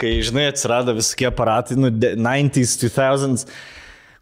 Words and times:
kai, 0.00 0.16
žinai, 0.26 0.48
atsirado 0.50 0.94
visokie 0.96 1.28
aparatai, 1.30 1.76
nu, 1.78 1.90
de- 1.90 2.14
90s, 2.18 2.74
2000s, 2.82 3.46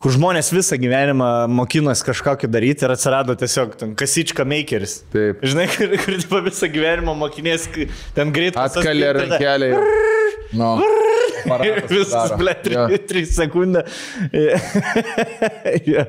kur 0.02 0.10
žmonės 0.16 0.50
visą 0.54 0.76
gyvenimą 0.82 1.28
mokinosi 1.54 2.02
kažkokį 2.08 2.48
daryti 2.50 2.84
ir 2.86 2.94
atsirado 2.96 3.36
tiesiog 3.38 3.76
ten 3.80 3.92
kasička 3.98 4.44
makeris. 4.48 4.98
Taip. 5.14 5.44
Žinai, 5.46 5.68
kur, 5.72 5.94
kur 6.04 6.18
tipo, 6.18 6.40
visą 6.48 6.68
gyvenimą 6.74 7.14
mokinės, 7.22 7.68
ten 8.16 8.32
greit 8.34 8.58
Atkalė 8.58 9.12
Nu. 10.52 10.74
aparatas 11.46 11.90
Visas, 11.90 12.34
ble, 12.38 12.52
Jo. 12.74 12.82
3 13.08 13.22
sekundė. 13.32 13.86
Ja. 15.88 16.04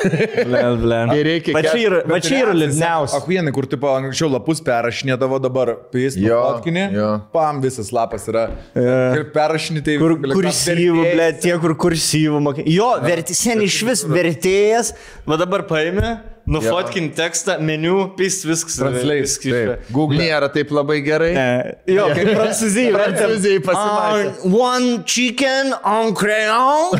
Ble, 0.00 0.62
ble. 0.80 0.98
Kai 1.10 1.20
reikia 1.26 1.54
Va 1.56 1.62
čia 1.64 1.76
yra, 1.82 2.00
va 2.08 2.18
čia 2.22 2.40
yra 2.44 2.54
liūdniausia. 2.56 3.20
Akvienai, 3.20 3.52
kur 3.54 3.66
tipo 3.70 3.90
anksčiau 3.92 4.30
lapus 4.32 4.62
perrašinėdavo, 4.64 5.40
dabar 5.42 5.74
fotkinį, 5.90 6.84
jo. 6.96 7.10
pam 7.34 7.60
visas 7.64 7.90
lapas 7.94 8.26
yra. 8.30 8.46
Ir 8.76 9.26
perrašinį 9.34 9.84
tai 9.86 9.96
Kur 10.00 10.16
kursyvų, 10.22 11.06
ble, 11.12 11.28
tie, 11.42 11.54
kur 11.62 11.76
kursyvų 11.86 12.42
mokė. 12.46 12.66
Jo, 12.70 12.92
verti, 13.04 13.36
sen 13.38 13.62
iš 13.66 13.80
vis 13.88 14.04
vertėjas, 14.08 14.94
va 15.28 15.38
dabar 15.40 15.66
paėmė, 15.68 16.14
nufotkin 16.50 17.10
tekstą, 17.16 17.56
meniu, 17.64 18.08
pys 18.18 18.40
viskas. 18.48 18.78
Taip. 18.80 19.86
Google. 19.94 20.18
Nėra 20.20 20.48
taip 20.52 20.72
labai 20.74 21.00
gerai. 21.06 21.30
E, 21.34 21.46
Jo, 21.94 22.08
kaip 22.14 22.30
prancūzijai. 22.34 22.92
Prancūzijai 22.98 23.62
pasimatė. 23.64 24.24
Uh, 24.44 24.54
one 24.58 24.90
chicken 25.08 25.72
on 25.86 26.14
crayon 26.18 26.98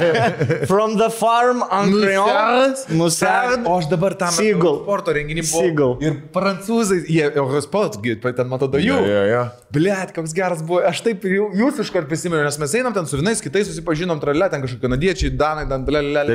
from 0.70 0.96
the 1.00 1.08
farm 1.12 1.62
on 1.70 1.92
crayon. 1.96 2.76
Musard. 2.98 3.66
O 3.66 3.78
aš 3.78 3.88
dabar 3.90 4.16
tam 4.18 4.32
Seagull. 4.36 4.82
sporto 4.84 5.14
renginį 5.16 5.46
buvau. 5.48 5.64
Seagull. 5.66 5.96
Ir 6.04 6.18
prancūzai, 6.34 7.02
jie 7.08 7.26
Eurosport, 7.32 7.98
ten 8.02 8.48
matau, 8.50 8.68
da 8.72 8.80
jų. 8.82 8.92
Jo, 8.92 9.00
jo, 9.08 9.22
jo. 9.32 9.42
Blet, 9.72 10.12
koks 10.16 10.34
geras 10.36 10.60
buvo. 10.66 10.82
Aš 10.88 11.00
taip 11.06 11.24
jūs 11.24 11.80
iškart 11.82 12.08
prisimenu, 12.10 12.42
nes 12.44 12.58
mes 12.60 12.74
einam 12.76 12.92
ten 12.96 13.08
su 13.08 13.16
vienais 13.20 13.40
kitais, 13.44 13.68
susipažinom, 13.70 14.20
tralė, 14.22 14.50
ten 14.52 14.64
kažkokie 14.64 14.84
kanadiečiai, 14.84 15.32
danai, 15.38 15.64
ten 15.70 15.86
dalelė. 15.88 16.26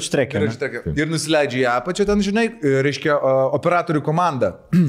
Istor- 0.00 0.24
sporto 0.24 0.38
dviračių 0.38 0.58
trekė. 0.62 0.82
Ir, 0.86 0.94
tokia- 0.94 1.10
nusileidžia 1.12 1.60
į 1.62 1.68
apačią 1.76 2.06
ten, 2.08 2.22
žinai, 2.24 2.46
reiškia 2.86 3.16
o, 3.18 3.36
operatorių 3.58 4.02
komanda. 4.06 4.54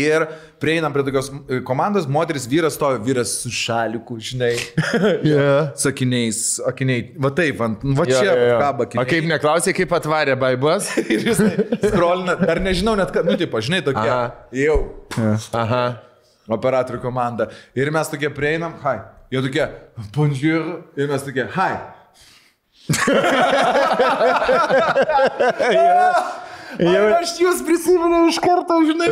Ir 0.00 0.22
prieinam 0.62 0.92
prie 0.94 1.02
tokios 1.06 1.28
e, 1.50 1.58
komandos, 1.66 2.06
moteris, 2.10 2.46
vyras 2.50 2.74
stovi, 2.78 2.98
vyras 3.04 3.32
su 3.42 3.50
šaliku, 3.54 4.16
žinai, 4.22 4.52
Yeah. 5.26 5.70
sakiniais, 5.78 6.60
akiniai. 6.66 7.04
Va 7.20 7.30
taip, 7.36 7.60
ant, 7.64 7.82
va 7.84 8.06
Jo, 8.08 8.16
čia, 8.20 8.30
jo, 8.34 8.46
jo. 8.52 8.58
kaba, 8.62 8.86
O 9.02 9.04
kaip 9.10 9.26
neklausė, 9.30 9.74
kaip 9.76 9.92
atvarė 9.98 10.36
baibas? 10.40 10.90
Ir 11.12 11.26
jis 11.26 11.42
skrolina, 11.90 12.36
dar 12.40 12.62
nežinau 12.62 12.96
net, 12.98 13.12
kad, 13.14 13.26
nu, 13.28 13.36
taip, 13.40 13.54
žinai, 13.66 13.82
tokie. 13.86 14.06
Aha. 14.06 14.48
Jau, 14.56 14.78
Aha. 15.58 15.84
operatorių 16.50 17.02
komanda. 17.02 17.50
Ir 17.78 17.90
mes 17.94 18.10
tokie 18.10 18.30
prieinam, 18.34 18.74
hai. 18.86 18.98
Jie 19.30 19.42
tokie, 19.44 19.66
bonjour. 20.16 20.70
Ir 20.98 21.10
mes 21.10 21.22
tokie, 21.26 21.44
hai. 21.54 21.72
Jau- 26.80 27.08
aš 27.18 27.32
jūs 27.42 27.60
prisimenu 27.66 28.20
iš 28.30 28.38
karto, 28.40 28.76
žinai, 28.86 29.08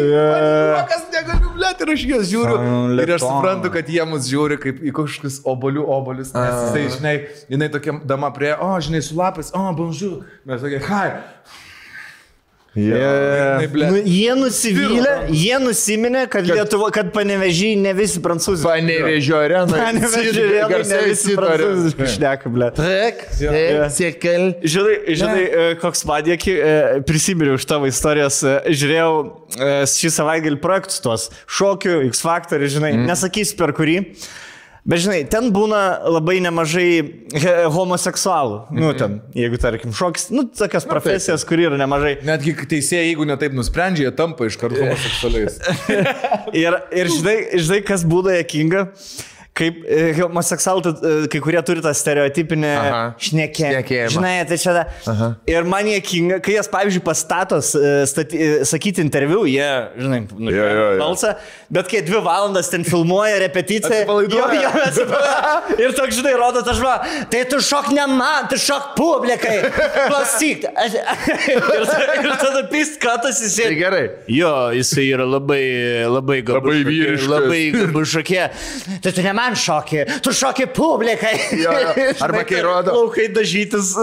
kas 0.89 1.03
negaliu, 1.13 1.51
blėt, 1.57 1.81
ir 1.83 1.91
aš 1.95 2.05
juos 2.07 2.29
žiūriu. 2.31 2.55
San 2.61 3.01
Ir 3.03 3.13
aš 3.17 3.25
suprantu, 3.25 3.73
kad 3.75 3.91
jie 3.91 4.05
mus 4.09 4.29
žiūri 4.31 4.59
kaip 4.63 4.79
į 4.87 4.93
kažkokius 4.95 5.41
obolių 5.53 5.83
obolius. 5.99 6.31
Nes 6.37 6.55
jisai, 6.69 6.85
žinai, 6.97 7.15
jinai 7.51 7.69
tokia 7.75 7.97
dama 8.07 8.31
prie, 8.37 8.53
o, 8.55 8.71
žinai, 8.85 9.03
su 9.03 9.19
lapais, 9.19 9.51
o, 9.59 9.65
bonjour. 9.75 10.23
Mes 10.47 10.63
tokie, 10.63 10.79
hai. 10.87 11.09
Yeah. 12.77 13.65
Ble- 13.73 13.89
Nu, 13.91 14.01
jie 14.05 14.35
nusivylė, 14.37 15.13
jie 15.33 15.57
nusiminė, 15.63 16.27
kad, 16.31 16.47
Lietuva, 16.47 16.91
kad 16.95 17.09
panevežiai 17.15 17.79
ne 17.81 17.95
visi 17.97 18.21
prancūzai. 18.23 18.67
Panevežio 18.69 19.39
arena. 19.41 19.79
Panevežiai 19.87 20.69
ne 20.69 21.01
visi 21.07 21.37
prancūziškai 21.39 22.11
šneka, 22.15 22.53
ble. 22.55 22.71
Trek, 22.77 23.25
sėkel. 23.97 24.49
Žinai, 24.63 24.99
žinai 25.09 25.45
e, 25.47 25.69
koks 25.83 26.05
padėki, 26.09 26.59
prisiminiau 27.09 27.57
iš 27.59 27.67
tavo 27.71 27.89
istorijos, 27.91 28.43
e, 28.45 28.59
žiūrėjau 28.69 29.15
e, 29.25 29.71
šį 29.95 30.13
savaitgalį 30.21 30.61
projektus 30.63 31.01
tuos, 31.05 31.31
šokių, 31.59 32.03
X 32.13 32.23
Factor, 32.27 32.63
žinai, 32.69 32.93
mm. 32.95 33.09
nesakysiu 33.11 33.59
per 33.59 33.75
kurį. 33.77 34.03
Bet 34.89 35.03
žinai, 35.05 35.19
ten 35.29 35.51
būna 35.53 35.79
labai 36.09 36.39
nemažai 36.41 36.89
homoseksualų. 37.75 38.61
Nu, 38.73 38.95
ten, 38.97 39.19
jeigu 39.37 39.61
tarkim, 39.61 39.93
šokis, 39.93 40.31
nu, 40.33 40.47
tokias 40.49 40.87
profesijas, 40.89 41.45
kur 41.49 41.61
yra 41.61 41.77
nemažai. 41.81 42.15
Netgi 42.25 42.55
teisėjai, 42.71 43.11
jeigu 43.11 43.27
netaip 43.29 43.57
nusprendžia, 43.57 44.07
jie 44.09 44.15
tampa 44.17 44.49
iš 44.49 44.57
karto 44.61 44.81
homoseksualiais. 44.87 45.59
Ir, 46.57 46.79
ir 46.97 47.13
žinai, 47.13 47.37
žinai, 47.61 47.83
kas 47.91 48.07
būna 48.09 48.39
jokinga, 48.39 48.87
kaip 49.59 49.81
e, 49.85 50.13
homoseksualų, 50.21 50.93
e, 50.95 51.13
kai 51.33 51.41
kurie 51.43 51.61
turi 51.67 51.83
tą 51.85 51.93
stereotipinę 51.97 52.71
Aha. 52.79 53.01
Šnekėjimą. 53.27 54.13
Žinai, 54.15 54.35
tai 54.49 54.59
čia. 54.63 54.75
Da. 54.79 55.29
Ir 55.51 55.67
man 55.69 55.89
jokinga, 55.91 56.39
kai 56.45 56.55
jas, 56.59 56.69
pavyzdžiui, 56.73 57.03
pastatos 57.07 57.73
e, 57.79 57.93
stati, 58.11 58.39
e, 58.39 58.61
sakyti 58.69 59.03
interviu, 59.05 59.43
jie, 59.51 59.69
žinai, 59.99 60.21
nu, 60.39 60.53
Jo, 60.55 60.65
jo, 60.69 60.87
jo. 60.95 61.01
balsą, 61.03 61.33
bet 61.75 61.91
kai 61.91 62.03
dvi 62.07 62.21
valandas 62.25 62.71
ten 62.73 62.87
filmuoja 62.87 63.39
repeticiją, 63.45 64.05
jo, 64.31 64.47
jo, 64.63 64.71
ir 65.83 65.95
toks, 65.99 66.17
žinai, 66.19 66.35
rodo 66.39 66.63
tą 66.67 66.75
žmą, 66.79 66.95
tai 67.33 67.43
tu 67.51 67.61
šok 67.65 67.91
ne 67.97 68.07
man, 68.15 68.47
tu 68.51 68.59
šok 68.61 68.93
publikai, 68.99 69.59
klausyk. 70.09 70.65
Ir, 71.49 71.65
ir 72.25 72.37
tada 72.41 72.63
pist 72.71 72.99
katas 73.03 73.39
Tai 73.41 73.47
įsėdi. 73.49 73.77
gerai. 73.79 74.05
Jo, 74.33 74.53
jisai 74.77 75.07
yra 75.15 75.27
labai, 75.29 75.63
labai 76.11 76.41
gabus. 76.47 76.69
Labai 76.69 76.85
vyriškas. 76.89 77.29
Labai 77.33 77.61
gabus 77.75 78.13
šokė. 78.15 78.47
Tai 79.05 79.13
tu 79.17 79.25
ne 79.25 79.33
man 79.37 79.48
šokė, 79.57 80.05
tu 80.25 80.33
šokė 80.37 80.67
publikai. 80.77 81.33
Jo, 81.61 81.73
jo. 81.73 82.07
Arba 82.27 82.43
kai 82.49 82.61
rodo- 82.65 82.95
Laukai 82.99 83.29
dažytis 83.33 83.95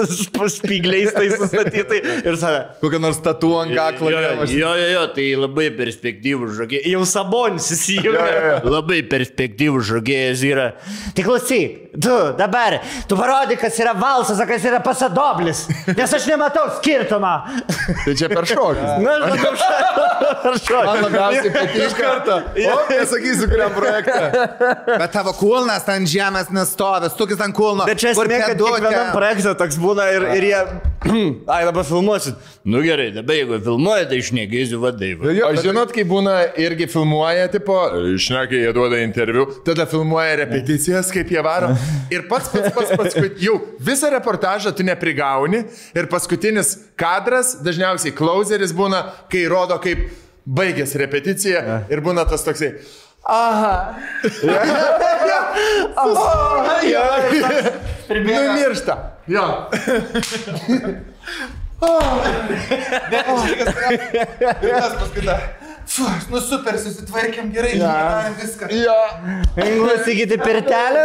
spygliais 0.55 1.11
tai 1.15 1.27
sustatytai. 1.35 1.99
Ir 2.25 2.37
tada. 2.41 2.61
Kokią 2.81 3.01
nors 3.03 3.19
tatu 3.25 3.51
ant 3.59 3.73
kaklo. 3.75 4.09
Jo, 4.13 4.21
jo, 4.49 4.71
jo, 4.79 4.87
jo, 4.95 5.03
tai 5.15 5.27
labai 5.39 5.67
perspektyvus 5.77 6.55
žaidėjas. 6.59 6.87
Jau 6.95 7.03
sabonis 7.09 7.69
įsijungia. 7.75 8.61
Labai 8.65 9.01
perspektyvus 9.11 9.89
žaidėjas 9.91 10.43
yra. 10.47 10.67
Tai 11.17 11.25
klausyk, 11.27 11.77
tu 12.01 12.15
dabar, 12.39 12.79
tu 13.09 13.17
parodyk, 13.19 13.59
kas 13.61 13.77
yra 13.83 13.93
valsas, 13.97 14.39
kas 14.49 14.65
yra 14.69 14.79
pasadoblis. 14.85 15.65
Nes 15.91 16.15
aš 16.17 16.27
nematau 16.31 16.67
skirtumą. 16.79 17.35
Tai 18.05 18.15
čia 18.17 18.29
per 18.31 18.47
šokį. 18.49 18.87
Na, 19.05 19.17
aš 19.27 19.35
matau 19.35 20.55
šau. 20.63 20.81
Man 20.85 21.01
labiausiai 21.05 21.51
patinka. 21.53 21.91
kartą. 21.99 22.35
O, 22.71 22.77
nesakysiu, 22.91 23.47
kuriam 23.51 23.73
projektą. 23.75 24.45
Bet 24.87 25.11
tavo 25.13 25.33
kulnas 25.39 25.85
ant 25.91 26.09
žemės 26.09 26.49
nestovi, 26.55 27.09
stukis 27.13 27.41
ant 27.43 27.55
kulno. 27.55 27.85
Bet 27.87 28.01
čia 28.01 28.13
esmė, 28.13 28.39
kad 28.41 28.59
kiekvienam 28.59 29.11
projektui 29.15 29.53
toks 29.59 29.77
būna 29.81 30.07
ir, 30.15 30.25
ir 30.37 30.47
jie... 30.49 30.61
Ai, 31.53 31.61
dabar 31.67 31.85
filmuosit. 31.85 32.39
Nu 32.65 32.81
gerai, 32.81 33.11
dabar 33.13 33.37
jeigu 33.37 33.59
filmuojate, 33.67 34.09
tai 34.09 34.19
išnekėsiu 34.23 34.79
vadai. 34.81 35.11
O 35.45 35.53
žinot, 35.59 35.93
kai 35.95 36.05
būna 36.09 36.33
irgi 36.61 36.87
filmuoja, 36.89 37.45
tipo, 37.53 37.77
išnekai, 38.15 38.63
jie 38.65 38.73
duoda 38.75 38.99
interviu, 39.05 39.45
tada 39.67 39.85
filmuoja 39.89 40.39
repeticijas, 40.41 41.13
kaip 41.13 41.31
jie 41.35 41.45
varo. 41.45 41.71
Ir 42.13 42.25
pats 42.31 42.49
pats 42.53 42.73
pats 42.75 42.97
pats, 42.97 43.21
jau 43.43 43.59
visą 43.85 44.09
reportažą 44.15 44.73
tu 44.75 44.85
neprigauni. 44.87 45.65
Ir 45.95 46.09
paskutinis 46.11 46.75
kadras, 46.99 47.57
dažniausiai 47.65 48.15
klauseris 48.17 48.73
būna, 48.75 49.05
kai 49.31 49.45
rodo, 49.51 49.77
kaip 49.83 50.07
baigėsi 50.45 50.99
repeticija 51.01 51.81
ir 51.91 52.01
būna 52.05 52.25
tas 52.29 52.45
toksai. 52.45 52.75
Aha. 53.25 53.95
Numiršta. 58.09 58.97
Jo. 59.27 59.69
Nu 66.29 66.39
super, 66.41 66.77
susitvarkėm 66.81 67.49
gerai, 67.53 67.73
padarėm 67.79 68.37
viską. 68.41 68.69
Jo. 68.73 68.95
Klausykite 69.55 70.37
pirtelę. 70.41 71.03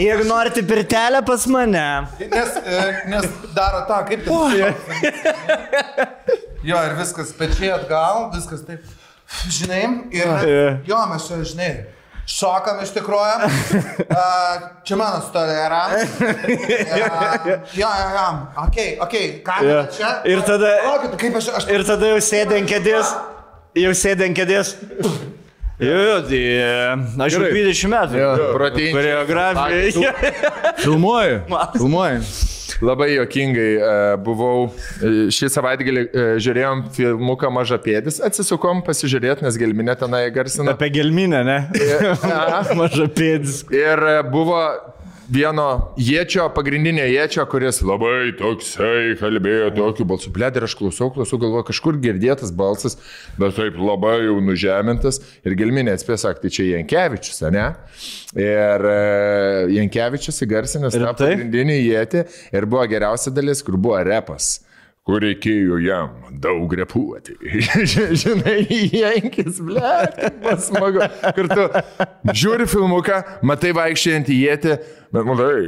Jeigu 0.00 0.24
norite 0.28 0.64
pirtelę 0.66 1.22
pas 1.26 1.46
mane. 1.52 1.86
Nes, 2.20 2.56
e, 2.60 2.84
nes 3.12 3.28
daro 3.56 3.84
tą, 3.88 4.02
kaip 4.08 4.24
tai. 4.28 4.62
Jo, 6.66 6.80
ir 6.88 6.96
viskas 6.98 7.32
pečiai 7.38 7.70
atgal, 7.76 8.30
viskas 8.34 8.64
taip. 8.66 8.95
Žinai, 9.58 9.82
ir 10.16 10.26
jo, 10.88 10.98
mes 11.10 11.26
žinai, 11.50 11.68
šokam 12.26 12.80
iš 12.82 12.90
tikrųjų. 12.96 13.50
Čia 14.86 14.96
mano 14.98 15.20
istorija 15.22 15.66
yra. 15.68 15.82
Jo, 17.76 17.88
jo, 18.00 18.08
jo. 18.16 18.26
Ok, 18.64 18.76
ok, 19.06 19.14
kamera 19.46 19.72
Jo. 19.72 19.86
čia. 19.96 20.10
Ir 20.24 20.42
tada- 20.46 20.74
Palaukit, 20.82 21.16
kaip 21.20 21.36
aš, 21.40 21.48
aš 21.60 21.68
Ir 21.70 21.84
tada 21.86 22.12
jau 22.14 22.20
sėdė 22.22 22.60
ant 22.62 22.70
kėdės. 22.70 23.14
Jau 23.76 23.92
sėdė 23.98 24.30
ant 24.30 24.38
kėdės. 24.38 24.74
Jo, 25.76 25.96
jo, 26.00 26.20
tai 26.24 26.42
aš 27.26 27.34
jau 27.36 27.42
20 27.44 27.90
metų. 27.92 28.20
Jo, 28.20 28.28
protingi. 28.56 28.92
Koreografija. 28.96 30.12
Filmuoju. 30.80 31.40
Filmuoju. 31.76 32.20
Labai 32.84 33.14
jokingai 33.14 33.68
e, 33.76 33.92
buvau 34.20 34.66
e, 34.68 35.10
šį 35.32 35.48
savaitgalį, 35.52 36.02
e, 36.06 36.24
žiūrėjom 36.44 36.82
filmuką 36.96 37.48
Mažapėdis, 37.54 38.18
atsisukom 38.26 38.82
pasižiūrėti, 38.86 39.46
nes 39.46 39.56
gelminė 39.60 39.96
tenai 40.00 40.26
garsina. 40.34 40.74
Apie 40.76 40.90
gelminę, 40.92 41.40
ne? 41.46 41.58
Maža 42.80 43.08
pėdis. 43.16 43.62
Ir 43.72 44.04
buvo 44.32 44.60
vieno 45.32 45.66
jėčio, 46.00 46.46
pagrindinio 46.54 47.04
jėčio, 47.08 47.44
kuris 47.50 47.80
labai 47.86 48.32
toksai 48.38 49.16
kalbėjo 49.20 49.70
tokiu 49.76 50.06
balsu. 50.08 50.32
Bled 50.34 50.58
ir 50.58 50.66
aš 50.66 50.76
klausau, 50.78 51.10
klausau, 51.14 51.38
galvoju, 51.42 51.66
kažkur 51.70 51.98
girdėtas 52.02 52.52
balsas, 52.56 52.98
bet 53.40 53.56
taip 53.58 53.78
labai 53.80 54.18
jau 54.26 54.38
nužemintas. 54.44 55.20
Ir 55.46 55.56
gelminė 55.58 55.96
atspės 55.96 56.26
sakti, 56.26 56.52
čia 56.52 56.68
Jankievičius, 56.74 57.42
ne? 57.54 57.66
Ir 58.36 58.86
e, 58.92 59.00
Jankievičius 59.78 60.44
įgarsinęs 60.46 60.98
tą 60.98 61.16
pagrindinį 61.18 61.80
jėtį 61.80 62.24
ir 62.56 62.70
buvo 62.70 62.86
geriausia 62.90 63.34
dalis, 63.34 63.64
kur 63.66 63.80
buvo 63.80 64.00
repas 64.06 64.56
kur 65.06 65.22
reikėjo 65.22 65.78
jam 65.84 66.34
daug 66.42 66.72
repuoti. 66.74 67.36
Žinai, 68.22 68.56
Jankis, 68.90 69.60
ble, 69.62 69.92
kaip 70.16 70.40
buvo 70.42 70.56
smagu. 70.64 71.06
Kur 71.36 71.50
tu 71.52 71.66
žiūri 72.34 72.66
filmuką, 72.70 73.20
matai 73.46 73.70
vaikščiojantį 73.76 74.38
jėtį, 74.40 74.74
bet 75.14 75.24
matai, 75.28 75.60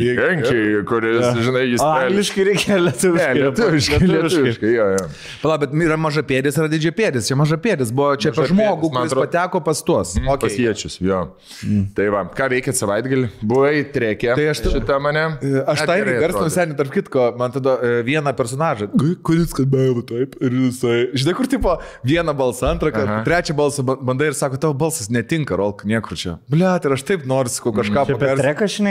Jankį, 0.00 0.60
kuris, 0.88 1.26
žinai, 1.44 1.64
jis... 1.72 1.82
O 1.84 1.88
angliškai 1.92 2.44
reikia 2.48 2.76
Ne, 2.76 2.82
lietuviškai. 2.86 3.34
lietuviškai, 3.40 4.00
lietuviškai, 4.10 4.70
jo, 4.76 4.86
jo. 4.96 5.04
Pala, 5.42 5.56
bet 5.62 5.74
yra 5.86 5.96
maža 6.00 6.22
pėdis, 6.26 6.56
yra 6.60 6.68
didžiai 6.72 6.94
pėdis. 6.96 7.28
Čia 7.30 7.36
maža 7.38 7.58
pėdis 7.62 7.92
buvo 7.94 8.12
čia 8.20 8.30
apie 8.32 8.42
Mažapėdis, 8.42 8.52
žmogų, 8.54 8.90
kuris 8.94 9.12
atrodo. 9.12 9.26
pateko 9.26 9.60
pas 9.66 9.82
tuos. 9.86 10.14
Okay. 10.16 10.36
Pasiečius, 10.46 10.98
jo. 11.04 11.20
Mm. 11.66 11.84
Tai 11.96 12.06
va, 12.14 12.22
ką 12.38 12.48
veikėt 12.52 12.78
savaitgalį? 12.80 13.30
Buvai 13.46 13.74
trekė. 13.94 14.32
Tai 14.38 14.46
aš 14.52 14.62
šitą 14.76 14.98
mane. 15.02 15.24
Aš 15.66 15.82
Net 15.82 15.90
tai 15.90 15.98
gerai 16.02 16.16
garsinu 16.22 16.42
atrodė. 16.44 16.54
seniai, 16.56 16.78
tarp 16.80 16.92
kitko, 16.94 17.26
man 17.40 17.54
tada 17.54 17.76
e, 17.82 17.92
vieną 18.06 18.32
personažą, 18.38 18.88
kuris 19.26 19.54
kalbėjo 19.56 20.02
taip 20.08 20.36
ir 20.44 20.56
jisai. 20.66 20.98
Žinai, 21.16 21.34
kur 21.38 21.48
tipo 21.50 21.76
vieną 22.06 22.34
balsą, 22.36 22.72
antrą, 22.74 22.92
Aha. 22.96 23.20
trečią 23.26 23.56
balsą 23.58 23.84
ba- 23.86 23.96
bandai 24.00 24.30
ir 24.32 24.36
sako, 24.38 24.58
tavo 24.62 24.74
balsas 24.78 25.10
netinka, 25.12 25.56
Rolk, 25.58 25.84
niekur 25.88 26.16
čia. 26.18 26.36
Bliat, 26.52 26.84
ir 26.86 26.94
aš 26.96 27.04
taip 27.08 27.24
noriu 27.28 27.52
sakau, 27.52 27.72
kažką 27.76 28.04
Čia 28.06 28.16
apie 28.16 28.18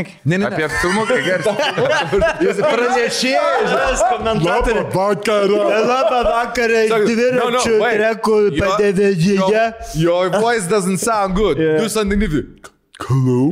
pagarsinti. 0.06 0.12
treką 0.12 0.12
šnek. 0.12 0.25
Ne, 0.25 0.38
ne, 0.38 0.50
ne. 0.50 0.56
Apie 0.56 0.68
filmuką 0.81 1.18
garsinį. 1.25 1.57
Jis 2.46 2.57
pranešėjas. 2.62 4.04
komentatorius. 4.12 4.94
vakarą. 4.94 5.60
Labą 5.88 6.22
vakarą, 6.30 6.84
wait. 7.81 8.00
trekų 8.00 8.38
Your- 8.52 8.68
padėdėje. 8.68 9.74
Your 9.96 10.30
voice 10.30 10.68
doesn't 10.68 10.98
sound 10.98 11.36
good. 11.36 11.57
Yeah. 11.57 11.78
Do 11.81 11.90
something 11.90 12.19
different. 12.19 12.72
Hello. 12.95 13.50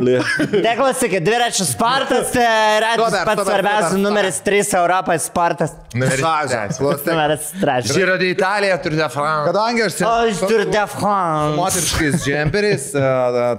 Neklausykit, 0.64 1.20
dviračių 1.28 1.66
sportas 1.68 2.30
tai 2.32 2.80
Robert, 2.96 3.26
pats 3.28 3.44
svarbiausias 3.44 3.96
numeris 4.00 4.38
3 4.46 4.70
Europoje. 4.80 5.20
Klausyk. 6.80 7.10
Numeris 7.10 7.50
3. 7.60 7.92
Giro 7.92 8.16
di 8.18 8.30
Italija, 8.32 8.78
turite 8.82 9.10
Franką. 9.12 9.52
Kadangi 9.52 9.84
aš 9.84 9.98
O 10.08 10.14
iš 10.30 10.40
Tour 10.48 10.64
de 10.72 10.84
France. 10.94 11.58
Moteriškais 11.58 12.24
džemperiais, 12.24 12.86
e, 12.96 13.04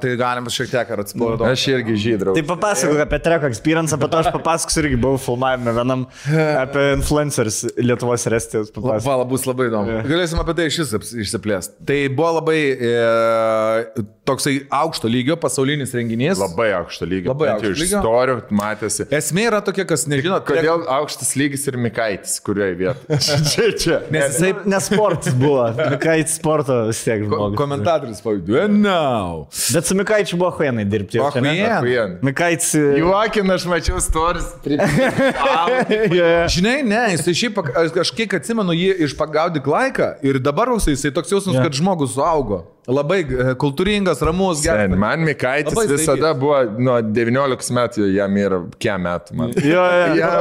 tai 0.00 0.14
galim 0.19 0.48
šiek 0.50 0.72
tiek 0.72 0.94
ar 0.96 1.02
atsipalaiduoti. 1.04 1.52
Aš 1.52 1.66
irgi 1.75 1.98
žydrau. 2.06 2.34
Tai 2.38 2.46
papasakok 2.48 3.04
apie 3.04 3.20
treko 3.28 3.52
experience, 3.52 4.00
po 4.00 4.08
to 4.08 4.22
aš 4.25 4.32
papasakosiu 4.34 4.86
irgi 4.86 5.00
buvau 5.04 5.20
filmavime 5.20 5.76
vienam 5.76 6.06
apie 6.64 6.86
influencers 6.96 7.60
Lietuvos 7.76 8.25
ir 8.25 8.38
Estijos. 8.40 8.72
Vala 9.04 9.28
bus 9.28 9.44
labai 9.44 9.69
įdomu. 9.69 10.00
Galėsim 10.08 10.40
apie 10.40 10.56
tai 10.58 10.70
šis 10.72 10.96
išsiplėsti. 11.12 11.78
Tai 11.92 12.00
buvo 12.16 12.34
labai 12.40 12.58
e, 12.72 12.96
toksai 14.26 14.58
aukšto 14.72 15.12
lygio 15.12 15.36
pasaulinis 15.74 15.94
renginys. 15.94 16.38
Labai 16.38 16.72
aukšto 16.78 17.06
lygio. 17.06 17.28
Labai 17.32 17.48
aukšto 17.54 17.70
Iš 17.72 17.80
lygio. 17.82 17.98
istorijų 18.00 18.36
matėsi. 18.54 19.06
Esmė 19.14 19.46
yra 19.48 19.60
tokia, 19.64 19.84
kas 19.88 20.06
nežino, 20.10 20.38
Kodėl 20.44 20.84
aukštas 20.90 21.34
lygis 21.38 21.66
ir 21.68 21.76
Mikaitis, 21.80 22.36
kurioje 22.44 22.74
vietoje? 22.78 23.18
čia, 23.50 23.68
čia. 23.78 23.98
Nes 24.14 24.34
jisai 24.36 24.52
Nes 24.70 24.88
sportas 24.88 25.34
buvo. 25.38 25.66
Mikaitis 25.94 26.36
sporto 26.38 26.78
vis 26.88 27.02
tiek 27.04 27.24
ko- 27.30 27.50
komentatorius 27.58 28.22
pavadino, 28.24 28.68
now. 28.68 29.46
Bet 29.74 29.86
su 29.88 29.94
Mikaičiu 29.98 30.38
buvo 30.40 30.52
huenai 30.58 30.84
dirbti. 30.84 31.20
Achuien. 31.20 31.64
Achuien. 31.78 32.18
Mikaitis. 32.24 32.72
Juokin, 33.00 33.50
aš 33.54 33.66
mačiau 33.70 34.00
storis. 34.02 34.46
Žinai, 36.54 36.82
ne, 36.86 37.02
jisai 37.14 37.34
šiaip, 37.36 37.58
aš 37.78 37.92
kažkiek 37.94 38.36
atsimenu 38.38 38.74
jį 38.76 38.92
iš 39.08 39.16
pagaudyk 39.18 39.66
laiką 39.68 40.14
ir 40.26 40.38
dabar 40.42 40.70
jisai, 40.74 41.12
toks 41.14 41.32
jausmas, 41.32 41.56
Jo. 41.58 41.62
kad 41.66 41.76
žmogus 41.76 42.14
suaugo. 42.16 42.62
Labai 42.90 43.22
e, 43.25 43.54
kultūringas, 43.60 44.20
ramus, 44.26 44.60
geras. 44.64 44.90
Sen, 44.90 44.98
man 45.00 45.25
Mikaitis 45.25 45.72
Labai 45.72 45.86
visada 45.88 46.34
buvo 46.36 46.58
nuo 46.76 46.98
19 47.00 47.72
metų, 47.78 48.10
jam 48.12 48.36
yra 48.42 48.60
kiem 48.82 49.06
metų. 49.06 49.36
Man. 49.40 49.54
Jo, 49.56 49.86
jo. 49.88 50.14
Ja, 50.20 50.32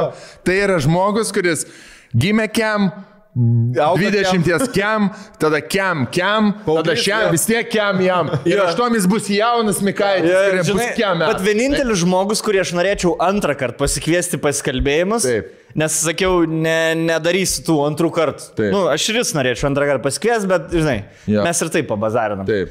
tai 0.44 0.58
yra 0.66 0.76
žmogus, 0.84 1.32
kuris 1.34 1.64
gimė 2.12 2.50
kem. 2.52 2.90
Auga 3.34 4.10
20 4.14 4.68
kem, 4.70 5.08
tada 5.42 5.58
kem, 5.58 6.04
kem, 6.14 6.52
tada 6.68 6.94
šiam 6.94 7.32
vis 7.34 7.42
tiek 7.48 7.66
kem 7.66 7.98
jam. 8.04 8.30
Ir 8.46 8.60
aštuomis 8.62 9.08
bus 9.10 9.26
jaunas 9.32 9.80
Mikaitis, 9.82 10.30
kuris 10.30 10.68
žinai, 10.70 10.86
kem. 10.94 11.24
Bet 11.24 11.42
vienintelis 11.42 12.04
žmogus, 12.04 12.44
kurį 12.46 12.62
aš 12.62 12.74
norėčiau 12.78 13.16
antrą 13.26 13.56
kartą 13.58 13.80
pasikviesti 13.82 14.38
pasikalbėjimus. 14.42 15.26
Taip. 15.26 15.50
Nes 15.74 15.96
sakiau, 16.06 16.44
ne, 16.46 16.94
nedarysiu 16.94 17.64
tų 17.66 17.80
antrų 17.88 18.12
kartų. 18.14 18.68
Nu, 18.70 18.84
aš 18.92 19.08
ir 19.10 19.18
jis 19.24 19.34
norėčiau 19.34 19.66
antrą 19.72 19.88
kartą 19.90 20.06
pasikviesti, 20.06 20.50
bet, 20.54 20.70
žinai, 20.70 21.00
Jo. 21.26 21.42
mes 21.42 21.64
ir 21.66 21.74
taip 21.74 21.90
pabazarinam. 21.90 22.46
Taip. 22.46 22.70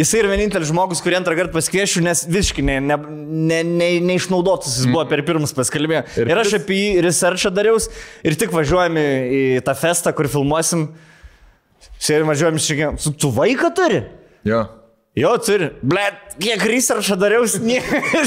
Jis 0.00 0.14
yra 0.16 0.30
vienintelis 0.32 0.70
žmogus, 0.70 1.02
kurį 1.04 1.18
antrą 1.18 1.34
kartą 1.36 1.52
pasikviešiu, 1.58 2.00
nes 2.06 2.22
visiškai 2.30 2.64
ne, 2.64 2.78
ne, 2.80 2.96
ne, 3.50 3.58
ne, 3.68 3.88
neišnaudotas 4.08 4.78
jis 4.78 4.88
buvo 4.88 5.04
per 5.10 5.20
pirmus 5.26 5.52
paskalbėjo. 5.56 6.06
Ir, 6.16 6.30
Ir 6.30 6.40
aš 6.40 6.54
apie 6.56 6.78
jį 6.78 7.04
researchą 7.04 7.52
dariaus 7.52 7.90
ir 8.24 8.38
tik 8.40 8.54
važiuojame 8.54 9.04
į 9.36 9.42
tą 9.66 9.76
festą, 9.76 10.14
kur 10.16 10.30
filmuosim. 10.32 10.88
Sėdėm 12.00 12.32
važiuojam 12.32 12.60
šiandien. 12.64 13.16
Tu 13.20 13.32
vaiką 13.36 13.74
turi? 13.76 14.04
Jo. 14.48 14.62
Jo, 15.18 15.32
turi. 15.42 15.66
Blet, 15.82 16.18
kiek 16.38 16.62
researchą 16.70 17.16
dariaus, 17.18 17.56
nie, 17.66 17.80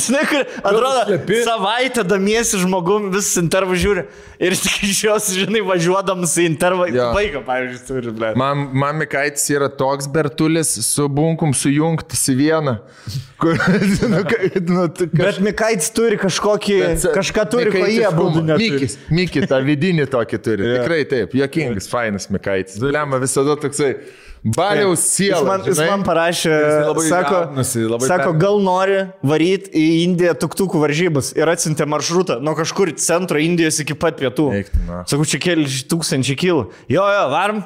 žinai, 0.04 0.26
kur 0.28 0.42
atrodo, 0.68 1.16
savaitę 1.46 2.04
damiesi 2.04 2.60
žmogum, 2.60 3.06
vis 3.14 3.30
intervą 3.40 3.78
žiūri. 3.80 4.04
Ir 4.44 4.52
tik 4.60 4.82
iš 4.90 5.00
jos, 5.06 5.30
žinai, 5.38 5.62
važiuodamas 5.64 6.34
į 6.44 6.48
intervą, 6.50 6.90
Jo. 6.92 7.06
vaiką, 7.16 7.40
pavyzdžiui, 7.48 7.80
turi, 7.88 8.12
blet. 8.18 8.36
Man, 8.42 8.66
man 8.76 9.00
Mikaitis 9.00 9.46
yra 9.56 9.70
toks 9.72 10.10
bertulis 10.12 10.74
su 10.84 11.06
bunkum 11.08 11.56
sujungtas 11.56 12.26
į 12.34 12.36
vieną. 12.42 12.76
Kur, 13.40 13.56
nu, 14.12 14.12
nu, 14.12 14.84
kaž- 14.92 15.16
Bet 15.16 15.40
Mikaitis 15.48 15.88
turi 15.96 16.20
kažkokį, 16.20 16.78
Bet, 16.84 17.08
kažką 17.16 17.48
turi, 17.56 17.72
ko 17.78 17.86
jie 17.88 18.12
būtų 18.20 18.44
neturi. 18.50 18.70
Mikis, 18.76 18.98
Mikis, 19.22 19.48
tą 19.54 19.62
vidinį 19.64 20.10
tokį 20.18 20.42
turi. 20.50 20.68
Jo. 20.74 20.84
Tikrai 20.84 21.00
taip, 21.08 21.40
jokingas, 21.40 21.88
fainas 21.92 22.28
Mikaitis. 22.34 22.76
Lemma 22.84 23.24
visada 23.24 23.56
toksai. 23.64 23.94
Baliaus 24.44 25.00
Jis 25.00 25.12
siela. 25.16 25.44
man, 25.48 25.62
jis 25.64 25.78
žinai? 25.78 25.88
man 25.88 26.02
parašė, 26.04 26.50
Jis 26.52 26.88
labai 26.90 27.04
sako, 27.08 27.36
jaudinasi, 27.38 27.84
labai 27.88 28.08
sako 28.10 28.34
gal 28.42 28.58
nori 28.60 28.98
varyti 29.24 29.72
į 29.72 29.86
Indiją 30.04 30.34
tuktukų 30.42 30.82
varžybas 30.82 31.30
ir 31.38 31.48
atsintė 31.48 31.88
maršrutą 31.88 32.42
nuo 32.44 32.52
kažkur 32.58 32.92
centro 33.00 33.40
Indijos 33.40 33.80
iki 33.80 33.96
pat 33.96 34.20
pietų. 34.20 34.50
Eik 34.58 34.72
tu, 34.74 34.82
na. 34.90 35.04
Sakau, 35.08 35.28
čia 35.32 35.40
keli 35.44 35.64
tūkstančiai 35.88 36.36
kilų. 36.42 36.66
Jo, 36.92 37.06
jo, 37.08 37.22
varom. 37.32 37.62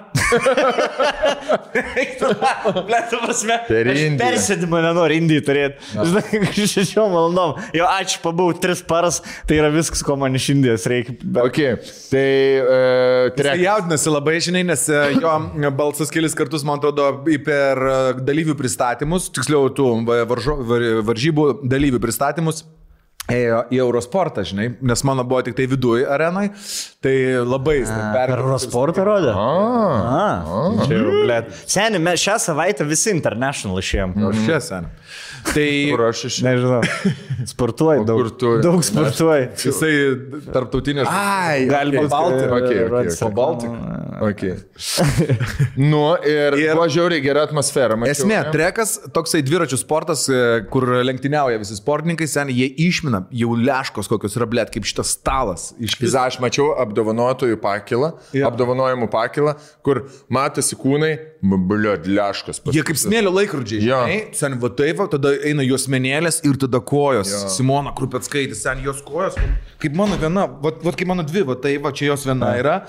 Blet, 1.74 3.08
tu 3.12 3.22
prasme. 3.24 3.58
Persėdimą 4.22 4.84
nenoriu 4.86 5.18
Indijai 5.24 5.48
turėti. 5.50 5.82
Žinai, 6.12 6.68
šešiom 6.76 7.18
valandom. 7.18 7.58
Jo, 7.74 7.90
ačiū, 7.98 8.22
pabuvau 8.22 8.54
tris 8.62 8.86
paras, 8.86 9.24
tai 9.50 9.58
yra 9.64 9.74
viskas, 9.74 10.06
ko 10.06 10.20
man 10.20 10.38
iš 10.38 10.52
Indijos 10.54 10.86
reikia. 10.90 11.18
Bet... 11.24 11.42
Okay. 11.50 11.82
Tai 12.14 12.28
uh, 12.62 13.34
Jis 13.34 13.36
trek. 13.42 13.66
jaudinasi 13.66 14.14
labai, 14.14 14.38
žinai, 14.46 14.64
nes 14.68 14.86
e, 14.94 15.02
jo 15.18 15.74
balsas 15.78 16.14
kelis 16.14 16.38
kartus, 16.38 16.67
man 16.68 16.80
atrodo, 16.82 17.10
į- 17.32 17.42
per 17.48 17.82
e, 17.88 17.98
dalyvių 18.28 18.56
pristatymus, 18.60 19.30
tiksliau, 19.36 19.70
tų 19.78 19.90
va- 20.08 20.24
varžo, 20.30 20.58
var, 20.68 20.88
varžybų 21.12 21.48
dalyvių 21.66 22.04
pristatymus. 22.04 22.66
Ėjo 23.28 23.58
į 23.76 23.80
Eurosportą, 23.84 24.40
žinai, 24.48 24.70
nes 24.88 25.02
mano 25.04 25.26
buvo 25.28 25.42
tik 25.44 25.58
tai 25.58 25.66
viduje 25.68 26.06
arenai, 26.08 26.46
tai 27.04 27.12
labai 27.44 27.82
Per 27.84 27.98
perėjo. 28.14 28.38
Eurosportą 28.46 29.04
rodė? 29.04 29.34
A, 29.36 29.48
A, 30.08 30.86
blet. 31.26 31.50
Seniai, 31.68 32.00
mes 32.06 32.24
šią 32.24 32.38
savaitę 32.40 32.88
visi 32.88 33.12
international 33.12 33.82
išėjom. 33.84 34.16
Aš 34.30 34.40
čia 34.48 34.62
sen. 34.64 34.88
Tai 35.54 35.70
kur 35.92 36.04
aš 36.08 36.24
iš... 36.30 36.40
Nežinau. 36.46 36.82
Sportuoji 37.48 38.04
daug. 38.08 38.20
kur 38.20 38.30
tu? 38.40 38.52
Daug 38.64 38.84
sportuoji. 38.86 39.50
jisai 39.62 39.92
tarptautinės. 40.52 41.08
Ai, 41.12 41.68
Galima 41.70 42.04
okay. 42.04 42.12
Baltic, 42.12 42.52
okay, 42.58 42.84
okay, 42.88 43.02
okay. 43.02 43.18
Po 43.22 43.30
Baltic. 43.38 43.70
Okay. 44.18 44.56
nu, 45.78 46.02
ir, 46.26 46.58
ir 46.58 46.72
buvo 46.74 46.88
žiauriai 46.92 47.22
gera 47.22 47.44
atmosfera. 47.48 47.98
Mačiau, 48.00 48.16
Esmė, 48.16 48.40
ne? 48.42 48.54
trekas, 48.54 48.96
toksai 49.14 49.44
dviračių 49.46 49.80
sportas, 49.80 50.26
e, 50.32 50.42
kur 50.74 50.88
lenktyniauja 51.06 51.62
visi 51.62 51.78
sportininkai, 51.78 52.28
sen 52.30 52.52
jie 52.54 52.70
išmina 52.88 53.26
jau 53.38 53.54
leškos 53.58 54.10
kokios 54.10 54.38
yra, 54.40 54.50
blėt, 54.50 54.74
kaip 54.74 54.88
šitas 54.90 55.14
stalas. 55.20 55.70
Iš 55.78 55.98
Pizza, 56.02 56.26
aš 56.32 56.40
mačiau 56.44 56.72
apdovanotojų 56.82 57.60
pakilą, 57.62 58.16
Jo. 58.36 58.50
apdovanojimų 58.50 59.10
pakilą, 59.14 59.54
kur 59.86 60.08
matosi 60.34 60.78
kūnai, 60.80 61.14
bliuot, 61.42 62.08
leškas. 62.10 62.62
Jie 62.74 62.84
kaip 62.88 62.98
smėlio 63.00 63.32
laikrodžiai. 63.36 63.82
Žinai, 63.84 64.18
Sen 64.38 64.58
va 64.62 64.70
taip, 64.74 64.98
va, 65.02 65.08
tada 65.12 65.36
eina 65.46 65.66
jos 65.68 65.86
menėlės 65.92 66.42
ir 66.48 66.58
tada 66.62 66.82
kojos. 66.82 67.30
Jo. 67.34 67.52
Simona 67.54 67.94
Krupetskaitis, 67.98 68.64
sen 68.66 68.82
jos 68.86 69.04
kojos, 69.06 69.38
kaip 69.82 69.96
mano 69.98 70.18
viena, 70.22 70.48
va, 70.48 70.74
va 70.84 70.94
kaip 70.98 71.08
mano 71.10 71.24
dvi, 71.28 71.46
va 71.48 71.56
tai 71.62 71.78
va 71.84 71.94
čia 71.96 72.14
jos 72.14 72.26
viena 72.28 72.56
yra. 72.60 72.82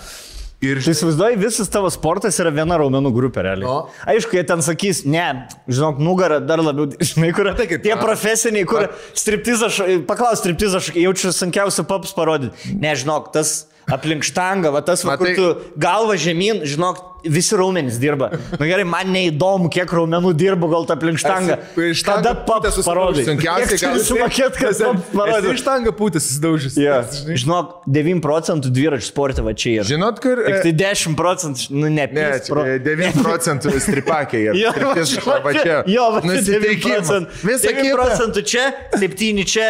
Ir 0.59 0.81
Tai 0.83 0.91
įsivaizduoji, 0.91 1.37
visas 1.39 1.69
tavo 1.71 1.87
sportas 1.95 2.35
yra 2.43 2.51
viena 2.51 2.75
raumenų 2.81 3.13
grupė, 3.15 3.45
realiai. 3.47 3.69
O. 3.71 3.85
Aišku, 4.11 4.35
jie 4.35 4.43
ten 4.43 4.59
sakys, 4.67 5.05
ne, 5.07 5.47
žinok, 5.71 6.01
nugarą 6.03 6.41
dar 6.43 6.59
labiau, 6.59 6.89
žinai, 7.13 7.29
kur 7.37 7.53
Tai 7.55 7.69
kaip- 7.71 7.85
tie 7.85 7.95
profesiniai, 8.01 8.67
kur 8.67 8.89
striptizą, 9.15 9.69
paklaus 10.09 10.43
striptizą, 10.43 10.81
jaučiu 10.99 11.31
sunkiausią 11.37 11.85
paps 11.87 12.11
parodyti. 12.17 12.75
Ne, 12.75 12.91
žinok, 12.99 13.31
tas 13.37 13.69
aplink 13.93 14.23
štangą, 14.27 14.73
va 14.73 14.81
tas, 14.85 15.05
va, 15.05 15.17
kur 15.17 15.27
Matai- 15.29 15.37
tu 15.37 15.79
galva 15.81 16.15
žemyn, 16.21 16.63
žinok, 16.69 17.05
visi 17.25 17.57
raumenys 17.59 17.97
dirba. 17.99 18.29
Na 18.61 18.67
gerai, 18.69 18.85
man 18.87 19.09
neįdomu, 19.11 19.67
kiek 19.75 19.91
raumenų 19.91 20.31
dirba, 20.39 20.69
gal 20.71 20.85
ta 20.87 20.95
aplink 20.95 21.19
štangą. 21.19 21.57
Štangą 21.99 22.33
paps 22.47 22.77
susidaužęs. 22.77 22.87
parodai? 22.87 23.25
Gal- 23.43 23.65
turi 23.67 24.05
sumokėt, 24.07 24.59
paps 24.61 24.83
parodai. 25.13 25.55
Iš 25.57 25.65
tanga 25.67 25.91
pūtis 25.99 26.29
įsidaužys. 26.31 26.77
Ja. 26.79 27.01
Žinok, 27.43 27.83
9 27.91 28.23
procentų 28.23 28.71
dviračių 28.71 29.09
sporte 29.09 29.43
va 29.43 29.53
čia 29.59 29.81
yra. 29.81 29.89
Žinot, 29.91 30.21
kur... 30.23 30.45
Tik 30.47 30.55
e, 30.55 30.63
tai 30.69 30.73
10 30.85 31.17
procentų, 31.19 31.67
nu 31.75 31.89
ne, 31.91 32.07
Ne, 32.13 32.29
pro- 32.47 32.65
čia 32.69 32.79
9 32.87 33.19
procentų 33.25 33.75
stripakiai. 33.83 34.45
Jo, 34.63 34.73
Ir 34.79 34.85
va 34.87 35.41
va 35.43 35.53
čia. 35.59 35.83
Jo, 35.91 36.11
va 36.15 36.21
čia 36.23 36.29
9 36.29 36.39
Nusiteikimas. 36.39 37.09
procentų. 37.09 37.43
Visą 37.51 37.73
9 37.73 37.83
kitą. 37.83 37.97
procentų 37.99 38.45
čia, 38.47 38.65
7 38.95 39.45
čia, 39.45 39.69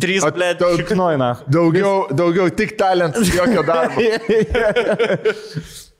3 0.00 0.26
O 0.26 0.32
blėt, 0.36 0.60
daug- 0.62 0.80
šiknoina. 0.80 1.30
Daugiau, 1.50 2.08
daugiau 2.14 2.50
tik 2.54 2.76
talentas, 2.80 3.30
jokio 3.34 3.62
darbo. 3.66 4.00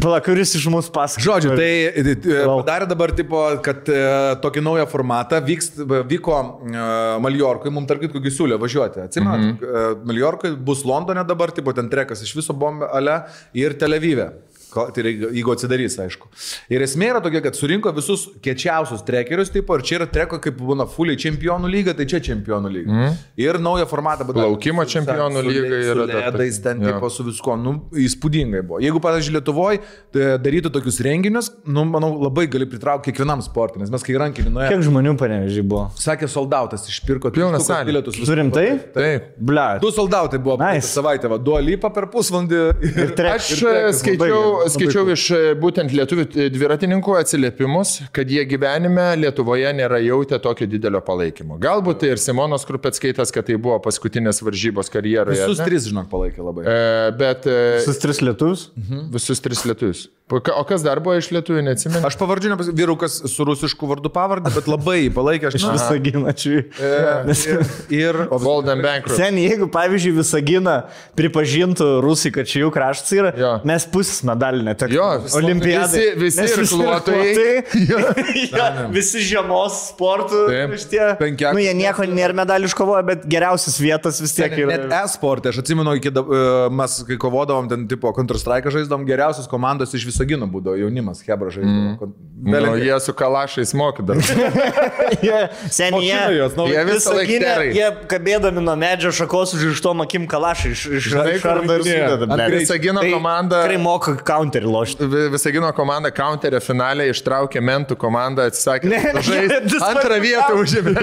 Pala, 0.00 0.18
kuris 0.24 0.52
iš 0.56 0.64
mūsų 0.72 0.92
pasakoja? 0.94 1.24
Žodžiu, 1.26 1.50
tai 1.58 1.70
e, 2.02 2.14
Lauk. 2.44 2.62
padarė 2.62 2.86
dabar, 2.88 3.12
tipo, 3.16 3.40
kad 3.64 3.88
e, 3.92 3.98
tokį 4.42 4.62
naują 4.64 4.86
formatą 4.90 5.40
vyks, 5.44 5.72
vyko 6.08 6.36
e, 6.40 6.84
Maljorkui, 7.24 7.72
mums 7.74 7.88
tarp 7.90 8.04
kitko 8.04 8.22
siūlė 8.24 8.58
važiuoti. 8.60 9.04
Atsimenat, 9.06 9.40
mm 9.40 9.56
-hmm. 9.60 10.04
Maljorkui 10.08 10.54
bus 10.56 10.84
Londone 10.88 11.24
dabar, 11.28 11.52
tipo, 11.56 11.72
ten 11.76 11.90
trekas 11.92 12.22
iš 12.24 12.34
viso 12.36 12.56
bombelė 12.56 13.20
ir 13.56 13.76
Televyve. 13.80 14.30
Ko- 14.70 14.86
Tai 14.94 15.02
jeigu 15.02 15.52
atsidarys, 15.54 15.96
aišku. 15.98 16.28
Ir 16.70 16.80
esmė 16.86 17.08
yra 17.12 17.20
tokia, 17.24 17.40
kad 17.42 17.54
surinko 17.58 17.90
visus 17.96 18.28
kečiausius 18.44 19.02
trekerius, 19.06 19.50
tipo, 19.50 19.74
ir 19.78 19.82
čia 19.82 19.98
yra 20.00 20.06
treko, 20.06 20.38
kaip 20.42 20.56
būna 20.60 20.86
fuliai 20.88 21.18
čempionų 21.18 21.70
lyga, 21.72 21.94
tai 21.98 22.06
čia 22.06 22.20
čempionų 22.20 22.70
lyga. 22.70 22.90
Mm. 22.90 23.16
Ir 23.40 23.58
naują 23.62 23.86
formatą 23.90 24.26
padarė. 24.28 24.46
Plaukimo 24.48 24.84
čempionų 24.86 25.42
lyga 25.46 25.80
yra 25.92 26.06
ledais 26.06 26.58
tokia. 26.60 26.62
ten, 26.68 26.82
Jo. 26.82 26.92
tipo, 26.94 27.10
su 27.10 27.24
viskuo, 27.26 27.56
nu, 27.58 27.74
įspūdingai 27.92 28.62
buvo. 28.66 28.80
Jeigu, 28.84 29.00
pavyzdžiui, 29.02 29.36
Lietuvoje 29.40 29.80
darytų 30.14 30.70
tokius 30.74 31.00
renginius, 31.04 31.50
nu, 31.66 31.84
manau, 31.88 32.12
labai 32.22 32.46
gali 32.50 32.66
pritraukti 32.70 33.10
kiekvienam 33.12 33.42
sportui, 33.44 33.80
nes 33.82 33.90
mes 33.90 34.02
kai 34.06 34.14
rankinį 34.20 34.50
nuėjome, 34.54 34.70
Kiek 34.74 34.84
žmonių 34.86 35.16
panevežiai 35.20 35.64
buvo? 35.66 35.86
sakė 35.98 36.28
soldautas, 36.30 36.86
išpirko 36.90 37.30
Pilna 37.34 37.58
tūkstančius 37.58 37.70
salė. 37.70 37.88
bilietus. 37.90 38.20
Turim 38.26 38.50
tai? 38.54 38.66
Taip. 38.94 39.30
Ble. 39.38 39.66
Du 39.82 39.90
soldautai 39.94 40.38
buvo 40.42 40.56
Nice. 40.60 40.88
savaitę, 40.94 41.28
va, 41.30 41.38
du 41.38 41.52
alypa 41.56 41.90
per 41.94 42.06
pusvalandį. 42.12 42.60
Ir 42.84 42.98
ir 43.06 43.14
trekas 43.16 43.50
skaičiau, 44.00 44.59
gerai. 44.66 44.74
skaičiau 44.76 45.04
iš 45.14 45.24
e, 45.36 45.40
būtent 45.60 45.94
lietuvių 45.96 46.26
dviratininkų 46.54 47.16
atsiliepimus, 47.20 47.94
kad 48.16 48.30
jie 48.30 48.44
gyvenime 48.50 49.08
Lietuvoje 49.20 49.72
nėra 49.78 49.98
jautę 50.04 50.38
tokio 50.42 50.68
didelio 50.70 51.00
palaikymo. 51.04 51.58
Galbūt 51.62 52.02
tai 52.04 52.12
ir 52.14 52.20
Simonas 52.22 52.64
Krupetskaitas, 52.68 53.32
kad 53.34 53.46
tai 53.48 53.56
buvo 53.60 53.78
paskutinės 53.84 54.42
varžybos 54.44 54.90
karjeroje. 54.92 55.40
Visus 55.40 55.60
ne? 55.62 55.68
tris, 55.70 55.88
žinok, 55.90 56.08
palaikė 56.12 56.44
labai. 56.46 56.64
E, 56.68 57.10
Bet 57.20 57.46
e, 57.50 57.58
Visus 57.80 57.98
tris 58.02 58.20
lietuvius? 58.24 58.68
visus 59.12 59.40
tris 59.44 59.64
lietuvius. 59.68 60.08
O 60.30 60.38
ka- 60.38 60.54
o 60.54 60.62
kas 60.62 60.84
dar 60.86 61.00
buvo 61.02 61.16
iš 61.18 61.26
lietuvių, 61.34 61.64
neatsimenu? 61.66 62.04
Aš 62.06 62.14
pavardžiu, 62.20 62.52
nepas... 62.52 62.68
vyrukas 62.70 63.16
su 63.32 63.42
rusišku 63.48 63.88
vardu 63.90 64.12
pavardę, 64.14 64.52
bet 64.54 64.68
labai 64.70 65.08
palaikė. 65.10 65.48
Aš 65.50 65.56
Iš 65.58 65.64
visą 65.74 65.96
ginačių. 66.04 66.52
Ir, 67.34 67.64
ir 67.98 68.18
Golden 68.44 68.78
Bankrupt. 68.84 69.16
Sen, 69.18 69.34
jeigu, 69.42 69.66
pavyzdžiui, 69.74 70.12
Visaginą 70.20 70.76
pripažintų 71.18 71.88
rusai, 72.04 72.30
kad 72.34 72.46
čia 72.50 72.62
jų 72.64 72.70
kraštas 72.74 73.12
yra, 73.16 73.30
Jo. 73.40 73.50
mes 73.66 73.86
pusės 73.90 74.22
medalį 74.26 74.49
netektume. 74.58 74.96
Jo, 74.98 75.08
vis- 75.24 75.34
Olimpiadai. 75.38 76.00
visi- 76.16 76.16
visi 76.18 76.42
irkluotojai. 76.62 77.34
irkluotojai. 77.34 78.48
Jo, 78.58 78.88
visi 78.90 79.18
žiemos 79.22 79.92
sportų. 79.92 80.40
Penkiak- 81.20 81.54
nu, 81.54 81.60
jie 81.62 81.74
nieko 81.74 82.02
nėra 82.10 82.34
medalių 82.34 82.66
iškovoję, 82.70 83.04
bet 83.06 83.24
geriausias 83.30 83.78
vietas 83.80 84.20
vis 84.20 84.34
tiek 84.34 84.52
yra. 84.52 84.76
Net 84.76 84.92
e-sporte, 85.04 85.48
aš 85.52 85.58
atsimenu, 85.62 85.94
iki, 86.00 86.08
e, 86.10 86.70
mes 86.70 86.98
kai 87.06 87.16
kovodavom, 87.16 87.68
ten 87.68 87.86
tipo 87.88 88.10
Counter-Strike 88.12 88.70
žaisdavom, 88.74 89.06
geriausios 89.06 89.46
komandos 89.50 89.94
iš 89.94 90.04
Visagino 90.10 90.46
būdavo 90.50 90.76
jaunimas, 90.80 91.22
Hebra 91.26 91.50
žaisdavo. 91.50 92.10
Mm. 92.10 92.12
Nu, 92.42 92.76
jie 92.80 93.00
su 93.04 93.12
kalašais 93.12 93.74
moka 93.76 94.02
dar. 94.02 94.16
Jie, 95.20 95.48
nu, 96.56 96.66
Jie 96.70 96.84
visą 96.88 97.12
laiką 97.14 97.40
jie 97.76 97.88
kabėdami 98.08 98.62
nuo 98.64 98.76
medžio 98.80 99.10
šakos 99.12 99.52
kalašai 100.30 100.70
iš, 100.72 100.86
iš, 100.98 101.08
Žinai, 101.12 101.34
iš 101.36 101.42
kur 101.42 101.50
ardo 101.50 101.76
ir 101.76 101.84
sudeda. 101.84 102.28
Visagino 102.54 103.00
Tai 103.04 103.10
komanda- 103.12 103.62
Tikrai 103.64 103.78
moka 103.82 104.14
counterį 104.40 104.72
lošti. 104.72 105.06
Vi- 105.12 105.28
Visagino 105.36 105.70
komanda 105.76 106.10
counterio 106.16 106.60
finale 106.64 107.06
ištraukė 107.12 107.60
mentų 107.62 107.96
komandą, 108.00 108.48
atsisakė. 108.50 108.88
Ne, 108.90 109.00
žaisti. 109.22 109.80
Antrą 109.90 110.20
vietą 110.24 110.56
užėmė. 110.60 110.94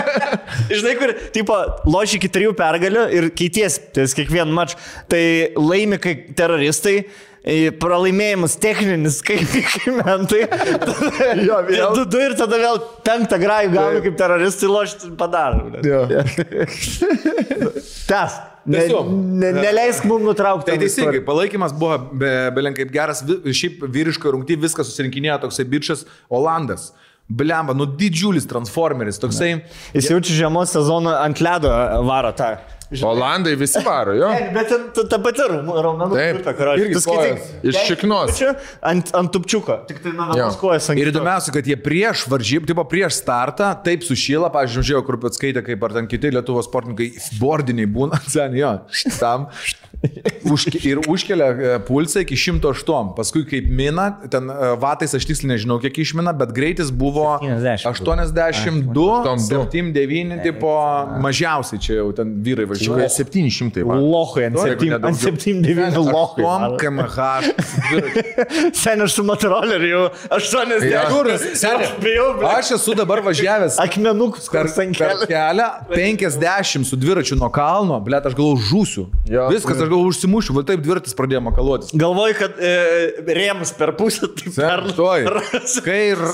Žinai, 0.74 0.94
kur, 1.00 1.14
tipo, 1.34 1.58
loši 1.90 2.18
iki 2.20 2.30
trijų 2.34 2.54
pergalių 2.58 3.06
ir 3.14 3.30
keities 3.36 3.78
ties 3.94 4.14
kiekvieną 4.18 4.52
mačą. 4.56 4.78
Tai 5.10 5.22
laimi 5.58 5.98
kai 6.02 6.14
teroristai, 6.36 7.04
pralaimėjimas 7.80 8.54
techninis, 8.56 9.18
kaip 9.26 9.42
kaip 9.74 9.98
mentai. 9.98 10.46
Jo, 11.44 11.58
vėl. 11.68 11.90
Du, 11.98 12.06
du 12.14 12.22
ir 12.24 12.32
tada 12.38 12.56
vėl 12.62 12.80
penktą 13.04 13.36
grajų 13.42 13.74
gauna 13.74 14.00
kaip 14.06 14.16
teroristai 14.20 14.70
lošti 14.72 15.12
padaro. 15.20 15.68
Tas. 18.08 18.40
Ne, 18.64 18.84
ne, 19.40 19.52
neleisk 19.60 20.06
mums 20.08 20.24
nutraukti. 20.24 20.70
Tai 20.70 20.80
teisingai, 20.80 21.20
palaikymas 21.26 21.74
buvo 21.76 21.98
be, 22.16 22.30
belen 22.56 22.76
kaip 22.76 22.92
geras, 22.94 23.20
šiaip 23.44 23.84
vyriško 23.92 24.32
rungty 24.32 24.56
viską 24.60 24.86
susirinkinėjo 24.86 25.42
toksai 25.46 25.66
bičias 25.68 26.06
Olandas. 26.32 26.92
Blemba, 27.24 27.72
nu 27.76 27.86
didžiulis 27.88 28.44
transformeris, 28.48 29.16
toksai. 29.20 29.54
Jis 29.96 30.10
jaučia 30.12 30.34
žiemos 30.42 30.72
sezoną 30.76 31.14
ant 31.24 31.40
ledo 31.44 31.72
varo 32.04 32.32
tą. 32.36 32.50
Olandai 33.02 33.54
visi 33.58 33.80
varo, 33.84 34.14
jo. 34.14 34.28
Ne, 34.30 34.50
Bet 34.54 34.68
ten 34.70 34.84
ta, 35.10 35.18
pati 35.22 35.46
raumenų 35.50 36.08
grupė, 36.12 36.54
Tu 36.94 37.00
skaitai, 37.02 37.30
kojos. 37.34 37.48
Iš 37.70 37.80
šiknos. 37.90 38.42
Ant, 38.92 39.10
ant 39.18 39.32
tupčiuko. 39.34 39.78
Tik 39.88 40.02
tai 40.04 40.12
nuo 40.14 40.28
vienos 40.30 40.54
Jo. 40.54 40.60
kojos 40.60 40.90
ant 40.92 41.00
Ir 41.00 41.10
įdomiausia, 41.10 41.54
kad 41.56 41.66
jie 41.66 41.76
prieš 41.80 42.26
varžybą, 42.30 42.68
tipo 42.70 42.84
prieš 42.88 43.18
startą, 43.22 43.72
taip 43.86 44.04
sušyla, 44.06 44.52
pavyzdžiui, 44.54 44.84
žiūrėjau, 44.90 45.06
kur 45.08 45.18
pats 45.24 45.40
skaitė, 45.40 45.64
kaip 45.66 45.82
ar 45.88 45.96
ten 45.98 46.06
kiti 46.10 46.30
Lietuvos 46.34 46.68
sportininkai, 46.70 47.10
bordiniai 47.40 47.88
būna, 47.90 48.20
ten 48.34 48.54
jo, 48.58 48.76
tam. 49.18 49.48
Užke, 50.44 50.78
ir 50.84 51.00
užkelia 51.08 51.46
e, 51.50 51.78
pulsą 51.86 52.22
iki 52.24 52.36
108, 52.36 53.14
paskui 53.16 53.44
kaip 53.48 53.68
mina, 53.72 54.10
ten 54.30 54.50
e, 54.52 54.72
vatais 54.80 55.14
aš 55.16 55.26
tiksliai 55.28 55.54
nežinau, 55.54 55.78
kiek 55.82 55.96
išmina, 56.04 56.34
bet 56.36 56.52
greitis 56.56 56.90
buvo 56.92 57.38
70. 57.40 57.88
82, 57.88 59.06
82. 59.24 59.64
79, 59.72 60.42
tipo 60.44 60.72
mažiausiai 61.24 61.80
čia 61.82 61.98
jau 62.00 62.10
ten 62.16 62.34
vyrai 62.44 62.66
važiuoja. 62.70 63.08
700 63.14 63.86
va. 63.88 63.98
Lohui 64.00 64.46
ant 64.48 64.60
Jeigu 64.60 64.84
7 64.84 64.90
ne 64.90 64.98
ant 64.98 65.04
daugiau. 65.04 65.32
7 65.32 66.12
lohui. 66.12 66.44
8 66.44 66.76
kmh. 66.82 67.18
Sen 68.84 69.04
aš 69.04 69.16
su 69.16 69.24
motoroleriu 69.26 69.92
jau 69.94 70.04
80. 70.38 70.88
Ja. 70.90 71.06
Kur, 71.10 71.30
seniai? 71.38 72.14
Aš 72.54 72.74
esu 72.78 72.94
dabar 72.98 73.22
važiavęs 73.24 73.78
Akmenukus 73.82 74.48
per, 74.52 74.68
per 74.74 75.24
kelią 75.28 75.68
50 75.90 76.84
su 76.88 76.98
dviračiu 77.00 77.38
nuo 77.40 77.50
kalno, 77.54 77.98
blėt, 78.04 78.28
aš 78.28 78.36
galvoju, 78.38 78.62
žūsiu. 78.70 79.06
Viskas, 79.52 79.80
aš 79.80 79.90
galvoju, 79.94 80.12
užsimušiu, 80.12 80.58
va 80.58 80.66
taip 80.66 80.84
dviratis 80.84 81.16
pradėjo 81.16 81.42
makaluotis. 81.48 81.94
Galvoju, 81.98 82.38
kad 82.38 82.60
e, 82.60 82.74
rėmus 83.38 83.74
per 83.78 83.94
pusę, 83.98 84.28
tai 84.36 84.52
per 84.58 84.88
tuoj. 84.96 85.28
Kai 85.86 86.00
ir-. 86.12 86.24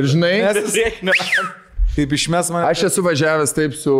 Ir 0.00 0.12
žinai. 0.14 0.36
Kaip 1.90 2.12
išmes 2.14 2.50
mane. 2.54 2.68
Aš 2.70 2.84
esu 2.86 3.02
važiavęs 3.02 3.52
taip 3.54 3.74
su, 3.74 3.94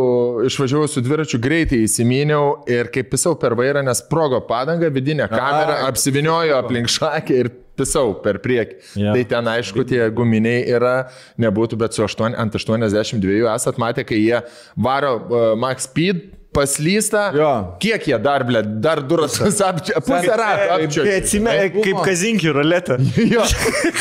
išvažiavau 0.47 0.89
su 0.89 1.03
dviračiu 1.03 1.41
greitai 1.43 1.83
įsiminiau 1.85 2.61
ir 2.71 2.91
kaip 2.95 3.11
pisau 3.11 3.35
per 3.39 3.57
vairą, 3.59 3.83
nes 3.87 4.03
sprogo 4.05 4.39
padanga, 4.47 4.91
vidinė 4.95 5.27
kamera, 5.33 5.81
apsiviniojo 5.89 6.61
aplink 6.61 6.91
šakę 6.93 7.41
ir 7.43 7.51
pisau 7.81 8.15
per 8.23 8.39
priekį. 8.45 8.77
Jo. 9.01 9.15
Tai 9.17 9.25
ten 9.33 9.51
aišku, 9.57 9.85
tie 9.91 10.05
guminiai 10.15 10.63
yra, 10.71 10.95
nebūtų, 11.43 11.81
bet 11.81 11.97
su 11.97 12.05
8, 12.07 12.37
ant 12.39 12.59
82 12.61 13.43
esat 13.51 13.81
matę, 13.83 14.07
kai 14.07 14.21
jie 14.21 14.43
varo 14.79 15.17
uh, 15.19 15.41
Max 15.59 15.91
Speed 15.91 16.40
paslysta. 16.57 17.31
Jo. 17.37 17.51
Kiek 17.83 18.07
jie 18.11 18.19
dar, 18.23 18.45
ble, 18.49 18.63
dar 18.83 19.01
du 19.07 19.17
ratus 19.21 19.61
apčia, 19.69 20.01
pusę 20.03 20.37
rato 20.37 20.67
Tai 20.71 20.85
apčia. 20.85 21.05
atsimė, 21.21 21.57
kaip 21.81 22.01
kazinkį 22.07 22.55
ruletę. 22.59 22.99
Jo, 23.31 23.45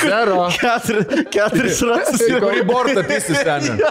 zero. 0.01 0.47
Keturi- 0.55 1.25
Keturis 1.33 1.81
ratus. 1.89 2.23
Į 2.29 2.63
bortą 2.69 3.03
pisis 3.07 3.43
ten. 3.45 3.81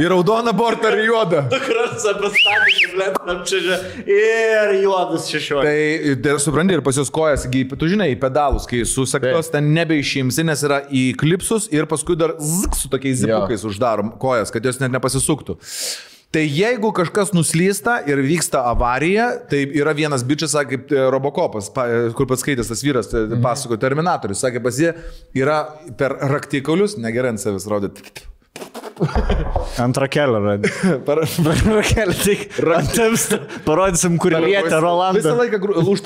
Į 0.00 0.08
raudoną 0.10 0.52
bortą 0.56 0.88
ar 0.90 0.96
juodą. 1.04 1.42
Karts 1.52 2.06
apie 2.08 2.30
statį, 2.32 2.86
blėt, 2.94 3.18
apčiažė. 3.34 3.78
Ir 4.10 4.72
juodas 4.82 5.26
šešiolika. 5.30 5.66
Tai, 5.68 6.14
tai 6.24 6.36
supranti, 6.42 6.76
ir 6.78 6.84
pas 6.86 6.96
jos 6.96 7.10
kojas, 7.12 7.44
tu 7.50 7.90
žinai, 7.90 8.10
į 8.14 8.20
pedalus, 8.22 8.66
kai 8.70 8.80
susaktos 8.88 9.50
ten 9.52 9.68
nebeišimsi, 9.76 10.46
nes 10.48 10.64
yra 10.66 10.80
į 10.88 11.10
klipsus 11.20 11.68
ir 11.74 11.86
paskui 11.90 12.16
dar 12.20 12.34
zik, 12.40 12.78
su 12.78 12.88
tokiais 12.92 13.20
zipukais 13.22 13.66
uždarom 13.68 14.14
kojas, 14.22 14.52
kad 14.54 14.64
jos 14.66 14.80
net 14.80 14.94
nepasisuktų. 14.96 15.58
Tai 16.30 16.42
jeigu 16.46 16.92
kažkas 16.94 17.32
nuslysta 17.34 17.96
ir 18.06 18.20
vyksta 18.22 18.60
avarija, 18.70 19.32
tai 19.50 19.64
yra 19.74 19.90
vienas 19.98 20.22
bičias, 20.22 20.52
sakė, 20.54 20.76
kaip 20.76 20.92
e, 20.94 21.06
Robocopas, 21.10 21.72
pa- 21.74 21.88
e, 21.90 22.02
kur 22.14 22.28
pats 22.30 22.44
skaitęs 22.44 22.70
tas 22.70 22.84
vyras, 22.86 23.10
mhm. 23.10 23.40
pasako 23.42 23.78
Terminatorius, 23.82 24.38
sakė, 24.44 24.62
pas 24.62 24.78
jie 24.78 24.92
yra 25.34 25.64
per 25.98 26.14
raktikaulius, 26.30 26.94
negerai 27.02 27.34
ant 27.34 27.42
savęs 27.42 27.66
rodyti. 27.70 28.06
Antrą 29.84 30.06
kelią 30.12 30.40
radė. 30.44 30.70
Per, 31.08 31.22
Antrą 31.54 31.82
kelią, 31.88 32.14
tik 32.22 32.46
rantams 32.62 33.26
parodysim, 33.66 34.18
kur 34.22 34.36
lietė 34.36 34.68
Visą 34.68 34.80
Rolandą. 34.84 35.32
laiką 35.40 35.60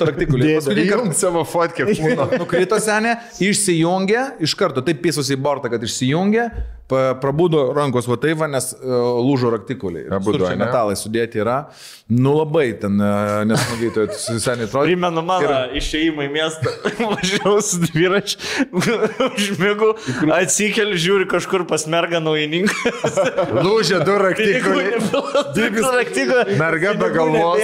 raktikauliai. 0.09 0.47
Dėdė. 0.47 0.55
Paskutinį 0.57 0.87
kartą 0.89 1.17
savo 1.19 1.43
fotkę. 1.45 1.85
Nukrito 2.39 2.79
senė, 2.81 3.17
išsijungė, 3.45 4.25
iš 4.47 4.57
karto 4.57 4.81
taip 4.85 5.05
pėsus 5.05 5.29
į 5.29 5.37
bortą, 5.37 5.69
kad 5.73 5.85
išsijungė, 5.85 6.49
prabudo 6.87 7.73
rankos 7.73 8.05
va 8.09 8.17
taip, 8.21 8.37
nes 8.51 8.71
uh, 8.77 9.17
lūžo 9.25 9.49
Visur 10.35 10.45
čia 10.45 10.53
ane? 10.53 10.65
metalai 10.65 10.95
sudėti 10.99 11.41
yra. 11.41 11.57
Nu 12.05 12.35
labai 12.37 12.67
ten 12.77 12.99
uh, 13.01 13.41
nesmagiai, 13.49 13.89
tai 13.95 14.05
seniai 14.13 14.67
atrodo. 14.67 14.85
Primenu 14.85 15.23
mano 15.25 15.55
išėjimą 15.79 16.27
į 16.27 16.29
miestą, 16.35 16.73
važiavau 17.15 17.63
su 17.65 17.79
dviračiu, 17.87 18.37
užmėgau, 19.31 19.91
atsikeliu, 20.35 20.99
žiūriu 21.01 21.25
kažkur 21.31 21.65
pas 21.69 21.87
mergą 21.89 22.21
naujininką. 22.21 22.93
Lūžė 23.65 24.03
du 24.05 24.19
raktikauliai. 24.21 24.99
Merga 26.59 26.93
be 26.99 27.09
galvos. 27.15 27.63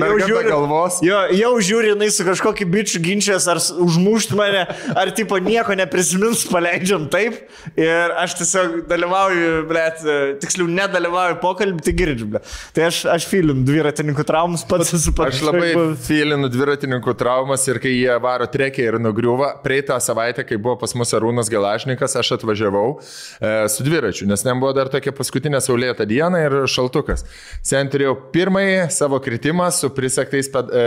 Merga 0.00 0.30
be 0.32 0.42
galvos. 0.48 1.02
Jo, 1.04 1.26
jau 1.36 1.52
žiūri, 1.60 1.92
jinai 1.92 2.08
su 2.14 2.24
kažkokiu 2.24 2.68
bičiu 2.72 3.02
ginčias, 3.04 3.44
ar 3.52 3.60
užmušt 3.60 4.32
mane, 4.38 4.64
ar 4.96 5.12
tipo 5.16 5.36
nieko 5.42 5.76
neprisimins, 5.76 6.46
paleidžiam 6.48 7.04
taip. 7.12 7.42
Ir 7.76 8.16
aš 8.16 8.38
tiesiog 8.46 8.86
dalyvauju, 8.90 9.52
blėt, 9.68 10.02
tiksliau 10.42 10.68
nedalyvauju 10.70 11.38
pokalbį, 11.42 11.82
tai 11.84 11.94
girdžiu, 11.96 12.28
blėt. 12.30 12.50
Tai 12.76 12.86
aš, 12.88 13.00
aš 13.10 13.26
filinu 13.28 13.64
dviratininkų 13.66 14.24
traumas, 14.26 14.64
pats 14.68 14.94
esu 14.96 15.12
pats. 15.16 15.36
Aš 15.36 15.46
labai 15.48 15.72
filinu 16.06 16.50
dviratininkų 16.52 17.14
traumas 17.18 17.66
ir 17.70 17.80
kai 17.82 17.92
jie 17.94 18.14
varo 18.22 18.46
trekį 18.50 18.86
ir 18.86 18.98
nugriuva, 19.02 19.52
praeitą 19.64 19.98
savaitę, 20.02 20.44
kai 20.46 20.58
buvo 20.60 20.76
pas 20.80 20.94
mus 20.98 21.14
Arūnas 21.16 21.50
Gelašnikas, 21.52 22.16
aš 22.20 22.36
atvažiavau 22.38 22.96
e, 22.96 23.54
su 23.72 23.86
dviračiu, 23.86 24.28
nes 24.30 24.44
ten 24.46 24.62
buvo 24.62 24.72
dar 24.76 24.90
tokia 24.92 25.14
paskutinė 25.16 25.60
saulėta 25.64 26.06
diena 26.08 26.42
ir 26.46 26.58
šaltukas. 26.70 27.26
Sen 27.66 27.90
turėjau 27.92 28.14
pirmąjį 28.34 28.86
savo 28.94 29.20
kritimą 29.22 29.68
su 29.74 29.90
prisektais 29.96 30.50
ped, 30.52 30.70
e, 30.70 30.86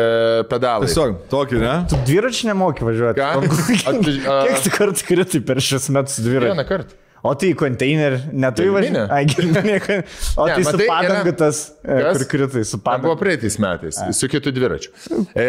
pedalais. 0.51 0.93
Tiesiog 0.93 1.27
tokį, 1.31 1.61
ne? 1.63 1.75
Tu 1.91 2.01
dviračiu 2.07 2.51
nemoki 2.51 2.87
važiuoti. 2.87 3.19
Ką? 3.19 3.99
Kiek 3.99 4.65
tu 4.65 4.73
kartų 4.73 5.05
kritai 5.11 5.43
per 5.45 5.61
šias 5.63 5.89
metus 5.93 6.19
dviračiu? 6.23 6.53
Vieną 6.53 6.67
kartą. 6.69 6.97
O 7.23 7.33
tai 7.35 7.49
konteinerį, 7.59 8.19
netai 8.31 8.65
Gelminė. 8.69 9.01
važiuoji? 9.03 9.11
Ai, 9.11 9.25
gelminė. 9.27 9.97
O 10.39 10.45
Ne, 10.47 10.53
tai 10.55 10.63
su 10.63 10.69
matai, 10.71 10.85
yra- 10.85 10.93
padanga 10.93 11.33
tas, 11.41 11.57
e, 11.83 11.97
kur 12.15 12.25
kritai, 12.31 12.63
su 12.65 12.79
Man 12.85 13.01
buvo 13.03 13.15
praeitais 13.19 13.57
metais, 13.59 13.99
su 14.15 14.29
kitu 14.31 14.53
dviračiu. 14.55 14.93
E, 15.35 15.47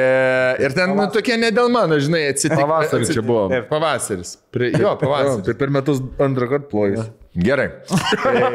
ir 0.67 0.75
ten 0.75 0.97
nu, 0.97 1.07
tokie 1.15 1.37
ne 1.39 1.53
dėl 1.55 1.71
mano, 1.71 1.95
žinai, 2.03 2.25
atsitiko. 2.33 2.59
Pavasaris 2.65 3.12
čia 3.15 3.23
buvo. 3.23 3.47
Taip, 3.53 3.69
Pavasaris. 3.71 4.37
Prie, 4.50 4.73
jo, 4.75 4.97
pavasaris. 4.99 5.45
Tai 5.47 5.55
per 5.55 5.71
metus 5.71 6.03
antrą 6.19 6.49
kartą 6.50 6.69
plojas. 6.73 7.07
Gerai. 7.39 7.69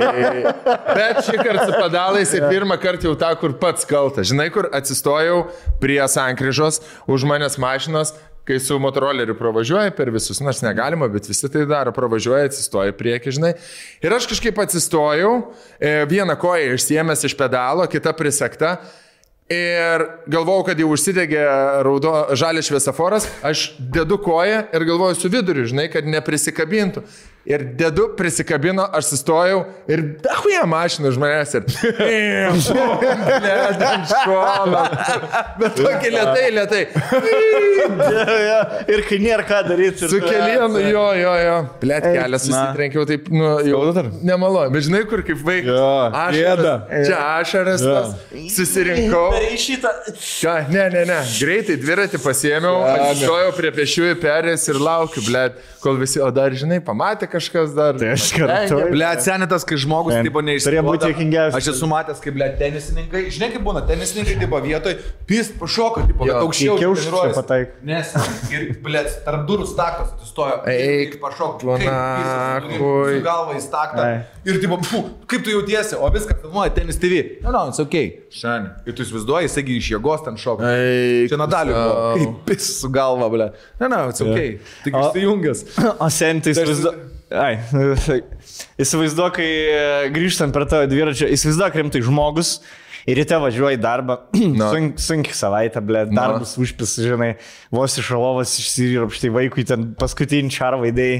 Bet 0.96 1.22
šį 1.24 1.38
kartą 1.40 1.66
su 1.70 1.76
pedalais 1.80 2.34
ir 2.36 2.44
pirmą 2.52 2.76
kartą 2.82 3.08
jau 3.10 3.16
tą, 3.20 3.30
kur 3.40 3.54
pats 3.62 3.88
kaltas. 3.88 4.28
Žinai, 4.32 4.50
kur 4.52 4.68
atsistojau 4.76 5.46
prie 5.80 6.02
sankryžos, 6.12 6.82
už 7.08 7.24
manęs 7.30 7.56
mašinos, 7.62 8.12
kai 8.46 8.60
su 8.62 8.78
motoroleriu 8.80 9.36
pravažiuoja 9.38 9.94
per 9.98 10.12
visus, 10.14 10.40
nors 10.44 10.62
negalima, 10.62 11.08
bet 11.12 11.30
visi 11.30 11.50
tai 11.52 11.66
daro, 11.70 11.94
pravažiuoja, 11.96 12.46
atsistoja 12.50 12.94
į 12.94 12.98
priekį, 13.00 13.34
žinai. 13.40 13.54
Ir 14.06 14.14
aš 14.14 14.30
kažkaip 14.30 14.60
atsistojau, 14.62 15.34
e, 15.80 15.96
vieną 16.10 16.38
koją 16.42 16.76
išsiemęs 16.78 17.26
iš 17.26 17.38
pedalo, 17.40 17.88
kita 17.90 18.14
prisekta. 18.14 18.78
Ir 19.50 20.02
galvojau, 20.26 20.64
kad 20.66 20.80
jau 20.82 20.88
užsidegė 20.90 21.42
raudo, 21.86 22.14
žalias 22.34 22.66
šviesoforas, 22.66 23.28
aš 23.46 23.76
dedu 23.78 24.18
koją 24.18 24.64
ir 24.74 24.86
galvoju 24.90 25.20
su 25.20 25.30
viduriu, 25.30 25.68
žinai, 25.70 25.86
kad 25.94 26.08
neprisikabintų. 26.10 27.04
Ir 27.46 27.62
dedu, 27.78 28.08
prisikabino, 28.18 28.88
aš 28.98 29.12
sustojau 29.12 29.60
ir 29.92 30.02
dahuja 30.24 30.64
mašina 30.66 31.12
už 31.12 31.18
manęs 31.22 31.52
ir... 31.60 31.66
Bet 35.60 35.76
tokie 35.78 36.10
lietai, 36.10 36.48
lietai. 36.56 36.80
Ir 38.96 39.04
kai 39.06 39.20
nėra 39.22 39.46
ką 39.46 39.60
daryti. 39.68 40.10
Su 40.10 40.18
kelienu, 40.24 40.82
jo, 40.90 41.04
jo, 41.20 41.36
jo. 41.46 41.58
Blet, 41.84 42.08
kelią 42.16 42.40
susitrenkiau 42.42 43.06
taip, 43.10 43.30
nu, 43.30 43.52
jau. 43.70 43.84
Nemalonu, 44.26 44.74
bet 44.74 44.88
žinai, 44.88 45.04
kur 45.10 45.22
kaip 45.28 45.46
vaikas. 45.46 45.70
Gėda. 46.34 46.74
čia 47.06 47.22
ašaras, 47.44 47.86
susirinkau. 48.56 49.28
Ką? 50.42 50.56
Ne, 50.74 50.88
ne, 50.98 51.06
ne. 51.12 51.20
Greitai 51.38 51.78
dviratį 51.82 52.24
pasiėmiau, 52.26 52.82
atsistojau 52.90 53.54
prie 53.62 53.72
pešiųjų 53.78 54.18
perės 54.26 54.66
ir 54.74 54.82
laukiu, 54.82 55.22
blėt, 55.30 55.62
kol 55.86 56.02
visi, 56.02 56.18
o 56.26 56.32
dar, 56.34 56.50
žinai, 56.58 56.82
pamatė 56.86 57.30
kažkas 57.36 57.76
dar. 57.78 58.00
Tai 58.02 58.10
aš 58.16 58.26
kartu. 58.36 58.80
Ble, 58.96 59.10
senetas, 59.26 59.66
kai 59.68 59.78
žmogus, 59.84 60.16
Em, 60.16 60.26
tipo, 60.30 60.42
turėjo 60.42 60.84
būti 60.88 61.12
juokingiausia. 61.12 61.60
Aš 61.60 61.70
esu 61.76 61.90
matęs, 61.92 62.20
kaip, 62.24 62.36
ble, 62.40 62.48
tenisininkai, 62.60 63.26
žinai, 63.36 63.52
kaip 63.54 63.64
būna, 63.68 63.84
tenisininkai, 63.90 64.38
tipo, 64.42 64.60
vietoj, 64.64 64.96
pis, 65.30 65.52
pašoka, 65.60 66.06
Jo, 66.10 66.18
kad 66.22 66.42
aukščiau. 66.42 66.78
treniruojasi. 66.80 67.34
čia 67.36 67.40
pataik. 67.42 67.76
Nes, 67.92 68.14
ir, 68.56 68.66
ble, 68.86 69.04
tarp 69.28 69.46
durų 69.50 69.68
stakas 69.70 70.16
atsistojo. 70.16 70.62
Eik, 70.72 71.20
pašok, 71.22 71.60
planahui. 71.62 72.80
Su 72.80 73.22
galva 73.26 73.56
į 73.58 73.62
staktą. 73.64 74.08
Ir, 74.46 74.60
tipo, 74.62 74.78
fu, 74.86 75.02
kaip 75.30 75.44
tu 75.46 75.50
jautiesi, 75.56 75.96
o 75.98 76.10
viską 76.14 76.38
filmuoja 76.42 76.74
tenis 76.76 77.00
TV. 77.02 77.22
No, 77.44 77.52
no, 77.56 77.64
it's 77.72 77.82
ok. 77.82 77.96
Šiandien. 78.36 78.72
Ir 78.86 78.94
tu 78.98 79.06
įsivaizduoji, 79.06 79.48
jisai 79.50 79.64
iš 79.80 79.90
jėgos 79.96 80.24
ten 80.26 80.38
šoka. 80.38 80.70
Eik, 80.70 81.32
Čia 81.32 81.40
Nadaliu. 81.42 81.74
Kaip 82.16 82.36
pis 82.50 82.68
su 82.82 82.90
galva, 82.94 83.30
ble. 83.34 83.50
Ne, 83.82 83.90
ne, 83.90 84.04
it's 84.12 84.22
ok. 84.22 84.40
Tik 84.86 84.94
O- 84.96 85.04
išsijungęs. 85.08 85.66
O 85.98 86.10
sen, 86.14 86.42
tai 86.46 86.54
įsivaizduok. 86.54 87.04
Ai, 87.42 87.60
įsivaizduok, 88.84 89.38
kai 89.38 89.50
e, 89.50 89.84
grįžtant 90.16 90.56
prie 90.56 90.68
tavo 90.72 90.88
dviračio, 90.90 91.30
įsivaizduok 91.36 91.80
rimtai 91.82 92.04
žmogus. 92.06 92.58
Ir 93.06 93.20
ryte 93.20 93.38
važiuoji 93.38 93.78
į 93.78 93.82
darbą, 93.84 94.16
Sunk, 94.74 95.02
sunki 95.02 95.36
savaitė, 95.38 95.84
ble, 95.86 96.08
darbas 96.10 96.56
užpis, 96.58 96.96
žinai, 97.06 97.36
vos 97.74 98.00
iš 98.02 98.10
alovas 98.18 98.56
išsirapštai 98.64 99.30
vaikui, 99.36 99.66
ten 99.70 99.92
paskutinį 100.00 100.54
čarą 100.56 100.80
vaidėjai. 100.82 101.20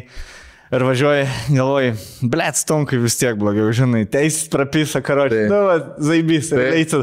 Ir 0.74 0.82
važiuoji, 0.82 1.26
galvoji, 1.54 1.92
ble, 2.26 2.46
stonkai 2.58 2.98
vis 2.98 3.14
tiek 3.20 3.36
blogiau, 3.38 3.68
žinai, 3.76 4.00
teisės 4.10 4.48
prapisa 4.50 4.98
karočiui. 5.06 5.44
Taip. 5.46 5.52
Nu, 5.54 5.60
va, 5.68 5.76
zaibys, 6.02 6.48
Taip. 6.50 6.62
leisų. 6.74 7.02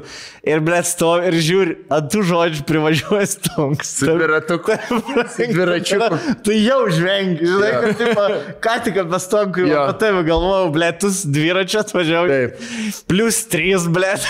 Ir 0.50 0.62
ble, 0.66 0.80
stovi 0.88 1.28
ir 1.30 1.36
žiūri, 1.46 1.76
ant 1.94 2.08
tų 2.10 2.24
žodžių 2.26 2.64
privažiuoja 2.66 3.28
stonks. 3.30 3.92
Su 4.00 4.08
dviratuku. 4.10 4.74
Su 5.36 5.46
dviračiuku. 5.52 6.18
Tu 6.42 6.56
jau 6.58 6.80
žvengi, 6.90 7.38
žinai, 7.52 7.68
Jo. 7.70 7.82
kad 7.84 8.02
tipo, 8.02 8.24
ką 8.66 8.74
tik 8.88 8.98
apie 9.04 9.20
stonkų, 9.22 9.68
Jo. 9.70 9.84
apie 9.86 9.94
tave 10.02 10.24
galvojau, 10.26 10.72
blėtus 10.74 11.22
dviračiu 11.30 11.78
atvažiavau. 11.84 12.32
Taip. 12.34 12.58
Plus 13.14 13.38
3, 13.54 13.86
blėt. 13.94 14.26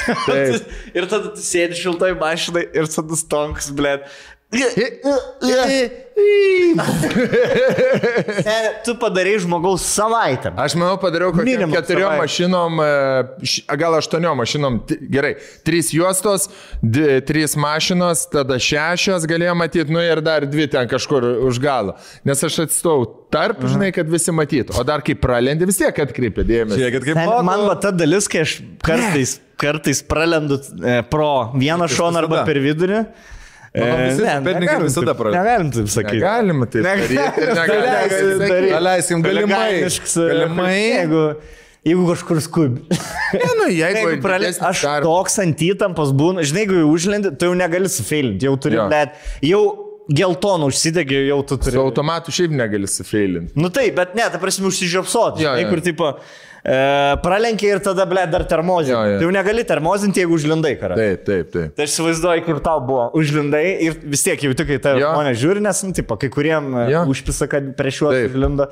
Ir 0.98 1.08
tada 1.08 1.32
tu 1.32 1.40
sėdi 1.40 1.80
šiltoj 1.80 2.18
mašinai 2.20 2.66
ir 2.68 2.92
tada 2.92 3.16
stonks, 3.16 3.72
blėt. 3.72 4.04
Ne, 4.52 4.66
tu 8.84 8.92
padarai 9.00 9.38
žmogaus 9.40 9.84
savaitę. 9.94 10.52
Aš 10.60 10.74
manau, 10.76 10.98
padariau 11.00 11.32
kokiam 11.32 11.72
keturiom 11.72 12.10
savaitę. 12.10 12.22
mašinom, 12.22 12.80
e, 12.84 12.86
gal 13.80 13.96
aštuoniom 13.96 14.36
mašinom. 14.42 14.76
Gerai, 15.12 15.34
trys 15.64 15.92
juostos, 15.96 16.50
trys 17.28 17.56
mašinos, 17.56 18.26
tada 18.32 18.58
šešios 18.60 19.24
galėjo 19.30 19.54
matyti, 19.56 19.92
nu 19.94 20.00
ir 20.04 20.20
dar 20.24 20.44
dvi 20.48 20.66
ten 20.72 20.84
kažkur 20.90 21.20
už 21.48 21.60
galo. 21.62 21.92
Nes 22.28 22.44
aš 22.44 22.54
atstovau 22.66 23.06
tarp, 23.32 23.58
žinai, 23.64 23.92
kad 23.96 24.06
visi 24.12 24.32
matytų. 24.36 24.76
O 24.76 24.84
dar 24.84 25.00
kai 25.04 25.14
pralendi, 25.16 25.64
vis 25.68 25.80
tiek 25.80 25.94
atkreipia 26.04 26.44
dėmesį. 26.44 26.80
Žiūrėkit, 26.80 27.02
kaip 27.08 27.16
Ten, 27.22 27.28
man 27.48 27.60
va 27.70 27.74
ta 27.80 27.90
dalis, 27.94 28.28
kai 28.28 28.40
aš 28.44 28.58
kartais, 28.84 29.38
kartais 29.60 30.04
pralendu 30.04 30.60
e, 30.60 31.00
pro 31.08 31.52
vieną 31.56 31.88
šoną 31.88 32.26
arba 32.26 32.44
per 32.48 32.60
vidurį. 32.60 33.06
Manau, 33.06 33.40
visi 33.72 34.20
pėdininkai 34.20 34.60
negalim 34.60 34.86
visada 34.88 35.14
pralenda. 35.16 35.42
Negalim 35.42 35.72
taip 35.72 35.88
sakyti. 35.94 36.20
Negalima 36.20 36.68
taip 36.68 36.84
sakyti. 36.84 38.38
daryt. 38.42 38.70
Daleiskim, 38.76 39.24
galimai. 39.24 39.64
Chuliganiškas, 39.72 40.16
Galimai. 40.28 40.72
Jeigu, 40.76 41.24
Jeigu 41.82 42.04
kažkur 42.12 42.38
skubi. 42.44 42.82
Ne, 43.34 43.46
nu, 43.58 43.64
jeigu, 43.74 44.02
Jeigu 44.06 44.20
didesnis 44.22 44.60
Aš 44.62 44.82
dar- 44.86 45.02
toks 45.02 45.38
ant 45.42 45.64
įtampos 45.66 46.12
būnu, 46.14 46.44
žinai, 46.46 46.62
jeigu 46.62 46.76
jau 46.78 46.90
užlendi, 46.94 47.32
tu 47.34 47.48
jau 47.48 47.56
negali 47.58 47.90
sufeilinti, 47.90 48.46
jau 48.46 48.52
turi, 48.62 48.78
Jo. 48.78 48.84
bet 48.92 49.16
jau 49.42 49.62
geltonų 50.06 50.68
užsidegė, 50.70 51.24
jau 51.32 51.40
tu 51.42 51.58
turi. 51.58 51.74
Su 51.74 51.82
automatu 51.82 52.30
šiaip 52.34 52.54
negali 52.54 52.86
sufeilinti. 52.86 53.56
Nu 53.58 53.72
taip, 53.74 53.96
bet 53.98 54.14
ne, 54.14 54.28
ta 54.30 54.38
prasme 54.38 54.70
užsižiopsoti. 54.70 55.42
Žinai, 55.42 55.64
jo. 55.64 55.72
kur 55.72 55.82
tipo, 55.82 56.12
e, 56.64 56.76
pralenkia 57.22 57.76
ir 57.76 57.82
tada, 57.84 58.06
ble, 58.08 58.24
dar 58.32 58.44
termozinti. 58.48 58.94
Jo, 58.94 59.04
jo. 59.14 59.20
Tai 59.20 59.26
jau 59.28 59.34
negali 59.34 59.64
termozinti, 59.68 60.22
jeigu 60.22 60.38
užlindai 60.38 60.74
karą. 60.80 60.98
Taip, 60.98 61.24
taip, 61.28 61.52
taip. 61.54 61.76
Tai 61.78 61.86
aš 61.86 61.94
įsivaizduoju, 61.96 62.46
kaip 62.48 62.60
tau 62.66 62.80
buvo. 62.86 63.08
Užlindai 63.18 63.64
ir 63.88 63.96
vis 64.14 64.22
tiek 64.26 64.42
jau 64.48 64.52
tik 64.58 64.72
kai 64.74 64.98
Jo. 65.02 65.12
žmonės 65.14 65.40
žiūri, 65.42 65.62
nes, 65.64 65.82
nu, 65.86 65.92
tipo, 65.96 66.16
kai 66.20 66.30
kuriem 66.32 66.72
Jo. 66.84 66.90
ja. 66.96 67.06
užpisa, 67.08 67.48
kad 67.50 67.72
prieš 67.78 68.02
juos 68.04 68.20
užlindo. 68.28 68.68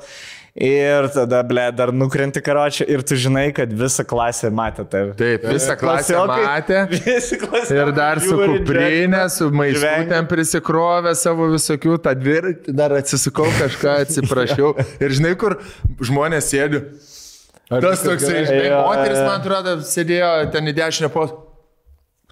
Ir 0.51 1.05
tada, 1.15 1.37
ble, 1.47 1.69
dar 1.71 1.93
nukrenti 1.95 2.41
karočią 2.43 2.83
ir 2.91 3.05
tu 3.07 3.15
žinai, 3.15 3.53
kad 3.55 3.71
visa 3.71 4.03
klasė 4.03 4.49
matė 4.51 4.83
tave. 4.91 5.13
Taip, 5.15 5.45
visą 5.47 5.77
klasę 5.79 6.11
Klasiokai- 6.11 6.43
matė. 6.43 6.81
Visi 7.05 7.37
klasiokai 7.39 7.77
Ir 7.85 7.91
dar 7.95 8.19
su 8.19 8.35
kuprinė, 8.35 9.21
su 9.31 9.47
ten 10.11 10.27
prisikrovė 10.27 11.13
savo 11.15 11.47
visokių, 11.53 11.95
tą 12.03 12.11
dviratį 12.19 12.75
dar 12.75 12.91
atsisukau 12.99 13.47
kažką, 13.61 13.95
atsiprašiau. 14.03 14.73
Ir 15.07 15.15
žinai, 15.15 15.37
kur 15.39 15.55
žmonės 16.03 16.51
sėdi. 16.51 16.83
Tas 17.71 18.03
toksai, 18.03 18.41
žinai, 18.49 18.65
Jo, 18.67 18.81
moteris, 18.89 19.21
jo. 19.21 19.29
man 19.29 19.39
atrodo, 19.39 19.77
sėdėjo 19.87 20.31
ten 20.51 20.67
į 20.67 20.75
dešinę 20.81 21.09
pos. 21.13 21.31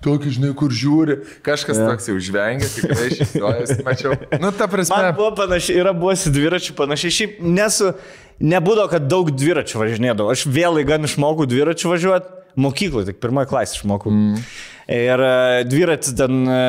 Tokį, 0.03 0.31
žinai, 0.37 0.53
kur 0.55 0.71
žiūri. 0.71 1.17
Kažkas 1.43 1.79
toks 1.79 2.07
jau 2.07 2.15
žvengia, 2.23 2.67
tikrai 2.71 3.09
šis 3.11 3.81
mačiau. 3.83 4.15
Nu, 4.39 4.51
ta 4.55 4.69
prasme. 4.71 4.95
Man 4.95 5.15
buvo 5.17 5.33
panašiai, 5.41 5.81
yra 5.81 5.91
buvusi 5.95 6.31
dviračių 6.31 6.75
panašiai. 6.77 7.15
Šiaip 7.17 7.39
nesu, 7.43 7.91
nebūdavo, 8.39 8.87
kad 8.93 9.09
daug 9.11 9.31
dviračių 9.35 9.81
važinėdavau. 9.81 10.31
Aš 10.31 10.45
vėl 10.47 10.79
gan 10.87 11.07
išmokau 11.07 11.47
dviračių 11.51 11.91
važiuoti. 11.91 12.35
Mokykloje, 12.59 13.11
tik 13.11 13.19
pirmoji 13.23 13.47
klasė 13.51 13.77
išmokau. 13.77 14.11
Mm. 14.11 14.39
Ir 14.89 15.21
e, 15.21 15.33
dviratį 15.69 16.13
ten, 16.17 16.39
e, 16.49 16.61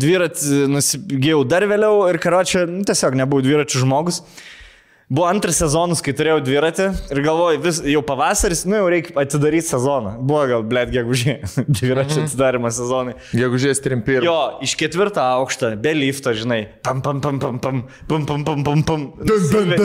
dviratį 0.00 0.64
nusigėjau 0.72 1.44
dar 1.48 1.68
vėliau 1.70 2.08
ir 2.10 2.18
karočią, 2.20 2.64
nu, 2.68 2.82
tiesiog 2.88 3.14
nebuvau 3.20 3.44
dviračių 3.46 3.84
žmogus. 3.84 4.24
Buvo 5.10 5.26
antras 5.26 5.56
sezonas, 5.58 5.98
kai 6.06 6.12
turėjau 6.14 6.38
dviratį 6.46 6.84
ir 7.10 7.20
galvoju, 7.24 7.58
vis, 7.64 7.80
jau 7.82 7.98
pavasaris, 8.06 8.60
nu 8.70 8.78
jau 8.78 8.84
reikia 8.92 9.16
atidaryti 9.18 9.66
sezoną. 9.66 10.12
Buvo 10.22 10.44
gal, 10.46 10.62
blėt, 10.70 10.92
gegužė, 10.94 11.34
dviračių 11.80 12.28
atidarimo 12.28 12.70
sezonai. 12.70 13.16
Jeigu 13.34 13.58
žies 13.58 13.82
trimpir. 13.82 14.22
Jo, 14.22 14.62
iš 14.62 14.76
ketvirto 14.78 15.18
aukšto, 15.24 15.72
be 15.82 15.96
lifto, 15.98 16.30
žinai. 16.30 16.60
Pam, 16.86 17.02
pam, 17.02 17.18
pam, 17.24 17.42
pam, 17.42 17.58
pam, 17.58 17.82
pam, 18.06 18.28
pam, 18.30 18.46
pam, 18.46 18.62
pam, 18.68 18.86
pam. 18.86 19.08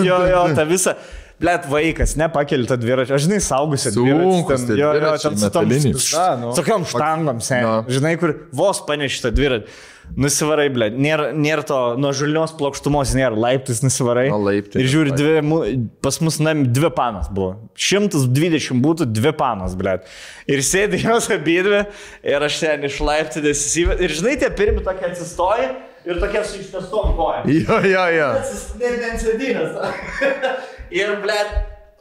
Jo, 0.05 0.21
jo, 0.29 0.45
ta 0.53 0.69
visa. 0.69 0.93
Blet, 1.39 1.65
vaikas, 1.67 2.13
nepakeli 2.15 2.67
tą 2.69 2.77
dviračį. 2.79 3.11
Aš 3.17 3.25
žinai, 3.25 3.41
saugusi 3.43 3.91
Sunkus 3.91 4.63
tie 4.69 4.77
Jo, 4.79 4.93
jo, 4.93 4.93
dviračiai, 4.95 5.33
ten 5.33 5.41
su 5.41 5.49
tom 5.51 5.67
Na, 5.67 6.29
nu. 6.39 6.53
tokiom 6.55 6.85
štangom, 6.87 7.41
sen. 7.43 7.65
Na. 7.65 7.73
Žinai, 7.91 8.13
kur 8.21 8.33
vos 8.55 8.79
panešti 8.87 9.27
tą 9.27 9.33
dviratį. 9.35 9.75
Nusivarai, 10.21 10.67
ble, 10.69 10.91
nėra, 10.93 11.31
nėra 11.33 11.63
to 11.65 11.77
nuo 11.99 12.11
žalios 12.15 12.51
plokštumos, 12.55 13.15
nėra 13.17 13.33
laiptis 13.35 13.81
nusivarai. 13.83 14.27
O, 14.31 14.37
laiptai, 14.37 14.83
Ir 14.83 14.91
žiūri, 14.91 15.15
dvi, 15.17 15.71
pas 16.05 16.19
mus 16.21 16.37
nam 16.45 16.61
dvi 16.69 16.91
panas 16.93 17.25
buvo. 17.33 17.55
120 17.73 18.79
būtų 18.85 19.09
dvi 19.09 19.33
panas, 19.35 19.73
ble. 19.75 19.97
Ir 20.45 20.61
sėdi 20.63 21.01
jos 21.01 21.27
abidvi 21.33 21.81
ir 22.21 22.47
aš 22.47 22.61
ten 22.61 22.85
iš 22.87 23.01
laiptinės 23.01 23.65
įsivedu. 23.65 24.05
Ir 24.05 24.15
žinai, 24.21 24.37
tie 24.45 24.51
pirmi 24.53 24.85
tokie 24.85 25.09
atsistoja 25.09 25.73
ir 26.05 26.21
tokie 26.21 26.45
su 26.45 26.61
ištestom 26.61 27.17
kojom. 27.17 27.49
Jo, 27.49 27.81
jo, 27.89 28.05
jo. 28.13 28.31
Net 28.79 29.09
ant 29.09 29.25
sėdynės. 29.25 29.73
ir, 30.91 31.15
ble, 31.23 31.37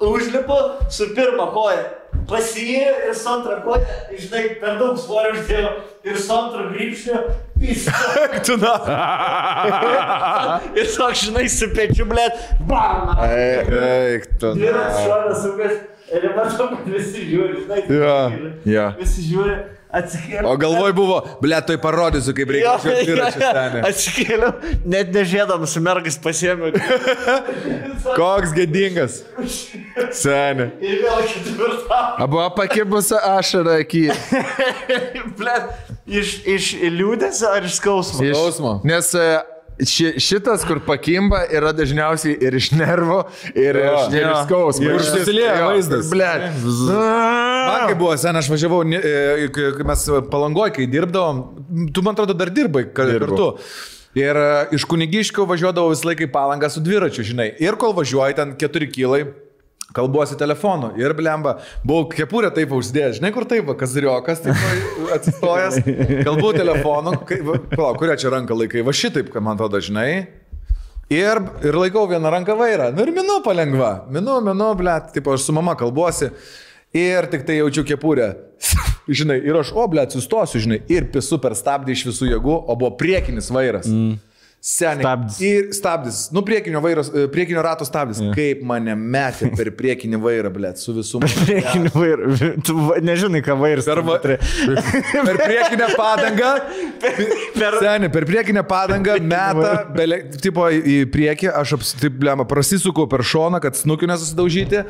užlipu 0.04 0.56
su 0.90 1.10
pirma 1.14 1.50
koja. 1.54 1.84
Pasijė 2.28 3.08
ir 3.08 3.16
su 3.18 3.28
antra 3.28 3.58
koja, 3.64 3.84
žinai, 4.16 4.44
per 4.60 4.78
daug 4.80 4.96
svorio 5.00 5.34
uždėjau 5.34 5.72
ir 6.08 6.20
su 6.20 6.36
antra 6.36 6.68
grįžčiu. 6.70 7.24
Tu 8.44 8.56
na. 8.60 8.74
Ir 10.78 10.88
tok, 10.92 11.14
žinai, 11.16 11.46
su 11.48 11.70
pečiu, 11.72 12.04
ble, 12.10 12.26
bam. 12.68 13.14
Eik, 13.24 14.26
tu. 14.40 14.50
Dviratis 14.58 15.06
šonas 15.06 15.40
sukas 15.46 15.78
ir 16.12 16.26
matau, 16.36 16.68
kad 16.74 16.90
visi 16.92 17.24
žiūri, 17.30 17.62
žinai. 17.62 17.80
Jo, 17.88 18.18
jo. 18.68 18.84
Visi 18.98 19.24
žiūri, 19.30 19.56
atsikėlė. 20.00 20.44
O 20.50 20.54
galvoj 20.60 20.94
buvo, 20.96 21.18
ble, 21.42 21.58
tai 21.68 21.76
parodysiu, 21.82 22.34
kaip 22.36 22.52
reikia 22.56 23.30
ten. 23.34 23.78
Atsikėliau, 23.88 24.52
net 24.94 25.12
nežėdamas 25.14 25.74
su 25.76 25.82
mergais 25.84 26.18
pasėmiau. 26.22 26.74
Koks 28.18 28.54
gėdingas. 28.56 29.20
Seniai. 30.14 30.70
Ir 30.82 31.00
vėl 31.04 31.24
ketvirtą. 31.30 32.00
Abu 32.24 32.42
pakibusi 32.58 33.16
ašarą 33.18 33.78
akį. 33.84 34.04
Blet, 35.38 35.72
iš, 36.06 36.36
iš 36.56 36.70
liūdėsio 36.94 37.50
ar 37.54 37.66
iš 37.68 37.78
skausmo? 37.80 38.22
Iš- 38.24 38.34
Skausmo. 38.36 38.74
Nes 38.86 39.10
e, 39.18 39.28
ši, 39.80 40.12
šitas, 40.22 40.62
kur 40.68 40.78
pakimba, 40.86 41.40
yra 41.50 41.72
dažniausiai 41.74 42.36
ir 42.46 42.54
iš 42.58 42.70
nervo, 42.76 43.24
ir, 43.54 43.78
Jo. 43.80 43.94
iš, 44.04 44.14
ir 44.14 44.28
iš 44.28 44.42
skausmo. 44.46 44.84
Ir 44.84 45.40
jo, 45.40 45.66
vaizdas. 45.66 46.10
Ble. 46.12 46.28
Man 46.94 47.88
kai 47.88 47.96
buvo 47.98 48.14
sen, 48.20 48.36
aš 48.38 48.50
važiavau, 48.52 48.82
e, 48.94 49.48
kai 49.54 49.86
mes 49.88 50.06
palangoje, 50.30 50.74
kai 50.78 50.86
dirbdavom, 50.90 51.42
tu 51.94 52.02
man 52.06 52.14
atrodo 52.16 52.36
dar 52.38 52.52
dirbai 52.54 52.84
Dirbau. 52.86 53.18
kartu. 53.18 53.50
Ir 54.14 54.38
e, 54.38 54.50
iš 54.78 54.84
kunigiškių 54.86 55.46
važiuodavau 55.50 55.90
visą 55.90 56.06
laiką 56.12 56.28
į 56.28 56.32
palangą 56.34 56.68
su 56.70 56.82
dviračiu, 56.84 57.24
žinai. 57.26 57.48
Ir 57.62 57.74
kol 57.80 57.96
važiuoji 57.96 58.36
ten 58.38 58.52
keturi 58.60 58.86
kilai, 58.92 59.24
kalbuosi 59.94 60.38
telefonu. 60.40 60.92
Ir 61.00 61.14
blemba, 61.16 61.58
buvau 61.86 62.08
kepurę 62.12 62.50
taip 62.54 62.72
užsidėjęs, 62.74 63.18
žinai 63.20 63.32
kur 63.34 63.46
taip, 63.50 63.70
kaziriokas, 63.80 64.42
taip 64.44 65.10
atsistojęs, 65.16 65.80
kalbu 66.26 66.54
telefonu, 66.56 67.14
kai, 67.28 67.40
va, 67.46 67.60
palauk, 67.74 68.00
kurią 68.02 68.18
čia 68.20 68.34
ranką 68.34 68.58
laikai, 68.58 68.82
va 68.86 68.94
šitaip, 68.96 69.30
ką 69.32 69.44
man 69.44 69.58
atrodo, 69.58 69.82
žinai. 69.84 70.08
Ir, 71.12 71.40
ir 71.62 71.76
laikau 71.76 72.06
vieną 72.08 72.30
ranką 72.32 72.56
vairą. 72.56 72.88
Nu 72.96 73.04
ir 73.04 73.12
minu 73.12 73.40
palengva. 73.44 74.06
Minu, 74.10 74.38
minu, 74.44 74.70
blėt, 74.78 75.12
taip 75.14 75.28
aš 75.30 75.44
su 75.44 75.54
mama 75.54 75.76
kalbuosi. 75.78 76.30
Ir 76.96 77.26
tik 77.30 77.44
tai 77.46 77.58
jaučiu 77.58 77.84
kepurę. 77.86 78.30
žinai, 79.18 79.36
ir 79.44 79.58
aš, 79.60 79.74
o, 79.76 79.84
blėt, 79.90 80.14
sustosiu, 80.16 80.62
žinai. 80.64 80.80
Ir 80.92 81.10
pisu 81.12 81.38
per 81.42 81.56
stabdį 81.58 81.96
iš 81.96 82.06
visų 82.08 82.30
jėgų, 82.32 82.56
o 82.56 82.76
buvo 82.78 82.94
priekinis 82.98 83.52
vairas. 83.52 83.90
Mm. 83.90 84.16
Seniai. 84.64 85.02
Stabdis. 85.04 85.40
Ir 85.44 85.66
stabdis. 85.76 86.18
Nu, 86.32 86.40
priekinio, 86.40 86.80
vairos, 86.80 87.10
e, 87.12 87.26
priekinio 87.28 87.60
rato 87.62 87.84
stabdis. 87.84 88.22
Yeah. 88.22 88.32
Kaip 88.32 88.62
mane 88.64 88.94
metė 88.96 89.50
per 89.52 89.68
priekinį 89.76 90.16
vairą, 90.22 90.48
blėt, 90.54 90.80
su 90.80 90.94
visų. 90.96 91.20
Priekinį 91.20 91.90
vairą. 91.92 92.30
Tu 92.64 92.76
nežinai, 93.04 93.42
ką 93.44 93.58
vairas. 93.60 93.84
Per, 93.84 94.00
va, 94.06 94.16
per 95.28 95.40
priekinę 95.42 95.88
padangą. 95.98 96.54
per... 97.58 97.76
Seniai, 97.76 98.08
per 98.14 98.24
priekinę 98.30 98.62
padangą 98.70 99.18
meta, 99.20 99.74
bele, 99.98 100.22
tipo 100.40 100.64
į 100.72 100.96
priekį, 101.12 101.52
aš 101.60 101.76
aps, 101.76 101.92
taip, 102.00 102.16
blema, 102.24 102.48
prasisuku 102.48 103.04
per 103.12 103.20
šoną, 103.20 103.60
kad 103.60 103.76
snukiu 103.76 104.08
nesusidaužyti, 104.08 104.80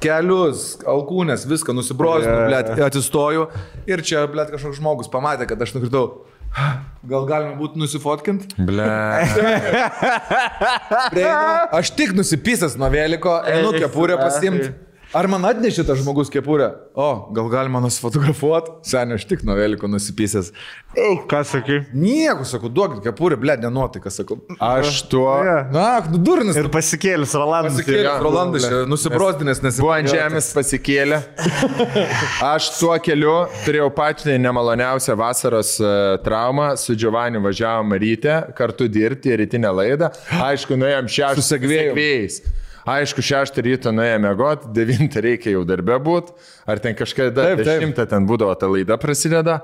kelius, 0.00 0.70
alkūnės, 0.88 1.44
viską 1.52 1.76
nusibrozdinu, 1.76 2.48
yeah. 2.48 2.80
atsistoju 2.88 3.50
ir 3.92 4.00
čia, 4.08 4.24
blėt, 4.32 4.56
kažkoks 4.56 4.80
žmogus 4.80 5.12
pamatė, 5.12 5.50
kad 5.52 5.68
aš 5.68 5.76
nukritau. 5.76 6.06
Gal 7.08 7.24
galima 7.28 7.54
būtų 7.58 7.78
nusifotkint? 7.80 8.48
Ble. 8.58 8.84
Prieinu, 11.12 11.54
aš 11.78 11.92
tik 11.96 12.12
nusipysęs 12.16 12.74
nuo 12.80 12.88
vėliko, 12.92 13.38
einu 13.48 13.72
kepurę 13.76 14.18
pasimti. 14.20 14.72
Ar 15.16 15.24
man 15.30 15.40
atnešė 15.48 15.86
tas 15.88 16.02
žmogus 16.02 16.28
kepurę? 16.28 16.66
O, 16.92 17.06
gal 17.32 17.46
galima 17.48 17.80
nusifotografuoti? 17.80 18.74
Seniai, 18.84 19.16
aš 19.16 19.24
tik 19.30 19.40
nuo 19.48 19.54
vėliko 19.56 19.88
nusipysęs. 19.88 20.50
Ką 21.30 21.40
sakai? 21.48 21.78
Nieko, 21.96 22.44
sakau, 22.48 22.68
duokit 22.72 23.00
kepurę, 23.06 23.38
blė, 23.40 23.54
nenuotaika, 23.62 24.12
sakau. 24.12 24.36
Aš 24.60 25.00
tuo. 25.08 25.30
Na, 25.72 25.86
nu 26.12 26.20
durnas. 26.20 26.58
Ir 26.60 26.68
pasikėlęs 26.74 27.32
Rolandas. 27.40 27.78
Pasikėlė, 27.78 28.02
Jo, 28.04 28.18
Rolandas, 28.26 28.68
čia 28.68 28.82
nusibrozdinės, 28.90 29.64
nes 29.64 29.80
Buvo 29.80 29.94
ant 29.96 30.12
žemės 30.12 30.50
pasikėlę. 30.58 31.22
Aš 32.52 32.68
tuo 32.76 32.92
keliu 33.00 33.38
turėjau 33.64 33.88
pačią 33.96 34.36
nemaloniausią 34.44 35.16
vasaros 35.16 35.74
e, 35.80 35.96
traumą. 36.24 36.74
Su 36.76 36.96
Giovanniu 36.98 37.40
važiavom 37.48 37.96
ryte 37.96 38.42
kartu 38.60 38.92
dirbti 38.92 39.40
rytinę 39.40 39.72
laidą. 39.80 40.12
Aišku, 40.50 40.76
nuėjom 40.76 41.08
segvėjum. 41.08 41.94
segvėjais. 41.96 42.42
Aišku, 42.88 43.24
šeštą 43.24 43.64
ryto 43.66 43.92
nuėjome 43.92 44.30
mėgoti, 44.30 44.72
devintą 44.76 45.22
reikia 45.24 45.52
jau 45.52 45.64
darbę 45.68 45.98
būti. 46.00 46.34
Ar 46.68 46.80
ten 46.82 46.96
kažkada 46.96 47.50
dešimtą 47.60 48.08
ten 48.08 48.28
būdavo 48.28 48.54
ta 48.58 48.70
laida 48.70 48.96
prasideda. 49.00 49.60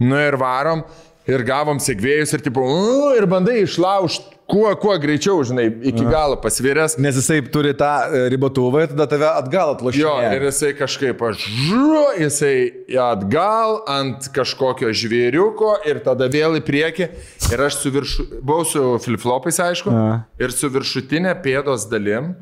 Nu 0.00 0.20
ir 0.20 0.38
varom. 0.40 0.84
Ir 1.28 1.42
gavom 1.46 1.78
sėkvėjus 1.82 2.32
ir 2.34 2.42
tipo, 2.42 2.62
"U", 2.64 3.10
ir 3.14 3.26
bandai 3.28 3.60
išlaužti 3.62 4.40
kuo, 4.50 4.70
kuo 4.80 4.94
greičiau, 4.98 5.42
žinai, 5.46 5.66
iki 5.90 6.04
galo 6.08 6.36
pasviręs. 6.42 6.96
Nes 7.02 7.18
jisai 7.20 7.40
turi 7.52 7.72
tą 7.78 7.90
e, 8.08 8.22
ribotuvą 8.32 8.84
ir 8.84 8.92
tada 8.94 9.06
tave 9.12 9.28
atgal 9.28 9.74
atlošia. 9.76 10.02
Jo, 10.02 10.14
ir 10.34 10.46
jisai 10.48 10.72
kažkaip 10.78 11.22
žu, 11.38 11.92
jisai 12.18 12.54
atgal 12.98 13.80
ant 13.90 14.30
kažkokio 14.34 14.90
žvėriuko 14.96 15.76
ir 15.90 16.02
tada 16.06 16.30
vėl 16.32 16.58
į 16.58 16.64
priekį. 16.66 17.10
Ir 17.52 17.64
aš 17.68 17.80
su 17.84 17.94
viršu, 17.94 18.26
buvau 18.40 18.66
su 18.66 18.84
flipflopais, 19.04 19.60
aišku, 19.70 19.94
A. 19.94 20.22
ir 20.40 20.54
su 20.54 20.70
viršutinė 20.72 21.36
pėdos 21.44 21.86
dalim. 21.90 22.34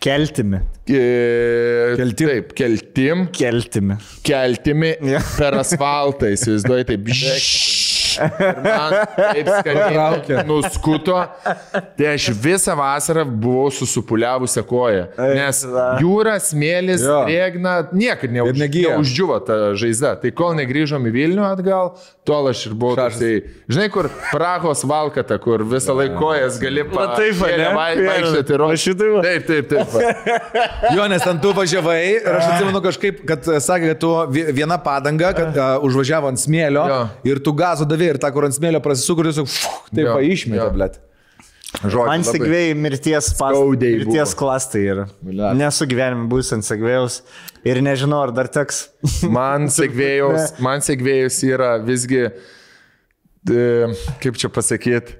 Keltimi. 0.00 0.60
E, 0.88 1.94
Keltim. 1.98 2.28
Taip, 2.28 2.52
keltim. 2.56 3.26
Keltimi. 3.34 3.96
keltimi 4.22 4.92
Jo. 5.02 5.18
per 5.34 5.56
asfaltą, 5.58 6.30
įsivaizduoju, 6.36 6.86
taip. 6.92 7.10
Ir 8.18 8.60
man 8.64 8.94
taip 9.16 9.50
skaniai 9.60 10.44
nuskuto. 10.48 11.16
Tai 11.98 12.06
aš 12.14 12.28
visą 12.42 12.74
vasarą 12.78 13.24
buvau 13.28 13.68
susupuliavusią 13.74 14.64
koją. 14.68 15.04
Nes 15.38 15.62
jūra, 16.02 16.36
smėlis, 16.42 17.04
Jo. 17.04 17.20
rėgna, 17.28 17.74
niekad 17.92 18.32
neuž, 18.34 18.54
neuždžiuvo 18.58 19.38
ta 19.46 19.58
žaizda. 19.78 20.14
Tai 20.22 20.30
kol 20.36 20.54
negrįžom 20.58 21.04
į 21.10 21.14
Vilnių 21.18 21.44
atgal, 21.48 21.92
tol 22.28 22.48
aš 22.50 22.66
ir 22.70 22.74
buvau 22.78 22.96
toksai. 22.98 23.32
Žinai, 23.68 23.88
kur 23.94 24.08
Prahos 24.32 24.84
valkata, 24.88 25.38
kur 25.42 25.62
visą 25.66 25.94
laiką 25.98 26.18
kojas 26.20 26.58
gali 26.62 26.82
Va 26.88 27.06
taip. 27.16 27.34
Taip, 29.24 29.46
taip, 29.48 29.68
taip. 29.68 29.88
Jo, 30.96 31.06
nes 31.10 31.22
ten 31.24 31.40
tu 31.42 31.52
važiavai 31.56 31.98
ir 32.16 32.28
aš 32.38 32.48
atsimenu 32.52 32.80
kažkaip, 32.84 33.22
kad 33.28 33.48
e, 33.48 33.58
sakė, 33.62 33.92
kad 33.92 34.00
tu 34.02 34.10
vi- 34.34 34.46
viena 34.56 34.78
padanga, 34.82 35.32
kad 35.36 35.56
uh, 35.58 35.84
užvažiavo 35.86 36.28
ant 36.30 36.40
smėlio 36.40 36.84
Jo. 36.88 36.98
ir 37.32 37.40
tu 37.44 37.52
gazo 37.56 37.86
davė 37.98 38.14
ir 38.14 38.22
tą, 38.22 38.30
kur 38.34 38.46
ant 38.48 38.56
smėlio 38.56 38.80
prasisukur, 38.84 39.28
tiesiog 39.28 39.50
taip 39.90 40.06
jo. 40.06 40.16
blėt. 40.74 40.98
Žodžiu. 41.68 42.04
Man 42.08 42.24
segvėjai 42.24 42.76
mirties 42.80 43.26
pas. 43.36 43.52
Mirties 43.52 44.32
klastai 44.38 44.86
yra. 44.88 45.04
Nesu 45.58 45.84
gyvenime 45.90 46.24
buvęs 46.30 46.54
ant 46.56 46.64
segvėjaus 46.64 47.20
ir 47.68 47.82
nežinau, 47.84 48.22
ar 48.24 48.32
dar 48.32 48.48
teks. 48.48 48.86
Man 49.36 49.68
segvėjus, 49.72 50.56
man 50.64 50.80
segvėjus 50.84 51.42
yra 51.44 51.74
visgi, 51.84 52.24
e, 53.52 53.66
kaip 54.22 54.40
čia 54.40 54.48
pasakyti, 54.52 55.18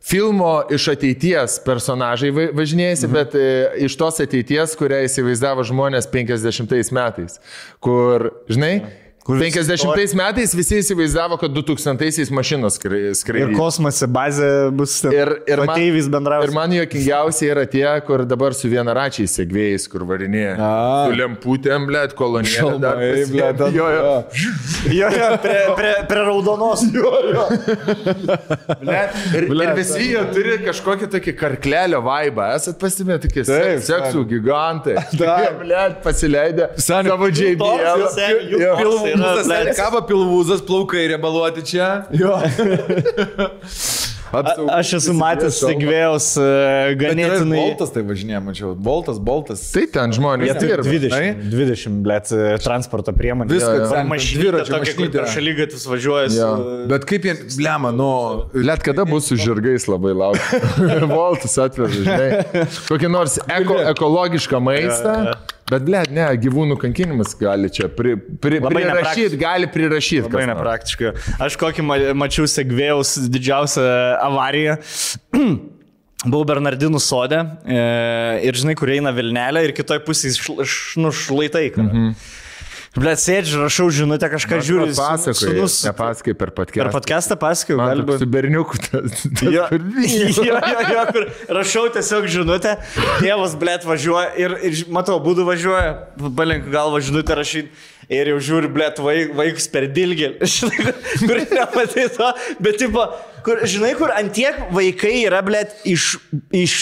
filmo 0.00 0.62
iš 0.70 0.88
ateities 0.94 1.58
personažai 1.66 2.30
va- 2.30 2.50
važinėjasi, 2.54 3.08
mhm. 3.08 3.14
bet 3.16 3.34
e, 3.34 3.46
iš 3.88 3.96
tos 3.98 4.20
ateities, 4.22 4.76
kurią 4.78 5.02
įsivaizdavo 5.08 5.64
žmonės 5.66 6.06
50 6.12 6.94
metais. 6.94 7.40
Kur, 7.82 8.30
žinai, 8.48 8.76
kur 9.22 9.38
50 9.38 10.14
metais 10.18 10.50
visi 10.58 10.80
įsivaizdavo, 10.82 11.36
kad 11.38 11.52
2000 11.54 12.30
mašinos 12.34 12.78
skrai- 12.78 13.38
Ir 13.42 13.52
kosmose 13.54 14.06
bazė 14.10 14.48
bus 14.74 14.96
Ir, 15.04 15.30
ir, 15.46 15.58
man, 15.62 15.68
pateivis 15.70 16.08
bendrauja. 16.10 16.48
ir 16.48 16.50
man 16.56 16.70
juokingiausia 16.74 17.52
yra 17.54 17.64
tie, 17.70 17.86
kur 18.06 18.24
dabar 18.26 18.52
su 18.58 18.66
vienaračiais 18.72 19.30
segvėjais, 19.38 19.86
kur 19.92 20.00
varinėja. 20.08 20.56
A. 20.58 21.06
Su 21.06 21.14
lemputėm, 21.20 21.86
blėt, 21.86 22.16
kolonėlė. 22.18 22.80
dar 22.82 22.96
pasiėmė. 22.98 23.30
blėt, 23.32 23.62
Jo, 23.78 23.86
jo. 23.94 24.24
Jo, 24.90 25.08
jo, 25.14 25.28
prie, 25.44 25.60
prie, 25.78 25.94
prie 26.10 26.22
raudonos. 26.26 26.82
Blet, 28.82 29.14
ir, 29.38 29.46
ir 29.46 29.72
visi 29.78 30.08
jie 30.10 30.22
turi 30.34 30.56
kažkokį 30.66 31.08
tokį 31.14 31.34
karklelio 31.38 32.00
vaibą. 32.04 32.48
Esat 32.58 32.78
pastebėję 32.82 33.20
tokie 33.28 33.44
Taip, 33.46 33.78
sek- 33.78 33.86
seksų 33.86 34.24
gigantai. 34.34 34.96
Taip. 35.22 35.60
Blet, 35.62 36.02
pasileidę 36.02 36.68
savo 36.82 37.30
JBL. 37.30 38.02
Yra, 39.16 39.34
blet. 39.46 39.74
kava 39.78 40.02
pilvūzas, 40.08 40.64
plaukai 40.68 41.06
riebaluoti 41.12 41.64
čia. 41.72 41.90
Jo. 42.16 42.38
A- 44.32 44.78
Aš 44.78 44.94
esu 44.96 45.12
matęs 45.12 45.58
segvėjaus 45.60 46.26
uh, 46.40 46.94
Ganėtinai. 46.96 47.58
Boltas 47.58 47.90
tai 47.92 48.00
važinėja, 48.08 48.38
mačiau. 48.40 48.70
Boltas, 48.72 49.18
boltas. 49.20 49.60
Tai 49.74 49.82
ten 49.92 50.14
žmonės 50.16 50.48
Jie 50.48 50.54
turi 50.56 50.86
dirba. 50.86 51.18
20, 51.18 51.42
20 51.52 51.98
blėt, 52.06 52.32
transporto 52.64 53.12
jo. 53.82 53.90
ten 53.92 54.08
Mašinė, 54.08 54.40
dviračio 54.40 54.72
tokia, 54.72 54.80
mašinytė. 54.86 55.12
per 55.18 55.28
šalygatvis 55.34 55.84
važiuoja 55.92 56.32
su... 56.32 56.40
Jo. 56.40 56.50
Bet 56.94 57.04
kaip 57.12 57.28
jie, 57.28 57.36
blema, 57.58 57.92
nu... 57.92 58.08
Let 58.56 58.80
kada 58.88 59.04
bus 59.08 59.28
su 59.28 59.36
žirgais 59.36 59.84
labai 59.92 60.16
laukia. 60.16 60.62
Voltas 61.12 61.58
atveža, 61.60 62.00
žinai. 62.08 62.68
Kokį 62.88 63.12
nors 63.12 63.36
eko, 63.44 63.82
ekologišką 63.92 64.64
maistą. 64.64 65.18
Bet, 65.72 65.84
blėt, 65.88 66.10
ne, 66.12 66.26
gyvūnų 66.42 66.76
kankinimas 66.82 67.32
gali 67.40 67.70
čia 67.72 67.86
pri, 67.88 68.14
pri, 68.42 68.58
Labai 68.60 68.82
prirašyti, 68.82 69.38
gali 69.40 69.68
prirašyti. 69.72 70.26
Labai 70.26 70.42
kas 70.42 70.48
nors. 70.50 70.52
nepraktiška. 70.52 71.12
Aš 71.46 71.56
kokį 71.62 71.84
ma- 71.88 72.00
mačiau 72.24 72.48
segvėjaus 72.50 73.14
didžiausią 73.32 73.86
avariją. 74.28 74.76
Buvau 76.22 76.44
Bernardinų 76.46 77.00
sode 77.02 77.38
e, 77.66 77.78
ir 78.46 78.54
žinai, 78.60 78.76
kur 78.78 78.92
eina 78.94 79.10
Vilnelė 79.16 79.64
ir 79.66 79.72
kitoj 79.74 79.98
pusėje 80.06 80.36
šl, 80.38 80.60
š- 80.62 81.00
nu, 81.02 81.10
šlaitai. 81.10 81.64
-hmm. 81.74 82.12
Blet, 82.92 83.16
sėdžiu, 83.16 83.62
rašau 83.62 83.86
žinutę, 83.88 84.28
kažką 84.28 84.58
žiūriu. 84.60 84.92
Pasakoju, 84.92 85.38
Sūnus 85.38 85.78
nepasakai 85.86 86.34
per 86.36 86.50
per 86.52 86.58
podcastą. 86.58 86.90
podcastą 86.92 87.36
pasakojau, 87.40 87.78
Man 87.80 87.88
gali 87.88 88.02
toks 88.02 88.10
būti. 88.10 88.20
Su 88.20 88.32
berniuku. 88.34 88.80
Tas, 88.84 89.22
tas, 89.22 89.44
Jo, 89.46 89.64
jo, 89.72 90.58
jo, 90.60 90.82
jo, 90.92 91.04
kur 91.14 91.24
rašau 91.56 91.86
tiesiog 91.94 92.28
žinutę, 92.34 92.74
tėvas, 93.22 93.54
blėt, 93.56 93.86
važiuoja 93.88 94.34
ir, 94.36 94.56
ir 94.68 94.82
matau, 94.92 95.16
būdu 95.24 95.46
važiuoja, 95.48 95.94
palink 96.36 96.68
galvą 96.74 97.00
žinutę 97.06 97.38
rašyti 97.40 97.72
ir 98.12 98.28
jau 98.34 98.36
žiūri, 98.44 98.68
blėt, 98.76 99.00
vaik, 99.00 99.32
vaikus 99.40 99.70
per 99.72 99.88
dilgį, 99.88 100.34
žinai, 100.58 100.92
kur 101.24 101.40
nematai 101.48 102.06
to, 102.12 102.28
bet, 102.60 102.76
tipo, 102.82 103.06
kur, 103.46 103.64
žinai, 103.64 103.94
kur 103.96 104.12
antiek 104.12 104.66
vaikai 104.74 105.14
yra, 105.30 105.40
blėt, 105.46 105.78
iš, 105.88 106.18
iš 106.52 106.76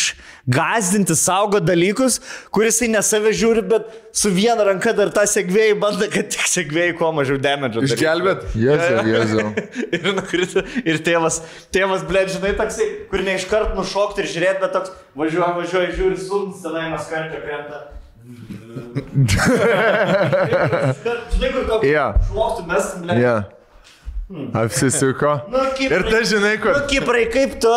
gazdinti, 0.48 1.16
saugo 1.18 1.60
dalykus, 1.60 2.20
kuris 2.54 2.78
jisai 2.80 2.88
ne 2.94 3.02
save 3.04 3.32
žiūri, 3.36 3.62
bet 3.68 3.90
su 4.16 4.30
viena 4.34 4.64
ranka 4.66 4.92
dar 4.96 5.10
tą 5.14 5.26
sėkvėjai 5.28 5.76
bando, 5.82 6.08
kad 6.12 6.30
tik 6.32 6.46
sėkvėjai 6.48 6.96
kuo 6.98 7.10
mažiau 7.16 7.38
damage. 7.42 7.82
Išgelbėt. 7.86 8.46
Jėzau, 8.58 9.04
jėzau. 9.10 9.46
ir 9.98 10.10
nukrito. 10.16 10.64
Ir 10.84 11.00
tėvas, 11.06 11.40
tėvas, 11.74 12.04
ble, 12.08 12.24
žinai, 12.32 12.54
toksai, 12.58 12.88
kur 13.12 13.24
ne 13.26 13.36
iškart 13.40 13.76
nušokti 13.78 14.24
ir 14.24 14.30
žiūrėti, 14.32 14.60
bet 14.64 14.76
toks 14.78 14.94
važiuoja, 15.18 15.52
važiuoja, 15.60 15.94
žiūri, 15.98 16.18
sums, 16.24 16.60
tenai 16.64 16.88
maskarčio 16.94 17.40
krenta. 17.44 17.86
žinai, 21.34 21.50
kur 21.54 21.64
tokį 21.70 21.90
Jo. 21.94 22.04
šoktų 22.30 22.66
mes, 22.70 22.90
ble. 23.04 23.16
Ja. 23.20 23.36
Apsisuko. 24.54 25.32
Nu, 25.50 25.62
Kiprai, 25.74 25.96
Ir 25.98 26.04
tai 26.06 26.20
žinai, 26.30 26.52
kur. 26.62 26.76
Nu, 26.76 26.84
Kiprai, 26.90 27.24
kaip 27.32 27.56
tu? 27.62 27.72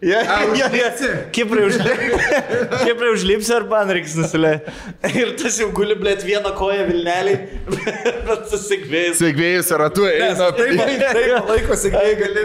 Ja, 0.00 0.20
ja, 0.54 0.68
ja. 0.76 0.88
Kiprai 1.32 1.64
užlipsi. 1.64 2.26
Kiprai 2.84 3.12
užlipsi 3.14 3.54
ar 3.56 3.64
man 3.70 3.88
reiks 3.96 4.12
nusileisti. 4.18 4.72
Ir 5.22 5.32
tas 5.40 5.56
jau 5.60 5.70
guli, 5.76 5.96
blėt, 5.96 6.24
vieną 6.26 6.52
koją 6.58 6.84
Vilnelį, 6.90 7.36
bet 8.28 8.50
susikvėjus. 8.52 9.22
Sėkvėjus 9.22 9.72
ratu 9.80 10.04
eina. 10.10 10.50
Taip, 10.58 10.82
taip, 11.00 11.48
laiko 11.48 11.78
sėkmė 11.80 12.12
gali 12.20 12.44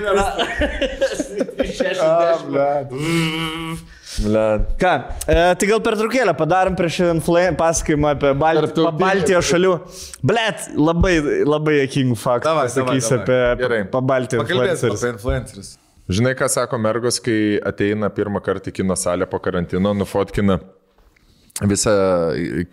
Blet. 4.21 4.71
Ką, 4.79 4.89
e, 5.23 5.35
tai 5.55 5.67
gal 5.69 5.79
per 5.83 5.95
trukėlę 5.99 6.33
padarom 6.37 6.75
prieš 6.79 6.97
pasakojimą 7.59 8.15
apie 8.15 8.33
Balt 8.39 8.81
Baltijos 8.99 9.47
šalių. 9.51 9.75
Blet, 10.23 10.67
labai, 10.75 11.13
labai 11.47 11.77
jėkingų 11.81 12.19
faktų 12.19 12.51
davai. 12.51 12.67
apie. 13.19 13.85
Pabaltijos 13.91 14.51
influencerius. 15.13 15.77
Žinai, 16.11 16.33
ką 16.35 16.49
sako 16.51 16.79
mergos, 16.81 17.21
kai 17.23 17.57
ateina 17.63 18.09
pirmą 18.11 18.41
kartą 18.43 18.71
į 18.71 18.81
kino 18.81 18.97
salę 18.99 19.27
po 19.29 19.39
karantino, 19.43 19.93
nufotkina 19.95 20.59
visą 21.67 21.93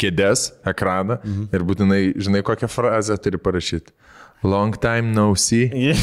kėdės 0.00 0.48
ekraną 0.66 1.18
mhm. 1.20 1.48
ir 1.54 1.66
būtinai, 1.68 2.02
žinai, 2.18 2.42
kokią 2.46 2.70
frazę 2.72 3.18
turi 3.22 3.40
parašyti. 3.42 3.94
Long 4.46 4.76
time 4.78 5.14
no 5.14 5.32
see. 5.34 5.94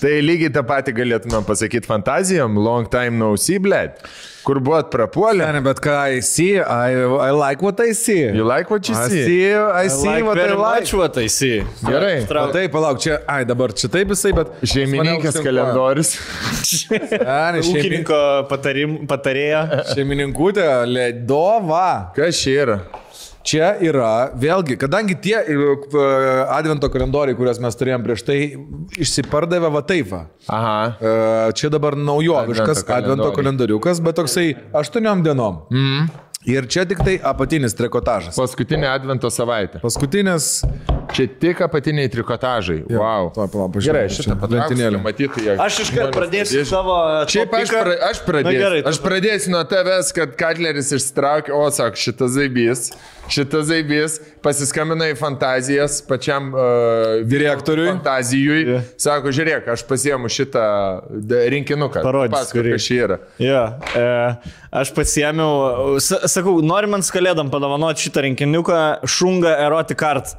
Tai 0.00 0.12
lygiai 0.24 0.52
tą 0.54 0.62
patį 0.68 0.94
galėtumėm 1.00 1.44
pasakyti 1.48 1.88
fantazijom, 1.90 2.56
long 2.64 2.88
time 2.92 3.18
no 3.20 3.34
see, 3.40 3.58
bled. 3.62 3.98
Kur 4.44 4.58
buvot 4.60 4.90
prapuolę? 4.92 5.46
Ne, 5.56 5.60
bet 5.64 5.78
ką 5.80 5.92
I 6.18 6.20
see, 6.20 6.58
I, 6.60 6.92
I 7.00 7.30
like 7.32 7.62
what 7.64 7.78
I 7.80 7.94
see. 7.96 8.26
You 8.36 8.44
like 8.44 8.68
what 8.70 8.84
you 8.90 8.94
I 8.94 9.08
see? 9.08 9.22
see, 9.24 9.54
I 9.54 9.88
see 9.88 10.08
Like 10.10 10.26
what 10.26 10.38
I 10.38 10.50
like. 10.52 10.92
what 10.92 11.16
I 11.16 11.26
see. 11.32 11.62
Gerai. 11.80 12.18
O 12.42 12.50
taip, 12.52 12.74
palauk, 12.74 13.00
čia, 13.00 13.22
ai, 13.26 13.46
dabar 13.48 13.72
čia 13.72 13.88
taip 13.88 14.12
visai, 14.12 14.34
bet... 14.36 14.52
Šeimininkės 14.74 15.40
kalendorius. 15.44 16.14
Ne. 16.94 17.60
Ūkininko 17.64 18.18
patarim, 18.50 18.98
patarėjo. 19.08 19.62
šeimininkutė, 19.94 20.66
ledova. 20.90 22.12
Kas 22.16 22.40
čia 22.42 22.54
yra? 22.66 22.76
Čia 23.44 23.74
yra, 23.84 24.30
vėlgi, 24.40 24.78
kadangi 24.80 25.18
tie 25.20 25.36
e, 25.36 25.56
advento 26.48 26.88
kalendoriai, 26.88 27.36
kuriuos 27.36 27.60
mes 27.60 27.76
turėjom 27.76 28.04
prieš 28.06 28.22
tai, 28.24 28.38
išsipardavė 29.04 29.68
va 29.74 29.82
taip. 29.84 30.08
va. 30.08 30.22
Aha. 30.48 30.76
E, 30.96 31.12
Čia 31.58 31.68
dabar 31.74 31.96
naujoviškas 32.00 32.80
Advento 32.86 32.96
advento 32.96 33.28
kalendoriukas, 33.36 34.00
bet 34.04 34.16
toksai 34.16 34.46
aštuoniom 34.80 35.26
dienom. 35.26 35.60
Mm. 35.68 36.08
Ir 36.44 36.66
čia 36.68 36.84
tik 36.84 36.98
tai 37.00 37.14
apatinis 37.24 37.72
trikotažas. 37.76 38.36
Paskutinė 38.36 38.88
advento 38.90 39.30
savaitė. 39.32 39.80
Paskutinis. 39.80 40.58
Čia 41.14 41.24
tik 41.40 41.60
apatiniai 41.64 42.10
trikotažai. 42.10 42.80
Wow. 42.90 43.30
to, 43.34 43.46
pala, 43.52 43.68
pažiūrėk, 43.72 44.08
Gerai, 44.08 44.12
šitą 44.12 44.36
patrauksime, 44.40 44.90
matyti, 45.04 45.44
jie. 45.46 45.54
Aš 45.62 45.78
iškart 45.84 46.16
pradėsiu 46.16 46.64
savo... 46.68 46.96
Šiaip 47.30 47.54
aš, 47.54 47.72
pra, 47.72 47.96
aš 48.10 48.22
pradėsiu. 48.26 48.50
Na, 48.50 48.64
gerai, 48.64 48.80
aš 48.90 49.00
pradėsiu 49.04 49.52
nuo 49.54 49.62
tavęs, 49.70 50.10
kad 50.16 50.34
Katleris 50.40 50.90
išstraukė, 50.96 51.54
o 51.54 51.68
sak, 51.72 52.00
šitas 52.00 52.34
zaibys. 52.34 52.88
Šitas 53.32 53.68
zaibys 53.70 54.18
pasiskambino 54.44 55.06
į 55.08 55.14
fantazijas 55.16 56.00
pačiam 56.04 56.50
uh, 56.52 57.22
Direktoriui. 57.24 57.88
Fantazijui. 57.94 58.58
Jo. 58.68 58.80
Sako, 59.00 59.32
žiūrėk, 59.32 59.70
aš 59.72 59.84
pasiemu 59.88 60.28
šitą 60.32 60.64
d- 61.08 61.46
rinkinuką. 61.54 62.02
Kurį. 62.04 62.74
kas 62.74 62.84
čia 62.84 62.98
yra. 63.06 63.18
Jo, 63.40 63.62
e, 63.96 64.04
aš 64.82 64.92
pasiemiau, 64.96 65.96
sakau, 66.34 66.58
nori 66.64 66.90
man 66.90 67.04
skalėdam 67.06 67.50
padovanoti 67.52 68.06
šitą 68.06 68.24
rinkiniuką 68.28 68.80
Šunga 69.10 69.56
Erotic 69.64 70.02
Art. 70.06 70.34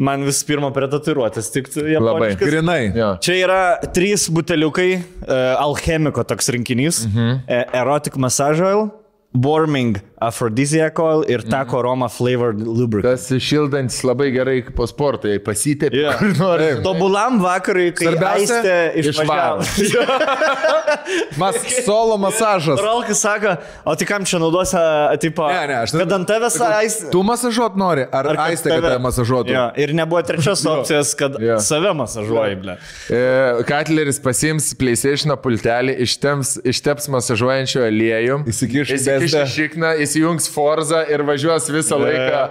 Man 0.00 0.22
vis 0.24 0.38
pirma 0.48 0.70
prie 0.72 0.86
tatuiruotės 0.88 1.50
tik 1.52 1.66
japoniškas. 1.76 2.40
Grinai. 2.40 2.78
Jo. 2.96 3.10
Čia 3.20 3.34
yra 3.36 3.60
trys 3.92 4.30
buteliukai, 4.32 4.88
e, 4.96 5.40
alchemiko 5.60 6.24
toks 6.24 6.48
rinkinys, 6.54 7.02
mhm. 7.10 7.42
e, 7.44 7.58
Erotic 7.82 8.16
Massage 8.16 8.64
Oil, 8.64 8.88
Warming 9.36 10.00
Aphrodisiac 10.20 10.98
Oil 11.00 11.24
ir 11.32 11.40
Taco 11.48 11.78
Aroma 11.80 12.08
Flavored 12.12 12.60
Lubricant. 12.60 13.16
Tas 13.16 13.28
šildantis 13.40 14.02
labai 14.04 14.28
gerai 14.34 14.58
po 14.76 14.84
sporto, 14.90 15.28
jei 15.30 15.40
pasitėpė. 15.40 16.02
Kur 16.20 16.34
nori. 16.36 16.66
Tobulam 16.84 17.38
vakarui, 17.40 17.88
kai 17.96 18.12
aistė 18.34 18.74
išvažiavo. 19.00 19.64
Mas, 21.40 21.56
solo 21.86 22.16
masažas. 22.20 22.80
Rolkas 22.84 23.20
sako, 23.22 23.54
o 23.84 23.94
tai 23.96 24.06
kam 24.08 24.24
čia 24.28 24.38
naudosi, 24.42 24.76
tipo, 25.22 25.46
Ne, 25.50 25.62
ne, 25.70 25.76
aš 25.84 25.94
kad 25.96 26.12
ant 26.14 26.28
tavęs 26.28 26.56
aistė. 26.68 27.08
Tu 27.14 27.22
masažuot 27.26 27.76
nori, 27.80 28.04
ar, 28.12 28.28
ar 28.32 28.40
aistė, 28.48 28.74
kad 28.74 28.84
tave 28.86 28.98
masažuotų? 29.02 29.54
Jo, 29.54 29.64
ir 29.80 29.94
nebuvo 29.96 30.20
trečios 30.26 30.62
opcijos, 30.74 31.14
kad 31.18 31.38
Jo. 31.40 31.56
save 31.64 31.92
masažuoji, 31.96 32.58
ble. 32.60 32.76
E, 33.08 33.20
Katleris 33.68 34.20
pasiims 34.22 34.70
PlayStation 34.78 35.32
pultelį, 35.40 35.96
ištems, 36.04 36.56
išteps 36.70 37.08
masažuojančio 37.16 37.84
aliejų. 37.88 38.40
Įsikiš 38.50 38.94
į 38.94 38.98
Įsikiš 39.00 39.36
šikną, 39.56 39.94
įsijungs 40.10 40.50
Forza 40.50 41.04
ir 41.06 41.22
važiuos 41.22 41.70
visą 41.70 41.96
laiką. 42.02 42.42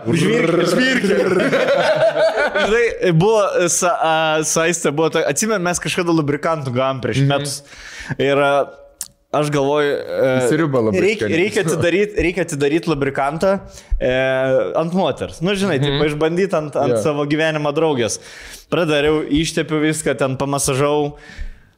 Žinai, 2.59 3.13
buvo, 3.19 3.43
sa, 3.71 3.93
a, 3.93 4.13
saistė 4.47 4.93
buvo, 4.95 5.11
tai, 5.13 5.25
atsimenu, 5.29 5.61
mes 5.67 5.81
kažkada 5.83 6.15
lubrikantų 6.15 6.73
gavom 6.75 7.01
prieš 7.03 7.23
Mhm. 7.23 7.29
metus. 7.29 7.59
Ir 8.17 8.39
a, 8.39 8.53
aš 9.35 9.51
galvoju, 9.53 9.91
e, 9.93 10.31
reikia, 10.97 11.29
reikia 11.29 11.61
atidaryti 11.67 12.23
reikia 12.25 12.45
atidaryt 12.47 12.87
lubrikantą 12.89 13.59
e, 13.99 14.13
ant 14.79 14.93
moters. 14.97 15.41
Na, 15.43 15.51
nu, 15.51 15.57
žinai, 15.59 15.77
mhm. 15.77 15.99
taip 15.99 16.13
išbandyti 16.13 16.57
ant, 16.57 16.79
ant 16.79 16.95
yeah. 16.95 17.03
savo 17.03 17.27
gyvenimo 17.29 17.73
draugės. 17.75 18.17
Pradariau, 18.73 19.21
ištepiu 19.23 19.81
viską, 19.83 20.17
ten 20.17 20.37
pamasažau. 20.39 21.17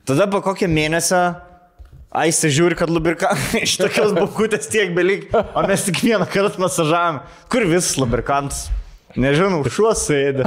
Tada 0.07 0.27
po 0.31 0.41
kokią 0.43 0.69
mėnesį 0.71 1.50
Aistė 2.11 2.49
žiūri, 2.51 2.75
kad 2.75 2.91
lubrikantai 2.91 3.61
iš 3.67 3.77
tokios 3.79 4.11
bukutės 4.17 4.67
tiek 4.71 4.91
belik, 4.95 5.29
o 5.31 5.63
mes 5.63 5.87
tik 5.87 6.01
vieną 6.03 6.27
kartą 6.27 6.59
masažavom. 6.59 7.21
Kur 7.51 7.63
visas 7.69 7.95
lubrikantas? 8.01 8.65
Nežinau, 9.19 9.59
šuo 9.67 9.91
sėdi. 9.97 10.45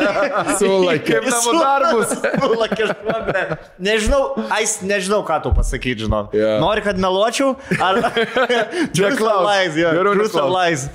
Sulakė. 0.60 1.18
Kaip 1.18 1.28
namų 1.30 1.54
darbus. 1.58 2.12
Sulakė 2.42 2.88
ble. 3.02 3.44
Nežinau, 3.82 4.20
ais, 4.54 4.76
nežinau, 4.86 5.22
ką 5.26 5.40
tu 5.46 5.54
pasakyti, 5.54 6.04
žinau. 6.06 6.28
Jo. 6.34 6.56
Nori, 6.62 6.84
kad 6.86 6.98
meluočiau? 7.02 7.54
Ar... 7.78 7.98
Or 7.98 9.42
lies, 9.48 9.78
jo. 9.78 9.94
Neklaus. 9.94 10.38
lies. 10.54 10.86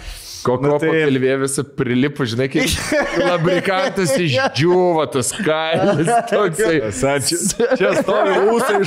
Koko 0.46 0.64
Nu, 0.68 0.78
tai- 0.80 0.90
pilvė 0.94 1.34
visą 1.44 1.64
prilipu, 1.78 2.26
žinai, 2.30 2.48
kaip 2.52 2.70
lubrikantas 3.30 4.14
išdžiūvo, 4.16 5.04
tas 5.14 5.32
kailis 5.36 6.10
toksai. 6.32 6.78
Čia, 7.30 7.68
čia 7.80 7.90
stovi 8.00 8.36
ūsai. 8.56 8.78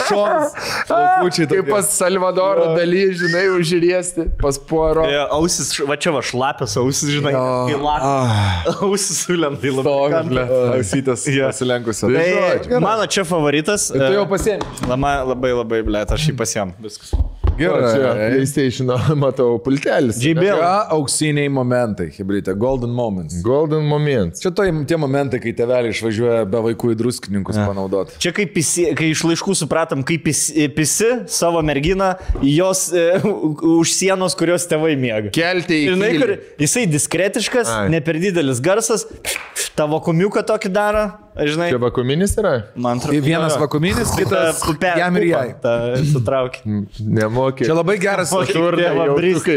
Laukučiai 0.88 1.48
Kaip 1.50 1.68
pas 1.70 1.88
Salvadoro 1.92 2.72
daly, 2.76 3.02
žinai, 3.18 3.44
užriesti, 3.58 4.26
pas 4.40 4.58
Puaro. 4.58 5.04
Jo, 5.10 5.26
Ausis, 5.38 5.72
va 5.88 5.96
čia 6.00 6.12
va 6.14 6.22
šlapias 6.24 6.76
ausis, 6.80 7.10
žinai, 7.18 7.32
kai 7.34 7.76
lakas. 7.80 8.78
Ausis 8.86 9.22
sulenta 9.26 9.68
į 9.68 9.74
lubrikantą. 9.78 10.46
Ausytas 10.78 11.26
Jo. 11.28 11.50
pasilenkusios. 11.52 12.08
Tai- 12.16 12.58
Tai 12.72 12.80
mano 12.82 13.06
čia 13.06 13.24
favoritas. 13.28 13.90
Tu 13.92 13.98
jau 14.00 14.24
e, 14.24 14.30
pasiemi. 14.30 14.62
Labai 14.88 15.52
labai, 15.56 15.82
ble, 15.86 16.04
aš 16.08 16.28
jį 16.30 16.36
pasiam. 16.38 16.72
Viskas. 16.82 17.12
Gerai. 17.62 18.28
PlayStation, 18.34 18.90
matau, 19.22 19.56
pultelis. 19.62 20.20
JBL. 20.22 20.52
Yra 20.52 20.72
auksiniai 20.96 21.50
momentai, 21.52 22.08
hebrytė, 22.16 22.54
golden 22.58 22.92
moments. 22.94 23.38
Golden 23.46 23.86
moments. 23.88 24.42
Čia 24.42 24.52
tai 24.56 24.68
tie 24.88 24.98
momentai, 25.00 25.40
kai 25.42 25.54
teveliai 25.56 25.94
išvažiuoja 25.94 26.44
be 26.50 26.62
vaikų 26.68 26.92
į 26.94 26.98
druskininkus 27.00 27.60
panaudoti. 27.60 28.18
Čia 28.22 28.34
kaip 28.36 28.54
pisi, 28.56 28.88
kai 28.98 29.12
iš 29.12 29.24
laiškų 29.28 29.56
supratom, 29.62 30.04
kaip 30.06 30.26
pisi, 30.26 30.68
pisi 30.76 31.10
savo 31.32 31.62
merginą 31.66 32.12
jos 32.46 32.88
e, 32.92 33.06
už 33.80 33.94
sienos, 33.94 34.36
kurios 34.38 34.66
tėvai 34.70 34.94
mėga. 35.00 35.32
Kelti 35.34 35.84
į 35.84 35.92
Žinai, 35.94 36.12
kur 36.20 36.36
jisai 36.62 36.86
diskretiškas, 36.90 37.72
Ai. 37.72 37.88
ne 37.92 38.02
per 38.04 38.20
didelis 38.22 38.62
garsas, 38.64 39.06
tavo 39.78 40.00
komiuką 40.04 40.44
tokį 40.48 40.72
daro, 40.72 41.06
žinai. 41.34 41.70
Čia 41.72 41.80
vakuminis 41.82 42.36
yra? 42.38 42.52
Man 42.76 43.00
Tai 43.02 43.18
vienas 43.24 43.56
vakuminis, 43.58 44.12
kitas 44.16 44.60
jam 44.98 45.16
ir 45.18 45.26
jai. 45.30 45.46
Sutraukė. 46.12 46.62
Nemokė. 47.18 47.66
Čia 47.66 47.76
labai 47.76 47.96
geras 48.02 48.30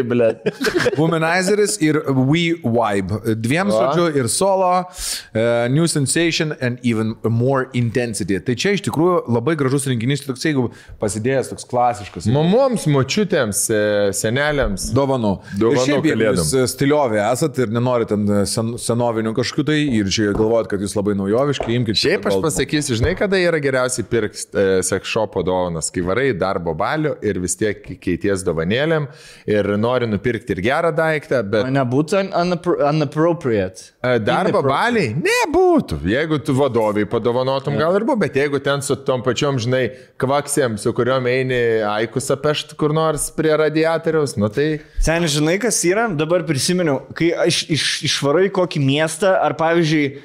ble. 0.10 0.30
Womanizeris 1.00 1.78
ir 1.86 2.02
We 2.10 2.56
Vibe. 2.64 3.22
Dviem 3.46 3.70
žodžiu 3.74 4.08
ir 4.18 4.30
solo, 4.32 4.72
uh, 4.82 5.68
New 5.72 5.86
Sensation 5.92 6.56
and 6.62 6.82
even 6.84 7.16
more 7.24 7.70
intensity. 7.78 8.40
Tai 8.42 8.58
čia 8.58 8.74
iš 8.78 8.86
tikrųjų 8.88 9.22
labai 9.36 9.58
gražus 9.60 9.86
rinkinys, 9.92 10.26
toks 10.26 10.48
jeigu 10.48 10.68
pasidėjęs 11.02 11.54
toks 11.54 11.70
klasiškas. 11.70 12.30
Mamoms, 12.34 12.88
močiutėms, 12.90 13.62
e, 13.70 13.82
seneliams. 14.16 14.90
Dovanų. 14.96 15.36
Dovanų 15.60 15.86
ir 15.86 15.90
šiaip, 15.90 16.10
jūs 16.26 16.74
stiliovė 16.74 17.22
esat 17.28 17.62
ir 17.64 17.74
nenorite 17.76 18.16
ten 18.16 18.46
sen, 18.50 18.74
senovinių 18.82 19.34
kažkokių 19.38 19.66
tai 19.68 19.78
ir 20.00 20.10
čia 20.14 20.32
galvojat, 20.36 20.70
kad 20.72 20.84
jūs 20.84 20.96
labai 20.98 21.16
naujoviški, 21.20 21.65
imkite. 21.70 21.98
Šiaip 22.00 22.26
aš 22.30 22.36
pasakysiu, 22.44 22.96
žinai, 23.00 23.16
kada 23.18 23.38
yra 23.42 23.60
geriausiai 23.64 24.06
pirkti 24.10 24.46
e, 24.58 24.66
sekšopo 24.86 25.44
dovanas, 25.46 25.90
kai 25.94 26.04
varai 26.06 26.28
darbo 26.38 26.74
balių 26.78 27.16
ir 27.26 27.40
vis 27.44 27.56
tiek 27.60 27.82
keities 28.02 28.44
dovanėlėm 28.46 29.08
ir 29.50 29.70
nori 29.82 30.08
nupirkti 30.12 30.56
ir 30.58 30.62
gerą 30.66 30.92
daiktą, 30.96 31.42
bet 31.44 31.70
Nebūtų 31.76 32.20
un- 32.22 32.32
unappro- 32.44 32.78
unappropriate. 32.90 33.92
e, 34.04 34.20
darbo 34.20 34.62
baliai 34.66 35.16
nebūtų. 35.16 36.00
Jeigu 36.06 36.40
tu 36.46 36.54
vadoviai 36.58 37.08
padovanotum, 37.10 37.78
gal 37.80 37.96
ir 37.98 38.06
buvo, 38.08 38.20
bet 38.22 38.36
jeigu 38.38 38.60
ten 38.64 38.82
su 38.86 38.96
tom 38.96 39.24
pačiom, 39.26 39.58
žinai, 39.62 39.86
kvaksėm, 40.22 40.78
su 40.80 40.94
kuriuom 40.94 41.26
eini 41.32 41.62
aikus 41.90 42.30
apešt 42.34 42.76
kur 42.80 42.94
nors 42.94 43.30
prie 43.36 43.56
radiatoriaus, 43.58 44.38
nu 44.38 44.50
tai... 44.50 44.80
Sen, 45.02 45.24
žinai, 45.32 45.58
kas 45.62 45.82
yra? 45.88 46.08
Dabar 46.16 46.44
prisiminiau, 46.48 47.02
kai 47.16 47.32
aš 47.46 47.64
iš, 47.74 47.86
išvarai 48.10 48.50
kokį 48.54 48.82
miestą, 48.84 49.36
ar 49.42 49.56
pavyzdžiui, 49.60 50.22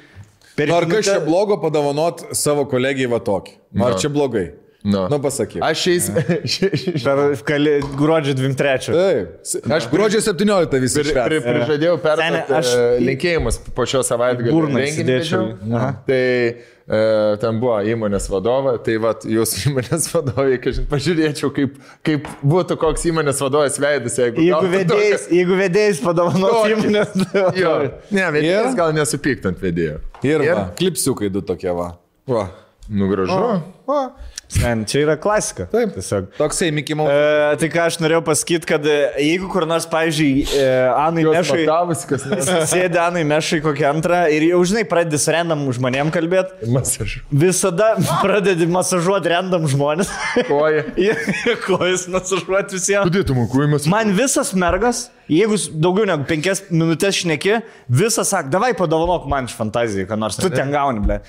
per 0.55 0.67
Nu, 0.71 0.75
Ar 0.79 0.87
kas 0.89 1.05
čia 1.05 1.19
blogo 1.25 1.57
padovanot 1.61 2.25
savo 2.37 2.65
kolegijai 2.69 3.11
va 3.11 3.19
tokį? 3.23 3.53
Ar 3.81 3.93
Nu. 3.95 3.99
čia 4.01 4.09
blogai? 4.13 4.47
Nu. 4.83 5.03
Nu, 5.13 5.19
pasakyk. 5.21 5.61
Aš 5.61 5.77
šiais... 5.85 6.07
Per 7.05 7.19
kali, 7.45 7.75
gruodžio 7.97 8.33
23. 8.33 8.95
Taip. 8.95 9.67
Aš 9.77 9.85
gruodžio 9.91 10.21
17 10.25 10.79
visi 10.81 11.03
Pri, 11.05 11.13
pri, 11.13 11.37
prižadėjau 11.45 11.99
perduoti 12.01 12.41
aš- 12.41 12.71
aš... 12.71 12.71
linkėjimus 13.05 13.59
po 13.77 13.85
šio 13.85 14.01
savaitgalio. 14.07 14.55
Burną. 14.57 14.81
Tai 16.09 16.17
e, 16.17 16.65
ten 17.41 17.59
buvo 17.61 17.77
įmonės 17.87 18.25
vadovas, 18.31 18.81
tai 18.85 18.97
va, 18.99 19.13
jūsų 19.23 19.61
įmonės 19.69 20.07
vadovai, 20.11 20.57
kažkaip 20.63 20.89
pažiūrėčiau, 20.91 21.51
kaip, 21.55 21.77
kaip 22.07 22.27
būtų 22.43 22.75
koks 22.81 23.05
įmonės 23.11 23.39
vadovas 23.45 23.79
veidas, 23.79 24.17
jeigu... 24.19 24.43
Jeigu 24.43 24.71
vedėjas, 24.73 25.27
jeigu 25.31 25.59
vedėjas 25.59 26.01
padovanos 26.03 26.57
įmonės. 26.73 27.13
Jo, 27.61 27.75
ne, 28.11 28.25
vedėjas 28.35 28.73
Ir? 28.73 28.79
gal 28.81 28.91
nesupyktant 28.97 29.63
vedėjo. 29.63 30.01
Ir, 30.27 30.43
ir? 30.43 30.65
klipsiukai 30.79 31.31
du 31.31 31.45
tokie 31.45 31.71
va. 31.75 31.93
Va. 32.27 32.49
Nu, 32.91 33.07
gražu. 33.07 33.39
va. 33.87 34.01
Sen, 34.51 34.83
čia 34.89 35.05
yra 35.05 35.15
klasika. 35.19 35.65
Taip. 35.71 35.93
Tiesiog. 35.95 36.27
Toksai 36.35 36.71
Mouse. 36.97 37.13
E, 37.13 37.55
tai 37.61 37.69
ką 37.71 37.85
aš 37.87 37.97
norėjau 38.03 38.23
pasakyti, 38.27 38.67
kad 38.67 38.85
e, 38.89 38.97
jeigu 39.23 39.47
kur 39.51 39.63
nors, 39.69 39.85
pavyzdžiui, 39.91 40.43
e, 40.59 40.65
Anai 40.91 41.23
Mešai, 41.29 41.61
matavus, 41.63 42.03
kas 42.09 42.25
sėdi 42.73 42.99
Anai 42.99 43.23
Mešai 43.27 43.61
kokią 43.63 43.87
antrą 43.93 44.25
ir 44.33 44.49
jau, 44.49 44.59
žinai, 44.67 44.83
pradedi 44.89 45.21
su 45.21 45.31
random 45.31 45.63
žmonėm 45.77 46.11
kalbėti, 46.13 46.67
Masažu. 46.73 47.23
visada 47.31 47.93
pradedi 48.25 48.67
masažuoti 48.71 49.31
random 49.31 49.69
žmonės. 49.71 50.11
Koja. 50.49 50.83
Kojas 51.67 52.09
masažuoti 52.11 52.75
visiems. 52.75 53.07
Padėtum, 53.07 53.45
kuimas. 53.51 53.87
Man 53.91 54.11
visas 54.17 54.51
mergas, 54.57 55.07
jeigu 55.31 55.55
daugiau 55.81 56.05
negu 56.09 56.25
penkias 56.29 56.63
minutės 56.69 57.21
šneki, 57.21 57.61
visas 57.87 58.29
sak, 58.33 58.49
davai 58.53 58.73
padovanok 58.77 59.25
man 59.31 59.47
iš 59.49 59.55
fantazijų, 59.57 60.05
ką 60.09 60.17
nors 60.19 60.37
tu 60.39 60.49
ten 60.51 60.71
gauni, 60.73 61.01
ble. 61.05 61.19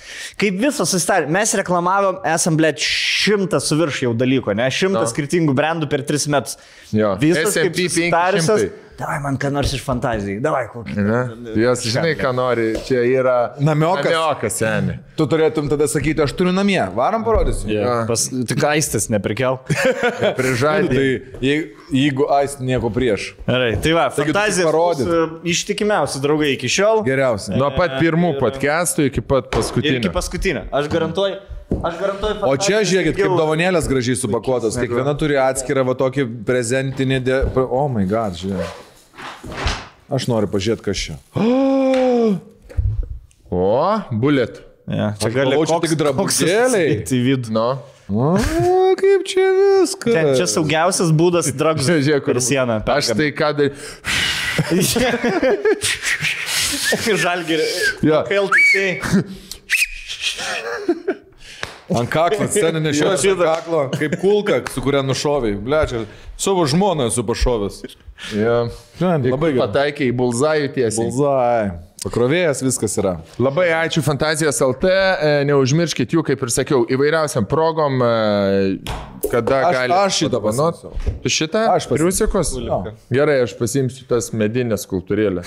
Kaip 0.40 0.58
visas 0.60 0.90
susitarė, 0.90 1.30
mes 1.32 1.54
reklamavom, 1.62 2.18
esam, 2.34 2.58
ble, 2.58 2.72
šimtas 2.82 3.70
su 3.70 3.78
virš 3.78 4.02
jau 4.08 4.14
dalyko, 4.18 4.54
ne, 4.58 4.66
šimtas 4.74 5.08
No. 5.08 5.10
skirtingų 5.14 5.54
brandų 5.58 5.88
per 5.90 6.02
tris 6.08 6.26
metus. 6.30 6.58
Jo. 6.92 7.14
Visas 7.22 7.54
kaip 7.54 7.72
S&P 7.74 7.88
susitariusias, 7.88 8.66
500. 8.68 8.91
Davai 8.98 9.18
man 9.24 9.37
ką 9.40 9.50
nors 9.55 9.72
iš 9.76 9.83
fantazijų, 9.87 10.40
davai 10.44 10.66
kokį. 10.72 10.96
Ne? 11.07 11.20
Jos 11.62 11.85
žinai, 11.87 12.12
ką 12.18 12.33
nori, 12.37 12.68
čia 12.87 13.02
yra 13.07 13.37
Namiokas. 13.61 14.07
Namiokas, 14.09 14.59
seniai. 14.61 14.98
Tu 15.18 15.26
turėtum 15.28 15.68
tada 15.70 15.87
sakyti, 15.90 16.22
aš 16.24 16.33
turiu 16.38 16.52
namie, 16.57 16.81
varom 16.96 17.24
parodysiu. 17.26 17.68
Yeah. 17.72 18.05
Pas, 18.09 18.24
tik 18.48 18.64
aistis 18.70 19.09
neprikel. 19.12 19.59
Prižadė. 20.38 20.88
Tai 20.92 21.44
jeigu, 21.44 21.87
jeigu 21.92 22.28
ais 22.33 22.57
nieko 22.62 22.90
prieš. 22.94 23.33
Gerai, 23.46 23.72
tai 23.85 23.94
va, 23.96 24.09
fantazija 24.14 24.68
parodyt. 24.70 25.12
ištikimiausi 25.52 26.22
draugai 26.24 26.52
iki 26.57 26.70
šiol. 26.72 27.05
Geriausia. 27.07 27.57
Nuo 27.61 27.70
pat 27.76 27.98
pirmų 28.00 28.37
podcastų 28.40 29.11
iki 29.11 29.24
pat 29.24 29.48
Ir 29.52 29.52
iki 29.52 29.59
paskutinio. 29.59 30.12
paskutinio. 30.16 30.64
Aš 30.72 30.88
garantuoju. 30.92 31.40
Aš 31.83 31.99
garantuoju. 32.01 32.39
O 32.47 32.57
čia 32.61 32.83
žiūrėkit, 32.87 33.16
kaip 33.18 33.37
dovanėlės 33.39 33.89
gražiai 33.91 34.18
supakuotos. 34.18 34.77
Kiekviena 34.79 35.14
turi 35.18 35.39
atskirą 35.41 35.87
va 35.89 35.95
tokį 35.99 36.27
prezentinį. 36.49 37.20
De... 37.25 37.39
O, 37.57 37.66
oh 37.83 37.89
my 37.93 38.05
god, 38.11 38.37
žiūrėk. 38.41 38.81
Aš 40.12 40.29
noriu 40.29 40.51
pažiūrėti, 40.53 40.85
kas 40.89 41.07
čia. 41.07 41.18
O, 43.53 44.01
bullet. 44.16 44.62
Ja, 44.89 45.11
čia 45.20 45.29
gali 45.29 45.59
čia 45.68 45.77
tik 45.85 45.93
drabužėliai. 46.01 46.95
į 47.05 47.18
vidų. 47.27 47.53
Nu. 47.53 48.33
O, 48.33 48.95
kaip 48.99 49.27
čia 49.29 49.45
viskas. 49.57 50.14
Ten 50.16 50.33
čia 50.37 50.47
saugiausias 50.51 51.12
būdas 51.14 51.53
kur 52.25 52.25
per 52.25 52.41
sieną. 52.41 52.81
Aš 52.97 53.12
tai 53.16 53.29
ką 53.37 53.53
dar. 53.59 53.70
Žalgirį. 57.23 57.66
Jo. 58.09 58.25
Keltai. 58.29 58.89
Ant 61.99 62.11
kaklo, 62.12 62.49
sceninė 62.53 62.93
šio 62.97 63.12
šito 63.20 63.47
kaklo, 63.47 63.84
kaip 63.95 64.16
kulka, 64.22 64.61
su 64.72 64.82
kuria 64.84 65.03
nušoviai. 65.07 65.57
Ble, 65.62 65.82
čia 65.90 66.03
savo 66.40 66.66
žmoną 66.68 67.09
esu 67.12 67.24
pašovęs. 67.28 67.82
Ja. 68.36 68.59
Labai 69.01 69.53
gerai. 69.53 69.62
Pataikė 69.64 70.09
į 70.11 70.12
bulzajų 70.18 70.72
tiesiai. 70.76 71.09
Bulzai. 71.09 71.91
Pakrovėjas 72.03 72.62
viskas 72.66 72.96
yra. 72.98 73.12
Labai 73.38 73.68
ačiū 73.76 74.03
Fantazijos 74.03 74.59
LT, 74.64 74.88
e, 74.90 75.44
neužmirškit 75.46 76.11
jų, 76.16 76.24
kaip 76.26 76.40
ir 76.42 76.50
sakiau, 76.50 76.80
įvairiausiam 76.90 77.46
progom, 77.46 78.00
e, 78.03 79.28
kada 79.30 79.61
Aš- 79.68 79.76
gali. 79.76 79.94
aš 79.94 80.16
šitą 80.24 80.40
pasiimsiu. 80.42 80.90
Tu 81.22 81.28
šitą? 81.30 81.62
Aš 81.76 81.86
pasiimsiu. 81.86 82.26
Triusikos? 82.26 82.50
Jo. 82.59 82.80
Gerai, 83.14 83.36
aš 83.44 83.55
pasimsiu 83.59 84.07
tas 84.11 84.32
medinės 84.34 84.82
kultūrėlės. 84.90 85.46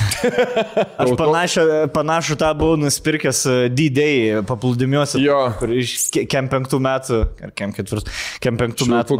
Aš 1.03 1.11
panašią, 1.19 1.65
panašų 1.93 2.37
tą 2.39 2.53
buvau 2.57 2.77
nusipirkęs 2.79 3.41
e, 3.51 3.55
D-Day 3.75 4.39
paplūdimiuose. 4.47 5.19
Jo. 5.19 5.41
Iš 5.67 5.95
ke- 6.15 6.23
kem 6.31 6.47
penktų 6.51 6.79
metų, 6.79 7.19
ar 7.43 7.51
kem 7.51 7.73
ketvirtų, 7.75 8.15
kem 8.43 8.57
penktų 8.57 8.87
metų. 8.93 9.19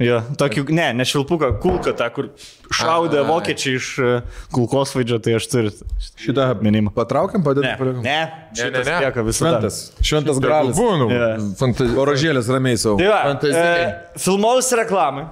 Jo, 0.00 0.22
tokį, 0.40 0.64
ne, 0.72 0.88
ne 0.96 1.04
švilpuką, 1.04 1.52
kulką, 1.60 1.92
tą, 2.00 2.08
kur 2.16 2.30
šaudė 2.72 3.20
Ai. 3.20 3.28
vokiečiai 3.28 3.76
iš 3.76 3.90
e, 4.00 4.10
kulkos 4.56 4.96
vaidžio, 4.96 5.20
tai 5.22 5.36
aš 5.36 5.50
turiu 5.52 5.76
Šitą 6.20 6.48
minimą. 6.70 6.92
Patraukiam, 6.94 7.42
Ne, 7.42 7.74
padedam. 7.78 8.00
ne, 8.06 8.18
šitas 8.54 8.86
ne. 8.86 8.98
lieka 9.04 9.22
visada. 9.26 9.50
Šventas. 9.60 9.80
Šventas 10.00 10.40
gralis. 10.40 10.76
Būnu. 10.78 11.10
Jo. 11.10 11.28
Fantazijos. 11.60 11.98
Orožėlės 12.06 12.48
ramiai 12.54 12.78
savo. 12.80 12.96
Tai 13.02 13.10
va, 13.10 13.20
Fantaziniai. 13.28 13.84
e, 13.90 14.18
filmovus 14.18 14.72
reklamai. 14.80 15.26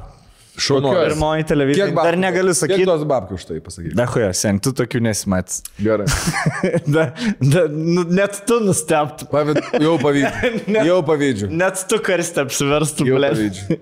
Kokios? 0.58 0.98
Pirmoji 1.12 1.44
televizija. 1.48 1.86
Kiek 1.86 1.94
babkių- 1.96 2.08
Dar 2.10 2.18
negaliu 2.18 2.52
Kiek 2.52 2.60
sakyti. 2.60 2.86
tos 2.88 3.04
babkių 3.08 3.38
už 3.38 3.44
tai 3.48 3.60
pasakyti? 3.64 3.94
Na, 3.98 4.06
huja, 4.10 4.32
sen, 4.34 4.58
tu 4.60 4.72
tokių 4.76 5.00
nesimatys. 5.06 5.62
Gerai. 5.78 6.06
da, 6.94 7.06
da, 7.40 7.64
nu, 7.70 8.04
net 8.18 8.42
tu 8.48 8.58
nustebtum. 8.64 9.30
Pavid... 9.32 9.60
Jau 9.80 9.94
pavydžiu. 10.02 10.74
Jau 10.90 10.98
pavydžiu. 11.06 11.50
Net 11.54 11.84
tu 11.90 12.00
karstą 12.04 12.44
apsiverstum, 12.46 13.06
ble. 13.14 13.30
pavydžiu. 13.32 13.78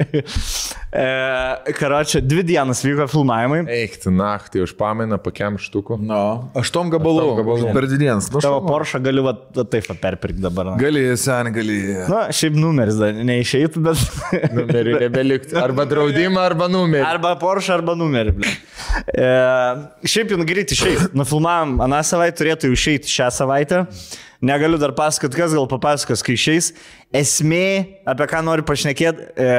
e, 1.03 1.73
Karočią, 1.79 2.21
dvi 2.27 2.45
dienas 2.53 2.83
vyko 2.85 3.09
filmavimai. 3.11 3.63
Eik, 3.81 3.99
tu 4.03 4.13
naktį 4.15 4.65
už 4.67 4.77
pamainą 4.79 5.19
pakiam 5.23 5.57
štukų. 5.61 5.99
No. 6.07 6.23
Aštuom 6.59 6.93
gabalų. 6.95 7.25
Aštuom 7.25 7.41
gabalų. 7.43 7.73
Per 7.77 7.89
dvi 7.91 8.01
dienas. 8.05 8.31
Nu, 8.33 8.41
Tavo 8.45 8.61
šaunu. 8.61 8.71
Porsche 8.71 9.01
galiu 9.05 9.25
va, 9.27 9.35
va, 9.57 9.67
taip 9.73 9.89
perpirkti 10.03 10.43
dabar. 10.45 10.73
Na, 10.73 10.77
Gali, 10.81 11.07
sen, 11.21 11.51
gali. 11.55 11.79
Na, 12.11 12.27
šiaip 12.37 12.57
numeris 12.59 12.99
dar 13.01 13.17
neišeitų, 13.17 13.83
bet... 13.87 14.05
Numerį 14.57 14.97
nebelikti. 15.07 15.57
Arba 15.61 15.87
draudimą, 15.89 16.43
arba 16.43 16.66
numerį. 16.71 17.05
Arba 17.07 17.35
Porsche, 17.41 17.73
arba 17.75 17.97
numerį. 17.99 18.37
E, 19.13 19.27
šiaip 20.09 20.33
jau 20.33 20.39
greit 20.49 20.73
išeiti. 20.73 21.11
Nufilmavom 21.17 21.81
aną 21.85 22.03
savaitę, 22.07 22.39
turėtų 22.41 22.73
išeiti 22.77 23.13
šią 23.13 23.31
savaitę. 23.35 23.85
Negaliu 24.45 24.79
dar 24.79 24.93
pasakoti, 24.97 25.39
kas 25.39 25.55
gal 25.57 25.67
papasakos, 25.71 26.23
kai 26.25 26.35
išeis. 26.37 26.73
Esmė, 27.17 28.03
apie 28.09 28.27
ką 28.29 28.43
noriu 28.45 28.65
pašnekėti, 28.67 29.29
e, 29.39 29.51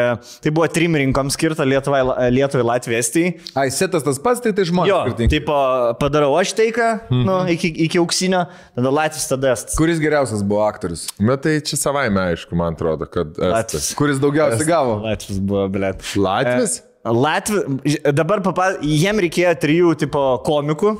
tai 0.44 0.52
buvo 0.54 0.68
trim 0.70 0.98
rinkoms 1.00 1.38
skirta 1.38 1.66
Lietuvai, 1.66 2.02
Lietuvai 2.34 2.66
Latvijai, 2.68 3.00
Estijai. 3.02 3.32
Ai, 3.58 3.70
setas 3.74 4.06
tas 4.06 4.20
pats, 4.22 4.44
tai 4.44 4.52
tai 4.54 4.68
žmonės. 4.70 4.92
Jo, 4.92 5.00
skirtingi. 5.08 5.32
tipo, 5.40 5.56
padarau 6.02 6.36
aš 6.38 6.54
taiką, 6.60 6.90
mm 7.08 7.16
-hmm. 7.16 7.26
nu, 7.26 7.38
iki, 7.56 7.72
iki 7.88 8.02
auksinio, 8.04 8.46
tada 8.76 8.94
Latvijas, 9.00 9.28
tada 9.32 9.54
Estas. 9.56 9.78
Kuris 9.80 10.00
geriausias 10.04 10.44
buvo 10.44 10.62
aktorius? 10.68 11.08
Bet 11.18 11.42
tai 11.42 11.58
čia 11.62 11.78
savaime 11.78 12.22
aišku, 12.34 12.56
man 12.56 12.74
atrodo, 12.74 13.06
kad... 13.06 13.34
Latvis. 13.38 13.94
Kuris 13.96 14.20
daugiausiai 14.20 14.68
gavo? 14.68 15.02
Latvis 15.08 15.40
buvo, 15.40 15.68
blėt. 15.70 16.04
Latvis? 16.16 16.82
Latvis, 17.04 17.98
dabar 18.14 18.42
papa, 18.44 18.74
jiem 18.84 19.20
reikėjo 19.24 19.56
trijų 19.62 19.96
tipo 19.96 20.24
komikų. 20.46 20.98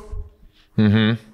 Mhm. 0.78 1.27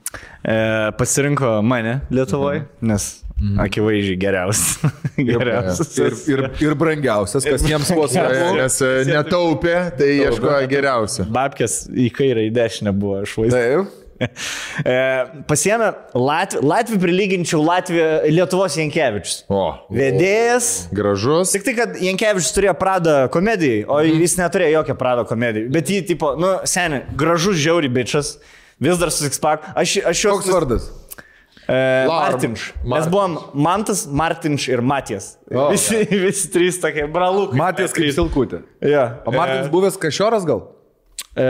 E, 0.45 0.57
pasirinko 0.99 1.63
mane 1.63 2.01
Lietuvoje, 2.11 2.65
mhm. 2.65 2.93
nes 2.93 3.09
mhm. 3.41 3.59
akivaizdžiai 3.65 4.21
geriausias. 4.27 4.95
geriausias. 5.17 5.99
Ir, 5.99 6.17
ir, 6.35 6.47
ir 6.69 6.79
brangiausias, 6.79 7.47
kas 7.49 7.67
jiems 7.69 7.91
buvo 7.95 8.09
svarbu. 8.13 8.55
Nes 8.61 8.79
e, 8.85 8.95
netaupė, 9.11 9.77
tai 9.99 10.15
ieškojo 10.21 10.63
geriausio. 10.71 11.29
Babkės 11.35 11.85
į 11.91 12.09
kairę, 12.15 12.49
į 12.51 12.57
dešinę 12.61 12.95
buvo 12.97 13.23
išvaizduota. 13.27 13.85
Taip. 13.85 14.01
E, 14.85 14.95
pasiemė 15.49 15.91
Latviją, 16.15 16.63
Latviją 16.65 17.01
prilyginčiau 17.03 17.61
Latviją 17.65 18.07
Lietuvos 18.31 18.77
Jankievičius. 18.79 19.41
O. 19.53 19.65
Vedėjas. 19.93 20.69
Gražus. 20.95 21.53
Tik 21.55 21.67
tai, 21.67 21.75
kad 21.79 21.99
Jankievičius 22.01 22.55
turėjo 22.57 22.77
pradą 22.79 23.17
komedijai, 23.35 23.85
o 23.87 23.99
Mhm. 24.01 24.23
jis 24.23 24.37
neturėjo 24.39 24.79
jokio 24.79 24.97
prado 24.99 25.25
komedijai. 25.29 25.71
Bet 25.75 25.91
jį, 25.91 26.01
tipo, 26.15 26.35
nu, 26.41 26.55
seniai, 26.65 27.05
gražus 27.19 27.59
žiauri 27.61 27.91
bičias, 27.93 28.37
vis 28.81 28.99
dar 28.99 29.11
su 29.15 29.25
Sixpack. 29.25 29.71
Aš, 29.77 29.99
aš 30.11 30.25
jo... 30.25 30.37
Koks 30.39 30.51
vardas? 30.53 30.91
E, 31.69 32.05
Martinš. 32.11 32.73
Mes 32.85 33.07
buvom 33.09 33.39
Mantas, 33.57 34.03
Martinš 34.11 34.67
ir 34.69 34.83
Matijas. 34.85 35.39
O, 35.49 35.71
visi, 35.73 36.03
visi 36.11 36.51
trys 36.53 36.77
tokie 36.83 37.07
bralūkai. 37.09 37.57
Matijas 37.57 37.95
kaip 37.97 38.11
silkutė. 38.13 38.61
Ja. 38.85 39.07
O 39.25 39.33
Martinas 39.33 39.71
buvęs 39.73 39.97
kažioras 40.03 40.45
gal? 40.45 40.61
E, 41.33 41.47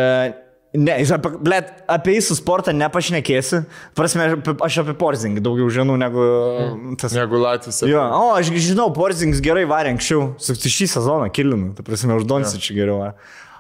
ne, 0.79 0.95
jis 1.03 1.11
apie, 1.17 1.33
blėt, 1.43 1.73
apie 1.91 2.15
jį 2.15 2.21
su 2.29 2.37
sportą 2.39 2.71
nepašnekėsiu. 2.79 3.65
Prasme, 3.99 4.29
aš 4.63 4.79
apie- 4.85 4.95
Porzingį 5.03 5.43
daugiau 5.43 5.67
žinau 5.75 5.99
negu 5.99 6.23
Mhm. 6.23 6.95
tas. 7.03 7.13
Negu 7.19 7.41
Latvis. 7.43 7.83
Jo, 7.91 8.05
o, 8.15 8.31
aš 8.39 8.53
žinau, 8.69 8.93
Porzingis 8.95 9.43
gerai 9.43 9.65
varė 9.67 9.97
anksčiau. 9.97 10.37
Sakti, 10.39 10.71
šį 10.71 10.89
sezoną 10.95 11.27
kilinu. 11.35 11.73
Tai 11.75 11.83
prasme, 11.91 12.15
už 12.15 12.29
Donsičių 12.31 12.79
geriau. 12.79 13.01
varė. 13.03 13.15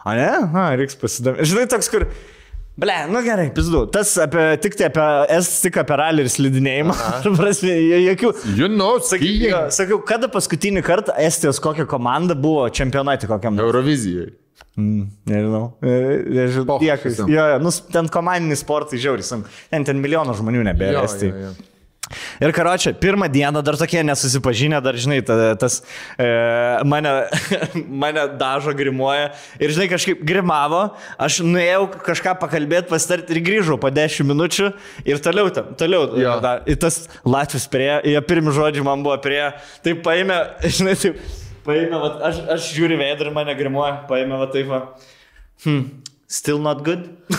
A 0.06 0.14
ne? 0.14 0.30
Na, 0.54 0.68
reiks 0.78 0.94
pasidomėti. 1.00 1.50
Žinai, 1.50 1.66
toks, 1.74 1.90
kur... 1.90 2.06
Ble, 2.74 2.94
nu 3.06 3.20
gerai, 3.22 3.50
pizdu. 3.54 3.84
Tas 3.94 4.16
apie, 4.18 4.42
tik 4.58 4.74
tai 4.74 4.88
apie, 4.88 5.02
es 5.36 5.50
tik 5.62 5.76
apie 5.78 5.98
ralį 6.00 6.24
ir 6.24 6.30
slidinėjimą. 6.32 6.94
prasme, 7.38 7.74
jokių... 8.02 8.32
You 8.58 8.70
know, 8.72 8.96
Sakyk, 8.98 9.44
sakiau, 9.74 10.00
kada 10.06 10.30
paskutinį 10.32 10.82
kartą 10.86 11.14
Estijos 11.22 11.62
kokia 11.62 11.86
komanda 11.90 12.34
buvo 12.34 12.66
čempionate 12.74 13.30
kokiam? 13.30 13.60
Eurovizijai. 13.62 14.32
Mm, 14.74 15.06
nežinau. 15.30 15.68
Nežinau. 15.84 16.80
Tiek, 16.82 17.06
jo, 17.14 17.28
jo, 17.30 17.60
nu, 17.62 17.70
ten 17.94 18.10
komandiniai 18.10 18.58
sportai 18.58 18.98
žiauri. 18.98 19.22
sunku. 19.22 19.54
Ten, 19.70 19.86
ten 19.86 20.02
milijonų 20.02 20.34
žmonių 20.40 20.66
nebėra. 20.72 21.04
Jo, 21.06 21.30
jo, 21.30 21.46
jo. 21.46 21.54
Ir 22.40 22.52
karočią, 22.52 22.92
pirmą 23.00 23.28
dieną 23.32 23.62
dar 23.64 23.78
tokie 23.80 24.02
nesusipažinę, 24.04 24.80
dar 24.84 24.96
žinai, 25.00 25.22
ta, 25.24 25.54
tas 25.56 25.80
e, 26.20 26.26
mane, 26.84 27.12
mane 28.04 28.26
dažo 28.40 28.74
grimuoja. 28.76 29.30
Ir 29.62 29.72
žinai, 29.72 29.88
kažkaip 29.92 30.20
grimavo, 30.26 30.82
aš 31.16 31.40
nuėjau 31.46 31.86
kažką 32.04 32.36
pakalbėti, 32.42 32.90
pasitarti 32.92 33.34
ir 33.34 33.42
grįžau 33.46 33.78
po 33.80 33.92
10 33.94 34.28
minučių 34.30 34.70
ir 35.08 35.22
toliau, 35.24 35.48
tam, 35.54 35.72
toliau. 35.80 36.10
Jo. 36.20 36.36
Da, 36.44 36.58
ir 36.68 36.78
tas 36.82 37.04
Latvijas 37.24 37.68
prie, 37.72 37.90
jie 38.04 38.20
pirmi 38.28 38.52
žodžiai 38.54 38.84
man 38.86 39.04
buvo 39.06 39.16
prie, 39.24 39.42
tai 39.84 39.96
paėmė, 40.04 40.40
žinai, 40.76 40.98
taip, 41.00 41.20
paėmė, 41.64 42.00
vat, 42.04 42.20
aš, 42.30 42.44
aš 42.58 42.72
žiūriu 42.76 43.00
veidą 43.00 43.28
ir 43.28 43.36
mane 43.36 43.56
grimuoja, 43.58 44.02
paėmė, 44.10 44.42
va 44.44 44.50
taip, 44.52 44.68
va. 44.68 44.82
Hmm. 45.64 46.03
Still 46.26 46.58
not 46.58 46.82
good. 46.84 47.02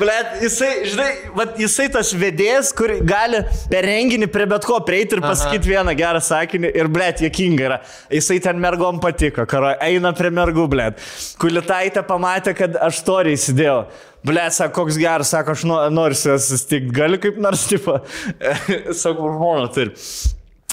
Blet, 0.00 0.26
jisai, 0.40 0.70
žinai, 0.88 1.10
vat, 1.36 1.52
jisai 1.60 1.86
tas 1.92 2.12
vedėjas, 2.16 2.70
kur 2.76 2.92
gali 3.06 3.42
per 3.70 3.84
renginį 3.86 4.28
prie 4.32 4.46
bet 4.48 4.64
ko 4.66 4.78
prieiti 4.86 5.18
ir 5.18 5.22
pasakyti 5.24 5.70
vieną 5.74 5.92
gerą 5.98 6.22
sakinį 6.24 6.70
ir, 6.80 6.88
blet, 6.92 7.20
jokinga 7.26 7.66
yra. 7.68 7.78
Jisai 8.12 8.38
ten 8.44 8.56
mergom 8.62 8.98
patiko, 9.02 9.44
karo, 9.48 9.74
eina 9.84 10.12
prie 10.16 10.32
mergų, 10.34 10.64
blet. 10.72 11.04
Kulitaitė 11.42 12.02
pamatė, 12.08 12.56
kad 12.58 12.80
aš 12.88 13.02
toriai 13.06 13.36
įsidėjau. 13.38 13.78
Blet, 14.26 14.56
sako, 14.56 14.72
koks 14.80 14.96
geras, 14.98 15.30
sako, 15.36 15.52
aš 15.54 15.66
no- 15.68 15.82
noriu 15.92 16.16
su 16.18 16.32
juo 16.32 16.38
susitikti, 16.42 16.96
galiu 16.96 17.20
kaip 17.22 17.36
nors, 17.44 17.68
tipo, 17.70 18.00
sako, 19.04 19.30
žmona 19.36 19.68
turi. 19.76 19.92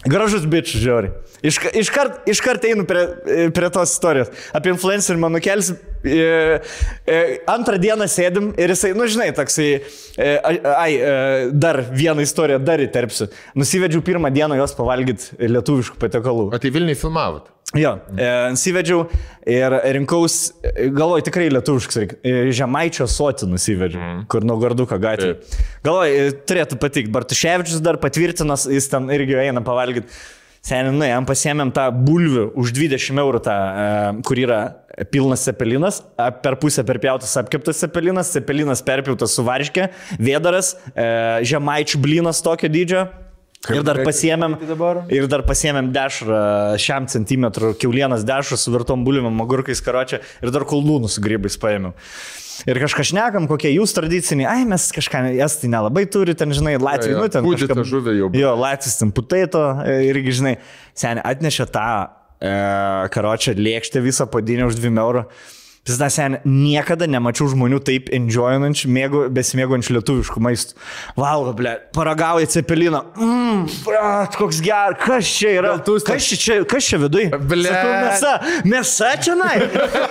Gražus 0.05 0.45
bičias, 0.49 0.81
žiauri. 0.83 1.11
Iškart 1.43 1.75
iš 1.79 1.89
kart, 1.91 2.27
iš 2.27 2.41
kart 2.43 2.65
einu 2.67 2.83
prie, 2.87 3.03
prie 3.55 3.69
tos 3.71 3.93
istorijos. 3.95 4.31
Apie 4.55 4.73
influencerį 4.73 5.19
man 5.19 5.35
nukelsi. 5.35 5.77
E, 6.03 6.59
e, 7.07 7.19
antrą 7.47 7.79
dieną 7.79 8.09
sėdim 8.11 8.51
ir 8.59 8.73
jisai, 8.75 8.91
nu 8.97 9.07
žinai, 9.07 9.29
toksai, 9.35 9.69
e, 10.19 10.29
ai, 10.73 10.91
e, 10.97 11.13
dar 11.55 11.79
vieną 11.95 12.25
istoriją 12.27 12.59
dar 12.63 12.83
įterpsiu. 12.83 13.29
Nusivedžiau 13.55 14.03
pirmą 14.03 14.31
dieną 14.35 14.59
jos 14.59 14.75
pavalgyti 14.75 15.39
lietuviškų 15.47 15.99
patiekalų. 16.03 16.49
O 16.51 16.59
tai 16.59 16.73
Vilniui 16.75 16.99
filmavot? 16.99 17.52
Jo, 17.73 17.95
e, 18.13 18.27
nusivedžiau 18.53 19.07
ir 19.49 19.73
rinkaus, 19.95 20.51
galvoju, 20.77 21.25
tikrai 21.25 21.47
lietuviškas. 21.49 21.97
E, 22.21 22.35
Žemaičio 22.53 23.07
soti 23.09 23.49
nusivedžiau, 23.49 24.01
mm. 24.03 24.21
kur 24.29 24.45
nuo 24.45 24.59
Garduko 24.61 24.99
gatvė. 25.01 25.39
Galvoju, 25.85 26.13
e, 26.13 26.37
turėtų 26.45 26.77
patikti. 26.81 27.13
Bartuševičius 27.13 27.81
dar 27.83 27.97
patvirtinas, 28.01 28.67
jis 28.69 28.91
ten 28.93 29.09
irgi 29.15 29.39
eina 29.47 29.65
pavalgyti. 29.65 30.13
Seniai, 30.63 30.93
nu, 30.95 31.03
jam 31.03 31.25
pasiemėm 31.27 31.73
tą 31.75 31.89
bulvių 31.91 32.45
už 32.61 32.71
20 32.77 33.19
eurų, 33.19 33.41
tą, 33.43 33.55
e, 33.57 34.21
kur 34.23 34.39
yra 34.39 34.59
pilnas 35.11 35.43
cepelinas, 35.43 35.97
per 36.45 36.55
pusę 36.61 36.85
perpjautas 36.87 37.33
apkeptas 37.41 37.81
cepelinas, 37.83 38.29
cepelinas 38.31 38.85
perpjautas 38.85 39.33
su 39.35 39.43
varškė, 39.43 39.89
vėdaras, 40.21 40.75
e, 40.93 41.09
žemaičių 41.49 41.99
blinas 42.05 42.39
tokio 42.45 42.69
dydžio. 42.71 43.07
Ir 43.71 43.83
dar 43.87 44.01
pasiemėm, 44.03 44.57
ir 45.13 45.27
dar 45.31 45.45
pasiemėm 45.47 45.93
dešrą 45.95 46.39
šiam 46.83 47.05
centimetrų, 47.07 47.69
keulienas 47.79 48.25
dešrą 48.27 48.57
su 48.59 48.73
virtom 48.73 49.05
bulvėm, 49.07 49.39
agurkais 49.39 49.79
karočią 49.85 50.19
ir 50.43 50.51
dar 50.51 50.65
kuldūnų 50.67 51.07
su 51.11 51.23
grybais 51.23 51.55
paėmiau. 51.61 51.93
Ir 52.67 52.79
kažką 52.83 53.05
šnekam, 53.07 53.47
kokie 53.49 53.71
jūs 53.71 53.95
tradiciniai, 53.95 54.49
ai 54.51 54.67
mes 54.67 54.89
kažką, 54.95 55.23
estai 55.45 55.71
nelabai 55.71 56.03
turi, 56.11 56.35
ten 56.37 56.51
žinai, 56.55 56.75
Latvijai, 56.75 57.15
nu 57.17 57.31
ten. 57.31 57.47
Kažką 57.47 57.87
žuvę 57.87 58.17
jau. 58.19 58.29
Jo, 58.35 58.53
Latvijas 58.59 58.99
ten 58.99 59.15
putaito 59.15 59.63
irgi, 60.11 60.35
žinai, 60.41 60.53
seniai 60.99 61.23
atnešė 61.31 61.67
tą 61.73 61.87
e, 62.03 62.53
karočią 63.15 63.55
lėkštę 63.57 64.03
visą 64.03 64.27
padinę 64.31 64.67
už 64.69 64.79
2 64.83 64.91
eurų. 64.91 65.25
Pizda 65.83 66.07
sen, 66.07 66.37
niekada 66.47 67.03
nemačiau 67.11 67.49
žmonių 67.51 67.81
taip 67.83 68.05
enjoyinančių, 68.15 68.87
mėgų, 68.95 69.23
besimėgončių 69.35 69.97
lietuviškų 69.97 70.43
maistų. 70.45 70.77
Valgo, 71.19 71.51
ble, 71.59 71.73
paragauja 71.91 72.47
cepeliną. 72.53 73.01
Mmm, 73.17 73.65
brat, 73.83 74.37
koks 74.39 74.61
geras, 74.63 74.95
kas 75.01 75.27
čia 75.27 75.51
yra? 75.57 75.73
Kas 75.83 76.29
čia, 76.39 76.61
kas 76.71 76.87
čia 76.87 77.01
viduje? 77.01 77.25
Ble. 77.35 77.67
Sakau, 77.67 77.97
mėsa, 78.05 78.31
mėsa 78.71 79.09
čia, 79.27 79.35
nai. 79.35 79.57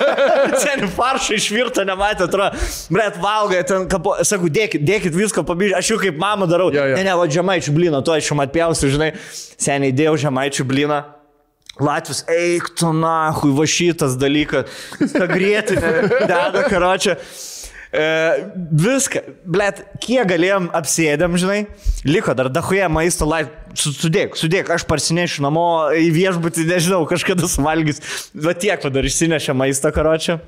Sen 0.67 0.85
faršą 0.93 1.41
išvirtą 1.41 1.87
nematė, 1.89 2.29
atrodo. 2.29 2.53
Blet, 2.93 3.17
valgo, 3.25 3.65
ten, 3.73 3.89
kapo, 3.89 4.19
sakau, 4.29 4.53
dėkit, 4.53 4.85
dėkit 4.85 5.17
viską 5.17 5.47
pabyžiai, 5.49 5.79
aš 5.81 5.95
jau 5.95 6.01
kaip 6.05 6.21
mama 6.21 6.51
darau. 6.53 6.69
Jo, 6.69 6.85
jo. 6.93 7.01
Ne, 7.01 7.09
ne, 7.09 7.17
va, 7.17 7.25
žemaičių 7.33 7.73
blyną, 7.81 8.05
to 8.05 8.13
aš 8.13 8.29
jau 8.29 8.37
atpjausiu, 8.45 8.93
žinai. 8.93 9.15
Seniai 9.57 9.97
dėjau 9.97 10.19
žemaičių 10.29 10.69
blyną. 10.69 11.01
Latvis, 11.81 12.21
eik 12.29 12.69
tu 12.77 12.91
nahui, 12.93 13.55
va 13.57 13.65
šitas 13.65 14.19
dalykas, 14.21 14.69
ta 15.15 15.25
grėtinė, 15.31 15.93
deda 16.31 16.67
karočią. 16.69 17.17
E, 17.93 18.05
viską, 18.85 19.21
blėt, 19.53 19.83
kiek 20.01 20.29
galėjom 20.29 20.71
apsėdėm, 20.77 21.37
žinai, 21.41 21.59
liko 22.09 22.33
dar 22.37 22.49
dahuje 22.53 22.89
maisto, 22.93 23.29
lait, 23.29 23.53
sudėk, 23.77 24.37
sudėk, 24.41 24.71
aš 24.73 24.87
parsinešiu 24.89 25.45
namo 25.45 25.67
į 25.97 26.09
viešbutį, 26.13 26.65
nežinau, 26.69 27.03
kažkada 27.09 27.49
suvalgys, 27.49 28.01
bet 28.33 28.65
tiek 28.65 28.85
va 28.85 28.93
dar 28.93 29.09
išsinešė 29.09 29.57
maistą 29.57 29.93
karočią. 29.93 30.41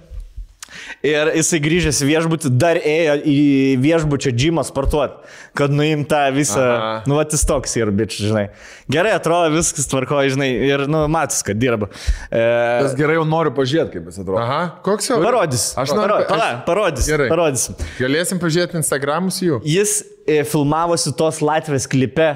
Ir 1.04 1.30
jisai 1.38 1.60
grįžęs 1.64 2.00
į 2.04 2.08
viešbutį, 2.08 2.50
dar 2.60 2.78
ėjo 2.80 3.16
į 3.28 3.36
viešbučio 3.82 4.32
džimą 4.34 4.64
sportuoti, 4.68 5.20
kad 5.56 5.72
nuimt 5.74 6.08
tą 6.10 6.22
visą, 6.34 6.60
Aha. 6.64 6.94
nu, 7.08 7.18
va, 7.18 7.26
jis 7.30 7.44
toks 7.48 7.76
ir 7.80 7.92
bičias, 7.94 8.28
žinai. 8.30 8.46
Gerai 8.92 9.12
atrodo, 9.18 9.52
viskas 9.54 9.88
tvarkoja, 9.90 10.32
žinai, 10.34 10.48
ir, 10.68 10.86
nu, 10.90 11.04
matus, 11.12 11.42
kad 11.46 11.60
dirba. 11.60 11.90
E, 12.30 12.44
Tas 12.84 12.96
gerai 12.98 13.18
jau 13.18 13.26
noriu 13.28 13.52
pažiūrėti, 13.56 13.94
kaip 13.98 14.08
jis 14.10 14.22
atrodo. 14.22 14.40
Aha, 14.42 14.62
koks 14.86 15.10
jau? 15.12 15.20
parodys. 15.24 15.68
Aš 15.80 15.92
noriu. 15.96 16.16
Paro, 16.16 16.30
pala, 16.30 16.48
parodys. 16.66 17.08
Gerai. 17.10 17.28
Parodysim. 17.32 17.76
Galėsim 18.00 18.40
pažiūrėti 18.42 18.80
Instagramus 18.80 19.38
jų. 19.44 19.60
Jis 19.68 20.00
e, 20.26 20.40
filmavosi 20.48 21.12
tos 21.18 21.40
Latvijos 21.44 21.86
klipe 21.90 22.32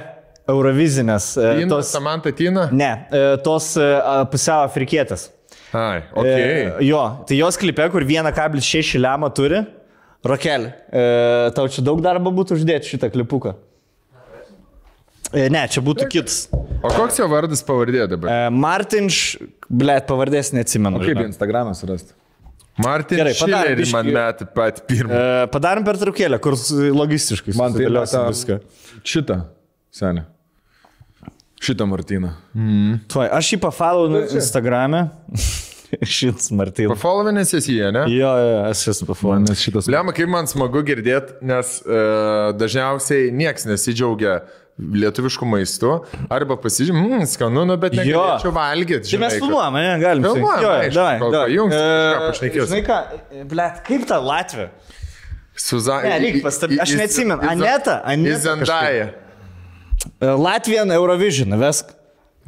Eurovizinės. 0.49 1.33
E, 1.37 1.49
Tina, 1.61 1.71
tos, 1.75 1.91
Samantha 1.93 2.33
Tina? 2.33 2.69
ne, 2.73 2.93
e, 3.13 3.25
tos 3.45 3.75
e, 3.81 3.89
pusiau 4.33 4.63
afrikietės. 4.69 5.29
Ai, 5.77 6.03
ok. 6.13 6.27
E, 6.27 6.71
jo, 6.89 7.01
tai 7.29 7.41
jos 7.41 7.59
klipe, 7.61 7.85
kur 7.93 8.07
1,6 8.09 8.97
lemą 9.03 9.29
turi, 9.37 9.65
Rokelį. 10.27 10.71
E, 10.91 11.03
tau 11.55 11.69
čia 11.71 11.85
daug 11.87 12.01
darbo 12.03 12.33
būtų 12.35 12.57
uždėti 12.59 12.91
šitą 12.95 13.11
klipuką. 13.15 13.55
E, 15.31 15.45
ne, 15.53 15.61
čia 15.71 15.83
būtų 15.85 16.09
kitas. 16.11 16.47
O 16.79 16.91
koks 16.91 17.21
jo 17.21 17.29
vardas 17.31 17.63
pavardė 17.67 18.07
dabar? 18.11 18.33
E, 18.33 18.55
Martinš, 18.55 19.21
blėt, 19.69 20.09
pavardės 20.09 20.51
neatsimenu. 20.57 21.03
Kaip 21.03 21.13
žinok. 21.13 21.29
Instagramą 21.35 21.75
surasti? 21.79 22.17
Martin 22.79 23.19
gerai, 23.19 23.35
padarėm 23.35 23.83
Šilerį 23.83 23.87
man 23.91 24.11
metė 24.15 24.47
pat 24.55 24.83
pirmą. 24.89 25.15
E, 25.15 25.47
padarom 25.53 25.87
per 25.87 25.99
traukėlę, 26.01 26.39
kur 26.43 26.55
logistiškai. 26.95 27.55
Man 27.59 27.75
tai 27.75 27.89
viską. 27.91 28.59
Šitą, 29.07 29.41
senė. 29.95 30.27
Šitą 31.63 31.87
Martyną. 31.91 32.31
Tuoj, 33.11 33.29
aš 33.35 33.53
jį 33.55 33.59
pafalau 33.65 34.07
Instagram'e. 34.29 35.09
Šits 36.05 36.51
Martinas. 36.53 36.93
Pafollovinės 36.93 37.55
esi 37.57 37.79
jie, 37.79 37.89
ne? 37.95 38.03
Jo, 38.13 38.29
jo, 38.37 38.57
aš 38.69 38.83
esu 38.93 39.07
pafalau. 39.09 39.39
Nes 39.41 39.61
šitas. 39.65 39.87
Lemma, 39.91 40.13
kaip 40.17 40.29
man 40.31 40.47
smagu 40.51 40.83
girdėti, 40.87 41.39
nes 41.49 41.79
uh, 41.87 42.51
dažniausiai 42.61 43.31
nieks 43.33 43.65
nesidžiaugia 43.69 44.43
lietuviškų 44.79 45.47
maistų, 45.51 45.95
arba 46.31 46.55
pasižymė, 46.63 47.01
mmm, 47.03 47.25
skanu, 47.27 47.65
nu, 47.67 47.75
bet 47.83 47.97
negalėčiau 47.99 48.53
valgyti. 48.55 49.09
Tai 49.11 49.19
mes 49.25 49.35
filmuojam, 49.41 49.79
ne, 49.81 49.95
galim. 50.05 50.27
Filmuojam, 50.29 50.61
Jo, 50.63 50.75
aišku, 50.77 50.95
davai, 51.01 51.17
kol 51.23 51.33
davai. 51.35 51.49
pajungsim, 51.49 52.53
E. 52.53 52.67
Žinai 52.69 52.83
ką, 52.87 52.99
blėt, 53.51 53.81
kaip 53.89 54.05
ta 54.13 54.21
Latvija? 54.23 54.69
Suza... 55.59 55.97
Ne, 56.05 56.13
reik 56.23 56.39
pastab- 56.45 56.77
aš 56.85 56.93
neatsimenu. 57.01 57.41
Aneta, 57.43 57.97
Aneta 58.07 58.37
Izandaja. 58.37 59.09
E, 59.09 59.28
Latvijan 60.21 60.91
Eurovision, 60.95 61.55
vesk. 61.61 61.95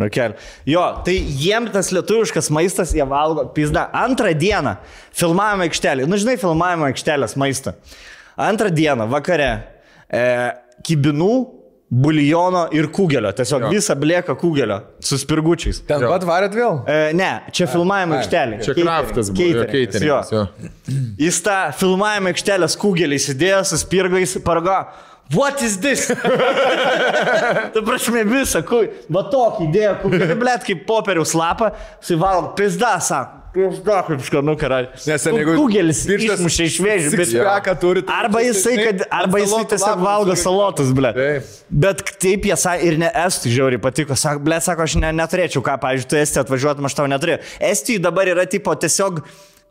Rakel. 0.01 0.33
Jo, 0.65 0.81
tai 1.05 1.19
jiem 1.21 1.67
tas 1.75 1.91
lietuviškas 1.93 2.49
maistas, 2.57 2.95
jie 2.97 3.05
valgo 3.05 3.45
pizda. 3.53 3.83
Antrą 3.93 4.33
dieną 4.33 4.79
filmavimo 5.13 5.67
aikštelė. 5.67 6.07
Nu, 6.09 6.17
žinai, 6.17 6.39
filmavimo 6.41 6.87
aikštelės 6.89 7.37
maistą. 7.41 7.75
Antrą 8.41 8.71
dieną 8.73 9.05
vakare 9.13 9.51
e, 10.09 10.23
kibinų, 10.89 11.35
buljono 11.91 12.63
ir 12.73 12.87
kugelio. 12.95 13.33
Tiesiog 13.35 13.67
Jo. 13.67 13.71
visą 13.75 13.97
blėką 13.99 14.37
kugelio 14.41 14.79
su 15.05 15.19
spirgučiais. 15.21 15.83
Ten 15.89 16.05
pat 16.07 16.25
varėt 16.25 16.55
vėl? 16.57 16.81
E, 16.89 16.99
ne, 17.19 17.31
čia 17.53 17.67
filmavimo 17.69 18.17
aikštelė. 18.21 18.63
Čia 18.65 18.77
kraftas 18.79 19.33
buvo. 19.35 19.67
Keiteringas, 19.69 20.31
jo. 20.33 20.47
Jis 21.21 21.43
tą 21.45 21.59
filmavimo 21.77 22.31
aikštelės 22.33 22.79
kugelį 22.81 23.19
įsidėjo 23.21 23.63
su 23.69 23.83
spirgais, 23.85 24.39
parago. 24.47 24.81
What 25.35 25.63
is 25.63 25.77
this? 25.79 26.09
tu 27.75 27.83
prašymė 27.87 28.25
visą, 28.27 28.65
kui, 28.67 28.89
va 29.15 29.23
tokį 29.31 29.69
idėją, 29.69 29.93
kugelį, 30.03 30.37
blėt, 30.43 30.65
kaip 30.67 30.81
popieriaus 30.89 31.37
lapą, 31.39 31.71
su 32.03 32.19
valom, 32.19 32.51
pizda, 32.59 32.97
sako. 32.99 33.37
Pizda, 33.51 34.01
kaip 34.07 34.21
skanu, 34.23 34.53
karai. 34.59 34.85
Nes 34.95 35.25
ten, 35.27 35.35
jeigu 35.39 35.57
Kugelis 35.59 36.05
pirštas 36.07 36.39
išmušė 36.39 36.67
iš 36.71 36.79
vėžių, 36.85 37.13
bet... 37.19 37.31
Sixpacką 37.33 37.75
turi. 37.83 38.03
tai 38.07 38.19
Arba 38.25 38.43
jisai, 38.45 38.75
kad, 38.79 39.03
arba 39.21 39.41
jisai 39.43 39.65
tiesiog 39.73 40.03
valgo 40.07 40.37
salotus, 40.39 40.93
ble. 40.95 41.11
Taip. 41.17 41.49
Bet 41.87 42.05
taip 42.23 42.47
jie 42.47 42.59
sakė, 42.63 42.87
ir 42.87 42.99
ne 43.03 43.11
Estui 43.25 43.51
žiauriai 43.55 43.83
patiko. 43.83 44.19
Sako, 44.19 44.45
ble, 44.47 44.59
sako, 44.63 44.87
aš 44.87 44.95
ne, 45.03 45.11
neturėčiau 45.19 45.65
ką, 45.67 45.75
pavyzdžiui, 45.83 46.11
tu 46.13 46.21
Estui 46.23 46.43
atvažiuotum, 46.45 46.87
aš 46.87 46.99
tau 47.01 47.11
neturėjau. 47.11 47.43
Estui 47.73 47.99
dabar 48.03 48.31
yra 48.35 48.47
tipo 48.51 48.75
tiesiog... 48.79 49.23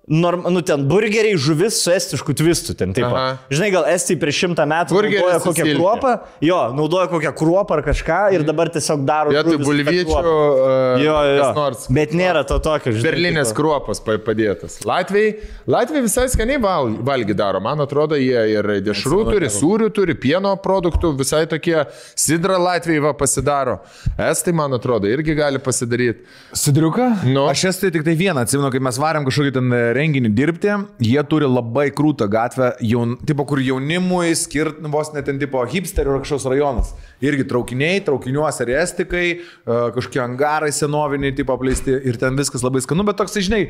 Norm, 0.10 0.41
nu, 0.49 0.62
ten 0.66 0.88
burgeriai, 0.89 1.36
žuvis 1.38 1.76
su 1.84 1.91
estišku 1.93 2.34
twistu. 2.34 2.74
Ten. 2.74 2.95
Aha. 3.05 3.38
Žinai, 3.53 3.68
gal 3.76 3.84
Estai 3.91 4.16
prieš 4.18 4.39
šimtą 4.41 4.66
metų 4.66 4.95
Burgeris 4.95 5.20
naudoja 5.22 5.39
kokią 5.43 5.66
silke. 5.68 5.76
kruopą. 5.78 6.14
Jo, 6.41 6.57
naudoja 6.74 7.05
kokią 7.12 7.32
kruopą 7.38 7.76
ar 7.78 7.84
kažką 7.86 8.18
ir 8.34 8.45
dabar 8.47 8.72
tiesiog 8.74 9.03
daro... 9.05 9.30
Vietoj 9.36 9.53
žuvis 9.60 9.68
su 9.68 9.70
ta 9.70 9.91
bulvyčių. 9.91 10.24
Uh, 10.24 11.03
Jo, 11.03 11.14
jo, 11.28 11.36
jo. 11.38 11.49
Nors. 11.60 11.84
Bet 11.93 12.16
nėra 12.18 12.41
to 12.49 12.57
tokio, 12.66 12.89
žinai. 12.95 13.05
Berlinės 13.05 13.51
tipo. 13.51 13.60
kruopas 13.62 14.01
pa- 14.01 14.18
padėtas. 14.26 14.80
Latvijai, 14.89 15.36
Latvijai 15.70 16.01
visai 16.07 16.26
skaniai 16.34 16.57
val, 16.64 16.89
valgy 17.05 17.38
daro. 17.38 17.62
Man 17.62 17.86
atrodo, 17.86 18.18
jie 18.18 18.41
ir 18.55 18.72
dešrų 18.89 19.22
turi, 19.30 19.51
sūrių 19.53 19.91
turi, 19.93 20.18
pieno 20.18 20.55
produktų, 20.57 21.14
visai 21.22 21.43
tokie. 21.51 21.78
Sidra 22.18 22.57
Latvijai 22.57 23.05
va 23.05 23.14
pasidaro. 23.14 23.78
Estai, 24.18 24.55
man 24.57 24.74
atrodo, 24.74 25.05
irgi 25.05 25.38
gali 25.38 25.62
pasidaryti. 25.62 26.26
Sidriuką? 26.57 27.12
Nu. 27.30 27.45
Aš 27.53 27.68
esu 27.70 27.86
tai 27.86 27.93
tik 27.99 28.10
tai 28.10 28.18
vieną, 28.20 28.41
atsimenu, 28.47 28.74
kai 28.74 28.82
mes 28.89 28.97
varėm 29.05 29.30
kažkokį 29.30 29.53
ten 29.60 29.70
renginį 30.00 30.32
dirbti, 30.36 30.74
jie 31.04 31.22
turi 31.30 31.50
labai 31.50 31.89
krūtą 31.95 32.30
gatvę, 32.32 32.72
jaun, 32.86 33.18
tipo, 33.28 33.45
kur 33.50 33.62
jaunimui 33.64 34.34
skirt 34.39 34.80
vos 34.89 35.14
net 35.14 35.28
ten 35.30 35.39
tipo 35.41 35.62
hipsterių 35.62 36.16
ar 36.16 36.24
kažkoks 36.24 36.47
rajonas. 36.50 36.93
Irgi 37.24 37.45
traukiniai, 37.50 38.00
traukiniuose 38.08 38.66
restikai, 38.70 39.26
e, 39.36 39.80
kažkokie 39.95 40.22
angarai 40.24 40.72
senoviniai, 40.76 41.36
tipo 41.36 41.54
apleisti 41.56 41.97
ir 42.08 42.20
ten 42.22 42.38
viskas 42.39 42.64
labai 42.66 42.82
skanu, 42.86 43.04
bet 43.08 43.20
toks, 43.20 43.36
žinai, 43.43 43.62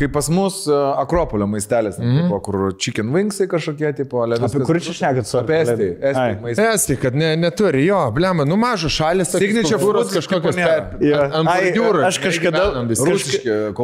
kaip 0.00 0.14
pas 0.16 0.30
mus 0.32 0.62
e, 0.66 0.76
Akropolio 0.96 1.46
maistelis, 1.50 1.98
mm 1.98 2.04
-hmm. 2.04 2.22
tipo, 2.22 2.40
kur 2.40 2.72
chicken 2.78 3.12
wingsai 3.14 3.46
kažkokie, 3.52 3.92
tipo, 3.96 4.22
ale 4.24 4.40
Apie 4.40 4.64
kur 4.64 4.80
čia 4.80 4.92
šnekat 4.92 5.26
su 5.26 5.38
Apie 5.38 5.60
Estiją. 5.60 5.94
Estiją. 6.00 6.72
Esti, 6.72 6.96
kad 6.96 7.14
ne, 7.14 7.36
neturi, 7.36 7.86
jo, 7.86 8.10
blema, 8.14 8.44
nu 8.44 8.56
mažas 8.56 8.92
šalis, 8.92 9.28
Signature 9.38 9.78
food 9.78 10.12
kažkokios. 10.14 10.56
Aš 12.06 12.18
kažkada, 12.18 12.64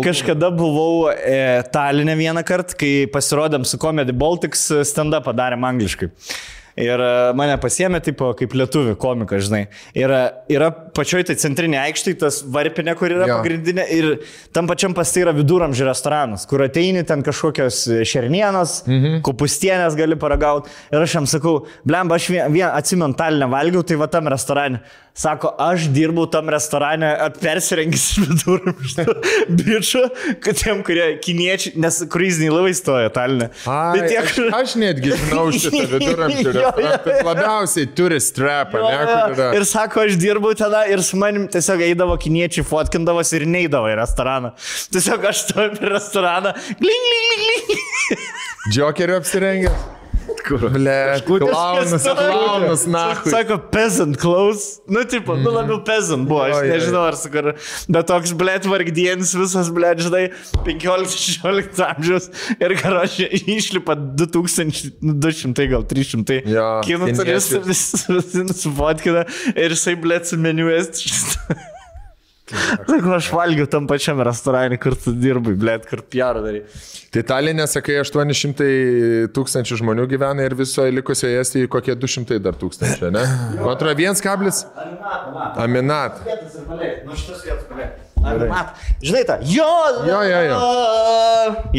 kažkada 0.05 0.51
buvau 0.51 1.11
e, 1.11 1.62
Talinė 1.83 2.14
vieną 2.18 2.45
kartą, 2.47 2.76
kai 2.78 2.95
pasirodėm 3.11 3.66
su 3.66 3.78
Comedy 3.83 4.14
Baltics 4.14 4.68
e, 4.70 4.83
stand-up 4.87 5.26
padarėm 5.26 5.64
angliškai. 5.66 6.12
Ir 6.78 7.03
e, 7.05 7.09
mane 7.37 7.57
pasiemė, 7.61 7.99
tipo, 8.05 8.30
kaip 8.39 8.55
lietuvių 8.57 8.95
komika, 9.01 9.41
žinai. 9.43 9.64
Ir 9.99 10.12
e, 10.14 10.20
yra 10.55 10.70
pačioj 10.95 11.26
tai 11.28 11.37
centrinė 11.43 11.80
aikštė, 11.83 12.14
tas 12.22 12.39
varpinė, 12.55 12.95
kur 13.01 13.12
yra 13.12 13.26
Jo. 13.28 13.41
pagrindinė. 13.41 13.89
Ir 13.97 14.09
tam 14.55 14.70
pačiam 14.70 14.95
pas 14.97 15.11
tai 15.12 15.24
yra 15.24 15.35
viduramžių 15.37 15.89
restoranas, 15.91 16.47
kur 16.49 16.62
ateini 16.64 17.03
ten 17.09 17.24
kažkokios 17.26 17.83
šernienos, 18.09 18.78
mhm. 18.87 19.20
kopustienės 19.26 19.99
gali 19.99 20.20
paragauti. 20.20 20.70
Ir 20.95 21.03
aš 21.03 21.18
jam 21.18 21.28
sakau, 21.35 21.59
blemba, 21.89 22.20
aš 22.20 22.30
vien, 22.33 22.47
vien 22.55 22.70
atsimenu 22.70 23.18
Talinę 23.18 23.51
valgiau, 23.53 23.83
tai 23.85 23.99
va 24.01 24.09
tam 24.12 24.30
restorane. 24.33 24.85
Sako, 25.12 25.50
aš 25.60 25.90
dirbau 25.92 26.24
tam 26.32 26.48
restorane, 26.48 27.10
persirengęs 27.36 28.04
iš 28.14 28.20
viduramžių 28.22 29.04
bičių, 29.58 30.00
kad 30.40 30.56
tiem, 30.56 30.80
kurie 30.86 31.08
kiniečiai, 31.20 31.74
nes 31.84 31.98
kruiziniai 32.08 32.54
laivai 32.54 32.72
stoja 32.78 33.10
Talinė. 33.12 33.50
Ai, 33.68 33.98
Tai 33.98 34.06
tie, 34.08 34.16
aš, 34.22 34.32
kur- 34.38 34.48
aš 34.56 34.74
netgi 34.80 35.12
žinau 35.20 35.44
šitą 35.52 36.00
jo, 36.00 36.14
restoraną. 36.22 37.20
Labiausiai 37.28 37.90
turi 37.92 38.22
strepą, 38.24 38.80
Jo, 38.80 38.88
ne, 38.88 39.14
yra. 39.36 39.50
Ir 39.60 39.68
sako, 39.68 40.06
aš 40.08 40.16
dirbau 40.22 40.54
tada 40.56 40.86
ir 40.88 41.04
su 41.04 41.20
manim 41.20 41.44
tiesiog 41.52 41.84
eidavo 41.90 42.16
kiniečiai, 42.24 42.64
fotkindavosi 42.72 43.36
ir 43.42 43.48
neidavo 43.52 43.92
į 43.92 43.98
restoraną. 44.00 44.54
Tiesiog 44.96 45.28
aš 45.28 45.44
stoju 45.50 45.76
prie 45.76 45.92
restoraną. 45.92 46.56
Gling, 46.80 47.08
gling, 47.12 47.34
gling, 47.36 47.66
gling. 47.68 48.30
Džokeriu 48.72 49.20
apsirengęs. 49.20 49.90
Kur? 50.42 50.64
Ble, 50.74 50.94
klaunas, 51.26 52.02
klaunas, 52.02 52.82
na. 52.90 53.02
Sako, 53.24 53.58
peasant 53.72 54.16
clothes. 54.18 54.80
Nu, 54.90 55.04
tipo, 55.08 55.36
nu 55.38 55.52
labiau 55.54 55.78
peasant 55.86 56.26
buvo, 56.28 56.42
aš 56.48 56.56
oi. 56.58 56.70
nežinau 56.72 57.04
ar 57.06 57.16
su 57.18 57.30
kur. 57.32 57.52
Bet 57.94 58.08
toks, 58.10 58.34
blėt, 58.38 58.66
vargdienis 58.70 59.34
visas, 59.38 59.70
blėt, 59.74 60.02
žinai, 60.02 60.24
15-16 60.66 61.82
amžiaus. 61.86 62.28
Ir 62.58 62.74
karočią 62.80 63.28
išlipa 63.54 63.96
2200, 64.18 65.68
gal 65.72 65.86
300. 65.94 66.40
Jo, 66.50 66.68
Kinų 66.86 67.12
turistai 67.12 67.62
kiniečiai. 67.62 67.66
visi 67.70 68.18
visi 68.18 68.46
nusifotkina 68.48 69.26
ir 69.54 69.76
jisai, 69.76 69.94
blėt, 70.02 70.26
su 70.30 70.40
meniu 70.42 70.70
esti. 70.74 71.12
Sakau, 72.53 73.14
aš 73.16 73.30
valgiau 73.32 73.68
tam 73.70 73.86
pačiam 73.90 74.20
restorane, 74.24 74.78
kur 74.80 74.96
tu 74.98 75.14
dirbai, 75.16 75.55
blėt, 75.59 75.86
kur 75.88 76.03
pjarą 76.12 76.44
darai. 76.44 76.62
Tai 77.12 77.24
Talinė, 77.28 77.66
sakai, 77.68 77.98
800 78.03 78.68
tūkstančių 79.36 79.80
žmonių 79.82 80.07
gyvena 80.12 80.46
ir 80.46 80.57
visoje 80.59 80.94
likusioje 80.94 81.40
Estijoje 81.42 81.72
kokie 81.72 81.96
200 81.96 82.40
dar 82.44 82.57
tūkstančių, 82.61 83.12
ne? 83.12 83.26
Man 83.59 83.74
atrodo, 83.74 83.96
vienas 83.98 84.24
kablis. 84.24 84.64
Aminat. 85.61 86.22
Vietas 86.28 86.57
ir 87.48 88.11
paliek. 88.16 88.48
Mat. 88.50 88.76
Žinai 89.02 89.22
tą? 89.28 89.36
Jo, 89.48 89.68
Jo, 90.08 90.20
jo, 90.28 90.40
jo. 90.48 90.60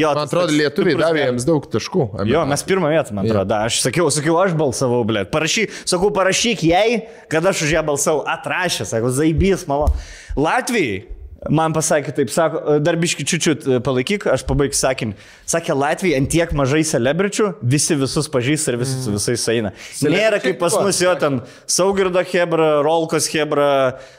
jo 0.02 0.12
Man 0.14 0.24
atrodo, 0.26 0.48
toks 0.50 0.58
lietuviai 0.60 0.98
davė 1.00 1.26
jiems 1.28 1.48
daug 1.48 1.66
taškų. 1.74 2.08
Jo, 2.30 2.44
mes 2.50 2.66
pirmą 2.68 2.92
vietą, 2.94 3.16
man 3.18 3.30
atrodo. 3.30 3.60
Aš 3.70 3.82
sakiau, 3.86 4.10
sakiau, 4.14 4.38
aš 4.44 4.56
balsavau, 4.60 5.04
blėt. 5.08 5.32
Parašyk, 5.34 5.74
sakau, 5.90 6.12
parašyk 6.16 6.66
jai, 6.68 6.88
kad 7.32 7.46
aš 7.50 7.66
už 7.68 7.76
ją 7.78 7.84
balsavau. 7.88 8.24
Atrašė, 8.36 8.88
sakau, 8.90 9.12
zaibys, 9.14 9.68
malo. 9.70 9.90
Latvijai. 10.40 11.04
Man 11.52 11.74
pasakė 11.76 12.14
taip, 12.16 12.30
sako, 12.32 12.78
dar 12.80 12.96
biški 13.00 13.26
čiučiut 13.28 13.66
palaikyk, 13.84 14.30
aš 14.32 14.46
pabaigsiu 14.48 14.80
sakinį. 14.86 15.16
Sakė, 15.50 15.74
Latvijai 15.76 16.22
ant 16.22 16.30
tiek 16.32 16.54
mažai 16.56 16.84
celebričių, 16.88 17.50
visi 17.74 17.98
visus 18.00 18.30
pažįsta 18.32 18.72
ir 18.72 18.80
visi 18.80 18.96
su 19.04 19.12
visais 19.12 19.44
eina. 19.52 19.74
Nėra 20.08 20.40
kaip 20.44 20.62
pas 20.62 20.78
mus 20.80 21.02
jo 21.04 21.12
ten 21.20 21.42
Saugirdo 21.68 22.24
Hebra, 22.32 22.70
Rolkos 22.86 23.28
Hebra, 23.34 23.68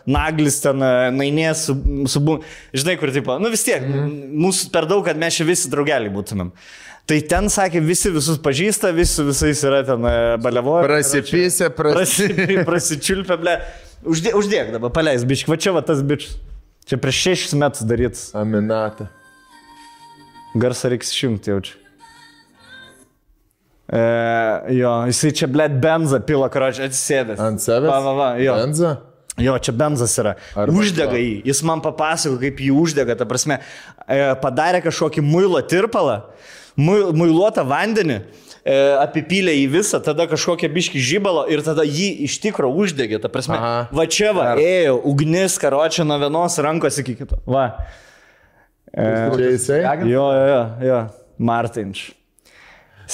Naglis 0.05 0.61
ten, 0.67 0.85
Nainės, 1.17 1.65
su, 1.71 1.79
su 2.11 2.21
bu... 2.25 2.39
Žinai, 2.77 2.99
kur 3.01 3.13
tipo, 3.15 3.39
nu 3.41 3.53
vis 3.55 3.65
tiek, 3.65 3.85
mūsų 3.89 4.73
per 4.75 4.89
daug, 4.91 5.05
kad 5.09 5.21
mes 5.21 5.41
čia 5.41 5.49
visi 5.49 5.73
draugeliai 5.73 6.13
būtumėm. 6.13 6.53
Tai 7.09 7.21
ten 7.29 7.51
sakė, 7.53 7.81
visi 7.85 8.13
visus 8.13 8.41
pažįsta, 8.41 8.93
visi 8.97 9.25
visais 9.25 9.61
yra 9.65 9.83
ten 9.85 10.09
balevoja. 10.45 10.85
Prasipysė, 10.89 11.69
prasi... 11.77 12.31
Prasi, 12.33 12.65
prasičiulpė, 12.69 13.37
ble. 13.41 13.59
Uždėk, 14.09 14.37
uždėk 14.37 14.73
dabar, 14.77 14.93
paleis, 14.93 15.25
biški, 15.29 15.53
va 15.53 15.57
čia 15.61 15.73
va 15.77 15.85
tas 15.85 16.01
bičias. 16.05 16.37
Čia 16.85 16.99
prieš 17.01 17.21
šešis 17.25 17.55
metus 17.61 17.87
darytas. 17.89 18.27
Aminatą. 18.37 19.07
Garsą 20.61 20.91
reiks 20.93 21.11
išjungti 21.15 21.51
jaučiu. 21.51 21.79
E, 23.95 24.03
jo, 24.79 24.93
jisai 25.11 25.33
čia, 25.37 25.49
ble, 25.51 25.67
benzą 25.83 26.21
pila, 26.25 26.49
karočią, 26.53 26.87
atsisėdęs. 26.89 27.41
Ant 27.43 27.61
savęs? 27.65 27.91
Va, 27.91 27.99
va, 28.05 28.13
va, 28.17 28.29
jo. 28.41 28.55
Benza? 28.61 28.95
Jo, 29.43 29.57
čia 29.59 29.75
benzas 29.77 30.13
yra. 30.23 30.37
Arba 30.55 30.77
uždega 30.79 31.19
jį. 31.19 31.33
Jis 31.49 31.61
man 31.67 31.83
papasako, 31.85 32.39
kaip 32.41 32.61
jį 32.63 32.71
uždega. 32.85 33.17
Ta 33.19 33.27
prasme, 33.29 33.59
e, 34.07 34.21
padarė 34.41 34.81
kažkokį 34.85 35.25
muilo 35.27 35.59
tirpalą, 35.69 36.21
mui- 36.79 37.11
muiluotą 37.19 37.65
vandenį, 37.67 38.21
apipylė 38.65 39.53
į 39.61 39.67
visą, 39.75 40.01
tada 40.05 40.25
kažkokią 40.31 40.71
biškį 40.73 41.03
žybalo 41.05 41.45
ir 41.53 41.61
tada 41.67 41.85
jį 41.85 42.09
iš 42.25 42.39
tikro 42.41 42.71
uždegė. 42.73 43.21
Ta 43.21 43.29
prasme, 43.33 43.59
Aha. 43.59 43.77
va 43.93 44.07
čia 44.09 44.33
va, 44.37 44.55
ėjo 44.61 44.99
ugnis, 45.11 45.59
karočią 45.61 46.07
nuo 46.09 46.19
vienos 46.23 46.57
rankos 46.65 46.99
iki 47.03 47.19
kito. 47.21 47.41
Va. 47.45 47.69
Čia 48.95 49.51
jisai? 49.51 49.81
Jo, 50.09 50.29
jo, 50.33 50.45
jo, 50.49 50.61
jo. 50.89 51.01
Martinč. 51.39 52.13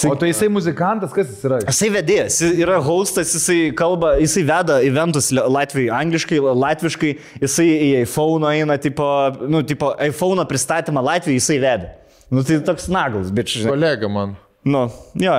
O 0.06 0.14
tai 0.14 0.28
jisai 0.30 0.46
muzikantas, 0.48 1.10
kas 1.10 1.26
jis 1.32 1.40
yra? 1.48 1.56
Jisai 1.66 1.88
vedėjas, 1.90 2.36
jis 2.44 2.60
yra 2.62 2.76
hostas, 2.84 3.32
jisai 3.34 3.72
kalba, 3.74 4.12
jisai 4.22 4.44
veda 4.46 4.76
eventus 4.86 5.32
Latvijai 5.34 5.90
angliškai, 5.96 6.38
latviškai, 6.38 7.10
jisai 7.42 7.66
į 7.66 7.88
iPhone 8.04 8.52
eina, 8.54 8.76
tipo, 8.78 9.08
nu, 9.50 9.64
tipo, 9.66 9.90
iPhone 10.06 10.46
pristatymą 10.46 11.02
Latvijai 11.08 11.40
jisai 11.40 11.58
vedė. 11.64 11.90
Nu, 12.30 12.46
tai 12.46 12.60
toks 12.62 12.86
naglas, 12.92 13.34
bet 13.34 13.50
žinai. 13.50 13.72
Kolega 13.74 14.12
man. 14.12 14.38
Nu, 14.64 14.86
jo. 15.16 15.36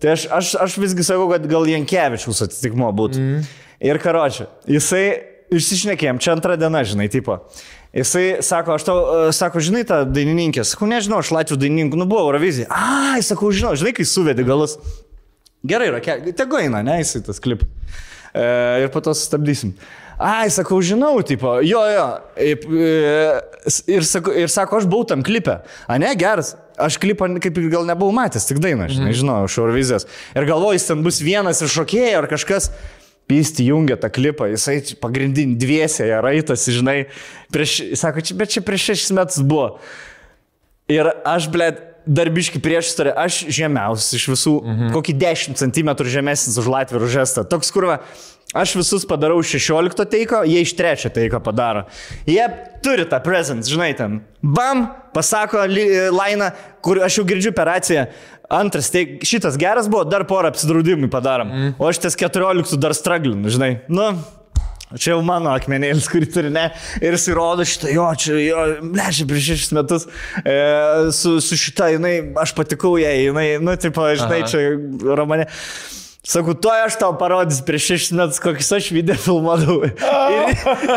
Tai 0.00 0.12
aš, 0.14 0.26
aš, 0.32 0.54
aš 0.64 0.76
visgi 0.80 1.04
sakau, 1.04 1.26
kad 1.32 1.44
gal 1.48 1.66
Jankievičius 1.68 2.40
atitikmo 2.46 2.88
būtų. 2.96 3.20
Mm. 3.20 3.42
Ir 3.90 3.98
karočią, 4.00 4.46
jisai, 4.68 5.04
išsišnekėjom, 5.56 6.18
čia 6.20 6.34
antra 6.36 6.56
diena, 6.60 6.82
žinai, 6.84 7.08
tipo. 7.12 7.38
Jisai 7.96 8.38
sako, 8.44 8.76
aš 8.78 8.84
tau, 8.86 8.98
e, 9.28 9.32
sako, 9.34 9.60
žinai 9.64 9.82
tą 9.88 10.02
dainininkę, 10.08 10.62
sakau, 10.68 10.86
nežinau, 10.88 11.18
aš 11.24 11.32
Latvijų 11.34 11.58
dainininkų, 11.64 11.98
nu 12.00 12.06
buvo 12.08 12.28
Eurovizija. 12.28 12.68
Ai, 12.70 13.18
sakau, 13.26 13.50
žinau, 13.52 13.72
žinai, 13.80 13.92
kai 13.96 14.06
suvedi 14.06 14.44
galus. 14.46 14.76
Gerai, 15.66 15.88
yra, 15.90 16.00
ke- 16.04 16.32
tegu 16.36 16.60
eina, 16.60 16.84
ne, 16.86 17.00
jisai 17.02 17.24
tas 17.26 17.40
klip. 17.42 17.64
E, 18.30 18.44
ir 18.84 18.92
po 18.94 19.02
to 19.04 19.12
sustabdysim. 19.16 19.74
Ai, 20.20 20.46
sakau, 20.52 20.78
žinau, 20.84 21.16
tipo, 21.26 21.56
jo, 21.66 21.80
jo. 21.96 22.08
E, 22.36 22.52
e, 22.54 23.40
Ir, 23.92 24.04
sako, 24.08 24.32
ir 24.40 24.48
sako, 24.48 24.78
aš 24.80 24.86
buvau 24.88 25.04
tam 25.08 25.20
klipe. 25.24 25.58
A 25.84 25.96
ne, 26.00 26.14
geras. 26.16 26.54
Aš 26.80 26.98
klipą 27.02 27.28
kaip 27.42 27.58
ir 27.60 27.68
gal 27.72 27.84
nebuvau 27.88 28.14
matęs, 28.16 28.48
tik 28.48 28.60
dainą, 28.62 28.88
aš 28.88 29.00
nežinau, 29.02 29.42
iš 29.48 29.58
Eurovizijos. 29.60 30.08
Ir 30.36 30.48
galvoju, 30.48 30.78
jis 30.78 30.88
ten 30.90 31.04
bus 31.04 31.20
vienas 31.24 31.62
iš 31.64 31.76
šokėjų 31.80 32.22
ar 32.22 32.30
kažkas. 32.30 32.70
Pysti 33.30 33.68
jungia 33.68 33.94
tą 34.00 34.08
klipą, 34.10 34.48
jisai 34.50 34.80
pagrindinį 34.98 35.54
dviesę, 35.60 36.08
raitas, 36.24 36.64
žinai. 36.66 37.04
Prieš, 37.54 37.76
sako, 38.00 38.24
čia, 38.26 38.34
bet 38.40 38.50
čia 38.56 38.62
prieš 38.66 38.88
šešis 38.90 39.12
metus 39.14 39.44
buvo. 39.46 39.76
Ir 40.90 41.06
aš, 41.22 41.46
blė, 41.54 41.68
darbiški 42.10 42.58
prieš 42.62 42.90
istoriją, 42.90 43.14
aš 43.20 43.38
žemiausias 43.52 44.16
iš 44.18 44.26
visų, 44.32 44.56
mhm. 44.64 44.90
kokį 44.96 45.14
10 45.20 45.60
cm 45.60 45.92
žemesnis 46.10 46.58
už 46.58 46.70
Latvijų 46.72 47.04
ir 47.04 47.14
žestą. 47.20 47.44
Toks 47.46 47.70
kurva, 47.74 48.00
aš 48.54 48.74
visus 48.80 49.06
padarau 49.08 49.40
iš 49.44 49.54
16 49.58 50.04
teiko, 50.10 50.42
jie 50.48 50.64
iš 50.64 50.74
3 50.78 51.12
teiko 51.14 51.40
padaro. 51.44 51.84
Jie 52.26 52.44
turi 52.84 53.06
tą 53.10 53.20
presence, 53.24 53.70
žinai, 53.70 53.92
ten. 53.98 54.20
Bam, 54.42 54.88
pasako 55.14 55.66
lainą, 56.14 56.50
kur 56.84 57.02
aš 57.04 57.20
jau 57.20 57.26
girdžiu 57.28 57.54
per 57.56 57.70
raciją. 57.70 58.08
Antras, 58.50 58.90
tai 58.90 59.04
šitas 59.22 59.54
geras 59.60 59.86
buvo, 59.86 60.02
dar 60.10 60.24
porą 60.26 60.50
apsidraudimų 60.50 61.06
padarom. 61.12 61.52
Mm. 61.54 61.72
O 61.78 61.86
aš 61.86 62.02
ties 62.02 62.18
14 62.18 62.80
dar 62.82 62.96
straglinu, 62.98 63.52
žinai. 63.52 63.76
Nu, 63.88 64.10
Čia 64.90 65.12
jau 65.12 65.20
mano 65.22 65.52
akmenėlis, 65.54 66.08
kurį 66.10 66.26
turi, 66.34 66.48
ne. 66.50 66.64
Ir 66.98 67.14
jis 67.14 67.28
įrodo 67.30 67.62
šitą, 67.62 67.92
jo, 67.94 68.08
čia, 68.18 68.32
jo, 68.42 68.64
ne, 68.82 69.04
čia 69.14 69.26
prieš 69.30 69.44
šešis 69.52 69.70
metus 69.76 70.06
e, 70.42 70.56
su, 71.14 71.36
su 71.46 71.58
šita, 71.62 71.92
jinai, 71.94 72.14
aš 72.42 72.56
patikau 72.58 72.96
jai, 72.98 73.28
jinai, 73.28 73.44
nu, 73.62 73.76
tipo, 73.78 74.08
žinai, 74.18 74.40
Aha. 74.42 74.50
čia 74.50 75.14
romane. 75.14 75.46
Sakau, 76.30 76.54
to 76.54 76.70
aš 76.70 76.94
tau 77.00 77.10
parodysiu 77.18 77.64
prieš 77.66 77.88
šešis 77.90 78.12
metus, 78.14 78.38
kokius 78.38 78.70
aš 78.76 78.90
video 78.94 79.16
filmuodavau. 79.18 79.82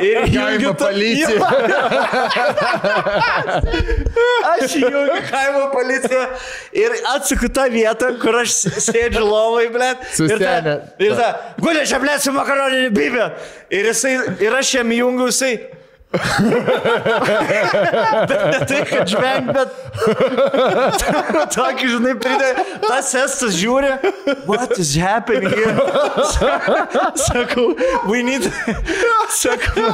Ir, 0.05 0.07
ir 0.29 0.29
jungiu. 0.29 0.77
Jo. 1.17 1.41
Aš 4.53 4.75
įjungiu 4.77 5.17
kaimo 5.25 5.73
policiją 5.73 6.23
ir 6.77 6.93
atsuku 7.15 7.49
tą 7.53 7.65
vietą, 7.73 8.11
kur 8.21 8.35
aš 8.43 8.49
sėdžiu 8.83 9.23
lovai, 9.25 9.67
ble. 9.73 9.89
Ir 10.27 10.37
ta, 10.41 10.75
ir 11.01 11.15
ta, 11.17 11.29
gulė 11.61 11.85
čia, 11.89 11.97
ble, 12.03 12.13
su 12.21 12.31
makaroninė 12.35 12.89
bibė. 12.93 13.25
Ir, 13.73 13.83
jisai, 13.89 14.13
ir 14.43 14.51
aš 14.59 14.75
jam 14.77 14.87
įjungiu, 14.93 15.27
jisai. 15.31 15.53
Bet 18.29 18.41
ne 18.51 18.59
tai, 18.69 18.81
kad 18.89 19.07
žveng, 19.09 19.49
bet... 19.55 19.69
Tokį, 21.53 21.87
žinai, 21.95 22.13
pridė. 22.21 22.49
Tas 22.85 23.13
estas 23.17 23.57
žiūri. 23.57 23.91
What 24.45 24.77
is 24.77 24.93
happening 24.99 25.49
here? 25.49 25.73
Sakau, 27.17 27.73
we 28.09 28.23
need... 28.23 28.45
Sakau, 29.33 29.89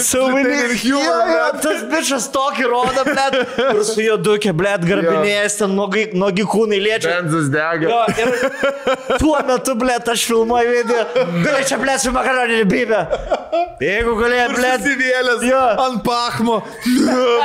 so 0.00 0.32
we 0.32 0.42
need... 0.42 0.72
humor, 0.80 1.04
Jo, 1.06 1.16
jo, 1.30 1.46
tas 1.62 1.82
bičias 1.90 2.28
tokį 2.34 2.64
rodo, 2.70 3.02
blėt. 3.06 3.34
Ir 3.66 3.82
su 3.86 4.00
juo 4.04 4.16
dukė, 4.20 4.52
blėt, 4.56 4.84
garbinėjęs 4.88 5.58
ten 5.60 5.74
nogi, 5.76 6.06
nogi 6.16 6.44
kūnai 6.48 6.80
liečia. 6.82 7.18
Benzas 7.20 7.50
dega. 7.52 7.86
Jo, 7.90 8.00
ir 8.22 8.28
tuo 9.20 9.36
metu, 9.48 9.76
blėt, 9.78 10.08
aš 10.12 10.24
filmuoju 10.30 10.72
video. 10.72 11.04
Gali 11.44 11.62
čia, 11.68 11.76
blėt, 11.82 12.02
su 12.04 12.10
makaroninė 12.16 12.64
bibė. 12.70 13.02
Jeigu 13.82 14.16
galėjai, 14.20 14.48
blėt. 14.56 14.80
Įsivėlęs 15.26 15.42
Jo. 15.46 15.62
ant 15.82 16.02
pachmo. 16.04 16.56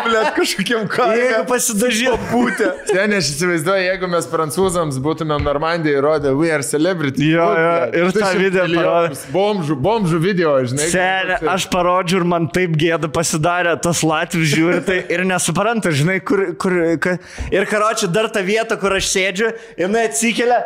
Blet, 0.05 0.29
kažkokiam 0.36 0.84
Jeigu 0.86 0.93
kaime. 0.93 1.45
pasidažė 1.49 2.13
būtė. 2.32 2.67
Ten 2.91 3.13
aš 3.17 3.29
įsivaizduoju, 3.34 3.86
jeigu 3.88 4.09
mes 4.11 4.27
prancūzams 4.32 4.99
būtumėm 5.03 5.43
Normandijai 5.45 5.97
įrodę 5.99 6.34
We 6.38 6.51
are 6.53 6.63
celebrity. 6.63 7.32
Jo, 7.32 7.47
jo, 7.57 7.73
ir 7.97 8.11
tą 8.13 8.21
200 8.21 8.39
video 8.41 8.65
milijonus 8.69 9.23
Bomžų, 9.34 9.77
bomžų 9.82 10.19
video, 10.23 10.53
žinai. 10.67 10.89
Senė, 10.91 11.39
aš 11.53 11.67
parodžiu 11.73 12.21
ir 12.21 12.27
man 12.34 12.47
taip 12.53 12.75
gėda 12.79 13.09
pasidarė, 13.11 13.75
tas 13.82 14.03
Latvijas 14.05 14.51
žiūri 14.53 14.82
tai 14.86 14.99
ir 15.13 15.25
nesupranta, 15.29 15.91
žinai, 15.95 16.19
kur, 16.25 16.51
kur, 16.61 16.77
ka, 17.01 17.17
ir 17.53 17.67
karočiui 17.69 18.11
dar 18.13 18.29
tą 18.34 18.43
vietą, 18.45 18.77
kur 18.82 18.97
aš 18.97 19.09
sėdžiu, 19.13 19.53
jinai 19.79 20.07
atsikelia, 20.09 20.61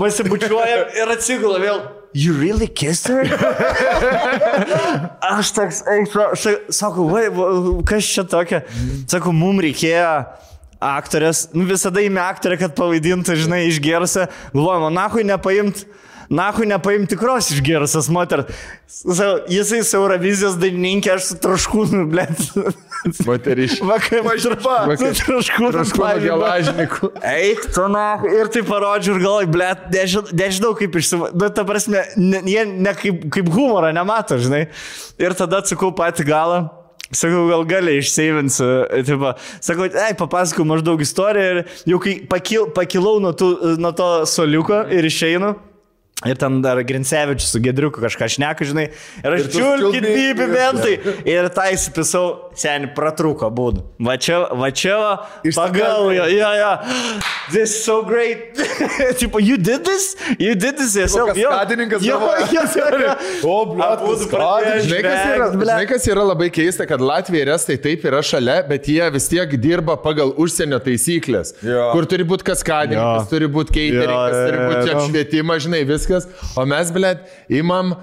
pasibučiuoja 0.00 0.82
ir 1.02 1.14
atsigula 1.16 1.60
vėl. 1.62 1.80
You 2.16 2.32
really 2.32 2.66
kissed 2.66 3.08
her? 3.12 3.28
aš 5.36 5.50
toks, 5.52 5.82
sakau, 6.72 7.04
va, 7.10 7.26
kas 7.84 8.08
čia 8.08 8.24
tokia? 8.24 8.62
Sakau, 9.04 9.34
mums 9.36 9.60
reikėjo 9.66 10.14
aktorės, 10.80 11.42
nu, 11.52 11.66
visada 11.68 12.00
įmė 12.00 12.22
aktorę, 12.24 12.56
kad 12.62 12.72
pavaidintų, 12.78 13.36
žinai, 13.42 13.66
išgerusią, 13.68 14.30
galvojama, 14.54 14.88
nahui 14.96 15.26
nepaimt. 15.28 15.84
Nahui 16.26 16.66
nepaimti 16.66 17.12
tikros 17.12 17.52
išgerusios 17.54 18.08
moters. 18.10 18.48
Jisai 19.52 19.84
su 19.86 20.00
Eurovizijos 20.00 20.56
dainininkė, 20.58 21.12
aš 21.14 21.28
su 21.28 21.36
traškūnu, 21.44 22.00
blėt. 22.10 22.40
Moteriš. 23.26 23.78
Vakar 23.86 24.22
Vakar- 24.26 25.14
Su 25.14 25.26
traškūnu. 25.26 25.72
Traškūno 25.74 26.14
gelažniku. 26.22 27.10
Eik, 27.22 27.66
tu 27.74 27.84
na. 27.92 28.06
Ir 28.26 28.48
tai 28.52 28.62
parodžiu 28.66 29.14
ir 29.16 29.22
galvoju, 29.24 29.50
blėt, 29.54 29.84
nežinau, 29.94 30.32
nežinau 30.40 30.72
kaip 30.78 30.96
išsiva... 31.00 31.30
Nu, 31.36 31.50
ta 31.54 31.64
prasme, 31.68 32.02
ne, 32.16 32.40
jie 32.50 32.64
ne 32.66 32.94
kaip, 32.98 33.28
kaip 33.36 33.52
humorą 33.54 33.92
nemato, 33.96 34.38
žinai. 34.42 34.66
Ir 35.22 35.36
tada 35.38 35.62
atsakau 35.62 35.92
patį 35.96 36.26
galą. 36.28 36.58
Sakau, 37.14 37.44
gal 37.46 37.62
gali 37.70 38.00
išseivinsiu. 38.00 38.66
Sakau, 39.62 39.86
ei, 39.86 40.16
papasakau 40.18 40.66
maždaug 40.66 40.98
istoriją 41.04 41.52
ir 41.54 41.62
jau 41.86 42.00
kai 42.02 42.16
pakil, 42.26 42.66
pakilau 42.74 43.20
nuo, 43.22 43.30
tų, 43.36 43.52
nuo 43.78 43.92
to 43.94 44.10
soliuko 44.26 44.82
ir 44.90 45.06
išeinu. 45.06 45.54
Ir 46.26 46.38
ten 46.40 46.62
dar 46.64 46.78
Grincevičius 46.80 47.50
su 47.52 47.60
Gedriuku 47.60 48.00
kažką 48.00 48.24
šneka, 48.32 48.64
žinai. 48.64 48.86
Ir 49.20 49.34
aš 49.36 49.50
čiulkit 49.52 50.00
čiulpi- 50.00 50.14
bybi 50.16 50.46
bentai. 50.48 50.94
Ir 51.28 51.50
tą 51.52 51.66
įsipisau, 51.74 52.24
seniai, 52.56 52.92
pratrūko 52.96 53.50
būdų. 53.52 53.84
Va 54.06 54.16
čia, 54.20 54.40
va 54.56 54.70
čia, 54.74 54.96
va, 55.00 55.12
pagal 55.56 56.10
jo, 56.16 56.26
jo. 56.60 56.72
This 57.52 57.70
is 57.70 57.84
so 57.84 58.02
great. 58.02 58.56
tipo, 59.20 59.38
you 59.38 59.56
did 59.56 59.84
this? 59.84 60.16
You 60.38 60.54
did 60.54 60.76
this 60.78 60.96
yourself? 60.96 61.36
Jo. 61.36 61.50
kaskadininkas 61.54 62.02
Jo, 62.06 62.18
jo, 62.50 62.64
jo. 62.74 63.12
O, 63.46 63.56
kaskadininkas. 63.76 64.26
pradėjo 64.32 64.86
Žinai 64.86 65.86
kas, 65.90 66.08
yra, 66.10 66.24
labai 66.26 66.48
keista, 66.54 66.86
kad 66.88 67.02
Latvija 67.04 67.46
ir 67.46 67.52
Estai 67.54 67.76
taip 67.82 68.04
yra 68.08 68.22
šalia, 68.24 68.58
bet 68.68 68.88
jie 68.90 69.04
vis 69.14 69.28
tiek 69.30 69.54
dirba 69.60 69.96
pagal 70.02 70.32
užsienio 70.42 70.80
taisyklės. 70.82 71.54
Jo. 71.64 71.90
Kur 71.94 72.08
turi 72.10 72.26
būti 72.28 72.46
kaskadininkas, 72.50 73.30
turi 73.32 73.50
būti 73.52 73.76
keiteringas, 73.76 74.36
turi 74.42 74.62
būti 74.64 74.94
apšvietimas, 74.96 75.64
žinai, 75.66 75.82
viskas. 75.88 76.28
O 76.56 76.66
mes, 76.68 76.92
blėt, 76.94 77.26
imam 77.62 77.94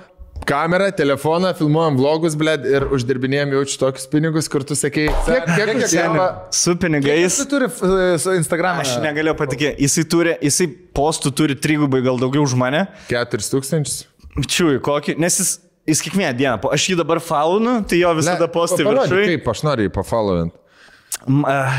kamerą, 0.45 0.91
telefoną, 0.97 1.53
filmuojam 1.57 1.97
vlogus, 1.99 2.35
blėt, 2.39 2.65
ir 2.67 2.85
uždirbinėjom 2.93 3.53
jaučiu 3.57 3.79
tokius 3.81 4.07
pinigus, 4.11 4.49
kur 4.51 4.65
tu 4.67 4.77
sakei, 4.77 5.07
kiek, 5.27 5.45
kiek, 5.47 5.71
kiek 5.71 5.83
Seni, 5.87 6.03
gavo. 6.13 6.27
Su 6.55 6.75
pinigais. 6.79 7.21
Jis 7.23 7.49
turi 7.51 7.69
e, 7.69 8.07
su 8.21 8.33
Instagram. 8.37 8.81
Aš 8.83 8.95
negalėjau 9.03 9.37
patikėti. 9.39 9.83
Jisai 9.85 10.05
turi, 10.11 10.33
jisai 10.43 10.67
postų 10.97 11.33
turi 11.37 11.59
trigubai 11.59 12.03
gal 12.05 12.19
daugiau 12.21 12.45
už 12.47 12.57
mane. 12.59 12.85
4000. 13.11 14.01
Čiūi, 14.49 14.79
kokį, 14.83 15.15
nes 15.21 15.37
jis, 15.37 15.53
jis 15.89 16.01
kiekvieną 16.07 16.33
dieną, 16.39 16.57
aš 16.73 16.89
jį 16.89 16.97
dabar 17.03 17.21
faunu, 17.21 17.79
tai 17.85 18.01
jo 18.01 18.15
visada 18.17 18.49
postai 18.51 18.87
viršui. 18.87 19.25
Kaip 19.35 19.49
aš 19.53 19.65
noriu 19.67 19.87
jį 19.87 19.93
pafollowint. 19.93 20.55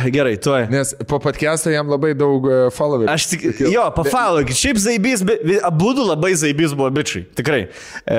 Gerai, 0.09 0.37
tuoj. 0.41 0.67
Nes 0.73 0.95
po 1.09 1.19
podcast'o 1.21 1.69
jam 1.73 1.89
labai 1.93 2.15
daug 2.17 2.47
e, 2.49 2.59
followerių. 2.73 3.11
Aš 3.13 3.27
tik, 3.29 3.43
jo, 3.69 3.83
pafaulokit, 3.97 4.57
šiaip 4.57 4.79
zaibys, 4.81 5.25
abu 5.69 5.91
labai 5.99 6.31
zaibys 6.41 6.73
buvo 6.77 6.89
bičiai, 6.97 7.27
tikrai. 7.37 7.67
E, 8.09 8.17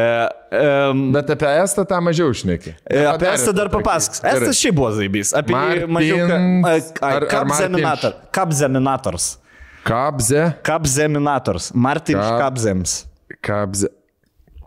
e, 0.53 0.67
Bet 1.15 1.31
apie 1.33 1.49
Estą 1.63 1.85
tą 1.89 1.97
mažiau 2.05 2.29
šneki. 2.29 2.75
E, 2.85 3.01
Apie 3.09 3.31
Estą 3.33 3.55
dar 3.57 3.71
papasakas. 3.73 4.21
Estas 4.21 4.61
šiaip 4.61 4.77
buvo 4.77 4.91
zaibys. 4.99 5.33
Apie 5.37 5.57
jį 5.57 5.89
mažiau. 5.97 6.29
Martins- 6.29 6.93
ar- 7.01 7.17
ar 7.23 7.27
Kapzeminator. 7.33 8.15
Kapzeminators. 8.35 9.27
Kabze. 9.85 10.45
Kapzeminators. 10.65 11.71
Martin 11.73 12.21
Kap- 12.21 12.39
Kapzems. 12.45 12.99
Kabze. 13.41 13.89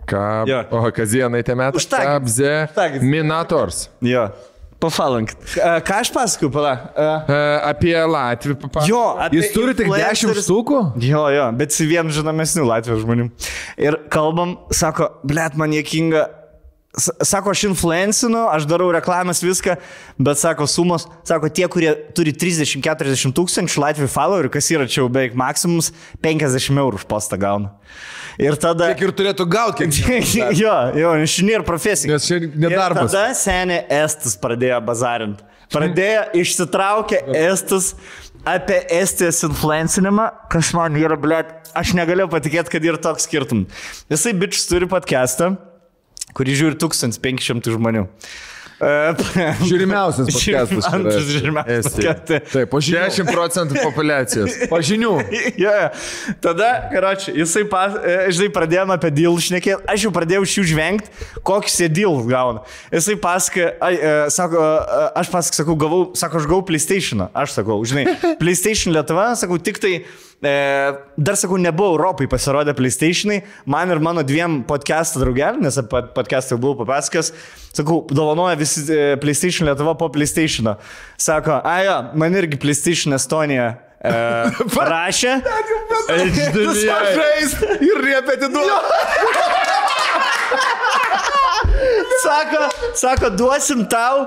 Kab... 0.08 0.48
Jo. 0.48 0.62
O, 0.72 0.82
kazienai 0.94 1.42
te 1.44 1.54
metai. 1.58 1.82
Kabze. 1.92 2.52
Minators. 3.04 3.88
Jo. 4.00 4.30
Pafalankit. 4.78 5.38
Ką 5.58 5.94
aš 5.98 6.10
pasakoju, 6.14 6.50
pala? 6.54 6.72
E, 6.94 7.38
apie 7.66 7.94
Latvijų 7.98 8.54
papasakok. 8.62 8.88
Jo, 8.92 9.00
apie 9.24 9.40
Jis 9.40 9.48
turi 9.56 9.74
tik 9.74 9.88
10 9.90 9.90
influencerius- 9.90 10.46
štukų? 10.46 10.78
Jo, 11.02 11.24
jo, 11.34 11.46
bet 11.58 11.74
su 11.74 11.82
vienu 11.90 12.14
žinomesniu 12.14 12.62
Latvijos 12.68 13.02
žmonių. 13.02 13.26
Ir 13.82 13.96
kalbam, 14.14 14.56
sako, 14.70 15.10
blėt, 15.26 15.56
man 15.58 15.74
jėkinga. 15.74 16.26
Sako, 16.98 17.52
aš 17.54 17.64
influencinu, 17.68 18.44
aš 18.50 18.66
darau 18.68 18.88
reklamas 18.94 19.42
viską, 19.44 19.76
bet 20.18 20.40
sako, 20.40 20.66
sumos, 20.70 21.06
sako, 21.28 21.50
tie, 21.54 21.68
kurie 21.70 21.92
turi 22.16 22.34
30-40 22.34 23.34
tūkstančių 23.36 23.82
Latvijų 23.84 24.10
followerių, 24.12 24.52
kas 24.54 24.70
yra 24.74 24.88
čia 24.90 25.02
jau 25.04 25.08
beveik 25.12 25.36
maksimums, 25.38 25.92
50 26.24 26.82
eurų 26.82 27.00
už 27.00 27.06
postą 27.10 27.38
gauna. 27.40 27.74
Ir 28.38 28.54
tada... 28.60 28.92
Kiek 28.94 29.08
ir 29.08 29.14
turėtų 29.18 29.46
gauti, 29.50 29.88
kiek. 29.90 30.34
jo, 30.62 30.74
jo, 30.94 31.14
inžinierių 31.24 31.66
profesija. 31.66 32.14
Nes 32.14 32.26
čia 32.28 32.40
nedarbas. 32.46 33.10
Ir 33.10 33.14
tada 33.14 33.26
senė 33.38 33.82
Estus 34.04 34.38
pradėjo 34.38 34.78
bazarint. 34.86 35.42
Pradėjo 35.74 36.22
išsitraukė 36.40 37.22
Estus 37.50 37.92
apie 38.48 38.78
Estijos 38.94 39.42
influencinimą, 39.44 40.28
kas 40.52 40.70
man 40.76 40.96
yra, 40.96 41.18
blėt, 41.20 41.50
aš 41.76 41.92
negalėjau 41.98 42.30
patikėti, 42.32 42.72
kad 42.72 42.86
yra 42.86 43.00
toks 43.02 43.26
skirtum. 43.28 43.66
Jisai 44.12 44.32
bičias 44.38 44.68
turi 44.70 44.88
podcastą, 44.88 45.56
kurį 46.38 46.60
žiūri 46.62 46.78
1500 46.80 47.74
žmonių. 47.74 48.06
E, 48.78 48.90
Žiūrimiausias 49.68 50.28
podcastas. 50.30 50.86
Antras 50.92 51.24
žiūrimiausias. 51.26 51.96
Taip, 52.52 52.68
po 52.70 52.78
žinių. 52.78 53.00
10 53.10 53.30
procentų 53.32 53.80
populacijos. 53.82 54.58
Po 54.70 54.78
žinių. 54.84 55.14
Jo. 55.58 55.72
Tada, 56.44 56.68
karoči, 56.92 57.32
jisai, 57.34 57.64
pas, 57.70 57.96
e, 57.98 58.28
žinai, 58.34 58.50
pradėjome 58.54 58.94
apie 58.94 59.10
deal 59.14 59.34
šnekėti, 59.42 59.80
aš 59.90 60.06
jau 60.06 60.12
pradėjau 60.14 60.44
iš 60.46 60.54
jų 60.60 60.64
žvengti, 60.70 61.26
kokius 61.46 61.80
jie 61.82 61.88
deal 61.90 62.20
gauna. 62.28 62.62
Jisai 62.94 63.16
pasakė, 63.18 63.66
ai, 63.82 63.92
e, 63.96 64.14
sako, 64.34 64.62
aš 65.18 65.32
pasakau, 65.32 65.58
sakau, 65.58 65.76
gavau, 65.80 66.00
sako, 66.18 66.42
aš 66.42 66.48
gavau 66.50 66.62
PlayStation, 66.68 67.26
aš 67.32 67.56
sakau, 67.58 67.80
žinai, 67.88 68.06
PlayStation 68.38 68.94
Lietuva, 68.94 69.32
sakau, 69.40 69.58
tik 69.58 69.82
tai, 69.82 69.96
e, 70.42 70.94
dar 71.16 71.36
sakau, 71.36 71.56
nebuvo 71.58 71.96
Europai 71.96 72.28
pasirodę 72.28 72.74
PlayStationai, 72.74 73.42
man 73.66 73.90
ir 73.90 74.00
mano 74.02 74.22
dviem 74.26 74.60
podcast'o 74.68 75.22
draugelį, 75.22 75.62
nes 75.66 75.78
apie 75.80 76.02
podcast'ą 76.14 76.56
jau 76.56 76.60
buvau 76.62 76.84
papasakęs, 76.84 77.32
sakau, 77.76 78.00
dovanoja 78.10 78.58
visi 78.58 78.84
e, 78.92 79.16
PlayStation 79.22 79.68
Lietuva 79.68 79.96
po 79.98 80.10
PlayStation'o. 80.14 80.76
Sako, 81.18 81.60
ajo, 81.64 81.98
man 82.18 82.38
irgi 82.38 82.60
PlayStation 82.60 83.16
Estonija 83.18 83.70
e, 83.98 84.12
rašė. 84.92 85.38
Žaist 86.08 87.66
ir 87.78 88.04
riepėti 88.04 88.52
duoda. 88.52 88.78
Sako, 92.22 92.62
sako, 92.98 93.34
duosim 93.38 93.84
tau 93.90 94.26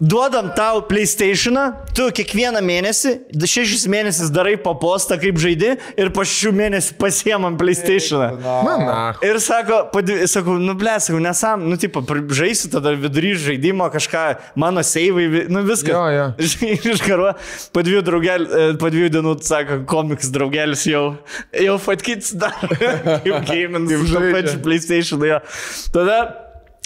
duodam 0.00 0.50
tau 0.56 0.82
PlayStation'ą, 0.88 1.64
tu 1.94 2.08
kiekvieną 2.14 2.60
mėnesį, 2.64 3.12
šešis 3.34 3.86
mėnesius 3.90 4.32
darai 4.34 4.56
po 4.60 4.74
postą, 4.78 5.18
kaip 5.20 5.38
žaidi, 5.40 5.74
ir 6.00 6.10
po 6.14 6.24
šešių 6.26 6.52
mėnesių 6.58 6.96
pasiemam 7.00 7.58
PlayStation'ą. 7.60 8.28
Na, 8.42 8.76
na. 8.80 8.96
Ir 9.24 9.38
sako, 9.42 9.84
padvi, 9.92 10.20
sakau, 10.30 10.56
nu 10.60 10.76
ble, 10.78 10.96
sakau, 11.02 11.20
nesam, 11.22 11.66
nu 11.70 11.78
tipo, 11.80 12.02
žaisiu 12.34 12.72
tada 12.74 12.94
vidury 12.98 13.34
žaidimo 13.38 13.88
kažką, 13.94 14.24
mano 14.60 14.84
seivai, 14.86 15.46
nu 15.52 15.64
viskas. 15.66 15.94
Jo, 15.94 16.04
jo. 16.12 16.28
Iškaruo, 16.94 17.34
po 17.74 17.84
dviejų, 17.86 18.04
draugel, 18.06 18.48
e, 18.48 18.70
po 18.80 18.90
dviejų 18.92 19.12
dienų, 19.18 19.36
sako, 19.46 19.82
komiks 19.90 20.32
draugelis 20.34 20.86
jau, 20.90 21.04
jau 21.58 21.76
fatkits 21.82 22.34
dar, 22.38 22.56
kaip 23.24 23.46
gaming, 23.48 23.90
su 23.90 24.08
to 24.08 24.16
žaidžia. 24.16 24.34
pačiu 24.38 24.64
PlayStation. 24.64 25.24
Jo. 25.24 25.40
Tada 25.94 26.43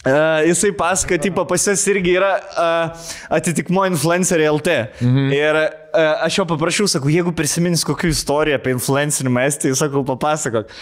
Uh, 0.08 0.46
jisai 0.48 0.70
pasako, 0.72 1.18
tipo, 1.20 1.44
pas 1.44 1.64
jas 1.68 1.82
irgi 1.90 2.14
yra 2.16 2.30
uh, 2.40 3.08
atitikmo 3.36 3.84
influenceriai 3.90 4.48
LT. 4.48 4.76
Mhm. 5.02 5.26
Ir 5.36 5.58
uh, 5.58 6.24
aš 6.24 6.38
jo 6.38 6.46
paprašiau, 6.48 6.88
sakau, 6.88 7.10
jeigu 7.12 7.32
prisimins 7.36 7.84
kokią 7.84 8.12
istoriją 8.14 8.56
apie 8.56 8.72
influencerimą 8.76 9.44
Estijoje, 9.50 9.76
sakau, 9.82 10.04
papasakok. 10.08 10.72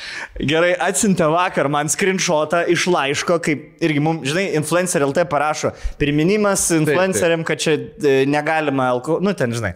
Gerai, 0.53 0.75
atsintė 0.89 1.27
vakar 1.33 1.71
man 1.73 1.91
screenshotą 1.91 2.63
iš 2.71 2.87
laiško, 2.93 3.41
kaip 3.43 3.87
irgi 3.89 4.05
mums, 4.05 4.29
žinai, 4.31 4.51
influencer 4.61 5.03
LT 5.09 5.27
parašo, 5.33 5.73
priminimas 5.99 6.69
influenceriam, 6.77 7.43
kad 7.47 7.63
čia 7.63 7.75
e, 7.77 8.19
negalima 8.31 8.93
alko, 8.95 9.19
nu 9.25 9.35
ten, 9.35 9.57
žinai. 9.57 9.75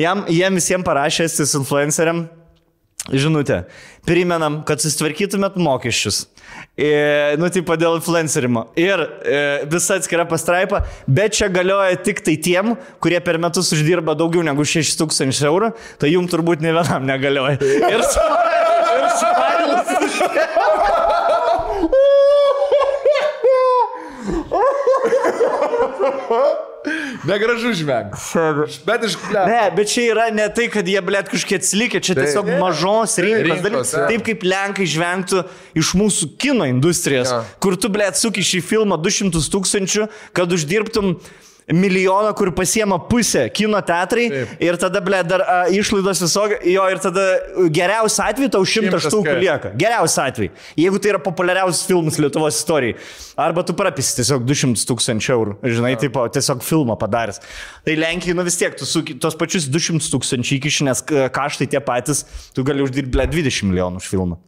Jam, 0.00 0.24
jiem 0.26 0.58
visiems 0.58 0.86
parašė 0.86 1.28
estis 1.28 1.54
influenceriam 1.54 2.24
žinutė. 3.12 3.64
Primenam, 4.04 4.58
kad 4.68 4.82
susitvarkytumėt 4.84 5.54
mokesčius. 5.56 6.26
E, 6.76 6.90
nu, 7.40 7.48
tipo 7.48 7.72
dėl 7.80 7.96
influencerimo. 7.96 8.66
Ir 8.76 9.00
e, 9.00 9.38
visa 9.72 9.96
atskira 9.96 10.26
pastraipa, 10.28 10.82
bet 11.08 11.32
čia 11.38 11.48
galioja 11.52 11.96
tik 12.04 12.20
tai 12.26 12.34
tiem, 12.44 12.74
kurie 13.00 13.20
per 13.24 13.38
metus 13.40 13.72
uždirba 13.72 14.12
daugiau 14.18 14.44
negu 14.44 14.66
6000 14.68 15.40
eurų, 15.48 15.72
tai 16.02 16.12
jum 16.12 16.28
turbūt 16.28 16.60
ne 16.64 16.74
vienam 16.76 17.08
negalioja. 17.08 17.56
Ir, 17.64 18.04
su- 18.04 18.28
ir 19.00 19.08
smailas. 19.22 19.88
Negražu 27.28 27.72
žvengti. 27.76 28.20
Bet 28.86 29.04
iš... 29.08 29.16
ble, 29.24 29.44
Ne, 29.48 29.62
bet 29.76 29.88
čia 29.92 30.06
yra 30.12 30.26
ne 30.34 30.46
tai, 30.52 30.66
kad 30.72 30.86
jie, 30.88 30.98
blėt, 31.04 31.30
kažkiek 31.32 31.60
atsilikę, 31.62 32.00
čia 32.04 32.16
tiesiog 32.18 32.50
mažos 32.60 33.16
rinkos 33.22 33.62
dalis. 33.64 33.92
jo. 33.96 34.04
Taip 34.10 34.26
kaip 34.26 34.44
Lenkai 34.44 34.86
žvengtų 34.90 35.44
iš 35.80 35.94
mūsų 35.98 36.30
kino 36.40 36.66
industrijos, 36.68 37.32
Jo. 37.32 37.42
kur 37.64 37.76
tu, 37.80 37.88
blėt, 37.92 38.18
suki 38.20 38.44
šį 38.44 38.60
filmą 38.68 39.00
200 39.00 39.40
tūkstančių, 39.54 40.08
kad 40.36 40.52
uždirbtum 40.52 41.16
milijoną, 41.72 42.34
kur 42.36 42.50
pasiema 42.54 42.98
pusę 42.98 43.46
kino 43.50 43.80
teatrai 43.82 44.26
Taip. 44.30 44.54
ir 44.62 44.76
tada, 44.76 45.00
ble, 45.00 45.22
dar 45.24 45.40
a, 45.48 45.56
išlaidos 45.72 46.20
visokia, 46.20 46.58
jo, 46.68 46.84
ir 46.92 47.00
tada 47.00 47.24
geriausia 47.72 48.26
atveju 48.30 48.50
tau 48.52 48.64
Šimtas 48.68 49.06
štukų 49.06 49.36
lieka. 49.40 49.72
Geriausia 49.80 50.26
atveju. 50.28 50.52
Jeigu 50.76 51.00
tai 51.00 51.14
yra 51.14 51.22
populiariausias 51.24 51.86
filmas 51.88 52.18
Lietuvos 52.20 52.58
istorijai. 52.60 52.98
Arba 53.40 53.64
tu 53.66 53.72
prapisi 53.76 54.14
tiesiog 54.20 54.44
200 54.46 54.84
tūkstančių 54.90 55.32
eurų, 55.38 55.56
žinai, 55.72 55.94
tipo, 56.00 56.22
tiesiog 56.28 56.62
filmą 56.62 56.98
padaręs. 57.00 57.40
Tai 57.84 57.96
Lenkijai, 57.98 58.36
nu 58.36 58.44
vis 58.46 58.60
tiek, 58.60 58.76
tu 58.78 58.86
su 58.86 59.02
tos 59.18 59.34
pačius 59.40 59.66
200 59.72 60.12
tūkstančių 60.12 60.58
įkiši, 60.60 60.84
nes 60.90 61.00
k- 61.02 61.28
kaštai 61.34 61.66
tie 61.72 61.80
patys, 61.80 62.26
tu 62.54 62.62
gali 62.66 62.84
uždirbti, 62.84 63.10
ble, 63.16 63.26
20 63.26 63.70
milijonų 63.72 64.04
už 64.04 64.10
filmą. 64.12 64.38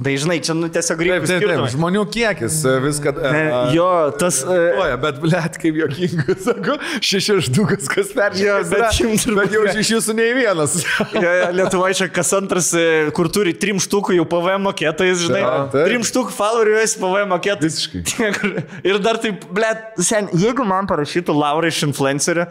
Tai 0.00 0.12
žinai, 0.16 0.38
čia, 0.40 0.54
nu, 0.56 0.68
tiesiog 0.72 0.96
Taip, 0.96 1.08
reikia 1.10 1.28
taip, 1.28 1.42
taip. 1.44 1.64
Žmonių 1.74 2.02
kiekis 2.14 2.54
e, 2.64 2.72
viską... 2.80 3.12
e, 3.20 3.42
Jo, 3.76 3.88
tas... 4.16 4.38
e, 4.48 4.56
Oja, 4.80 4.96
bet, 5.02 5.18
blėt, 5.20 5.58
kaip 5.60 5.76
jokinga, 5.76 6.36
sako, 6.46 6.76
šešiašdukas, 7.04 7.90
kas 7.92 8.08
Jo, 8.08 8.16
peržiūrės. 8.16 8.70
bet 8.72 8.96
šimtas 8.96 9.36
Bet 9.36 9.52
jau 9.56 9.66
iš 9.82 9.92
jūsų 9.96 10.16
nei 10.16 10.30
vienas. 10.38 10.78
Jo, 11.20 11.20
jo, 11.26 11.50
Lietuvoje 11.58 11.98
čia 12.00 12.08
kas 12.12 12.32
antras, 12.38 12.70
e, 12.72 12.86
kur 13.16 13.28
turi 13.32 13.52
trim 13.60 13.80
štukų 13.82 14.16
jau 14.16 14.24
PVM 14.30 14.64
mokėtojais, 14.70 15.20
žinai. 15.26 15.42
Taip. 15.74 15.76
Trim 15.90 16.04
štukų 16.06 16.32
followerių 16.38 16.78
esi 16.80 17.00
PVM 17.02 17.32
mokėtojais. 17.34 17.78
Visiškai. 17.92 18.64
Ir 18.88 19.00
dar 19.04 19.20
taip, 19.20 19.44
ble, 19.52 19.74
sen, 20.00 20.32
jeigu 20.32 20.64
man 20.68 20.88
parašytų 20.88 21.36
Laura 21.36 21.68
iš 21.68 21.84
influencerio, 21.90 22.48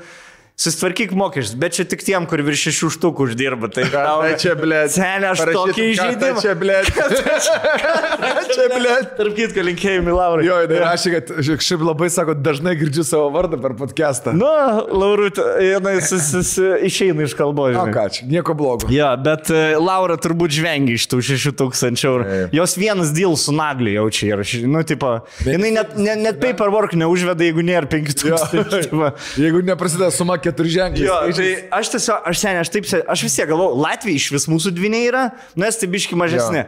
susitvarkyk 0.60 1.14
mokesčius, 1.16 1.56
bet 1.60 1.78
čia 1.78 1.86
tik 1.88 2.02
tiem, 2.04 2.26
kur 2.28 2.42
virš 2.44 2.66
šešių 2.68 2.90
štukų 2.98 3.28
uždirba. 3.30 3.70
Tai 3.72 3.86
Tai 3.90 4.34
čia, 4.42 4.56
ble. 4.60 4.82
Senė, 4.92 5.30
aš 5.32 5.44
tokį 5.56 5.86
įžeidimą. 5.94 6.42
Čia, 6.44 6.56
ble. 6.60 6.82
Čia, 8.50 8.66
ble. 8.74 8.94
Tarp 9.18 9.36
kitko, 9.38 9.64
linkėjimai 9.70 10.14
Laurai. 10.16 10.46
Jo, 10.48 10.58
ir 10.66 10.74
rašė, 10.84 11.12
kad 11.16 11.32
šiaip 11.64 11.84
labai 11.86 12.10
sako, 12.12 12.36
dažnai 12.44 12.74
girdžiu 12.80 13.06
savo 13.08 13.30
vardą 13.34 13.60
per 13.62 13.76
podcastą. 13.80 14.34
Nu, 14.36 14.50
Laurut, 15.00 15.40
jinai 15.64 15.96
sus- 16.06 16.28
sus- 16.34 16.56
išeina 16.86 17.24
iš 17.28 17.36
kalbos. 17.40 17.72
Žinai. 17.76 17.94
ką 17.96 18.06
čia, 18.18 18.28
nieko 18.30 18.56
blogo. 18.58 18.90
Jo, 18.94 19.12
bet 19.24 19.52
e, 19.54 19.62
Laura 19.80 20.18
turbūt 20.22 20.54
žvengia 20.60 20.98
iš 21.00 21.08
tų 21.12 21.22
6000 21.30 22.06
eurų. 22.10 22.28
Taip. 22.30 22.56
Jos 22.60 22.76
vienas 22.80 23.14
deal 23.16 23.36
su 23.40 23.54
Nagli 23.56 23.96
jaučia 23.96 24.34
ir, 24.34 24.44
aš- 24.44 24.56
nu, 24.68 24.84
tipo, 24.88 25.14
jinai 25.46 25.72
net, 25.76 25.96
net, 26.00 26.20
net 26.26 26.42
paperwork 26.44 26.96
neužveda, 27.00 27.48
jeigu 27.48 27.64
nėra 27.66 27.88
5000. 27.90 28.90
tipo. 28.90 29.12
Jeigu 29.40 29.64
neprasideda 29.68 30.12
suma 30.16 30.38
keturi 30.50 30.76
ženkliai. 30.76 31.08
Jo, 31.08 31.18
tai 31.38 31.50
aš 31.80 31.96
tiesiog, 31.96 32.30
aš 32.34 32.44
seniai, 32.44 32.66
aš 32.66 32.74
taip, 32.74 32.92
aš 33.16 33.26
vis 33.26 33.40
tiek 33.40 33.50
galvoju, 33.50 33.80
Latvija 33.86 34.20
iš 34.20 34.30
vis 34.36 34.50
mūsų 34.52 34.76
dviniai 34.76 35.10
yra, 35.10 35.26
nu, 35.56 35.68
estai 35.70 35.90
biški 35.92 36.20
mažesni. 36.20 36.68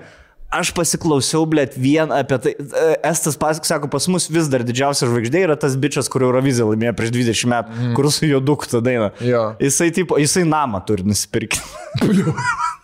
Aš 0.51 0.73
pasiklausiau, 0.75 1.45
blėt, 1.47 1.77
vien 1.79 2.11
apie 2.11 2.35
tai. 2.43 2.51
e, 2.59 2.87
Estas 3.07 3.37
pasak, 3.39 3.63
sako, 3.63 3.87
pas 3.87 4.03
mus 4.11 4.25
vis 4.27 4.49
dar 4.51 4.65
didžiausia 4.67 5.07
žvaigždė 5.07 5.45
yra 5.45 5.55
tas 5.55 5.77
bičias, 5.79 6.11
kurio 6.11 6.27
Euroviziją 6.27 6.67
laimėjo 6.73 6.91
prieš 6.97 7.13
20 7.15 7.51
metų, 7.53 7.77
mm. 7.77 7.93
kur 7.95 8.09
su 8.11 8.27
juo 8.27 8.41
dukta 8.43 8.83
daina. 8.83 9.13
Jo. 9.23 9.45
Jisai, 9.63 9.93
tipo, 9.95 10.19
jisai 10.19 10.43
namą 10.43 10.83
turi 10.83 11.07
nusipirkti. 11.07 11.63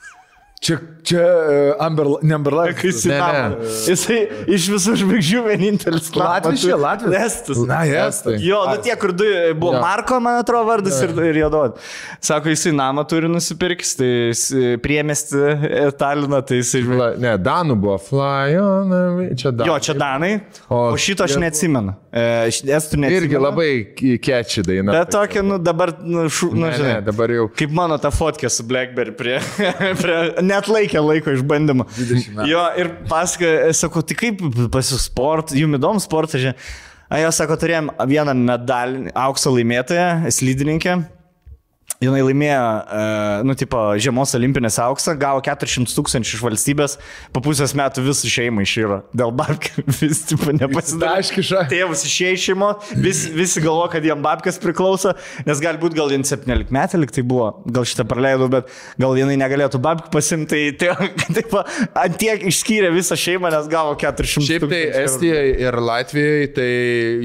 Čia, 0.58 0.78
čia 1.05 1.22
uh, 1.22 1.86
Amber, 1.86 2.08
ne 2.26 2.34
Amber 2.34 2.53
Light. 2.58 2.80
Kai 2.80 2.89
jisai 2.89 3.12
Ne, 3.14 3.18
ne. 3.22 3.68
Jisai 3.88 4.16
iš 4.55 4.64
visų 4.74 4.95
žvaigždžių 5.03 5.41
vienintelis. 5.45 6.08
Latvis 6.18 6.64
čia, 6.64 6.72
turi. 6.72 6.82
Latvis? 6.82 7.14
Estas. 7.28 7.60
Na, 7.70 7.84
estai. 7.86 8.34
Jo, 8.41 8.64
nu 8.72 8.80
tie, 8.82 8.95
kur 8.97 9.14
du 9.14 9.28
buvo 9.53 9.76
Jo. 9.78 9.82
Marko, 9.84 10.18
man 10.24 10.39
atrodo, 10.41 10.66
vardas 10.72 10.97
ir, 11.05 11.14
ir 11.30 11.38
Jodot. 11.43 11.78
Sako, 12.26 12.49
jisai 12.55 12.74
namą 12.74 13.05
turi 13.08 13.30
nusipirkti, 13.30 13.91
tai 13.99 14.10
jis 14.32 14.41
priemesti 14.82 15.43
Taliną, 16.01 16.41
tai 16.49 16.60
jisai. 16.64 16.82
Fly- 16.89 17.14
Ne, 17.22 17.36
Danų 17.38 17.78
buvo 17.86 17.99
Fly 18.01 18.58
on, 18.58 18.97
čia 19.38 19.53
Danų. 19.53 19.70
Jo, 19.70 19.78
čia 19.88 19.93
Danai. 20.01 20.34
O, 20.74 20.82
O 20.89 20.97
šito 20.97 21.28
aš 21.30 21.38
neatsimenu. 21.41 21.93
E, 22.18 22.26
Estų 22.49 22.66
neatsimenu. 22.74 23.14
Irgi 23.14 23.38
labai 23.45 23.70
keči 24.26 24.66
daina. 24.66 24.97
Bet 25.03 25.14
tokia, 25.14 25.45
nu 25.45 25.62
dabar, 25.62 25.93
nu, 26.01 26.26
šu, 26.34 26.49
nu 26.58 26.66
Ne, 26.66 26.74
žinai. 26.74 26.93
ne, 26.97 27.01
dabar 27.12 27.30
jau. 27.38 27.45
Kaip 27.53 27.78
mano 27.78 28.01
ta 28.01 28.10
fotkė 28.10 28.49
su 28.49 28.66
Blackberry 28.66 29.14
prie, 29.14 29.38
prie 30.01 30.18
net 30.47 30.69
laikė 30.71 31.03
laiko 31.03 31.33
išbandymą. 31.35 31.87
Jo, 32.49 32.63
ir 32.79 32.91
pasaka, 33.09 33.71
sakau, 33.77 34.03
tai 34.05 34.17
kaip 34.19 34.43
pas 34.73 34.91
jūs 34.93 35.09
sport, 35.09 35.53
jums 35.57 35.79
įdomu 35.79 36.03
sportas, 36.03 36.43
žinai. 36.43 36.57
A, 37.07 37.21
jo, 37.21 37.29
sako, 37.31 37.55
turėjom 37.61 37.93
vieną 38.09 38.33
medalį, 38.35 39.13
aukso 39.15 39.53
laimėtoją, 39.55 40.27
slidininkė. 40.35 40.97
Jis 41.97 42.13
laimėjo, 42.13 42.65
e, 42.93 43.05
nu, 43.49 43.55
tipo, 43.57 43.79
žiemos 43.97 44.35
olimpinės 44.37 44.75
auksą, 44.83 45.15
gavo 45.17 45.41
400 45.41 45.95
tūkstančių 45.97 46.35
iš 46.37 46.41
valstybės, 46.45 46.93
po 47.33 47.41
pusės 47.41 47.73
metų 47.77 48.03
visą 48.05 48.29
šeimą 48.29 48.61
išyro. 48.67 48.99
Dėl 49.17 49.31
babkių 49.33 49.85
vis, 50.03 50.19
tipo, 50.29 50.53
nepasidarė. 50.53 51.23
Daškiša. 51.23 51.63
Tėvas 51.71 52.03
išėjo 52.05 52.35
iš 52.35 52.45
šeimo, 52.51 52.67
vis, 53.01 53.23
visi 53.33 53.63
galvo, 53.65 53.87
kad 53.89 54.05
jam 54.05 54.21
babkas 54.21 54.61
priklauso, 54.61 55.15
nes 55.47 55.63
galbūt 55.63 55.95
gal 55.97 56.13
jin 56.13 56.25
17 56.27 56.69
metų 56.77 57.01
lik 57.01 57.15
tai 57.15 57.23
buvo, 57.25 57.47
gal 57.65 57.89
šitą 57.89 58.05
praleidau, 58.11 58.51
bet 58.53 58.69
gal 59.01 59.17
jinai 59.17 59.39
negalėtų 59.41 59.81
babkų 59.81 60.13
pasimti, 60.13 60.61
tai 60.77 60.93
taip, 61.39 61.57
ant 61.97 62.19
tiek 62.21 62.45
išskyrė 62.51 62.93
visą 62.93 63.17
šeimą, 63.17 63.49
nes 63.57 63.71
gavo 63.73 63.97
400 63.97 64.45
Šiaip 64.45 64.67
tai 64.67 64.83
tūkstančių. 64.83 65.01
Estijai 65.01 65.49
ir 65.65 65.81
Latvijai, 65.81 66.45
tai 66.53 66.69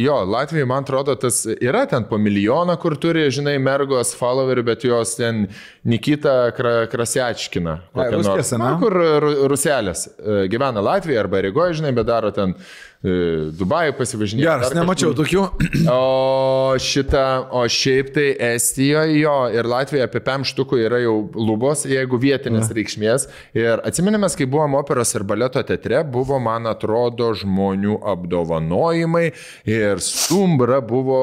jo, 0.00 0.16
Latvijai, 0.32 0.64
man 0.72 0.88
atrodo, 0.88 1.18
tas 1.20 1.44
yra 1.58 1.84
ten 1.92 2.08
po 2.08 2.16
milijoną, 2.16 2.80
kur 2.80 2.96
turi, 2.96 3.28
žinai, 3.34 3.58
mergos 3.60 4.16
followerių, 4.16 4.61
bet 4.66 4.84
jos 4.86 5.16
ten 5.18 5.46
Nikita 5.88 6.52
Kra 6.56 6.86
Krasiačkina. 6.92 7.78
Ruskės? 8.12 8.54
Na, 8.60 8.74
kur 8.80 8.94
ru- 8.94 9.36
ruselės 9.52 10.06
e, 10.18 10.46
gyvena 10.52 10.82
Latvijoje 10.84 11.20
arba 11.24 11.42
Rygoje, 11.44 11.78
žinai, 11.80 11.92
bet 11.96 12.06
daro 12.08 12.30
ten 12.34 12.54
e, 13.02 13.50
Dubajų 13.58 13.96
pasivažinėti. 13.98 14.46
Geras, 14.46 14.74
nemačiau 14.76 15.10
tokių. 15.18 15.44
O 15.90 16.74
šitą, 16.82 17.24
o 17.58 17.64
šiaip 17.70 18.12
tai 18.14 18.28
Estijoje 18.52 19.18
jo 19.20 19.34
ir 19.54 19.68
Latvijoje 19.68 20.06
apie 20.06 20.22
5 20.24 20.50
štukų 20.52 20.78
yra 20.84 21.00
jau 21.02 21.16
lubos, 21.34 21.82
jeigu 21.90 22.20
vietinės 22.22 22.70
reikšmės. 22.76 23.26
Ir 23.58 23.82
atsiminėmės, 23.88 24.36
kai 24.38 24.46
buvom 24.50 24.78
operos 24.78 25.14
ir 25.18 25.26
baleto 25.28 25.62
teatre, 25.66 26.04
buvo, 26.14 26.38
man 26.42 26.70
atrodo, 26.70 27.32
žmonių 27.42 27.98
apdovanojimai 28.14 29.26
ir 29.68 30.02
Stumbra 30.02 30.78
buvo 30.84 31.22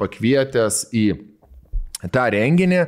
pakvietęs 0.00 0.84
į 0.96 1.06
tą 2.12 2.26
renginį. 2.34 2.82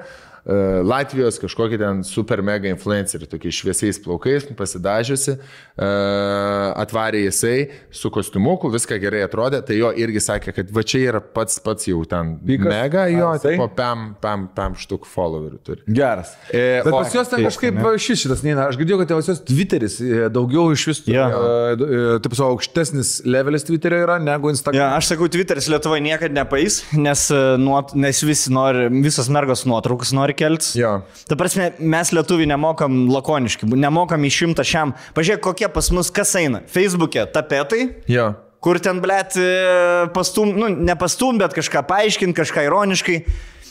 Uh, 0.48 0.80
Latvijos 0.88 1.38
kažkokį 1.42 1.78
ten 1.80 2.02
super 2.06 2.42
mega 2.44 2.70
influencerį, 2.72 3.28
tokiais 3.30 3.58
šviesiais 3.60 4.00
plaukais, 4.04 4.48
pasidažiusi, 4.58 5.36
uh, 5.38 6.72
atvarė 6.82 7.22
jisai 7.26 7.56
su 7.94 8.10
kostiumuku, 8.14 8.70
viską 8.72 8.98
gerai 9.02 9.22
atrodė, 9.26 9.60
tai 9.66 9.78
jo 9.78 9.90
irgi 9.96 10.22
sakė, 10.24 10.54
kad 10.56 10.72
va 10.74 10.84
čia 10.86 11.02
yra 11.12 11.20
pats 11.22 11.60
pats 11.64 11.88
jau 11.90 12.02
ten 12.08 12.34
Pikas? 12.46 12.70
mega, 12.72 13.06
jo, 13.12 13.30
tai? 13.42 13.54
po 13.60 13.68
pam, 13.78 14.08
pam, 14.22 14.46
pam 14.56 14.76
štuk 14.78 15.06
followerių 15.08 15.60
turi. 15.66 15.84
Geras. 15.88 16.34
E, 16.50 16.80
Bet 16.84 16.92
o- 16.92 17.02
pas 17.02 17.14
juos 17.14 17.30
ten 17.32 17.44
kažkaip 17.46 17.80
šis 17.98 18.24
šitas 18.24 18.44
neina. 18.46 18.68
Aš 18.68 18.78
girdėjau, 18.80 19.00
kad 19.02 19.14
pas 19.18 19.28
juos 19.30 19.42
Twitteris 19.48 19.98
e, 20.02 20.28
daugiau 20.32 20.72
iš 20.74 20.86
vis, 20.90 21.02
e, 21.08 21.14
e, 21.18 22.02
taip 22.24 22.36
savo, 22.38 22.54
aukštesnis 22.56 23.18
levelis 23.28 23.66
Twitterio 23.68 24.00
yra 24.06 24.18
negu 24.22 24.52
Instagram. 24.52 24.80
Ja, 24.80 24.88
aš 24.98 25.12
sakau, 25.12 25.28
Twitteris 25.32 25.68
Lietuvoje 25.72 26.02
niekada 26.04 26.34
nepais, 26.42 26.80
nes, 26.96 27.26
e, 27.34 27.42
nuot, 27.60 27.94
nes 27.98 28.22
visi 28.26 28.52
nori, 28.54 28.86
visos 29.04 29.30
mergos 29.32 29.64
nuotraukas 29.68 30.14
nori 30.16 30.36
keltis. 30.38 30.72
Jo. 30.78 30.98
Ta 31.28 31.36
prasme, 31.38 31.72
mes 31.78 32.12
lietuviai 32.14 32.48
nemokam 32.50 33.06
lakoniški, 33.12 33.68
nemokam 33.74 34.24
į 34.24 34.30
šimtą 34.38 34.64
šiam. 34.66 34.94
Pažiūrėk, 35.16 35.42
kokie 35.48 35.68
pas 35.74 35.90
mus 35.94 36.10
kas 36.14 36.34
eina. 36.38 36.62
Facebook'e 36.70 37.26
tapetai, 37.34 37.88
Jo. 38.10 38.30
kur 38.64 38.78
ten, 38.82 39.02
blėt, 39.04 39.36
e, 39.38 40.08
pastum, 40.14 40.54
nu, 40.56 40.68
ne 40.72 40.96
pastum, 40.98 41.38
bet 41.42 41.54
kažką 41.58 41.84
paaiškinti, 41.90 42.38
kažką 42.40 42.66
ironiškai. 42.70 43.20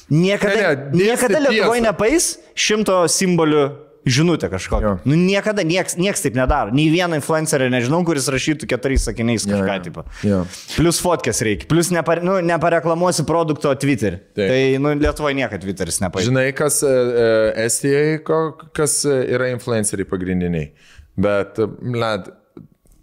Niekada, 0.08 0.56
Ne, 0.56 0.76
ne, 0.94 1.04
niekada 1.10 1.40
Lietuvoje 1.44 1.82
nepais 1.84 2.28
šimto 2.56 3.02
simbolių 3.12 3.66
žinutę 4.14 4.50
kažkokią. 4.52 4.84
Jo. 4.88 4.94
Nu, 5.06 5.16
niekada 5.20 5.64
nieks, 5.68 5.96
nieks 6.00 6.22
taip 6.24 6.36
nedaro. 6.38 6.72
Nei 6.76 6.88
vieną 6.94 7.20
influencerį 7.20 7.68
nežinau, 7.74 8.00
kuris 8.08 8.28
rašytų 8.34 8.70
keturiais 8.72 9.06
sakiniais 9.10 9.46
Jo, 9.48 9.54
kažką 9.56 9.76
jo. 9.78 9.84
tipo. 9.88 10.04
Jo. 10.28 10.40
Plus 10.76 11.02
fotkės 11.04 11.42
reikia, 11.46 11.68
plus 11.72 11.92
nepare, 11.94 12.24
nu, 12.26 12.38
nepareklamuosi 12.46 13.26
produkto 13.28 13.74
Twitter. 13.80 14.20
Taip. 14.38 14.48
Tai 14.52 14.62
nu, 14.84 14.94
Lietuvoje 15.02 15.38
niekada 15.40 15.62
Twitteris 15.66 16.00
nepažįsta. 16.04 16.32
Žinai, 16.32 16.48
kas 16.58 16.82
e, 16.84 16.94
e, 16.94 17.66
Estijoje, 17.66 18.18
ko- 18.28 18.56
kas 18.76 19.00
e, 19.06 19.20
yra 19.38 19.52
influenceriai 19.56 20.08
pagrindiniai. 20.10 20.72
Bet, 21.18 21.58
blad, 21.82 22.32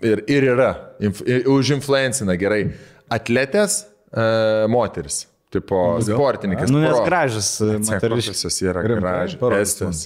ir, 0.04 0.24
ir 0.30 0.48
yra, 0.54 0.72
inf, 1.02 1.20
ir, 1.26 1.46
už 1.50 1.74
influencina 1.80 2.36
gerai. 2.38 2.68
Atletės, 3.12 3.84
e, 4.14 4.24
moteris, 4.70 5.24
tipo 5.54 5.80
sportininkas. 6.02 6.70
Nu, 6.72 6.80
nes 6.82 6.96
gražus 7.06 7.50
kokios 7.60 8.44
jos 8.46 8.60
yra 8.64 8.82
gražios. 8.86 9.38
Estijos. 9.60 10.04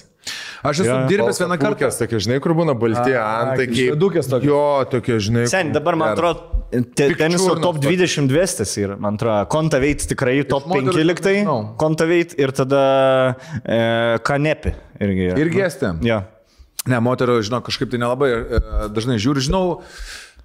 Aš 0.63 0.81
esu 0.83 0.89
Jo. 0.89 0.95
dirbęs 1.07 1.37
vieną 1.39 1.55
kartą. 1.57 1.75
Tokios, 1.77 1.97
tokie, 2.01 2.19
žinai, 2.19 2.39
kur 2.43 2.51
būna 2.57 2.73
balti 2.75 3.13
antakiai. 3.15 3.85
švedukės 3.93 4.27
tokios. 4.27 4.49
Jo, 4.49 4.63
tokie, 4.91 5.15
žinai. 5.23 5.45
Sen, 5.47 5.71
dabar 5.71 5.95
man 5.95 6.11
atrodo, 6.11 6.65
te, 6.71 7.07
teniso 7.15 7.55
top 7.61 7.79
toks. 7.79 7.87
20 7.87 8.27
dvestis 8.27 8.73
yra, 8.81 8.97
man 8.99 9.15
atrodo, 9.15 9.45
kontaveit 9.53 10.03
tikrai 10.11 10.35
top 10.49 10.67
moterų 10.67 10.97
5 10.99 11.07
liktai, 11.07 11.35
nežinau. 11.39 11.61
kontaveit 11.79 12.35
ir 12.37 12.51
tada 12.51 12.83
e, 13.63 13.79
kanepi 14.27 14.75
irgi. 14.99 15.29
yra. 15.31 15.39
Irgi 15.45 15.63
estė. 15.69 15.93
Jo. 16.03 16.19
Ne, 16.89 16.99
moterų, 17.03 17.39
žinau, 17.45 17.59
kažkaip 17.63 17.89
tai 17.91 17.99
nelabai 18.01 18.29
e, 18.35 18.59
dažnai 18.95 19.17
žiūriu. 19.21 19.43
Žinau, 19.47 19.63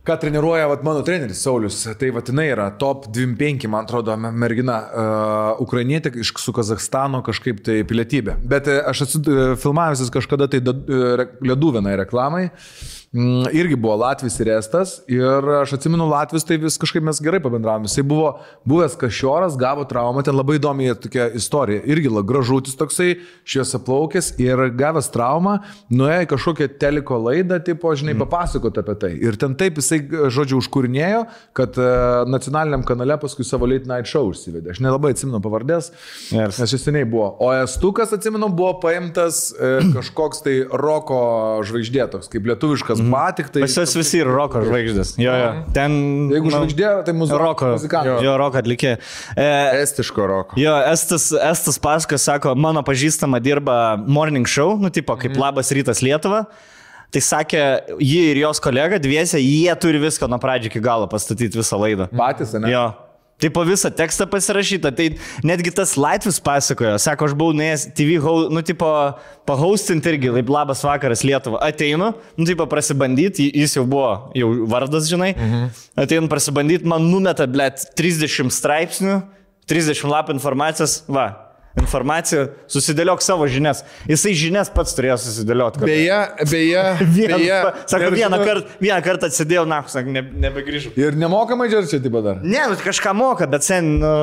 ką 0.05 0.16
treniruoja 0.20 0.66
vat, 0.68 0.82
mano 0.84 1.02
treneris 1.07 1.40
Saulis. 1.40 1.78
Tai 1.98 2.11
vat 2.16 2.28
jinai 2.28 2.46
yra 2.52 2.66
top 2.80 3.07
25, 3.14 3.68
man 3.72 3.86
atrodo, 3.86 4.16
me- 4.20 4.32
mergina. 4.32 4.78
Uh, 4.84 5.62
Ukrainietė 5.64 6.12
iš 6.20 6.34
su 6.42 6.52
Kazakstano 6.57 7.22
kažkaip 7.24 7.62
tai 7.64 7.78
pilietybė. 7.88 8.36
Bet 8.44 8.68
e, 8.68 8.78
aš 8.90 9.05
esu 9.07 9.20
e, 9.22 9.46
filmavęsis 9.61 10.11
kažkada 10.12 10.48
tai 10.50 10.61
re- 10.64 11.28
ledų 11.46 11.72
vienai 11.78 11.94
reklamai. 12.02 12.44
Mm, 12.50 13.03
irgi 13.52 13.76
buvo 13.76 13.94
Latvijas 13.96 14.40
ir 14.40 14.48
Estas. 14.48 14.94
Ir 15.06 15.46
aš 15.60 15.76
atsimenu, 15.76 16.06
Latvijas 16.10 16.44
tai 16.46 16.56
vis 16.58 16.74
kažkaip 16.82 17.04
mes 17.06 17.20
gerai 17.22 17.38
pabendravome. 17.42 17.86
Jisai 17.86 18.02
buvo 18.10 18.32
buvęs 18.66 18.96
kažioras, 18.98 19.54
gavo 19.58 19.84
traumą, 19.86 20.24
ten 20.26 20.34
labai 20.34 20.56
įdomi 20.58 20.90
tokia 20.98 21.28
istorija. 21.38 21.84
Irgi 21.86 22.10
la, 22.10 22.24
gražutis 22.26 22.74
toksai, 22.78 23.20
šviesa 23.46 23.78
plaukęs 23.86 24.32
ir 24.42 24.64
gavęs 24.74 25.12
traumą, 25.14 25.60
nuėjo 25.94 26.24
į 26.24 26.30
kažkokią 26.32 26.68
teliko 26.82 27.20
laidą, 27.22 27.60
tipo, 27.62 27.92
žinai, 27.94 28.16
mm. 28.16 28.24
papasakoti 28.24 28.82
apie 28.82 28.96
tai. 29.04 29.12
Ir 29.22 29.38
ten 29.38 29.54
taip 29.62 29.78
jisai, 29.78 30.00
žodžiu, 30.34 30.58
užkūrinėjo, 30.64 31.22
kad 31.54 31.78
uh, 31.78 32.24
nacionaliniam 32.26 32.82
kanale 32.88 33.20
paskui 33.22 33.46
savo 33.46 33.70
late 33.70 33.86
night 33.90 34.10
show 34.10 34.26
užsivedė. 34.32 34.74
Aš 34.74 34.82
nelabai 34.82 35.14
atsimenu 35.14 35.38
pavardės, 35.44 35.92
Yes. 36.34 36.58
nes 36.58 36.74
jis 36.74 36.82
seniai 36.82 37.06
buvo. 37.06 37.30
O 37.44 37.52
Estukas, 37.54 38.10
atsimenu, 38.16 38.50
buvo 38.50 38.74
paimtas 38.82 39.52
uh, 39.54 39.86
kažkoks 40.00 40.42
tai 40.42 40.58
roko 40.66 41.22
žvaigždė, 41.70 42.08
toks 42.16 42.32
kaip 42.32 42.50
lietuviškas 42.50 43.03
mm. 43.05 43.14
batik. 43.14 43.50
Tai, 43.55 43.62
Pas 43.64 43.76
juos 43.78 43.94
visi 43.98 44.20
yra 44.22 44.34
roko 44.34 44.62
žvaigždės. 44.64 45.14
Jo, 45.20 45.36
jo. 45.40 45.48
Ten. 45.76 45.96
Jeigu 46.32 46.50
nu, 46.50 46.57
žvaigždė, 46.57 46.90
tai 47.07 47.14
mūsų 47.16 47.40
Roko. 47.40 47.72
muzikantas. 47.76 48.24
Jo, 48.24 48.36
roko 48.40 48.61
atlikė. 48.61 48.96
E, 49.36 49.48
Estiško 49.84 50.28
roko. 50.30 50.61
Jo, 50.61 50.76
Estas, 50.90 51.30
Estas 51.36 51.80
pasakas 51.82 52.26
sako, 52.26 52.57
mano 52.59 52.82
pažįstama 52.86 53.40
dirba 53.44 53.96
morning 54.07 54.48
show, 54.48 54.78
nu 54.80 54.90
tipo 54.94 55.16
kaip 55.20 55.36
labas 55.40 55.72
rytas 55.76 56.02
Lietuva. 56.05 56.46
Tai 57.14 57.20
sakė, 57.22 57.62
ji 58.02 58.24
ir 58.32 58.40
jos 58.42 58.59
kolega 58.59 58.98
dviese, 58.98 59.38
jie 59.38 59.70
turi 59.78 60.00
viską 60.02 60.26
nuo 60.26 60.40
pradžio 60.42 60.72
iki 60.72 60.82
galo 60.82 61.07
pastatyti 61.07 61.61
visą 61.61 61.78
laidą. 61.78 62.09
Patys, 62.11 62.57
ne? 62.59 62.72
Jo. 62.72 62.88
Tai 63.43 63.51
po 63.51 63.64
visą 63.66 63.91
tekstą 63.91 64.26
pasirašyta, 64.30 64.93
tai 64.95 65.09
netgi 65.45 65.72
tas 65.74 65.97
Latvijas 65.99 66.39
pasakojo, 66.41 66.95
sako, 67.03 67.28
aš 67.28 67.35
buvau 67.37 67.57
nuėjęs 67.59 67.87
TV, 67.99 68.16
nu, 68.55 68.62
tipo, 68.64 68.89
pahaustinti 69.49 70.12
irgi, 70.12 70.30
kaip 70.39 70.53
labas 70.55 70.85
vakaras 70.87 71.24
Lietuva. 71.26 71.61
Ateinu, 71.66 72.12
nu, 72.39 72.47
tipo, 72.49 72.66
prasibandyti, 72.70 73.51
jis 73.51 73.74
jau 73.76 73.85
buvo, 73.91 74.30
jau 74.39 74.51
vardas, 74.70 75.11
žinai. 75.11 75.35
Mhm. 75.35 75.70
Ateinu 76.07 76.30
prasibandyti, 76.30 76.89
man 76.89 77.11
numeta, 77.11 77.49
blėt, 77.51 77.91
30 77.99 78.55
straipsnių, 78.55 79.20
30 79.70 80.07
lapų 80.14 80.39
informacijos, 80.39 81.03
va. 81.11 81.43
Informacija, 81.80 82.44
susidėliok 82.70 83.22
savo 83.24 83.46
žinias. 83.50 83.80
Jisai 84.06 84.30
žinias 84.38 84.68
pats 84.70 84.94
turėjo 84.94 85.16
susidėlioti. 85.18 85.80
kad- 85.82 85.88
Beje, 85.90 86.18
beje, 86.50 86.82
Vienas, 87.16 87.40
beje. 87.40 87.60
sako, 87.90 88.10
vieną 88.14 88.38
kartą, 88.46 88.66
vieną 88.80 89.00
kartą 89.02 89.26
atsidėjau, 89.26 89.64
na, 89.66 89.80
sako, 89.90 90.14
ne, 90.14 90.22
nebegrįžau. 90.46 90.92
Ir 91.02 91.18
nemokamai 91.18 91.66
džerčiai 91.72 91.98
taip 92.04 92.12
pat 92.14 92.24
dar. 92.28 92.36
Ne, 92.46 92.62
kažką 92.84 93.14
moka, 93.18 93.48
bet 93.50 93.66
sen, 93.66 93.96
nu, 93.98 94.14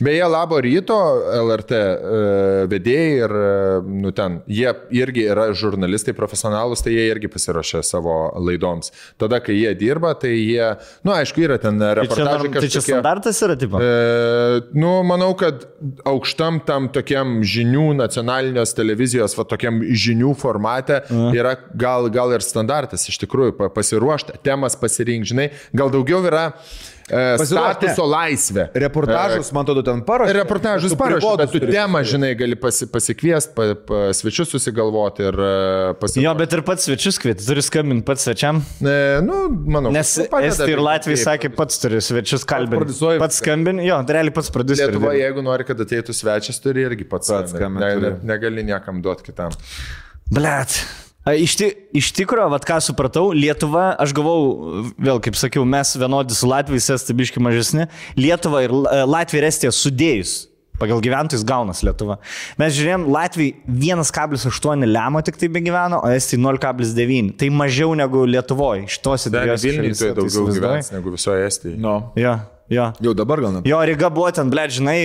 Beje, 0.00 0.24
labo 0.28 0.58
ryto 0.60 0.96
LRT 1.46 1.72
e, 1.72 2.20
vedėjai 2.70 3.10
ir, 3.24 3.34
e, 3.40 3.50
nu 4.04 4.12
ten, 4.16 4.40
jie 4.50 4.72
irgi 4.96 5.26
yra 5.32 5.48
žurnalistai 5.56 6.14
profesionalus, 6.16 6.82
tai 6.84 6.94
jie 6.96 7.06
irgi 7.10 7.30
pasiruošia 7.32 7.82
savo 7.86 8.16
laidoms. 8.42 8.92
Tada, 9.20 9.40
kai 9.44 9.56
jie 9.58 9.72
dirba, 9.78 10.14
tai 10.18 10.32
jie, 10.34 10.70
nu 11.06 11.14
aišku, 11.16 11.44
yra 11.46 11.58
ten 11.62 11.80
tai 11.80 11.92
čia, 11.92 12.00
reportažai 12.00 12.52
tai 12.56 12.72
čia 12.72 12.84
standartas 12.84 13.42
yra, 13.46 13.58
tipo. 13.60 13.80
E, 13.80 14.64
nu, 14.76 14.96
manau, 15.06 15.30
kad 15.38 15.64
aukštam 16.08 16.60
tam 16.68 16.90
tokiam 16.94 17.38
žinių 17.46 17.90
nacionalinės 18.00 18.74
televizijos, 18.76 19.36
va 19.38 19.46
tokiam 19.48 19.80
žinių 19.84 20.34
formate 20.40 21.02
yra 21.36 21.56
gal, 21.76 22.10
gal 22.12 22.34
ir 22.36 22.44
standartas 22.44 23.08
iš 23.10 23.20
tikrųjų 23.24 23.56
pa- 23.60 23.70
pasiruošti, 23.72 24.40
temas 24.46 24.76
pasirinkti, 24.80 25.32
žinai, 25.32 25.48
gal 25.76 25.92
daugiau 25.94 26.22
yra 26.26 26.48
e, 26.50 26.95
Ne. 27.06 27.44
statuso 27.46 28.02
laisvė. 28.10 28.64
Reportažus, 28.82 29.52
man 29.54 29.62
atrodo, 29.62 29.84
ten 29.86 30.00
parašė. 30.06 30.32
Reportažus 30.40 30.94
prigodus 30.98 31.38
bet 31.38 31.52
tu 31.54 31.60
temą, 31.70 32.02
žinai, 32.06 32.32
gali 32.38 32.58
pasi, 32.58 32.88
pasikviesti, 32.90 33.52
pa, 33.54 33.68
pa, 33.86 34.00
svečius 34.16 34.50
susigalvoti 34.50 35.28
ir 35.28 35.38
pasiruošti. 36.00 36.24
Jo, 36.24 36.34
bet 36.40 36.56
ir 36.58 36.64
pats 36.66 36.88
svečius 36.88 37.20
kvieti, 37.22 37.46
turi 37.46 37.62
skambinti 37.62 38.06
pats 38.08 38.26
svečiam. 38.26 38.58
E, 38.82 38.96
nu, 39.22 39.38
manau, 39.70 39.94
Nes 39.94 40.16
nu, 40.18 40.26
Estai 40.26 40.42
ir 40.48 40.58
tai 40.58 40.82
Latvijai 40.82 41.22
sakė, 41.22 41.52
pats 41.54 41.78
turi 41.82 42.02
svečius 42.02 42.46
kalbinti. 42.48 42.98
Pats 43.22 43.38
skambinti, 43.42 43.86
jo, 43.86 44.02
realiai 44.10 44.34
pats 44.34 44.50
produceris. 44.54 44.96
Lietuva, 44.98 45.14
jeigu 45.14 45.46
nori, 45.46 45.70
kad 45.70 45.86
ateitų 45.86 46.16
svečias, 46.16 46.58
turi 46.64 46.88
irgi 46.90 47.06
pats. 47.06 47.30
Pats 47.30 47.54
skambint. 47.54 47.86
skambint 47.86 48.02
ne, 48.02 48.14
ne, 48.18 48.34
negali 48.34 48.66
niekam 48.66 48.98
duoti 49.04 49.30
kitam. 49.30 49.54
Blet. 50.26 50.80
Iš, 51.26 51.56
ti, 51.58 51.68
iš 51.98 52.12
tikrųjų, 52.14 52.50
vad 52.52 52.64
ką 52.66 52.76
supratau, 52.84 53.32
Lietuva, 53.34 53.88
aš 53.98 54.12
gavau, 54.14 54.92
vėl 54.94 55.18
kaip 55.24 55.34
sakiau, 55.34 55.64
mes 55.66 55.96
vienodi 55.98 56.36
su 56.38 56.46
Latvijais, 56.46 56.86
estai 56.94 57.16
biški 57.18 57.42
mažesni, 57.42 57.88
Lietuva 58.14 58.62
ir 58.62 58.70
e, 58.70 59.00
Latvija 59.10 59.42
ir 59.42 59.48
Estija 59.48 59.72
sudėjus. 59.74 60.44
Pagal 60.76 61.00
gyventojus 61.00 61.42
gaunas 61.48 61.80
Lietuva. 61.82 62.18
Mes 62.60 62.74
žiūrėjom, 62.76 63.08
Latvijai 63.10 63.56
1,8 63.66 64.86
lemo 64.86 65.22
tik 65.24 65.40
tai 65.40 65.48
be 65.50 65.64
gyveno, 65.64 66.02
o 66.04 66.12
Estija 66.12 66.42
0,9. 66.44 67.32
Tai 67.40 67.48
mažiau 67.58 67.96
negu 67.98 68.26
Lietuvoje. 68.28 68.84
Šitose 68.92 69.32
dviejose 69.32 69.66
Vilniuje 69.66 69.96
tai 70.02 70.12
daugiau 70.20 70.52
gyvens 70.52 70.92
negu 70.92 71.16
visoje 71.16 71.48
Estijoje. 71.48 71.80
No. 71.80 71.96
Jo, 72.20 72.36
jo. 72.72 72.88
Jau 73.04 73.14
dabar 73.16 73.42
gal 73.44 73.56
net. 73.56 73.68
Jo, 73.68 73.78
Ryga 73.86 74.10
buvo 74.14 74.28
ten, 74.34 74.50
ble, 74.52 74.66
žinai, 74.72 74.98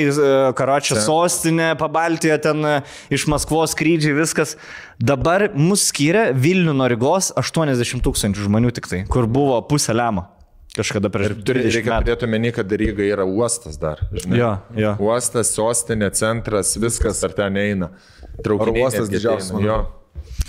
karočią 0.57 0.99
sostinė, 1.05 1.71
pabaltijo 1.79 2.37
ten 2.41 2.67
e, 2.67 2.75
iš 3.13 3.27
Maskvos 3.31 3.75
skrydžiai, 3.75 4.15
viskas. 4.17 4.57
Dabar 5.01 5.49
mus 5.57 5.87
skiria 5.91 6.29
Vilnių 6.37 6.75
nuo 6.77 6.89
Rygos 6.91 7.31
80 7.39 8.03
tūkstančių 8.05 8.47
žmonių 8.49 8.73
tik 8.77 8.91
tai, 8.91 9.03
kur 9.11 9.29
buvo 9.29 9.59
pusė 9.69 9.97
lemo. 9.97 10.27
Kažkada 10.71 11.09
prieš 11.11 11.33
Turi, 11.43 11.65
20 11.65 11.75
reikia 11.75 11.95
turėti 11.99 12.27
omeny, 12.29 12.51
kad 12.55 12.75
Ryga 12.79 13.03
yra 13.03 13.25
uostas 13.27 13.75
dar. 13.79 13.99
Žinai. 14.15 14.37
Jo, 14.39 14.51
jo. 14.79 14.93
Uostas, 15.03 15.51
sostinė, 15.57 16.13
centras, 16.15 16.77
viskas 16.79 17.19
ar 17.27 17.35
ten 17.35 17.59
eina. 17.59 17.91
Traukiniai 18.39 18.79
Oro 18.79 18.85
uostas 18.87 19.11
didžiausias, 19.11 19.51
ateina, 19.51 19.67
manau. 19.67 20.00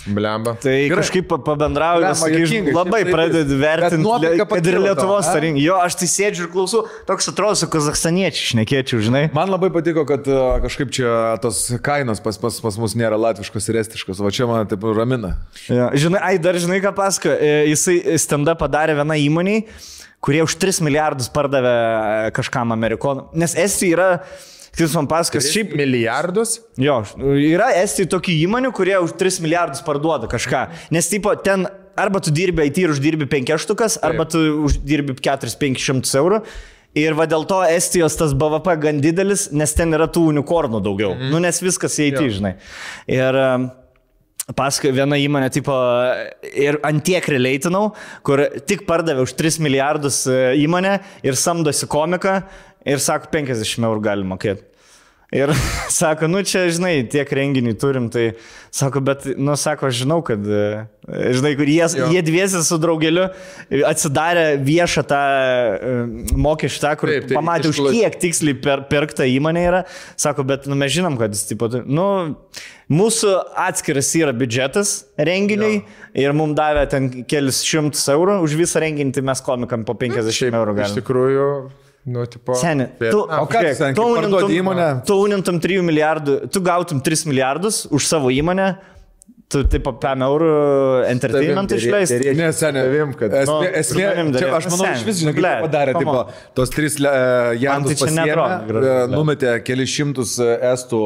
Blemba. 0.07 0.55
Tai 0.59 0.73
Gerai. 0.73 0.99
kažkaip 0.99 1.29
pa- 1.31 1.39
pabendrauju, 1.39 2.03
Blemba, 2.03 2.19
sakai, 2.19 2.41
juokingai, 2.43 2.75
labai 2.75 3.01
šiaip 3.05 3.13
pradedi 3.15 3.59
vertinti, 3.61 4.33
kad 4.51 4.67
ir 4.73 4.79
Lietuvos 4.83 5.29
tarinį. 5.31 5.63
Jo, 5.63 5.77
aš 5.85 5.99
tai 6.01 6.09
sėdžiu 6.11 6.47
ir 6.47 6.51
klausau, 6.53 6.83
toks 7.07 7.31
atrodo 7.31 7.55
su 7.61 7.69
kazakstaniečiai, 7.71 8.49
šnekėčiau, 8.53 9.03
žinai. 9.05 9.25
Man 9.37 9.53
labai 9.53 9.71
patiko, 9.75 10.05
kad 10.09 10.27
kažkaip 10.67 10.91
čia 10.95 11.39
tos 11.45 11.65
kainos 11.85 12.21
pas, 12.25 12.39
pas, 12.41 12.61
pas 12.65 12.79
mus 12.83 12.97
nėra 12.99 13.19
latviškos 13.21 13.69
ir 13.71 13.81
estiškos, 13.85 14.21
o 14.23 14.31
čia 14.35 14.49
man 14.51 14.67
taip 14.71 14.83
ramina. 14.83 15.37
Jo, 15.71 15.91
žinai, 15.95 16.23
ai, 16.33 16.37
dar 16.43 16.59
žinai, 16.59 16.81
ką 16.83 16.95
pasako, 16.97 17.35
jisai 17.71 18.01
stenda 18.19 18.57
padarė 18.59 18.99
vieną 18.99 19.17
įmonį, 19.29 19.57
kurie 20.23 20.43
už 20.45 20.55
3 20.63 20.83
milijardus 20.87 21.31
pardavė 21.35 21.73
e, 21.75 22.31
kažkam 22.37 22.71
amerikonų. 22.75 23.29
Nes 23.43 23.57
Estija 23.59 23.97
yra, 23.97 24.09
kaip 24.73 24.97
man 24.97 25.09
pasakas, 25.11 25.51
šiaip 25.53 25.75
milijardus? 25.77 26.59
Jo, 26.81 27.03
yra 27.37 27.71
Estijai 27.83 28.11
tokių 28.13 28.37
įmonių, 28.47 28.73
kurie 28.77 28.97
už 29.05 29.17
3 29.21 29.43
milijardus 29.45 29.85
parduoda 29.85 30.31
kažką. 30.33 30.67
Nes 30.95 31.11
tipo 31.13 31.35
ten 31.37 31.69
arba 31.97 32.21
tu 32.21 32.33
dirbi 32.33 32.67
IT 32.69 32.79
ir 32.83 32.93
uždirbi 32.95 33.29
5 33.29 33.57
štukas, 33.61 33.99
arba 34.03 34.25
tu 34.29 34.41
uždirbi 34.67 35.17
4-500 35.21 36.17
eurų. 36.23 36.43
Ir 36.99 37.15
va 37.17 37.25
dėl 37.25 37.47
to 37.49 37.63
Estijos 37.65 38.19
tas 38.21 38.35
BVP 38.37 38.75
gan 38.81 38.99
didelis, 39.01 39.47
nes 39.53 39.73
ten 39.73 39.97
yra 39.97 40.11
tų 40.13 40.27
unikornų 40.35 40.83
daugiau. 40.85 41.15
Mm. 41.17 41.31
Nu, 41.33 41.41
nes 41.41 41.63
viskas 41.65 41.97
į 41.97 42.11
IT, 42.11 42.21
žinai. 42.37 42.51
Ir 43.09 43.39
um, 43.41 43.71
paskui 44.59 44.93
viena 44.93 45.17
įmonė, 45.17 45.49
tipo, 45.55 45.73
ir 46.53 46.77
antiek 46.85 47.25
releitinau, 47.33 47.95
kur 48.27 48.45
tik 48.69 48.85
pardavė 48.89 49.25
už 49.25 49.33
3 49.39 49.63
milijardus 49.65 50.25
e, 50.29 50.37
įmonę 50.67 50.99
ir 51.25 51.39
samdosi 51.39 51.89
komiką 51.89 52.43
ir 52.87 52.99
sako, 53.03 53.31
50 53.35 53.89
eurų 53.89 54.03
gali 54.05 54.29
mokėti. 54.29 54.69
Ir 55.33 55.49
sako, 55.89 56.27
nu 56.29 56.43
čia, 56.45 56.67
žinai, 56.69 57.07
tiek 57.09 57.31
renginį 57.33 57.71
turim, 57.81 58.11
tai 58.13 58.35
sako, 58.69 59.01
bet, 59.01 59.23
nu, 59.41 59.55
sako, 59.57 59.89
žinau, 59.89 60.19
kad, 60.21 60.45
e, 60.45 60.83
žinai, 61.33 61.55
kur 61.57 61.71
jie, 61.73 61.87
Jo. 61.97 62.11
jie 62.13 62.21
dviesi 62.27 62.61
su 62.67 62.77
draugeliu 62.77 63.31
atsidarė 63.89 64.59
viešą 64.61 65.05
tą 65.09 65.21
e, 65.33 65.95
mokesčių, 66.37 66.83
tą, 66.85 66.91
kur 67.01 67.13
Taip, 67.15 67.31
tai 67.31 67.39
pamatė, 67.39 67.71
už 67.73 67.79
iškla- 67.81 67.93
kiek 67.97 68.19
tiksliai 68.27 68.59
per, 68.61 68.83
pirkta 68.93 69.25
įmonė 69.25 69.63
yra. 69.71 69.81
Sako, 70.21 70.45
bet, 70.53 70.69
nu, 70.69 70.77
mes 70.77 70.93
žinom, 70.93 71.17
kad 71.17 71.33
jis, 71.33 71.47
tipo, 71.49 71.71
nu, 71.89 72.07
mūsų 72.93 73.33
atskiras 73.71 74.13
yra 74.21 74.35
biudžetas 74.37 74.93
renginiui 75.17 75.79
jo. 75.79 75.87
ir 76.27 76.37
mums 76.37 76.59
davė 76.61 76.85
ten 76.93 77.09
kelis 77.25 77.63
šimtus 77.65 78.05
eurų 78.13 78.37
už 78.45 78.59
visą 78.61 78.85
renginį, 78.85 79.17
tai 79.17 79.25
mes 79.33 79.41
komikam 79.49 79.89
po 79.89 79.97
50 79.97 80.53
eurų 80.61 80.77
Iš 80.77 80.83
galime. 80.83 81.01
tikrųjų, 81.01 81.49
nu, 82.05 82.25
tipo. 82.27 82.55
Seni, 82.59 82.89
fair 82.99 83.13
tu, 83.15 83.23
o 83.23 83.45
ką 83.47 83.61
tu 83.63 83.77
kai 83.79 83.93
parduodi 83.95 84.59
įmonę? 84.59 84.89
Tu 85.07 85.19
unintum 85.23 85.61
3 85.63 85.83
milijardų, 85.87 86.39
tu 86.53 86.63
gautum 86.65 87.03
3 87.05 87.27
milijardus 87.31 87.85
už 87.91 88.09
savo 88.11 88.33
įmonę, 88.35 88.73
tu 89.53 89.63
taip 89.69 89.85
5 90.03 90.25
eurų 90.27 90.51
entertainment 91.11 91.69
Tavim 91.73 91.83
išleisti. 91.83 92.33
Ne, 92.39 92.49
seniai, 92.57 92.85
Tavim, 92.89 93.13
kad- 93.21 93.35
esmė, 93.43 93.53
Nu, 93.53 93.69
esmė 93.83 94.07
čia, 94.39 94.49
aš 94.57 94.69
manau, 94.73 94.87
Seni, 94.87 94.97
iš 94.97 95.05
vis, 95.09 95.21
žinai, 95.23 95.35
kaip 95.37 95.65
padarė, 95.67 95.95
on. 96.01 96.33
tos 96.57 96.73
trys 96.73 96.97
uh, 97.03 97.53
jandus 97.61 98.01
tai 98.01 98.09
čia 98.17 98.37
gražu, 98.67 98.87
e, 98.89 98.95
numetė 99.13 99.53
kelius 99.67 99.93
šimtus 99.93 100.35
e, 100.41 100.49
estų 100.73 101.01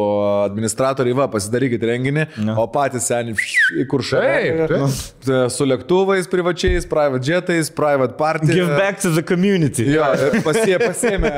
administratoriai, 0.46 1.16
va, 1.18 1.26
pasidarykit 1.32 1.82
renginį, 1.90 2.26
o 2.56 2.66
patys 2.72 3.08
seniai 3.10 3.34
į 3.82 3.86
kuršą. 3.90 4.22
Taip, 4.22 4.62
taip. 4.70 5.50
Su 5.52 5.66
lėktuvais 5.66 6.28
privačiais, 6.30 6.86
private 6.88 7.26
jetais, 7.32 7.70
private 7.74 8.14
party. 8.20 8.52
Give 8.54 8.68
back 8.78 9.00
to 9.02 9.10
the 9.16 9.22
community. 9.26 9.88
Jo, 9.90 10.06
pasie, 10.46 10.76
pasėmė 10.82 11.32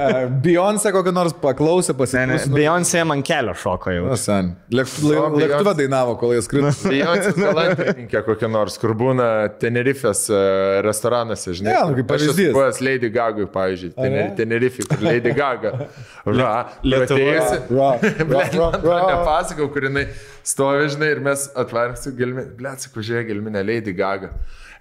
Beyoncé 0.44 0.92
kokią 0.94 1.12
nors 1.16 1.32
paklausė, 1.40 1.94
pasėmė. 1.98 2.38
Beyoncé 2.52 3.04
man 3.08 3.22
kelio 3.26 3.54
šoko 3.58 3.94
jau. 3.94 4.06
Na, 4.10 4.16
sen. 4.20 4.52
Lėktu- 4.72 5.08
O, 5.08 5.30
Beyoncé. 5.32 5.46
Lėktuve 5.46 5.74
dainavo, 5.78 6.18
kol 6.20 6.34
jie 6.36 6.42
skrido. 6.44 6.72
Beyoncé 6.98 7.32
galantininkė 7.46 8.22
kokia 8.26 8.50
nors, 8.52 8.76
kur 8.82 8.92
būna 8.98 9.26
Tenerifės 9.62 10.24
e, 10.30 10.40
restoranuose, 10.86 11.54
žinai. 11.58 11.72
Ne, 11.72 11.80
nu, 11.90 11.96
kaip 11.98 12.08
pavyzdys. 12.12 12.52
buvęs 12.56 12.80
Lady 12.84 13.10
Gaga, 13.14 13.46
pavyzdžiui, 13.54 13.90
ne? 13.94 14.04
Tener- 14.04 14.34
Tenerifė, 14.42 14.86
kur 14.90 15.04
Lady 15.08 15.32
Gaga. 15.36 15.72
Ra, 16.38 16.52
Lietuvoje. 16.84 17.40
atėjusi. 17.40 17.60
Ra, 17.74 17.90
ra, 18.02 18.46
man 18.68 18.80
to 18.84 18.96
nepasakau, 19.08 19.68
kur 19.74 19.88
jinai 19.88 20.06
stovi, 20.48 20.86
žinai, 20.94 21.10
ir 21.16 21.22
mes 21.28 21.48
atvarėm 21.64 21.98
su 22.00 22.14
gelminė, 22.18 22.46
ble, 22.58 22.74
sakau, 22.84 23.04
žiūrėk, 23.04 23.30
gelminė 23.32 23.64
Lady 23.68 23.94
Gaga. 23.98 24.32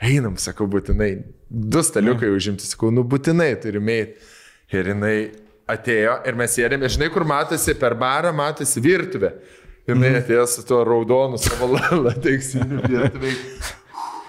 Einam, 0.03 0.36
sakau, 0.41 0.68
būtinai. 0.70 1.11
Du 1.49 1.82
staliukai 1.86 2.30
užimti, 2.36 2.68
sakau, 2.68 2.91
nu 2.93 3.05
būtinai 3.07 3.53
turime 3.63 4.01
eiti. 4.03 4.34
Ir 4.76 4.89
jinai 4.91 5.15
atėjo 5.72 6.18
ir 6.28 6.36
mes 6.39 6.53
sėdėme, 6.55 6.89
žinai, 6.91 7.07
kur 7.11 7.24
matosi 7.28 7.76
per 7.80 7.95
barą, 7.99 8.34
matosi 8.36 8.84
virtuvė. 8.84 9.34
Jinai 9.88 10.17
atėjo 10.19 10.43
su 10.51 10.65
tuo 10.67 10.81
raudonu 10.83 11.38
savo 11.39 11.69
lateksiniu 12.03 12.83
virtuvei. 12.83 13.31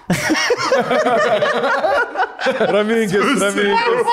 Raminkis, 2.73 3.41
raminkis. 3.43 4.07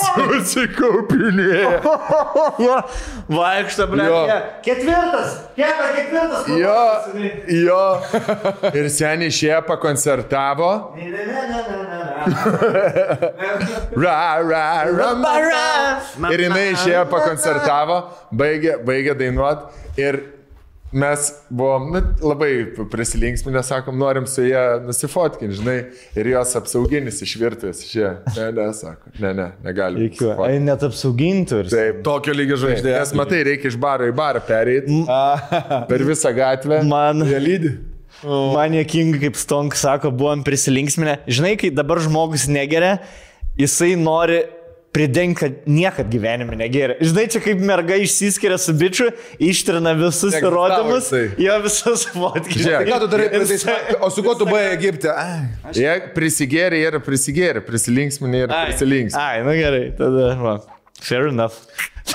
Susikaupinėja. 0.00 1.80
Vaikšto, 3.30 3.86
ble. 3.90 4.04
Jo. 4.10 4.20
Ketvirtas, 4.64 5.30
kėda, 5.56 5.86
ketvirtas. 5.96 6.44
Jo, 6.58 6.80
jo. 7.54 8.00
Ir 8.74 8.86
seniai 8.92 9.28
išėjo 9.32 9.60
pakoncertavo. 9.68 10.70
Ra, 14.00 14.18
ra, 14.44 14.64
ra, 14.90 15.08
ma, 15.16 15.32
ra. 15.40 15.68
Ir 16.34 16.40
jinai 16.44 16.66
išėjo 16.74 17.04
pakoncertavo, 17.10 17.96
baigė, 18.36 18.72
baigė 18.84 19.14
dainuot 19.22 19.58
ir 20.00 20.14
mes 20.92 21.32
buvom 21.50 21.92
nu, 21.92 22.00
labai 22.22 22.66
prisilinksminę, 22.90 23.62
sakom, 23.62 23.98
norim 23.98 24.26
su 24.26 24.44
ją 24.46 24.64
nusifotkinti, 24.86 25.54
žinai, 25.60 25.76
ir 26.18 26.30
jos 26.32 26.56
apsauginis 26.58 27.22
iš 27.22 27.34
virtuvės 27.40 27.82
išėjo. 27.86 28.12
Ne, 28.36 28.48
ne, 28.56 28.66
sako, 28.74 29.12
ne, 29.22 29.32
ne, 29.38 29.46
negali. 29.66 30.10
Ai, 30.34 30.58
net 30.62 30.82
apsaugintų 30.86 31.62
ir. 31.62 31.70
Taip, 31.72 32.02
Tokio 32.06 32.34
lygio 32.34 32.58
žvaigždė. 32.60 32.94
Nes 32.96 33.14
matai, 33.18 33.42
reikia 33.46 33.70
iš 33.70 33.78
baro 33.80 34.08
į 34.10 34.14
barą 34.18 34.42
pereiti 34.46 35.00
per 35.90 36.06
visą 36.06 36.34
gatvę. 36.36 36.82
Man, 36.90 37.22
lydi. 37.22 37.76
man 38.26 38.74
jokinga, 38.80 39.22
kaip 39.26 39.38
Stonk 39.38 39.78
sako, 39.78 40.10
buvom 40.14 40.42
prisilinksminę. 40.46 41.20
Žinai, 41.30 41.54
kai 41.60 41.70
dabar 41.74 42.02
žmogus 42.02 42.48
negeria, 42.50 42.98
jisai 43.60 43.94
nori 44.00 44.42
pridengti, 44.92 45.38
kad 45.40 45.52
niekad 45.70 46.10
gyvenime 46.10 46.56
negeria. 46.58 46.96
Žinai, 47.00 47.26
čia 47.30 47.42
kaip 47.44 47.60
merga 47.62 47.98
išsiskiria 48.00 48.58
su 48.58 48.74
bičiu, 48.74 49.10
ištrina 49.38 49.92
visus 49.98 50.34
Egzistavo 50.34 50.50
įrodymus, 50.50 51.10
jisai. 51.10 51.44
jo 51.46 51.58
visus 51.66 52.06
praeitais 52.10 53.64
metais? 53.68 54.00
O 54.00 54.10
su 54.10 54.24
kuo 54.26 54.34
tu 54.34 54.48
buvai 54.48 54.66
Egipte? 54.74 55.12
Ai. 55.14 55.46
Jie 55.76 55.94
prisigėrė 56.16 56.82
ir 56.88 56.98
prisigėrė, 57.06 57.62
prisilinksminė 57.66 58.44
ir 58.46 58.56
prisilinksminė. 58.56 59.22
Ai, 59.22 59.46
nu 59.46 59.54
gerai, 59.58 59.86
tada, 59.98 60.34
va. 60.42 60.58
Fair 61.00 61.30
enough. 61.30 61.62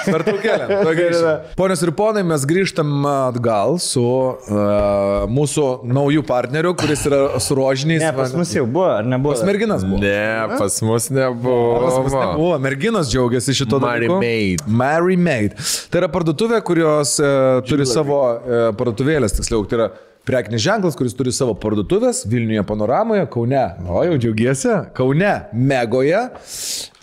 Tuoj 0.06 0.96
grįšim. 1.00 1.28
Ponios 1.58 1.84
ir 1.86 1.92
ponai, 1.98 2.24
mes 2.28 2.46
grįžtam 2.50 2.92
atgal 3.10 3.78
su 3.84 4.04
uh, 4.04 5.26
mūsų 5.32 5.66
naujų 5.90 6.24
partneriu, 6.28 6.74
kuris 6.80 7.06
yra 7.10 7.22
su 7.44 7.58
rožiniais. 7.58 8.04
Ne, 8.04 8.12
pas 8.18 8.34
mus 8.38 8.54
jau 8.56 8.66
buvo, 8.68 8.88
ar 9.00 9.08
nebuvo? 9.08 9.36
Pas 9.36 9.46
merginas 9.48 9.86
buvo. 9.88 10.02
Ne, 10.04 10.58
pas 10.58 10.80
mus 10.86 11.10
Pas 11.10 11.12
mus 11.12 11.12
nebuvo. 11.16 12.24
nebuvo. 12.24 12.56
Merginos 12.66 13.12
džiaugiasi 13.12 13.56
šito 13.62 13.80
Mary 13.84 14.06
dalyku. 14.08 14.20
Maid. 14.24 14.66
Mary 14.68 15.18
Maid. 15.20 15.56
Tai 15.92 16.04
yra 16.04 16.12
parduotuvė, 16.14 16.62
kurios 16.66 17.18
uh, 17.22 17.62
turi 17.68 17.88
savo 17.90 18.20
uh, 18.36 18.68
parduotuvėlės, 18.78 19.38
tiksliau, 19.40 19.66
tai 19.70 19.80
yra 19.82 19.90
prekinis 20.26 20.64
ženklas, 20.66 20.96
kuris 20.98 21.14
turi 21.14 21.30
savo 21.36 21.54
parduotuvės 21.62 22.24
Vilniuje 22.32 22.64
panoramoje, 22.66 23.28
Kaune. 23.30 23.62
O 23.86 24.02
jau 24.08 24.16
džiaugiesi? 24.18 24.72
Kaune, 24.98 25.34
Megoje. 25.54 26.24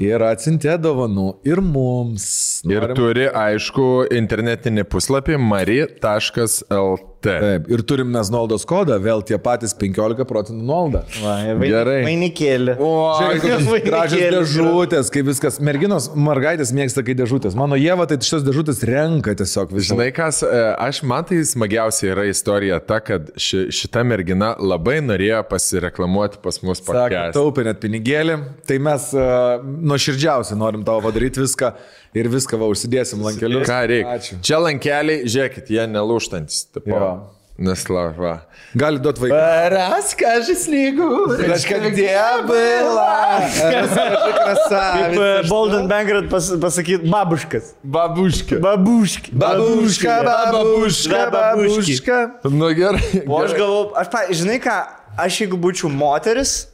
Ir 0.03 0.25
atsintė 0.27 0.75
dovanų 0.83 1.29
ir 1.47 1.61
mums. 1.63 2.27
Ir 2.67 2.81
Norim- 2.81 2.99
turi, 2.99 3.29
aišku, 3.29 3.89
internetinį 4.19 4.85
puslapį 4.91 5.39
mari.lt. 5.39 7.09
Taip, 7.23 7.69
ir 7.71 7.83
turim 7.87 8.09
mes 8.11 8.27
nuolaidos 8.35 8.65
kodą, 8.67 8.97
vėl 8.99 9.21
tie 9.23 9.37
patys 9.39 9.71
15 9.79 10.25
procentų 10.27 10.65
nuolaida. 10.67 11.05
Va, 11.23 11.35
vai- 11.55 11.69
Gerai. 11.71 11.99
Vainikėlį. 12.03 12.75
O, 12.83 12.89
Žiūrėk, 13.21 13.85
gražios 13.87 14.25
dėžutės, 14.35 15.11
kaip 15.15 15.29
viskas. 15.31 15.61
Merginos, 15.63 16.09
mergaitės 16.19 16.73
mėgsta, 16.75 17.05
kai 17.07 17.15
dėžutės. 17.15 17.55
Mano 17.55 17.79
Jėva, 17.79 18.09
tai 18.11 18.17
šitas 18.19 18.43
dėžutės 18.43 18.83
renka 18.91 19.37
tiesiog 19.39 19.71
visą. 19.71 19.93
Žinai, 19.95 20.09
kas, 20.17 20.43
e, 20.43 20.63
aš 20.83 21.03
man 21.07 21.23
tai 21.31 21.39
smagiausia 21.47 22.11
yra 22.11 22.27
istorija 22.27 22.81
ta, 22.85 22.99
kad 22.99 23.31
ši, 23.39 23.69
šita 23.71 24.03
mergina 24.05 24.57
labai 24.59 24.99
norėjo 25.07 25.45
pasireklamuoti 25.47 26.43
pas 26.43 26.59
mus 26.67 26.83
pakęsti. 26.83 27.37
taupė 27.39 27.69
net 27.71 27.79
pinigėlį, 27.79 28.41
tai 28.67 28.81
mes 28.83 29.07
uh, 29.15 29.63
nuoširdžiausiai 29.92 30.58
norim 30.60 30.84
tavo 30.88 31.04
padaryti 31.08 31.44
viską 31.44 31.74
ir 32.18 32.30
viską 32.34 32.60
va 32.62 32.70
užsidėsim 32.74 33.24
lankeliu. 33.26 33.64
Ką 33.68 33.82
reikia? 33.92 34.18
Ačiū. 34.18 34.42
Čia 34.42 34.62
lankeliai, 34.64 35.26
žiūrėkit, 35.28 35.74
jie 35.76 35.88
nelūštantis. 35.94 36.68
tipo. 36.78 36.94
Jo. 36.96 37.10
Neslava. 37.58 38.36
Gali 38.78 39.00
duoti 39.02 39.22
vaiką. 39.24 39.38
Раскажи 39.74 40.54
снегу. 40.56 41.26
Reiškia, 41.34 41.80
где 41.90 42.14
была? 42.46 43.40
Расскажи, 43.42 43.96
Kaip 43.98 44.30
e, 44.30 44.34
красавица. 44.44 45.50
Bolden 45.50 45.88
Bankrat 45.90 46.30
pas, 46.30 46.52
pasakyti 46.62 47.10
babuškas. 47.10 47.74
Babuškė. 47.82 48.60
Babuški. 48.62 49.34
Babuška, 49.34 50.20
babuška, 50.54 51.24
babuška. 51.34 52.20
Nu 52.46 52.70
gerai. 52.78 53.24
O 53.26 53.42
aš 53.42 53.58
galvoju, 53.58 53.90
aš, 54.04 54.12
pa, 54.14 54.22
žinai 54.30 54.60
ką, 54.62 54.78
aš 55.18 55.42
jeigu 55.42 55.58
būčiau 55.58 55.90
moteris 55.90 56.68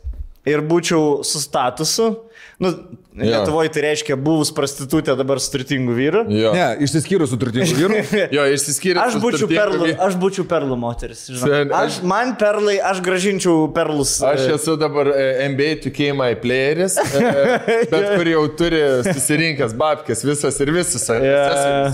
ir 0.44 0.60
būčiau 0.68 1.24
su 1.24 1.40
statusu, 1.40 2.10
nu, 2.59 2.73
Lietuvoje 3.19 3.71
tai 3.75 3.83
reiškia 3.83 4.15
buvus 4.21 4.51
prostitutė 4.55 5.15
dabar 5.19 5.41
su 5.43 5.51
turtingu 5.51 5.95
vyru. 5.97 6.21
Jo. 6.31 6.53
Ne, 6.55 6.67
išsiskyrus 6.87 7.33
su 7.33 7.39
turtingu 7.41 7.75
vyru. 7.75 7.99
Jo, 8.37 8.45
išsiskyrė. 8.55 9.01
Aš 9.03 9.17
būčiau 9.23 9.49
perlų, 9.51 9.89
aš 10.07 10.17
būčiau 10.23 10.45
perlų 10.51 10.79
moteris. 10.79 11.25
Sen- 11.27 11.73
Aš, 11.75 12.01
man 12.07 12.35
perlai, 12.39 12.77
aš 12.79 13.03
gražinčiau 13.05 13.69
perlus. 13.75 14.17
Aš 14.23 14.45
e, 14.47 14.55
esu 14.55 14.77
dabar 14.79 15.11
e, 15.11 15.29
NBA 15.51 15.71
2K 15.87 16.11
playeris, 16.43 16.99
e, 16.99 17.23
bet 17.93 18.11
kur 18.15 18.31
jau 18.31 18.45
turi 18.59 18.83
susirinkęs 19.09 19.75
babkės 19.79 20.23
visas 20.27 20.59
ir 20.63 20.75
visas. 20.79 21.09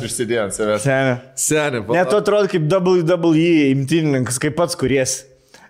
Išsidėjo 0.05 0.49
ant 0.49 0.57
savęs. 0.57 0.85
Seni. 0.85 1.15
Seniai, 1.47 1.85
Net 1.97 2.13
atrodo 2.21 2.51
kaip 2.53 2.69
WWE 2.69 3.71
imtynininkas, 3.73 4.41
kaip 4.43 4.57
pats 4.61 4.77
kuries. 4.81 5.23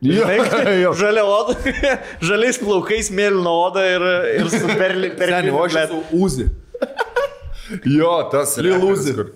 Žinai, 0.03 0.39
Jo. 0.85 0.93
žalia 0.99 1.25
oda, 1.25 1.55
žaliais 2.29 2.59
plaukais, 2.61 3.11
mėlyna 3.15 3.53
oda 3.69 3.85
ir, 3.87 4.05
ir 4.41 4.51
su 4.53 4.67
perli, 4.67 5.11
perli, 5.17 5.51
Seniai, 5.51 5.65
aš 5.69 5.79
esu 5.85 6.01
Uzi. 6.25 6.49
Jo, 7.89 8.17
tas 8.33 8.57
Liluzė. 8.61 9.15
Kur, 9.17 9.31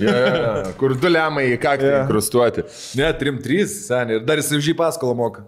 jo, 0.00 0.12
jo, 0.12 0.36
jo, 0.36 0.70
kur 0.80 0.94
du 0.96 1.10
lemai 1.12 1.48
į 1.52 1.58
kaktą 1.60 1.90
Jo. 1.90 1.98
inkrustuoti. 2.04 2.64
Ne, 3.00 3.10
3-3, 3.20 3.66
seniai. 3.88 4.20
Ir 4.20 4.24
dar 4.28 4.40
jis 4.40 4.48
už 4.56 4.70
jį 4.72 4.76
paskolą 4.78 5.16
moka. 5.18 5.44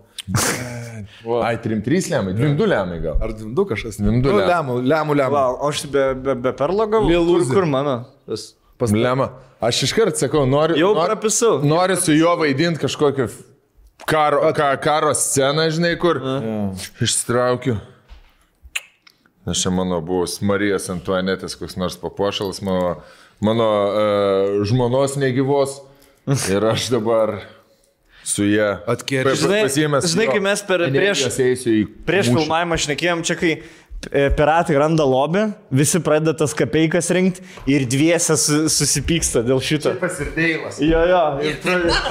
Ai, 1.45 1.55
trim 1.61 1.81
trys 1.85 2.07
lemai, 2.13 2.33
dvim 2.37 2.55
du 2.57 2.65
lemai 2.69 2.99
gal. 3.03 3.17
Ar 3.25 3.33
2 3.37 3.65
kažkas? 3.71 3.97
Dvim 4.01 4.21
du 4.25 4.31
Nu, 4.33 4.39
lemai. 4.39 4.51
lemų, 4.53 4.77
lemų, 4.93 5.17
lemų. 5.21 5.35
Wow, 5.39 5.57
o 5.65 5.71
aš 5.73 5.83
be, 5.93 6.05
be, 6.17 6.35
be 6.47 6.53
perlo 6.57 6.87
gavau. 6.93 7.09
Kur, 7.29 7.45
kur 7.55 7.67
mano? 7.69 7.97
Tas- 8.29 8.53
Lemą. 8.91 9.31
Aš 9.65 9.83
iškart 9.87 10.19
sakau, 10.21 10.43
noriu. 10.51 10.77
Jau 10.77 10.91
noriu, 10.97 11.15
prapisau. 11.15 11.59
Noriu 11.65 11.97
su 11.97 12.13
juo 12.13 12.35
vaidinti 12.41 12.83
kažkokią 12.83 13.29
karo, 14.07 14.53
ka, 14.57 14.75
karo 14.83 15.15
sceną, 15.15 15.69
žinai, 15.71 15.95
kur. 16.01 16.21
Ištraukiu. 17.01 17.79
Aš 19.45 19.61
čia 19.67 19.71
mano 19.71 19.99
buvus 20.01 20.39
Marijos 20.41 20.89
Antuanetės, 20.89 21.53
koks 21.61 21.77
nors 21.77 21.99
papuošalas, 22.01 22.63
mano, 22.65 22.95
mano 23.45 23.67
uh, 23.69 24.63
žmonos 24.65 25.19
negyvos. 25.21 25.83
Ir 26.49 26.65
aš 26.65 26.87
dabar 26.89 27.43
su 28.25 28.47
jie 28.49 28.65
Atkėrė. 28.89 29.35
Žinai- 29.37 29.67
žinai, 30.09 30.27
kai 30.33 30.41
mes 30.41 30.63
per- 30.65 30.87
prieš-. 30.89 31.27
Prieš 32.09 32.31
filmavimą 32.33 32.79
šnekėjom 32.81 33.21
čia, 33.29 33.37
kai 33.37 33.51
piratai 34.11 34.77
randa 34.79 35.05
lobį, 35.07 35.45
visi 35.75 36.01
pradeda 36.05 36.35
tas 36.39 36.53
kapeikas 36.57 37.11
rinkti 37.15 37.43
ir 37.71 37.87
dviese 37.91 38.37
su, 38.41 38.65
susipyksta 38.69 39.43
dėl 39.47 39.61
šito. 39.65 39.95
Pasirdėjimas. 40.01 40.81
Jo, 40.85 41.05
jo. 41.11 41.23
ir 41.47 41.57
pradeda- 41.63 42.03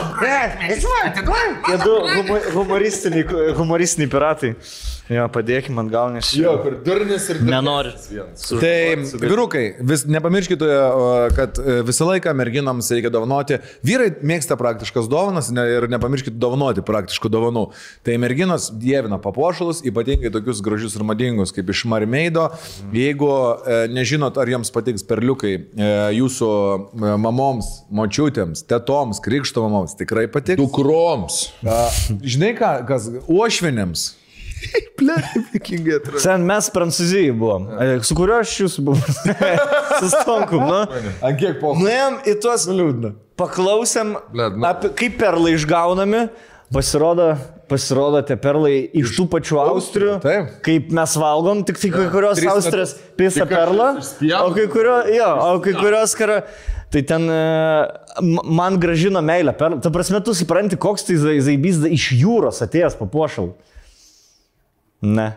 Jie 1.69 1.77
du 1.83 1.95
humo- 2.15 2.41
humoristiniai, 2.57 3.53
humoristiniai 3.57 4.09
piratai. 4.09 4.53
Jo, 5.11 5.25
padėkime 5.27 5.75
man 5.81 5.89
gal 5.91 6.13
nes. 6.13 6.29
Jo, 6.37 6.53
kur 6.63 6.77
durnis 6.85 7.25
ir 7.27 7.41
durnis. 7.41 7.51
Nenori. 7.51 7.91
Vienas. 8.07 8.45
Tai, 8.47 9.19
vyrukai, 9.19 9.63
vis, 9.83 10.05
nepamirškite, 10.07 10.69
kad 11.35 11.59
e, 11.59 11.75
visą 11.83 12.07
laiką 12.07 12.31
merginams 12.39 12.87
reikia 12.95 13.11
dovanoti. 13.11 13.57
Vyrai 13.83 14.13
mėgsta 14.23 14.55
praktiškas 14.59 15.09
dovanas 15.11 15.51
ne, 15.51 15.65
ir 15.75 15.89
nepamirškite 15.91 16.39
dovanoti 16.39 16.85
praktiškų 16.87 17.33
dovanų. 17.33 17.65
Tai 18.07 18.15
merginos 18.23 18.69
dievina 18.79 19.19
papuošalus, 19.23 19.83
ypatingai 19.91 20.31
tokius 20.31 20.63
gražius 20.63 20.95
ir 20.95 21.03
madingus 21.07 21.51
kaip 21.55 21.75
iš 21.75 21.83
Marmeido. 21.91 22.47
Jeigu 22.95 23.27
e, 23.27 23.83
nežinot, 23.91 24.39
ar 24.39 24.55
jums 24.55 24.71
patiks 24.71 25.03
perliukai 25.11 25.53
e, 25.59 25.93
jūsų 26.21 26.49
mamoms, 27.19 27.73
močiutėms, 27.91 28.63
tetoms, 28.71 29.19
krikšto 29.23 29.67
mamoms, 29.67 29.99
tikrai 29.99 30.29
patiks. 30.31 30.63
Dukroms. 30.63 31.49
Žinai 32.23 32.55
ką, 32.55 32.75
kas 32.87 33.11
uošvinėms? 33.27 34.13
Ple, 34.99 35.15
vikingai 35.53 35.97
atrodo. 35.99 36.21
Sen 36.23 36.45
mes 36.47 36.69
Prancūzijai 36.73 37.33
buvom. 37.37 37.67
E, 37.81 37.89
Su 38.05 38.15
kuriuo 38.17 38.39
aš 38.43 38.53
jūs 38.63 38.79
buvau? 38.85 39.15
Su 39.99 40.09
Stonku, 40.13 40.59
nu. 40.61 40.81
Ant 41.25 41.39
kiek 41.41 41.59
po... 41.61 41.73
Nuėjom 41.79 42.19
į 42.29 42.37
tuos. 42.43 42.67
Liūdna. 42.69 43.13
Paklausėm, 43.39 44.15
Blet, 44.33 44.55
nu. 44.59 44.65
apie, 44.69 44.91
kaip 44.99 45.15
perlai 45.21 45.55
išgaunami. 45.57 46.27
Pasirodo, 46.73 47.31
pasirodo 47.69 48.17
tie 48.25 48.33
perlai 48.41 48.75
iš 48.97 49.11
tų 49.17 49.27
pačių 49.29 49.57
austrių. 49.61 50.13
Taip. 50.23 50.53
Kaip 50.65 50.87
mes 50.97 51.11
valgom, 51.21 51.59
tik 51.67 51.77
tai 51.77 51.91
kai 51.93 52.05
kurios 52.13 52.39
austrės 52.49 52.95
pisa 53.19 53.45
perlą, 53.49 53.91
o 54.39 54.47
kai, 54.55 54.63
kurio, 54.73 54.95
jo, 55.13 55.27
o 55.51 55.59
kai 55.61 55.75
kurios 55.77 56.15
kara. 56.17 56.39
Tai 56.93 57.01
ten 57.09 57.27
e, 57.29 57.37
man 58.57 58.79
gražino 58.81 59.21
meilę. 59.25 59.53
Per, 59.57 59.77
ta 59.85 59.89
prasme, 59.93 60.21
tu 60.25 60.33
supranti, 60.37 60.77
koks 60.81 61.05
tai 61.07 61.15
zai- 61.21 61.39
zaibys 61.45 61.79
iš 61.89 62.07
jūros 62.23 62.61
atėjęs 62.65 62.97
papuošal. 62.99 63.51
Ne. 65.03 65.31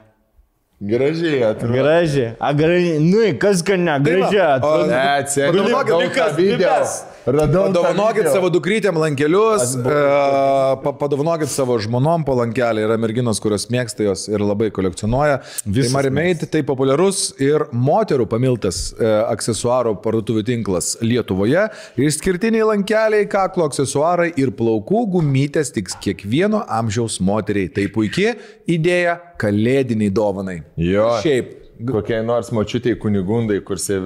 Gražiai 0.81 1.43
atrodo. 1.43 1.75
Gražiai. 1.75 2.35
A, 2.39 2.53
gražiai. 2.53 2.99
Nu, 3.03 3.19
kas 3.39 3.63
kad 3.67 3.81
ne, 3.81 3.99
gražiai. 4.01 4.47
o- 4.47 4.55
atrodo. 4.55 4.87
Ne, 4.87 5.25
Radau 5.51 5.85
tą 5.85 5.99
Likas, 6.03 6.37
video. 6.37 6.59
Likas. 6.59 6.93
Radau 7.27 7.65
Padovanokit 7.67 8.29
savo 8.31 8.47
dukrytėm 8.55 9.01
lankelius, 9.03 9.73
pa, 9.83 10.93
padovanokit 11.01 11.51
savo 11.51 11.75
žmonom 11.83 12.23
palankelį. 12.27 12.85
Yra 12.87 12.99
merginos, 13.03 13.41
kurios 13.43 13.67
mėgsta 13.73 14.07
jos 14.07 14.29
ir 14.31 14.45
labai 14.47 14.69
kolekcionuoja. 14.75 15.41
Tai 15.67 15.87
Marimeit 15.97 16.45
tai 16.53 16.63
populiarus 16.67 17.33
ir 17.43 17.67
moterų 17.75 18.29
pamiltas 18.31 18.93
e, 18.95 19.11
aksesuarų 19.33 19.97
parduotuvių 20.07 20.47
tinklas 20.53 20.93
Lietuvoje. 21.03 21.67
Išskirtiniai 22.07 22.71
lankeliai, 22.71 23.27
kaklo 23.33 23.67
aksesuarai 23.67 24.31
ir 24.39 24.55
plaukų 24.55 25.03
gumytės 25.19 25.75
tiks 25.75 25.99
kiekvieno 26.07 26.63
amžiaus 26.79 27.19
moteriai. 27.19 27.75
Tai 27.75 27.91
puikiai 27.91 28.39
idėja 28.71 29.19
kalėdiniai 29.43 30.15
dovanai. 30.15 30.61
Jo. 30.79 31.17
Šiaip. 31.27 31.66
Kokiai 31.77 32.23
nors 32.25 32.49
močiutei 32.57 32.95
kunigundai, 32.97 33.59
kur 33.61 33.77
se 33.77 33.99
e, 33.99 34.01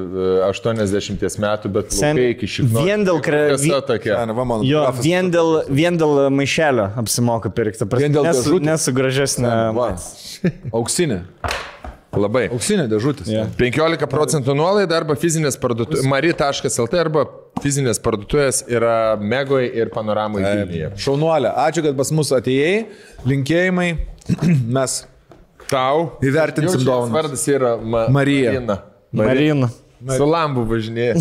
80 0.48 1.38
metų, 1.38 1.70
bet 1.70 1.92
Sen- 1.94 2.18
iki 2.18 2.48
šimto. 2.50 2.82
vien 2.82 3.04
dėl 3.06 3.20
kre- 3.22 3.54
vi- 3.62 3.70
tokia. 3.86 4.16
Ne, 4.26 4.34
va, 4.34 4.44
mano 4.44 4.64
Jo, 4.66 4.82
vien 4.98 5.30
dėl, 5.30 5.64
vien 5.70 5.96
dėl 5.98 6.26
maišelio 6.34 6.88
apsimoka 6.98 7.50
pirkti. 7.54 7.86
Vien 7.96 8.10
dėl 8.12 8.26
nesu, 8.26 8.42
dėžutės? 8.58 8.66
nesu 8.66 8.92
gražesnė. 8.96 9.52
Va. 9.76 9.92
Auksinė. 10.80 11.20
Labai. 12.10 12.48
Auksinė 12.50 12.88
dėžutė. 12.90 13.22
Jo. 13.30 13.44
15 13.56 14.08
procentų 14.10 14.56
nuolaida 14.58 14.96
arba 14.98 15.14
fizinės 15.14 15.54
parduotuvės. 15.62 16.02
Mari.lt 16.10 16.94
arba 16.98 17.22
fizinės 17.62 18.00
parduotuvės 18.02 18.64
yra 18.66 19.14
Megoje 19.20 19.70
ir 19.78 19.92
Panoramoje. 19.94 20.90
Šaunuolė, 20.98 21.54
ačiū, 21.54 21.84
kad 21.86 21.94
pas 21.96 22.10
mus 22.10 22.32
atėjai. 22.34 22.88
Linkėjimai. 23.30 23.92
Mes 24.76 25.04
Tau. 25.70 26.16
Įvertinsim 26.26 26.82
dovanas. 26.84 27.14
Vardas 27.14 27.46
yra 27.50 27.76
Ma 27.78 28.06
Marija. 28.10 28.56
Marina. 28.58 28.78
Marina. 29.12 29.70
Su 30.16 30.24
lambu 30.24 30.62
važinėja. 30.64 31.14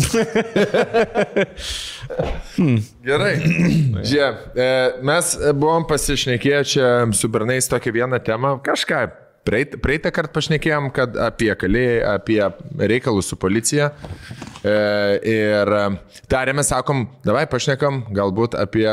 Gerai. 3.04 3.34
Žiūrėk, 4.10 4.38
e, 4.56 4.68
mes 5.06 5.32
buvom 5.60 5.84
pasišnekėję 5.90 6.60
čia 6.72 6.86
su 7.16 7.28
Bernais 7.32 7.68
tokią 7.70 7.92
vieną 7.98 8.20
temą, 8.24 8.54
kažką. 8.64 9.02
Praeit- 9.44 9.76
Praeitą 9.80 10.10
kartą 10.12 10.34
pašnekėjom, 10.36 10.90
kad 10.92 11.14
apie 11.16 11.52
kalėjai, 11.56 12.00
apie 12.14 12.40
reikalus 12.80 13.30
su 13.32 13.38
policija. 13.40 13.90
E, 14.60 14.74
ir 15.24 15.72
e, 15.76 15.84
tarėme, 16.32 16.64
sakom, 16.66 17.06
davai 17.24 17.46
pašnekam 17.48 18.02
galbūt 18.16 18.56
apie 18.60 18.88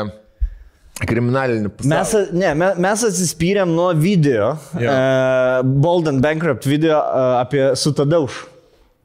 kriminalinį 1.06 1.70
pasaulį. 1.76 1.92
Mes, 1.92 2.14
ne, 2.34 2.54
me- 2.58 2.74
mes 2.82 3.04
atsispyrėm 3.08 3.70
nuo 3.74 3.92
video, 3.94 4.56
Jo. 4.80 4.90
uh, 4.90 5.62
Bold 5.62 6.08
and 6.10 6.22
Bankrupt 6.24 6.66
video 6.66 6.98
uh, 6.98 7.38
apie 7.42 7.74
su 7.78 7.92
Tadeušu. 7.94 8.46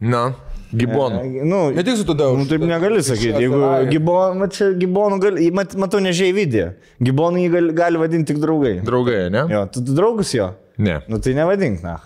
Na, 0.03 0.34
gibonų. 0.74 1.20
Nu, 1.45 1.60
Ne 1.72 1.84
tik 1.86 1.95
su 1.99 2.03
tada 2.07 2.32
nu, 2.36 2.48
taip 2.49 2.64
negali 2.65 3.03
sakyti. 3.06 3.44
Jeigu 3.45 3.60
gibonų, 3.94 4.48
čia 4.52 4.72
gibonų 4.74 5.20
gali, 5.22 5.52
mat, 5.56 5.76
matau 5.80 6.02
nežiai 6.03 6.34
video. 6.36 6.72
Gibonų 6.99 7.44
jį 7.45 7.52
gali, 7.53 7.74
gali 7.78 8.02
vadinti 8.02 8.34
tik 8.34 8.41
draugai. 8.41 8.80
Draugai, 8.84 9.30
ne? 9.32 9.45
Jo, 9.53 9.65
tu, 9.72 9.84
tu 9.86 9.94
draugus 9.95 10.34
jo? 10.36 10.49
Ne. 10.82 10.98
Nu 11.07 11.20
tai 11.22 11.36
nevadink, 11.38 11.84
na. 11.86 11.99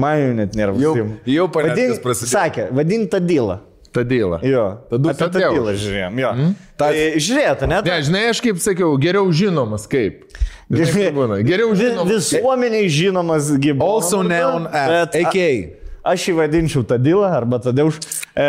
Man 0.00 0.16
jau 0.22 0.32
net 0.38 0.54
nėra. 0.56 0.72
Jau- 0.80 0.94
jau 1.26 1.46
Vadink- 1.52 2.00
prasidėjo. 2.02 2.30
Sakė, 2.32 2.68
vadink 2.72 3.10
tą 3.12 3.20
dylą. 3.20 3.58
Tadėlą. 3.92 4.38
Jo. 4.46 4.78
Tadu- 4.90 5.10
Apie 5.10 5.18
tą 5.18 5.30
Tadeuš. 5.34 5.54
dylą 5.58 5.72
žiūrėjom. 5.82 6.18
Jo. 6.22 6.30
Mm? 6.36 6.54
Tai 6.78 6.90
žiūrėjote, 7.18 7.66
ne? 7.68 7.80
Ne, 7.82 7.96
žinai, 8.06 8.22
aš 8.30 8.40
kaip 8.44 8.56
sakiau, 8.62 8.92
geriau 9.02 9.26
žinomas 9.34 9.88
kaip. 9.90 10.24
Geriau 10.70 11.72
Vi- 11.74 11.76
žinomas. 11.82 12.06
Visuomeniai 12.12 12.86
žinomas 12.88 13.50
gyvūnas. 13.58 13.82
Also 13.82 14.22
known 14.22 14.68
as 14.70 15.08
AK. 15.14 15.79
Aš 16.00 16.22
jį 16.30 16.32
vadinčiau 16.38 16.80
Tadilą 16.88 17.28
arba 17.28 17.58
Tadeuš. 17.60 17.98
E, 18.32 18.44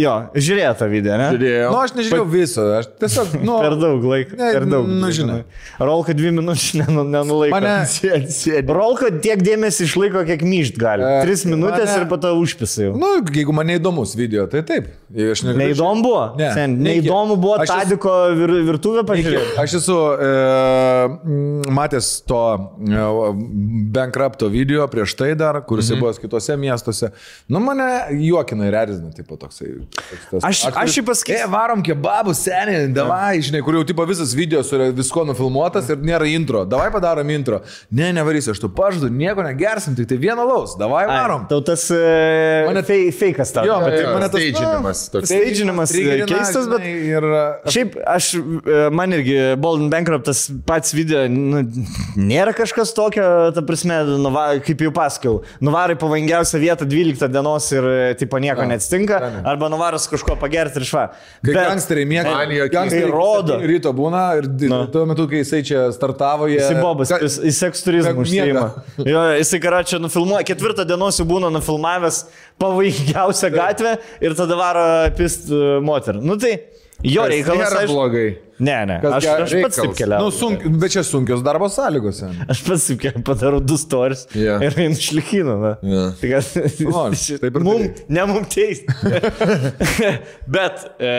jo, 0.00 0.12
žiūrėjo 0.34 0.72
tą 0.80 0.88
video, 0.90 1.14
ne? 1.20 1.28
Žiūrėjau. 1.36 1.68
Nu, 1.70 1.78
aš 1.84 1.92
nežiūrėjau 1.94 2.24
viso, 2.32 2.64
aš 2.80 2.88
tiesiog, 2.98 3.36
nu, 3.46 3.58
Per 3.62 3.76
daug 3.78 4.06
laiko. 4.10 4.34
Ne, 4.40 4.48
per 4.56 4.66
daug. 4.66 4.88
nu, 4.90 5.10
žinai. 5.14 5.36
Rolka 5.78 6.16
dvi 6.18 6.32
minutės 6.34 6.72
nenu- 6.80 7.04
nenulaiko. 7.06 7.54
Mane- 7.54 7.76
Sėdi, 7.92 8.32
sėdi. 8.34 8.74
Rolka 8.74 9.12
tiek 9.22 9.44
dėmesį 9.46 9.86
išlaiko, 9.86 10.24
kiek 10.26 10.42
myšt 10.42 10.80
gali. 10.82 11.06
E, 11.06 11.22
Tris 11.28 11.46
minutės 11.46 11.92
mane- 11.92 12.00
ir 12.02 12.08
po 12.10 12.18
to 12.26 12.32
užpisai. 12.42 12.90
nu, 12.98 13.12
jeigu 13.30 13.54
man 13.54 13.70
neįdomus 13.70 14.16
video, 14.18 14.48
tai 14.50 14.64
taip. 14.66 14.90
Aš 15.16 15.40
negaliu- 15.46 15.72
Neįdomu 15.72 16.02
buvo? 16.04 16.22
Ne. 16.36 16.50
Sen, 16.52 16.74
neįdomu 16.84 17.36
buvo 17.40 17.54
Aš 17.62 17.70
Tadiko 17.70 18.12
vir, 18.36 18.50
virtuvę 18.68 19.00
pažiūrėti. 19.08 19.54
Aš 19.62 19.74
esu 19.78 19.94
e, 20.20 21.70
matęs 21.72 22.08
to 22.28 22.40
e, 22.84 23.06
bankrupto 23.96 24.48
video 24.52 24.84
prieš 24.92 25.14
tai 25.16 25.30
dar, 25.34 25.62
kuris 25.64 25.88
mhm. 25.90 26.00
buvo 26.02 26.12
kitose 26.20 26.56
miestuose. 26.60 27.10
Nu, 27.48 27.60
mane 27.64 27.86
juokina 28.12 28.68
ir 28.68 28.76
erzina, 28.76 29.08
tipo 29.16 29.38
toksai. 29.40 29.72
toks 29.88 30.26
tas 30.30 30.44
Aš- 30.50 30.66
aktorius. 30.68 30.90
aš 30.90 30.98
jį 30.98 31.04
pasakysiu- 31.08 31.46
E, 31.46 31.48
varom 31.52 31.82
kebabų, 31.84 32.34
seniai, 32.36 32.92
davai, 32.92 33.40
žinai, 33.40 33.62
kur 33.64 33.74
jau 33.74 33.84
tipo 33.88 34.04
visas 34.08 34.34
video 34.36 34.62
su 34.62 34.76
visko 34.92 35.24
nufilmuotas 35.24 35.88
ir 35.90 35.96
nėra 35.96 36.28
intro. 36.28 36.64
Davai 36.68 36.90
padarom 36.92 37.28
intro. 37.30 37.62
Ne, 37.90 38.12
nevarysiu, 38.12 38.52
aš 38.52 38.60
tu 38.60 38.68
pažadu, 38.68 39.08
nieko 39.08 39.40
negersim, 39.44 39.96
tik 39.96 40.08
tai 40.08 40.20
vieną 40.20 40.44
laus. 40.46 40.76
Davai, 40.76 41.06
varom. 41.08 41.48
Tau 41.48 41.60
tas 41.64 41.88
e, 41.90 42.64
Mane- 42.68 42.84
fei, 42.84 43.08
feikas 43.12 43.52
tau. 43.52 43.64
Jo, 43.64 43.80
bet 43.80 43.96
Jo, 43.96 44.04
tai 44.04 44.12
mane 44.14 44.28
tas 44.28 44.40
steidžinimas 44.40 45.05
toks. 45.12 45.28
Steidžinimas 45.30 45.92
trigerina, 45.94 46.26
keistas, 46.30 46.66
bet- 46.70 46.84
Ir, 46.86 47.24
aš 47.64 47.72
Šiaip 47.76 47.96
aš, 48.06 48.28
e, 48.36 48.78
man 48.94 49.12
irgi 49.16 49.36
Bolden 49.60 49.90
Bankruptas 49.92 50.46
pats 50.66 50.92
video, 50.96 51.24
nu, 51.28 51.62
nėra 52.16 52.54
kažkas 52.56 52.92
tokio, 52.96 53.24
ta 53.54 53.62
prasme, 53.66 53.98
nuva, 54.22 54.46
kaip 54.64 54.80
jau 54.86 54.92
pasakiau, 54.96 55.40
nuvarai 55.64 55.96
pavojingiausią 56.00 56.60
vietą 56.62 56.86
12 56.88 57.28
dienos 57.32 57.68
ir 57.74 57.84
e, 57.90 58.14
tipo 58.20 58.38
nieko 58.42 58.62
Jo, 58.64 58.68
neatsitinka, 58.72 59.20
arba 59.44 59.68
nuvaras 59.72 60.08
kažko 60.10 60.36
pagerti 60.40 60.80
ir 60.80 60.86
šva. 60.88 61.06
Kai 61.44 61.54
gangsteriai 61.56 62.06
miega, 62.08 62.32
Man 62.36 62.50
juokinga. 62.54 62.72
gangsteriai 62.76 63.10
Kai 63.10 63.16
rodo. 63.16 63.58
Ryto 63.66 63.92
būna 63.96 64.24
ir 64.38 64.48
Na. 64.70 64.82
tuo 64.92 65.04
metu, 65.06 65.26
kai 65.30 65.42
jisai 65.42 65.62
čia 65.66 65.86
startavo, 65.92 66.48
jie... 66.50 66.58
Jisai 66.60 66.80
bobas, 66.82 67.08
Ka- 67.12 67.20
jis 67.24 67.38
į 67.42 67.52
seks 67.56 67.84
turizmą 67.86 68.14
Ka- 68.16 68.24
užsieima. 68.24 68.64
Jo, 69.06 69.22
jisai 69.40 69.60
karačia 69.62 69.98
nufilmuoja, 70.02 70.44
ketvirtą 70.48 70.86
dienos 70.88 71.18
jau 71.20 71.26
būna 71.28 71.50
nufilmavęs 71.54 72.22
pavojingiausią 72.62 73.50
gatvę 73.54 73.96
ir 74.24 74.34
tada 74.38 74.56
varo 74.58 74.86
pist 75.18 75.50
e, 75.52 75.78
moterį. 75.84 76.22
Nu 76.24 76.36
tai 76.40 76.54
jo 77.04 77.26
reikalas. 77.28 77.60
nėra 77.60 77.82
aišku- 77.84 77.92
blogai. 77.94 78.26
Ne, 78.58 78.76
ne, 78.88 78.94
Kas 79.02 79.18
aš, 79.18 79.26
aš 79.44 79.52
pats 79.66 79.76
taip 79.82 79.90
keliauju. 79.98 80.24
Nu, 80.24 80.30
sunk, 80.32 80.62
bet 80.80 80.94
čia 80.94 81.02
sunkios 81.04 81.42
darbo 81.44 81.66
sąlygos. 81.68 82.22
sen. 82.22 82.38
Aš 82.48 82.62
pats 82.64 82.86
kaip 82.88 83.00
kiek 83.02 83.18
padarau 83.26 83.60
du 83.60 83.76
stories 83.76 84.22
Jo. 84.32 84.56
ir 84.64 84.72
einu 84.80 84.96
išlikinu. 84.96 85.58
na. 85.60 85.74
Jo. 85.84 86.06
Tai 86.20 86.30
kad- 86.32 86.80
Nu, 86.80 87.04
taip 87.42 87.58
ir 87.60 87.66
mum, 87.68 87.84
ne 88.08 88.24
mum 88.30 88.44
teisti. 88.48 88.86
Bet, 90.56 90.86
e, 91.00 91.12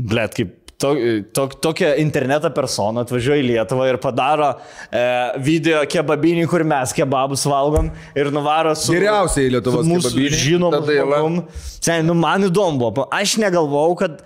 blėt, 0.00 0.38
kaip 0.40 0.56
to, 0.82 0.92
to, 1.34 1.46
tokia 1.62 1.94
interneto 2.02 2.50
persona 2.54 3.04
atvažiuoja 3.06 3.42
į 3.42 3.48
Lietuvą 3.52 3.88
ir 3.92 3.98
padaro 4.02 4.48
e, 4.90 5.02
video 5.44 5.82
kebabinį, 5.90 6.46
kur 6.50 6.64
mes 6.66 6.94
kebabus 6.96 7.46
valgom 7.48 7.92
ir 8.18 8.32
nuvaro 8.34 8.74
su... 8.78 8.94
Geriausiai 8.96 9.52
Lietuvos 9.54 9.86
mūsų 9.86 10.14
jau- 10.26 10.40
žmogum. 10.42 11.42
Sen, 11.82 12.06
nu, 12.06 12.14
man 12.14 12.46
įdomu 12.46 12.78
buvo. 12.78 13.06
Aš 13.14 13.36
negalvojau, 13.42 13.96
kad 14.02 14.20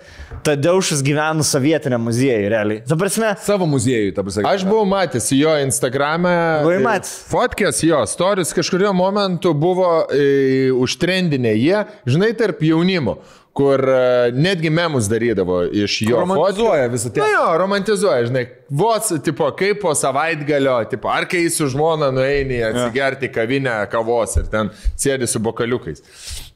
Tadeušas 0.45 1.01
gyvena 1.05 1.43
sovietiniam 1.45 2.03
muziejui, 2.05 2.49
realiai. 2.51 2.83
Ta 2.87 2.97
prasme, 2.99 3.31
Savo 3.41 3.65
muziejui, 3.69 4.11
ta 4.15 4.23
prasme. 4.25 4.45
Aš 4.47 4.65
buvau 4.67 4.85
matęs 4.89 5.31
jo 5.33 5.55
Instagram'e. 5.65 6.35
Buvai 6.65 6.77
e, 6.77 6.83
matęs? 6.85 7.15
Fotkės 7.31 7.81
jo, 7.87 8.03
stories 8.09 8.53
kažkurio 8.55 8.93
momentu 8.97 9.53
buvo 9.57 9.89
e, 10.13 10.69
užtrendinę 10.77 11.55
jie, 11.57 11.81
žinai, 12.07 12.31
tarp 12.37 12.61
jaunimo, 12.67 13.17
kur 13.57 13.81
e, 13.89 14.31
netgi 14.37 14.69
memus 14.69 15.07
darydavo 15.09 15.63
iš 15.65 16.01
jo. 16.05 16.19
romantizuoja 16.21 16.89
visą 16.93 17.09
Na 17.09 17.15
tai. 17.15 17.29
jo, 17.31 17.45
romantizuoja, 17.57 18.27
žinai, 18.29 18.43
vos, 18.69 19.09
tipo, 19.25 19.47
kaip 19.57 19.81
po 19.81 19.93
savaitgalio, 19.97 20.77
tipo, 20.91 21.09
ar 21.09 21.25
kai 21.29 21.47
su 21.53 21.69
žmona 21.73 22.11
nueini 22.13 22.59
atsigerti 22.67 23.31
kavinę 23.33 23.79
kavos 23.91 24.37
ir 24.37 24.51
ten 24.53 24.69
sėdi 24.93 25.29
su 25.29 25.41
bokaliukais. 25.41 26.03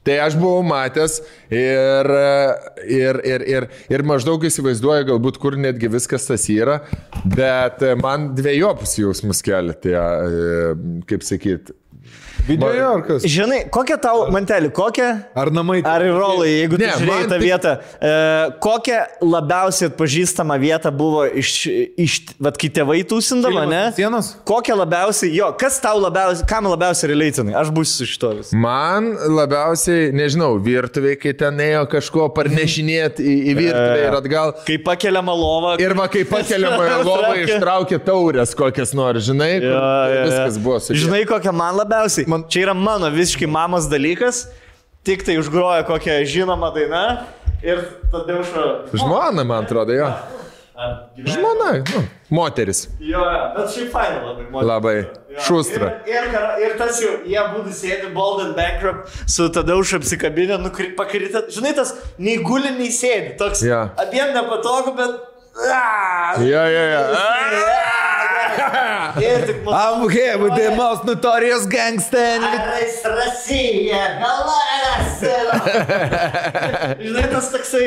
Tai 0.06 0.16
aš 0.24 0.34
buvau 0.38 0.62
matęs 0.66 1.20
ir, 1.50 2.08
ir, 2.86 3.20
ir, 3.34 3.44
ir, 3.50 3.68
ir 3.90 4.06
maždaug 4.06 4.42
įsivaizduoju, 4.46 5.06
galbūt 5.12 5.38
kur 5.42 5.58
netgi 5.58 5.90
viskas 5.90 6.26
tas 6.30 6.48
yra, 6.50 6.80
bet 7.22 7.82
man 8.02 8.32
dviejopus 8.38 8.96
jausmus 8.98 9.42
kelia 9.46 9.78
tie, 9.78 9.98
e, 9.98 10.74
kaip 11.10 11.26
sakyt. 11.26 11.74
Video 12.46 12.88
ar 12.96 13.02
kas? 13.06 13.22
žinai, 13.28 13.60
kokią 13.70 13.96
tau, 14.02 14.24
mantelį, 14.34 14.72
kokią 14.74 15.08
Ar 15.38 15.50
namai? 15.54 15.78
Ar 15.86 16.02
rolą, 16.02 16.42
jeigu 16.48 16.74
tu 16.78 16.82
Ne, 16.82 16.88
žiūrėjai 16.98 17.06
man 17.06 17.28
tą 17.30 17.36
tik- 17.38 17.44
vietą, 17.46 17.72
e, 18.02 18.12
kokią 18.64 18.98
labiausiai 19.22 19.90
atpažįstamą 19.92 20.56
vietą 20.58 20.90
buvo 20.90 21.22
iš, 21.38 21.52
iš 22.02 22.16
vad 22.42 22.58
kai 22.58 22.68
tėvai 22.74 22.98
tūsindavo, 23.06 23.62
Kilimas 23.62 23.70
ne? 23.70 23.82
sienos? 23.94 24.30
Kokią 24.48 24.74
labiausiai, 24.80 25.30
jo, 25.36 25.52
kas 25.60 25.78
tau 25.84 26.00
labiausiai, 26.02 26.48
kam 26.50 26.66
labiausiai 26.66 27.12
relaitinai? 27.12 27.54
Aš 27.62 27.70
būsiu 27.76 28.02
su 28.02 28.08
šito 28.10 28.32
vis. 28.40 28.50
Man 28.52 29.12
labiausiai, 29.38 30.10
nežinau, 30.12 30.56
virtuviai, 30.62 31.14
kai 31.22 31.32
ten 31.38 31.62
ėjo 31.62 31.84
kažko 31.94 32.26
parnešinėti 32.34 33.22
į, 33.22 33.36
į 33.52 33.56
virtuvę 33.60 34.02
ir 34.08 34.18
atgal. 34.18 34.52
Kai 34.66 34.80
pakeliama 34.82 35.34
lova. 35.38 35.76
Ir 35.82 35.94
va, 35.94 36.08
kai 36.10 36.24
pakeliama 36.26 36.82
į 36.90 36.98
lovą, 37.06 37.32
ištraukia 37.46 38.02
taurės 38.02 38.56
kokias 38.58 38.92
nori, 38.98 39.22
žinai, 39.22 39.52
Jo, 39.62 39.78
jo, 39.78 40.12
jo. 40.18 40.26
viskas 40.26 40.58
buvo 40.58 40.80
su 40.82 40.98
Žinai, 40.98 41.22
kokia 41.28 41.54
man 41.54 41.78
labiausiai? 41.78 42.26
Man... 42.32 42.46
Čia 42.48 42.66
yra 42.70 42.74
mano 42.78 43.10
visiškai 43.12 43.48
mamos 43.50 43.86
dalykas, 43.92 44.46
tik 45.06 45.24
tai 45.26 45.36
užgroja 45.42 45.84
kokią 45.88 46.20
žinomą 46.32 46.72
dainą 46.74 47.04
ir 47.62 47.82
tada 48.12 48.40
už... 48.42 48.54
Žmona, 48.96 49.44
man 49.44 49.66
atrodo, 49.66 49.92
jo. 49.94 50.08
Žmona, 51.16 51.72
nu, 51.92 52.00
moteris. 52.32 52.86
Jo, 52.98 53.20
bet 53.54 53.68
šiaip 53.74 53.90
faina 53.92 54.22
labai. 54.24 54.46
moteris. 54.50 54.68
Labai 54.70 54.94
Jo. 55.32 55.40
šustra. 55.46 55.86
Ir, 56.08 56.24
ir, 56.32 56.46
ir 56.64 56.72
tas 56.80 56.98
jau, 57.00 57.12
jie 57.28 57.40
būtų 57.54 57.70
sėdi 57.76 58.08
Bolden 58.16 58.50
Bankrupt 58.56 59.12
su 59.30 59.46
tada 59.54 59.76
už 59.80 59.94
apsikabinę, 60.00 60.58
pakritę. 60.98 61.44
Žinai, 61.54 61.72
tas 61.78 61.94
nei 62.18 62.36
guli, 62.44 62.72
nei 62.76 62.90
sėdi. 62.92 63.36
Toks 63.40 63.62
Jo. 63.64 63.84
abiem 64.02 64.34
nepatogu, 64.36 64.96
bet... 64.98 65.20
Ah, 65.72 66.34
Jo, 66.40 66.64
jo, 66.72 66.84
jo. 66.96 67.00
I'm 68.52 70.08
here 70.08 70.38
with 70.38 70.54
the 70.54 70.74
most 70.76 71.04
notorious 71.04 71.66
gangster. 71.66 72.38
Arais 72.40 73.02
Rasija, 73.04 74.02
galaras. 74.22 75.20
Žinai, 77.02 77.28
tas 77.32 77.52
toksai... 77.52 77.86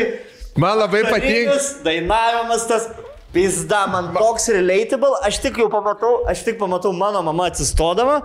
Man 0.57 0.79
labai 0.79 1.03
patinka. 1.09 1.59
Dainavimas 1.83 2.67
tas. 2.67 2.89
Pizda, 3.35 3.81
man 3.91 4.13
toks 4.15 4.47
relatable, 4.47 5.17
aš 5.27 5.41
tik 5.43 5.57
jau 5.59 5.65
pamatau, 5.67 6.21
aš 6.31 6.45
tik 6.45 6.55
pamatau 6.55 6.93
mano 6.95 7.19
mama 7.19 7.49
atsistodama, 7.49 8.21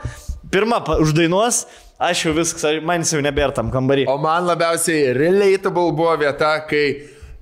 pirmą 0.55 0.79
uždainuos, 1.03 1.65
aš 1.99 2.21
jau 2.29 2.35
viskas, 2.37 2.79
man 2.87 3.03
jis 3.03 3.17
jau 3.17 3.23
nebėra 3.27 3.51
tam 3.57 3.73
kambarį. 3.75 4.05
O 4.07 4.15
man 4.23 4.47
labiausiai 4.47 5.11
relatable 5.19 5.91
buvo 5.99 6.15
vieta, 6.21 6.53
kai, 6.71 6.85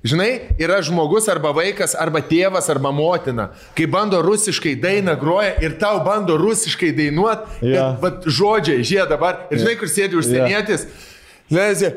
žinai, 0.03 0.55
yra 0.61 0.79
žmogus 0.85 1.27
arba 1.31 1.51
vaikas, 1.55 1.95
arba 1.99 2.21
tėvas, 2.23 2.69
arba 2.71 2.91
motina, 2.95 3.49
kai 3.75 3.87
bando 3.89 4.21
rusiškai 4.23 4.75
dainą 4.79 5.15
groja 5.19 5.55
ir 5.63 5.75
tau 5.81 5.99
bando 6.05 6.37
rusiškai 6.39 6.91
dainuoti, 6.95 7.59
Jo. 7.73 7.89
bet 8.01 8.27
žodžiai, 8.29 8.83
žie 8.87 9.03
dabar, 9.09 9.45
ir 9.51 9.59
žinai, 9.59 9.75
kur 9.79 9.91
sėdi 9.91 10.19
užsienietis, 10.19 10.87
lezi. 11.51 11.91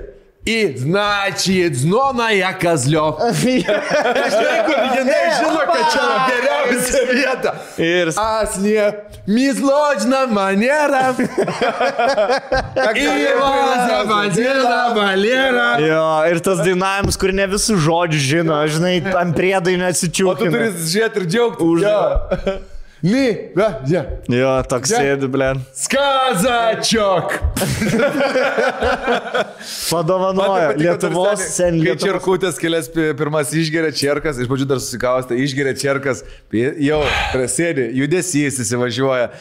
И 0.48 0.74
значит, 0.78 1.76
знона 1.76 2.30
я 2.32 2.54
козлев. 2.54 3.20
Žinai, 3.20 4.60
kur 4.64 4.78
jinai 4.96 5.26
žino, 5.36 5.64
kad 5.68 5.90
čia 5.92 6.06
geriausia 6.30 7.02
vieta. 7.12 7.52
Ir 7.76 8.14
Aslie, 8.16 8.86
мизлочна 9.28 10.26
манера. 10.28 11.14
И 12.96 13.28
ваза 13.42 14.04
водила 14.06 14.94
Валера. 14.96 15.78
Jo, 15.84 16.24
ir 16.32 16.40
tas 16.40 16.64
dainavimas, 16.64 17.20
kur 17.20 17.36
ne 17.36 17.44
visų 17.52 17.76
žodžių 17.84 18.24
žino, 18.30 18.62
žinai, 18.72 19.02
ant 19.20 19.36
priedai 19.36 19.76
O 19.76 19.78
tu 19.78 19.84
neatsičiūkina. 19.84 20.48
turi 20.56 20.72
žiūrėti 20.72 21.26
ir 21.26 21.28
džiaugtis. 21.28 21.68
Už. 21.68 21.84
Ni, 23.03 23.51
va, 23.59 23.81
ja. 23.91 24.05
Jo, 24.31 24.51
toks 24.71 24.93
ja. 24.95 25.01
sėdi, 25.03 25.27
blėn. 25.27 25.59
Skazačiok! 25.75 27.33
Padovanoja 29.91 30.69
Lietuvos 30.79 31.43
seniai. 31.51 31.97
Kai 31.97 31.97
čerkutės 32.05 32.61
kelias 32.63 32.87
pirmas 32.95 33.51
išgeria 33.59 33.91
čerkas, 33.91 34.39
iš 34.39 34.47
pradžių 34.47 34.69
dar 34.71 34.83
susikausta, 34.85 35.35
išgeria 35.35 35.75
čerkas, 35.83 36.23
jau 36.55 37.01
prasėdi, 37.35 37.89
judesys 37.99 38.61
įsivažiuoja 38.63 39.33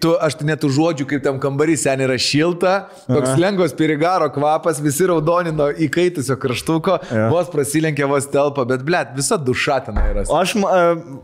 Tu, 0.00 0.10
aš 0.20 0.34
tai 0.40 0.46
net 0.50 0.60
tų 0.60 0.68
žodžių, 0.76 1.06
kaip 1.08 1.22
tam 1.24 1.38
kambarį 1.40 1.76
sen 1.80 2.02
yra 2.04 2.16
šilta, 2.20 2.74
toks 3.08 3.32
lengvas 3.40 3.72
pirigaro 3.78 4.28
kvapas, 4.34 4.80
visi 4.84 5.06
raudonino 5.08 5.70
įkaitusio 5.86 6.36
kraštuko, 6.42 6.98
Ja. 7.10 7.28
vos 7.32 7.48
prasilenkė, 7.48 8.04
vos 8.10 8.26
telpa, 8.30 8.66
bet 8.68 8.84
blėt, 8.86 9.14
visa 9.16 9.38
duša 9.40 9.80
ten 9.86 9.96
yra. 10.02 10.26
O 10.28 10.36
aš, 10.42 10.52
e, 10.54 10.82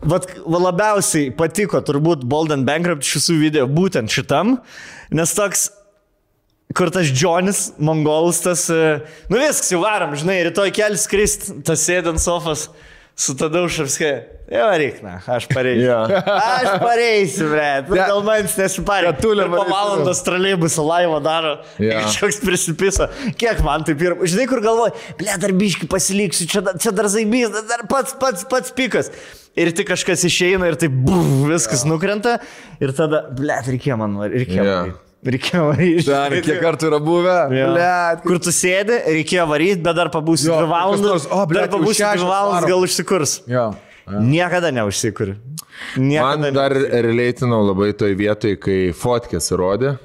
vat, 0.09 0.25
va 0.45 0.63
labiausiai 0.67 1.29
patiko 1.37 1.81
turbūt 1.85 2.25
Bolden 2.25 2.65
Bankrupt 2.65 3.05
šių 3.05 3.37
video 3.39 3.67
būtent 3.69 4.09
šitam, 4.09 4.57
nes 5.11 5.33
toks 5.37 5.69
kur 6.75 6.89
tas 6.93 7.07
Džonis, 7.13 7.71
mongolas, 7.79 8.41
tas, 8.43 8.65
e, 8.69 8.99
nu 9.31 9.37
viskas, 9.39 9.71
jau 9.71 9.79
varom, 9.85 10.11
žinai, 10.19 10.41
rytoj 10.49 10.73
kelis 10.75 11.05
krist, 11.09 11.47
tas 11.65 11.85
sėdant 11.87 12.19
sofas 12.21 12.67
su 13.17 13.33
Tadaušavskai. 13.37 14.15
Jau 14.47 14.67
reik, 14.79 15.01
na, 15.03 15.17
aš 15.27 15.47
pareisiu. 15.51 15.89
Jo. 15.89 15.95
Aš 16.57 16.67
pareisiu, 16.79 17.47
bre. 17.51 17.65
Nu, 17.89 17.97
gal 17.97 18.21
manęs 18.23 18.53
nesiparė. 18.55 19.09
Katulė 19.11 19.47
po 19.51 19.65
valandos 19.67 20.21
traleibusą 20.23 20.85
laivą 20.87 21.17
daro. 21.25 21.55
Jo. 21.83 21.97
Kažkoks 22.05 22.39
prisipisa. 22.45 23.09
Kiek 23.41 23.59
man 23.65 23.83
taip 23.87 24.05
ir... 24.05 24.15
Žinai, 24.21 24.45
kur 24.47 24.61
galvoju, 24.63 24.93
ble, 25.19 25.35
dar 25.41 25.55
biški 25.57 25.89
pasiliksiu, 25.91 26.47
čia, 26.53 26.63
čia 26.79 26.93
dar 26.95 27.09
zaibys, 27.11 27.51
dar 27.67 27.83
pats, 27.91 28.15
pats, 28.21 28.45
pats 28.47 28.71
pikas. 28.77 29.11
Ir 29.57 29.73
tik 29.75 29.89
kažkas 29.89 30.23
išeina 30.29 30.69
ir 30.69 30.79
taip, 30.79 30.95
buf, 31.09 31.27
viskas 31.49 31.83
nukrenta. 31.89 32.37
Ir 32.79 32.95
tada, 32.95 33.25
ble, 33.35 33.59
reikėjo 33.67 33.99
man, 33.99 34.15
reikėjo. 34.31 34.63
Jo. 34.63 34.79
varyt. 34.85 35.03
Reikėjo 35.25 35.63
varyti. 35.71 36.03
Ten 36.05 36.35
kiek 36.45 36.59
kartų 36.61 36.89
yra 36.91 36.99
buvę. 37.01 37.35
Jo. 37.57 37.69
Blet, 37.73 38.21
Kur 38.27 38.37
tu 38.43 38.51
sėdi, 38.53 38.99
reikėjo 39.17 39.47
varyti, 39.49 39.81
bet 39.83 39.97
dar 39.97 40.11
pabūsi 40.13 40.45
Jo, 40.47 40.59
dvi 40.61 40.69
valandas. 40.69 41.01
kas 41.01 41.07
nors, 41.09 41.25
o, 41.33 41.45
blet, 41.49 41.63
dar 41.65 41.71
pabūsi 41.73 41.97
šešios 42.03 42.21
dvi 42.21 42.29
valandas, 42.29 42.59
varom. 42.61 42.69
gal 42.69 42.85
užsikurs. 42.85 43.33
Jo. 43.49 43.65
Niekada 44.07 44.69
neužsikuri. 44.71 45.33
Niekada 45.99 46.37
Man 46.37 46.53
dar 46.55 46.71
releitinau 46.71 47.63
labai 47.67 47.89
toj 47.97 48.13
vietoj, 48.19 48.53
kai 48.61 48.77
fotkės 48.95 49.49
rodė. 49.59 49.97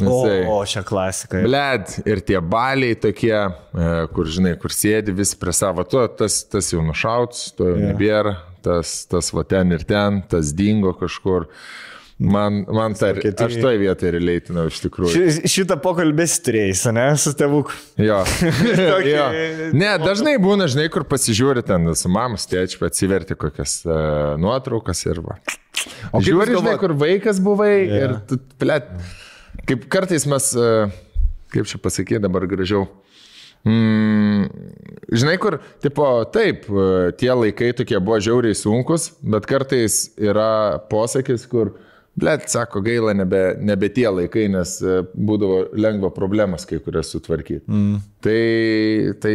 O, 0.00 0.06
Jisai, 0.06 0.38
o, 0.48 0.60
čia 0.70 0.80
klasika. 0.86 1.42
Bled, 1.44 1.90
ir 2.08 2.22
tie 2.24 2.38
baliai 2.40 2.94
tokie, 2.96 3.34
e, 3.36 3.88
kur, 4.14 4.30
žinai, 4.32 4.54
kur 4.62 4.72
sėdi 4.72 5.12
visi 5.12 5.36
prie 5.36 5.52
savo, 5.52 5.82
to, 5.84 6.06
tas, 6.16 6.38
tas 6.48 6.70
jau 6.72 6.80
nušauts, 6.86 7.50
to 7.58 7.66
jau 7.68 7.76
nebėra, 7.82 8.36
tas, 8.64 9.02
tas 9.10 9.28
va 9.34 9.42
ten 9.50 9.74
ir 9.76 9.82
ten, 9.84 10.22
tas 10.30 10.54
dingo 10.56 10.94
kažkur. 10.96 11.50
Man, 12.20 12.66
man 12.68 12.92
tai, 12.92 13.14
Vokietijai. 13.16 13.46
aš 13.48 13.62
toj 13.64 13.78
vietoj 13.80 14.10
releitinau 14.12 14.66
iš 14.68 14.82
tikrųjų. 14.84 15.12
Ši, 15.14 15.48
šitą 15.48 15.78
pokalbį 15.80 16.26
turėjai, 16.44 16.74
ne, 16.92 17.06
su 17.16 17.32
tėvuku. 17.32 17.72
Jo. 17.96 18.18
Tokį- 18.76 19.14
jo. 19.14 19.28
Ne, 19.80 19.94
dažnai 20.02 20.34
būna, 20.42 20.68
žinai, 20.68 20.90
kur 20.92 21.06
pasižiūri 21.08 21.64
ten 21.64 21.88
su 21.96 22.12
mamos 22.12 22.44
tėčiu, 22.50 22.84
atsiverti 22.84 23.38
kokias 23.40 23.78
uh, 23.88 24.36
nuotraukas 24.40 25.00
ir 25.08 25.22
va. 25.24 25.38
O 26.12 26.20
žiūri, 26.20 26.58
žinai, 26.60 26.76
kur 26.82 26.92
vaikas 27.00 27.40
buvai 27.40 27.72
yeah. 27.72 28.02
ir 28.04 28.16
tu, 28.28 28.36
plėt, 28.60 28.92
kaip 29.70 29.88
kartais 29.88 30.28
mes, 30.28 30.52
uh, 30.60 30.92
kaip 31.56 31.72
čia 31.72 31.80
pasakyti 31.80 32.20
dabar 32.20 32.44
gražiau. 32.50 32.84
Mm, 33.64 34.48
žinai, 35.12 35.36
kur, 35.40 35.58
tipo, 35.84 36.04
taip, 36.32 36.64
e, 36.64 37.10
tie 37.20 37.28
laikai 37.28 37.74
tokie 37.76 37.98
buvo 38.00 38.16
žiauriai 38.24 38.56
sunkus, 38.56 39.10
bet 39.20 39.44
kartais 39.48 40.06
yra 40.16 40.80
posakis, 40.88 41.44
kur, 41.50 41.74
blėt, 42.20 42.46
sako, 42.52 42.82
gaila, 42.84 43.14
nebe, 43.16 43.40
nebe 43.64 43.90
tie 43.92 44.06
laikai, 44.12 44.46
nes 44.52 44.76
e, 44.84 45.00
būdavo 45.14 45.60
lengva 45.80 46.12
problemas 46.14 46.66
kai 46.68 46.80
kurias 46.84 47.12
sutvarkyti. 47.14 47.64
Mm. 47.68 48.00
Tai, 48.24 48.40
tai 49.24 49.34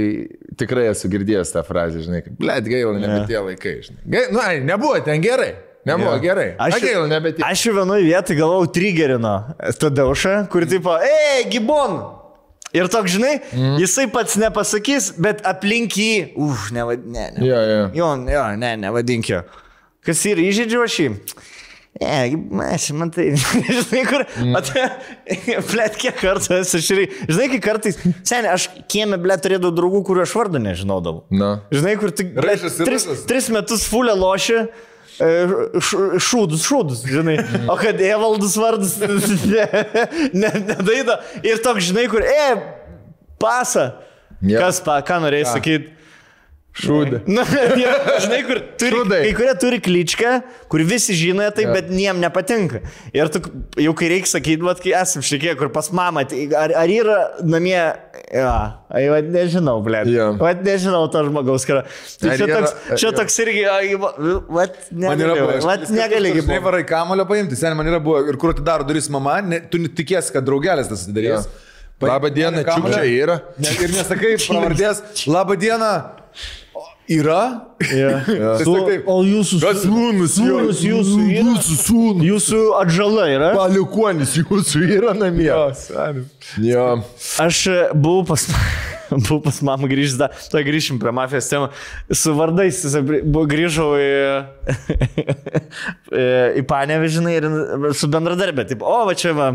tikrai 0.59 0.89
esu 0.91 1.11
girdėjęs 1.11 1.53
tą 1.55 1.63
frazę, 1.67 2.03
žinai, 2.05 2.23
kad, 2.25 2.35
blėt, 2.39 2.67
gaila, 2.71 2.97
nebe 2.99 3.21
Jo. 3.21 3.29
tie 3.31 3.39
laikai, 3.49 3.77
žinai. 3.87 4.03
Gai, 4.05 4.25
nu, 4.33 4.41
ai, 4.43 4.59
nebuvo 4.65 4.99
ten 5.05 5.23
gerai. 5.23 5.53
Nebuvo 5.85 6.15
Jo. 6.15 6.21
gerai. 6.23 6.51
Aš 6.65 6.79
gaila, 6.81 7.07
nebe 7.09 7.33
tie. 7.35 7.45
aš 7.45 7.65
vienoje 7.69 8.05
vietoje 8.07 8.39
galvau 8.39 8.69
trigerino 8.73 9.35
Tadeušą, 9.81 10.37
kur 10.53 10.65
tipo, 10.69 10.95
ei, 11.01 11.45
gibon! 11.51 11.99
Ir 12.75 12.89
toks, 12.91 13.13
žinai, 13.13 13.37
mm. 13.53 13.75
jisai 13.79 14.07
pats 14.11 14.35
nepasakys, 14.41 15.13
bet 15.21 15.43
aplink 15.47 15.93
jį, 15.95 16.33
už, 16.43 16.71
nevad, 16.75 17.05
ne, 17.07 17.29
ne. 17.37 17.45
Jo, 17.45 17.59
jo. 17.69 17.83
Jo, 17.95 18.09
jo, 18.33 18.47
ne, 18.59 18.71
nevadink 18.81 19.29
jo. 19.31 19.45
Kas 20.05 20.21
yra 20.27 20.43
įžeidžiu 20.43 20.81
aš 20.83 20.97
jį? 20.99 21.11
Ne, 22.01 22.41
aš 22.73 22.89
man 22.91 23.07
tai, 23.13 23.29
žinai, 23.77 24.01
kur, 24.09 24.25
mm. 24.43 24.55
blėt, 25.69 25.93
kiek 26.01 26.17
kartų 26.19 26.57
esu 26.57 26.81
šį, 26.83 27.05
žinai, 27.29 27.45
kai 27.53 27.59
kartais, 27.63 27.95
seniai, 28.27 28.51
aš 28.51 28.65
kieme, 28.91 29.15
blėt, 29.21 29.45
turėdavau 29.45 29.71
draugų, 29.77 30.01
kurių 30.09 30.25
aš 30.25 30.33
vardą 30.35 30.59
nežinodavau. 30.59 31.23
Na. 31.31 31.53
Žinai, 31.71 31.93
kur 32.01 32.11
tik 32.11 32.35
Raišas 32.43 32.81
tris, 32.83 33.07
tris 33.29 33.47
metus 33.55 33.87
fulę 33.87 34.11
lošia. 34.19 34.65
e, 35.23 35.31
Šūdus, 35.79 36.67
šūdus, 36.67 37.05
žinai. 37.07 37.37
O 37.71 37.79
kad 37.79 38.03
Evaldus 38.03 38.57
vardas 38.59 38.97
ne- 39.53 39.85
ne- 40.35 40.55
nedaida. 40.67 41.21
Ir 41.47 41.63
toks, 41.63 41.87
žinai, 41.93 42.09
kur, 42.11 42.27
e, 42.27 42.49
pasa. 43.39 43.93
Jo. 44.43 44.59
Kas, 44.59 44.83
pa, 44.83 44.99
ką 45.07 45.23
norėjai 45.23 45.47
sakyti? 45.55 45.94
Šūdė. 46.75 47.21
Na, 47.31 47.45
jie, 47.79 47.91
žinai, 48.25 48.41
kur 48.43 48.57
turi, 48.75 48.97
Šūdai. 48.97 49.19
kai 49.23 49.29
kurie 49.37 49.51
turi 49.61 49.77
kličką, 49.79 50.31
kur 50.71 50.81
visi 50.83 51.13
žino 51.15 51.45
tai, 51.55 51.69
bet 51.71 51.87
niem 51.87 52.17
nepatinka. 52.19 52.81
Ir 53.15 53.29
tu, 53.31 53.39
jau 53.79 53.93
kai 53.95 54.09
reikia 54.11 54.27
sakyti, 54.33 54.59
vat, 54.67 54.81
kai 54.83 54.91
esam 54.99 55.23
šiek 55.23 55.39
tiek, 55.45 55.55
kur 55.61 55.69
pas 55.71 55.87
mamą, 55.95 56.25
tai 56.27 56.41
ar, 56.59 56.73
ar 56.81 56.91
yra 56.91 57.15
namie, 57.47 57.77
ja, 58.27 58.51
ai, 58.91 59.05
vat, 59.13 59.29
nežinau, 59.37 59.77
ble. 59.85 60.01
Jo. 60.11 60.25
Vat 60.41 60.65
nežinau 60.67 61.05
to 61.13 61.21
žmogaus, 61.29 61.63
ką. 61.69 61.77
Tai 62.19 62.33
čia, 62.35 62.49
yra- 62.49 62.57
toks, 62.59 62.75
čia 62.99 63.07
jo. 63.07 63.13
toks 63.21 63.39
irgi, 63.45 63.63
ai, 63.71 63.93
va- 64.03 64.11
vat 64.59 64.75
negali, 64.91 65.47
vat 65.63 65.87
negali. 65.95 66.33
Žinai, 66.41 66.59
varai 66.67 66.83
kamulio 66.91 67.23
paimti, 67.31 67.55
seniai 67.55 67.79
man 67.79 67.87
yra 67.93 68.01
buvo 68.03 68.19
ir 68.27 68.35
kur 68.41 68.51
atidaro 68.51 68.83
duris 68.91 69.07
mama, 69.15 69.37
ne, 69.47 69.61
tu 69.71 69.79
tikėsi, 69.79 70.35
kad 70.35 70.43
draugelis 70.43 70.91
tas 70.91 71.07
atidarys. 71.07 71.47
Jo. 71.47 71.63
Labą 72.03 72.27
dieną, 72.35 72.67
čiukčiai 72.67 73.15
yra. 73.23 73.39
Ne, 73.63 73.71
ir 73.79 73.95
nesakai 73.95 74.35
pravardės, 74.43 74.99
labą 75.31 75.55
dieną. 75.63 75.93
Yra? 77.07 77.61
Ja. 77.93 78.21
Tiesiog 78.25 78.87
Su, 78.89 78.95
o 79.11 79.15
jūsų 79.25 79.59
sūnus 79.61 80.37
jo? 80.41 80.57
sūnus 80.57 80.81
jūsų 80.81 81.17
yra? 81.27 81.43
Jūsų 81.51 81.75
sūnus. 81.83 82.25
Jūsų 82.25 82.61
atžala 82.79 83.27
yra? 83.29 83.49
Palikuonis 83.53 84.33
jūsų 84.39 84.81
yra 84.97 85.13
namie. 85.17 85.51
Jo. 86.65 86.87
Aš 87.43 87.59
e, 87.69 87.75
buvau 87.93 88.23
pas, 88.31 88.45
buvau 89.27 89.37
pas 89.45 89.59
mamą 89.69 89.89
grįžęs, 89.91 90.15
da, 90.17 90.31
to 90.49 90.63
grįšim 90.65 90.97
prie 91.01 91.13
mafijos 91.13 91.49
temų. 91.51 91.67
Su 92.09 92.33
vardais 92.39 92.79
grįžau 93.53 93.91
į, 94.01 94.07
į 96.61 96.63
Panevežinai 96.71 97.35
ir 97.37 97.47
su 97.99 98.09
bendradarbė. 98.09 98.65
Taip, 98.71 98.81
o, 98.81 98.95
va 99.11 99.13
čia 99.19 99.35
va, 99.37 99.51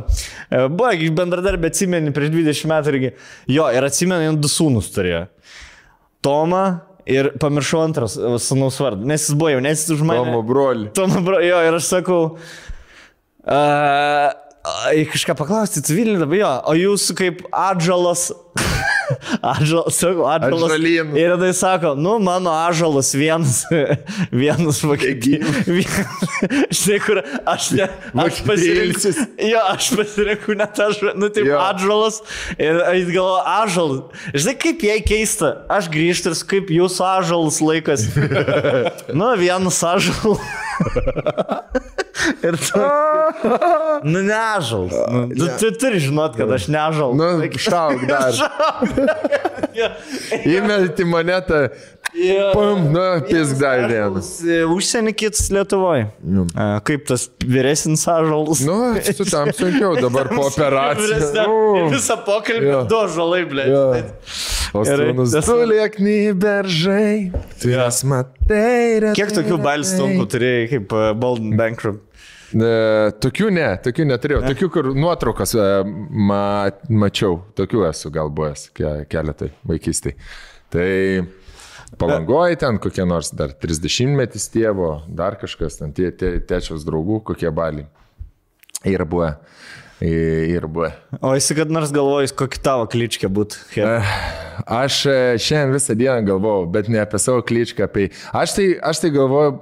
e, 0.53 0.69
buvo 0.69 0.93
bendradarbė 1.19 1.73
atsimeni 1.73 2.15
prieš 2.15 2.31
20 2.37 2.71
metų 2.77 2.95
irgi. 2.95 3.11
Jo, 3.57 3.67
ir 3.75 3.89
atsimeni, 3.91 4.31
du 4.39 4.53
sūnus 4.53 4.93
turėjo. 4.95 5.25
Tomą 6.23 6.90
ir 7.09 7.33
pamiršau 7.41 7.85
antras 7.85 8.17
sūnaus 8.19 8.81
vardą, 8.83 9.07
nes 9.09 9.29
jis 9.29 9.39
buvo 9.39 9.55
jaunesnis 9.55 9.95
už 9.97 10.05
mane. 10.07 10.25
Tomo 10.25 10.43
broli. 10.47 10.91
Tomo, 10.97 11.23
bro, 11.25 11.41
jo, 11.45 11.61
ir 11.67 11.79
aš 11.79 11.89
sakau, 11.95 12.21
uh, 13.47 14.29
kažką 15.15 15.37
paklausti, 15.39 15.85
civilinį 15.87 16.21
dabar 16.25 16.41
jo, 16.41 16.53
o 16.73 16.77
jūs 16.79 17.11
kaip 17.19 17.43
atžalas, 17.53 18.29
atžalas, 19.53 19.97
sakau, 19.99 20.27
atžalas. 20.31 20.65
Atžalynų. 20.71 21.17
Ir 21.21 21.35
tada 21.35 21.49
jis 21.51 21.61
sako, 21.63 21.93
nu, 21.99 22.17
mano 22.23 22.53
atžalas 22.55 23.13
vienas, 23.17 23.63
vienas 24.43 24.81
Vokietijai. 24.85 25.41
Žinai, 26.81 26.99
kur 27.05 27.23
aš 27.55 27.71
ne, 27.79 27.89
aš 28.25 28.43
Vokietijai 28.47 29.51
jo, 29.51 29.63
aš 29.75 29.91
pasirinkau 29.99 30.57
net 30.59 30.83
aš, 30.87 31.01
nu, 31.15 31.31
taip, 31.33 31.49
Jo. 31.51 31.61
atžalas. 31.71 32.21
Ir 32.59 32.81
jis 33.01 33.13
galvo, 33.15 33.39
atžalas. 33.45 34.27
Žinai, 34.35 34.57
kaip 34.67 34.85
jai 34.87 34.99
keista, 35.07 35.55
aš 35.73 35.91
grįžtu 35.93 36.33
ir 36.35 36.45
kaip 36.55 36.75
jūsų 36.75 37.07
atžalas 37.11 37.61
laikas. 37.65 38.07
nu, 39.17 39.33
vienas 39.41 39.83
atžalas. 39.87 40.41
Ir 42.43 42.57
tu. 42.61 42.81
Nu, 44.01 44.23
nežals. 44.25 44.93
Nu, 45.13 45.29
tu, 45.37 45.47
tu 45.61 45.69
turi 45.77 45.99
žinot, 46.01 46.33
kad 46.37 46.51
aš 46.53 46.67
nežals. 46.73 47.17
Nu, 47.17 47.29
šauk 47.61 48.05
dar. 48.09 48.33
Įmelti 50.51 51.05
monetą. 51.09 51.69
Pum, 52.53 52.89
nu, 52.91 53.03
pisk 53.29 53.55
dar 53.61 53.85
vieną. 53.87 54.19
Užsienį 54.75 55.13
kitas 55.15 55.47
Lietuvoje. 55.55 56.09
Kaip 56.89 57.05
tas 57.07 57.29
vyresnis 57.47 58.03
ažalas. 58.11 58.65
Nu, 58.67 58.79
su 59.05 59.25
tam 59.31 59.53
sunkiau 59.55 59.95
dabar 60.01 60.27
po 60.33 60.49
operacijos. 60.49 61.31
Nu. 61.39 61.87
Visą 61.95 62.17
pokalbį 62.27 62.73
Jo. 62.73 62.81
du 62.91 63.01
žalai, 63.15 63.45
ble. 63.53 63.69
Jo. 63.71 63.85
O 64.75 64.83
Gerai. 64.87 65.09
sūnus, 65.11 65.33
tu 65.47 65.55
liekni 65.67 66.19
beržai, 66.39 67.31
tu 67.63 67.71
jas 67.73 68.03
matai. 68.07 69.01
Kiek 69.19 69.33
tokių 69.35 69.57
balstumų 69.63 70.27
turėjai 70.31 70.69
kaip 70.75 70.93
uh, 70.95 71.09
Bolden 71.19 71.57
Bankrupt? 71.59 72.05
E, 72.51 72.71
tokių 73.23 73.51
ne, 73.55 73.67
tokių 73.85 74.07
neturėjau. 74.11 74.41
Tokių, 74.49 74.69
kur 74.75 74.89
nuotraukas 74.97 75.55
e, 75.55 75.67
ma, 75.87 76.43
mačiau, 76.91 77.41
tokių 77.59 77.85
esu 77.91 78.11
gal 78.15 78.33
buvęs 78.35 78.69
ke, 78.75 78.95
keletai 79.11 79.53
vaikystėje. 79.71 80.17
Tai 80.71 80.89
palangoji 82.01 82.59
ten 82.63 82.79
kokie 82.83 83.07
nors 83.07 83.33
dar 83.35 83.55
30 83.55 84.15
metys 84.19 84.49
tėvo, 84.51 85.01
dar 85.07 85.39
kažkas 85.41 85.79
ten, 85.81 85.95
tie, 85.95 86.11
tie 86.15 86.37
tečios 86.43 86.87
draugų, 86.87 87.21
kokie 87.31 87.51
baliai. 87.55 87.87
Yra 88.87 89.05
buvę. 89.07 89.35
I- 90.01 90.49
Yra 90.57 90.69
buvę. 90.73 90.93
O 91.21 91.35
esi 91.37 91.55
kad 91.55 91.69
nors 91.71 91.91
galvojus, 91.93 92.33
kokį 92.33 92.61
tavo 92.65 92.87
kličkę 92.89 93.29
būtų? 93.29 93.59
Aš 94.65 95.03
e, 95.11 95.17
šiandien 95.41 95.75
visą 95.77 95.97
dieną 95.99 96.25
galvojau, 96.25 96.65
bet 96.73 96.89
ne 96.89 97.03
apie 97.03 97.21
savo 97.21 97.43
kličką. 97.45 97.85
Apie... 97.85 98.09
Aš, 98.33 98.55
tai, 98.57 98.67
aš 98.81 99.03
tai 99.05 99.11
galvoju, 99.13 99.59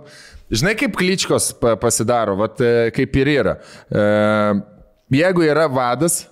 žinai 0.50 0.74
kaip 0.78 0.96
kličkos 0.96 1.52
pa- 1.60 1.76
pasidaro, 1.80 2.36
vat, 2.40 2.60
e, 2.60 2.90
kaip 2.96 3.16
ir 3.22 3.32
yra. 3.38 3.56
E, 3.90 4.06
Jeigu 5.08 5.40
yra 5.40 5.64
vadas, 5.72 6.26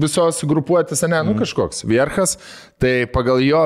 visos 0.00 0.38
grupuotės, 0.48 1.02
ne, 1.04 1.18
nu 1.28 1.34
kažkoks 1.36 1.82
vierchas, 1.84 2.38
tai 2.80 3.04
pagal 3.12 3.42
jo 3.44 3.60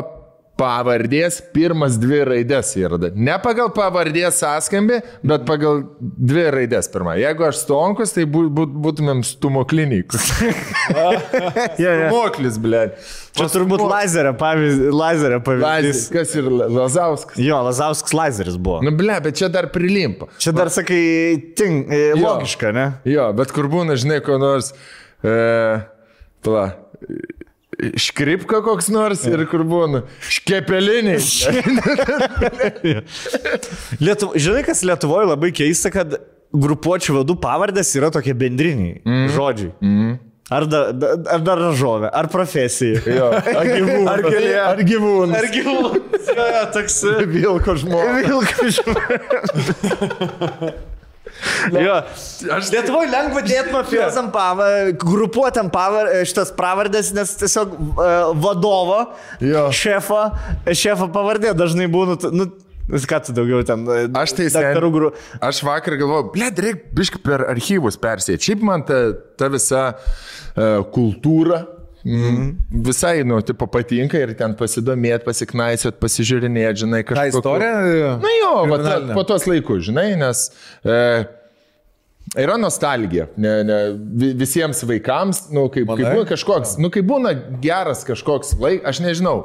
pavardės 0.59 1.39
pirmas 1.55 1.97
dvi 2.01 2.19
raidės 2.27 2.73
yra. 2.79 2.99
Ne 3.15 3.37
pagal 3.43 3.71
pavardės 3.75 4.41
sąskambį, 4.43 4.99
bet 5.31 5.45
pagal 5.49 5.85
dvi 6.01 6.47
raidės 6.55 6.91
pirmą. 6.93 7.15
Jeigu 7.21 7.47
aš 7.47 7.61
stonkus, 7.63 8.15
tai 8.17 8.27
bū, 8.31 8.47
būt, 8.55 8.75
būtumėm 8.87 9.25
stumoklinikus. 9.27 10.33
Ja, 11.79 11.93
ja. 11.93 12.07
Moklis, 12.11 12.57
ble. 12.63 12.81
Čia 13.37 13.47
turbūt 13.53 13.83
lazerio 13.85 14.33
pavyzdys. 14.39 14.95
Lazerio 14.95 15.39
pavyzdys. 15.45 16.01
Kas 16.13 16.33
ir 16.39 16.49
Lazauskas? 16.49 17.39
Jo, 17.43 17.61
Lazauskas 17.67 18.15
lazeris 18.17 18.57
buvo. 18.57 18.81
Nu, 18.85 18.93
ble, 18.99 19.19
bet 19.23 19.39
čia 19.39 19.51
dar 19.53 19.69
prilimpa. 19.75 20.31
Čia 20.43 20.55
dar 20.57 20.73
sakai, 20.75 21.01
ting, 21.59 21.85
e, 21.93 22.17
logiška, 22.19 22.73
ne? 22.75 22.87
Jo, 23.09 23.29
bet 23.37 23.53
kur 23.55 23.69
būna, 23.71 23.99
žinai, 24.01 24.19
ko 24.25 24.41
nors. 24.43 24.73
E, 25.23 25.37
pala. 26.47 26.67
Škripka 27.79 28.59
koks 28.67 28.89
nors 28.91 29.21
ir 29.29 29.45
kur 29.47 29.63
būna. 29.67 30.01
Škepeliniai. 30.27 31.21
Lietuv... 34.03 34.35
Žinai, 34.35 34.65
kas 34.67 34.83
Lietuvoje 34.83 35.29
labai 35.31 35.53
keista, 35.55 35.91
kad 35.95 36.19
grupuočių 36.51 37.15
vadų 37.21 37.37
pavardės 37.39 37.95
yra 38.01 38.11
tokie 38.15 38.35
bendriniai 38.35 38.99
mm. 39.05 39.29
žodžiai. 39.37 39.71
Mm. 39.79 40.19
Ar, 40.49 40.65
da, 40.65 40.93
da, 40.97 41.13
ar 41.29 41.43
dar 41.45 41.61
žovė, 41.77 42.09
ar 42.09 42.25
profesija. 42.33 43.05
Jo. 43.05 43.29
Ar 43.61 43.67
gyvūnas. 43.69 44.09
Ar 44.11 44.23
keli- 44.25 44.57
Ar 44.65 44.81
gyvūnas. 44.91 45.37
Ar 45.39 45.45
gyvūnas. 45.53 46.25
Jo, 46.35 46.47
toks. 46.73 47.05
Vilko 47.37 47.77
žmogus. 47.85 48.25
Vilkas. 48.33 48.81
Jo, 51.71 51.99
aš 52.57 52.71
Lietuvoje 52.73 53.11
lengva 53.13 53.43
dėti 53.47 53.71
mafijosam 53.75 54.31
pavardę, 54.35 54.95
grupuotam 54.99 55.69
pavar, 55.71 56.09
šitas 56.27 56.51
pravardės, 56.57 57.13
nes 57.17 57.35
tiesiog 57.41 57.75
uh, 57.79 58.07
vadovo, 58.43 59.05
Jo. 59.45 59.69
šefo, 59.75 60.25
šefo 60.75 61.07
pavardė 61.15 61.55
dažnai 61.59 61.87
būna, 61.93 62.17
t- 62.19 62.33
nu, 62.35 62.49
ką 62.89 63.21
tu 63.27 63.35
daugiau 63.37 63.63
ten. 63.69 63.85
e, 63.87 64.07
Aš 64.19 64.33
tai 64.39 64.49
daktarų 64.51 64.91
gru... 64.95 65.11
Aš 65.45 65.63
vakar 65.67 65.99
galvojau, 66.01 66.31
ble, 66.35 66.49
reikia 66.57 66.95
biškai 66.97 67.21
per 67.23 67.45
archyvus 67.53 67.99
persėti. 68.01 68.49
Šiaip 68.49 68.65
man 68.65 68.83
ta, 68.89 69.01
ta 69.39 69.51
visa 69.53 69.83
uh, 69.95 70.81
kultūra. 70.95 71.63
Mm. 72.09 72.45
Visai, 72.87 73.23
nu, 73.29 73.41
tipo 73.45 73.67
patinka 73.69 74.17
ir 74.17 74.31
ten 74.39 74.55
pasidomėti, 74.57 75.27
pasiknaisiot, 75.27 75.99
pasižiūrinėti, 76.01 76.81
žinai, 76.87 77.03
Ta 77.05 77.11
kažką. 77.11 77.27
istorija. 77.37 78.15
Na 78.23 78.31
jo, 78.39 78.53
va, 78.71 78.79
ta, 78.81 78.95
po 79.13 79.25
tos 79.29 79.45
laikus, 79.51 79.83
žinai, 79.91 80.07
nes 80.17 80.47
e, 80.89 80.97
yra 82.39 82.57
nostalgija 82.61 83.27
ne, 83.37 83.53
ne, 83.65 83.79
vi- 84.21 84.33
visiems 84.41 84.81
vaikams, 84.89 85.47
nu, 85.53 85.67
kai, 85.73 85.85
kai 85.89 85.99
būna 86.15 86.27
kažkoks, 86.33 86.77
nu, 86.81 86.91
kai 86.93 87.03
būna 87.05 87.35
geras 87.65 88.05
kažkoks 88.09 88.55
laikas, 88.61 88.89
aš 88.95 89.01
nežinau, 89.05 89.37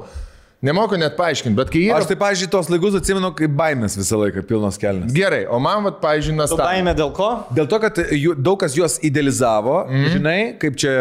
nemoku 0.64 0.98
net 0.99 1.18
paaiškinti, 1.19 1.56
bet 1.57 1.72
kai 1.73 1.81
yra... 1.90 1.99
Aš 1.99 2.07
tai, 2.11 2.18
pažiūrėjau, 2.22 2.52
tos 2.56 2.69
laikus 2.72 2.95
atsimenu, 2.99 3.30
kaip 3.38 3.53
baimės 3.60 3.98
visą 3.99 4.19
laiką 4.22 4.44
pilnos 4.48 4.80
kelnes. 4.81 5.11
Gerai, 5.15 5.44
o 5.52 5.60
man, 5.64 5.84
va, 5.85 5.91
pavyzdžiui, 6.03 6.34
Tu 6.34 6.40
nostalgija. 6.40 6.69
baimė 6.69 6.94
dėl 6.98 7.11
ko? 7.18 7.30
Dėl 7.57 7.68
to, 7.72 7.80
kad 7.84 7.99
jų, 8.15 8.35
daug 8.40 8.60
kas 8.64 8.77
juos 8.77 8.98
idealizavo, 9.06 9.76
mm. 9.90 10.07
žinai, 10.15 10.38
kaip 10.61 10.80
čia 10.80 10.94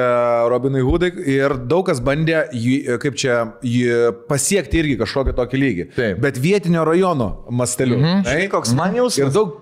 Robinai 0.52 0.82
Hudai 0.86 1.12
ir 1.36 1.56
daug 1.70 1.86
kas 1.86 2.02
bandė, 2.04 2.42
jį- 2.52 2.98
kaip 3.02 3.18
čia 3.22 3.38
jį 3.62 4.12
pasiekti 4.30 4.82
irgi 4.82 4.98
kažkokį 5.04 5.36
tokį 5.38 5.62
lygį. 5.62 5.88
Taip. 5.96 6.22
Bet 6.26 6.40
vietinio 6.42 6.84
rajono 6.88 7.30
masteliu. 7.50 8.00
Mm 8.02 8.26
Žinai, 8.26 8.48
koks 8.52 8.74
man 8.76 8.94
jausmas? 8.98 9.20
Ir 9.22 9.30
daug, 9.34 9.61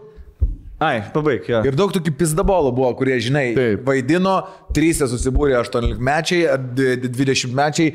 Ai, 0.80 1.02
pabaig, 1.12 1.44
jo. 1.44 1.58
ir 1.68 1.74
daug 1.76 1.90
tokių 1.92 2.14
pizdabolų 2.16 2.70
buvo, 2.72 2.88
kurie, 2.96 3.18
žinai, 3.20 3.50
Taip. 3.52 3.82
vaidino, 3.84 4.38
trys 4.72 5.02
susibūrė 5.12 5.58
18 5.58 6.00
mečiai, 6.00 6.54
20 7.04 7.52
mečiai, 7.58 7.90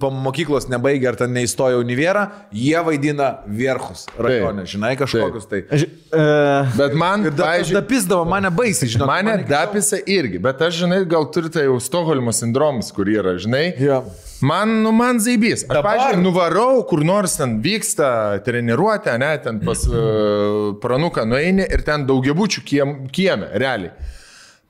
po 0.00 0.08
mokyklos 0.08 0.70
nebaigė 0.72 1.10
ar 1.10 1.18
ten 1.20 1.34
neįstojo 1.36 1.82
univierą, 1.84 2.22
jie 2.56 2.80
vaidina 2.86 3.28
vierchus 3.44 4.06
rajone, 4.16 4.64
žinai, 4.72 4.94
kažkokius 5.02 5.50
tai. 5.52 5.62
Ž, 5.68 5.90
uh, 6.14 6.72
Bet 6.80 6.96
man, 6.96 7.28
pavyzdžiui, 7.28 7.76
da 7.76 7.84
pizdavo 7.92 8.24
mane 8.32 8.48
baisiai, 8.56 8.88
žinai. 8.96 9.10
mane 9.12 9.36
dapisa 9.44 10.00
irgi, 10.08 10.40
bet 10.40 10.64
aš, 10.64 10.80
žinai, 10.86 11.04
gal 11.12 11.28
turite 11.34 11.68
jau 11.68 11.76
Stokholmo 11.76 12.32
sindromas, 12.32 12.88
kur 12.96 13.12
yra, 13.12 13.36
žinai. 13.36 13.66
Jo. 13.76 14.00
Man, 14.40 14.72
nu, 14.82 14.92
man 14.96 15.20
zaibys. 15.20 15.66
Aš, 15.68 15.82
pavyzdžiui, 15.84 16.22
nuvarau, 16.24 16.80
kur 16.88 17.02
nors 17.04 17.36
ten 17.36 17.58
vyksta 17.64 18.40
treniruotė, 18.46 19.18
ne, 19.20 19.30
ten 19.44 19.60
pas 19.64 19.84
uh, 19.90 20.70
pranuką 20.80 21.26
nueini 21.28 21.66
ir 21.68 21.84
ten 21.84 22.06
daugiabučių 22.08 22.64
kiem, 22.64 22.94
kieme, 23.12 23.50
realiai. 23.60 23.92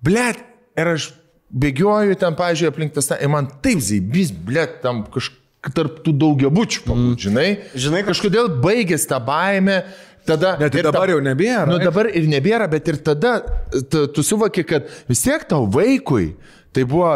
Blet, 0.03 0.43
ir 0.81 0.93
aš 0.97 1.11
bėgioju 1.51 2.19
ten, 2.19 2.35
pavyzdžiui, 2.39 2.71
aplink 2.73 2.97
tas, 2.99 3.13
ir 3.15 3.31
man 3.31 3.51
taip 3.63 3.83
zaibys, 3.85 4.35
blet, 4.35 4.81
tam 4.83 5.05
kažkaip 5.07 5.39
tarp 5.77 5.99
tų 6.05 6.15
daugiabučių, 6.19 6.85
pabūt, 6.89 7.27
žinai. 7.29 7.49
Žinai, 7.79 8.05
kažkodėl 8.07 8.49
baigės 8.65 9.07
tą 9.11 9.21
baimę. 9.23 9.83
Tada, 10.29 10.55
Net 10.61 10.75
ir 10.77 10.83
ir 10.83 10.87
dabar 10.91 11.09
jau 11.09 11.21
nebėra, 11.25 11.65
Nu, 11.69 11.79
dabar 11.81 12.11
ir 12.11 12.27
nebėra, 12.29 12.67
bet 12.71 12.89
ir 12.93 12.99
tada 13.05 13.39
tu, 13.73 14.05
tu 14.13 14.25
suvoki, 14.25 14.67
kad 14.69 14.91
vis 15.09 15.23
tiek 15.25 15.47
tau 15.49 15.65
vaikui 15.65 16.35
tai 16.77 16.85
buvo 16.85 17.15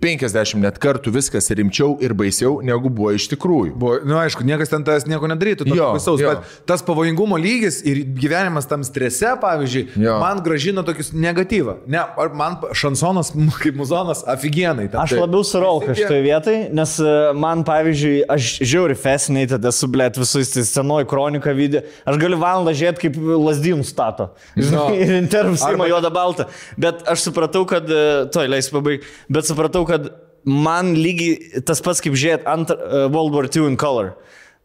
30-50 0.00 0.60
net 0.64 0.78
kartų 0.80 1.12
viskas 1.14 1.50
rimčiau 1.52 1.96
ir 2.02 2.14
baisiau, 2.16 2.60
negu 2.64 2.88
buvo 2.92 3.12
iš 3.16 3.26
tikrųjų. 3.34 3.74
Buvo, 3.76 3.98
na, 4.00 4.08
nu, 4.08 4.16
aišku, 4.22 4.44
niekas 4.46 4.70
ten 4.72 4.84
tas 4.86 5.04
nieko 5.08 5.28
nedarytų, 5.30 5.66
Jo, 5.70 5.90
baisaus, 5.94 6.20
jo. 6.22 6.30
bet 6.32 6.60
tas 6.68 6.82
pavojingumo 6.86 7.36
lygis 7.40 7.80
ir 7.86 8.00
gyvenimas 8.16 8.66
tam 8.70 8.84
strese, 8.86 9.34
pavyzdžiui, 9.42 9.84
Jo. 10.00 10.16
man 10.22 10.40
gražina 10.44 10.82
tokius 10.86 11.12
negatyvą. 11.12 11.76
Ne, 11.90 12.00
ar 12.00 12.32
man 12.36 12.56
šansonas 12.76 13.32
kaip 13.62 13.76
muzonas 13.78 14.22
aфиgenai. 14.28 14.88
Aš 15.04 15.14
labiau 15.20 15.44
surauka 15.46 15.94
šitoje 15.98 16.22
vietoje, 16.24 16.62
nes 16.76 16.96
e, 17.02 17.14
man, 17.36 17.64
pavyzdžiui, 17.68 18.22
aš 18.32 18.50
žiauri 18.64 18.96
fascinated 18.98 19.64
esu, 19.68 19.88
blėt, 19.92 20.18
visais 20.20 20.50
tai 20.54 20.64
senoji 20.68 21.08
kronika 21.10 21.52
video. 21.56 21.84
Aš 22.08 22.18
galiu 22.22 22.40
valandą 22.40 22.72
žiūrėti, 22.76 23.04
kaip 23.08 23.20
lasdynų 23.20 23.84
stato. 23.88 24.30
Žinai, 24.56 24.88
ir 25.04 25.14
intervus 25.20 25.64
Arba- 25.66 25.76
įma 25.84 25.90
juodą 25.92 26.10
baltą. 26.14 26.48
Bet 26.80 27.04
aš 27.10 27.26
supratau, 27.28 27.66
kad, 27.68 27.84
e, 27.90 28.26
toj 28.32 28.48
leis 28.50 28.70
pabaig, 28.72 29.04
bet 29.32 29.48
supratau, 29.48 29.84
kad 29.90 30.10
man 30.46 30.94
lygiai 30.96 31.62
tas 31.68 31.82
pats 31.84 32.00
kaip 32.00 32.14
žiūrėti 32.16 32.46
ant 32.48 32.70
uh, 32.72 33.08
World 33.12 33.34
War 33.36 33.48
II 33.50 33.66
in 33.68 33.76
color. 33.80 34.14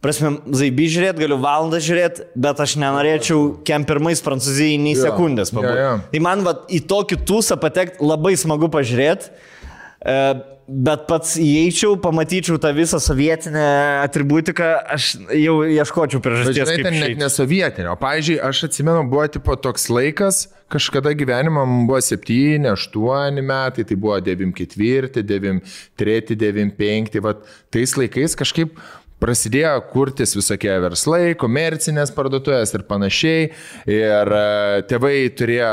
Prasme, 0.06 0.36
zaibį 0.54 0.86
žiūrėti, 0.94 1.24
galiu 1.24 1.40
valandą 1.42 1.80
žiūrėti, 1.82 2.28
bet 2.38 2.60
aš 2.62 2.76
nenorėčiau 2.78 3.40
kem 3.66 3.86
pirmais 3.90 4.20
prancūzijai 4.22 4.76
nei 4.78 4.94
Jo. 4.94 5.08
sekundės 5.08 5.50
pabūti. 5.56 5.80
jo. 5.82 5.94
Tai 6.12 6.22
man 6.22 6.44
va, 6.46 6.54
į 6.70 6.84
tokį 6.92 7.18
tūsą 7.26 7.58
patekti 7.58 8.06
labai 8.06 8.36
smagu 8.38 8.70
pažiūrėti, 8.76 9.32
e, 10.06 10.18
bet 10.68 11.06
pats 11.10 11.36
įeičiau, 11.38 11.96
pamatyčiau 12.02 12.58
tą 12.62 12.72
visą 12.74 12.98
sovietinę 13.04 13.66
atributiką, 14.02 14.70
aš 14.96 15.12
jau 15.38 15.60
ieškočiau 15.62 16.22
priežasties. 16.26 16.72
kaip 16.72 16.88
ten 16.88 16.98
net 16.98 17.12
išeit. 17.14 17.22
nesovietinio. 17.22 17.94
O, 17.94 18.00
pavyzdžiui, 18.02 18.40
aš 18.50 18.64
atsimenu, 18.70 19.06
buvo 19.12 19.28
tipo 19.30 19.56
toks 19.62 19.88
laikas, 19.94 20.48
kažkada 20.74 21.14
gyvenimo 21.14 21.66
man 21.68 21.86
buvo 21.90 22.02
7, 22.02 22.66
8 22.74 23.42
metai, 23.46 23.86
tai 23.86 23.96
buvo 23.96 24.18
94, 24.18 25.22
93, 25.22 26.34
95, 26.34 27.22
va 27.22 27.38
tais 27.70 27.98
laikais 28.00 28.38
kažkaip 28.40 28.74
prasidėjo 29.26 29.74
kurtis 29.90 30.36
visokie 30.38 30.74
verslai, 30.84 31.34
komercinės 31.40 32.12
parduotuvės 32.16 32.74
ir 32.78 32.84
panašiai. 32.86 33.48
Ir 33.90 34.34
e, 34.38 34.84
tėvai 34.90 35.16
turėjo 35.38 35.72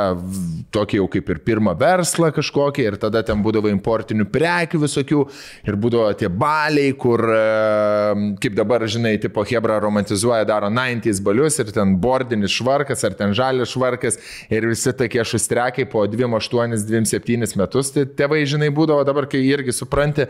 tokį 0.72 1.00
jau 1.00 1.08
kaip 1.12 1.32
ir 1.34 1.42
pirmą 1.44 1.74
verslą 1.80 2.32
kažkokį 2.32 2.86
ir 2.88 2.98
tada 3.02 3.22
ten 3.26 3.42
būdavo 3.44 3.70
importinių 3.72 4.28
prekių 4.32 4.82
visokių 4.86 5.20
ir 5.68 5.78
būdavo 5.84 6.08
tie 6.18 6.30
baliai, 6.32 6.94
kur, 6.96 7.24
e, 7.28 8.32
kaip 8.42 8.56
dabar, 8.56 8.86
žinai, 8.88 9.18
tipo 9.22 9.44
Hebra 9.48 9.78
romantizuoja, 9.82 10.48
daro 10.48 10.72
90s 10.72 11.20
balius 11.24 11.60
ir 11.60 11.72
ten 11.76 11.96
bordinis 12.00 12.54
švarkas 12.56 13.04
ar 13.08 13.16
ten 13.18 13.36
žalias 13.36 13.74
švarkas 13.74 14.20
ir 14.52 14.68
visi 14.70 14.94
tokie 14.96 15.24
šustrekiai 15.28 15.88
po 15.92 16.06
28-27 16.08 17.58
metus, 17.60 17.92
tai 17.92 18.06
tėvai, 18.08 18.44
žinai, 18.48 18.72
būdavo 18.74 19.04
dabar, 19.08 19.28
kai 19.28 19.42
irgi 19.44 19.74
supranti, 19.76 20.28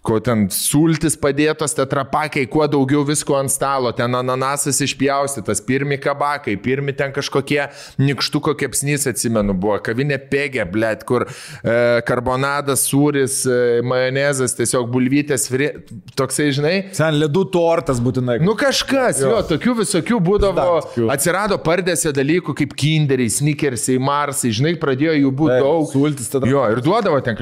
Ko 0.00 0.16
ten 0.24 0.46
sultis 0.48 1.12
padėtos, 1.20 1.74
tetrapakai, 1.76 2.46
kuo 2.48 2.64
daugiau 2.70 3.02
visko 3.04 3.34
ant 3.36 3.52
stalo, 3.52 3.90
ten 3.92 4.14
ananasas 4.16 4.78
išpjaustytas, 4.86 5.60
pirmi 5.66 5.98
kabakai, 6.00 6.54
pirmi 6.56 6.94
ten 6.96 7.12
kažkokie 7.12 7.66
nikštuko 8.00 8.54
kepsnys, 8.56 9.04
atsimenu, 9.10 9.52
buvo 9.60 9.76
kavinė 9.84 10.16
pėgė, 10.32 10.64
blėt, 10.72 11.04
kur 11.08 11.26
e, 11.28 11.74
karbonadas, 12.08 12.86
sūris, 12.88 13.42
e, 13.44 13.58
majonezas, 13.84 14.56
tiesiog 14.56 14.88
bulvytės, 14.94 15.44
fri, 15.52 15.68
toksai, 16.16 16.48
žinai. 16.56 16.74
Sen 16.96 17.20
ledų 17.20 17.44
tortas 17.52 18.00
būtinai. 18.00 18.38
Nu 18.40 18.56
kažkas, 18.58 19.20
jo, 19.20 19.34
jo 19.34 19.44
tokių 19.52 19.76
visokių 19.82 20.22
būdavo, 20.30 20.56
Dar 20.96 21.12
atsirado 21.12 21.60
pardėse 21.60 22.14
dalykų 22.16 22.56
kaip 22.62 22.72
kinderiai, 22.78 23.28
sneakersai, 23.36 24.00
marsai, 24.00 24.52
žinai, 24.56 24.74
pradėjo 24.80 25.18
jų 25.18 25.36
būti 25.44 25.60
daug. 25.60 25.92
sultis 25.92 26.32
tada. 26.32 26.48
Jo, 26.48 26.64
ir 26.72 26.80
duodavo 26.84 27.20
ten 27.24 27.36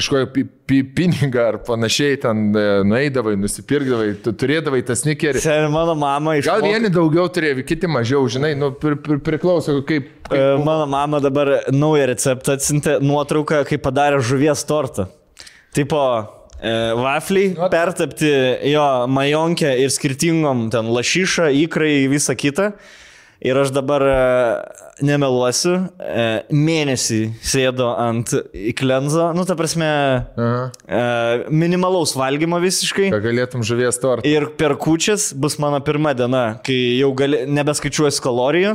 pi, 0.68 0.82
pinigą 0.82 1.46
ar 1.52 1.58
panašiai, 1.64 2.18
ten 2.20 2.47
e, 2.56 2.64
nueidavai, 2.88 3.34
nusipirkdavai, 3.40 4.08
tu 4.24 4.32
turėdavai 4.36 4.80
tą 4.86 4.96
sneakerį. 4.98 5.42
Sen 5.42 5.68
mano 5.74 5.94
mama 5.98 6.36
iš... 6.38 6.48
Gal 6.48 6.64
vieni 6.64 6.90
daugiau 6.92 7.26
turėjo, 7.32 7.64
kiti 7.68 7.90
mažiau, 7.90 8.24
žinai, 8.30 8.54
nu, 8.58 8.70
pri, 8.76 8.98
pri, 9.02 9.18
priklauso 9.24 9.78
kaip... 9.88 10.10
kaip 10.28 10.64
Mano 10.64 10.86
mama 10.90 11.20
dabar 11.24 11.52
naują 11.72 12.08
receptą 12.12 12.56
atsintė 12.58 12.98
nuotrauką, 13.04 13.62
kaip 13.68 13.84
padarė 13.84 14.22
žuvies 14.24 14.64
tortą. 14.68 15.08
Tipo, 15.76 16.02
e, 16.60 16.74
vafliai 16.98 17.70
pertapti 17.72 18.32
jo 18.72 18.86
majonkę 19.12 19.74
ir 19.82 19.92
skirtingom 19.94 20.68
ten 20.74 20.88
lašyšą, 20.94 21.50
įkrai, 21.66 21.92
visą 22.12 22.36
kitą. 22.38 22.72
Ir 23.38 23.54
aš 23.54 23.70
dabar 23.70 24.02
e, 24.02 24.14
nemeluosiu, 25.06 25.76
e, 26.02 26.22
mėnesį 26.50 27.20
sėdo 27.38 27.92
ant 27.94 28.32
klenzo, 28.78 29.28
nu 29.36 29.44
ta 29.46 29.54
prasme, 29.58 29.86
Aha. 30.34 30.64
e, 30.82 31.02
minimalaus 31.54 32.16
valgymo 32.18 32.58
visiškai. 32.64 33.12
Kad 33.14 33.22
galėtum 33.22 33.62
žuvies 33.62 34.00
tortą. 34.02 34.26
Ir 34.26 34.48
per 34.58 34.74
kučias 34.82 35.30
bus 35.38 35.54
mano 35.62 35.78
pirma 35.86 36.16
diena, 36.18 36.58
kai 36.66 36.78
jau 36.98 37.12
gali, 37.18 37.44
nebeskaičiuosi 37.46 38.24
kalorijų. 38.26 38.74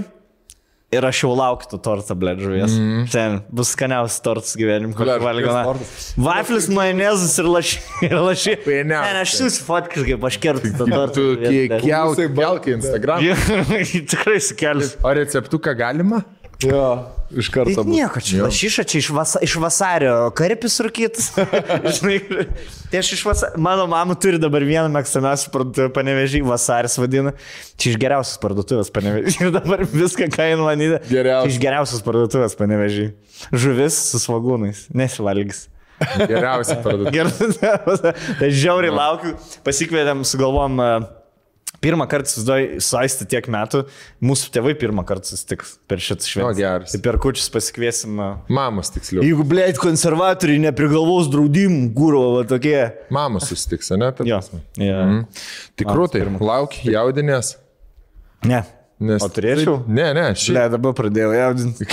Ir 0.94 1.06
aš 1.08 1.24
jau 1.24 1.32
laukiu 1.38 1.70
to 1.72 1.80
torto, 1.82 2.16
ble, 2.20 2.36
žuvies. 2.40 2.76
Mm. 2.78 3.08
Ten 3.14 3.40
bus 3.54 3.72
skaniausias 3.74 4.20
tortas 4.26 4.54
gyvenime, 4.60 4.94
Blet, 4.98 5.22
valgiau. 5.24 5.74
Vaflis, 6.22 6.70
majonezas 6.74 7.36
ir. 7.42 7.50
Fainiausia. 8.04 8.58
Ne, 8.84 9.00
ne, 9.00 9.22
aš 9.24 9.36
siūsiu 9.40 9.64
fotkas, 9.66 10.04
kaip 10.08 10.26
aš 10.28 10.38
kertu 10.44 10.72
tą 10.78 10.86
tortą. 10.94 11.14
Tu 11.16 11.26
Ble. 11.42 12.38
kelk 12.38 12.70
į 12.70 12.76
Instagram. 12.78 13.28
Tikrai 14.14 14.40
sukelsiu. 14.44 15.00
O 15.06 15.14
receptuką 15.18 15.74
galima? 15.80 16.22
Jo, 16.64 16.88
iš 17.36 17.50
karto. 17.54 17.76
Tai 17.84 17.90
nieko 17.90 18.22
čia, 18.24 18.42
lašyša 18.46 18.86
čia 18.88 19.00
iš, 19.02 19.10
vasa, 19.16 19.42
iš 19.44 19.56
vasario, 19.62 20.14
karpis 20.38 20.78
rūkytas. 20.86 21.32
Žinai, 21.98 22.20
tai 22.92 23.02
aš 23.02 23.12
iš 23.18 23.24
vasario, 23.28 23.62
mano 23.64 23.88
mama 23.92 24.16
turi 24.20 24.40
dabar 24.42 24.66
vieną 24.68 24.92
mėgstamiausią 24.94 25.52
parduotuvę 25.54 25.90
panevežį, 25.96 26.44
vasaris 26.48 26.98
vadina. 27.02 27.36
Čia 27.76 27.94
iš 27.94 28.00
geriausios 28.02 28.40
parduotuvės 28.44 28.94
panevežį. 28.96 29.36
Ir 29.44 29.54
dabar 29.56 29.86
viską 29.90 30.30
kainu 30.34 30.68
manyti. 30.68 31.02
Geriausias. 31.12 31.54
Iš 31.54 31.62
geriausios 31.64 32.06
parduotuvės 32.06 32.58
panevežį. 32.60 33.10
Žuvis 33.52 34.00
su 34.14 34.22
svagūnais, 34.24 34.88
nesivalgys. 34.96 35.68
Geriausia 36.04 36.80
parduotuvė. 36.84 37.14
Gerai, 37.16 38.16
tai 38.40 38.54
žiauriai 38.54 38.94
laukiu. 38.94 39.36
Pasikvietėm, 39.66 40.24
sugalvom 40.28 40.80
e, 40.82 40.94
pirmą 41.84 42.08
kartą 42.10 42.58
suaisti 42.84 43.28
tiek 43.30 43.48
metų. 43.52 43.84
Mūsų 44.24 44.52
tėvai 44.56 44.74
pirmą 44.80 45.04
kartą 45.08 45.34
susitiks 45.34 45.76
per 45.92 46.02
šitą 46.04 46.26
šventę. 46.32 46.50
O, 46.50 46.58
geras. 46.58 46.94
Tai 46.96 47.02
per 47.06 47.20
kučius 47.24 47.50
pasikviesim. 47.54 48.22
Mamos 48.54 48.90
tiksliau. 48.96 49.24
Jeigu, 49.26 49.44
blėt, 49.48 49.78
konservatoriai 49.84 50.62
neprigalvos 50.70 51.28
draudimų, 51.34 51.90
gūro, 51.98 52.24
tokie. 52.50 52.78
Mamos 53.14 53.50
susitiks, 53.52 53.92
ne? 54.00 54.10
Ta 54.16 54.26
Jo. 54.28 54.40
prasme. 54.40 54.64
Ja. 54.80 55.02
Mhm. 55.04 55.26
Tikrų 55.84 56.08
tai, 56.14 56.24
pirmą. 56.24 56.42
lauk, 56.48 56.80
jaudinės. 56.88 57.58
Ne. 58.48 58.64
Nes... 59.04 59.24
O 59.26 59.28
turėčiau? 59.34 59.82
Ne, 59.88 60.06
ne, 60.16 60.26
Šia, 60.32 60.54
šiaip. 60.54 60.72
dabar 60.78 60.94
pradėjau 60.96 61.32
jaudinti. 61.36 61.88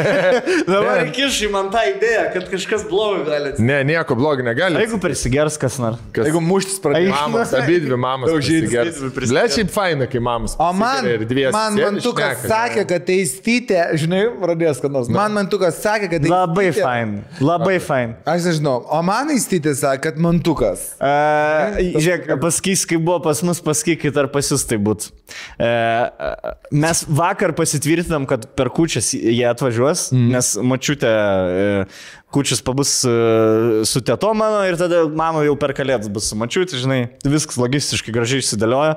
dabar 0.70 1.04
įkišai 1.06 1.50
man 1.52 1.68
tą 1.72 1.82
idėją, 1.92 2.24
kad 2.34 2.48
kažkas 2.50 2.84
blogo 2.90 3.20
gali 3.28 3.52
atsitikti. 3.52 3.66
Ne, 3.68 3.76
nieko 3.86 4.16
blogo 4.18 4.42
negali. 4.46 4.80
Jeigu 4.82 4.98
prisigers 5.02 5.58
kas 5.60 5.76
nors. 5.82 6.00
Kas... 6.16 6.26
Jeigu 6.26 6.42
muštis 6.42 6.80
pradėjo. 6.82 7.12
Mamos, 7.14 7.54
abi 7.56 7.78
dvi 7.84 7.98
mamos. 8.00 8.32
Prisigers. 8.34 8.98
Ble, 9.20 9.44
šiaip 9.54 9.70
faina, 9.74 10.08
kai 10.10 10.22
mamos. 10.26 10.56
O 10.60 10.70
man, 10.76 11.06
dviese 11.30 11.52
man 11.54 11.78
mantukas 11.78 12.42
sakė, 12.50 12.86
kad 12.90 13.06
teistytė, 13.08 13.80
Žinai, 14.00 14.24
pradės, 14.42 14.80
kad 14.82 14.94
nors. 14.94 15.10
man 15.12 15.34
mantukas 15.36 15.78
sakė, 15.84 16.10
kad 16.16 16.26
Labai 16.30 16.66
teistytė- 16.70 16.86
fain. 16.88 17.14
Labai 17.44 17.76
fain. 17.84 18.16
Aš 18.28 18.50
nežinau, 18.50 18.80
o 18.90 19.02
man 19.06 19.30
įstytė 19.36 19.76
sakė, 19.78 20.02
kad 20.08 20.20
mantukas. 20.22 20.88
Uh, 20.98 21.78
žiūrėk, 22.00 22.28
pasakys, 22.42 22.84
kai 22.90 22.98
buvo 22.98 23.20
pas 23.28 23.42
mus, 23.46 23.62
pasakykit, 23.64 24.18
ar 24.24 24.30
pas 24.32 24.50
jūs 24.50 24.66
tai 24.66 24.80
būtų. 24.82 25.12
Uh, 25.60 26.39
mes 26.72 27.02
vakar 27.08 27.52
pasitvirtinom, 27.56 28.26
kad 28.28 28.46
per 28.56 28.70
kučias 28.74 29.12
jie 29.14 29.44
atvažiuos, 29.48 30.08
mm. 30.14 30.28
nes 30.34 30.52
mačiutė 30.72 31.10
uh, 31.10 31.98
kučias 32.32 32.62
pabus 32.64 32.94
uh, 33.08 33.80
su 33.88 34.02
tėto 34.04 34.32
mano 34.36 34.62
ir 34.68 34.78
tada 34.80 35.02
mano 35.08 35.42
jau 35.46 35.56
per 35.60 35.74
kalėdas 35.76 36.10
bus 36.12 36.30
su 36.30 36.38
mačiutė, 36.40 36.78
žinai, 36.80 37.00
viskas 37.26 37.60
logistiškai 37.60 38.14
gražiai 38.16 38.44
išsidėliojo. 38.44 38.96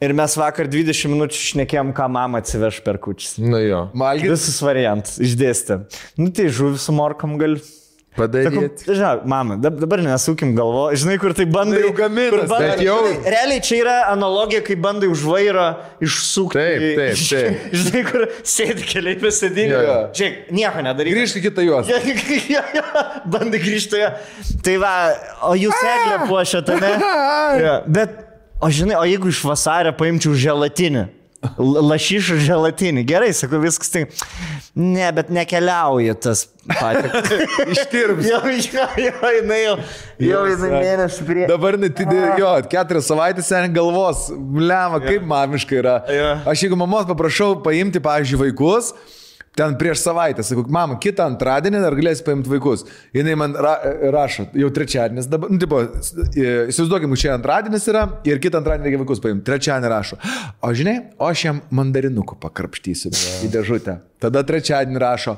Ir 0.00 0.14
mes 0.16 0.32
vakar 0.40 0.64
20 0.72 1.12
minučių 1.12 1.42
šnekėjom, 1.50 1.90
ką 1.92 2.06
mama 2.08 2.40
atsiveš 2.40 2.78
per 2.86 2.96
kučias. 3.04 3.34
Nu 3.36 3.58
jo. 3.60 3.82
Valgyti. 4.00 4.30
Visus 4.32 4.56
variantus 4.64 5.18
išdėstė. 5.20 5.82
Nu 6.16 6.30
tai 6.32 6.48
žuvis 6.48 6.88
su 6.88 6.94
morkom 6.96 7.36
gal. 7.40 7.58
Padaryti. 8.16 8.84
Žinau, 8.90 9.20
mama, 9.24 9.54
dab- 9.62 9.76
dabar 9.78 10.00
nesūkim 10.02 10.50
galvo, 10.58 10.88
žinai, 10.98 11.14
kur 11.22 11.30
tai 11.32 11.44
bandai. 11.46 11.78
Tai 11.78 11.86
jau 11.86 11.94
bandai- 12.50 12.70
bet 12.74 12.80
jau- 12.82 12.96
žinai, 13.06 13.30
Realiai 13.34 13.60
čia 13.62 13.76
yra 13.84 13.94
analogija, 14.10 14.60
kai 14.66 14.74
bandai 14.74 15.06
už 15.12 15.22
vairo 15.30 15.66
išsukti. 16.02 16.58
Taip, 16.58 16.82
taip, 16.98 17.22
taip. 17.30 17.76
Žinai, 17.84 18.02
kur 18.10 18.24
sėdi 18.42 18.88
keliai 18.90 19.14
jo. 19.86 19.94
Žiūrėk, 20.18 20.40
nieko 20.58 20.82
nedaryk. 20.88 21.14
Grįžk 21.20 21.38
į 21.38 21.44
kitą 21.46 21.66
juos. 21.68 21.92
Bandai 23.32 23.62
grįžti. 23.62 24.02
Tai 24.66 24.74
va, 24.82 24.92
o 25.46 25.54
jūs 25.58 25.78
eglė 25.94 26.18
puošia 26.28 26.64
tame. 26.66 26.90
Jo, 27.62 27.78
Bet, 27.86 28.12
o 28.62 28.68
žinai, 28.74 28.98
o 28.98 29.06
jeigu 29.06 29.30
iš 29.30 29.40
vasario 29.46 29.94
paimčiau 29.96 30.34
želatinį? 30.38 31.06
L- 31.56 31.80
Lašyšų 31.88 32.36
želatinį. 32.44 33.02
Gerai, 33.08 33.30
sakau, 33.34 33.62
viskas 33.62 33.88
tai. 33.94 34.02
Ne, 34.74 35.08
bet 35.12 35.30
nekeliauja 35.34 36.14
tas 36.14 36.44
patiekalas. 36.68 37.30
Ištirps. 37.74 38.26
Jo, 38.28 38.38
jo, 38.54 38.84
jo, 39.02 39.30
jinai 39.34 39.58
jau, 39.64 39.76
jau 40.22 40.42
jinai 40.46 40.70
mėnesį 40.76 41.26
prie. 41.26 41.46
Dabar, 41.50 41.78
net, 41.80 41.98
jo, 42.38 42.52
keturias 42.70 43.08
savaitės 43.10 43.50
sen 43.50 43.72
galvos, 43.74 44.28
blema, 44.30 45.00
kaip 45.02 45.26
mamiškai 45.26 45.80
yra. 45.82 45.96
Aš 46.50 46.66
jeigu 46.66 46.78
mamos 46.78 47.08
paprašau 47.10 47.56
paimti, 47.64 48.02
pavyzdžiui, 48.04 48.42
vaikus, 48.44 48.92
ten 49.60 49.76
prieš 49.80 50.00
savaitę, 50.04 50.44
sakau, 50.46 50.64
mama, 50.72 50.96
kitą 51.02 51.26
antradienį 51.30 51.82
dar 51.84 51.96
galėsi 51.98 52.24
paimti 52.26 52.52
vaikus. 52.52 52.86
Jis 53.16 53.28
man 53.38 53.56
ra 53.56 53.76
rašo, 54.14 54.48
jau 54.56 54.70
trečiadienis 54.74 55.28
dabar, 55.30 55.52
nu, 55.52 55.60
tipo, 55.60 55.82
įsivaizduokim, 56.40 57.16
čia 57.20 57.34
antradienis 57.36 57.88
yra 57.92 58.06
ir 58.28 58.40
kitą 58.42 58.62
antradienį 58.62 58.88
reikia 58.88 59.02
vaikus 59.04 59.22
paimti. 59.24 59.46
Trečiadienį 59.50 59.92
rašo, 59.92 60.20
o 60.64 60.72
žinai, 60.76 60.96
o 61.20 61.28
aš 61.28 61.44
jam 61.48 61.64
mandarinukų 61.76 62.40
pakarpštysiu 62.40 63.12
į 63.46 63.52
dėžutę. 63.52 64.00
Tada 64.20 64.42
trečiadienį 64.44 65.00
rašo, 65.00 65.36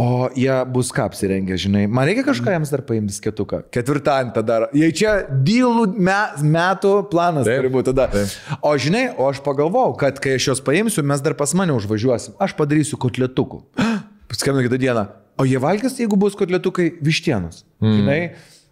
O 0.00 0.30
jie 0.32 0.54
bus 0.72 0.88
ką 0.96 1.04
apsirengę, 1.10 1.58
žinai. 1.60 1.82
Man 1.92 2.06
reikia 2.08 2.22
kažką 2.24 2.54
jiems 2.54 2.70
dar 2.72 2.80
paimti 2.88 3.12
skėtuką. 3.12 3.58
Ketvirtadienį 3.74 4.32
tada. 4.38 4.56
Jei 4.72 4.94
čia 4.96 5.16
dylų 5.28 5.90
me, 6.00 6.14
metų 6.40 6.92
planas 7.12 7.44
Taip, 7.48 7.58
turi 7.60 7.72
būti 7.74 7.90
tada. 7.92 8.06
taip. 8.14 8.32
O 8.64 8.72
žinai, 8.80 9.10
o 9.20 9.26
aš 9.28 9.42
pagalvojau, 9.44 9.92
kad 10.00 10.20
kai 10.24 10.38
aš 10.38 10.46
juos 10.48 10.62
paimsiu, 10.64 11.04
mes 11.04 11.20
dar 11.20 11.36
pas 11.36 11.52
mane 11.58 11.74
užvažiuosim. 11.76 12.38
Aš 12.40 12.56
padarysiu 12.56 12.96
kotletukų. 13.02 13.60
Skambinu 14.40 14.64
kitą 14.70 14.78
dieną. 14.80 15.04
O 15.40 15.44
jie 15.48 15.60
valgys, 15.60 15.98
jeigu 16.00 16.16
bus 16.20 16.36
kotletukai 16.38 16.94
vištienos. 17.04 17.64
Žinai. 17.84 18.22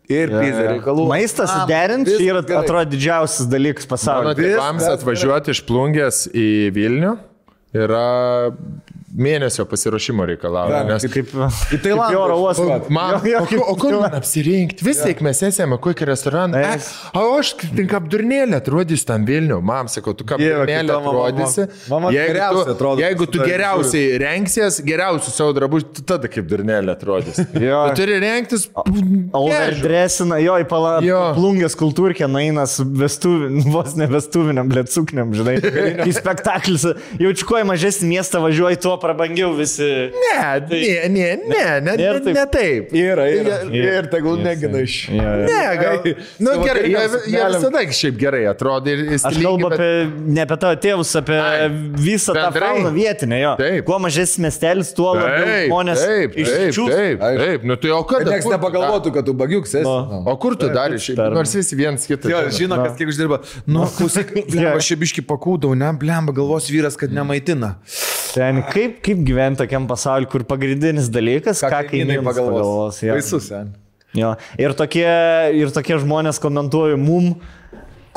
Ir 0.09 0.31
Jo, 0.33 0.41
pizza 0.41 0.63
jo. 0.65 0.69
reikalų. 0.73 1.03
Maistas 1.11 1.51
suderinti 1.53 2.15
yra, 2.25 2.41
atrodo, 2.41 2.87
didžiausias 2.95 3.45
dalykas 3.53 3.85
Mano 3.85 3.93
pasaulyje. 3.93 4.37
tėvams 4.41 4.81
Viskas 4.81 4.95
atvažiuoti 5.03 5.53
iš 5.53 5.61
plungės 5.69 6.23
į 6.33 6.47
Vilnių 6.73 7.11
yra 7.77 8.07
mėnesio 9.19 9.65
pasiruošimo 9.69 10.25
reikalauja. 10.31 10.85
Nes... 10.89 11.07
Kaip, 11.13 11.33
Į 11.75 11.81
Tailandą. 11.85 12.15
Į 12.15 12.19
oro 12.23 12.37
uostą. 12.45 12.79
Man, 12.95 13.19
Jo, 13.27 13.33
jo, 13.35 13.41
o, 13.43 13.47
kur- 13.51 13.63
o 13.65 13.75
kur 13.81 13.91
kaip- 13.93 14.03
man 14.07 14.17
apsirinkti? 14.21 14.85
Vis 14.87 15.01
tiek 15.03 15.21
mes 15.27 15.43
esame 15.49 15.79
kokį 15.83 16.07
restoraną. 16.13 16.61
E, 16.63 16.79
o 17.19 17.25
aš 17.41 17.53
tik 17.63 17.95
apdurnėlę 17.99 18.61
atrodysiu 18.63 19.09
tam 19.11 19.27
Vilnių. 19.29 19.59
Mam, 19.67 19.91
sakau, 19.93 20.15
tu 20.17 20.27
kaip 20.29 20.39
apdurnėlę 20.43 20.97
atrodysi. 21.01 21.67
Mama 21.91 22.13
Jeigu 22.15 22.63
tu, 22.63 22.65
atrodo, 22.77 23.03
jeigu 23.03 23.27
tu 23.35 23.43
geriausiai 23.43 24.19
rengsies, 24.23 24.81
geriausių 24.87 25.35
savo 25.35 25.55
drabužių, 25.59 25.91
tu 25.99 26.07
tada 26.15 26.31
kaip 26.31 26.47
durnėlė 26.51 26.95
atrodysi. 26.95 27.47
Tu 27.59 27.95
turi 27.99 28.17
rengtis. 28.23 28.69
Overdressina, 29.37 30.39
jo, 30.43 30.55
į 30.63 30.67
pala, 30.69 30.99
Jo. 31.05 31.19
plungės 31.37 31.75
kultūrkė 31.79 32.27
naina 32.31 32.65
su 32.71 32.85
vestuviniam, 32.87 33.73
vos 33.75 33.95
ne 33.99 34.07
vestuviniam, 34.11 34.69
blėt 34.71 34.91
sukniam, 34.93 35.33
žinai. 35.37 35.57
Į 36.09 36.15
spektaklis, 36.17 36.87
jaučiu, 37.21 37.47
kuo 37.49 37.61
į 37.63 37.67
mažesnį 37.69 38.11
miestą 38.15 38.41
važiuoji, 38.45 38.81
tuo 38.85 38.95
prabangiau 39.09 39.53
visi. 39.57 39.89
Ne, 40.13 40.61
ne, 40.69 41.09
ne, 41.09 41.29
ne, 41.49 41.65
ne, 41.81 41.95
Nėra 41.97 42.19
ne, 42.21 42.25
taip. 42.25 42.35
ne 42.37 42.45
taip. 42.53 42.93
Yra, 42.93 43.25
yra. 43.33 43.57
Yra. 43.69 43.99
Ir 43.99 44.09
tegul 44.13 44.39
Yes, 44.39 44.45
negina 44.47 44.83
iš. 44.85 44.97
Ne, 45.11 45.63
gal. 45.81 45.99
Nu, 46.39 46.53
Savo 46.53 46.65
gerai, 46.69 46.85
jie, 46.93 47.05
jie 47.33 47.45
visada 47.55 47.83
šiaip 48.01 48.19
gerai 48.21 48.43
atrodo 48.51 48.93
ir 48.93 49.03
Aš 49.17 49.23
stilingi, 49.25 49.45
kalbu 49.47 49.71
bet- 49.73 49.81
apie, 49.81 50.29
ne 50.37 50.45
apie 50.45 50.59
tavo 50.65 50.79
tėvus, 50.85 51.13
apie 51.23 51.39
Ai, 51.41 51.69
visą 52.05 52.35
tą 52.37 52.45
bendrai. 52.49 52.69
fauną 52.77 52.93
vietinę, 52.95 53.41
jo. 53.43 53.55
Taip. 53.63 53.85
Kuo 53.89 53.99
mažesnis 54.05 54.39
miestelis, 54.45 54.93
tuo 54.97 55.15
labiau 55.17 55.47
Taip, 55.49 55.65
žmonės 55.71 56.05
taip, 56.05 56.37
taip, 56.37 56.53
iščiūs. 56.69 56.93
taip, 56.93 57.25
taip, 57.43 57.65
nu 57.71 57.77
tai 57.81 57.91
o 57.97 58.03
Kad 58.05 58.19
kada? 58.23 58.31
niekas 58.37 58.51
nepagalvotų, 58.53 59.15
kad 59.17 59.27
tu 59.27 59.35
bagiuks 59.35 59.75
esi. 59.75 59.85
Nu. 59.87 59.97
dar- 60.13 60.33
O 60.33 60.37
kur 60.37 60.57
tu 60.61 60.69
dar 60.69 60.93
iš 60.95 61.09
Nors 61.17 61.55
visi 61.57 61.77
viens 61.79 62.05
kitą. 62.07 62.29
Jo, 62.31 62.45
žino. 62.53 62.77
kas 62.85 62.97
kiek 62.99 63.09
uždirba. 63.09 63.41
Nu, 63.67 63.87
klausyk, 63.99 64.35
aš 64.77 64.93
biški 65.01 65.23
pakūdau, 65.27 65.75
ne, 65.79 65.93
blemba, 65.99 66.33
galvos 66.37 66.69
vyras, 66.71 66.97
kad 66.99 67.11
nemaitina. 67.13 67.77
Ten 68.35 68.63
kaip, 68.71 68.98
kaip 69.05 69.23
gyventi 69.27 69.63
tokiam 69.63 69.87
pasauliu, 69.91 70.29
kur 70.31 70.45
pagrindinis 70.49 71.09
dalykas, 71.13 71.61
ką, 71.65 71.71
ką 71.71 71.85
kaimynai 71.93 72.23
pagalvos. 72.25 73.03
jo. 73.03 73.13
Baisus, 73.15 73.49
sen. 73.53 73.73
Jo. 74.17 74.35
Ir, 74.59 74.73
tokie, 74.73 75.07
ir 75.59 75.71
tokie 75.75 75.99
žmonės 76.01 76.41
komentuoja 76.43 76.97
mum, 76.99 77.37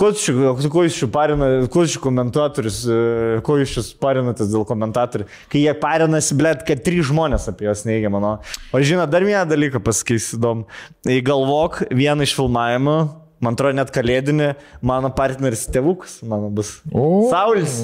Ko 0.01 0.07
jūs 0.09 0.21
čia- 0.23 0.69
ko 0.71 0.81
jūs 0.81 0.95
čia 0.97 1.07
parina, 1.11 1.67
ko 1.69 1.81
jūs 1.83 1.91
čia 1.93 1.99
komentatorius, 2.01 2.77
e, 2.89 3.41
ko 3.45 3.57
jūs 3.59 3.69
čia 3.75 3.81
parinatės 4.01 4.49
dėl 4.49 4.63
komentatorių, 4.65 5.27
kai 5.51 5.59
jie 5.61 5.73
parinasi, 5.77 6.33
blėt, 6.33 6.63
kad 6.65 6.81
trys 6.81 7.05
žmonės 7.11 7.45
apie 7.51 7.67
juos 7.67 7.83
neigia, 7.85 8.09
mano. 8.09 8.39
O 8.73 8.79
žinot, 8.81 9.11
dar 9.11 9.21
vieną 9.21 9.45
dalyką 9.45 9.77
pasakysiu 9.83 10.39
įdomu. 10.39 10.65
Įgalvok 11.05 11.83
vieną 11.91 12.23
iš 12.25 12.33
filmavimų, 12.33 12.95
man 13.41 13.55
atrodo 13.57 13.73
net 13.77 13.89
kalėdinį, 13.93 14.51
mano 14.85 15.09
partneris 15.17 15.65
tėvukas, 15.73 16.19
mano 16.27 16.49
bus. 16.53 16.75
O. 16.93 17.27
Saulis. 17.31 17.79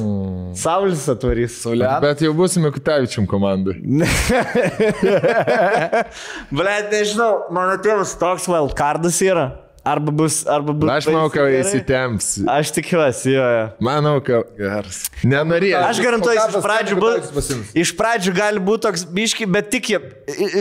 Saulis 0.62 1.06
atvarys. 1.12 1.58
Saulia. 1.64 1.98
Bet 2.04 2.22
jau 2.26 2.34
būsime 2.38 2.72
Kutavičiam 2.76 3.26
komandai. 3.30 3.78
Blet, 6.58 6.92
nežinau, 6.94 7.32
mano 7.54 7.78
tėvas 7.84 8.18
toks 8.22 8.50
wildcardas 8.52 9.22
yra. 9.26 9.48
Arba 9.88 10.12
bus, 10.12 10.42
arba 10.48 10.74
bus. 10.76 10.90
Aš 10.92 11.06
manau, 11.08 11.30
kad 11.32 11.46
gerai. 11.48 11.62
įsitemps. 11.64 12.26
Aš 12.52 12.74
tikiuosi, 12.76 13.32
jo. 13.32 13.44
jo. 13.56 13.68
Manau, 13.88 14.18
kad 14.26 14.50
geras. 14.60 15.06
Nenorėjau. 15.24 15.80
Aš 15.88 16.02
garantuoju, 16.04 16.44
iš 16.44 16.58
pradžių 16.66 16.98
pasiims? 17.38 17.70
Iš 17.86 17.94
pradžių 17.96 18.34
gali 18.36 18.60
būti 18.68 18.84
toks 18.90 19.06
biški, 19.08 19.48
bet 19.48 19.72
tik, 19.72 19.88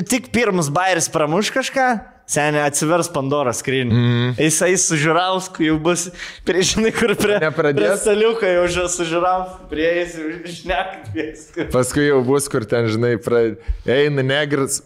tik 0.07 0.31
pirmas 0.35 0.71
bairis 0.71 1.11
pramuš 1.11 1.51
kažką. 1.57 1.89
Seniai 2.27 2.65
atsivers 2.67 3.07
Pandoros 3.15 3.61
skrinį. 3.63 3.93
Mm. 3.95 4.31
Jisai 4.43 4.73
su 4.83 4.97
Žirausku 4.99 5.63
jau 5.63 5.77
bus, 5.83 6.09
prie 6.47 6.65
žinai, 6.67 6.91
kur 6.97 7.13
prie, 7.19 7.37
Nepradės? 7.43 7.79
prie 7.79 8.01
staliuko 8.03 8.49
jau 8.51 8.87
su 8.91 9.07
Žirausku, 9.07 9.69
prie 9.71 9.85
jais 9.87 10.17
išnekat 10.51 11.13
viską. 11.15 11.69
Paskui 11.75 12.09
jau 12.09 12.19
bus, 12.27 12.49
kur 12.51 12.67
ten, 12.67 12.91
žinai, 12.91 13.15
pra... 13.23 13.45
eina 13.87 14.27
negras. 14.27 14.81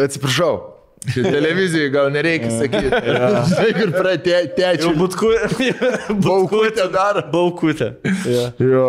Atsiprašau. 0.00 0.72
Čia 1.06 1.22
Televizijoje 1.28 1.90
gal 1.94 2.08
nereikia 2.10 2.48
sakyti. 2.60 2.88
Žinai, 2.88 3.66
kur 3.76 3.92
Jau 3.92 3.98
pratėčiau. 4.00 4.94
butkutė. 4.98 5.68
Baukutę 6.26 6.88
dar. 6.94 7.20
Baukutė. 7.30 7.92
Ja. 8.24 8.48
Jo, 8.58 8.86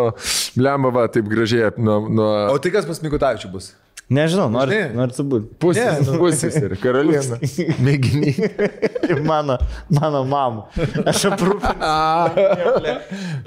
lemba, 0.58 0.90
va, 0.96 1.04
taip 1.12 1.28
gražiai 1.30 1.70
nuo, 1.76 2.00
nuo 2.08 2.30
O 2.54 2.56
tai 2.58 2.72
kas 2.74 2.88
pas 2.88 3.04
Mikutavičių 3.04 3.52
bus? 3.52 3.70
Nežinau, 4.08 4.46
nori, 4.48 4.72
Žinai. 4.72 4.94
nori 4.96 5.12
tu 5.12 5.24
būti. 5.28 5.50
pusės, 5.60 5.98
Ne, 6.00 6.04
nu. 6.08 6.16
pusės 6.22 6.54
ir 6.56 6.72
karaliena. 6.80 7.36
Mėginiai. 7.84 8.32
Mano, 9.24 9.54
mano 9.88 10.20
mama. 10.28 10.66
Aš 11.08 11.22
aprūpinu. 11.30 11.68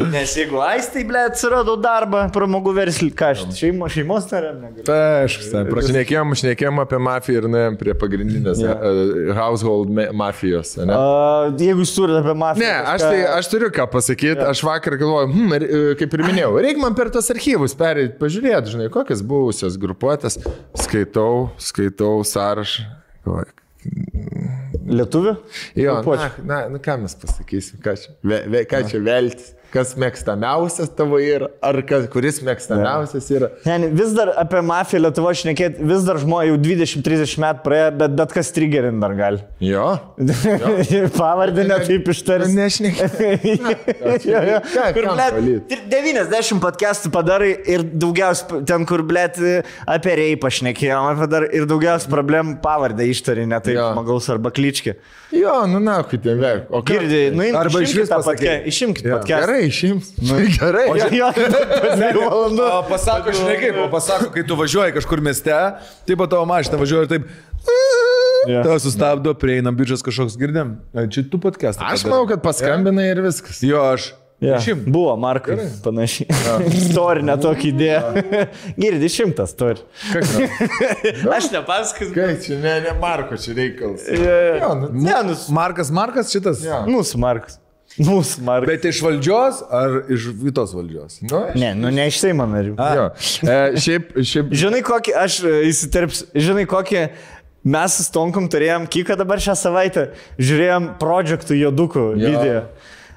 Nes 0.10 0.32
jeigu 0.38 0.58
aistai, 0.66 1.04
ble, 1.06 1.20
atsirado 1.30 1.76
darbą, 1.82 2.24
pramogų 2.34 2.74
verslį, 2.80 3.10
ką 3.18 3.28
aš 3.36 3.44
šeimo, 3.60 3.86
šeimos 3.94 4.26
nariam 4.32 4.58
negaliu. 4.64 4.86
Aišku, 4.90 5.62
prašnekėjom, 5.70 6.34
šnekėjom 6.42 6.82
apie 6.82 7.00
mafiją 7.06 7.44
ir 7.44 7.48
nuėjom 7.54 7.78
prie 7.82 7.94
pagrindinės 8.02 8.62
yeah. 8.64 8.82
household 9.38 9.94
ma- 9.94 10.08
mafijos. 10.24 10.74
Ne? 10.82 10.98
A, 10.98 11.52
jeigu 11.62 11.86
jūs 11.86 11.94
turite 11.98 12.24
apie 12.24 12.36
mafiją. 12.42 12.66
Ne, 12.66 12.74
aš, 12.96 13.06
tai, 13.06 13.22
aš 13.38 13.52
turiu 13.54 13.70
ką 13.78 13.86
pasakyti. 13.94 14.42
Aš 14.52 14.64
vakar 14.66 14.98
galvoju, 15.02 15.30
hmm, 15.34 15.58
e, 15.58 15.82
kaip 16.02 16.18
ir 16.18 16.26
minėjau, 16.26 16.56
reikia 16.66 16.82
man 16.88 16.98
per 16.98 17.14
tos 17.14 17.30
archyvus 17.34 17.78
perėti, 17.78 18.18
pažiūrėti, 18.22 18.74
žinai, 18.76 18.90
kokias 18.94 19.22
buvusios 19.26 19.78
grupuotės. 19.82 20.40
Skaitau, 20.82 21.50
skaitau 21.62 22.24
sąrašą. 22.28 22.88
Lietuvių? 24.92 25.36
Jo, 25.80 25.96
na, 26.04 26.30
na, 26.44 26.60
na, 26.74 26.80
ką 26.84 26.98
mes 27.02 27.16
pasakysim, 27.22 27.80
ką 27.84 27.96
čia, 27.98 28.14
ve, 28.26 28.40
ve, 28.52 28.64
ką 28.70 28.82
čia 28.90 29.02
veltis, 29.04 29.54
kas 29.74 29.94
mėgstamiausias 30.00 30.90
tavo 30.98 31.20
yra, 31.24 31.48
ar 31.64 31.80
kas, 31.88 32.08
kuris 32.12 32.42
mėgstamiausias 32.46 33.30
yra. 33.34 33.50
Ne, 33.66 33.90
vis 33.96 34.12
dar 34.18 34.34
apie 34.42 34.62
mafiją 34.68 35.02
Lietuvo 35.06 35.32
šnekėti, 35.42 35.84
vis 35.88 36.04
dar 36.08 36.20
žmonės 36.22 36.52
jau 36.52 36.58
20-30 36.66 37.38
metų 37.46 37.64
praėjo, 37.66 37.92
bet 38.02 38.16
bet 38.20 38.36
kas 38.36 38.52
triggerin 38.56 39.00
dar 39.04 39.16
gali. 39.18 39.40
Jo. 39.64 39.88
Pavardė 41.16 41.66
ne 41.70 41.78
taip 41.86 42.10
ištars. 42.14 42.52
Nešnekėjau. 42.56 43.76
Jo, 44.26 44.42
jo. 44.48 44.58
Ką- 44.72 44.88
Kur, 44.96 45.08
blėt, 45.12 45.36
valyt? 45.38 45.66
tri- 45.70 45.86
90 45.92 46.60
podcastų 46.64 47.12
padarai 47.14 47.52
ir 47.74 47.84
daugiausiai 47.86 48.62
ten, 48.68 48.86
kur, 48.90 49.04
blėt, 49.08 49.40
apie 49.90 50.16
reipą 50.20 50.52
šnekėjom, 50.54 51.10
apie 51.16 51.28
dar 51.32 51.46
ir 51.50 51.66
daugiausiai 51.70 52.12
problemų 52.12 52.58
pavardę 52.64 53.08
ištari, 53.12 53.46
ne 53.50 53.60
taip 53.64 53.76
Jo. 53.78 53.90
žmogaus 53.94 54.30
arba 54.34 54.52
kličkį. 54.54 54.96
Jo, 55.36 55.62
nu 55.72 55.80
na, 55.84 56.02
kaip 56.04 56.24
ten 56.26 56.40
veik. 56.42 56.68
Girdėjai, 56.92 57.32
nu, 57.38 57.46
Arba 57.62 57.82
išvis 57.86 58.10
pasakei. 58.12 58.58
Išimkit 58.72 59.06
Jo. 59.08 59.18
podcastą. 59.20 59.46
Gerai, 59.46 59.61
išims. 59.68 60.14
Nu, 60.22 60.40
gerai. 60.58 60.88
Jo, 61.00 61.10
jo, 61.20 61.30
po 61.36 61.92
dviejų 61.98 62.24
valandų. 62.26 62.68
O 62.68 62.82
pasako, 62.90 63.36
žinai 63.38 63.58
kaip, 63.62 63.80
o 63.84 63.90
pasako, 63.94 64.32
kai 64.36 64.46
tu 64.48 64.58
važiuoji 64.60 64.96
kažkur 64.98 65.22
mieste, 65.24 65.58
taip 66.08 66.22
pat 66.24 66.34
tavo 66.34 66.48
mašina 66.50 66.80
važiuoja 66.82 67.08
ir 67.08 67.14
taip. 67.16 67.30
Jo. 68.50 68.64
Tavo 68.66 68.80
sustabdo, 68.82 69.36
prieinam 69.38 69.76
biudžas 69.78 70.02
kažkoks 70.06 70.34
girdėm. 70.42 70.74
Čia 71.14 71.28
tu 71.30 71.38
podcastą. 71.42 71.86
Aš 71.94 72.08
manau, 72.10 72.26
kad 72.30 72.42
paskambinai 72.42 73.12
ir 73.12 73.22
viskas. 73.28 73.62
Jo, 73.66 73.84
aš. 73.94 74.16
Ja, 74.42 74.56
Išim. 74.58 74.80
buvo 74.90 75.12
Markai 75.22 75.54
panašiai. 75.86 76.26
Istorinė 76.66 77.36
tokia 77.44 77.68
idėja. 77.70 78.48
Girdi 78.74 79.10
šimtas 79.14 79.54
turi. 79.54 79.84
Aš 81.38 81.52
nepasakosiu. 81.54 82.10
Kai 82.16 82.32
čia, 82.42 82.58
ne, 82.58 82.74
ne 82.88 82.96
Marko, 82.98 83.38
čia 83.38 83.54
reikalas. 83.60 84.08
Jo, 84.10 84.72
nu, 84.82 84.90
ne, 84.98 85.20
nu, 85.30 85.36
Markas 85.54 85.94
Markas 85.94 86.34
šitas. 86.34 86.66
Jo. 86.66 86.82
mūsų 86.90 87.22
Markas. 87.22 87.61
Mūsų 88.00 88.44
Markas. 88.48 88.70
Bet 88.72 88.86
iš 88.88 89.02
valdžios 89.04 89.58
ar 89.68 89.98
iš 90.16 90.30
kitos 90.40 90.72
valdžios? 90.78 91.18
Nu, 91.28 91.42
Ne, 91.60 91.74
nu 91.76 91.92
ne 91.92 92.06
iš 92.08 92.22
Seimo 92.24 92.46
narių. 92.48 92.78
jo. 92.80 93.10
E, 93.44 93.58
šiaip, 93.76 94.14
šiaip. 94.24 94.54
Žinai, 94.56 94.80
kokį, 94.88 95.14
aš 95.20 95.42
e, 95.44 95.54
įsiterpsiu, 95.68 96.30
žinai, 96.36 96.64
kokį 96.72 97.04
mes 97.68 97.98
su 98.00 98.06
Stonkom 98.08 98.48
turėjom, 98.50 98.88
kiką 98.90 99.18
dabar 99.20 99.44
šią 99.44 99.58
savaitę, 99.60 100.08
žiūrėjom 100.40 100.94
projektų 101.04 101.60
jodukų 101.60 102.06
Jo. 102.16 102.32
video. 102.32 102.64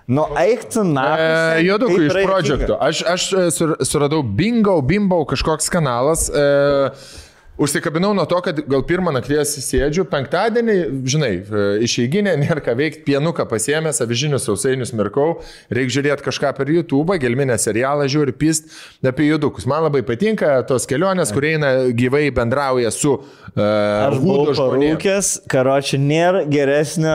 Nu, 0.06 0.26
eik 0.36 0.66
tu, 0.68 0.82
na. 0.84 1.04
E, 1.16 1.62
Jodukų 1.64 2.02
iš 2.10 2.16
projekto. 2.26 2.74
Aš, 2.76 2.98
aš 3.08 3.22
e, 3.32 3.44
sur, 3.54 3.76
suradau 3.88 4.20
Bingo, 4.20 4.74
Bimbo 4.84 5.22
kažkoks 5.30 5.70
kanalas. 5.72 6.26
E, 6.28 6.90
Užsikabinau 7.54 8.10
nuo 8.14 8.24
to, 8.26 8.40
kad 8.42 8.58
gal 8.66 8.82
pirmą 8.82 9.12
nakties 9.14 9.52
sėdžiu, 9.62 10.02
penktadienį, 10.10 10.74
žinai, 11.06 11.30
e, 11.38 11.66
išeiginė, 11.86 12.32
nėra 12.40 12.58
ką 12.64 12.72
veikti, 12.80 13.04
pienuką 13.06 13.44
pasiemęs, 13.46 14.00
avižinius 14.02 14.48
sausainius 14.48 14.90
mirkau, 14.96 15.36
reikia 15.70 16.00
žiūrėti 16.00 16.26
kažką 16.26 16.50
per 16.56 16.72
YouTube, 16.74 17.14
gelminę 17.22 17.54
serialą 17.62 18.08
žiūri, 18.10 18.34
pist 18.34 18.72
apie 19.06 19.28
judukus. 19.28 19.68
Man 19.70 19.84
labai 19.86 20.02
patinka 20.06 20.56
tos 20.66 20.88
kelionės, 20.90 21.30
kur 21.34 21.46
eina 21.46 21.70
gyvai 21.94 22.24
bendrauja 22.34 22.90
su 22.90 23.12
uh, 23.20 23.62
Aš 23.62 24.18
buvau 24.24 24.56
parūkęs, 24.58 25.30
karoči, 25.54 26.02
nėra 26.02 26.42
geresnio 26.50 27.14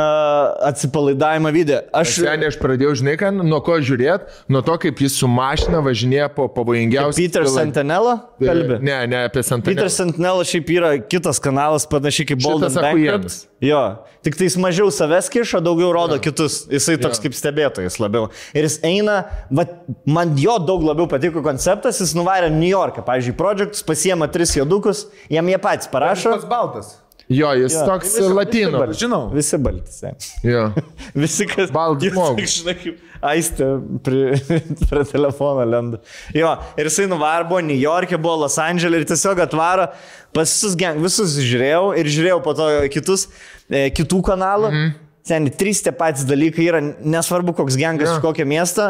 atsipalaidavimo 0.69 1.51
video. 1.51 1.81
Aš 1.91 2.15
Seniai 2.21 2.47
aš 2.53 2.61
pradėjau, 2.63 2.95
žinai, 3.01 3.17
ką, 3.19 3.33
nuo 3.43 3.59
ko 3.65 3.75
žiūrėti, 3.83 4.39
nuo 4.55 4.63
to, 4.63 4.79
kaip 4.87 5.03
jis 5.03 5.19
su 5.19 5.27
mašina 5.27 5.83
važinėja 5.83 6.31
po 6.31 6.47
pavojingiausią. 6.55 7.19
Peter 7.19 7.51
Santanello 7.51 8.15
kalbė. 8.39 8.79
Ne, 8.79 9.01
ne 9.11 9.25
apie 9.27 9.43
Santanello. 9.43 9.89
Santanello 10.29 10.45
šiaip 10.45 10.69
yra 10.69 10.91
kitas 11.09 11.39
kanalas, 11.41 11.85
panašiai 11.89 12.27
kaip 12.29 12.43
Akujėnas. 12.43 12.75
Bankrupt. 12.77 13.47
Jo, 13.65 13.81
tik 14.23 14.37
tai 14.37 14.47
jis 14.47 14.57
mažiau 14.61 14.91
savęs 14.93 15.29
kiša, 15.33 15.61
daugiau 15.65 15.89
rodo 15.95 16.19
kitus. 16.21 16.67
Jisai 16.69 16.99
toks 17.01 17.19
kaip 17.23 17.33
stebėtojas 17.33 17.97
labiau. 17.99 18.29
Ir 18.53 18.67
jis 18.67 18.77
eina, 18.85 19.23
va, 19.49 19.65
man 20.05 20.35
jo 20.37 20.59
daug 20.61 20.85
labiau 20.85 21.09
patiko 21.09 21.41
konceptas, 21.45 21.99
jis 22.03 22.13
nuvarė 22.17 22.51
New 22.53 22.69
Yorką, 22.69 23.03
pavyzdžiui, 23.07 23.35
projektus, 23.39 23.83
pasiema 23.85 24.29
tris 24.31 24.53
jodukus, 24.57 25.07
jam 25.33 25.49
jie 25.49 25.59
patys 25.61 25.89
parašo. 25.91 26.35
Pats 26.37 26.49
baltas. 26.49 26.97
Jo, 27.29 27.51
jis 27.53 27.73
Jo, 27.77 27.83
toks 27.85 28.07
visi- 28.17 28.33
latino. 28.33 28.69
visi 28.69 28.79
balti. 28.79 28.99
Žinau. 29.03 29.21
Visi 29.35 29.57
baltis. 29.57 29.99
ne. 30.01 30.13
Jo. 30.49 30.63
Visi, 31.23 31.45
kas... 31.45 31.69
Baltas 31.71 32.09
žmogus. 32.13 32.55
Žinai, 32.63 32.73
kaip 32.81 33.03
aistė 33.29 33.67
prie, 34.05 34.39
prie 34.89 35.03
telefono 35.11 35.65
lenda. 35.69 35.99
Jo, 36.33 36.55
ir 36.79 36.89
jisai 36.89 37.05
nuvar 37.11 37.45
buvo 37.45 37.61
New 37.67 37.77
York'e, 37.77 38.17
buvo 38.17 38.39
Los 38.47 38.57
Andželė 38.63 39.03
ir 39.03 39.05
tiesiog 39.11 39.43
atvaro 39.45 39.89
pas 40.33 40.49
visus, 40.49 40.73
gang, 40.79 40.97
visus 41.03 41.37
žiūrėjau 41.37 41.91
ir 42.01 42.09
žiūrėjau 42.09 42.41
po 42.45 42.55
to 42.57 42.67
kitus, 42.93 43.27
e, 43.69 43.85
kitų 43.93 44.23
kanalų. 44.31 44.71
Mhm. 44.73 44.89
Seniai, 45.29 45.51
trys 45.53 45.83
tie 45.85 45.91
patys 45.93 46.23
dalykai 46.25 46.63
yra, 46.71 46.79
nesvarbu 47.05 47.53
koks 47.53 47.75
gengas 47.77 48.07
Jo. 48.09 48.15
iš 48.17 48.21
kokio 48.23 48.45
miesto, 48.49 48.85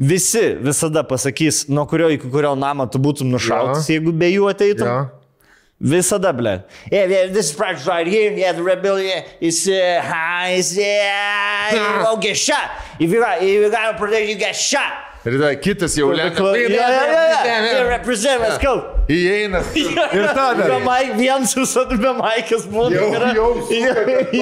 visi 0.00 0.42
visada 0.64 1.04
pasakys, 1.06 1.68
nuo 1.70 1.84
kurio 1.86 2.08
iki 2.10 2.26
kurio 2.32 2.56
namo 2.58 2.88
tu 2.90 2.98
būtum 2.98 3.30
nušautas, 3.30 3.86
jeigu 3.92 4.10
be 4.16 4.32
jų 4.32 4.48
ateitum. 4.50 4.88
Jo. 4.90 5.04
Visada, 5.84 6.34
ble. 6.34 6.64
Yeah, 6.90 7.04
yeah, 7.04 7.26
this 7.26 7.52
project 7.52 7.86
right 7.86 8.06
here, 8.06 8.32
yeah, 8.32 8.52
the 8.52 8.62
rebellion 8.62 9.22
is 9.38 9.68
uh, 9.68 10.00
high, 10.02 10.52
is, 10.52 10.76
yeah, 10.76 11.98
you 11.98 12.04
won't 12.04 12.22
get 12.22 12.38
shot. 12.38 12.70
If 12.98 13.10
you 13.10 13.20
got, 13.20 13.42
if 13.42 13.48
you 13.48 13.70
got 13.70 13.94
a 13.94 13.98
protect, 13.98 14.26
you 14.26 14.36
get 14.36 14.56
shot. 14.56 14.92
Ir 15.24 15.38
tada 15.40 15.54
kitas 15.56 15.94
jau 15.96 16.10
yeah, 16.12 16.26
yeah, 16.36 16.68
yeah, 16.68 17.64
yeah, 17.64 17.88
represent, 17.88 18.42
let's 18.42 18.58
go. 18.60 18.74
Įeina. 19.08 19.62
Ir 20.16 20.26
tada. 20.36 20.66
Be 20.68 20.76
Mike, 20.84 21.14
vienas 21.16 21.54
visada 21.56 21.96
be 21.96 22.10
Mike'as 22.18 22.66
būna. 22.68 22.92
Jau- 22.92 23.30
jau 23.32 23.46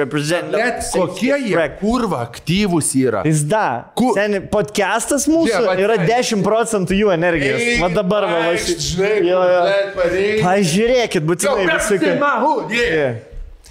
represent. 0.00 0.52
Bet 0.56 0.88
kokie 0.94 1.36
jie 1.44 1.66
kurva 1.80 2.22
aktyvūs 2.30 2.92
yra. 3.02 3.24
Jis 3.28 3.42
da. 3.48 3.64
Ku- 3.96 4.14
Seni, 4.16 4.40
podcastas 4.52 5.28
mūsų 5.28 5.52
Yeah, 5.52 5.82
yra 5.84 5.98
10 6.00 6.40
procentų 6.46 6.96
jų 7.02 7.12
energijos. 7.12 7.66
Va 7.82 7.90
dabar 7.92 8.28
va, 8.32 8.40
žinai. 8.56 9.12
Pažiūrėkit, 10.40 11.28
būtinai 11.28 11.68
visi. 11.74 12.00
Yeah. 12.72 13.20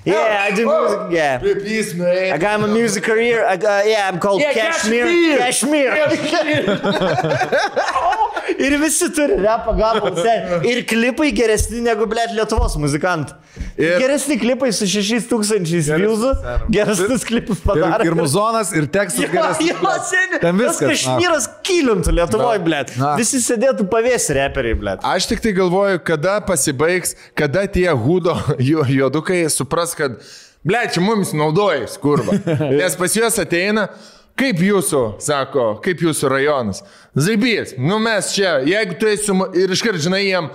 Yeah, 0.04 0.48
I 0.50 0.56
do 0.56 0.66
music. 0.66 1.00
Yeah. 1.12 1.38
Please, 1.38 1.94
man. 1.94 2.34
I 2.34 2.38
got 2.38 2.60
my 2.60 2.68
music 2.68 3.04
career. 3.04 3.46
I 3.46 3.58
got, 3.58 3.88
yeah, 3.88 4.10
I'm 4.10 4.20
called 4.20 4.42
Yeah, 4.42 4.54
Kashmir. 4.54 5.06
Kashmir. 5.38 5.94
ir 8.66 8.78
visi 8.82 9.12
turi 9.14 9.38
repą 9.44 9.76
gabalą. 9.78 10.26
Ir 10.66 10.82
klipai 10.90 11.30
geresni 11.38 11.84
negu, 11.86 12.08
blėt, 12.10 12.34
Lietuvos 12.38 12.78
muzikantai. 12.82 13.38
Ir- 13.82 13.98
Geresni 14.04 14.38
klipai 14.40 14.70
su 14.74 14.86
6000 14.86 15.90
views. 15.98 16.22
Geresnis 16.70 17.26
klipas 17.28 17.58
Ir, 17.58 17.66
padarė. 17.66 18.06
ir 18.06 18.16
muzonas, 18.20 18.72
ir 18.78 18.86
tekstas 18.94 19.24
Jo, 19.26 19.32
geras. 19.34 19.58
jo, 19.64 19.94
seni. 20.12 20.40
Ten 20.44 20.58
viskas. 20.62 20.92
Kašmyras 20.94 21.50
kylintų 21.68 22.14
Lietuvoje, 22.20 22.62
blėt. 22.66 22.94
Visi 23.20 23.42
sėdėtų 23.42 23.88
pavėsi 23.92 24.38
reperiai, 24.38 24.78
blėt. 24.78 25.04
Aš 25.04 25.28
tik 25.32 25.42
tai 25.44 25.54
galvoju, 25.58 26.00
kada 26.06 26.38
pasibaigs, 26.46 27.16
kada 27.36 27.66
tie 27.68 27.90
hudo 27.92 28.38
ju- 28.70 28.86
juodukai 28.88 29.44
supras, 29.50 29.96
kad, 29.98 30.20
ble, 30.64 30.86
čia 30.94 31.02
mums 31.02 31.34
naudoja 31.34 31.88
skurba. 31.90 32.38
Nes 32.80 32.96
pas 33.00 33.14
juos 33.18 33.40
ateina, 33.42 33.88
kaip 34.38 34.62
jūsų, 34.64 35.02
sako, 35.22 35.66
kaip 35.84 36.00
jūsų 36.06 36.30
rajonas. 36.32 36.84
Zaibys, 37.18 37.74
nu 37.78 37.98
mes 38.00 38.30
čia, 38.34 38.60
jeigu 38.66 38.96
tu 39.02 39.10
esi 39.12 39.34
ir 39.60 39.74
iškart 39.76 40.00
žinai 40.02 40.22
jiem, 40.30 40.48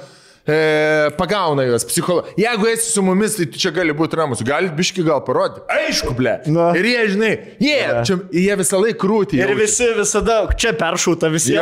e, 0.47 1.11
pagauna 1.19 1.65
juos 1.67 1.85
psichologai. 1.85 2.33
Jeigu 2.39 2.69
esi 2.71 2.91
su 2.93 3.03
mumis, 3.03 3.37
tai 3.39 3.47
čia 3.53 3.71
gali 3.75 3.95
būti 3.97 4.19
ramus. 4.19 4.43
Galit 4.47 4.73
biški 4.79 5.05
gal 5.07 5.21
parodyti. 5.27 5.65
Aišku, 5.73 6.15
ble. 6.19 6.37
Na. 6.55 6.69
Ir 6.79 6.87
jie, 6.91 7.03
žinai, 7.15 7.31
jie, 7.63 7.79
čia, 8.09 8.19
jie 8.33 8.57
visą 8.63 8.81
laiką 8.83 8.99
krūtį. 9.03 9.41
Ir 9.43 9.55
visi 9.59 9.89
visada 9.99 10.39
čia 10.59 10.73
peršauta 10.79 11.31
visiems. 11.33 11.57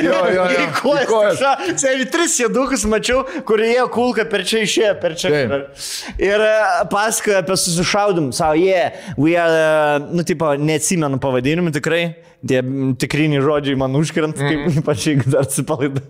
Jo, 0.00 0.08
jo, 0.08 0.22
jo, 0.36 0.46
jo. 0.56 0.66
Kojas. 0.80 1.04
Į 1.04 1.10
kojas. 1.10 1.42
ša- 1.44 1.76
Seniai 1.80 2.08
tris 2.12 2.38
sėdukus 2.40 2.86
mačiau, 2.90 3.22
kur 3.48 3.60
jie 3.64 3.84
kulka 3.92 4.24
per 4.30 4.44
čia 4.48 4.64
išėjo, 4.66 4.94
per 5.02 5.14
čia. 5.20 5.30
Taip. 5.36 5.84
Ir 6.20 6.46
e, 6.48 6.54
pasakoja 6.92 7.42
apie 7.44 7.56
susišaudimą. 7.60 8.32
Savo, 8.36 8.56
jie, 8.58 8.72
yeah, 8.72 9.14
we 9.20 9.36
are, 9.36 10.00
e, 10.00 10.10
nu, 10.16 10.24
tipo, 10.26 10.54
neatsimenu 10.56 11.20
pavadinimų 11.22 11.72
tikrai. 11.76 12.02
Tie 12.40 12.60
tikriniai 12.96 13.42
žodžiai 13.44 13.76
man 13.76 13.92
užkrent, 13.98 14.38
mm. 14.40 14.48
kaip 14.48 14.78
ypač 14.80 15.02
jeigu 15.10 15.28
dar 15.28 15.44
atsipalaidai, 15.44 16.00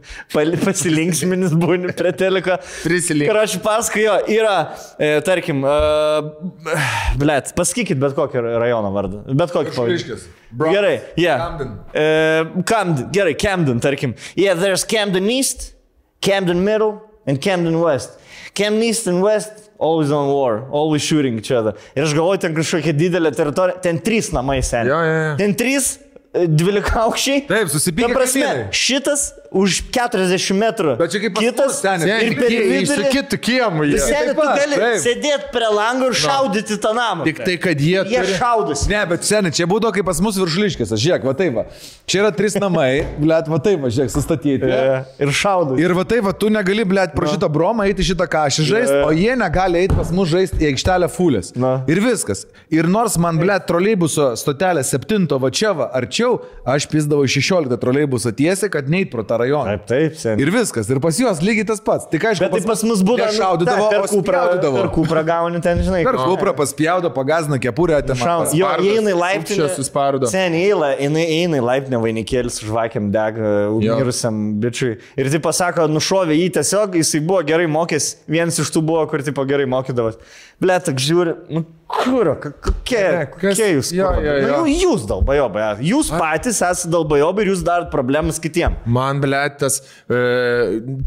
pasilinksminis 0.63 1.57
būni 1.59 1.91
prie 1.99 2.13
teliko. 2.15 2.55
Prisilink. 2.85 3.27
Ir 3.27 3.39
aš 3.41 3.57
pasakoju, 3.65 4.13
yra, 4.31 4.55
e, 4.95 5.09
tarkim, 5.27 5.65
e, 5.67 6.77
blėt, 7.19 7.51
pasakykit 7.59 7.99
bet 7.99 8.15
kokį 8.15 8.45
rajono 8.63 8.93
vardą. 8.95 9.25
Bet 9.35 9.51
kokį 9.57 9.75
pavadinimą. 9.75 10.21
Gerai, 10.61 10.95
yeah. 11.19 11.43
Camden. 11.43 11.73
Uh, 11.91 12.63
Camden, 12.67 13.09
gerai, 13.15 13.35
Camden, 13.35 13.81
tarkim. 13.83 14.15
Yeah, 14.37 14.55
there's 14.55 14.85
Camden 14.85 15.31
East, 15.31 15.73
Camden 16.21 16.63
Middle, 16.65 17.01
and 17.27 17.41
Camden 17.41 17.81
West. 17.81 18.19
Camden 18.55 18.83
East 18.83 19.07
and 19.07 19.23
West, 19.23 19.71
always 19.79 20.11
on 20.11 20.29
war, 20.29 20.69
always 20.71 21.03
shooting 21.03 21.39
each 21.39 21.51
other. 21.51 21.75
Ir 21.95 22.05
aš 22.05 22.15
galvoju, 22.15 22.43
ten 22.43 22.55
kažkokia 22.55 22.95
didelė 22.99 23.35
teritorija, 23.35 23.81
ten 23.83 23.99
trys 24.03 24.31
namai 24.35 24.61
seniai. 24.63 24.91
Jo, 24.91 25.01
jo, 25.07 25.19
jo. 25.25 25.35
Ten 25.41 25.55
trys 25.59 25.91
dvylikaaukščiai. 26.35 27.47
Taip, 27.49 27.71
susipykę 27.73 28.09
Ta 28.09 28.15
prasme, 28.15 28.51
šitas 28.71 29.31
už 29.51 29.81
40 29.91 30.55
metrų. 30.55 30.95
Bet 31.01 31.11
čia 31.11 31.21
kaip 31.25 31.39
kitas. 31.43 31.81
Ne, 31.83 32.17
ir 32.23 32.37
per 32.39 32.53
vidurį. 32.53 32.77
Išsakytų 32.85 33.39
kiemų 33.43 33.87
jie. 33.91 33.99
Seniai, 34.05 34.35
tu 34.39 34.45
gali 34.47 34.79
taip. 34.79 34.99
sėdėti 35.03 35.49
prie 35.51 35.71
lango 35.75 36.11
ir 36.11 36.19
šaudyti 36.21 36.77
tą 36.83 36.93
namą. 36.95 37.27
Tik 37.27 37.41
tai, 37.43 37.57
kad 37.63 37.83
jie, 37.83 37.99
Jie 38.07 38.21
turi... 38.23 38.37
šaudosi. 38.39 38.87
Ne, 38.93 39.01
bet 39.11 39.27
seniai, 39.27 39.55
čia 39.59 39.67
būdavo 39.71 39.91
kaip 39.97 40.07
pas 40.07 40.21
mus 40.23 40.39
viršliškis. 40.39 40.95
Žiūrėk, 40.95 41.27
va 41.27 41.35
taip 41.39 41.57
va. 41.59 41.65
Čia 42.07 42.23
yra 42.23 42.31
trys 42.35 42.55
namai, 42.63 43.03
blėt, 43.23 43.51
va 43.51 43.59
taip 43.65 43.83
va, 43.83 43.91
žiūrėk, 43.91 44.13
sustatyti. 44.15 44.71
E, 44.71 45.03
Ir 45.27 45.35
šaudosi. 45.35 45.83
Ir 45.83 45.97
va 45.99 46.07
taip, 46.07 46.23
va, 46.29 46.35
tu 46.37 46.53
negali, 46.53 46.87
blėt, 46.87 47.17
pro 47.19 47.27
šitą 47.31 47.51
bromą 47.51 47.89
eiti 47.91 48.07
šitą 48.07 48.29
kažį 48.31 48.69
žaisti, 48.71 49.01
o 49.03 49.11
jie 49.17 49.35
negali 49.39 49.83
eiti 49.83 49.99
pas 49.99 50.15
mus 50.15 50.31
žaisti 50.31 50.63
į 50.63 50.71
aikštelę 50.71 51.11
fulės. 51.11 51.51
Na. 51.59 51.81
Ir 51.91 51.99
viskas. 52.05 52.47
Ir 52.71 52.87
nors 52.91 53.19
man, 53.19 53.41
blėt, 53.43 53.67
troleibuso 53.67 54.31
stotelė 54.39 54.87
7 54.87 55.27
va 55.43 55.51
čia 55.51 55.75
va 55.75 55.91
arčiau, 55.99 56.39
aš 56.69 56.87
pizdavau 56.91 57.27
16 57.27 57.81
troleibusą 57.83 58.33
tiesiai, 58.37 58.71
kad 58.73 58.87
neit 58.91 59.11
pro 59.11 59.27
tą 59.27 59.40
rajoną. 59.41 59.75
Taip, 59.75 59.87
taip, 59.91 60.17
seniai. 60.21 60.45
Ir 60.47 60.53
viskas. 60.55 60.89
Ir 60.93 61.01
pas 61.03 61.19
juos 61.21 61.41
lygiai 61.45 61.67
tas 61.69 61.81
pats. 61.85 62.07
Tik 62.13 62.29
aišku, 62.31 62.45
Bet 62.47 62.55
tai 62.59 62.63
pas 62.69 62.85
mus 62.87 63.03
būdavo. 63.07 63.33
Šaudydavo, 63.37 63.89
per 63.91 64.05
o 64.05 64.11
spjaudydavo. 64.13 64.77
per 64.81 64.91
kuprą 64.95 65.25
gauni 65.27 65.61
ten, 65.65 65.83
žinai. 65.87 66.03
Per 66.07 66.19
kuprą 66.21 66.55
paspjaudo, 66.59 67.11
pagazina 67.15 67.59
kepurę, 67.63 67.99
ten 68.07 68.17
Šaun. 68.21 68.47
Jo, 68.57 68.71
eina 68.79 69.15
į 69.15 69.19
laiptinę. 69.19 69.69
suspardo. 69.77 70.31
Seniai 70.31 70.71
eina, 71.01 71.21
eina 71.25 71.61
į 71.61 71.65
laiptinę 71.65 72.01
vainikėlis, 72.03 72.61
žvakėm 72.67 73.11
dega 73.15 73.55
mirusiam 73.81 74.41
bičiui. 74.63 74.97
Ir 75.17 75.31
tai 75.33 75.41
pasako, 75.43 75.87
nušovė 75.91 76.37
jį 76.39 76.49
tiesiog, 76.59 76.97
jisai 77.01 77.21
buvo 77.25 77.43
gerai 77.47 77.67
mokęs, 77.71 78.11
vienas 78.31 78.59
iš 78.63 78.71
tų 78.75 78.83
buvo, 78.87 79.05
kur 79.11 79.23
tipo 79.27 79.45
gerai 79.49 79.67
mokydavas. 79.71 80.19
Bletak, 80.61 80.99
žiūri, 81.01 81.37
nu 81.55 81.65
kur, 81.91 82.31
kokie, 82.41 83.01
Ne, 83.01 83.27
kas- 83.27 83.57
kokie 83.57 83.69
jūs? 83.75 83.91
jo, 83.97 84.09
jo, 84.23 84.37
jo. 84.43 84.49
Nu, 84.53 84.71
jūs 84.71 85.07
dalbajobai, 85.11 85.67
jūs 85.85 86.11
patys 86.15 86.61
esate 86.63 86.91
dalbajobai 86.93 87.45
ir 87.45 87.53
jūs 87.53 87.65
darot 87.67 87.91
problemas 87.93 88.41
kitiem. 88.43 88.77
Man, 88.87 89.21
blėtas, 89.23 89.81
e, 90.09 90.21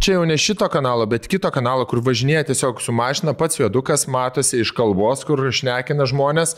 čia 0.04 0.18
jau 0.18 0.28
ne 0.28 0.38
šito 0.40 0.68
kanalo, 0.70 1.08
bet 1.10 1.28
kito 1.32 1.50
kanalo, 1.54 1.88
kur 1.90 2.04
važinėja 2.04 2.50
tiesiog 2.52 2.82
su 2.84 2.92
mašina, 2.96 3.36
pats 3.38 3.60
juodukas 3.62 4.08
matosi 4.08 4.62
iš 4.64 4.74
kalbos, 4.76 5.26
kur 5.28 5.40
šnekina 5.52 6.08
žmonės, 6.10 6.56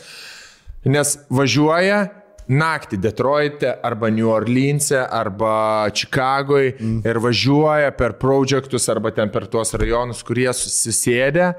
nes 0.84 1.18
važiuoja 1.30 2.06
naktį 2.46 2.98
Detroite 3.02 3.72
arba 3.82 4.10
New 4.14 4.28
Orleans'e 4.30 5.00
arba 5.02 5.88
Čikagoje 5.90 6.76
mm. 6.78 7.00
ir 7.06 7.18
važiuoja 7.18 7.90
per 7.98 8.14
projektus 8.20 8.86
arba 8.92 9.10
ten 9.14 9.32
per 9.34 9.48
tuos 9.50 9.74
rajonus, 9.74 10.22
kurie 10.26 10.48
susisėdė. 10.54 11.54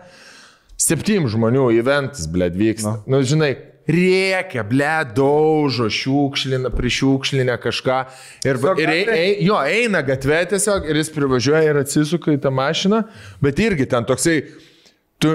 Septym 0.78 1.26
žmonių 1.32 1.72
eventas, 1.80 2.28
blėt, 2.30 2.54
vyksta. 2.58 3.00
Na, 3.08 3.18
nu, 3.18 3.24
žinai, 3.26 3.56
rėkia, 3.90 4.62
blėt, 4.68 5.16
daužo, 5.18 5.88
šiukšlina, 5.90 6.70
prišiukšlina 6.76 7.56
kažką. 7.64 8.00
Ir, 8.46 8.60
Tiesiog 8.60 8.82
ir 8.84 8.92
gatvė? 8.92 9.18
ei, 9.18 9.36
jo, 9.48 9.58
eina 9.58 10.04
gatvė 10.06 10.44
tiesiog 10.54 10.90
ir 10.92 11.00
jis 11.02 11.10
privažiuoja 11.16 11.64
ir 11.72 11.82
atsisuka 11.82 12.36
į 12.36 12.42
tą 12.44 12.52
mašiną, 12.54 13.02
bet 13.42 13.62
irgi 13.64 13.88
ten 13.90 14.06
toksai, 14.08 14.42
tu 15.24 15.34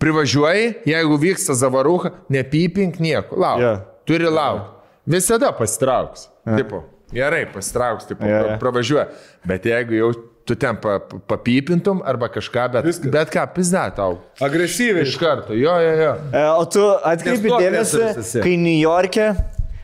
privažiuoji, 0.00 0.70
jeigu 0.88 1.20
vyksta 1.20 1.56
zavaruha, 1.60 2.14
nepypink 2.32 3.02
nieko, 3.04 3.36
lauk. 3.36 3.60
Jo. 3.60 3.74
Turi 4.08 4.30
laukti. 4.32 4.78
Visada 5.10 5.50
pasitrauks. 5.56 6.28
Tipo, 6.56 6.84
gerai, 7.12 7.44
pasitrauks, 7.52 8.08
tipo, 8.08 8.24
jo. 8.24 8.56
pravažiuoja. 8.62 9.10
Bet 9.44 9.66
jeigu 9.68 9.98
jau 9.98 10.10
tu 10.46 10.54
ten 10.56 10.76
pa, 10.82 10.98
pa- 10.98 11.18
papypintum 11.34 12.02
arba 12.04 12.28
kažką, 12.32 12.64
bet, 12.72 12.84
Viskas. 12.88 13.10
bet 13.12 13.30
ką, 13.30 13.44
pizda 13.54 13.84
tau. 13.94 14.18
Agresyviai. 14.40 15.04
Iš 15.06 15.16
karto, 15.20 15.54
jo, 15.54 15.74
jo, 15.78 15.92
jo. 16.02 16.12
E, 16.32 16.44
O 16.58 16.64
tu 16.66 16.82
atkreipi 17.04 17.52
dėmesį, 17.60 18.42
kai 18.42 18.56
New 18.58 18.78
York'e, 18.80 19.28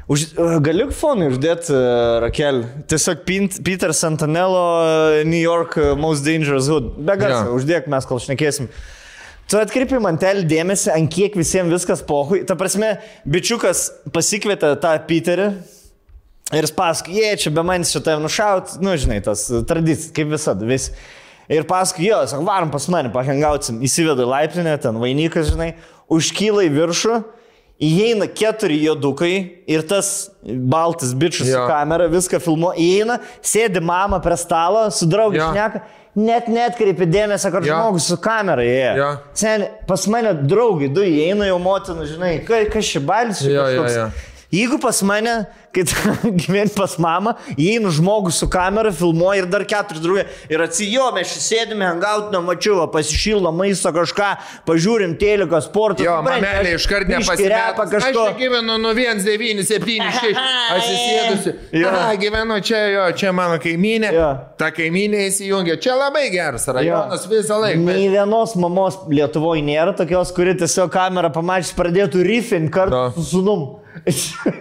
už, 0.09 0.25
e, 0.39 0.49
gali 0.63 0.89
fonui 0.95 1.29
uždėti, 1.33 1.71
uh, 1.75 2.19
Rakel, 2.23 2.65
tiesiog 2.91 3.25
Pint- 3.27 3.61
Peter 3.67 3.91
Santanello 3.95 4.65
uh, 4.81 5.25
New 5.27 5.41
York 5.43 5.77
Most 5.99 6.25
Dangerous 6.27 6.69
Hood. 6.71 6.93
Be 6.99 7.17
garso, 7.19 7.49
Jo. 7.51 7.57
uždėk 7.61 7.87
mes 7.91 8.07
kol 8.07 8.19
šnekėsim. 8.23 8.69
Tu 9.47 9.55
atkreipi 9.59 9.99
mantelį 10.03 10.43
dėmesį, 10.51 10.91
ant 10.95 11.11
kiek 11.15 11.35
visiems 11.39 11.71
viskas 11.71 12.01
pohui. 12.03 12.41
Ta 12.47 12.57
prasme, 12.59 12.97
bičiukas 13.27 13.93
pasikvietė 14.11 14.73
tą 14.83 14.97
Peterį. 15.07 15.53
Ir 16.55 16.67
paskui, 16.77 17.17
jie 17.19 17.33
čia 17.43 17.51
be 17.51 17.63
manęs 17.67 17.91
čia 17.91 18.01
tave 18.07 18.21
nušaut, 18.23 18.77
nu 18.85 18.93
žinai, 18.95 19.19
tas 19.27 19.49
tradicija, 19.67 20.13
kaip 20.15 20.29
visada, 20.31 20.63
vis. 20.69 20.93
Ir 21.51 21.65
paskui, 21.67 22.07
jo, 22.07 22.21
sak, 22.31 22.43
varom 22.47 22.71
pas 22.71 22.87
mane, 22.91 23.11
pahengausim, 23.15 23.81
įsiveda 23.87 24.23
į 24.23 24.29
laiptinę, 24.31 24.77
ten 24.83 24.97
vainikas, 25.03 25.51
žinai, 25.53 25.73
užkyla 26.11 26.65
į 26.69 26.71
viršų, 26.77 27.17
įeina 27.83 28.29
keturi 28.31 28.79
jodukai 28.85 29.33
ir 29.69 29.83
tas 29.91 30.31
baltas 30.47 31.11
bičias 31.19 31.49
su 31.51 31.53
Jo. 31.53 31.67
kamera, 31.69 32.07
viską 32.11 32.39
filmuoja, 32.43 32.79
įeina, 32.81 33.19
sėdi 33.45 33.83
mama 33.85 34.19
prie 34.25 34.39
stalo, 34.41 34.87
su 34.91 35.07
draugais 35.11 35.43
Jo. 35.43 35.51
šneka. 35.53 35.83
Net 36.17 36.47
netkreipi 36.49 37.05
dėmesio, 37.13 37.51
kad 37.53 37.67
Jo. 37.67 37.75
žmogus 37.77 38.07
su 38.09 38.17
kamera 38.17 38.63
įėjo. 38.65 38.95
Jo. 38.97 39.11
Sen, 39.37 39.67
pas 39.87 40.07
mane 40.09 40.31
draugai, 40.49 40.89
du 40.89 41.03
įeina 41.05 41.51
jau 41.51 41.59
motina, 41.61 42.07
žinai, 42.09 42.39
ka, 42.47 42.63
kas 42.73 42.89
čia 42.95 43.03
balis. 43.05 43.43
čia 43.45 43.51
Jo, 43.53 43.67
jo, 43.69 43.83
kažkoks. 43.85 44.33
Jo. 44.51 44.57
Jeigu 44.57 44.79
pas 44.79 45.03
mane, 45.03 45.47
kai 45.75 45.83
gyveni 46.41 46.71
pas 46.75 46.95
mamą, 47.03 47.35
įeina 47.59 47.91
žmogus 47.93 48.39
su 48.41 48.47
kamera, 48.49 48.93
filmuoja 48.95 49.43
ir 49.43 49.49
dar 49.51 49.65
keturi 49.69 50.01
draugai. 50.01 50.25
Ir 50.53 50.63
atsijo, 50.65 51.09
mes 51.17 51.33
čia 51.35 51.43
sėdime, 51.43 51.85
hangautinam, 51.85 52.47
mačiau, 52.47 52.87
pasišildo 52.93 53.51
maisto 53.53 53.91
kažką, 53.95 54.31
pažiūrim 54.69 55.17
teliką, 55.21 55.61
sportą. 55.67 56.07
Jo, 56.07 56.19
mamelė 56.25 56.77
aš 56.77 56.87
iš 56.87 56.89
karto 56.91 57.17
Aš 57.17 57.91
kažko. 57.93 58.27
čia 58.31 58.37
gyvenu 58.39 58.79
nuo 58.81 58.93
1976. 58.97 60.41
Atsisėdusi. 60.77 61.55
Jo. 61.77 61.91
Ja, 61.91 62.05
gyvenu 62.21 62.61
čia, 62.65 62.83
jo, 62.95 63.07
čia 63.19 63.33
mano 63.37 63.59
kaimynė. 63.63 64.13
Jo. 64.15 64.29
Ta 64.61 64.71
kaimynė 64.75 65.27
įsijungia. 65.31 65.79
Čia 65.83 65.97
labai 65.99 66.29
geras 66.35 66.69
rajonas 66.71 67.27
visą 67.31 67.59
laiką. 67.63 67.83
Nei 67.87 68.09
vienos 68.13 68.55
mamos 68.61 69.01
Lietuvoje 69.11 69.65
nėra 69.67 69.95
tokios, 69.97 70.33
kuri 70.37 70.57
tiesiog 70.59 70.93
kamerą 70.95 71.33
pamačius 71.35 71.75
pradėtų 71.77 72.25
riffin 72.27 72.71
kartu 72.73 73.11
su 73.19 73.27
sunum. 73.37 73.67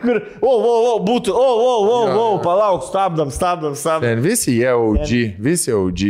Kur, 0.02 0.22
o, 0.42 0.52
o, 0.54 0.74
o, 0.94 0.96
būtų, 1.06 1.34
o, 1.36 1.50
o, 1.66 1.76
o, 1.92 2.00
o, 2.22 2.40
palauk, 2.44 2.86
stabdom, 2.88 3.32
stabdom, 3.34 3.76
stabdom. 3.76 4.08
Ten 4.08 4.24
visi 4.24 4.58
jie 4.62 4.72
OG, 4.74 5.14
visi 5.44 5.74
OG. 5.76 6.04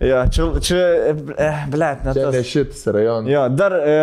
Jo, 0.00 0.22
čia, 0.32 0.44
čia, 0.64 0.76
e, 1.10 1.48
ble, 1.68 1.88
net 2.00 2.14
Čia 2.16 2.30
ne 2.30 2.38
tas. 2.38 2.46
šitas 2.48 2.86
rajonas. 2.88 3.28
Jo, 3.28 3.42
dar. 3.52 3.74
E, 3.76 3.96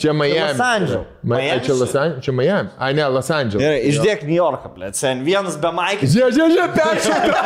Čia 0.00 0.14
Miami. 0.16 0.46
Los 0.48 0.62
Andželas. 0.64 1.10
Ma, 1.28 1.36
ai, 1.36 1.58
čia 1.60 1.74
Los 1.76 1.92
Andželas. 1.92 2.22
Čia 2.24 2.32
Miami. 2.32 2.70
Ai, 2.78 2.94
ne, 2.96 3.04
Los 3.12 3.28
Andželas. 3.28 3.60
Gerai, 3.66 3.82
išdėk 3.90 4.24
New 4.24 4.38
Yorką, 4.38 4.70
ble, 4.78 4.88
sen 4.96 5.20
vienas 5.26 5.58
be 5.60 5.74
maikės. 5.76 6.14
Žia, 6.14 6.30
žia, 6.32 6.46
žia, 6.54 6.70
peršauta. 6.72 7.42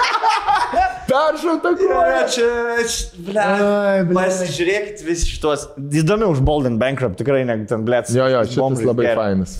peršauta 1.10 1.74
koja. 1.82 2.22
čia, 2.32 2.48
čia, 2.88 3.20
ble. 3.28 3.44
Ai, 3.44 4.00
ble. 4.08 4.16
Pasižiūrėkit 4.16 5.04
visi 5.04 5.28
šitos. 5.34 5.68
Įdomiau 5.76 6.32
už 6.32 6.40
Bolden 6.46 6.80
Bankrupt, 6.80 7.20
tikrai 7.20 7.42
ne 7.44 7.58
ten, 7.68 7.84
ble. 7.84 8.00
Jo, 8.16 8.30
jo, 8.32 8.46
šitas 8.48 8.86
labai 8.86 9.12
fainas. 9.18 9.58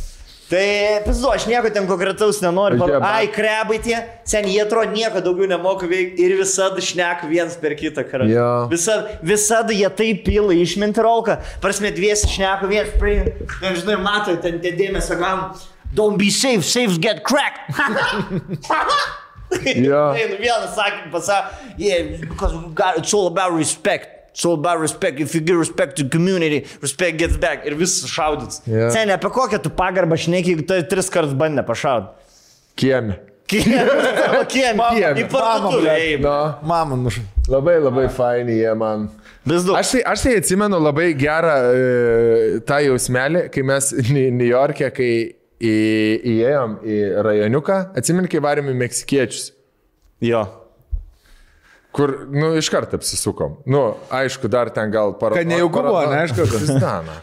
Tai, 0.50 1.02
pizdu, 1.04 1.28
aš 1.30 1.44
nieko 1.46 1.70
ten 1.70 1.84
konkretaus 1.86 2.40
nenoriu. 2.42 2.80
Par... 2.80 3.04
Ai, 3.06 3.28
krebai 3.30 3.76
tie, 3.84 4.00
sen 4.26 4.48
jie 4.50 4.58
atrodo 4.64 4.90
nieko 4.90 5.22
daugiau 5.22 5.46
nemoka 5.46 5.86
veikti 5.86 6.24
ir 6.26 6.34
visada 6.40 6.82
šneka 6.82 7.28
viens 7.30 7.54
per 7.60 7.76
kitą 7.78 8.02
karą. 8.08 8.26
Jo. 8.26 8.48
Visada, 8.72 9.14
visada 9.22 9.76
jie 9.76 9.86
taip 9.94 10.24
pila 10.26 10.56
išminti 10.58 11.04
rolką. 11.06 11.38
Prasme, 11.62 11.92
dviesi 11.94 12.32
šneka 12.34 12.70
viens 12.70 12.90
prie... 12.98 13.20
Nežinai, 13.62 14.00
matai, 14.02 14.40
ten 14.42 14.58
tie 14.64 14.74
dėmesio 14.74 15.20
gam. 15.22 15.52
Don't 15.94 16.18
be 16.18 16.32
safe, 16.34 16.66
safe 16.66 16.98
get 16.98 17.22
cracked. 17.22 17.70
Nu 19.50 19.96
vienas 20.38 20.76
sakė, 20.76 21.08
pasakė, 21.10 21.72
yeah, 21.74 22.12
because 22.22 22.54
it's 23.00 23.12
all 23.12 23.26
about 23.26 23.50
respect. 23.50 24.19
It's 24.40 24.46
all 24.46 24.54
about 24.54 24.80
respect. 24.80 25.20
If 25.20 25.34
you 25.34 25.42
give 25.42 25.58
respect 25.58 25.98
to 25.98 26.08
community, 26.08 26.64
respect 26.80 27.18
gets 27.18 27.36
back. 27.36 27.66
Ir 27.68 27.74
vis 27.76 27.98
šaudyts. 28.08 28.62
Jo. 28.64 28.72
Yeah. 28.72 28.92
Sen, 28.94 29.10
apie 29.12 29.28
kokią 29.28 29.58
tu 29.60 29.68
pagarbą 29.68 30.16
šneki, 30.16 30.54
jeigu 30.54 30.64
tai 30.64 30.78
tris 30.88 31.10
kartus 31.12 31.34
bandė 31.36 31.60
pašaudyti. 31.68 32.38
Kiemi. 32.80 33.18
Kiek? 33.50 33.66
Kiek? 34.48 34.80
Į 35.20 35.26
parduotuvę. 35.28 35.96
No, 36.24 36.36
Mama, 36.64 36.96
nu. 36.96 37.12
labai 37.52 37.74
labai 37.82 38.06
faini 38.16 38.56
jie 38.62 38.72
man. 38.80 39.10
Vis 39.44 39.66
daug. 39.68 39.76
Aš 39.76 39.92
tai, 39.98 40.00
aš 40.14 40.24
tai 40.24 40.32
atsimenu 40.40 40.80
labai 40.80 41.10
gerą 41.20 41.58
e, 41.74 42.62
tą 42.64 42.80
jausmelį, 42.86 43.44
kai 43.52 43.66
mes 43.74 43.90
New 44.40 44.48
York'e, 44.48 44.88
kai 44.96 45.10
į, 45.60 45.74
įėjom 46.38 46.78
į 46.80 47.02
rajoniuką, 47.28 47.78
atsimenu, 48.00 48.32
kai 48.32 48.40
varėm 48.48 48.72
į 48.72 48.78
meksikiečius. 48.86 49.50
Jo. 50.24 50.46
Kur, 51.90 52.12
nu, 52.30 52.52
iš 52.54 52.68
karto 52.70 52.94
apsisukom. 53.00 53.56
Nu, 53.66 53.80
aišku, 54.14 54.46
dar 54.46 54.68
ten 54.70 54.92
gal 54.94 55.10
para... 55.18 55.34
Kad 55.34 55.48
nejauku 55.50 55.80
buvo, 55.82 55.98
ne, 56.06 56.20
aišku. 56.22 56.44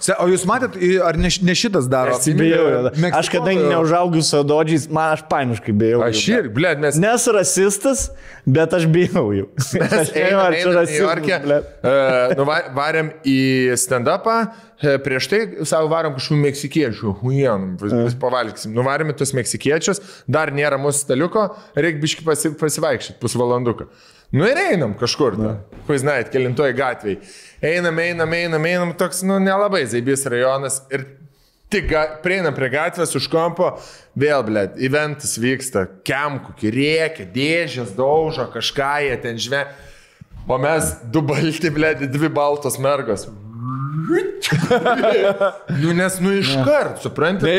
Se, 0.04 0.12
o 0.20 0.26
jūs 0.28 0.44
matėt, 0.50 0.74
į- 0.76 0.98
ar 1.08 1.16
ne, 1.16 1.30
ne 1.48 1.54
šitas 1.56 1.86
daro? 1.88 2.18
Aš 2.18 2.26
Bijau. 2.36 2.90
Aš 3.16 3.30
kadangi 3.32 3.64
neužaugau 3.64 4.20
su 4.28 4.42
dodžiais, 4.44 4.90
man 4.92 5.14
aš 5.16 5.24
painiškai 5.32 5.72
bijau. 5.72 6.02
Aš 6.04 6.26
ir, 6.34 6.50
blėt, 6.52 6.82
mes... 6.84 7.00
Nesu 7.00 7.32
rasistas, 7.38 8.10
bet 8.44 8.76
aš 8.76 8.90
bijau 8.92 9.30
jau. 9.38 9.46
Mes 9.80 9.96
Aš 10.02 10.12
nežinau, 10.12 10.42
ar 10.44 10.58
čia 10.58 10.66
New 10.68 10.76
rasizmas, 10.76 11.00
York'e, 11.00 11.40
blet. 11.48 11.72
uh, 11.88 12.36
nuvarėm 12.42 13.14
į 13.24 13.38
stand-upą, 13.80 14.36
e, 14.84 14.98
prieš 15.08 15.30
tai 15.32 15.42
savo 15.70 15.88
varom 15.96 16.18
kažkokių 16.20 16.42
meksikiečių, 16.44 17.16
huijanų, 17.24 17.72
vis, 17.86 17.96
vis 18.10 18.20
pavalgsim. 18.20 18.76
Nuvarėm 18.76 19.16
į 19.16 19.18
tuos 19.24 19.32
meksikiečius, 19.40 20.04
dar 20.28 20.52
nėra 20.52 20.76
mūsų 20.82 21.06
staliuko, 21.08 21.48
reikia 21.80 22.04
biški 22.04 22.28
pasi, 22.28 22.52
pasivaikščioti 22.60 23.20
pusvalanduką. 23.24 23.88
Nu 24.32 24.44
ir 24.44 24.60
einam 24.60 24.92
kažkur, 25.00 25.38
kai 25.88 26.00
žinai, 26.02 26.18
kelintoje 26.28 26.76
gatvėje. 26.76 27.22
Einam, 27.64 27.96
einam, 28.04 28.34
einam, 28.36 28.66
einam, 28.68 28.92
toks, 28.98 29.22
nu, 29.24 29.38
nelabai 29.40 29.86
zaibys 29.88 30.26
rajonas. 30.28 30.82
Ir 30.92 31.06
tik 31.72 31.94
prieinam 32.24 32.56
prie 32.56 32.68
gatvės 32.74 33.16
už 33.16 33.30
kampo, 33.32 33.72
vėl, 34.20 34.44
blė, 34.48 34.66
eventas 34.84 35.38
vyksta, 35.40 35.86
kem 36.08 36.42
kokį 36.44 36.74
rėkia, 36.76 37.28
dėžės 37.32 37.96
daužo, 37.96 38.50
kažką 38.52 38.94
jie 39.08 39.18
ten 39.24 39.40
žve. 39.40 39.64
O 40.48 40.60
mes 40.60 40.94
du 41.12 41.24
balti, 41.28 41.72
blė, 41.72 41.96
dvi 42.08 42.32
baltos 42.32 42.80
mergos. 42.84 43.30
nu, 45.82 45.96
nes, 45.96 46.20
nu, 46.24 46.36
iškart, 46.40 47.00
suprantate. 47.04 47.52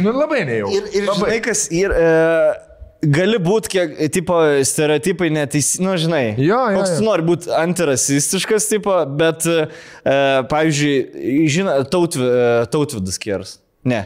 Nu, 0.00 0.12
labai 0.16 0.42
nejauku. 0.48 0.76
Ir, 0.76 0.88
ir 0.92 1.06
labai. 1.08 1.20
žinai, 1.20 1.38
kas 1.44 1.66
ir... 1.72 1.92
E, 1.92 2.72
gali 3.12 3.38
būti, 3.42 3.72
kiek, 3.76 3.94
tipo, 4.14 4.38
stereotipai 4.66 5.30
neteisi, 5.34 5.82
nu, 5.84 5.94
žinai. 6.00 6.24
Jo, 6.40 6.60
jo, 6.72 6.80
Koks 6.80 6.96
tu 6.98 7.06
nori 7.06 7.26
būti 7.26 7.52
antirasistiškas, 7.54 8.68
tipo, 8.72 8.96
bet, 9.18 9.46
e, 9.46 10.18
pavyzdžiui, 10.50 11.46
žinai, 11.52 11.78
tautv, 11.92 12.22
e, 12.26 12.50
tautvidas 12.72 13.20
kieras. 13.22 13.56
Ne. 13.86 14.04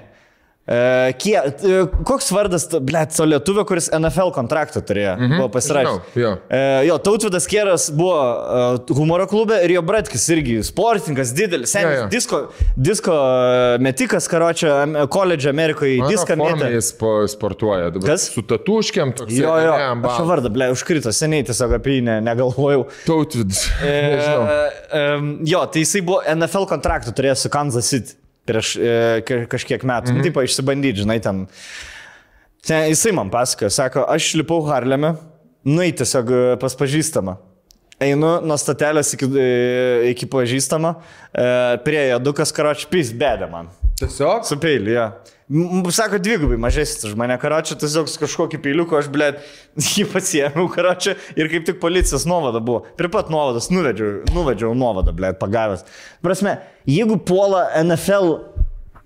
E, 0.71 1.13
kie, 1.19 1.35
e, 1.35 1.79
koks 2.07 2.29
vardas, 2.31 2.69
ble, 2.87 3.01
to 3.11 3.25
lietuvio, 3.27 3.65
kuris 3.67 3.89
NFL 3.91 4.31
kontraktą 4.37 4.79
turėjo, 4.87 5.17
mhm, 5.19 5.41
buvo 5.41 5.49
pasirašęs. 5.57 6.13
jo. 6.23 6.31
E, 6.47 6.61
jo, 6.87 6.99
tautvidas 7.03 7.49
kieras 7.51 7.89
buvo 7.91 8.21
humoro 8.95 9.27
klube 9.31 9.59
ir 9.65 9.75
jo 9.75 9.83
bratkis 9.83 10.29
irgi 10.31 10.61
sportininkas 10.67 11.33
didelis, 11.35 11.75
Jo, 11.75 11.81
senis 11.81 11.99
jo. 11.99 12.05
disko, 12.13 12.41
disko 12.79 13.17
e, 13.17 13.81
metikas, 13.83 14.31
karočio, 14.31 14.71
koledžio 15.11 15.51
Amerikoje, 15.51 15.97
Mano 16.05 16.13
diską 16.15 16.39
metė. 16.39 16.71
Jis 16.77 16.93
po, 17.01 17.17
sportuoja 17.31 17.91
dabar. 17.91 18.13
Kas? 18.13 18.29
Su 18.31 18.47
tatuškiam 18.47 19.17
toks. 19.19 19.35
Jo, 19.35 19.57
jo, 19.65 19.75
aš 19.75 20.23
jo 20.23 20.31
vardą, 20.31 20.55
ble, 20.55 20.71
užkrito, 20.77 21.11
seniai 21.15 21.49
tiesiog 21.51 21.75
apie 21.81 21.99
jį 21.99 22.07
ne, 22.13 22.21
negalvojau. 22.31 22.87
Tautvidas. 23.11 23.67
E, 23.83 23.99
e, 25.03 25.05
jo, 25.51 25.67
tai 25.67 25.83
jisai 25.83 26.07
buvo 26.07 26.23
NFL 26.31 26.71
kontraktą 26.71 27.17
turėjęs 27.17 27.49
su 27.49 27.51
Kansas 27.59 27.91
City 27.91 28.20
prieš 28.47 28.77
e, 28.77 29.23
ka- 29.27 29.47
kažkiek 29.47 29.83
metų. 29.83 30.13
Mm 30.13 30.19
-hmm. 30.19 30.23
Taip, 30.23 30.43
išsibandyti, 30.45 31.03
žinai, 31.03 31.21
ten. 31.21 31.47
ten. 32.67 32.89
Jisai 32.91 33.13
man 33.13 33.31
pasakojo, 33.31 33.71
sako, 33.71 34.05
aš 34.09 34.35
lipau 34.35 34.63
Harleme, 34.67 35.15
nu 35.65 35.83
į 35.83 35.93
tiesiog 35.97 36.31
e, 36.31 36.57
pas 36.57 36.75
pažįstamą. 36.77 37.37
Einu 38.01 38.41
nuo 38.41 38.57
statelės 38.57 39.13
iki, 39.15 39.27
e, 39.37 40.11
iki 40.11 40.27
pažįstamą, 40.27 40.95
e, 41.35 41.77
prie 41.85 42.09
jadukas 42.09 42.53
karoči 42.53 42.87
pys 42.91 43.13
bedė 43.13 43.51
man. 43.51 43.69
Tiesiog? 44.01 44.45
Su 44.45 44.57
peiliu, 44.57 44.93
jo. 44.95 45.05
M- 45.05 45.40
Sako, 45.91 46.21
dvigubai 46.23 46.55
mažesnis 46.63 47.09
už 47.09 47.17
mane, 47.19 47.35
karočią, 47.43 47.75
tiesiog 47.83 48.07
su 48.09 48.21
kažkokiu 48.23 48.61
peiliuku 48.63 48.95
aš, 48.95 49.09
blėt, 49.11 49.41
jį 49.97 50.05
pasiėmiau, 50.13 50.69
karočią, 50.71 51.17
ir 51.35 51.51
kaip 51.51 51.67
tik 51.67 51.81
policijos 51.83 52.23
nuovada 52.31 52.61
buvo. 52.63 52.85
Prie 52.99 53.11
pat 53.11 53.33
nuovados 53.35 53.67
nuvedžiau, 53.75 54.21
nuvedžiau 54.31 54.77
nuovadą, 54.79 55.11
blėt, 55.17 55.41
pagavęs. 55.43 55.83
Prasme, 56.23 56.61
jeigu 56.87 57.19
puola 57.27 57.65
NFL 57.83 58.37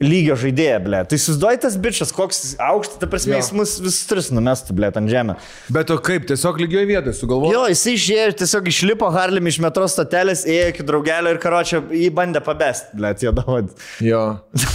lygio 0.03 0.35
žaidėja, 0.39 0.81
blėt, 0.83 1.09
tai 1.13 1.19
susiduoji 1.23 1.61
tas 1.63 1.77
bičias, 1.81 2.11
koks 2.15 2.41
jis 2.43 2.55
aukštas, 2.63 2.99
ta 2.99 3.09
prasme, 3.11 3.35
Jo. 3.37 3.41
jis 3.43 3.51
mus 3.55 3.75
visus 3.83 4.09
tris 4.11 4.31
numestų, 4.35 4.75
blėt, 4.79 4.99
ant 4.99 5.11
žemę. 5.11 5.37
Bet 5.75 5.93
o 5.95 5.99
kaip, 6.03 6.27
tiesiog 6.31 6.59
lygioje 6.65 6.89
vietoje 6.91 7.15
sugalvoju. 7.21 7.55
Jo, 7.55 7.63
jisai 7.71 7.95
išėjo 7.99 8.27
ir 8.31 8.37
tiesiog 8.43 8.71
išlipo 8.73 9.11
Harlem 9.15 9.51
iš 9.51 9.61
metro 9.63 9.87
stotelės, 9.91 10.45
ėjo 10.51 10.73
iki 10.75 10.87
draugelio 10.89 11.35
ir 11.37 11.41
karočią 11.43 11.83
jį 11.95 12.11
bandė 12.19 12.43
pabest, 12.45 12.91
blėt, 12.99 13.23
jo 13.27 13.35
davod. 13.37 13.71
Jo. 14.11 14.23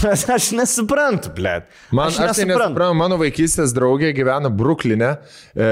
Aš 0.10 0.52
nesuprantu, 0.58 1.34
blėt. 1.36 1.68
Man, 1.92 2.10
aš, 2.10 2.22
aš 2.24 2.40
tai 2.40 2.48
nesuprantu, 2.50 2.90
mano 2.98 3.20
vaikystės 3.20 3.74
draugė 3.76 4.14
gyvena 4.18 4.50
Bruklinė, 4.54 5.16
e, 5.54 5.70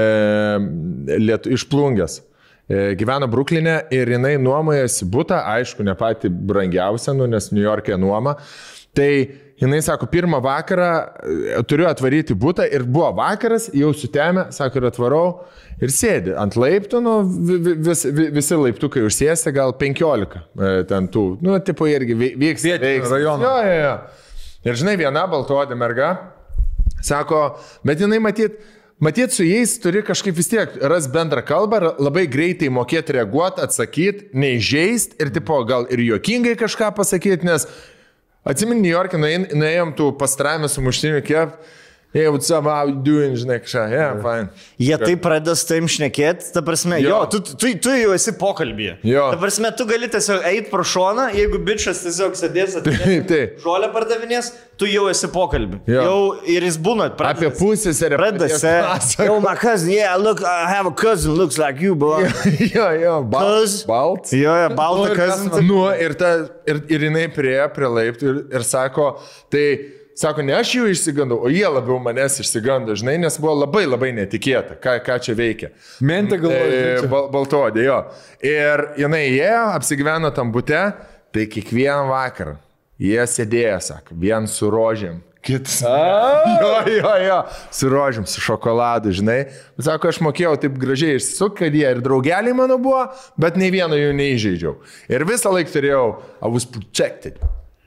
lietu, 1.18 1.52
iš 1.56 1.64
plungės. 1.70 2.20
E, 2.68 2.92
gyvena 3.00 3.24
Bruklinė 3.30 3.78
ir 3.96 4.10
jinai 4.12 4.34
nuomojasi 4.42 5.08
būtą, 5.08 5.40
aišku, 5.56 5.84
ne 5.86 5.94
pati 5.98 6.28
brangiausia, 6.28 7.14
nu, 7.16 7.24
nes 7.30 7.48
New 7.54 7.64
York'e 7.64 7.96
nuoma. 8.00 8.36
Tai 8.96 9.10
jinai 9.60 9.80
sako, 9.82 10.06
pirmą 10.10 10.38
vakarą 10.42 10.88
e, 10.98 11.62
turiu 11.68 11.86
atvaryti 11.90 12.34
būtą 12.38 12.64
ir 12.72 12.84
buvo 12.86 13.10
vakaras, 13.18 13.68
jau 13.74 13.90
sutemė, 13.94 14.48
sako, 14.54 14.78
ir 14.80 14.86
atvarau 14.88 15.24
ir 15.82 15.92
sėdi 15.94 16.32
ant 16.38 16.56
laiptų, 16.58 17.00
nu, 17.04 17.16
vi- 17.26 17.58
vi- 17.66 17.76
vis, 17.88 18.04
vi- 18.06 18.30
visi 18.34 18.56
laiptukai 18.58 19.02
užsėsti, 19.06 19.52
gal 19.54 19.74
15 19.78 20.38
e, 20.58 20.72
ten 20.90 21.06
tų, 21.14 21.26
nu, 21.44 21.58
tipo 21.62 21.86
irgi 21.90 22.16
vyks. 22.18 22.64
Vietinio 22.66 23.12
rajono. 23.12 23.44
Jo, 23.44 23.54
jo, 23.66 23.76
jo. 23.84 23.94
Ir 24.66 24.80
žinai, 24.80 24.96
viena 24.98 25.26
baltuodė 25.30 25.76
merga, 25.78 26.08
sako, 27.02 27.42
bet 27.86 28.00
jinai 28.02 28.18
matyt, 28.22 28.56
matyt, 29.02 29.30
su 29.36 29.44
jais 29.46 29.76
turi 29.82 30.02
kažkaip 30.06 30.34
vis 30.38 30.48
tiek 30.50 30.74
ras 30.90 31.06
bendrą 31.12 31.44
kalbą, 31.46 31.78
labai 32.02 32.24
greitai 32.30 32.70
mokėti 32.74 33.14
reaguoti, 33.18 33.62
atsakyti, 33.62 34.30
neižeist 34.34 35.14
ir 35.22 35.30
tipo 35.34 35.60
gal 35.68 35.86
ir 35.94 36.02
juokingai 36.08 36.56
kažką 36.58 36.90
pasakyti, 36.98 37.46
nes 37.46 37.68
atsimint, 38.46 38.82
New 38.82 38.92
York'e 38.92 39.18
nuėjom 39.18 39.94
tų 39.98 40.12
pastraimę 40.20 40.70
su 40.70 40.84
muštiniu 40.84 41.22
kiep. 41.26 41.56
Hey, 42.10 42.26
what's 42.30 42.50
up, 42.50 42.64
how 42.64 42.86
you 42.88 42.94
doing, 43.04 43.34
žinai, 43.36 43.58
kažką, 43.60 43.82
yeah, 43.92 44.14
fine. 44.24 44.46
Jie 44.80 44.96
taip 44.96 45.20
pradeda 45.20 45.52
su 45.60 45.66
tavim 45.68 45.84
šnekėti, 45.92 46.46
ta 46.54 46.62
prasme, 46.64 46.96
jo, 47.04 47.10
Jo. 47.10 47.18
tu, 47.28 47.40
tu, 47.44 47.68
tu 47.84 47.92
jau 47.92 48.14
esi 48.16 48.32
pokalbėje. 48.32 48.94
Jo. 49.04 49.26
Ta 49.34 49.36
prasme, 49.42 49.68
tu 49.76 49.84
gali 49.84 50.08
tiesiog 50.08 50.46
eiti 50.48 50.70
pro 50.72 50.86
šoną, 50.88 51.26
jeigu 51.36 51.60
bičias 51.66 52.00
tiesiog 52.06 52.32
sėdės, 52.40 52.78
žolę 53.66 53.90
pardavinės, 53.92 54.48
tu 54.80 54.88
jau 54.88 55.04
esi 55.12 55.28
pokalbį. 55.34 55.82
Jo. 55.84 56.06
Jau 56.06 56.16
ir 56.48 56.64
jis 56.70 56.80
būna, 56.80 57.10
Apie 57.28 57.52
pusės 57.60 58.00
ir 58.00 58.16
Pradeda. 58.16 58.48
Yo, 59.28 59.36
my 59.44 59.52
cousin, 59.60 59.92
yeah, 59.98 60.16
look, 60.16 60.40
I 60.40 60.64
have 60.72 60.88
a 60.88 60.94
cousin, 60.96 61.36
looks 61.36 61.60
like 61.60 61.76
you, 61.84 61.92
bro. 61.94 62.22
jo, 62.24 62.88
jo, 63.04 63.18
Cuz- 63.36 63.82
balt. 63.84 64.32
Jo, 64.32 64.56
jo, 64.64 64.72
Nu, 64.72 64.80
balta 64.80 65.12
ir 65.12 65.20
cousin. 65.20 65.52
Nu, 65.68 65.84
ir, 65.92 66.16
ta, 66.16 66.32
ir, 66.64 66.80
ir 66.88 67.04
jinai 67.10 67.28
priejo 67.36 67.68
prie 67.76 67.92
laiptų 68.00 68.32
ir, 68.32 68.42
ir 68.56 68.64
sako, 68.64 69.12
tai 69.52 69.66
sako, 70.18 70.44
ne 70.46 70.56
aš 70.58 70.74
jų 70.76 70.88
išsigandau, 70.92 71.40
o 71.46 71.52
jie 71.52 71.66
labiau 71.66 71.98
manęs 72.02 72.40
išsigando, 72.42 72.96
žinai, 72.98 73.16
nes 73.22 73.38
buvo 73.40 73.54
labai 73.62 73.84
labai 73.86 74.12
netikėta, 74.16 74.78
ką, 74.82 74.98
ką 75.06 75.18
čia 75.24 75.36
veikia. 75.38 75.72
Mentė 76.04 76.40
galvoja. 76.42 76.80
E, 76.98 77.10
bal, 77.10 77.28
Baltodė, 77.34 77.84
jo. 77.86 78.00
Ir 78.44 78.88
jinai 79.00 79.26
įėjo, 79.32 79.66
apsigyveno 79.78 80.32
tam 80.34 80.50
bute, 80.54 80.82
tai 81.34 81.46
kiekvieną 81.50 82.08
vakarą 82.10 82.58
jie 82.98 83.24
sėdėjo, 83.30 83.78
sako, 83.92 84.18
vien 84.18 84.48
su 84.50 84.70
rožėm. 84.72 85.22
Kitas. 85.48 85.78
Jo, 86.58 86.72
jo, 86.90 87.12
jo, 87.22 87.36
su 87.72 87.88
rožėm, 87.92 88.24
su 88.28 88.42
šokoladu, 88.42 89.12
žinai. 89.14 89.38
Sako, 89.80 90.10
aš 90.10 90.18
mokėjau 90.26 90.56
taip 90.64 90.74
gražiai 90.80 91.20
išsisukti, 91.20 91.62
kad 91.62 91.76
jie 91.78 91.86
ir 91.94 92.02
draugeliai 92.04 92.56
mano 92.56 92.78
buvo, 92.82 93.04
bet 93.40 93.56
nei 93.60 93.70
vieno 93.72 93.96
jų 93.96 94.10
neįžeidžiau. 94.18 94.74
Ir 95.14 95.24
visą 95.28 95.54
laiką 95.54 95.72
turėjau, 95.76 96.04
I 96.42 96.50
was 96.52 96.66
protected. 96.68 97.38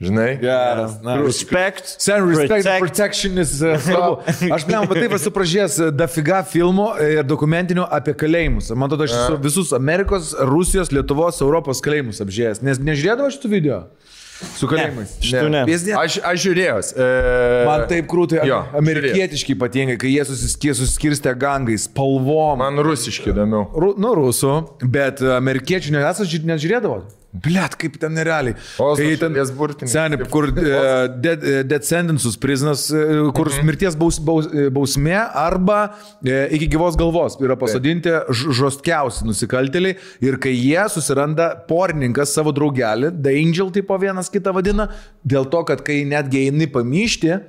Žinai? 0.01 0.39
Geras. 0.41 0.95
Na, 1.05 1.15
Respect. 1.21 1.85
Sen, 2.01 2.23
respect, 2.25 2.49
protect. 2.49 2.79
protection 2.81 3.37
is 3.37 3.61
uh. 3.61 3.77
Aš, 4.55 4.65
blem, 4.65 4.87
va 4.89 4.97
taip 4.97 5.13
esu 5.13 5.29
pražėjęs 5.35 5.75
dafiga 5.93 6.39
filmų 6.49 6.87
ir 7.05 7.27
dokumentinių 7.29 7.85
apie 7.85 8.15
kalėjimus. 8.17 8.71
Man 8.73 8.89
atrodo, 8.89 9.05
aš 9.05 9.13
esu 9.19 9.37
visus 9.43 9.75
Amerikos, 9.77 10.33
Rusijos, 10.49 10.89
Lietuvos, 10.95 11.43
Europos 11.45 11.83
kalėjimus 11.85 12.23
apžėjęs. 12.25 12.63
Nes 12.65 12.81
nežiūrėdavo 12.81 13.29
šitų 13.37 13.53
video 13.53 13.79
su 14.57 14.65
kalėjimais. 14.65 15.13
šitų 15.21 15.53
ne. 15.53 15.61
Pėsdė. 15.69 15.93
Aš, 16.01 16.17
aš 16.25 16.43
žiūrėjau. 16.47 16.81
E, 16.97 17.09
Man 17.69 17.85
taip 17.93 18.09
krūtai, 18.09 18.41
Jo, 18.49 18.63
amerikietiški 18.81 19.53
ypatingai, 19.53 19.99
kai 20.01 20.15
jie 20.15 20.25
susiskir- 20.25 20.73
susiskirstė 20.81 21.35
gangais, 21.37 21.85
spalvom. 21.85 22.57
Man 22.65 22.81
rusiški 22.81 23.35
įdomiau. 23.35 23.67
Ru, 23.77 23.93
nu, 24.01 24.15
rusų, 24.17 24.55
bet 24.81 25.21
amerikiečių 25.21 25.93
nesate 25.99 26.41
nežiūrėdavo. 26.49 27.03
Blet, 27.31 27.75
kaip 27.79 27.93
ten 28.01 28.11
nerealiai. 28.11 28.57
Ozo 28.83 28.99
Kai 28.99 29.15
ten, 29.15 29.31
šalies 29.31 29.51
burtininkai. 29.55 29.87
seniai, 29.93 30.25
kur 30.29 30.49
dead, 31.23 31.43
uh, 31.47 31.61
dead 31.63 31.85
sentences 31.87 32.35
prisonas, 32.35 32.89
uh, 32.91 33.29
kur 33.31 33.47
Mhm. 33.47 33.65
mirties 33.69 33.95
baus, 33.95 34.19
baus, 34.19 34.49
e, 34.51 34.67
bausmė 34.69 35.15
arba 35.33 35.93
iki 36.23 36.67
gyvos 36.67 36.97
galvos 36.99 37.37
yra 37.39 37.55
pasodinti 37.55 38.11
žostkiausi 38.29 39.23
nusikaltėliai 39.27 39.95
ir 40.21 40.37
kai 40.43 40.51
jie 40.53 40.83
susiranda 40.91 41.49
porininkas 41.67 42.33
savo 42.35 42.51
draugelį, 42.51 43.13
The 43.23 43.31
Angel 43.39 43.71
tipo 43.71 43.97
vienas 43.99 44.29
kitą 44.29 44.53
vadina, 44.53 44.89
dėl 45.25 45.47
to, 45.49 45.63
kad 45.63 45.83
kai 45.87 46.01
netgi 46.03 46.47
eini 46.49 46.67
pamyšti, 46.67 47.39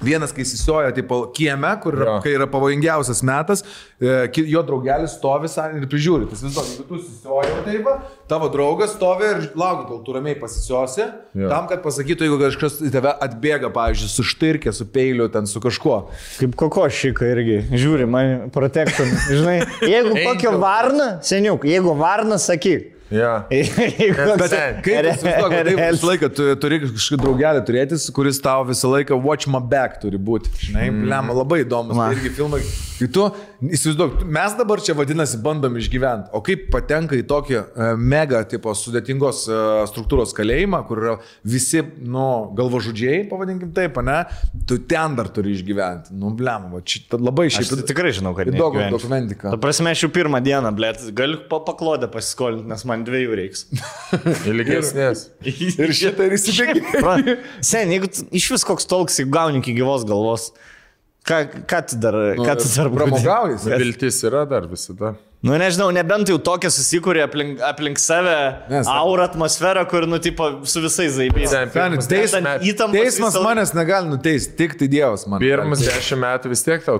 Vienas, 0.00 0.32
kai 0.32 0.46
įsisojo, 0.46 0.90
tipo, 0.96 1.18
kieme, 1.36 1.70
kur 1.82 1.96
yra, 1.98 2.14
kai 2.24 2.32
yra 2.32 2.46
pavojingiausias 2.48 3.20
metas, 3.26 3.60
e, 4.00 4.30
jo 4.48 4.62
draugelis 4.64 5.18
stovi 5.18 5.50
ir 5.76 5.84
prižiūri. 5.90 6.28
Tas 6.30 6.40
vis 6.44 6.54
dėlto, 6.54 6.64
jeigu 6.70 6.86
tu 6.88 7.00
įsisojo, 7.02 7.58
taip, 7.66 7.82
va, 7.84 7.96
tavo 8.30 8.48
draugas 8.52 8.94
stovi 8.96 9.28
ir 9.28 9.42
laukia, 9.60 9.84
kol 9.90 10.00
tu 10.06 10.14
ramiai 10.16 10.38
pasisiosi, 10.40 11.04
Jo. 11.36 11.50
tam, 11.52 11.68
kad 11.68 11.82
pasakytų, 11.84 12.26
jeigu 12.26 12.38
kažkas 12.40 12.78
į 12.86 12.92
tave 12.94 13.12
atbėga, 13.26 13.68
pavyzdžiui, 13.74 14.08
su 14.14 14.24
štirkė, 14.30 14.72
su 14.76 14.86
peiliu, 14.88 15.28
ten 15.32 15.48
su 15.50 15.60
kažkuo. 15.60 15.98
Kaip 16.40 16.56
koko 16.58 16.86
šika 16.88 17.28
irgi. 17.34 17.58
Žiūri, 17.74 18.08
man 18.08 18.48
protektum. 18.54 19.10
Žinai, 19.28 19.58
jeigu 19.84 20.16
kokio 20.24 20.56
varna, 20.62 21.18
seniuk, 21.26 21.68
jeigu 21.68 21.92
varna, 22.00 22.40
sakyk. 22.40 22.96
Ja. 23.10 23.30
Bet 23.50 24.52
Kaip 24.86 25.06
taip 25.10 25.80
visą 25.80 26.10
laiką 26.12 26.30
tu 26.34 26.46
turi 26.62 26.78
kažkokį 26.84 27.18
draugelį 27.24 27.62
turėti, 27.66 27.98
kuris 28.14 28.38
tau 28.42 28.62
visą 28.68 28.92
laiką 28.92 29.18
watch 29.24 29.50
my 29.50 29.58
back 29.72 29.98
turi 30.02 30.20
būti. 30.20 30.52
Žinai, 30.68 30.86
mm. 30.92 31.08
lemma, 31.10 31.34
labai 31.40 31.64
įdomus. 31.64 31.98
Tai 31.98 32.12
irgi 32.14 32.32
filmai. 32.38 32.62
Kai 33.00 33.08
tu, 33.10 33.26
įsivaizduok, 33.64 34.22
mes 34.24 34.54
dabar 34.58 34.80
čia 34.84 34.94
vadinasi 34.96 35.38
bandom 35.44 35.76
išgyventi, 35.80 36.30
o 36.36 36.40
kaip 36.44 36.68
patenka 36.72 37.16
į 37.18 37.24
tokį 37.28 37.56
uh, 37.58 37.90
mega 37.96 38.40
tipo 38.48 38.72
sudėtingos 38.76 39.42
uh, 39.50 39.58
struktūros 39.90 40.32
kalėjimą, 40.36 40.80
kur 40.88 41.02
yra 41.02 41.16
visi, 41.44 41.82
nu, 42.00 42.24
galvažudžiai, 42.56 43.26
pavadinkim 43.30 43.74
taip, 43.76 44.00
ne, 44.06 44.22
tu 44.68 44.80
ten 44.90 45.16
dar 45.18 45.28
turi 45.34 45.52
išgyventi. 45.58 46.14
Nu, 46.16 46.32
lemma, 46.38 46.72
va, 46.76 46.82
čia 46.84 47.20
labai 47.20 47.48
Aš 47.50 47.58
šiaip 47.58 47.82
tai 47.82 47.88
tikrai 47.92 48.14
žinau, 48.16 48.32
kad 48.38 48.48
įdomu 48.50 48.86
dokumentika. 48.94 49.52
Ta 49.52 49.60
prasme, 49.60 49.92
aš 49.92 50.06
jau 50.06 50.12
pirmą 50.14 50.40
dieną, 50.44 50.72
blėt, 50.76 51.04
galiu 51.16 51.42
pa 51.50 51.60
paklodę 51.66 52.08
pasiskolinti, 52.12 52.68
nes 52.70 52.86
man 52.88 53.04
dviejų 53.08 53.38
reiks. 53.42 53.66
Ilgesnės. 54.50 55.28
Ir 55.80 55.94
šitą 55.96 56.26
ir 56.28 56.36
įsibėgė. 56.36 57.36
Sen, 57.64 57.92
jeigu 57.92 58.10
iš 58.36 58.50
vis 58.54 58.66
koks 58.66 58.88
tolks, 58.88 59.20
jeigu 59.20 59.32
gauni 59.34 59.60
iki 59.60 59.74
gyvos 59.76 60.06
galvos, 60.08 60.50
ką, 61.26 61.40
ką 61.66 61.80
tu 61.88 61.96
dar, 61.96 62.14
Nu, 62.36 62.44
ką 62.44 62.54
tu 62.60 62.68
dar 62.76 62.90
Pramogaujasi. 62.90 63.70
Viltis 63.78 64.22
yra 64.24 64.44
dar 64.48 64.66
visada. 64.70 65.14
Nu, 65.42 65.54
nežinau, 65.56 65.86
nebent 65.88 66.28
jau 66.28 66.36
tokia 66.36 66.68
susikūrė 66.68 67.22
aplink, 67.24 67.60
aplink 67.64 67.96
save 67.98 68.34
Nes- 68.68 68.86
aura 68.92 69.24
atmosfera, 69.24 69.86
kur, 69.88 70.04
nu, 70.06 70.18
tipo, 70.20 70.50
su 70.68 70.82
visais 70.84 71.14
zaibys. 71.16 71.48
Ten 71.54 71.70
pirmus 71.72 72.06
Teis, 72.10 72.34
dešimt 72.34 72.44
metų- 72.44 72.68
įtampos 72.74 72.92
teismas 73.00 73.34
visą- 73.38 73.44
manęs 73.46 73.72
negali 73.72 74.10
nuteisti, 74.12 74.52
tik 74.56 74.76
tai 74.78 74.88
Dievas 74.92 75.24
man. 75.26 75.40
Pirmus 75.40 75.80
dešimt 75.80 76.20
metų 76.20 76.52
vis 76.52 76.62
tiek 76.62 76.84
tau 76.84 76.98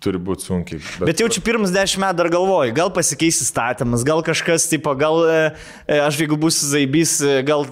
turi 0.00 0.18
būti 0.22 0.46
sunkiai. 0.48 0.80
Bet 1.04 1.20
jau 1.22 1.28
čia 1.32 1.42
pirmus 1.44 1.72
dešimt 1.74 2.02
metų 2.04 2.18
dar 2.22 2.28
galvoju, 2.32 2.72
gal 2.76 2.90
pasikeis 2.96 3.40
įstatymas, 3.44 4.04
gal 4.08 4.22
kažkas, 4.26 4.64
tipo, 4.70 4.94
gal 4.98 5.20
e, 5.28 5.38
e, 5.86 5.98
aš 6.06 6.20
jeigu 6.22 6.38
būsiu 6.40 6.70
zaibys, 6.72 7.16
e, 7.22 7.40
gal 7.46 7.66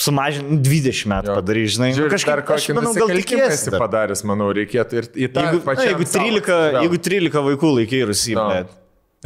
sumažinti 0.00 0.60
20 0.64 1.10
metų 1.12 1.36
padarys, 1.38 1.74
žinai. 1.76 1.90
Nu, 1.92 1.98
Žiūrėk, 2.00 2.14
kažkaip, 2.16 2.32
dar 2.34 2.44
aš 2.44 2.68
kokį 2.68 2.76
manau, 2.80 2.94
gal 2.98 3.12
tikėsi. 3.20 3.74
padaręs, 3.78 4.24
manau, 4.28 4.50
reikėtų 4.56 5.00
ir 5.02 5.10
į 5.12 5.28
tą 5.34 5.44
Jeigu, 5.46 5.60
na, 5.60 5.66
pačią. 5.70 5.88
jeigu, 5.90 6.08
13, 6.14 6.80
jeigu 6.84 7.02
13 7.08 7.44
vaikų 7.50 7.74
laikai 7.80 8.02
Rusijai, 8.10 8.38
No. 8.40 8.48
bet. 8.54 8.80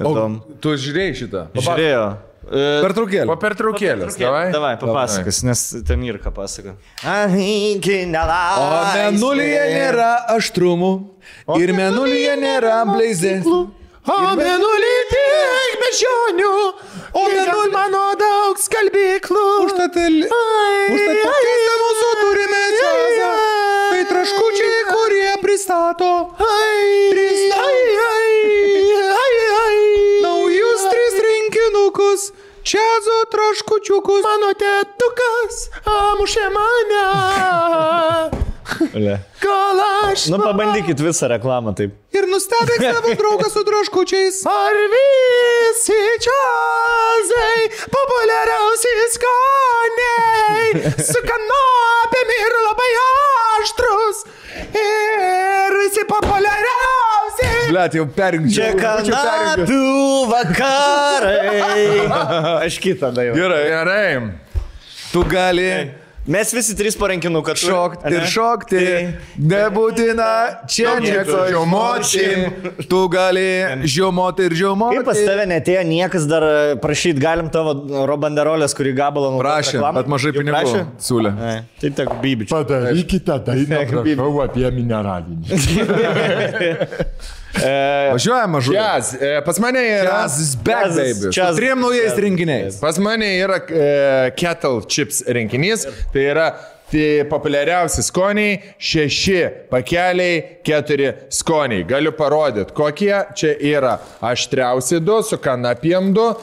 O 0.07 0.11
tu 0.63 0.77
žiūrėjai 0.79 1.15
šitą? 1.19 1.41
Žiūrėjo. 1.59 2.03
E, 2.15 2.28
Per 2.49 2.93
trukėlį. 2.97 3.27
Po 3.29 3.37
pertraukėlės, 3.43 4.17
davai. 4.17 4.47
Davai, 4.55 4.75
papasakos, 4.81 5.43
nes 5.45 5.65
ten 5.87 6.03
ir 6.07 6.17
ką 6.23 6.33
pasako. 6.33 6.73
O 7.05 8.69
menulyje 8.95 9.65
nėra 9.75 10.13
aštrumų 10.37 10.93
ir 11.61 11.75
menulyje 11.77 12.39
nėra 12.41 12.79
blizės. 12.89 13.45
O 14.09 14.17
menulį 14.41 14.95
tiek 15.11 15.75
bežionių, 15.83 16.53
o 17.13 17.25
menulį 17.29 17.73
mano 17.75 18.07
daug 18.17 18.57
skalbyklų. 18.63 19.45
Užtat, 19.67 19.99
pakviesti 19.99 21.75
mūsų 21.83 22.09
turime. 22.23 22.63
Tai 23.89 24.01
traškučiai, 24.09 24.81
kurie 24.89 25.33
pristato. 25.45 26.13
Naujus 26.41 27.18
Čiazo 32.69 33.17
traškučiukus. 33.33 34.21
Mano 34.27 34.51
tėtukas 34.61 35.63
amušė 35.89 36.49
mane. 36.53 37.05
Kol 39.41 39.81
aš. 40.05 40.27
Nu, 40.29 40.37
pabandykit 40.43 41.01
visą 41.01 41.31
reklamą 41.33 41.73
taip. 41.79 41.95
Ir 42.13 42.29
nustebink 42.29 42.85
savo 42.93 43.15
draugą 43.23 43.49
su 43.55 43.65
traškučiais. 43.71 44.43
Ar 44.53 44.77
visi 44.93 45.97
čiazai 46.27 47.73
populiariausi 47.97 48.95
skoniai 49.17 50.69
su 51.09 51.25
kanopėm 51.33 52.37
ir 52.37 52.59
labai 52.69 52.93
aštrus 53.57 54.27
ir 54.77 55.48
visi 55.83 56.05
populiariausi. 56.09 57.49
Blet, 57.69 57.97
jau 57.99 58.07
perjungčiau. 58.17 58.57
Čia 58.57 58.73
kanapių 58.81 59.85
vakarai. 60.33 62.05
Aš 62.67 62.79
kitą 62.83 63.13
dainą. 63.15 63.37
Gerai. 63.39 63.65
Gerai. 63.73 64.13
Tu 65.13 65.25
gali 65.29 65.71
Mes 66.29 66.51
visi 66.53 66.75
trys 66.77 66.93
parankinuką 67.01 67.55
šokti 67.57 68.11
ir 68.13 68.27
šokti. 68.29 68.81
Nebūtina 69.49 70.27
čia 70.69 70.99
nieko 71.01 71.39
žiaumoti. 71.49 72.25
Tu 72.91 72.99
gali 73.15 73.45
žiaumoti 73.89 74.45
ir 74.51 74.57
žiaumoti. 74.61 74.99
Kaip 75.01 75.09
pas 75.09 75.17
tave 75.25 75.47
netėjo 75.49 75.87
niekas 75.89 76.27
dar 76.29 76.45
prašyti, 76.85 77.17
galim 77.23 77.49
tavo 77.55 77.73
robanderolės, 78.11 78.77
kurį 78.77 78.93
gabalą 79.01 79.31
naudoti 79.33 79.47
Prašė, 79.49 79.81
bet 79.97 80.13
mažai 80.13 80.35
pinigų 80.37 80.53
prašė? 80.59 80.85
siūlė. 81.09 81.33
Ai, 81.49 81.57
Tai 81.81 81.89
tik 82.03 82.13
bybičiai. 82.21 82.53
Padarykite 82.53 83.35
dainą, 83.49 83.81
prašau, 83.95 84.33
apie 84.45 84.69
mineralinį. 84.77 85.49
Važiuojam 88.13 88.51
mažu. 88.51 88.73
Jazz, 88.73 89.15
e, 89.23 89.41
pas 89.45 89.59
mane 89.59 89.79
yra. 89.81 90.23
Jazz 90.23 90.41
is 90.41 90.55
back, 90.57 90.87
Jazz- 90.87 90.97
baby. 90.97 91.33
Jazz- 91.33 91.57
trim 91.57 91.81
naujais 91.81 92.13
jazz- 92.13 92.19
rinkiniais. 92.21 92.81
Pas 92.81 92.99
mane 92.99 93.27
yra 93.39 93.57
e, 93.71 94.31
Kettle 94.37 94.81
Chips 94.89 95.23
rinkinys. 95.27 95.87
Tai 96.13 96.21
yra 96.21 96.49
tai 96.93 97.25
populiariausi 97.29 98.03
skoniai- 98.03 98.61
šeši 98.81 99.49
pakeliai, 99.71 100.45
keturi 100.65 101.13
skoniai. 101.31 101.85
Galiu 101.85 102.13
parodyti, 102.13 102.73
kokie 102.73 103.25
čia 103.35 103.55
yra. 103.61 103.99
Aštriausi 104.23 105.01
du, 105.05 105.23
su 105.23 105.37
kanapiem 105.37 106.15
du, 106.15 106.35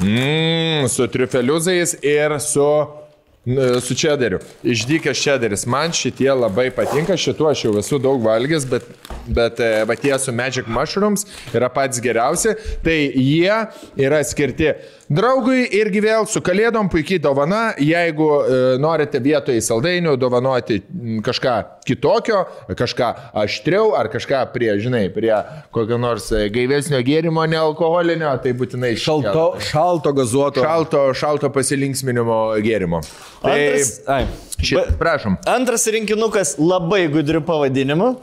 mm, 0.00 0.88
su 0.88 1.06
triufeliuzais 1.08 1.94
ir 2.02 2.38
su 2.40 2.86
Su 3.80 3.94
čederiu. 3.98 4.38
Išdykęs 4.62 5.18
čederis. 5.18 5.64
Man 5.66 5.90
šitie 5.92 6.30
labai 6.30 6.68
patinka. 6.70 7.16
Šituo 7.18 7.48
aš 7.50 7.64
jau 7.64 7.72
esu 7.80 7.98
daug 7.98 8.22
valgęs, 8.22 8.68
bet, 8.70 8.86
bet 9.26 9.58
e, 9.58 9.70
va 9.88 9.96
tie 9.98 10.14
su 10.22 10.30
Magic 10.32 10.68
Mushrooms 10.70 11.26
yra 11.50 11.66
patys 11.74 11.98
geriausi. 12.04 12.54
Tai 12.86 12.94
jie 12.94 13.56
yra 13.98 14.22
skirti 14.22 14.70
Draugui 15.12 15.66
irgi 15.76 16.00
vėl 16.00 16.24
su 16.30 16.40
kalėdom 16.44 16.86
puikiai 16.92 17.20
dovana, 17.20 17.72
jeigu 17.82 18.28
e, 18.40 18.60
norite 18.80 19.20
vietoje 19.20 19.60
saldainių 19.64 20.14
dovanoti 20.20 20.78
kažką 21.26 21.56
kitokio, 21.84 22.38
kažką 22.78 23.08
aštriau 23.42 23.90
ar 23.98 24.08
kažką 24.12 24.40
prie, 24.54 24.70
žinai, 24.80 25.02
prie 25.12 25.34
kokio 25.74 25.98
nors 26.00 26.30
e, 26.32 26.46
gaivesnio 26.54 27.02
gėrimo, 27.04 27.44
nealkoholinio, 27.50 28.30
tai 28.44 28.54
būtinai 28.56 28.94
Šalto, 29.02 29.44
šalto 29.68 30.14
gazuoto. 30.16 30.64
šalto, 30.64 31.02
šalto 31.18 31.50
pasilinksminimo 31.52 32.38
gėrimo. 32.64 33.02
Tai, 33.42 33.52
Antras, 33.58 33.92
ai. 34.08 34.22
ši, 34.62 34.78
Ba- 34.80 34.86
prašom. 35.02 35.36
Antras 35.58 35.84
rinkinukas 35.92 36.56
labai 36.62 37.04
gudriu 37.12 37.44
pavadinimu. 37.44 38.14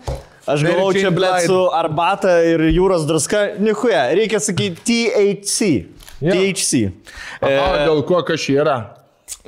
Aš 0.50 0.64
galvoju, 0.66 1.04
čia 1.04 1.14
blėt 1.14 1.46
su 1.46 1.60
arbata 1.76 2.40
ir 2.50 2.64
jūros 2.74 3.04
druska. 3.06 3.44
Nichuja, 3.62 4.08
reikia 4.18 4.40
sakyti 4.42 4.82
THC. 5.14 5.68
THC. 6.22 6.90
O 7.42 7.52
dėl 7.84 8.06
ko 8.08 8.24
kažkai 8.28 8.62
yra? 8.62 8.80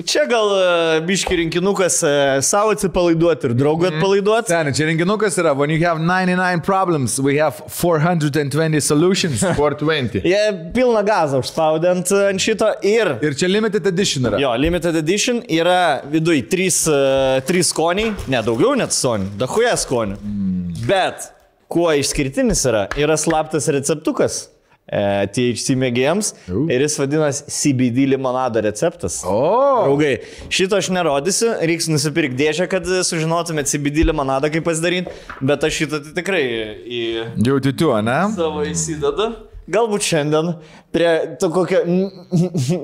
Čia 0.05 0.23
gal 0.29 0.51
e, 0.55 1.01
biški 1.05 1.35
rinkinukas 1.35 1.97
e, 2.05 2.11
savo 2.45 2.71
atsipalaiduoti 2.75 3.49
ir 3.49 3.55
draugui 3.57 3.89
atpalaiduoti. 3.89 4.53
Seniai, 4.53 4.75
čia 4.77 4.85
renginukas 4.87 5.35
yra, 5.41 5.55
when 5.57 5.73
you 5.73 5.81
have 5.83 5.99
99 5.99 6.61
problems, 6.65 7.19
we 7.19 7.35
have 7.37 7.63
420 7.67 8.79
solutions. 8.79 9.41
420. 9.41 10.21
Jie 10.31 10.43
pilną 10.75 11.01
gazą 11.05 11.41
užspaudė 11.41 11.91
ant, 11.95 12.13
ant 12.29 12.41
šito 12.45 12.69
ir 12.85 13.15
Ir 13.25 13.35
čia 13.37 13.49
limited 13.49 13.89
edition 13.89 14.29
yra. 14.29 14.39
Jo, 14.41 14.53
limited 14.61 14.95
edition 15.01 15.41
yra 15.49 16.01
viduj 16.13 16.45
trys, 16.53 16.83
uh, 16.89 17.41
trys 17.47 17.73
skoniai, 17.73 18.13
ne 18.31 18.41
daugiau 18.45 18.77
net 18.79 18.95
skonių, 18.95 19.33
dahuja 19.41 19.75
skonių. 19.81 20.21
Mm. 20.21 20.81
Bet 20.87 21.29
kuo 21.71 21.91
išskirtinis 21.97 22.63
yra, 22.69 22.87
yra 22.99 23.17
slaptas 23.19 23.67
receptukas 23.73 24.43
e, 24.45 24.60
THC 24.91 25.77
mėgėjams 25.79 26.33
ir 26.51 26.83
jis 26.83 26.97
vadinasi 26.99 27.45
CBD 27.55 28.07
limonado 28.11 28.63
receptas. 28.63 29.21
O, 29.27 29.37
Draugai, 29.85 30.13
šito 30.51 30.79
aš 30.79 30.91
nerodysiu, 30.95 31.53
reiks 31.63 31.87
nusipirkti 31.91 32.39
dėžę, 32.41 32.67
kad 32.71 32.87
sužinotumėte 33.07 33.71
CBD 33.71 34.07
limonadą, 34.09 34.51
kaip 34.51 34.67
pasidaryti, 34.67 35.13
bet 35.39 35.63
aš 35.67 35.79
šitą 35.83 36.01
tai 36.03 36.17
tikrai 36.19 36.43
į 36.83 37.01
jau 37.47 37.61
titiu, 37.63 37.93
ne? 38.03 38.19
savo 38.35 38.65
įsidedu. 38.67 39.31
Galbūt 39.71 40.01
šiandien 40.03 40.47
prie 40.91 41.09
to 41.39 41.47
kokio 41.53 41.79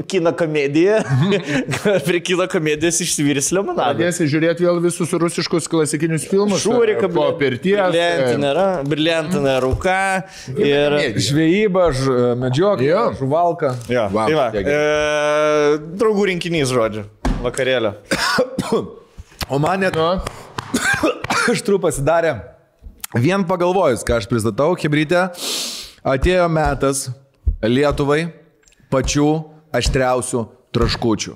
kino 0.07 0.31
komediją, 0.37 0.99
prie 2.07 2.19
kino 2.23 2.45
komedijos 2.51 2.99
išsivyris 3.03 3.49
limonada. 3.55 3.87
Pradėsi 3.95 4.27
žiūrėti 4.29 4.63
vėl 4.67 4.77
visus 4.83 5.11
rusiškus 5.19 5.65
klasikinius 5.71 6.27
filmus. 6.29 6.61
Šūrika, 6.63 7.09
po 7.11 7.25
pirties. 7.39 7.79
Brilliantinė, 7.81 8.51
ra- 8.55 8.83
brilliantinė 8.87 9.55
rūka 9.65 9.97
ir... 10.53 10.97
Žvejyba, 11.27 11.87
ž- 11.97 12.35
medžioklė, 12.45 12.87
Jo. 12.91 13.03
žuvalka. 13.19 13.73
Jo, 13.91 14.05
Wow, 14.13 14.29
tai 14.29 14.37
va, 14.37 14.47
e, 14.61 15.81
draugų 15.99 16.29
rinkinys, 16.31 16.71
žodžiu, 16.71 17.07
vakarėlio. 17.43 17.95
O 19.49 19.59
man 19.63 19.79
net 19.79 19.95
Nu, 19.95 20.07
aštrų 21.53 21.77
pasidarė. 21.79 22.33
Vien 23.15 23.45
pagalvojus, 23.47 24.01
ką 24.03 24.17
aš 24.19 24.25
pristatau, 24.27 24.73
Hebrytė, 24.75 25.29
atėjo 26.07 26.47
metas 26.51 27.07
Lietuvai 27.65 28.27
pačių 28.93 29.27
aštriausių 29.75 30.45
traškučių. 30.75 31.35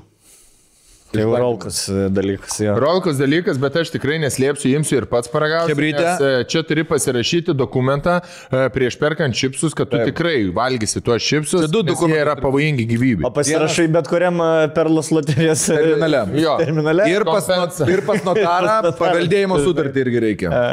Tai 1.12 1.26
jau 1.26 1.32
rolkas 1.36 1.80
e, 1.92 2.06
dalykas, 2.14 2.56
jo. 2.64 2.74
Rolkos 2.80 3.18
dalykas, 3.20 3.58
bet 3.60 3.76
aš 3.82 3.90
tikrai 3.92 4.16
neslėpsiu, 4.24 4.70
imsiu 4.78 5.02
ir 5.02 5.08
pats 5.12 5.28
paragausiu. 5.32 5.74
Chebryte. 5.74 6.00
nes, 6.00 6.22
e, 6.24 6.46
Čia 6.48 6.62
turi 6.68 6.86
pasirašyti 6.88 7.56
dokumentą 7.58 8.14
e, 8.22 8.62
prieš 8.72 8.96
perkant 9.02 9.36
čipsus, 9.36 9.76
kad 9.76 9.92
tu 9.92 10.00
Taip. 10.00 10.14
tikrai 10.14 10.38
valgysi 10.56 11.04
tuos 11.04 11.26
čipsus. 11.26 11.66
Čia 11.66 11.72
du 11.74 11.84
dokumentai. 11.84 12.22
Yra 12.24 12.38
pavojingi 12.40 12.88
gyvybei. 12.94 13.28
O 13.28 13.34
pasirašai 13.36 13.90
bet 13.92 14.08
kuriam 14.08 14.40
perlas 14.76 15.12
loterijos 15.12 15.66
Terminale. 15.74 16.24
Jo. 16.40 16.56
terminale. 16.64 17.10
Ir 17.12 17.28
pas, 17.28 17.52
ir 17.92 18.06
pas 18.10 18.24
notarą 18.30 18.96
paveldėjimo 18.96 19.60
sutartį 19.66 20.06
irgi 20.06 20.26
reikia. 20.30 20.64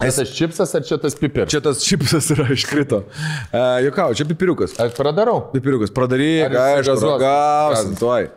Ar 0.00 0.08
tas 0.16 0.32
čipsas 0.32 0.74
ar 0.74 0.84
čia 0.88 0.96
tas 1.00 1.14
pipiras? 1.18 1.50
Čia 1.52 1.60
tas 1.64 1.82
čipsas 1.84 2.30
yra 2.32 2.46
iškrito. 2.54 3.02
Uh, 3.52 3.78
Jokau, 3.84 4.10
čia 4.16 4.24
pipiriukas. 4.24 4.74
Aš 4.80 4.94
pradarau. 4.96 5.42
Pipiriukas, 5.52 5.92
pradaryk, 5.92 6.48
jis 6.56 6.86
gazuos? 6.88 7.16
ragausim, 7.20 7.96
tuoj. 8.00 8.30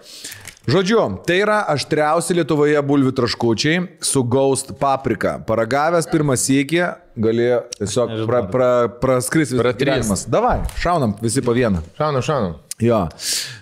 Žodžiu, 0.63 0.99
tai 1.27 1.41
yra 1.43 1.57
aštriausi 1.73 2.37
Lietuvoje 2.37 2.79
bulvių 2.87 3.11
traškučiai 3.17 3.81
su 4.03 4.21
Ghost 4.23 4.71
paprika. 4.79 5.33
Paragavęs 5.43 6.07
pirmą 6.07 6.37
sėkį, 6.39 6.79
gali 7.19 7.49
tiesiog 7.79 8.13
pra, 8.29 8.39
pra, 8.47 8.69
praskris 9.01 9.51
visas 9.51 9.59
Pratrys. 9.59 9.83
gyvenimas. 9.89 10.23
Davai, 10.31 10.61
šaunam 10.79 11.17
visi 11.19 11.43
po 11.43 11.51
vieną. 11.57 11.83
Šaunu, 11.99 12.21
šaunu. 12.23 12.53
Jo. 12.81 13.03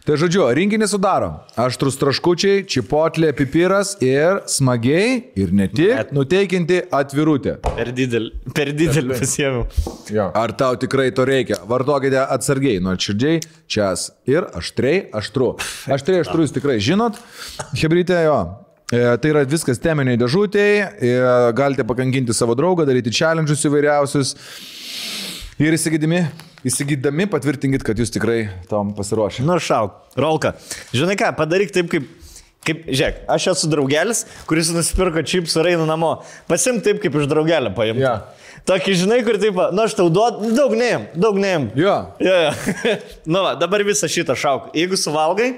Tai 0.08 0.16
žodžiu, 0.16 0.46
rinkinį 0.56 0.88
sudaro 0.88 1.28
aštrus 1.60 1.98
traškučiai, 2.00 2.62
čipotlė, 2.64 3.34
pipiras 3.36 3.98
ir 4.00 4.40
smagiai 4.48 5.18
ir 5.36 5.50
ne 5.52 5.66
tik 5.68 6.14
nuteikinti 6.16 6.78
atvirutę. 6.96 7.58
Per 7.66 7.92
didelį, 7.98 8.30
per 8.56 8.72
didelį 8.72 9.18
pasiėmiau. 9.20 9.66
Jo. 10.16 10.30
Ar 10.32 10.54
tau 10.56 10.80
tikrai 10.80 11.10
to 11.16 11.26
reikia? 11.28 11.60
Vartokite 11.68 12.22
atsargiai, 12.24 12.80
nuo 12.84 12.96
širdžiai, 12.96 13.42
čias 13.68 14.08
ir 14.32 14.48
aštriai, 14.58 15.10
aštru. 15.20 15.58
Aštriai, 15.92 16.24
aštru 16.24 16.46
jūs 16.46 16.56
tikrai 16.56 16.78
žinot. 16.80 17.20
Hebrytė 17.82 18.22
jo. 18.30 18.38
E, 18.96 19.04
Tai 19.20 19.34
yra 19.34 19.44
viskas 19.48 19.80
teminiai 19.84 20.20
dėžutėje, 20.20 20.88
galite 21.60 21.84
pakankinti 21.88 22.36
savo 22.36 22.56
draugą, 22.56 22.88
daryti 22.88 23.12
challenge'us 23.20 23.68
įvairiausius 23.68 24.34
ir 25.62 25.76
įsigydami, 25.76 26.24
įsigydami 26.68 27.26
patvirtinkit, 27.32 27.84
kad 27.86 27.98
jūs 28.00 28.12
tikrai 28.14 28.44
tam 28.70 28.94
pasiruošę. 28.98 29.46
Nu, 29.48 29.58
šauk. 29.62 29.96
Rolka. 30.20 30.56
Žinai 30.96 31.18
ką, 31.20 31.34
padaryk 31.40 31.74
taip, 31.76 31.90
kaip... 31.94 32.10
Kaip, 32.62 32.84
žiūrėk, 32.94 33.24
aš 33.34 33.48
esu 33.56 33.68
draugelis, 33.72 34.20
kuris 34.46 34.68
nusipirko 34.70 35.24
čips 35.26 35.56
ir 35.58 35.72
eina 35.72 35.88
namo. 35.90 36.12
Pasim 36.46 36.78
taip, 36.86 37.00
kaip 37.02 37.16
iš 37.18 37.26
draugelio 37.32 37.72
paimti. 37.74 38.04
Jo. 38.04 38.12
Tokį, 38.70 38.94
žinai, 39.00 39.18
kur 39.26 39.40
taip, 39.42 39.56
va, 39.58 39.72
nu 39.74 39.82
aš 39.82 39.96
tau 39.98 40.12
duodu, 40.14 40.52
daug 40.54 40.76
neim, 40.78 41.08
daug 41.18 41.40
neim. 41.42 41.72
Jo. 41.74 41.96
Jo, 42.22 42.36
jo. 42.44 42.52
nu, 43.34 43.42
va, 43.42 43.56
dabar 43.58 43.82
visą 43.88 44.06
šitą 44.06 44.36
šauk. 44.38 44.70
Jeigu 44.78 45.00
suvalgai, 45.02 45.56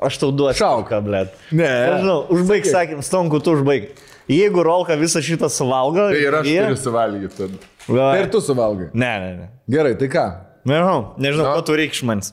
aš 0.00 0.16
tau 0.22 0.32
duodu. 0.32 0.56
Šauką, 0.56 1.02
blėt. 1.04 1.36
Ne. 1.52 1.68
Nežinau, 1.68 2.16
užbaig, 2.32 2.64
sakym, 2.72 3.04
stonku, 3.04 3.42
tu 3.44 3.52
užbaig. 3.58 3.90
Jeigu 4.32 4.64
rolka 4.64 4.96
visą 4.96 5.20
šitą 5.20 5.52
suvalgo. 5.52 6.08
Tai 6.14 6.24
ir 6.24 6.40
aš 6.40 6.48
jie- 6.48 6.64
turiu 6.64 6.80
suvalgyti. 6.80 7.36
tada. 7.42 7.60
Va. 7.88 8.12
Ir 8.20 8.28
tu 8.30 8.40
suvalgai. 8.40 8.90
Ne, 8.94 9.12
ne, 9.20 9.30
ne. 9.40 9.48
Gerai, 9.70 9.94
tai 9.98 10.08
ką? 10.12 10.24
Nežinau, 10.68 11.14
nežinau, 11.18 11.46
Na. 11.48 11.54
ko 11.58 11.62
tu 11.66 11.74
reikia 11.78 11.96
iš 11.98 12.02
manęs. 12.06 12.32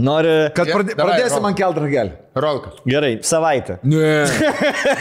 Nori. 0.00 0.30
Kad 0.56 0.68
Ge- 0.70 0.72
pradė, 0.76 0.94
davai, 0.96 1.10
pradėsi 1.18 1.34
Rom. 1.34 1.42
man 1.44 1.54
kelt 1.58 1.76
ragelį. 1.82 2.12
Rolka. 2.40 2.70
Gerai, 2.88 3.10
savaitę. 3.26 3.78
Ne. 3.82 4.22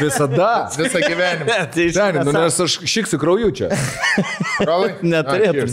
Visada. 0.01 0.49
Visą 0.79 0.99
gyvenimą. 1.05 1.59
Tai 1.75 1.85
Seniai, 1.95 2.25
nu, 2.27 2.33
nes 2.35 2.57
aš 2.65 2.79
šiksiu 2.89 3.19
krauju 3.21 3.51
čia. 3.55 3.69
Rolai? 4.67 4.95
Neturėtum. 5.13 5.71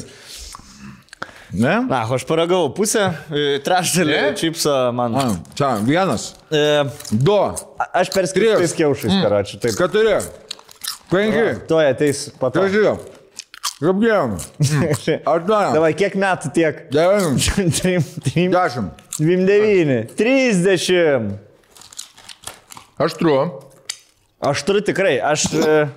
Ne? 1.57 1.75
Na, 1.89 2.03
aš 2.13 2.25
paragau 2.29 2.69
pusę, 2.75 3.07
e, 3.33 3.59
trečdalį 3.65 4.15
Ne? 4.15 4.31
čipso 4.37 4.73
man. 4.95 5.15
A, 5.17 5.27
Čia, 5.57 5.73
vienas, 5.87 6.35
E, 6.53 6.85
du, 7.11 7.37
a- 7.39 7.87
aš 8.03 8.11
per 8.15 8.27
skirtis 8.29 8.75
kiaušais, 8.77 9.15
karočiui. 9.23 9.61
Taip. 9.63 9.77
keturi, 9.79 10.17
penki, 11.11 11.45
Tuoj 11.71 11.89
ateis 11.95 12.27
pato. 12.39 12.61
Šeši. 13.77 13.85
Apgėjom. 13.93 14.37
Aštuoni. 15.29 15.75
Davai, 15.77 15.93
kiek 15.99 16.15
metų 16.21 16.53
tiek? 16.57 16.79
Dešimt. 16.95 17.41
Trim, 17.81 18.03
trim, 18.25 18.51
Dešimt. 18.55 18.91
29, 19.19 20.17
30. 20.17 21.37
Aštru. 23.05 23.37
Aš 24.41 24.63
turiu 24.69 24.83
tikrai, 24.85 25.17
aš... 25.21 25.47
e, 25.53 25.89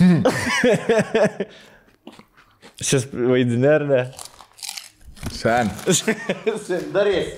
Šis 2.80 3.04
vaidinė 3.12 3.72
ar 3.74 3.84
ne? 3.88 4.02
Sen. 5.36 5.68
Darys. 6.94 7.34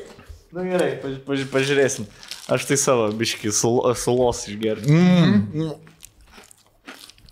Nu, 0.53 0.63
gerai, 0.69 0.93
paž, 1.03 1.17
paž, 1.27 1.47
pažiūrėsim. 1.51 2.05
Aš 2.53 2.67
tai 2.69 2.77
savo 2.79 3.09
biškį 3.17 3.51
sul, 3.55 3.79
sulos 3.99 4.43
išgersiu. 4.51 4.91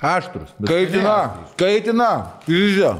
Aštrus. 0.00 0.48
Kaitina. 0.64 1.16
Kaitina. 1.60 2.10
Kryžė. 2.46 2.94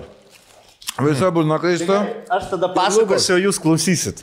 Visa 1.01 1.31
bus 1.33 1.47
nakaista. 1.49 2.03
Aš 2.29 2.51
tada 2.53 2.69
pasakosiu, 2.77 3.39
jūs 3.41 3.57
klausysit. 3.63 4.21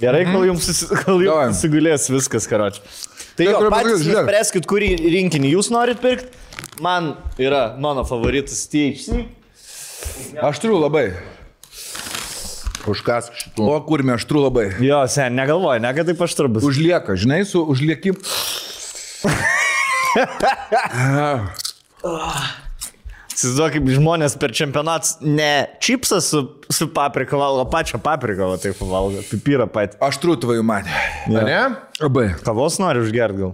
Gerai, 0.00 0.24
kol 0.28 0.42
jums, 0.48 0.66
susi- 0.66 0.88
kol 1.04 1.22
jums 1.22 1.60
susigulės 1.60 2.08
viskas, 2.12 2.48
karoči. 2.50 2.82
Tai 3.36 3.46
jo, 3.46 3.60
patys 3.70 4.02
nuspręskit, 4.04 4.66
kurį 4.68 4.90
rinkinį 5.04 5.52
jūs 5.54 5.70
norit 5.72 6.00
pirkti. 6.02 6.32
Man 6.82 7.14
yra 7.40 7.76
mano 7.80 8.02
favoritas 8.04 8.66
THC. 8.72 9.22
Aš 10.42 10.58
turiu 10.64 10.80
labai. 10.82 11.06
Užkas 12.86 13.30
šitų. 13.34 13.64
O 13.70 13.78
kurmi 13.86 14.12
aš 14.14 14.26
turiu 14.28 14.44
labai. 14.48 14.66
Jo, 14.84 15.04
sen, 15.10 15.34
negalvoju, 15.38 15.80
ne, 15.84 15.94
kad 15.96 16.10
taip 16.10 16.20
aš 16.26 16.34
turbūt. 16.38 16.66
Užlieka, 16.66 17.16
žinai, 17.18 17.40
su 17.48 17.62
užliekim. 17.64 18.18
Įsivaizduoju, 23.36 23.72
kaip 23.74 23.88
žmonės 23.98 24.34
per 24.40 24.52
čempionatus 24.56 25.18
ne 25.20 25.66
čipsą 25.84 26.22
su, 26.24 26.38
su 26.72 26.86
paprika 26.96 27.36
valgo, 27.36 27.66
pačią 27.68 27.98
papriką, 28.00 28.46
va 28.54 28.56
taip 28.62 28.78
valgo, 28.80 29.20
pipirą 29.28 29.66
pat. 29.68 29.98
Aš 30.00 30.16
trūtvaju 30.22 30.64
man. 30.64 30.88
Ne? 31.28 31.58
Labai. 32.00 32.30
Kavos 32.46 32.78
nori 32.80 33.02
užgerti 33.04 33.42
gal. 33.42 33.52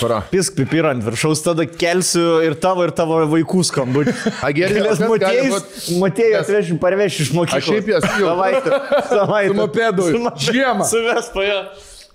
Para. 0.00 0.22
Pisk 0.32 0.54
pipirą 0.56 0.94
ant 0.94 1.04
viršaus, 1.04 1.42
tada 1.44 1.66
kelsiu 1.68 2.40
ir 2.42 2.54
tavo, 2.58 2.82
ir 2.88 2.92
tavo 2.96 3.20
vaikų 3.30 3.60
skambutį. 3.68 4.14
A, 4.46 4.50
gerai, 4.56 4.80
o 4.80 4.86
Nes 4.88 4.96
kas 4.96 5.02
gali 5.04 5.12
Matėjus, 5.12 5.90
Matėjus 6.00 6.34
Nes- 6.34 6.42
atveši, 6.48 6.78
parveši 6.82 7.22
iš 7.26 7.32
mokyklos. 7.36 7.60
Aš 7.60 7.68
šiaip 7.68 7.90
jas 7.92 8.06
jau- 8.16 8.30
Savaitę. 8.32 8.80
Savaitę. 9.12 9.52
Su 9.52 9.58
mopedu. 9.60 10.08
Su. 10.08 10.34
Žiemą. 10.48 10.88
Suves 10.94 11.30
pajo. 11.36 11.60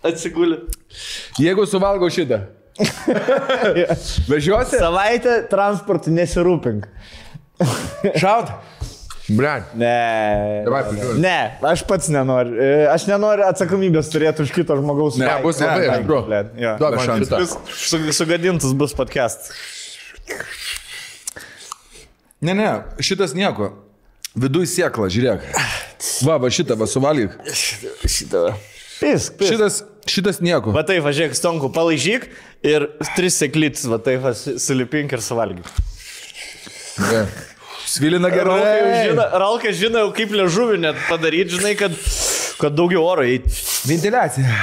Atsigulė. 0.05 0.59
Jeigu 1.41 1.63
suvalgo 1.69 2.09
šitą. 2.13 2.41
Vežiosi? 4.31 4.77
Savaitę 4.79 5.41
transportu 5.51 6.11
nesirūpink. 6.13 6.87
Šaut? 8.19 8.51
Ble. 9.25 9.53
Ne. 9.73 9.93
Davai, 10.67 10.81
pažiūrėk. 10.85 11.21
Ne, 11.23 11.37
aš 11.65 11.81
pats 11.89 12.11
nenoriu. 12.13 12.59
E, 12.61 12.67
Aš 12.93 13.07
nenoriu 13.09 13.47
atsakomybės 13.47 14.11
turėti 14.13 14.43
už 14.45 14.51
kito 14.53 14.75
žmogaus. 14.77 15.17
Ne, 15.17 15.31
bus 15.41 15.57
labai 15.63 15.87
ne, 15.87 15.95
aštru. 15.95 16.19
ne, 16.29 16.41
jo. 16.61 16.73
Duok 16.83 16.97
man 16.99 17.09
šansą. 17.09 17.39
su, 17.73 18.01
sugadintas 18.13 18.75
bus 18.77 18.93
podcast. 18.97 19.49
Ne, 22.45 22.53
ne, 22.53 22.69
šitas 23.01 23.33
nieko. 23.33 23.71
Viduj 24.35 24.67
siekla, 24.67 25.07
žiūrėk. 25.09 25.45
Va, 26.27 26.35
va 26.43 26.49
šitą, 26.51 26.75
va 26.77 26.85
suvalgyk. 26.91 27.33
Šitą. 27.55 28.49
Pisk, 28.99 29.39
pisk. 29.39 29.47
Šitas, 29.47 29.79
šitas 30.09 30.41
nieko. 30.43 30.73
Va 30.75 30.83
taip, 30.87 31.03
važiuok, 31.05 31.35
stonku, 31.37 31.71
palaižyk 31.75 32.27
ir 32.65 32.87
tris 33.15 33.37
seklytis, 33.41 33.87
va 33.91 33.99
taip, 34.03 34.25
sulipink 34.35 35.15
ir 35.15 35.23
suvalgyk. 35.25 35.69
Ne. 37.11 37.25
Svilina 37.85 38.31
Ralkas 38.31 38.41
gerai. 38.41 39.03
žino, 39.09 39.25
Ralkas 39.43 39.77
žino, 39.77 40.01
jau 40.05 40.13
kaip 40.15 40.33
liežuvį 40.33 40.79
net 40.87 41.01
padaryti, 41.09 41.59
žinai, 41.59 41.75
kad, 41.79 41.93
kad 42.61 42.75
daugiau 42.75 43.05
oro 43.05 43.25
eiti. 43.27 43.51
Ventiliacija. 43.85 44.55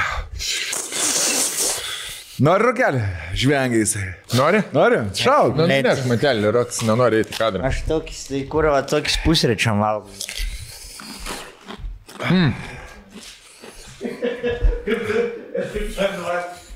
Nori 2.43 2.67
rokelį? 2.67 3.01
Žvengia 3.39 3.79
jisai. 3.85 4.07
Nori? 4.35 4.63
Nori? 4.75 4.99
Šauk. 5.15 5.55
Na, 5.61 5.69
ne, 5.71 5.79
aš 5.93 6.03
matelį, 6.11 6.51
Roks 6.57 6.81
nenori 6.89 7.21
eiti 7.23 7.37
į 7.37 7.39
kadrą. 7.39 7.69
Aš 7.69 7.85
tokis, 7.87 8.25
tai 8.33 8.41
kur, 8.51 8.67
va, 8.73 8.81
tokis 8.89 9.21
pusryčiam 9.23 9.79
valgau. 9.85 10.11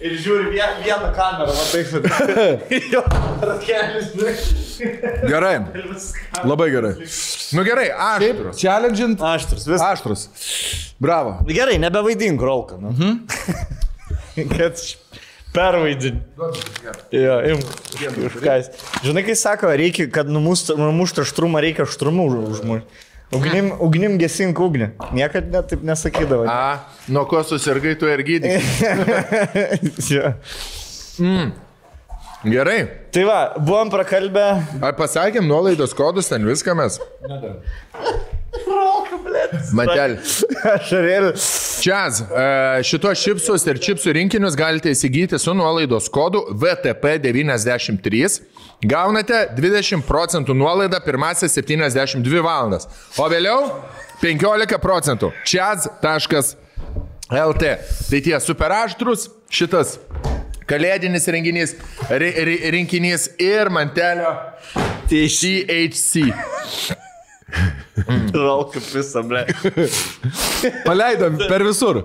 Ir 0.07 0.13
žiūri 0.21 0.51
vien- 0.53 0.77
vieną 0.85 1.09
kamerą, 1.17 1.53
va 1.57 1.65
taip. 1.73 1.87
Žinai. 4.07 4.35
Gerai. 5.31 5.55
Labai 6.51 6.69
gerai. 6.75 6.93
Nu 7.57 7.65
gerai, 7.65 7.87
aš. 7.91 8.27
Challenge'int. 8.61 9.23
Aštrus, 9.25 9.65
viskas. 9.65 9.87
Aštrus. 9.89 10.27
Bravo. 11.03 11.39
Gerai, 11.49 11.79
nebevaidink 11.83 12.41
rolką. 12.45 12.77
Nu. 12.83 12.93
Mhm. 12.93 14.47
Kad 14.53 14.77
pervaidini. 15.57 16.21
Jo, 17.17 17.41
imk. 17.55 17.67
Žinai, 19.07 19.25
kai 19.25 19.37
sako, 19.41 19.73
reikia, 19.81 20.11
kad 20.13 20.29
numuštų 20.29 20.77
numušt 20.77 21.23
aštrumą, 21.25 21.63
reikia 21.65 21.87
aštrumų 21.89 22.29
užmušti. 22.53 23.05
Ugnim, 23.35 23.73
ugnim 23.83 24.15
gesink 24.21 24.61
ugnį. 24.63 24.93
Niekad 25.17 25.49
net 25.51 25.67
taip 25.73 25.83
nesakydavo. 25.87 26.47
A, 26.47 26.87
nuo 27.11 27.25
ko 27.27 27.41
susirgai 27.43 27.97
tu 27.99 28.07
ir 28.11 28.23
gydai. 28.27 28.57
Jo. 30.13 30.31
Gerai. 32.47 32.79
Tai 33.11 33.25
va, 33.27 33.39
buvom 33.59 33.91
prakalbę. 33.91 34.45
Ar 34.85 34.95
pasakėm 34.99 35.49
nuolaidos 35.49 35.97
kodus, 35.97 36.29
ten 36.31 36.47
viską 36.47 36.77
mes? 36.79 37.01
Rolka, 38.67 39.19
blėt. 39.25 39.55
Matelį. 39.77 40.19
Ašarėlį. 40.77 41.33
Čiaz, 41.83 42.21
e, 42.23 42.47
šitos 42.87 43.25
čipsus 43.25 43.67
ir 43.67 43.81
čipsų 43.83 44.15
rinkinius 44.17 44.57
galite 44.59 44.93
įsigyti 44.95 45.41
su 45.43 45.55
nuolaidos 45.57 46.07
kodu 46.13 46.45
VTP93. 46.63 48.39
Gaunate 48.85 49.47
20 49.57 50.03
procentų 50.07 50.55
nuolaidą 50.55 50.99
pirmasis 51.05 51.55
72 51.57 52.43
valandas, 52.45 52.85
o 53.17 53.25
vėliau 53.33 53.71
15 54.21 54.79
procentų. 54.83 55.31
Čiaz.lt. 55.49 56.57
Tai 58.11 58.21
tie 58.23 58.37
superaštrus 58.41 59.29
šitas 59.51 59.97
kalėdinis 60.69 61.27
renginys, 61.31 61.73
ri, 62.11 62.29
ri, 62.47 62.57
rinkinys 62.75 63.29
ir 63.43 63.71
mantelio 63.73 64.33
THC. 65.09 66.27
Rolka 68.35 68.81
visą, 68.83 69.23
blėt. 69.25 69.53
Paleidom 70.85 71.39
per 71.49 71.63
visur. 71.65 72.03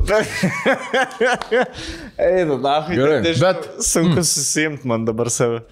Eina, 2.21 2.57
na, 2.61 2.75
Gerai, 2.87 3.21
bet 3.25 3.39
bet- 3.41 3.69
sunku 3.83 4.23
susimti 4.23 4.87
man 4.87 5.05
dabar 5.09 5.29
save. 5.33 5.63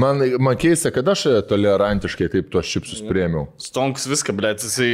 Man, 0.00 0.20
man 0.42 0.56
keista, 0.60 0.90
kad 0.92 1.08
aš 1.08 1.22
tolerantiškai 1.48 2.28
taip 2.32 2.50
tuos 2.52 2.68
čipsus 2.68 3.00
priemiau. 3.06 3.46
Stonks 3.62 4.04
viską, 4.10 4.34
blėt, 4.36 4.64
jisai 4.66 4.90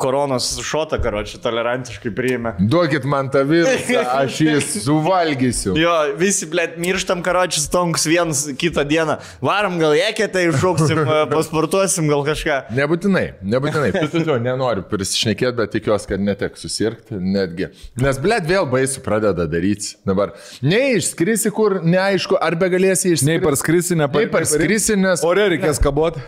koronos 0.00 0.50
šotą, 0.64 0.98
karočią, 1.00 1.40
tolerantiškai 1.44 2.12
priėmė. 2.16 2.52
Duokit 2.60 3.06
man 3.08 3.30
tą 3.32 3.44
virusą, 3.48 4.02
aš 4.18 4.40
jį 4.44 4.56
suvalgysiu. 4.66 5.72
Jo, 5.80 5.94
visi, 6.20 6.48
blėt, 6.50 6.76
mirštam, 6.82 7.22
karočią, 7.24 7.62
stonks 7.64 8.04
vienas 8.10 8.44
kitą 8.60 8.84
dieną. 8.88 9.16
Varom 9.44 9.78
gal 9.80 9.96
jėkėtai, 9.96 10.44
šauksim, 10.60 11.00
e, 11.04 11.18
pasportuosim 11.32 12.10
gal 12.12 12.26
kažką. 12.28 12.58
Nebūtinai, 12.76 13.24
nebūtinai. 13.54 13.92
Tu, 14.12 14.24
nenoriu 14.44 14.84
prisišnekėti, 14.88 15.54
bet 15.58 15.72
tikiuosi, 15.76 16.08
kad 16.12 16.22
netek 16.22 16.60
susirgti 16.60 17.16
netgi. 17.16 17.70
Nes, 18.02 18.20
blėt, 18.20 18.44
vėl 18.48 18.68
baisu 18.68 19.02
pradeda 19.04 19.48
daryti 19.48 19.96
dabar. 20.08 20.34
Neišskrisi 20.64 21.52
kur, 21.54 21.78
neaišku, 21.84 22.36
ar 22.36 22.56
be 22.58 22.68
galėsi 22.72 23.12
išskristi. 23.14 23.30
Nei 23.30 23.42
parskrisi, 23.42 23.96
ne 23.98 24.08
Nei 24.18 24.30
parskrisi, 24.32 24.96
nes... 25.00 25.24
Ore 25.26 25.48
reikės 25.54 25.80
kaboti. 25.82 26.22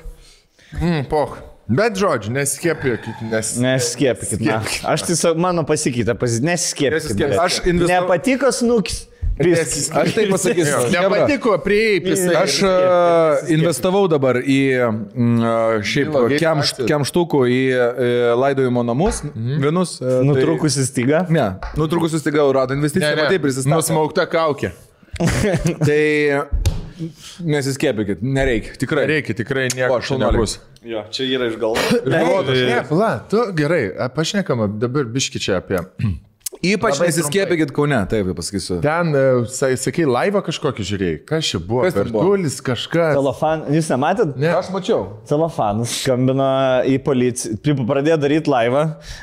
Mm, 0.79 1.05
poch. 1.11 1.39
Bet 1.71 1.95
žodžiu, 2.01 2.33
neskiepėkit, 2.35 3.21
nes... 3.31 3.53
Nesiskiepykit, 3.63 4.41
na. 4.43 4.59
Aš 4.91 5.05
tiesiog, 5.07 5.39
mano 5.39 5.63
pasikeitė, 5.69 6.17
pas... 6.19 6.41
nesiskiepykit. 6.43 7.13
Nesiskiepykit. 7.15 7.29
blėt. 7.31 7.39
Aš 7.45 7.61
investavau- 7.63 8.09
Nepatiko 8.09 8.51
snukis. 8.55 9.05
Aš 9.41 10.13
taip 10.13 10.29
pasakysiu. 10.35 10.81
Nepatiko 10.93 11.55
prieipis. 11.65 12.27
Aš 12.37 12.59
uh, 12.67 13.53
investavau 13.55 14.03
dabar 14.11 14.37
į 14.43 14.59
uh, 14.85 15.79
šiaip 15.81 16.11
Bilo 16.11 16.27
gate 16.29 16.41
kemš, 16.43 16.73
akcijas. 16.75 16.89
kemštukų 16.91 17.41
į 17.49 17.61
uh, 17.73 18.03
laidojimo 18.37 18.85
namus. 18.85 19.23
Vienus. 19.33 19.97
Uh, 20.03 20.21
Nutrūkusi 20.29 20.85
styga. 20.85 21.23
Tai, 21.31 21.39
ne, 21.39 21.47
nutrūkusi 21.81 22.21
tik 22.21 22.37
gal 22.37 22.53
rado 22.59 22.77
investiciją, 22.77 23.15
ne, 23.17 23.41
prisistatė. 23.41 23.73
nusmaukta 23.73 24.27
kaukė. 24.29 24.75
Tai 25.89 26.03
nesiskiepykit, 27.45 28.23
nereikia, 28.23 28.75
tikrai. 28.81 29.07
Reikia, 29.11 29.37
tikrai 29.43 29.69
nieko 29.75 30.01
šaunuoliai. 30.05 30.37
nebus. 30.37 30.57
Jo, 30.87 31.05
čia 31.13 31.29
yra 31.29 31.51
iš 31.51 31.59
galvos. 31.61 31.93
Ne, 32.09 32.83
pala, 32.89 33.13
tu 33.31 33.45
gerai, 33.57 33.83
pašnekam 34.17 34.65
dabar 34.81 35.09
biški 35.11 35.43
čia 35.43 35.61
apie 35.61 35.83
Ypač 36.61 36.99
nesiskiepykit 37.01 37.71
Kaune, 37.73 37.97
taip 38.11 38.27
jau 38.29 38.35
pasakysiu. 38.37 38.81
Ten, 38.85 39.15
e, 39.17 39.47
sa- 39.49 39.71
sakai, 39.81 40.05
laivą 40.05 40.43
kažkokį 40.45 40.85
žiūrėjai. 40.91 41.21
Kas 41.25 41.47
čia 41.49 41.59
buvo? 41.65 41.87
Vertulis 41.89 42.59
kažkas. 42.61 43.15
Celofan, 43.17 43.63
jūs 43.73 43.89
nematėt? 43.89 44.35
Ne. 44.37 44.51
Aš 44.53 44.69
mačiau. 44.75 45.07
Celofanas 45.25 45.95
skambino 46.03 46.49
į 46.85 46.99
policiją, 47.07 47.57
pradėjo 47.89 48.19
daryti 48.21 48.53
laivą, 48.53 48.83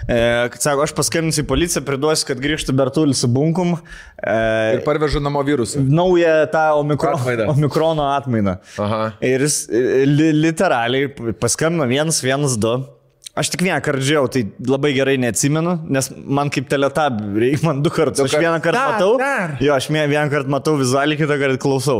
e, 0.09 0.49
sako, 0.57 0.81
aš 0.87 0.95
paskambinsiu 0.97 1.45
į 1.45 1.47
policiją, 1.53 1.85
priduosiu, 1.85 2.25
kad 2.31 2.41
grįžtų 2.41 2.73
Bertulis 2.73 3.21
su 3.21 3.27
bunkum, 3.29 3.77
Ir 4.17 4.79
e, 4.81 4.83
parveža 4.83 5.21
namo 5.21 5.43
virusą. 5.45 5.77
naują 5.85 6.47
tą 6.49 6.65
omikro, 6.81 7.13
Atmainą. 7.13 7.49
omikrono 7.53 8.09
atmainą. 8.17 8.57
Aha. 8.81 9.13
Ir 9.21 9.45
jis 9.45 9.67
e, 9.69 10.05
li, 10.09 10.31
literaliai 10.41 11.13
paskambino 11.37 11.85
112. 11.85 12.96
Aš 13.37 13.51
tik 13.53 13.61
vieną 13.61 13.77
kartą 13.85 14.01
žiūrėjau, 14.01 14.29
tai 14.33 14.41
labai 14.65 14.89
gerai 14.95 15.13
neatsimenu, 15.21 15.75
nes 15.93 16.07
man 16.39 16.49
kaip 16.53 16.65
teletab 16.71 17.19
reikia 17.37 17.67
man 17.67 17.83
du 17.85 17.91
kartus. 17.93 18.23
Aš 18.25 18.33
vieną 18.33 18.57
kartą 18.63 18.79
Dar, 18.79 18.95
matau. 18.95 19.11
dar. 19.21 19.53
Jo, 19.61 19.75
aš 19.75 19.89
vieną 19.93 20.23
kartą 20.31 20.53
matau 20.55 20.73
vizualiai, 20.79 21.19
kitą 21.19 21.37
kartą 21.37 21.59
klausau. 21.61 21.99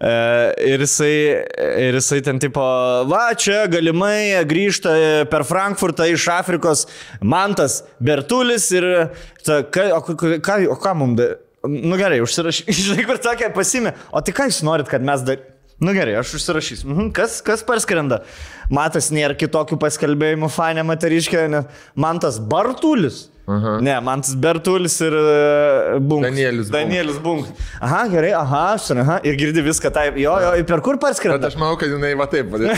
E, 0.00 0.14
ir, 0.72 0.82
jisai, 0.82 1.12
ir 1.84 2.00
jisai 2.00 2.20
ten 2.26 2.42
tipo, 2.42 2.64
va, 3.10 3.22
čia 3.38 3.64
galimai 3.70 4.42
grįžta 4.50 4.96
per 5.30 5.46
Frankfurtą 5.46 6.08
iš 6.10 6.26
Afrikos 6.34 6.88
Mantas 7.22 7.82
Bertulis 8.02 8.66
ir, 8.74 8.90
ta, 9.46 9.62
ka, 9.62 9.88
o, 10.00 10.02
ką, 10.02 10.58
o 10.74 10.78
ką 10.80 10.98
mums, 10.98 11.20
da, 11.22 11.30
nu 11.70 11.96
gerai, 12.00 12.18
užsirašy, 12.24 12.66
žinai, 12.82 13.06
kur 13.06 13.22
tokia 13.22 13.54
pasimė, 13.54 13.94
o 14.10 14.26
tai 14.26 14.34
ką 14.36 14.50
jūs 14.50 14.64
norit, 14.66 14.90
kad 14.90 15.06
mes 15.06 15.22
dar... 15.26 15.50
Nu 15.82 15.92
gerai, 15.92 16.14
aš 16.20 16.36
užsirašysiu. 16.38 16.86
Mhm. 16.92 17.08
Kas, 17.16 17.40
kas 17.44 17.62
parskrenda? 17.66 18.20
Matas 18.72 19.10
nėra 19.12 19.34
kitokių 19.36 19.76
paskelbėjimų, 19.82 20.48
fane 20.54 20.82
moteriškė, 20.86 21.48
ne? 21.50 21.64
man 21.98 22.20
tas 22.22 22.38
Bartulis. 22.38 23.24
Aha. 23.44 23.74
Ne, 23.84 23.92
man 24.00 24.22
tas 24.24 24.32
Bertulis 24.40 24.94
ir 25.04 25.12
uh, 25.18 25.98
Bunkas. 26.00 26.30
Danielis. 26.30 26.70
Danielis 26.72 27.18
Bunkas. 27.20 27.50
Aha, 27.84 27.98
gerai, 28.08 28.30
aha, 28.38 28.62
aš, 28.78 28.86
aha, 28.96 29.18
ir 29.26 29.36
girdi 29.36 29.60
viską 29.66 29.90
taip. 29.92 30.16
Jo, 30.22 30.38
jo, 30.40 30.54
per 30.70 30.80
kur 30.86 30.96
Bet 30.96 31.02
parskrenda? 31.10 31.50
aš 31.50 31.58
manau, 31.60 31.76
kad 31.76 31.92
jinai 31.92 32.14
va 32.16 32.24
taip 32.32 32.48
vadina. 32.54 32.72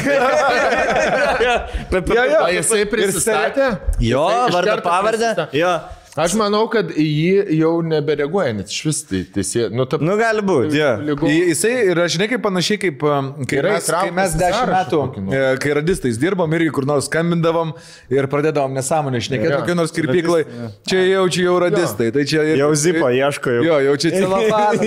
Per- 1.90 2.02
per- 2.08 2.16
Jo, 2.16 2.24
jo. 2.32 2.40
O 2.42 2.50
jisai 2.56 2.82
prisistatė? 2.90 3.68
Jo, 4.02 4.24
vardą 4.56 4.80
pavardę. 4.82 5.30
Jo. 5.54 5.76
Aš 6.16 6.32
manau, 6.40 6.62
kad 6.72 6.88
jį 6.96 7.58
jau 7.58 7.74
nebereaguoja, 7.84 8.54
net 8.56 8.70
iš 8.72 8.78
vis 8.88 9.00
tai 9.04 9.18
teisė. 9.34 9.66
Nu, 9.70 9.84
ta, 9.84 9.98
Nu, 10.00 10.14
gali 10.16 10.40
būti, 10.40 10.78
jo. 10.78 10.90
lygu- 11.04 11.28
Jisai 11.28 11.72
yra, 11.92 12.06
žinai, 12.08 12.28
kaip 12.30 12.40
panašiai 12.46 12.78
kaip 12.80 13.02
um, 13.04 13.28
kai 13.44 13.58
Yra 13.60 13.74
mes, 13.74 13.90
kai 13.90 14.10
mes 14.16 14.36
dešimt 14.40 14.72
metų, 14.72 15.00
kokį 15.02 15.24
nors. 15.26 15.36
e, 15.36 15.58
kai 15.60 15.74
radistais 15.76 16.16
dirbom 16.22 16.54
irgi 16.56 16.70
kur 16.72 16.86
nors 16.88 17.04
skambindavom 17.10 17.74
ir 18.10 18.28
pradėdavom 18.32 18.72
nesąmonę 18.78 19.20
šnekėti 19.26 19.52
Jo. 19.52 19.60
kokiai 19.60 19.76
nors 19.76 19.92
kirpyklai. 19.92 20.40
Čia 20.88 21.02
jau, 21.04 21.24
čia 21.28 21.42
jau 21.50 21.58
radistai. 21.66 22.08
Tai 22.16 22.24
čia 22.24 22.46
ir- 22.48 22.62
Jau 22.64 22.70
zipo 22.74 23.12
ieško 23.12 23.56
jau. 23.58 23.62
Jo, 23.68 23.76
jau 23.90 23.96
čia 24.00 24.10
celafas. 24.20 24.80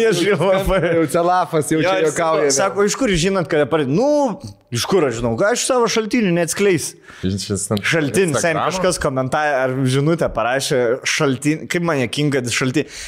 Jau 1.00 1.06
celafas, 1.14 1.70
jau 1.72 1.82
Jo, 1.82 1.90
čia 1.94 2.08
juokauja. 2.08 2.52
Sako, 2.58 2.84
iš 2.90 2.96
kur 2.98 3.10
žinot, 3.14 3.48
kad 3.52 3.70
par... 3.70 3.86
Nu, 3.86 4.40
iš 4.74 4.86
kur 4.90 5.06
aš 5.08 5.20
žinau, 5.22 5.36
aš 5.46 5.66
savo 5.70 5.86
šaltinių 5.90 6.34
ant- 7.74 7.86
Šaltinis, 7.86 8.42
kažkas 8.44 9.00
komentarą 9.02 9.64
ar 9.64 9.74
žinutę 9.90 10.28
parašė 10.34 10.82
šaltinį, 11.20 11.70
kaip 11.72 11.86
man 11.86 12.04
jokinga 12.04 12.44
šaltinį. 12.56 13.00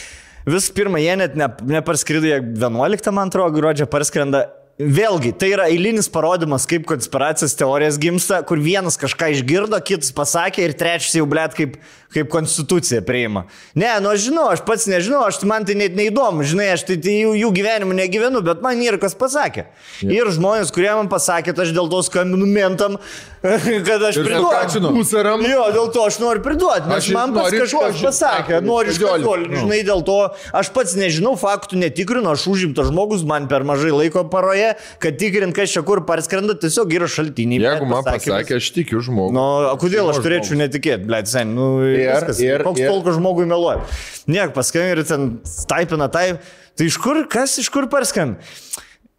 Visų 0.50 0.74
pirma, 0.74 1.02
jie 1.02 1.14
net 1.22 1.38
ne, 1.38 1.48
neparskrido, 1.78 2.26
jie 2.26 2.40
11, 2.42 3.14
man 3.14 3.30
atrodo, 3.30 3.54
gruodžio 3.60 3.86
parskrenda. 3.90 4.48
Vėlgi, 4.82 5.30
tai 5.38 5.52
yra 5.52 5.68
eilinis 5.70 6.08
parodymas, 6.10 6.64
kaip 6.66 6.88
konspiracijos 6.90 7.54
teorijas 7.60 8.00
gimsta, 8.02 8.40
kur 8.48 8.58
vienas 8.58 8.96
kažką 8.98 9.28
išgirdo, 9.36 9.78
kitas 9.86 10.10
pasakė 10.16 10.64
ir 10.66 10.74
trečias 10.80 11.14
jau 11.14 11.28
blėt 11.30 11.54
kaip, 11.54 11.76
kaip 12.16 12.32
konstitucija 12.34 13.04
priima. 13.06 13.44
Ne, 13.78 13.92
nu 14.02 14.10
aš 14.10 14.24
žinau, 14.30 14.48
aš 14.50 14.64
pats 14.66 14.88
nežinau, 14.90 15.22
aš 15.28 15.44
man 15.46 15.68
tai 15.68 15.76
net 15.78 15.94
neįdomu, 16.00 16.48
žinai, 16.48 16.72
aš 16.74 16.88
tai, 16.88 16.98
tai 17.04 17.20
jų, 17.20 17.36
jų 17.44 17.52
gyvenimu 17.60 18.00
negyvenu, 18.00 18.42
bet 18.48 18.64
man 18.66 18.82
yra 18.82 18.98
kas 19.02 19.14
pasakė. 19.20 19.68
Ir 20.08 20.32
žmonės, 20.34 20.74
kurie 20.74 20.90
man 20.98 21.12
pasakė, 21.12 21.54
aš 21.54 21.76
dėl 21.78 21.92
to 21.92 22.02
skambinu 22.08 22.50
mentam, 22.50 22.98
kad 23.88 24.04
aš 24.06 24.20
priduočiau. 24.22 24.92
Pusaram. 24.94 25.42
Jo, 25.42 25.64
dėl 25.74 25.88
to 25.94 26.04
aš 26.06 26.20
noriu 26.22 26.44
priduoti, 26.46 26.86
nes 26.92 27.00
Aš 27.02 27.08
man 27.16 27.32
pats 27.34 27.56
kažkas 27.56 28.02
pasakė, 28.06 28.60
noriu 28.62 28.94
išpažiolį, 28.94 29.48
žinai, 29.64 29.80
dėl 29.88 30.04
to 30.06 30.18
aš 30.60 30.70
pats 30.76 30.94
nežinau, 31.00 31.34
faktų 31.42 31.80
netikrinu, 31.82 32.30
aš 32.36 32.46
užimtas 32.52 32.92
žmogus, 32.92 33.24
man 33.26 33.48
per 33.50 33.66
mažai 33.66 33.90
laiko 33.96 34.24
paroje, 34.30 34.76
kad 35.02 35.18
tikrint, 35.18 35.56
kas 35.58 35.74
čia 35.74 35.82
kur 35.88 36.04
parskrenda, 36.06 36.54
tiesiog 36.62 36.94
yra 37.00 37.10
šaltiniai. 37.10 37.64
Jeigu 37.66 37.90
man 37.90 38.06
pasakė, 38.06 38.60
aš 38.62 38.70
tikiu 38.78 39.02
žmogų. 39.08 39.34
Nu, 39.40 39.46
o 39.72 39.76
kodėl 39.82 40.14
aš 40.14 40.22
turėčiau 40.22 40.60
netikėti, 40.62 41.10
blėt, 41.10 41.32
sen, 41.34 41.56
nu, 41.58 41.72
Ir- 41.90 42.30
ir- 42.46 42.66
koks 42.68 42.86
tolko 42.86 43.16
žmogui 43.18 43.50
meluoja. 43.50 43.82
Niek, 44.30 44.54
paskambina 44.54 45.00
ir 45.00 45.04
ten 45.10 45.32
taipina 45.72 46.12
taip, 46.14 46.46
tai 46.78 46.92
iš 46.94 47.02
kur, 47.02 47.24
kas 47.32 47.58
iš 47.64 47.74
kur 47.74 47.90
parskambina? 47.90 48.38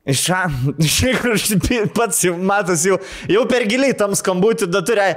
Iš 0.02 0.24
čia, 0.26 0.42
iš 0.82 0.96
aš 1.30 1.48
pats 1.94 2.24
jau 2.26 2.34
matas, 2.38 2.82
jau, 2.86 2.98
jau 3.30 3.46
per 3.50 3.66
giliai 3.70 3.94
tam 3.94 4.16
skambutį, 4.18 4.70
da 4.70 4.82
turi. 4.84 5.08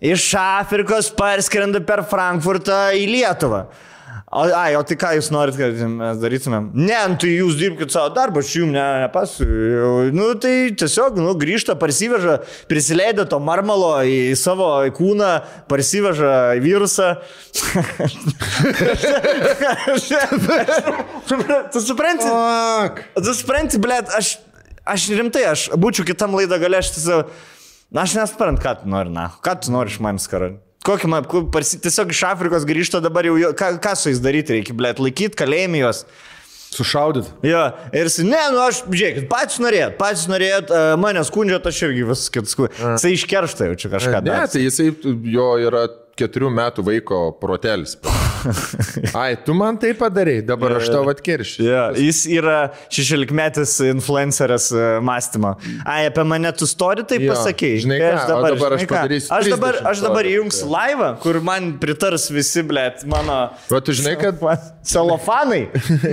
Iš 0.00 0.30
Afrikos 0.40 1.10
parskrenda 1.12 1.82
per 1.84 2.00
Frankfurtą 2.08 2.86
į 2.96 3.04
Lietuvą. 3.10 3.66
O, 4.30 4.44
ai, 4.54 4.76
o 4.78 4.82
tai 4.86 4.94
ką 4.94 5.08
jūs 5.16 5.32
norit, 5.34 5.56
kad 5.58 5.74
mes 5.90 6.18
darytumėm? 6.22 6.68
Ne, 6.78 6.98
nu, 7.10 7.16
tai 7.18 7.32
jūs 7.32 7.56
dirbkite 7.58 7.90
savo 7.90 8.12
darbą, 8.14 8.44
aš 8.44 8.52
jums 8.60 8.70
ne, 8.76 8.84
nepasiu. 9.02 9.46
Nu, 10.14 10.28
tai 10.38 10.70
tiesiog, 10.78 11.18
nu, 11.18 11.32
grįžta, 11.34 11.74
parsiveža, 11.78 12.36
prisileidė 12.70 13.24
to 13.26 13.40
marmalo 13.42 13.96
į 14.06 14.38
savo 14.38 14.68
kūną, 14.94 15.32
parsiveža 15.66 16.54
virusą. 16.62 17.18
tu 21.74 21.82
supranti? 21.82 22.30
Tu 23.18 23.34
supranti, 23.34 23.82
blėt, 23.82 24.14
aš, 24.14 24.38
aš 24.86 25.10
rimtai, 25.10 25.42
aš 25.56 25.74
būčiau 25.74 26.06
kitam 26.06 26.38
laidą 26.38 26.62
tiesiog, 26.62 27.26
na, 27.90 28.06
aš 28.06 28.14
nesuprantu, 28.22 28.62
ką 28.62 28.78
tu 28.84 28.94
nori, 28.94 29.10
na, 29.10 29.34
ką 29.42 29.58
tu 29.58 29.74
nori 29.74 29.90
iš 29.90 29.98
manęs 30.06 30.30
karo. 30.30 30.54
Kokį 30.86 31.08
man, 31.12 31.26
parsi, 31.52 31.76
tiesiog 31.82 32.12
iš 32.14 32.22
Afrikos 32.30 32.64
grįžta 32.68 33.02
dabar 33.04 33.26
jau, 33.28 33.34
jo- 33.40 33.52
ką, 33.56 33.74
ką 33.84 33.94
su 34.00 34.08
jais 34.12 34.20
daryti 34.24 34.56
reikia, 34.56 34.76
blėt, 34.76 35.02
laikyti 35.02 35.36
kalėjimį 35.36 35.82
juos. 35.84 36.04
Sušaudyt. 36.70 37.26
Jo, 37.42 37.64
ir 37.90 38.06
jis, 38.06 38.20
ne, 38.22 38.40
nu 38.54 38.60
aš, 38.62 38.84
žiūrėkit, 38.86 39.24
patys 39.28 39.58
norėjot, 39.60 39.96
patys 39.98 40.28
norėjot, 40.30 40.70
uh, 40.70 40.92
mane 41.02 41.24
skundžiat, 41.26 41.66
aš 41.66 41.80
irgi 41.88 42.04
viskas 42.06 42.30
kitas 42.36 42.54
skundžiu. 42.54 42.92
Jisai 42.94 43.10
iškeršta 43.16 43.66
jau 43.66 43.78
čia 43.82 43.90
kažką. 43.90 44.20
Ne, 44.22 44.30
daro. 44.30 44.50
tai 44.54 44.62
jisai, 44.62 44.86
jo 45.34 45.48
yra 45.66 45.88
keturių 46.18 46.50
metų 46.54 46.84
vaiko 46.86 47.20
protelis. 47.40 47.96
Ai, 49.20 49.36
tu 49.44 49.54
man 49.56 49.76
tai 49.80 49.92
padarai, 49.96 50.38
dabar 50.46 50.78
aš 50.78 50.88
tau 50.92 51.04
atkeršiu. 51.12 51.64
Ja, 51.66 51.82
jis 51.96 52.22
yra 52.32 52.70
šešiolikmetis 52.92 53.74
influenceris 53.90 54.70
e, 54.72 54.86
mąstymo. 55.04 55.54
Ai, 55.84 56.06
apie 56.08 56.24
mane 56.28 56.52
tu 56.56 56.68
story 56.68 57.04
taip 57.08 57.24
Jo, 57.24 57.34
pasakėjai. 57.34 57.82
žinai 57.84 57.98
Tai 58.00 58.10
ką, 58.14 58.22
o 58.38 58.42
dabar 58.46 58.76
aš 58.76 58.80
žinai 58.80 58.88
ką, 58.90 58.94
padarysiu 58.96 59.34
Aš 59.36 59.50
dabar, 59.54 59.78
30 59.80 59.90
aš 59.92 60.04
dabar 60.06 60.30
įjungs 60.30 60.60
tai. 60.62 60.70
laivą, 60.74 61.10
kur 61.24 61.40
man 61.44 61.70
pritars 61.82 62.28
visi, 62.32 62.64
blėt, 62.66 63.04
mano... 63.10 63.38
O 63.68 63.82
tu 63.84 63.96
žinai, 63.96 64.16
kad 64.20 64.40
Celofanai. 64.90 65.66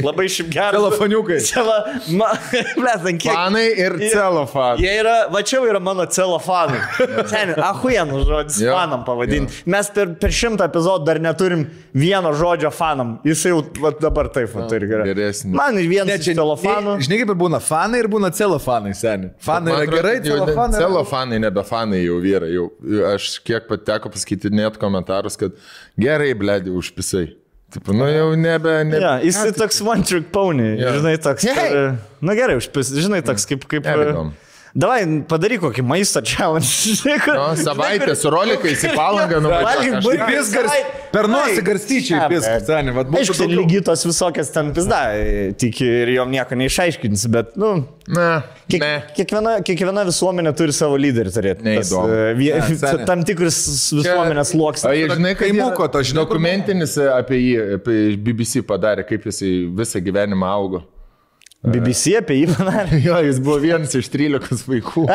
Labai 0.03 0.27
šiaip 0.31 0.49
gerai. 0.51 0.75
Celofaniukai. 0.75 1.39
Celo... 1.47 1.77
Ma... 2.19 2.33
Blėt, 2.81 3.07
ant 3.07 3.21
kiek... 3.23 3.31
fanai 3.31 3.65
ir 3.71 3.95
celofan. 4.11 4.81
Jie 4.83 4.91
yra, 4.99 5.15
va 5.31 5.41
čia 5.47 5.61
yra 5.63 5.79
mano 5.83 6.03
celofanai. 6.11 6.81
Seniai, 7.31 7.55
ahuienų 7.69 8.21
žodis 8.27 8.59
Jo, 8.65 8.75
fanam 8.75 9.05
pavadinti. 9.07 9.63
Mes 9.71 9.89
per, 9.97 10.11
per 10.21 10.33
šimtą 10.37 10.67
epizodų 10.69 11.07
dar 11.07 11.19
neturim 11.23 11.63
vieno 11.97 12.31
žodžio 12.37 12.69
fanam. 12.73 13.15
Jis 13.27 13.41
jau 13.49 13.63
va, 13.81 13.91
dabar 13.97 14.29
taip 14.33 14.53
va, 14.53 14.67
turi 14.69 14.87
gerai. 14.91 15.07
geresnis. 15.09 15.55
Man 15.57 15.79
ir 15.81 15.89
vienas 15.89 16.21
iš 16.21 16.37
celofanų. 16.37 16.93
Žinai, 17.07 17.19
kaip 17.23 17.33
ir 17.33 17.39
būna 17.41 17.59
fanai 17.63 18.03
ir 18.03 18.09
būna 18.13 18.29
celofanai, 18.37 18.93
seniai. 18.97 19.33
Fanai 19.43 19.73
yra 19.79 19.89
gerai, 19.91 20.15
celofanai. 20.25 20.79
Celofanai, 20.83 21.41
nebe 21.47 21.65
fanai 21.67 22.03
jau 22.05 22.21
vyrai. 22.23 22.53
Jau, 22.53 22.67
aš 23.15 23.33
kiek 23.47 23.67
pateko 23.71 24.13
pasakyti 24.13 24.53
net 24.53 24.77
komentarus, 24.81 25.35
kad 25.41 25.57
gerai, 25.99 26.31
bledi, 26.37 26.71
užpisai. 26.77 27.25
Taip, 27.73 27.89
nu 27.91 28.05
jau 28.07 28.29
nebe... 28.39 28.77
nebe 28.87 28.99
Ja, 29.03 29.17
jis 29.19 29.35
yeah, 29.41 29.51
toks 29.57 29.81
one 29.83 30.05
trick 30.07 30.29
pony, 30.31 30.77
Jo. 30.79 30.93
žinai, 31.01 31.17
toks. 31.19 31.43
Hey! 31.43 31.73
per- 31.73 31.97
Na 32.23 32.35
gerai, 32.37 32.55
užpis, 32.61 32.93
žinai, 32.95 33.19
toks 33.27 33.43
kaip... 33.49 33.65
kaip 33.67 33.83
Nebegom. 33.83 34.31
Davai, 34.77 34.99
padaryk 35.25 35.63
kokį 35.63 35.81
maisto 35.89 36.21
challenge. 36.21 36.69
Žinai, 36.99 37.55
savaitę 37.57 38.13
su 38.15 38.29
rolikais 38.29 38.83
į 38.85 38.91
palangą 38.93 39.39
Valgyk 39.41 39.95
burgerį. 40.05 40.27
Pis 40.29 40.51
gars, 40.53 40.75
per 41.15 41.25
nosį 41.31 41.63
garstyčiai, 41.65 42.19
būtų 42.29 43.17
Aišku, 43.17 43.37
ten 43.39 43.53
lygytos 43.57 44.03
visokias 44.05 44.51
ten 44.53 44.69
pizda, 44.75 44.99
tiki 45.57 45.87
ir 46.03 46.11
jom 46.19 46.29
nieko 46.29 46.57
neišaiškinsi, 46.61 47.31
bet, 47.33 47.55
nu, 47.57 47.71
Ne, 48.07 48.27
Kiek, 48.71 48.79
ne. 48.79 48.91
kiekviena, 49.17 49.53
kiekviena 49.67 50.05
visuomenė 50.07 50.53
turi 50.55 50.71
savo 50.71 50.95
lyderį 50.95 51.31
turėti. 51.35 51.63
Tas, 51.65 51.89
Neįdomu. 51.91 52.19
vie- 52.37 52.53
Ne, 52.55 53.05
tam 53.09 53.23
tikrus 53.27 53.57
visuomenės 53.97 54.53
O 54.53 54.55
sluoksnius. 54.55 54.93
jie, 54.95 55.09
žinai, 55.11 55.33
kad 55.35 55.49
Kaimuko, 55.49 55.87
to 55.91 55.99
žinau, 56.07 56.23
Dokumentinis 56.23 56.93
apie 57.11 57.35
jį, 57.41 57.73
apie 57.81 57.97
BBC 58.15 58.61
padarė, 58.63 59.03
kaip 59.09 59.25
jisai 59.27 59.67
visą 59.75 59.99
gyvenimą 59.99 60.47
augo. 60.47 60.83
BBC 61.65 62.11
apie 62.19 62.35
jį 62.43 62.51
padarė. 62.53 62.99
Jo, 63.01 63.15
jis 63.25 63.39
buvo 63.43 63.57
vienas 63.63 63.95
iš 63.97 64.07
13 64.13 64.61
vaikų. 64.69 65.07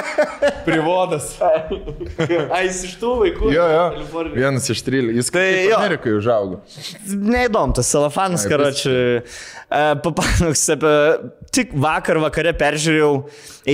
Privodas. 0.66 1.32
Ai, 1.42 2.62
jis 2.68 2.78
iš 2.86 2.92
tų 3.00 3.10
vaikų. 3.24 3.50
Jo, 3.52 3.64
jo. 3.68 3.80
Kalifornijoj. 3.96 4.38
Vienas 4.38 4.68
iš 4.70 4.82
13. 4.86 5.16
Jis 5.18 5.30
Tai. 5.34 5.46
Amerikai 5.80 6.12
užaugo. 6.16 6.60
Neįdomu, 7.10 7.74
tas 7.76 7.90
celofanas, 7.90 8.46
Ai, 8.46 8.52
karoči. 8.54 8.94
Papasakos 10.04 10.62
apie... 10.76 10.92
Tik 11.50 11.72
vakar 11.82 12.20
vakare 12.22 12.52
peržiūrėjau 12.54 13.10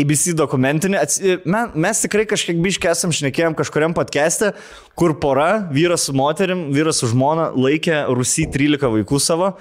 ABC 0.01 0.31
dokumentinį. 0.39 0.97
Ats- 1.03 1.19
Men, 1.45 1.75
mes 1.85 2.01
tikrai 2.01 2.25
kažkiek 2.31 2.57
biškai 2.65 2.89
esam 2.95 3.13
šnekėjom 3.13 3.57
kažkuriam 3.59 3.93
podcast'e, 3.97 4.55
kur 4.97 5.13
pora, 5.21 5.51
vyras 5.69 6.09
su 6.09 6.15
moterim, 6.17 6.71
vyras 6.73 7.03
su 7.05 7.11
žmona, 7.13 7.51
laikė 7.53 8.07
Rusy 8.17 8.47
13 8.49 8.89
vaikų 8.97 9.21
savo. 9.21 9.53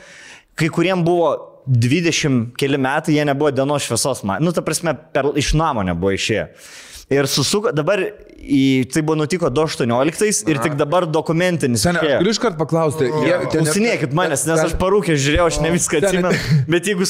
Kai 0.56 0.72
kuriem 0.72 1.03
buvo 1.03 1.34
20 1.68 2.54
keli 2.58 2.78
metai, 2.78 3.16
jie 3.18 3.26
nebuvo 3.26 3.52
dienos 3.52 3.84
šviesos. 3.88 4.24
ma- 4.24 4.40
Nu, 4.40 4.52
ta 4.52 4.62
prasme, 4.62 4.94
per, 5.14 5.26
iš 5.36 5.54
namo 5.54 5.84
nebuvo 5.84 6.12
išėję. 6.14 6.48
Ir 7.10 7.28
susuko, 7.30 7.70
dabar 7.72 8.00
į, 8.42 8.90
tai 8.92 9.02
buvo 9.06 9.16
nutiko 9.20 9.50
2018 9.54 10.48
ir 10.50 10.58
tik 10.58 10.74
dabar 10.76 11.06
dokumentinis. 11.06 11.84
Seniai, 11.86 12.02
išėjo. 12.02 12.16
aš 12.18 12.24
galiu 12.24 12.32
iš 12.34 12.40
karto 12.42 12.58
paklausti. 12.66 13.10
Klausinėkit 13.54 14.14
manęs, 14.18 14.46
nes 14.48 14.58
ten- 14.60 14.66
aš 14.66 14.74
parūkė 14.82 15.14
žiūrėjau, 15.14 15.46
aš 15.52 15.60
ne 15.62 15.70
viską 15.76 16.02
atsimenu, 16.02 16.32
bet 16.74 16.86
jeigu 16.90 17.06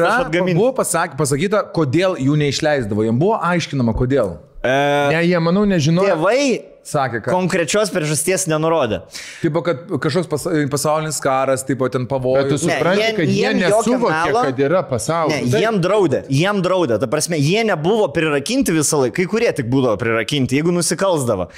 yra, 0.00 0.08
aš 0.08 0.24
atgaminsiu. 0.26 0.56
buvo 0.56 0.72
pasak, 0.72 1.16
pasakyta, 1.20 1.60
kodėl 1.76 2.16
jų 2.16 2.36
neišleisdavo. 2.44 3.04
Jiems 3.04 3.20
buvo 3.20 3.36
aiškinama, 3.40 3.92
kodėl. 3.96 4.38
E, 4.64 4.72
Ne, 5.12 5.20
jie, 5.28 5.38
manau, 5.38 5.66
nežinojo. 5.68 6.08
tėvai 6.16 6.62
Sakė, 6.86 7.18
kad. 7.24 7.32
Konkrečios 7.34 7.90
priežasties 7.90 8.44
nenurodė. 8.46 9.00
Tipo, 9.42 9.58
kad 9.66 9.80
kažkoks 9.90 10.28
pas, 10.30 10.44
pasaulinis 10.70 11.16
karas, 11.20 11.64
tipo, 11.66 11.88
ten 11.90 12.04
Bet 12.04 12.08
tu 12.08 12.14
pavojus. 12.14 12.62
Ne, 12.62 12.76
supranti, 12.76 13.02
jie- 13.02 13.16
kad 13.16 13.28
jie 13.34 13.50
nesuvokė, 13.58 14.12
melo- 14.28 14.44
kad 14.46 14.60
yra 14.62 14.82
Ne, 14.84 14.88
pasaulis. 14.90 15.50
jiem 15.50 15.80
draudė, 15.82 16.20
jiem 16.30 16.62
draudė. 16.62 17.00
Ta 17.02 17.08
prasme, 17.10 17.40
jie 17.42 17.64
nebuvo 17.66 18.06
prirakinti 18.14 18.70
visą 18.76 19.00
laiką, 19.02 19.14
kai 19.18 19.26
kurie 19.26 19.50
tik 19.52 19.66
būdavo 19.68 19.98
prirakinti, 19.98 20.54
jeigu 20.60 20.70
nusikalsdavo. 20.70 21.48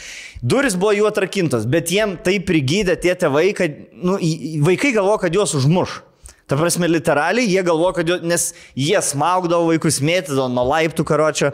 Duris 0.42 0.74
buvo 0.80 0.92
jų 0.96 1.06
atrakintos, 1.12 1.66
bet 1.68 1.88
jiem 1.92 2.16
tai 2.24 2.38
prigydė 2.40 2.96
tie 2.98 3.14
tėvai, 3.14 3.54
kad 3.54 3.70
nu, 4.00 4.16
vaikai 4.64 4.94
galvo, 4.94 5.18
kad 5.20 5.32
juos 5.36 5.52
užmuš. 5.54 6.00
Ta 6.48 6.56
prasme, 6.56 6.88
literaliai 6.88 7.44
jie 7.46 7.62
galvo, 7.62 7.92
kad 7.92 8.06
juos, 8.08 8.22
nes 8.22 8.54
jie 8.74 8.96
smaugdavo 8.96 9.68
vaikus, 9.74 10.00
mėtydavo 10.00 10.48
nuo 10.48 10.64
laiptų 10.64 11.04
karočio. 11.04 11.52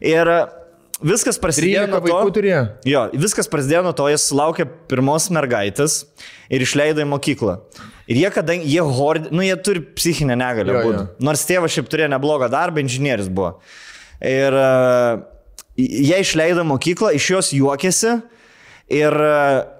Ir 0.00 0.30
viskas 1.04 1.38
prasidėjo 1.40 1.84
13 1.86 1.92
nuo 1.92 2.00
to. 2.08 2.34
turėjo. 2.38 2.62
Jo, 2.88 3.04
viskas 3.14 3.48
prasidėjo 3.50 3.84
nuo 3.86 3.94
to, 3.96 4.08
jis 4.12 4.24
sulaukė 4.30 4.66
pirmos 4.90 5.28
mergaitės 5.34 6.00
ir 6.50 6.64
išleido 6.64 7.04
į 7.04 7.08
mokyklą. 7.12 7.58
Ir 8.08 8.22
jie, 8.22 8.28
kadangi 8.32 8.66
jie 8.72 8.82
hord, 8.82 9.30
nu 9.30 9.44
jie 9.44 9.56
turi 9.60 9.82
psichinę 9.98 10.36
negalę. 10.40 10.72
Jo, 10.78 10.92
Jo. 10.94 11.06
Nors 11.20 11.44
tėvas 11.48 11.74
šiaip 11.74 11.90
turėjo 11.92 12.08
neblogą 12.14 12.48
darbą, 12.52 12.80
inžinierius 12.80 13.28
buvo. 13.28 13.58
Ir 14.24 14.56
uh, 14.56 15.20
jie 15.78 16.22
išleido 16.24 16.64
mokyklą, 16.66 17.12
iš 17.14 17.30
jos 17.36 17.52
juokėsi 17.54 18.16
ir 18.98 19.14
uh, 19.14 19.77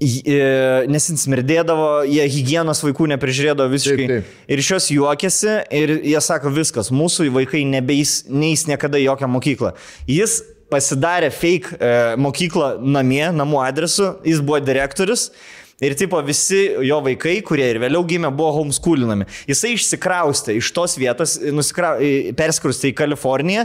nes 0.00 1.08
jis 1.10 1.24
smirdėdavo, 1.26 2.06
jie 2.08 2.24
hygienos 2.32 2.80
vaikų 2.86 3.10
neprižiūrėdavo 3.12 3.68
visiškai. 3.74 4.06
Taip, 4.08 4.30
taip. 4.30 4.46
Ir 4.48 4.62
iš 4.62 4.70
jos 4.74 4.88
juokėsi 4.94 5.58
ir 5.76 5.92
jie 6.12 6.22
sako, 6.24 6.52
viskas, 6.56 6.88
mūsų 6.94 7.28
vaikai 7.34 7.66
nebeis, 7.68 8.22
neįs 8.28 8.64
niekada 8.70 9.00
į 9.00 9.10
jokią 9.10 9.28
mokyklą. 9.28 9.74
Jis 10.08 10.40
pasidarė 10.70 11.30
fake 11.34 11.76
e, 11.76 11.94
mokyklą 12.20 12.76
namie, 12.80 13.26
namų 13.34 13.60
adresu, 13.66 14.14
jis 14.24 14.40
buvo 14.40 14.62
direktorius. 14.64 15.28
Ir 15.80 15.94
tipo 15.96 16.18
visi 16.20 16.58
jo 16.84 16.98
vaikai, 17.04 17.38
kurie 17.44 17.64
ir 17.72 17.78
vėliau 17.80 18.04
gimė, 18.08 18.28
buvo 18.36 18.58
homeschoolinami. 18.58 19.24
Jisai 19.48 19.72
išsikraustė 19.78 20.58
iš 20.60 20.68
tos 20.76 20.98
vietos, 21.00 21.38
nusikrau, 21.56 21.96
perskrustė 22.36 22.90
į 22.90 22.98
Kaliforniją, 22.98 23.64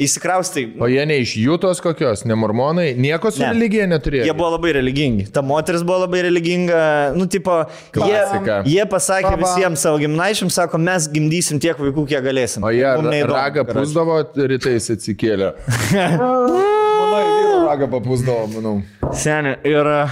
įsikraustė. 0.00 0.64
O 0.82 0.88
jie 0.90 1.04
ne 1.06 1.20
iš 1.22 1.36
jūtos 1.38 1.78
kokios, 1.84 2.24
ne 2.26 2.34
mormonai, 2.38 2.94
nieko 2.98 3.30
su 3.30 3.42
Ne. 3.42 3.52
religija 3.52 3.86
neturėjo. 3.86 4.24
Jie 4.26 4.34
buvo 4.34 4.50
labai 4.56 4.72
religingi. 4.74 5.28
Ta 5.32 5.42
moteris 5.42 5.84
buvo 5.86 6.00
labai 6.04 6.22
religinga. 6.26 6.80
Nu, 7.14 7.26
tipo, 7.30 7.60
jie, 7.94 8.00
Klasika. 8.00 8.56
jie 8.66 8.84
pasakė 8.90 9.30
Baba. 9.36 9.42
visiems 9.46 9.78
savo 9.86 9.98
gimnaičiams, 10.02 10.50
sako, 10.58 10.78
mes 10.82 11.06
gimdysim 11.14 11.60
tiek 11.62 11.78
vaikų, 11.78 12.06
kiek 12.10 12.24
galėsim. 12.26 12.64
O 12.66 12.72
jie 12.74 12.90
Mum 12.96 13.10
neįdomu, 13.12 13.32
ragą 13.38 13.64
pusdavo 13.70 14.18
rytais 14.34 14.90
atsikėlę. 14.96 15.52
Manau, 17.04 17.66
ragą 17.68 17.88
papūsdavo, 17.92 18.46
manau. 18.54 18.76
Seniai. 19.14 19.56
Ir 19.68 19.88
e, 19.94 20.04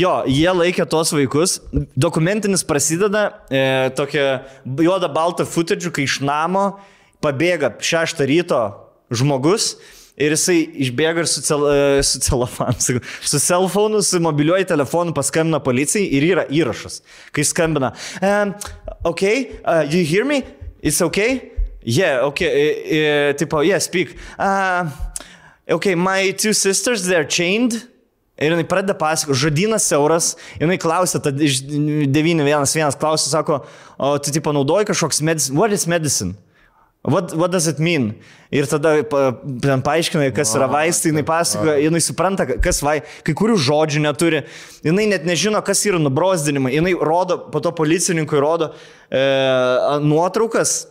jo, 0.00 0.14
jie 0.26 0.52
laikė 0.56 0.86
tos 0.90 1.12
vaikus. 1.14 1.58
Dokumentinis 1.94 2.64
prasideda 2.66 3.28
e, 3.50 3.62
tokia 3.98 4.40
juoda 4.80 5.10
balta 5.12 5.46
footage, 5.46 5.90
kai 5.94 6.06
iš 6.08 6.18
namo 6.26 6.72
pabėga 7.24 7.74
šeštą 7.80 8.26
ryto 8.28 8.60
žmogus. 9.12 9.74
Ir 10.20 10.34
jisai 10.34 10.58
išbėga 10.84 11.22
ir 11.22 11.28
su, 11.30 11.40
cel, 11.40 11.62
e, 11.70 12.00
su 12.04 12.20
celofanu, 12.20 12.76
sakau, 12.84 13.00
su 13.24 13.38
cellphonu, 13.40 14.02
su 14.04 14.20
mobiliuoju 14.20 14.66
telefonu 14.68 15.14
paskambina 15.16 15.62
policijai 15.64 16.10
ir 16.18 16.26
yra 16.34 16.44
įrašas. 16.52 17.00
Kai 17.32 17.44
skambina, 17.48 17.94
um, 18.20 18.52
ok, 19.08 19.22
uh, 19.64 19.80
you 19.88 20.04
hear 20.04 20.28
me? 20.28 20.42
It's 20.82 21.00
okay? 21.00 21.52
Yeah, 21.80 22.26
okay, 22.28 22.50
uh, 22.52 23.32
tipo, 23.40 23.62
yeah, 23.64 23.80
speak. 23.80 24.18
Uh, 24.38 24.90
okay, 25.70 25.94
my 25.94 26.32
two 26.32 26.52
sisters, 26.52 27.06
they're 27.06 27.24
chained. 27.24 27.80
Ir 28.40 28.54
jinai 28.54 28.64
pradeda 28.64 28.96
pasakoti, 28.96 29.36
žodynas 29.36 29.84
siauras, 29.84 30.30
jinai 30.56 30.78
klausia, 30.80 31.20
tad 31.20 31.40
iš 31.44 31.58
911 31.68 32.96
klausia, 33.00 33.28
sako, 33.28 33.58
o 34.00 34.14
tu 34.16 34.32
tipo 34.32 34.52
naudoji 34.56 34.88
kažkoks 34.88 35.20
medicine, 35.20 35.58
what 35.60 35.72
is 35.76 35.84
medicine? 35.88 36.32
What, 37.02 37.32
what 37.34 37.50
does 37.50 37.66
it 37.66 37.78
mean? 37.78 38.20
Ir 38.52 38.66
tada 38.68 39.00
pa, 39.08 39.30
ten 39.62 39.80
paaiškina, 39.80 40.26
kas 40.36 40.50
yra 40.52 40.66
vaistai, 40.68 41.14
jinai 41.14 41.22
pasakoja, 41.24 41.78
jinai 41.80 42.00
supranta, 42.04 42.44
kas 42.60 42.82
vai, 42.84 42.98
kai 43.24 43.32
kurių 43.36 43.56
žodžių 43.56 44.02
neturi, 44.04 44.42
jinai 44.84 45.06
net 45.08 45.24
nežino, 45.24 45.62
kas 45.64 45.80
yra 45.88 46.00
nubrozdinimai, 46.02 46.74
jinai 46.76 46.92
rodo, 47.00 47.38
po 47.48 47.62
to 47.64 47.72
policininkui 47.72 48.42
rodo 48.44 48.74
e, 49.08 49.22
nuotraukas. 50.04 50.82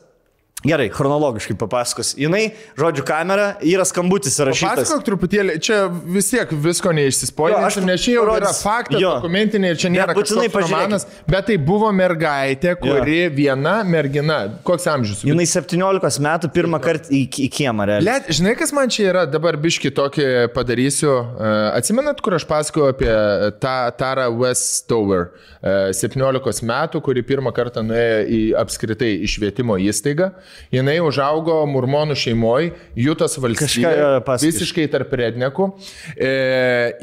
Gerai, 0.60 0.90
chronologiškai 0.92 1.56
papasakos. 1.56 2.10
Jinai, 2.20 2.50
žodžiu, 2.76 3.06
kamera, 3.08 3.54
yra 3.64 3.86
skambutis 3.88 4.36
įrašytas. 4.44 4.82
Pasakok 4.82 5.06
truputėlį, 5.08 5.54
čia 5.64 5.78
vis 5.88 6.28
tiek 6.34 6.50
visko 6.52 6.90
Jo, 6.92 6.96
neišsispoilinsiu, 6.98 7.68
aš 7.70 7.78
nes 7.88 8.02
čia 8.04 8.16
jau 8.18 8.26
yra 8.26 8.34
parodys- 8.42 8.60
faktas, 8.66 9.00
jo. 9.00 9.14
dokumentiniai 9.22 9.78
čia 9.80 9.88
nėra 9.94 10.12
Nebūtinai 10.12 10.50
kažkoks 10.50 10.68
romanas, 10.74 11.06
bet 11.32 11.48
tai 11.48 11.56
buvo 11.64 11.88
mergaitė, 11.96 12.74
kuri 12.82 13.30
viena 13.32 13.78
mergina, 13.88 14.42
koks 14.68 14.90
amžius? 14.92 15.22
Jinai 15.24 15.46
17 15.48 16.20
metų 16.28 16.52
pirmą 16.52 16.82
kartą 16.84 17.08
į, 17.08 17.24
į 17.48 17.50
kiemą. 17.56 17.88
Let, 18.04 18.28
žinai, 18.28 18.58
kas 18.60 18.76
man 18.76 18.92
čia 18.92 19.08
yra, 19.14 19.24
dabar 19.32 19.56
biški 19.56 19.94
tokį 19.96 20.28
padarysiu. 20.58 21.16
E, 21.40 21.56
Atsimenat, 21.80 22.20
kur 22.20 22.36
aš 22.36 22.44
pasakojau 22.44 22.92
apie 22.92 23.16
tą 23.64 23.78
Tarą 23.96 24.28
Westover, 24.36 25.30
e, 25.64 25.94
17 25.96 26.68
metų, 26.68 27.00
kuri 27.02 27.24
pirmą 27.24 27.56
kartą 27.56 27.80
nuėjo 27.88 28.22
į 28.28 28.42
apskritai 28.60 29.16
į 29.24 29.28
švietimo 29.38 29.80
įstaigą. 29.80 30.34
Jinai 30.74 31.00
užaugo 31.02 31.62
murmonų 31.70 32.18
šeimoje, 32.20 32.74
jo, 33.00 34.22
pasakys. 34.26 34.60
visiškai 34.60 34.88
tarp 34.94 35.14
rednekų. 35.22 35.70
E, 36.16 36.34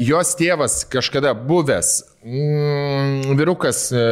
jos 0.06 0.35
tėvas 0.39 0.81
kažkada 0.93 1.35
buvęs 1.35 1.93
mm, 2.23 3.35
vyrukas, 3.39 3.86
e, 3.90 4.05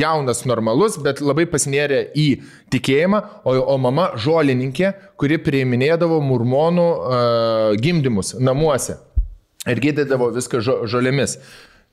jaunas, 0.00 0.44
normalus, 0.48 0.96
bet 1.04 1.20
labai 1.24 1.46
pasinėrė 1.50 2.06
į 2.16 2.28
tikėjimą, 2.72 3.22
o, 3.44 3.56
o 3.74 3.78
mama 3.82 4.10
žolininkė, 4.20 4.94
kuri 5.20 5.40
priiminėdavo 5.44 6.22
murmonų 6.24 6.88
e, 6.88 7.22
gimdymus 7.84 8.36
namuose 8.40 9.00
ir 9.68 9.80
gydydavo 9.82 10.30
viską 10.36 10.62
žo, 10.64 10.76
žolėmis. 10.88 11.36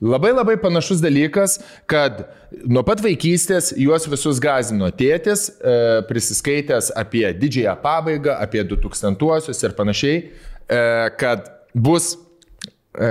Labai 0.01 0.29
labai 0.29 0.59
panašus 0.61 0.99
dalykas, 1.01 1.55
kad 1.89 2.27
nuo 2.69 2.83
pat 2.85 3.01
vaikystės 3.01 3.71
juos 3.81 4.05
visus 4.05 4.37
gazino 4.37 4.91
tėtis, 4.93 5.47
e, 5.57 6.03
prisiskaitęs 6.05 6.91
apie 7.01 7.25
didžiąją 7.33 7.73
pabaigą, 7.81 8.37
apie 8.37 8.61
2000-uosius 8.61 9.65
ir 9.65 9.73
panašiai, 9.73 10.21
e, 10.21 10.83
kad 11.17 11.49
bus 11.73 12.11
e, 12.13 13.09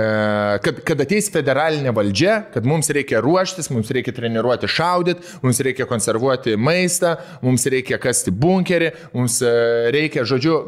kad, 0.63 0.79
kad 0.87 1.03
ateis 1.03 1.27
federalinė 1.35 1.91
valdžia, 1.91 2.39
kad 2.55 2.63
mums 2.63 2.87
reikia 2.95 3.19
ruoštis, 3.19 3.67
mums 3.67 3.91
reikia 3.91 4.15
treniruoti 4.15 4.71
šaudyti, 4.71 5.35
mums 5.43 5.59
reikia 5.67 5.91
konservuoti 5.91 6.55
maistą, 6.55 7.17
mums 7.43 7.67
reikia 7.67 7.99
kasti 7.99 8.31
bunkerį, 8.31 8.93
mums 9.11 9.41
e, 9.43 9.57
reikia, 9.91 10.23
žodžiu, 10.23 10.61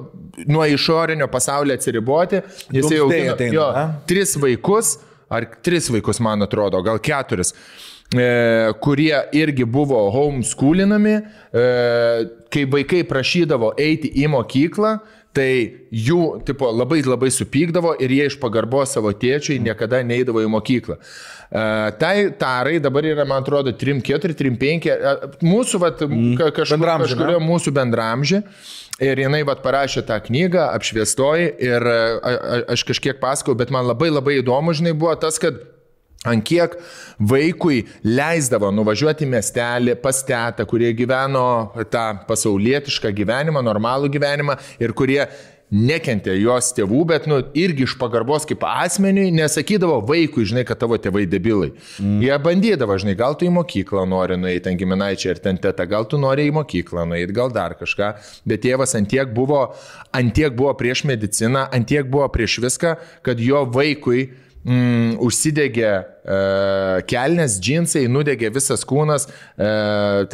nuo 0.52 0.68
išorinio 0.68 1.32
pasaulio 1.32 1.80
atsiriboti. 1.80 2.44
Jis 2.76 2.92
jau 2.92 3.08
augino 3.08 3.54
jo, 3.56 3.76
tris 4.12 4.36
vaikus, 4.36 4.98
ar 5.30 5.48
tris 5.64 5.90
vaikus, 5.94 6.20
man 6.24 6.46
atrodo, 6.46 6.82
gal 6.86 7.00
keturis. 7.04 7.54
E, 8.10 8.74
kurie 8.82 9.14
irgi 9.38 9.68
buvo 9.70 10.02
homeschoolinami, 10.10 11.16
e, 11.54 11.66
kai 12.50 12.66
vaikai 12.66 13.04
prašydavo 13.06 13.76
eiti 13.78 14.10
į 14.24 14.32
mokyklą, 14.34 14.96
tai 15.36 15.50
jų 15.94 16.42
tipo, 16.48 16.72
labai 16.74 17.04
labai 17.06 17.30
supykdavo 17.34 17.94
ir 18.02 18.12
jie 18.16 18.26
iš 18.32 18.40
pagarbos 18.42 18.96
savo 18.96 19.12
tėčiui 19.14 19.60
niekada 19.62 20.02
neįdavo 20.02 20.42
į 20.42 20.50
mokyklą. 20.56 20.98
E, 21.50 21.92
tai 21.98 22.30
tarai 22.38 22.80
dabar 22.80 23.08
yra, 23.10 23.26
man 23.26 23.42
atrodo, 23.42 23.74
3-4, 23.74 24.36
3-5, 24.38 24.86
e, 24.94 25.16
mūsų, 25.42 25.80
vat, 25.82 26.04
ka- 26.38 26.52
kažkur, 26.60 26.86
kažkurio 27.06 27.40
mūsų 27.42 27.74
bendramžė. 27.74 28.44
Ir 29.00 29.18
jinai 29.24 29.42
vat 29.48 29.64
parašė 29.64 30.04
tą 30.06 30.20
knygą, 30.28 30.68
apšviestoji. 30.76 31.50
Ir 31.64 31.88
a, 31.88 31.98
a, 32.20 32.62
aš 32.76 32.84
kažkiek 32.84 33.18
pasakau, 33.22 33.56
bet 33.58 33.72
man 33.72 33.88
labai 33.88 34.12
labai 34.12 34.42
įdomu, 34.44 34.76
žinai, 34.76 34.92
buvo 34.94 35.16
tas, 35.16 35.40
kad 35.42 35.58
ant 36.28 36.44
kiek 36.44 36.76
vaikui 37.32 37.86
leisdavo 38.04 38.70
nuvažiuoti 38.76 39.24
į 39.24 39.30
miestelį 39.32 39.96
pas 40.04 40.20
tetą, 40.28 40.66
kurie 40.68 40.92
gyveno 40.94 41.46
tą 41.90 42.06
pasaulietišką 42.28 43.14
gyvenimą, 43.16 43.64
normalų 43.64 44.12
gyvenimą 44.12 44.58
ir 44.84 44.92
kurie 44.92 45.24
nekentė 45.70 46.34
jos 46.40 46.72
tėvų, 46.74 47.04
bet, 47.12 47.28
nu, 47.30 47.40
irgi 47.58 47.86
iš 47.86 47.94
pagarbos 48.02 48.48
kaip 48.50 48.64
asmeniui 48.66 49.30
nesakydavo 49.36 50.00
vaikui, 50.08 50.48
žinai, 50.50 50.64
kad 50.68 50.80
tavo 50.82 50.98
tėvai 51.02 51.28
debilai. 51.30 51.72
Mm. 52.02 52.18
Jie 52.26 52.40
bandydavo, 52.46 52.98
žinai, 53.02 53.16
gal 53.20 53.38
tu 53.38 53.46
į 53.46 53.54
mokyklą 53.54 54.08
nori 54.10 54.40
nueiti, 54.40 54.64
ten 54.66 54.80
giminaičiai 54.80 55.36
ir 55.36 55.44
ten 55.44 55.62
teta, 55.62 55.86
gal 55.90 56.10
tu 56.10 56.18
nori 56.22 56.48
į 56.50 56.56
mokyklą 56.58 57.06
nueiti, 57.12 57.36
gal 57.38 57.54
dar 57.54 57.78
kažką, 57.80 58.12
bet 58.50 58.66
tėvas 58.66 58.98
antiek 58.98 59.30
buvo, 59.36 59.68
antiek 60.16 60.58
buvo 60.58 60.74
prieš 60.80 61.06
mediciną, 61.10 61.68
antiek 61.76 62.10
buvo 62.10 62.28
prieš 62.34 62.60
viską, 62.66 62.96
kad 63.26 63.42
jo 63.44 63.62
vaikui 63.70 64.32
mm, 64.66 65.20
užsidegė 65.22 65.90
e, 65.94 66.04
kelnes, 67.10 67.60
džinsai, 67.62 68.08
nudegė 68.12 68.50
visas 68.58 68.86
kūnas, 68.90 69.30
e, 69.30 69.70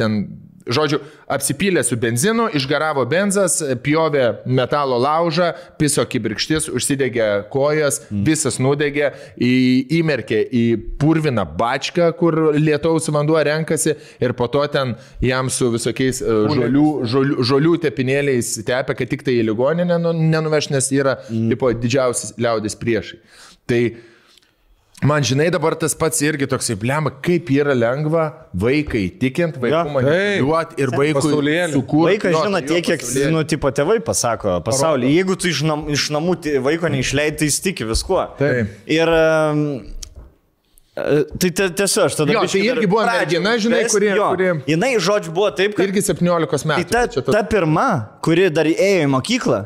ten 0.00 0.22
Žodžiu, 0.66 0.98
apsipylė 1.30 1.82
su 1.86 1.94
benzinu, 2.02 2.48
išgaravo 2.58 3.04
benzas, 3.06 3.60
pjovė 3.84 4.24
metalo 4.50 4.96
laužą, 4.98 5.52
piso 5.78 6.02
kibirkštis, 6.10 6.66
užsidegė 6.74 7.28
kojas, 7.52 8.00
visas 8.10 8.58
nudegė, 8.58 9.12
į- 9.38 9.86
įmerkė 10.00 10.40
į 10.50 10.64
purviną 10.98 11.44
bačką, 11.60 12.08
kur 12.18 12.38
lietaus 12.58 13.06
vanduo 13.14 13.38
renkasi 13.46 13.94
ir 14.18 14.34
po 14.34 14.48
to 14.50 14.64
ten 14.74 14.96
jam 15.22 15.46
su 15.54 15.70
visokiais 15.70 16.18
e, 16.24 16.34
žolių, 16.56 16.88
žolių, 17.14 17.38
žolių 17.52 17.76
tepinėliais 17.86 18.56
tepė, 18.66 18.98
kad 18.98 19.14
tik 19.14 19.22
tai 19.22 19.38
į 19.38 19.46
ligoninę 19.52 20.00
nu- 20.02 20.16
nenuveš, 20.18 20.72
nes 20.74 20.90
yra 20.98 21.20
mm. 21.30 21.46
tipo, 21.54 21.70
didžiausias 21.78 22.34
liaudės 22.42 22.74
priešai. 22.82 23.22
Tai 23.70 23.80
Man 25.04 25.20
žinai 25.22 25.50
dabar 25.52 25.74
tas 25.76 25.92
pats 25.94 26.22
irgi 26.24 26.46
toksai 26.48 26.74
blema, 26.80 27.10
kaip 27.22 27.50
yra 27.52 27.74
lengva 27.76 28.22
vaikai 28.56 29.10
tikint, 29.20 29.58
vaikų 29.60 29.74
Jo, 29.74 29.82
manipuliuoti 29.92 30.78
ir 30.80 30.92
Pasaulėlį. 30.96 31.72
sukurti. 31.74 32.06
Vaikas 32.14 32.32
jo, 32.32 32.40
žino 32.46 32.60
tiek, 32.70 32.86
kiek, 32.88 33.04
nu, 33.34 33.42
tipo, 33.44 33.68
tėvai 33.76 33.98
pasako 34.00 34.54
pasaulyje. 34.64 35.10
Jeigu 35.18 35.36
tu 35.36 35.50
iš, 35.52 35.60
nam, 35.68 35.84
iš 35.92 36.06
namų 36.16 36.38
vaiko 36.64 36.88
neišleidai, 36.88 37.36
tai 37.42 37.50
jis 37.50 37.60
tiki 37.60 37.84
viskuo. 37.92 38.22
Taip. 38.40 38.72
Ir... 38.88 39.08
e, 39.08 39.84
Tai 40.96 41.50
ti- 41.52 41.68
tiesiog 41.76 42.06
aš 42.08 42.14
tada... 42.16 42.32
Jo, 42.32 42.46
tai 42.48 42.60
irgi 42.64 42.86
buvo 42.88 43.02
mergina, 43.04 43.50
žinai, 43.60 43.82
kuri- 43.92 44.14
jo, 44.16 44.30
kuri- 44.32 44.54
Jinai, 44.72 44.94
žodžiu, 44.96 45.34
buvo 45.36 45.50
taip, 45.52 45.74
kad... 45.76 45.84
Irgi 45.90 46.00
17 46.08 46.48
Tai 46.48 46.70
metų. 46.72 46.88
ta, 46.88 47.02
Čia 47.12 47.20
tas- 47.26 47.34
ta 47.36 47.42
pirma, 47.44 47.84
kuri 48.24 48.46
dar 48.48 48.64
ėjo 48.64 49.02
į 49.04 49.10
mokyklą, 49.12 49.58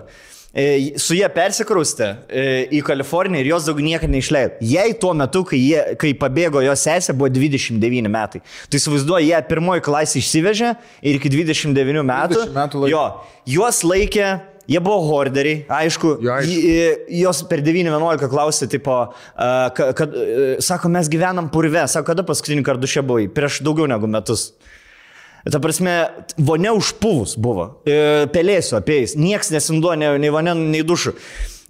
su 0.98 1.14
jie 1.14 1.28
persikraustė 1.30 2.06
e, 2.26 2.44
į 2.74 2.80
Kaliforniją 2.86 3.44
ir 3.44 3.50
jos 3.52 3.68
daugiau 3.68 3.86
niekada 3.86 4.10
neišleido. 4.10 4.56
Jei 4.66 4.94
tuo 4.98 5.12
metu, 5.14 5.44
kai, 5.46 5.60
jie, 5.62 5.82
kai 6.00 6.10
pabėgo 6.18 6.62
jos 6.64 6.82
sesė, 6.88 7.14
buvo 7.14 7.30
29 7.30 8.10
metai. 8.10 8.40
Tai 8.66 8.80
įsivaizduoju, 8.80 9.28
jie 9.30 9.40
pirmoji 9.46 9.84
klasė 9.86 10.18
išsivežė 10.22 10.72
ir 11.06 11.20
iki 11.20 11.30
29 11.36 12.02
metų. 12.02 12.40
20 12.48 12.56
metų 12.56 12.82
laikė. 12.84 12.94
jo, 12.96 13.04
juos 13.58 13.82
laikė. 13.86 14.30
Jie 14.70 14.78
buvo 14.78 15.00
horderiai, 15.02 15.64
aišku, 15.66 16.10
Jo, 16.22 16.34
aišku. 16.36 16.58
Jos 17.18 17.40
per 17.50 17.58
9-11 17.66 18.28
klausė, 18.30 18.68
tipo, 18.70 18.92
a, 19.34 19.48
ka- 19.74 19.88
kad, 19.98 20.12
e, 20.14 20.52
sako, 20.62 20.86
mes 20.94 21.08
gyvenam 21.10 21.48
purve, 21.50 21.80
sako, 21.90 22.06
kada 22.12 22.22
paskutinį 22.28 22.62
kartą 22.68 22.86
čia 22.86 23.02
buvai, 23.02 23.24
prieš 23.34 23.56
daugiau 23.66 23.88
negu 23.90 24.06
metus. 24.06 24.52
Ta 25.48 25.60
prasme, 25.62 25.94
vonia 26.36 26.74
užpuvus 26.76 27.36
buvo. 27.40 27.80
E, 27.88 28.26
Pelėsiu 28.34 28.76
apie 28.80 29.00
jais. 29.00 29.16
Niekas 29.16 29.52
nesinduo, 29.54 29.94
nei, 29.96 30.18
nei 30.20 30.32
vonia, 30.32 30.52
nei 30.58 30.82
dušų. 30.84 31.14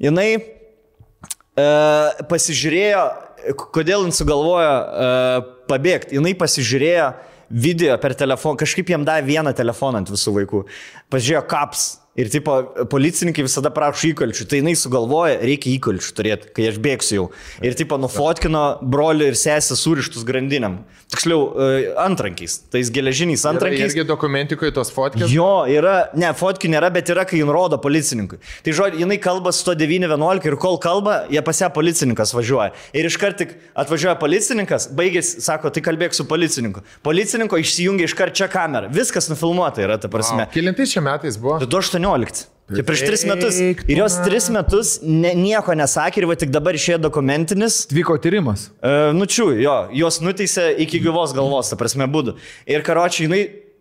Jinai 0.02 0.28
e, 0.34 1.66
pasižiūrėjo, 2.30 3.04
kodėl 3.70 4.08
jin 4.08 4.16
sugalvojo 4.16 4.72
e, 4.74 5.10
pabėgti. 5.70 6.18
Jinai 6.18 6.34
pasižiūrėjo 6.38 7.12
video 7.50 7.96
per 8.02 8.14
telefoną, 8.18 8.58
kažkaip 8.58 8.90
jam 8.90 9.06
davė 9.06 9.36
vieną 9.36 9.54
telefoną 9.58 10.02
ant 10.02 10.10
visų 10.10 10.34
vaikų. 10.40 10.64
Pažiūrėjo 11.10 11.46
kaps. 11.50 11.88
Ir 12.18 12.26
tipo, 12.26 12.56
policininkai 12.90 13.44
visada 13.46 13.70
prašo 13.70 14.08
įkalčių, 14.08 14.44
tai 14.50 14.58
jinai 14.58 14.72
sugalvoja, 14.74 15.36
reikia 15.46 15.70
įkalčių 15.76 16.14
turėti, 16.18 16.48
kai 16.56 16.64
aš 16.66 16.80
bėgsiu 16.82 17.14
jau. 17.14 17.26
Ir 17.62 17.76
tipo, 17.78 17.94
nufotkino 18.02 18.62
brolių 18.82 19.28
ir 19.30 19.36
sesę 19.38 19.76
surištus 19.78 20.24
grandiniam. 20.26 20.80
Tiksliau, 21.10 21.44
e, 21.54 21.92
antrankiais, 22.02 22.56
tais 22.70 22.90
geležiniais 22.90 23.44
antrankiais. 23.46 23.94
Irgi 23.94 24.04
dokumentikoje 24.08 24.74
tos 24.74 24.90
fotkės. 24.94 25.30
Jo, 25.30 25.62
yra, 25.70 26.10
ne, 26.18 26.32
fotkių 26.34 26.72
nėra, 26.74 26.90
bet 26.94 27.12
yra, 27.14 27.22
kai 27.26 27.38
jin 27.38 27.52
rodo 27.54 27.78
policininkui. 27.82 28.40
Tai 28.66 28.74
žodžiu, 28.74 29.04
jinai 29.04 29.20
kalba 29.22 29.54
su 29.54 29.62
to 29.66 29.76
911 29.78 30.50
ir 30.50 30.58
kol 30.58 30.80
kalba, 30.82 31.24
jie 31.30 31.42
pas 31.46 31.62
ją 31.62 31.70
policininkas 31.74 32.34
važiuoja. 32.34 32.74
Ir 32.94 33.06
iškart 33.06 33.38
tik 33.42 33.56
atvažiuoja 33.78 34.16
policininkas, 34.18 34.88
baigėsi, 34.98 35.42
sako, 35.46 35.70
tai 35.74 35.82
kalbėk 35.86 36.18
su 36.18 36.26
policininku. 36.30 36.82
Policininko 37.06 37.58
išsijungia 37.62 38.10
iškart 38.10 38.38
čia 38.38 38.50
kamera. 38.50 38.90
Viskas 38.90 39.30
nufilmuota 39.30 39.82
yra, 39.86 39.98
ta 40.02 40.10
prasme. 40.10 40.46
Kilintais 40.54 40.94
čia 40.94 41.02
metais 41.06 41.38
buvo? 41.38 41.58
2018. 42.00 42.50
Tai 42.70 42.84
prieš 42.86 43.02
tris 43.02 43.24
metus. 43.26 43.56
Ir 43.90 43.98
jos 43.98 44.16
tris 44.22 44.46
metus 44.54 44.92
ne, 45.02 45.32
nieko 45.34 45.74
nesakė 45.74 46.22
ir 46.22 46.28
va 46.30 46.36
tik 46.38 46.52
dabar 46.54 46.76
išėjo 46.78 47.00
dokumentinis. 47.02 47.82
Vyko 47.90 48.14
tyrimas. 48.22 48.68
Uh, 48.78 49.10
nučių, 49.16 49.48
jo, 49.58 49.76
jos 50.02 50.20
nuteisė 50.22 50.68
iki 50.86 51.00
gyvos 51.02 51.34
galvos, 51.34 51.72
ta 51.72 51.78
prasme, 51.80 52.06
būdų. 52.10 52.36
Ir 52.70 52.86
karočiui, 52.86 53.26
jinai 53.26 53.40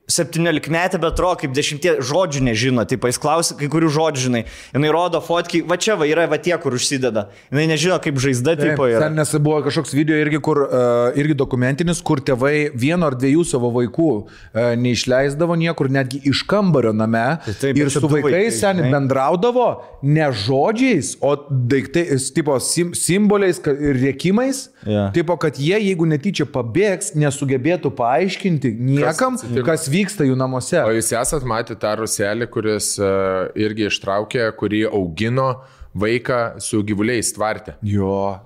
17 0.09 0.71
metė, 0.73 0.99
bet 1.01 1.13
atrodo, 1.13 1.37
kaip 1.43 1.53
10 1.55 2.01
žodžių 2.09 2.41
nežino, 2.49 2.85
taip, 2.89 3.05
jis 3.09 3.19
klausia, 3.21 3.57
kai 3.59 3.69
kurių 3.71 3.91
žodžių, 3.93 4.23
žinai, 4.25 4.43
jinai 4.73 4.91
rodo 4.93 5.21
fotki, 5.23 5.61
va 5.69 5.77
čia 5.81 5.97
va 5.99 6.07
yra 6.09 6.25
va 6.29 6.39
tie, 6.41 6.55
kur 6.61 6.75
užsideda. 6.77 7.27
Jinai 7.51 7.67
nežino, 7.69 7.99
kaip 8.01 8.17
žaizda, 8.21 8.55
taip, 8.59 8.81
yra. 8.89 9.03
Ten 9.05 9.17
nes 9.19 9.33
buvo 9.37 9.59
kažkoks 9.67 9.93
video 9.97 10.17
irgi, 10.17 10.41
kur, 10.45 10.63
uh, 10.65 11.19
irgi 11.19 11.37
dokumentinis, 11.37 12.01
kur 12.05 12.23
tėvai 12.25 12.71
vieno 12.73 13.09
ar 13.09 13.17
dviejų 13.19 13.45
savo 13.51 13.71
vaikų 13.75 14.09
uh, 14.15 14.71
neišleisdavo 14.81 15.57
niekur, 15.61 15.91
netgi 15.93 16.23
iš 16.31 16.43
kambario 16.49 16.95
name. 16.95 17.25
Tai 17.45 17.55
taip, 17.61 17.77
ir 17.77 17.93
su 17.93 18.01
vaikais 18.05 18.25
vaikai, 18.25 18.55
seniai 18.55 18.93
bendraudavo 18.93 19.69
ne 20.01 20.29
žodžiais, 20.45 21.15
o 21.21 21.35
daiktais, 21.49 22.29
tipo 22.33 22.57
sim, 22.63 22.95
simboliais 22.97 23.61
ir 23.75 24.01
rėkimais. 24.01 24.65
Jo. 24.87 25.09
Tipo, 25.13 25.35
kad 25.41 25.59
jie, 25.59 25.75
jeigu 25.75 26.07
netyčia 26.09 26.47
pabėgs, 26.49 27.13
nesugebėtų 27.19 27.91
paaiškinti 27.97 28.71
niekam, 28.73 29.37
kas, 29.37 29.65
kas 29.67 29.87
vyksta 29.99 30.27
jų 30.27 30.37
namuose. 30.39 30.79
O 30.85 30.93
jūs 30.95 31.11
esat 31.19 31.45
matę 31.47 31.77
tą 31.79 31.95
ruselį, 31.99 32.47
kuris 32.51 32.95
uh, 33.01 33.49
irgi 33.59 33.89
ištraukė, 33.89 34.49
kurį 34.59 34.85
augino 34.89 35.51
vaiką 35.99 36.59
su 36.63 36.81
gyvuliais 36.85 37.31
tvartė. 37.35 37.75
Jo. 37.85 38.39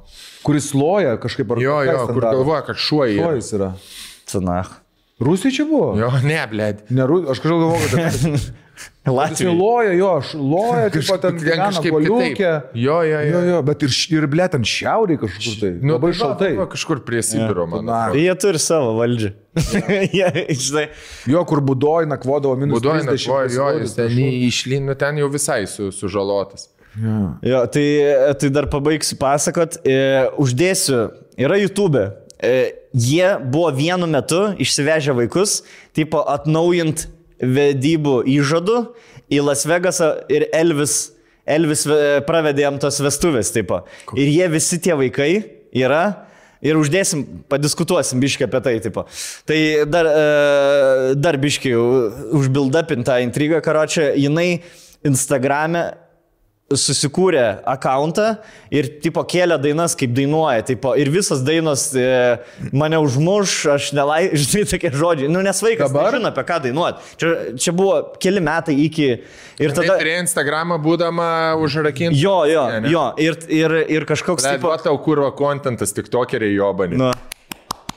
Kuris 0.44 0.72
loja 0.76 1.18
kažkaip 1.22 1.52
ar 1.54 1.62
Jo, 1.64 1.82
jo, 1.88 2.00
kur 2.12 2.24
galvoja, 2.30 2.64
kad 2.70 2.80
šuo 2.80 3.06
yra. 3.08 3.28
Šuo 3.28 3.36
jis 3.40 3.54
yra. 3.60 3.70
Cenach. 4.30 4.80
Rusija 5.24 5.54
čia 5.54 5.66
buvo? 5.70 5.94
Jo, 6.00 6.10
ne, 6.26 6.40
blėd. 6.50 6.86
Ne, 6.92 7.06
aš 7.06 7.40
kažkaip 7.40 7.62
galvoju, 7.62 7.90
kad 7.94 8.48
Jis 8.74 9.14
Latvija. 9.14 9.52
loja, 9.54 9.92
jo, 9.94 10.08
aš 10.18 10.30
loja, 10.34 10.86
kaip 10.94 11.06
pat 11.10 11.22
ten 11.26 11.36
gyvena 11.38 11.82
poliukė. 11.84 12.52
Jo, 12.80 13.02
jo, 13.06 13.20
jo. 13.20 13.32
Jo, 13.34 13.42
jo, 13.50 13.58
bet 13.68 13.84
ir, 13.86 13.96
ir 14.16 14.28
ble, 14.32 14.46
ten 14.50 14.64
šiauriai 14.66 15.20
kažkur 15.22 15.58
tai. 15.60 15.72
Nu, 15.84 15.98
labai 15.98 16.12
tai 16.14 16.20
šaltai. 16.22 16.50
va, 16.58 16.66
Kažkur 16.72 17.02
prie 17.06 17.22
Sibiro, 17.26 17.68
man. 17.70 17.84
Na. 17.86 18.00
Jie 18.18 18.34
turi 18.40 18.62
savo 18.64 18.96
valdžią. 18.98 19.34
Jie, 20.18 20.30
žinai, 20.58 20.86
Jo, 21.30 21.44
kur 21.46 21.62
būdoj 21.62 22.08
nakvodavo 22.10 22.56
minus 22.58 22.80
Budoj 22.80 23.04
30. 23.04 23.12
nakvoja, 23.12 23.52
jo, 23.54 23.68
jis 23.84 23.94
ten 24.00 24.10
kažkur. 24.10 24.40
išlyn, 24.50 24.88
nu 24.90 24.96
ten 25.06 25.20
jau 25.22 25.30
visai 25.36 25.62
su, 25.70 25.92
sužalotas. 25.94 26.70
Jo, 27.44 27.64
tai, 27.74 27.86
tai 28.40 28.50
dar 28.54 28.68
pabaigsiu 28.72 29.18
pasakot. 29.22 29.80
E, 29.86 29.98
uždėsiu, 30.42 31.08
yra 31.42 31.58
YouTube. 31.62 32.08
E, 32.44 32.56
jie 32.94 33.34
buvo 33.50 33.70
vienu 33.74 34.08
metu 34.10 34.46
išsivežę 34.62 35.14
vaikus, 35.18 35.60
tipo 35.96 36.22
atnaujint 36.30 37.08
vedybų 37.44 38.22
įžadų 38.38 38.78
į 39.34 39.42
Las 39.44 39.66
Vegasą 39.68 40.12
ir 40.32 40.48
Elvis, 40.56 41.14
Elvis 41.46 41.86
e, 41.88 41.98
pravedė 42.28 42.68
jam 42.68 42.78
tos 42.82 43.02
vestuvės, 43.04 43.52
tipo. 43.56 43.84
Ir 44.16 44.32
jie 44.32 44.48
visi 44.54 44.80
tie 44.84 44.96
vaikai 45.00 45.32
yra. 45.76 46.30
Ir 46.64 46.78
uždėsim, 46.80 47.26
padiskutuosim 47.52 48.22
biški 48.24 48.46
apie 48.46 48.62
tai, 48.64 48.78
tipo. 48.84 49.04
Tai 49.50 49.58
dar, 49.92 50.08
e, 50.08 51.18
dar 51.20 51.36
biški 51.42 51.74
užbildapintą 52.40 53.20
intrigą, 53.26 53.60
karočią, 53.66 54.14
jinai 54.16 54.62
Instagrame 55.04 55.90
susikūrė 56.80 57.44
akantą 57.70 58.28
ir 58.74 58.88
tipo 59.04 59.24
kėlė 59.30 59.58
dainas, 59.62 59.96
kaip 60.00 60.14
dainuoja. 60.16 60.64
Tipo, 60.68 60.94
ir 61.00 61.12
visas 61.14 61.44
dainos 61.46 61.90
e, 61.98 62.06
mane 62.76 63.00
užmuš, 63.04 63.56
aš 63.76 63.90
nelai, 63.98 64.22
žinai, 64.40 64.66
tokie 64.70 64.92
žodžiai. 64.94 65.32
Nu, 65.32 65.42
nes 65.46 65.62
vaikas 65.64 65.92
Dabar? 65.94 66.14
nežino, 66.14 66.32
apie 66.34 66.46
ką 66.50 66.60
dainuoti. 66.68 67.12
Čia, 67.22 67.34
čia 67.60 67.76
buvo 67.76 67.98
keli 68.22 68.44
metai 68.44 68.78
iki... 68.86 69.10
Ir 69.62 69.74
Tai 69.76 69.84
tada... 69.84 70.00
turėjo 70.02 70.24
Instagramą 70.24 70.80
būdama 70.82 71.28
užrakinti. 71.62 72.18
Jo, 72.18 72.40
jo, 72.50 72.64
Ne, 72.74 72.80
ne. 72.86 72.94
jo. 72.94 73.04
Ir, 73.22 73.38
ir, 73.54 73.78
ir 74.00 74.08
kažkoks... 74.10 74.46
Tai 74.48 74.58
buvo 74.64 74.78
tau 74.82 74.98
kūro 75.04 75.30
kontentas, 75.38 75.94
tik 75.94 76.10
tokeriai 76.14 76.56
jobani. 76.58 76.98
Nu. 77.00 77.12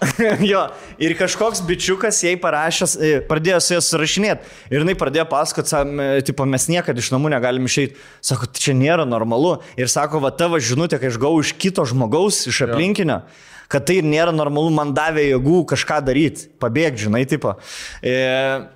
jo, 0.53 0.61
ir 1.01 1.15
kažkoks 1.17 1.63
bičiukas 1.67 2.19
jai 2.25 2.35
parašęs, 2.41 2.97
e, 3.01 3.13
pradėjo 3.29 3.61
su 3.65 3.75
ja 3.75 3.81
surašinėti. 3.85 4.51
Ir 4.69 4.83
jinai 4.85 4.97
pradėjo 4.99 5.25
pasakoti, 5.31 5.81
tipo, 6.29 6.45
mes 6.49 6.69
niekada 6.69 7.01
iš 7.01 7.11
namų 7.15 7.33
negalim 7.33 7.69
išeiti. 7.69 7.97
Sako, 8.21 8.51
"Tai 8.51 8.61
čia 8.61 8.77
nėra 8.77 9.09
normalu. 9.09 9.57
Ir 9.77 9.89
sako, 9.89 10.21
va 10.21 10.31
tavo 10.31 10.61
žinutė, 10.61 11.01
kai 11.01 11.09
aš 11.09 11.19
gavau 11.23 11.41
iš 11.41 11.55
kito 11.57 11.85
žmogaus, 11.89 12.45
iš 12.47 12.67
aplinkinio, 12.69 13.23
kad 13.69 13.87
tai 13.87 14.03
nėra 14.03 14.35
normalu, 14.37 14.71
man 14.71 14.93
davė 14.95 15.31
jėgų 15.33 15.65
kažką 15.73 16.05
daryti, 16.05 16.49
pabėgti, 16.61 17.09
žinai, 17.09 17.25
tipo. 17.27 17.57
E, 18.03 18.69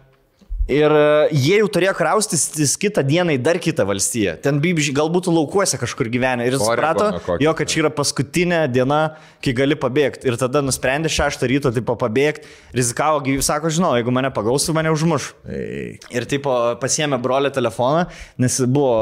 Ir 0.71 0.93
e, 0.95 1.05
jie 1.35 1.59
jau 1.61 1.69
turėjo 1.75 1.93
kraustis 1.99 2.75
kitą 2.81 3.03
dieną 3.07 3.35
į 3.35 3.41
dar 3.43 3.59
kitą 3.63 3.85
valstiją. 3.89 4.37
Ten 4.45 4.61
galbūt 4.63 5.29
laukuose 5.31 5.79
kažkur 5.81 6.11
gyvenę. 6.13 6.47
Ir 6.47 6.57
jis 6.57 6.63
suprato, 6.63 7.09
jo, 7.43 7.55
kad 7.59 7.71
čia 7.71 7.83
yra 7.85 7.91
paskutinė 7.95 8.61
diena, 8.73 9.01
kai 9.45 9.55
gali 9.57 9.77
pabėgti. 9.79 10.29
Ir 10.31 10.39
tada 10.41 10.63
nusprendė 10.65 11.11
šeštą 11.13 11.49
ryto, 11.51 11.73
tipo, 11.75 11.97
pabėgti. 11.99 12.47
Rizikavo, 12.77 13.25
sako, 13.45 13.73
žinau, 13.75 13.95
jeigu 13.99 14.15
mane 14.15 14.31
pagausų, 14.35 14.77
mane 14.77 14.93
užmuš. 14.95 15.33
Ir, 15.51 16.29
tipo, 16.31 16.55
pasiemė 16.83 17.19
brolio 17.23 17.51
telefoną, 17.55 18.07
nes 18.41 18.61
buvo, 18.71 18.95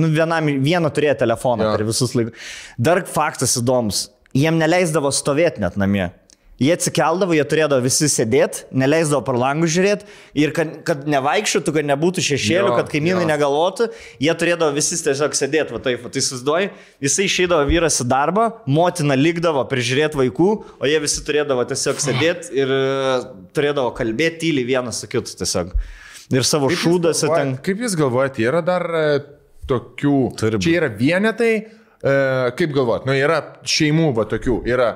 nu, 0.00 0.10
vienam, 0.12 0.52
vieną 0.64 0.92
turėjo 0.92 1.16
telefoną 1.24 1.70
Jo. 1.70 1.72
per 1.76 1.86
visus 1.88 2.14
laikus. 2.18 2.52
Dar 2.76 3.02
faktas 3.08 3.56
įdomus. 3.60 4.06
Jiem 4.36 4.58
neleisdavo 4.60 5.08
stovėti 5.14 5.62
net 5.64 5.78
namie. 5.80 6.10
Jie 6.56 6.70
atsikeldavo, 6.72 7.34
jie 7.36 7.42
turėdavo 7.44 7.84
visi 7.84 8.06
sėdėti, 8.08 8.62
neleisdavo 8.80 9.20
per 9.26 9.36
langų 9.36 9.68
žiūrėti 9.74 10.06
ir 10.40 10.54
kad, 10.56 10.70
kad 10.88 11.02
nevaikščiotų, 11.12 11.74
kad 11.76 11.88
nebūtų 11.90 12.22
šešėlių, 12.24 12.70
Jo, 12.70 12.76
kad 12.78 12.88
kaimynai 12.94 13.26
jo. 13.26 13.28
negalvotų, 13.28 13.88
jie 14.24 14.32
turėdavo 14.40 14.72
visi 14.72 14.96
tiesiog 15.04 15.36
sėdėti, 15.36 15.74
va 15.76 15.80
taip, 15.84 16.00
va, 16.00 16.12
tai 16.14 16.22
susiduoji, 16.24 16.70
jisai 17.04 17.26
išeidavo 17.28 17.66
vyras 17.68 18.00
į 18.00 18.06
darbą, 18.08 18.46
motina 18.72 19.18
likdavo 19.20 19.66
prižiūrėti 19.68 20.16
vaikų, 20.22 20.48
o 20.80 20.88
jie 20.88 21.00
visi 21.04 21.24
turėdavo 21.26 21.66
tiesiog 21.68 22.00
sėdėti 22.06 22.56
ir 22.56 22.72
e, 22.72 23.18
turėdavo 23.56 23.92
kalbėti 23.98 24.46
tyliai 24.46 24.64
vienas 24.70 25.02
su 25.04 25.10
kitu 25.12 25.36
tiesiog. 25.36 25.74
Ir 26.32 26.46
savo 26.48 26.70
šūdose 26.72 27.28
ten. 27.34 27.52
Kaip 27.62 27.84
jūs 27.84 27.98
galvojate, 28.00 28.46
yra 28.48 28.64
dar 28.64 28.86
e, 28.96 29.04
tokių... 29.68 30.16
Turi 30.40 30.62
čia 30.64 30.72
yra 30.80 30.88
vienetai, 30.88 31.52
e, 32.00 32.16
kaip 32.56 32.72
galvojat, 32.72 33.04
nu 33.04 33.18
yra 33.18 33.42
šeimų 33.68 34.08
va 34.16 34.24
tokių, 34.32 34.62
yra 34.72 34.88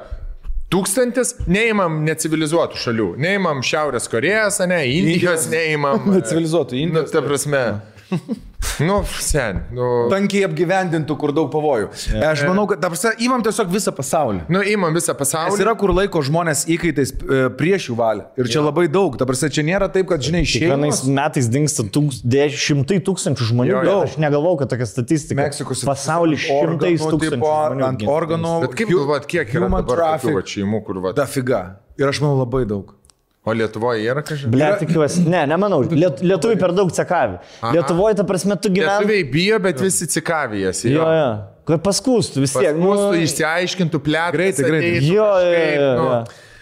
tūkstantis, 0.70 1.34
neįmam 1.50 2.00
necivilizuotų 2.06 2.78
šalių, 2.80 3.08
neįmam 3.20 3.62
Šiaurės 3.66 4.06
Korejos, 4.10 4.60
ne, 4.70 4.82
Indijos, 4.94 5.48
neįmam... 5.52 6.04
e, 6.10 6.20
Necivilizuotų 6.20 6.76
Nu, 6.78 6.84
Indijos. 6.86 7.14
ta 7.14 7.22
prasme. 7.26 7.64
Nu, 8.80 9.02
sen, 9.20 9.58
nu... 9.76 9.86
Tankiai 10.08 10.44
apgyvendintų, 10.46 11.14
kur 11.20 11.32
daug 11.36 11.48
pavojų. 11.52 11.90
Aš 12.24 12.42
manau, 12.48 12.66
kad, 12.68 12.80
ta 12.80 12.88
prasme, 12.92 13.10
įmam 13.24 13.42
tiesiog 13.44 13.68
visą 13.72 13.92
pasaulį. 13.96 14.46
Nu, 14.52 14.62
įmam 14.64 14.94
visą 14.96 15.12
Nes 15.12 15.18
pasaulį. 15.18 15.58
yra 15.64 15.74
kur 15.80 15.92
laiko 15.96 16.22
žmonės 16.24 16.62
įkaitais 16.70 17.12
e, 17.12 17.40
prieš 17.56 17.90
jų 17.90 17.96
valią. 17.98 18.26
Ir 18.40 18.48
čia 18.52 18.62
labai 18.64 18.86
daug. 18.92 19.16
Prasme, 19.20 19.50
čia 19.52 19.64
nėra 19.66 19.88
taip, 19.92 20.08
kad, 20.12 20.24
žinai, 20.24 20.42
Kiekvienais 20.48 21.02
šeimos. 21.02 21.16
metais 21.18 21.50
dinksta 21.52 21.84
tūks, 21.92 22.22
deš, 22.24 22.56
šimtai 22.68 23.00
tūkstančių 23.08 23.50
žmonių. 23.50 23.74
Jo, 23.74 23.82
Jo. 23.90 23.98
Aš 24.06 24.16
negalvau, 24.22 24.54
kad 24.60 24.72
tokia 24.72 24.88
statistika. 24.88 25.40
Meksikos 25.40 25.84
pasaulyje 25.88 26.44
šimtais 26.46 27.04
organų, 27.04 27.16
tūkstančių. 27.16 27.42
žmonių 27.42 27.88
Ant 27.90 28.06
organų. 28.16 28.54
Bet 28.64 28.78
kaip 28.80 28.94
galvojat, 28.94 29.28
kiek 29.34 29.56
yra 29.56 29.68
dabar 29.76 30.06
tokių 30.24 30.46
šeimų, 30.56 30.84
kur 30.88 31.04
va... 31.04 31.16
Dafiga. 31.16 31.64
Ir 32.00 32.08
aš 32.08 32.22
manau 32.24 32.38
labai 32.44 32.64
daug. 32.68 32.96
O 33.40 33.52
Lietuvoje 33.56 34.04
yra 34.04 34.20
kažkas? 34.20 34.50
Ble, 34.52 34.66
tikiuosi. 34.82 35.22
Ne, 35.32 35.46
nemanau. 35.48 35.80
Liet, 35.88 36.20
lietuviai 36.20 36.58
per 36.60 36.74
daug 36.76 36.90
cekavi. 36.92 37.38
Lietuvoje, 37.72 38.18
ta 38.18 38.26
prasme, 38.28 38.56
tu 38.60 38.68
gyveni. 38.68 38.90
Lietuviai 38.90 39.24
bijo, 39.32 39.60
bet 39.64 39.80
visi 39.80 40.08
cikavijasi. 40.12 40.92
Jo, 40.92 41.06
jo. 41.16 41.30
Kad 41.70 41.80
paskūstų 41.86 42.44
vis 42.44 42.52
tiek. 42.58 42.76
Mūsų 42.76 43.22
išsiaiškintų 43.24 44.02
plėtrą. 44.04 44.36
Greitai, 44.36 44.66
greitai. 44.68 44.92
Jo, 45.08 45.30
jo, 45.40 45.56
jo, 45.56 45.90
jo. 46.04 46.20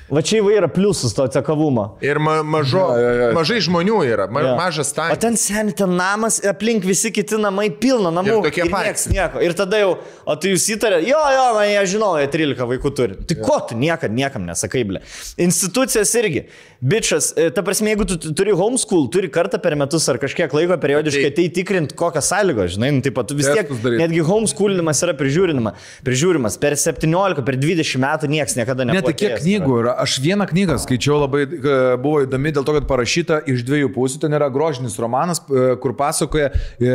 Va 0.09 0.23
čia 0.25 0.39
įvairia 0.41 0.69
pliusus 0.73 1.13
to 1.13 1.27
cekavumo. 1.29 1.99
Ir 2.01 2.17
ma 2.19 2.39
mažo, 2.43 2.81
Jo, 2.81 2.97
jo, 2.97 3.11
jo. 3.21 3.33
mažai 3.37 3.59
žmonių 3.61 3.97
yra, 4.09 4.25
ma 4.33 4.41
Jo. 4.41 4.55
mažas 4.57 4.93
O 4.93 4.97
tankas. 4.97 5.19
ten 5.21 5.37
seni, 5.37 5.73
ten 5.77 5.91
namas, 5.99 6.39
aplink 6.49 6.83
visi 6.89 7.11
kiti 7.13 7.37
namai 7.37 7.69
pilna 7.71 8.09
namų. 8.11 8.39
Ir 8.41 8.49
tokie 8.51 8.65
patys. 8.73 9.05
nieko. 9.13 9.43
Ir 9.45 9.53
tada 9.53 9.77
jau, 9.83 9.99
o 10.25 10.37
tu 10.37 10.49
jūs 10.49 10.65
įtarė, 10.77 11.03
jo, 11.05 11.19
jo, 11.37 11.45
man 11.59 11.69
jie 11.69 11.83
žinau, 11.93 12.15
jie 12.23 12.27
13 12.33 12.65
vaikų 12.73 12.95
turi. 12.97 13.19
Tai 13.29 13.37
ko 13.45 13.59
tu 13.69 13.77
niekad 13.77 14.11
niekam 14.17 14.47
nesakai, 14.49 14.85
ble. 14.89 15.03
Institucijas 15.37 16.15
irgi. 16.17 16.47
Bičias, 16.81 17.33
e, 17.37 17.51
ta 17.51 17.61
prasme, 17.67 17.91
jeigu 17.93 18.07
tu 18.07 18.17
tu 18.17 18.33
turi 18.33 18.53
homeschool, 18.55 19.09
turi 19.11 19.29
kartą 19.29 19.59
per 19.61 19.75
metus 19.77 20.09
ar 20.09 20.17
kažkiek 20.23 20.53
laiko 20.55 20.77
periodiškai 20.79 21.35
tai 21.35 21.49
tikrinti, 21.53 21.97
kokias 21.99 22.29
sąlygos, 22.31 22.77
žinai, 22.77 22.93
nu, 22.95 23.03
taip 23.03 23.17
pat 23.19 23.27
tu 23.29 23.35
vis 23.35 23.49
tiek, 23.51 23.69
netgi 23.99 24.23
homeschoolinimas 24.25 25.03
yra 25.03 25.13
prižiūrinima, 25.19 25.73
prižiūrimas. 26.07 26.57
Per 26.63 26.77
17, 26.79 27.43
per 27.45 27.59
20 27.59 27.99
metų 28.05 28.31
niekas 28.31 28.55
niekada 28.57 28.87
Ne, 28.87 28.95
nebuvo. 28.95 29.11
tai 29.11 29.19
kiek 29.19 29.41
knygų 29.43 29.81
yra. 29.83 29.97
Aš 29.99 30.19
vieną 30.23 30.47
knygą 30.47 30.77
skaičiau 30.79 31.19
labai, 31.23 31.43
e, 31.45 31.77
buvo 31.99 32.23
įdomi 32.23 32.53
dėl 32.55 32.65
to, 32.67 32.75
kad 32.77 32.87
parašyta 32.89 33.41
iš 33.51 33.65
dviejų 33.67 33.91
pusių. 33.95 34.21
Ten 34.23 34.37
yra 34.37 34.49
grožinis 34.53 34.99
romanas, 35.03 35.41
e, 35.51 35.77
kur 35.83 35.95
pasakoja, 35.99 36.51
e, 36.81 36.93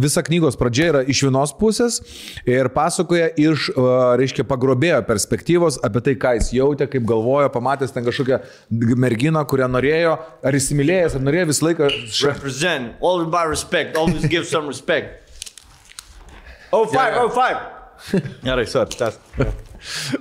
visa 0.00 0.22
knygos 0.24 0.56
pradžia 0.56 0.86
yra 0.92 1.02
iš 1.04 1.22
vienos 1.26 1.52
pusės 1.56 2.00
ir 2.48 2.70
pasakoja 2.72 3.30
iš, 3.36 3.70
reiškia, 4.20 4.44
pagrobėjo 4.48 5.02
perspektyvos 5.06 5.80
apie 5.84 6.00
tai, 6.00 6.14
ką 6.14 6.34
jis 6.38 6.52
jautė, 6.56 6.88
kaip 6.90 7.04
galvojo, 7.08 7.50
pamatęs 7.52 7.92
ten 7.92 8.04
kažkokią 8.04 8.40
merginą, 8.96 9.44
kurią 9.44 9.68
norėjo, 9.68 10.16
ar 10.42 10.56
įsimylėjęs, 10.56 11.16
ar 11.16 11.26
norėjo 11.26 11.50
visą 11.52 11.68
laiką. 11.68 11.90
Represent, 12.24 12.94
always 13.02 13.28
by 13.28 13.44
respect, 13.48 13.96
always 13.96 14.24
give 14.26 14.46
some 14.46 14.66
respect. 14.66 15.20
Oh, 16.72 16.86
five, 16.86 17.16
oh, 17.18 17.28
five. 17.28 17.79
Gerai, 18.46 18.66
su, 18.70 18.84
tas. 18.98 19.18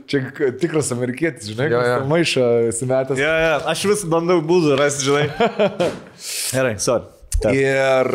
Čia 0.07 0.21
tikras 0.61 0.91
amerikietis, 0.95 1.49
žinai, 1.51 1.67
Jo, 1.73 1.79
jo. 1.83 1.95
maišą 2.07 2.43
įsimetęs. 2.69 3.19
Ja, 3.19 3.31
ja, 3.43 3.55
aš 3.67 3.85
vis 3.91 4.03
bandau 4.07 4.39
būdų 4.45 4.77
rasti, 4.79 5.07
žinai. 5.09 5.25
Gerai, 6.55 6.75
sorry. 6.79 7.09
Tas. 7.39 7.55
Ir 7.55 8.09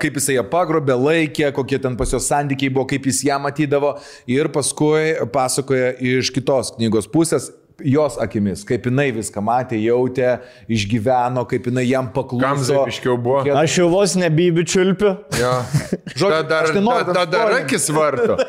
kaip 0.00 0.14
jisai 0.16 0.38
ją 0.38 0.44
pagrobė, 0.48 0.94
laikė, 0.96 1.50
kokie 1.52 1.76
ten 1.84 1.98
pas 2.00 2.08
jos 2.14 2.24
santykiai 2.30 2.70
buvo, 2.72 2.86
kaip 2.88 3.04
jis 3.10 3.18
ją 3.28 3.36
matydavo. 3.44 3.90
Ir 4.30 4.48
paskui 4.54 5.10
pasakoja 5.34 5.90
iš 6.00 6.30
kitos 6.32 6.72
knygos 6.78 7.08
pusės, 7.12 7.50
jos 7.84 8.16
akimis, 8.20 8.64
kaip 8.68 8.86
jinai 8.88 9.08
viską 9.16 9.40
matė, 9.44 9.76
jautė, 9.82 10.34
išgyveno, 10.70 11.44
kaip 11.50 11.62
jinai 11.70 11.84
jam 11.88 12.06
Kam 12.10 12.14
pakluso. 12.16 12.64
zaipiškiau 12.70 13.16
buvo? 13.20 13.38
Kokie- 13.44 13.56
Aš 13.60 13.78
jau 13.80 13.88
vos 13.92 14.14
nebibiu 14.20 14.64
čiulpiu. 14.64 15.10
Jo. 15.40 15.54
Žodžiu, 16.18 16.30
Ta 16.30 16.42
dar, 16.42 16.64
aš 16.68 16.72
tai 16.76 16.82
noriu 16.84 17.04
ta, 17.06 17.12
ta 17.14 17.24
dar 17.30 17.50
akis 17.60 17.88
varto. 17.94 18.36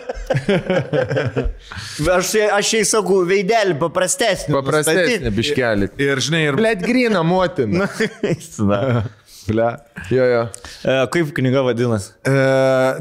Aš, 2.12 2.28
aš 2.56 2.70
jai 2.76 2.84
sakau, 2.88 3.22
veidelį 3.28 3.76
paprastesnį. 3.82 4.54
Paprastesnė 4.56 5.30
biškelį. 5.36 5.86
Ir 6.02 6.18
žinai, 6.24 6.42
ir... 6.50 6.54
Blet 6.60 6.80
grina 6.84 7.22
motina. 7.26 7.88
Nustatyk. 8.24 9.21
Ble. 9.52 9.68
Jo, 10.12 10.26
jo. 10.32 10.42
E, 10.88 10.96
Kaip 11.14 11.30
knyga 11.38 11.62
vadinasi? 11.68 12.12
E, 12.26 12.34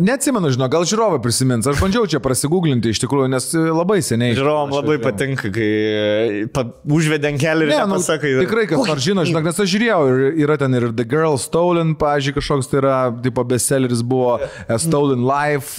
neatsimenu, 0.05 0.51
žinau, 0.55 0.69
gal 0.73 0.85
žiūrovai 0.91 1.21
prisimins. 1.25 1.67
Aš 1.71 1.79
bandžiau 1.83 2.05
čia 2.11 2.21
prasigūglinti 2.25 2.93
iš 2.95 3.01
tikrųjų, 3.05 3.29
nes 3.33 3.47
e, 3.55 3.63
labai 3.71 4.01
seniai. 4.05 4.35
Žiūrovam 4.39 4.75
labai 4.75 4.97
žiūrėjau. 4.99 5.05
patinka, 5.07 5.53
kai 5.55 5.69
e, 5.71 6.47
pa, 6.55 6.65
užvedė 6.91 7.31
ant 7.33 7.41
kelių 7.43 7.67
ir 7.69 7.73
Ne, 7.73 7.79
nu, 7.87 7.97
nepasakai. 8.01 8.33
tikrai 8.45 8.67
kas 8.71 8.85
nors 8.91 9.05
žino, 9.07 9.25
žinok, 9.29 9.47
nes 9.51 9.63
aš 9.65 9.71
žiūrėjau, 9.75 10.01
ir 10.11 10.43
yra 10.47 10.59
ten 10.61 10.75
ir 10.79 10.89
The 10.93 11.07
Girl 11.09 11.39
Stolen, 11.41 11.95
pažiūrėjau, 12.01 12.39
kažkoks 12.41 12.71
tai 12.73 12.81
yra, 12.83 12.97
tipo 13.25 13.45
bestselleris 13.51 14.03
buvo 14.07 14.37
A 14.43 14.79
Stolen 14.83 15.23
Life, 15.29 15.79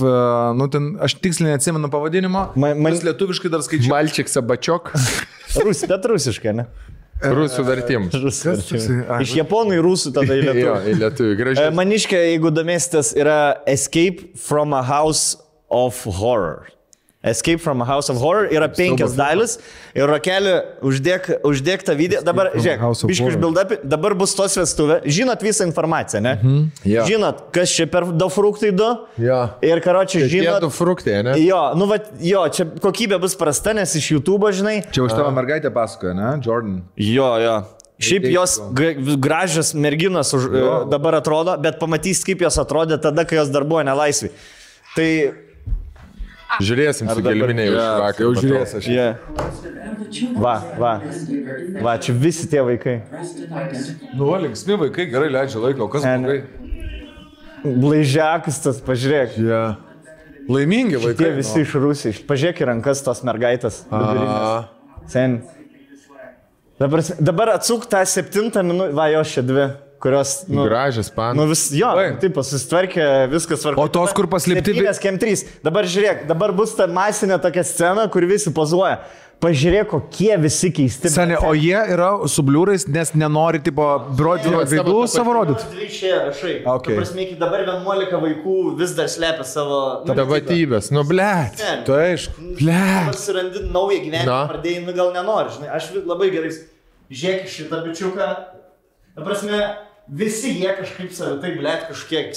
nu 0.58 0.68
ten, 0.72 0.94
aš 1.04 1.18
tiksliai 1.22 1.54
neatsimenu 1.56 1.92
pavadinimo, 1.92 2.48
Man- 2.56 2.80
man- 2.82 3.00
lietuviškai 3.02 3.50
dar 3.52 3.62
skaičiau. 3.66 3.92
Malčik 3.92 4.30
sabačiok. 4.32 4.92
Rus, 5.66 5.82
bet 5.90 6.06
rusiškai, 6.08 6.54
ne? 6.56 6.66
Rusų 7.22 7.64
vertimus. 7.68 8.16
Rusų. 8.18 8.56
ai, 9.14 9.22
Iš 9.26 9.36
japonų 9.38 9.78
į 9.78 9.82
rusų 9.86 10.12
tada 10.16 10.34
į 10.34 10.42
Jo, 10.48 10.54
lietuvių. 10.54 10.76
į 10.90 10.96
lietuvių. 11.04 11.32
E, 11.32 11.40
Gražiai. 11.44 11.74
Maniškė, 11.78 12.22
jeigu 12.32 12.52
domėsitės, 12.56 13.14
yra 13.22 13.40
Escape 13.70 14.32
from 14.42 14.74
a 14.74 14.82
House 14.88 15.38
of 15.70 16.02
Horror. 16.20 16.72
Escape 17.24 17.60
from 17.62 17.82
a 17.82 17.86
House 17.86 18.10
of 18.10 18.18
Horror 18.18 18.48
yra 18.50 18.66
penkias 18.74 19.14
dalis 19.14 19.60
ir 19.94 20.08
rokelį 20.10 20.54
uždėk, 20.82 21.28
uždėk 21.46 21.84
tą 21.86 21.94
video. 21.94 22.24
Dabar, 22.26 22.48
žiūrėk, 22.56 22.82
biškai 22.82 23.26
Horror. 23.28 23.36
užbildapi, 23.36 23.76
dabar 23.86 24.16
bus 24.18 24.34
tos 24.34 24.56
vestuvė. 24.58 24.96
Žinot 25.06 25.44
visą 25.46 25.68
informaciją, 25.70 26.22
ne? 26.26 26.34
Mhm. 26.42 26.64
Jo. 26.90 27.04
Žinot, 27.06 27.44
kas 27.54 27.70
čia 27.78 27.86
per 27.86 28.08
du 28.10 28.26
fruktai 28.34 28.72
du. 28.74 28.88
Jo. 29.22 29.38
Ir 29.62 29.82
karočią 29.86 30.24
žinot. 30.32 30.62
du 30.66 30.70
fruktai, 30.74 31.20
ne? 31.28 31.36
Jo, 31.46 31.60
nu 31.78 31.86
va, 31.92 32.00
jo, 32.18 32.42
čia 32.50 32.66
kokybė 32.82 33.20
bus 33.22 33.38
prasta, 33.38 33.76
nes 33.78 33.94
iš 34.02 34.10
YouTube, 34.16 34.50
žinai. 34.58 34.80
Čia 34.90 35.04
už 35.06 35.14
tavo 35.14 35.30
mergaitę 35.38 35.70
pasakoja, 35.70 36.16
ne, 36.18 36.32
Jordan. 36.42 36.82
Jo, 36.98 37.30
jo. 37.38 37.60
Šiaip 38.02 38.26
jos 38.34 38.58
gra- 38.74 38.98
gražios 39.22 39.76
merginos 39.78 40.34
už, 40.34 40.50
e, 40.50 40.66
dabar 40.90 41.20
atrodo, 41.22 41.54
bet 41.62 41.78
pamatys, 41.78 42.24
kaip 42.26 42.42
jos 42.42 42.58
atrodė 42.58 42.98
tada, 42.98 43.28
kai 43.30 43.38
jos 43.38 43.54
dar 43.54 43.62
buvo 43.62 43.86
nelaisvi. 43.86 44.34
Tai... 44.98 45.12
Žiūrėsim 46.60 47.08
su 47.08 47.22
dabar- 47.22 47.34
gelbiniai 47.38 47.70
už 47.72 47.78
vakar. 48.02 48.22
jau 48.26 48.32
žiūrės 48.36 48.74
aš. 48.80 48.88
Yeah. 48.88 49.16
Va, 50.36 50.56
va. 50.78 50.94
Va, 51.82 51.94
čia 51.98 52.12
visi 52.14 52.50
tie 52.52 52.60
vaikai. 52.66 52.98
Nu, 54.18 54.28
linksmi 54.44 54.76
vaikai 54.82 55.06
gerai 55.14 55.30
leidžia 55.32 55.62
laiką, 55.64 55.86
o 55.86 55.88
kas 55.88 56.04
blogai? 56.04 56.42
Blaižiakas 57.64 58.60
tas, 58.64 58.82
pažiūrėk. 58.84 59.38
Yeah. 59.40 59.78
Laimingi 60.52 61.00
vaikai. 61.00 61.32
visi 61.38 61.62
iš 61.64 61.76
Rusijos. 61.80 62.20
Pažiūrėk 62.28 62.64
į 62.64 62.70
rankas 62.74 63.04
tos 63.06 63.22
mergaitės. 63.24 63.84
Sen. 65.08 65.42
Dabar, 66.82 67.04
dabar 67.22 67.50
atsuk 67.56 67.86
tą 67.86 68.02
septintą 68.10 68.64
minutę, 68.66 68.96
va, 68.98 69.06
jos 69.14 69.30
čia 69.36 69.44
dvi, 69.46 69.68
kurios... 70.02 70.36
Nu, 70.50 70.66
Gražias 70.68 71.10
Nu 71.12 71.16
panas. 71.16 71.50
vis, 71.54 71.64
jo, 71.80 71.90
Oi. 72.02 72.12
taip, 72.22 72.38
susitvarkė, 72.42 73.08
viskas 73.32 73.64
svarbu. 73.64 73.82
O 73.84 73.88
tos, 73.88 74.14
kur 74.18 74.28
paslėpti 74.32 74.74
vi- 74.76 74.88
Kem 75.02 75.18
3. 75.22 75.46
Dabar 75.64 75.88
žiūrėk, 75.88 76.26
dabar 76.30 76.52
bus 76.58 76.76
ta 76.78 76.88
masinė 76.90 77.40
tokia 77.42 77.64
scena, 77.64 78.08
kur 78.12 78.26
visi 78.30 78.54
pozuoja. 78.54 79.00
Pažiūrėk, 79.42 79.88
kokie 79.90 80.36
visi 80.38 80.70
keisti. 80.70 81.10
Seniai, 81.10 81.40
o 81.42 81.56
jie 81.58 81.80
yra 81.96 82.12
su 82.30 82.44
bliūrais, 82.46 82.84
nes 82.94 83.10
nenori, 83.18 83.58
tipo, 83.66 83.82
brodi 84.14 84.52
veidų 84.54 85.00
savo 85.10 85.34
rodyti. 85.34 85.88
Šie 85.90 86.12
rašai. 86.28 86.54
Okay. 86.62 86.92
Tu 86.94 86.98
prasme, 87.00 87.24
iki 87.26 87.40
dabar 87.42 87.64
11 87.66 88.14
vaikų 88.22 88.58
vis 88.78 88.94
dar 88.94 89.10
slepia 89.10 89.42
savo... 89.50 89.80
nu, 90.06 90.14
Tapatybės, 90.14 90.92
nu 90.94 91.02
ne, 91.10 91.72
Tai 91.88 91.98
aišku. 92.12 92.52
Ble. 92.60 92.78
Dabar 92.78 93.18
surandi 93.18 93.66
naują 93.74 94.04
gyvenimą, 94.06 94.30
Na. 94.30 94.40
pradėjai, 94.52 94.86
nu 94.86 94.94
gal 95.00 95.10
nenori, 95.18 95.56
žinai. 95.58 95.74
Aš 95.74 95.90
labai 96.06 96.30
gerai, 96.36 96.54
žiūrėk 97.10 97.50
šitą 97.50 97.82
bičiuką. 97.88 98.30
Ta 99.18 99.26
prasme, 99.26 99.58
visi 100.08 100.54
jie 100.60 100.72
kažkaip 100.78 101.12
savitai, 101.16 101.56
blėt, 101.60 101.90
kažkiek 101.92 102.34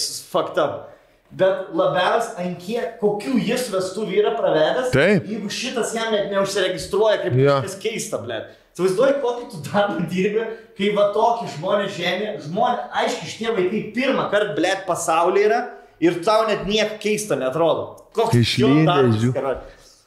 up. 0.62 0.90
Bet 1.34 1.72
labiausiai, 1.74 2.44
ant 2.46 2.60
kiek, 2.62 2.98
kokių 3.00 3.40
jis 3.42 3.66
vestuvių 3.72 4.20
yra 4.20 4.34
pravedęs, 4.38 4.92
Taip. 4.94 5.24
jeigu 5.26 5.48
šitas 5.50 5.94
jam 5.96 6.12
net 6.14 6.28
neužsiregistruoja 6.30 7.24
kaip 7.24 7.34
Jo. 7.34 7.56
kažkas 7.64 7.80
keista, 7.82 8.20
blėt. 8.22 8.52
Įsivaizduoju, 8.74 9.16
kokį 9.22 9.48
tu 9.50 9.62
darbą 9.66 10.04
dirbi, 10.10 10.44
kai 10.78 10.92
va 10.94 11.08
tokį 11.14 11.48
žmonės 11.56 11.96
žemė, 11.96 12.30
žmonės, 12.44 12.86
aiškiai, 13.02 13.30
šitie 13.32 13.50
vaikai 13.56 13.82
pirmą 13.94 14.28
kartą, 14.30 14.54
blėt, 14.58 14.84
pasaulyje 14.86 15.48
yra 15.48 15.60
ir 16.02 16.20
tau 16.26 16.46
net 16.48 16.64
nieko 16.66 16.98
keista 17.02 17.38
netrodo. 17.38 17.84
Koks 18.14 18.38
Išlydė, 18.38 19.56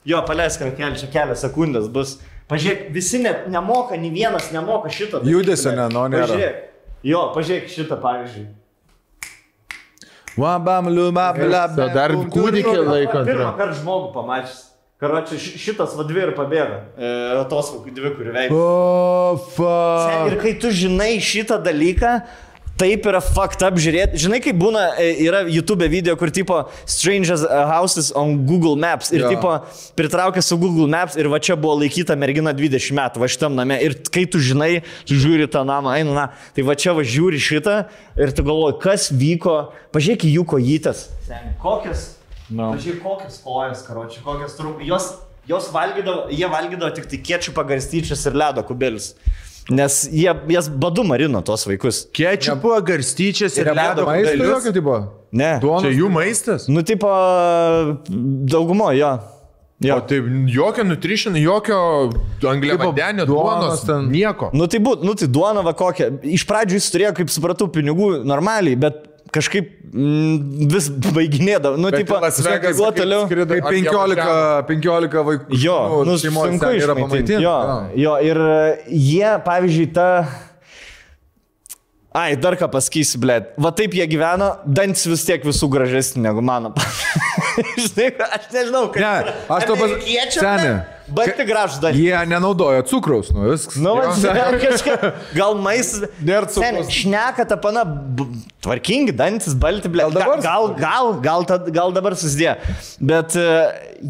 jo 0.07 0.23
paleisk 0.27 0.63
rankelį, 0.63 0.99
čia 1.01 1.11
kelias 1.11 1.43
sekundės 1.43 1.87
bus. 1.91 2.17
Pažiūrėk, 2.47 2.87
visi 2.95 3.19
net 3.19 3.49
nemoka, 3.51 3.97
nei 3.99 4.11
vienas 4.15 4.51
nemoka 4.55 4.91
šito. 4.91 5.19
Judesio 5.27 5.73
blėt. 5.73 5.79
ne, 5.81 5.87
no, 5.91 6.05
nėra. 6.11 6.51
Jo, 7.07 7.27
pažiūrėk 7.35 7.69
šitą 7.71 7.97
pavyzdžiui. 8.03 8.47
Wabam, 10.37 10.89
liuma, 10.93 11.31
bla, 11.33 11.63
bla. 11.71 11.87
Dar 11.95 12.13
kūdikį 12.13 12.77
laiko. 12.85 13.23
Pirmą 13.25 13.53
kartą 13.57 13.77
žmogų 13.79 14.11
pamačius. 14.13 14.63
Karoči, 14.97 15.37
ši- 15.37 15.59
šitas 15.61 15.91
va 15.93 16.03
dvi 16.09 16.23
ir 16.25 16.31
pabėga. 16.37 16.77
E, 16.97 17.09
tos 17.49 17.67
va 17.73 17.83
dvi, 17.85 18.09
kurių 18.17 18.31
veikia. 18.33 18.53
O, 18.57 19.37
fuck. 19.53 20.31
Ir 20.31 20.37
kai 20.41 20.53
tu 20.61 20.71
žinai 20.73 21.19
šitą 21.21 21.59
dalyką, 21.61 22.15
taip 22.77 23.05
yra 23.09 23.19
fucked 23.23 23.63
up 23.65 23.77
žiūrėti. 23.81 24.19
Žinai, 24.21 24.39
kaip 24.45 24.57
būna, 24.61 24.83
e, 25.01 25.07
yra 25.25 25.41
YouTube 25.49 25.87
video, 25.89 26.15
kur 26.19 26.29
tipo 26.33 26.59
Strangers 26.85 27.43
Houses 27.45 28.11
on 28.15 28.45
Google 28.45 28.75
Maps. 28.79 29.11
Ir 29.11 29.23
Jo. 29.25 29.29
tipo 29.33 29.51
pritraukia 29.97 30.41
su 30.45 30.57
Google 30.61 30.87
Maps 30.87 31.17
ir 31.17 31.27
va 31.31 31.39
čia 31.39 31.55
buvo 31.57 31.75
laikyta 31.81 32.15
mergina 32.17 32.53
20 32.53 32.93
metų, 32.97 33.23
va 33.23 33.27
šitam 33.27 33.55
name. 33.57 33.79
Ir 33.81 33.97
kai 34.13 34.25
tu 34.29 34.37
žinai, 34.39 34.83
tu 35.05 35.17
žiūri 35.17 35.49
tą 35.49 35.65
namą, 35.67 35.95
eina, 35.97 36.13
na, 36.13 36.25
tai 36.55 36.61
va 36.67 36.75
čia 36.77 36.93
va 36.93 37.01
žiūri 37.01 37.41
šitą 37.41 37.87
ir 38.17 38.31
tu 38.37 38.45
galvoji, 38.47 38.79
kas 38.83 39.09
vyko. 39.11 39.57
Pažiūrėk 39.95 40.27
į 40.29 40.35
jų 40.37 40.45
kojytas. 40.53 41.07
Kokias? 41.61 42.13
No. 42.49 42.71
Pažiūrėk, 42.75 43.01
kokias 43.03 43.41
kojas, 43.43 43.81
karoči, 43.87 44.21
kokias 44.23 44.53
trumpas. 44.55 44.85
Jos, 44.87 45.07
jos 45.49 45.71
valgydavo, 45.73 46.27
jie 46.31 46.47
valgydavo 46.47 46.93
tik 46.95 47.09
tai 47.11 47.17
kiečių 47.19 47.51
pagarstyčius 47.57 48.23
ir 48.29 48.37
ledo 48.39 48.63
kubelius. 48.63 49.15
Nes 49.69 50.05
jie, 50.11 50.31
jas 50.53 50.69
badu 50.71 51.03
marino 51.03 51.41
tos 51.43 51.65
vaikus. 51.67 52.05
Kečiupo, 52.15 52.71
garstyčias 52.87 53.57
ir 53.59 53.67
Ir 53.67 53.75
ledo. 53.75 54.05
kubelius. 54.05 54.47
jokio 54.53 54.71
tipo. 54.73 54.97
Ne. 55.31 55.57
Čia 55.59 55.89
jų 55.91 56.07
maistas? 56.13 56.69
Nu, 56.71 56.83
tipo, 56.87 57.09
daugumo, 58.47 58.91
jo. 58.95 59.09
O 59.77 59.85
jo. 59.85 59.97
tai 60.09 60.17
jokio 60.49 60.83
nutrition, 60.87 61.35
jokio 61.37 61.77
angliavandenio, 62.49 63.25
duonos, 63.29 63.59
duonos 63.61 63.83
ten. 63.85 64.07
nieko. 64.09 64.49
Nu 64.53 64.65
tai, 64.67 64.79
būt, 64.81 65.03
nu 65.05 65.13
tai 65.13 65.27
duona 65.29 65.61
va 65.61 65.75
kokia. 65.77 66.07
Iš 66.25 66.47
pradžių 66.49 66.79
jis 66.79 66.87
turėjo, 66.95 67.11
kaip 67.19 67.29
supratau, 67.29 67.67
pinigų 67.69 68.23
normaliai, 68.25 68.73
bet 68.79 69.03
kažkaip 69.33 69.69
mm, 69.91 70.67
vis 70.71 70.89
baiginėdavo. 70.89 71.79
Nu, 71.81 71.91
tipo, 71.93 72.17
Vegasą 72.19 72.73
kuo 72.77 72.89
toliau. 72.95 73.25
skrido, 73.27 73.47
Kaip 73.51 73.69
ar 73.69 73.75
jie 73.77 73.83
15, 73.85 74.17
važiavo? 74.17 74.65
15 74.71 75.23
vaikų. 75.29 75.61
Jo, 75.63 75.77
nu, 76.07 76.17
šeimos 76.21 76.51
sunku 76.51 76.73
yra 76.79 76.95
pamaitinti. 76.97 77.39
Jo, 77.43 77.55
jo, 77.99 78.17
ir 78.25 78.41
e, 78.47 78.59
jie, 78.93 79.31
pavyzdžiui, 79.47 79.89
ta... 79.95 80.09
Ai, 82.17 82.31
dar 82.41 82.55
ką 82.57 82.65
pasakysiu, 82.73 83.19
blė. 83.21 83.35
Va 83.61 83.69
taip 83.77 83.93
jie 83.93 84.05
gyveno, 84.09 84.47
dantis 84.65 85.05
vis 85.05 85.25
tiek 85.27 85.43
visų 85.45 85.67
gražesni 85.69 86.23
negu 86.23 86.41
mano. 86.41 86.71
Žinai, 87.83 88.07
aš 88.25 88.47
nežinau, 88.55 88.87
kaip. 88.93 89.03
Ne, 89.03 89.35
aš 89.53 89.67
to 89.69 89.75
pas- 89.77 89.97
Seni, 90.33 90.71
Bet 91.15 91.35
tik 91.37 91.47
gražus 91.47 91.79
dantis. 91.79 92.01
Jie 92.03 92.17
nenaudoja 92.27 92.83
cukraus, 92.89 93.29
nu 93.31 93.45
viskas. 93.51 93.77
Nu, 93.79 93.93
va, 93.95 94.09
kažkaip, 94.59 95.05
gal 95.39 95.55
maistas. 95.55 96.09
Nėra 96.19 96.49
cukraus. 96.51 96.89
Šneka 96.91 97.45
ta 97.47 97.55
pana, 97.63 97.85
tvarkingi, 98.65 99.13
dantis, 99.15 99.55
balti, 99.57 99.87
blė. 99.91 100.07
Gal 100.07 100.15
dabar- 100.17 100.41
Gal, 100.43 100.67
gal, 100.77 101.13
gal, 101.23 101.45
gal, 101.47 101.71
gal 101.77 101.93
dabar 101.95 102.15
susidėjo. 102.19 102.55
Bet 102.99 103.35
e, 103.39 103.45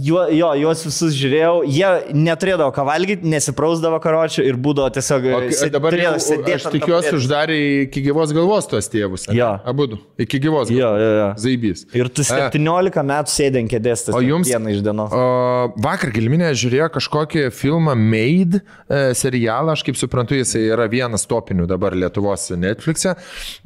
jo, 0.07 0.23
jo, 0.33 0.49
juos 0.63 0.81
visus 0.87 1.13
žiūrėjau, 1.17 1.53
jie 1.69 1.91
neturėdavo 2.17 2.73
ką 2.75 2.85
valgyti, 2.87 3.29
nesiprausdavo 3.29 3.99
karočių 4.03 4.45
ir 4.49 4.57
būdavo 4.57 4.89
tiesiog... 4.97 5.27
O 5.27 5.41
e, 5.43 5.51
kai- 5.51 5.59
sėd- 5.61 5.75
dabar 5.77 5.95
jau, 5.99 6.13
aš 6.17 6.67
tikiuosi 6.73 7.13
uždarė 7.19 7.57
iki 7.85 8.03
gyvos 8.07 8.33
galvos 8.35 8.67
tuos 8.71 8.89
tėvus. 8.91 9.27
Jo. 9.37 9.53
Abu. 9.67 9.87
Iki 10.19 10.41
gyvos 10.47 10.71
Jo, 10.73 10.89
galvos. 10.89 11.05
jo, 11.05 11.13
jo. 11.21 11.27
Zaibys. 11.45 11.85
Ir 11.95 12.09
tu 12.09 12.25
17 12.27 13.05
metų 13.13 13.33
sėdė 13.37 13.61
ant 13.63 13.71
kėdės, 13.71 14.07
tas 14.09 14.17
O 14.17 14.23
jums- 14.25 14.49
dieną 14.49 14.73
iš 14.73 14.81
dienos. 14.85 15.13
O, 15.13 15.71
vakar 15.83 16.11
Gilminė 16.15 16.49
žiūrėjo 16.57 16.86
kažkokį 16.93 17.47
filmą 17.55 17.95
Made 17.97 18.61
e, 18.61 19.13
serialą, 19.17 19.75
aš 19.75 19.83
kaip 19.87 19.99
suprantu, 19.99 20.37
jis 20.39 20.55
yra 20.59 20.87
vienas 20.91 21.27
topinių 21.29 21.67
dabar 21.69 21.95
Lietuvos 21.97 22.49
Netflix'e, 22.57 23.15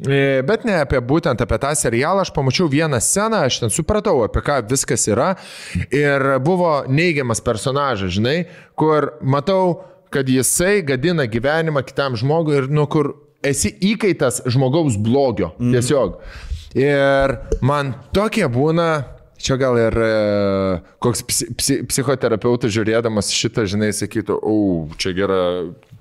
e, 0.02 0.42
bet 0.48 0.66
ne 0.68 0.80
apie 0.82 1.02
būtent 1.04 1.42
apie 1.44 1.60
tą 1.62 1.74
serialą, 1.78 2.26
aš 2.26 2.34
pamačiau 2.36 2.70
vieną 2.72 3.02
sceną, 3.04 3.46
aš 3.48 3.62
ten 3.64 3.74
supratau, 3.74 4.20
apie 4.26 4.44
ką 4.46 4.62
viskas 4.72 5.08
yra 5.12 5.34
ir 5.94 6.38
buvo 6.44 6.82
neigiamas 6.90 7.44
personažas, 7.46 8.16
žinai, 8.18 8.46
kur 8.80 9.14
matau, 9.22 9.82
kad 10.12 10.28
jisai 10.30 10.82
gadina 10.84 11.26
gyvenimą 11.32 11.86
kitam 11.88 12.18
žmogui 12.20 12.58
ir 12.60 12.72
nu 12.72 12.84
kur 12.92 13.14
esi 13.44 13.72
įkaitas 13.92 14.44
žmogaus 14.52 14.98
blogio. 15.02 15.54
Mm. 15.60 15.76
Tiesiog. 15.76 16.18
Ir 16.78 17.36
man 17.66 17.96
tokie 18.16 18.46
būna, 18.52 18.90
čia 19.46 19.58
gal 19.62 19.78
ir 19.80 19.96
e, 19.98 20.12
koks 21.04 21.24
psi, 21.28 21.48
psi, 21.58 21.78
psichoterapeutas 21.90 22.74
žiūrėdamas 22.74 23.32
šitą, 23.36 23.66
žinai, 23.70 23.92
sakytų, 23.96 24.38
o, 24.42 24.58
čia 25.02 25.14
gera 25.18 25.40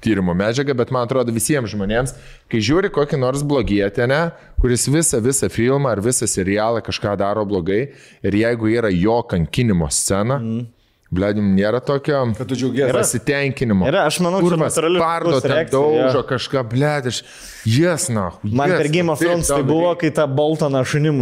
tyrimo 0.00 0.34
medžiaga, 0.36 0.74
bet 0.76 0.92
man 0.94 1.06
atrodo 1.08 1.32
visiems 1.34 1.72
žmonėms, 1.74 2.14
kai 2.50 2.62
žiūri 2.64 2.90
kokį 2.94 3.20
nors 3.20 3.44
blogietę, 3.46 4.08
ne, 4.10 4.22
kuris 4.60 4.88
visą, 4.90 5.20
visą 5.24 5.50
filmą 5.52 5.92
ar 5.92 6.04
visą 6.04 6.28
serialą 6.30 6.82
kažką 6.86 7.16
daro 7.20 7.44
blogai 7.48 7.82
ir 8.24 8.42
jeigu 8.42 8.72
yra 8.72 8.92
jo 8.92 9.20
kankinimo 9.28 9.90
scena, 9.92 10.40
mm. 10.40 10.68
Bledim, 11.10 11.48
nėra 11.56 11.80
tokio 11.82 12.20
pasitenkinimo. 12.38 13.82
Yra, 13.90 14.04
aš 14.06 14.20
manau, 14.22 14.38
Kurvas, 14.44 14.76
pardo, 14.78 15.32
žmogaus 15.32 15.42
ten 15.42 15.52
reakcija, 15.56 15.72
daužo 15.74 16.20
jo. 16.20 16.26
kažką, 16.28 16.62
bled, 16.70 17.08
aš, 17.10 17.18
jes, 17.64 18.08
na. 18.08 18.30
Man 18.42 18.70
per 18.70 18.88
Game 18.88 19.12
of 19.12 19.18
Thrones 19.20 19.48
tai 19.50 19.62
buvo, 19.66 19.92
kai 20.00 20.10
tą 20.14 20.26
Boltoną 20.30 20.82
šunim, 20.86 21.20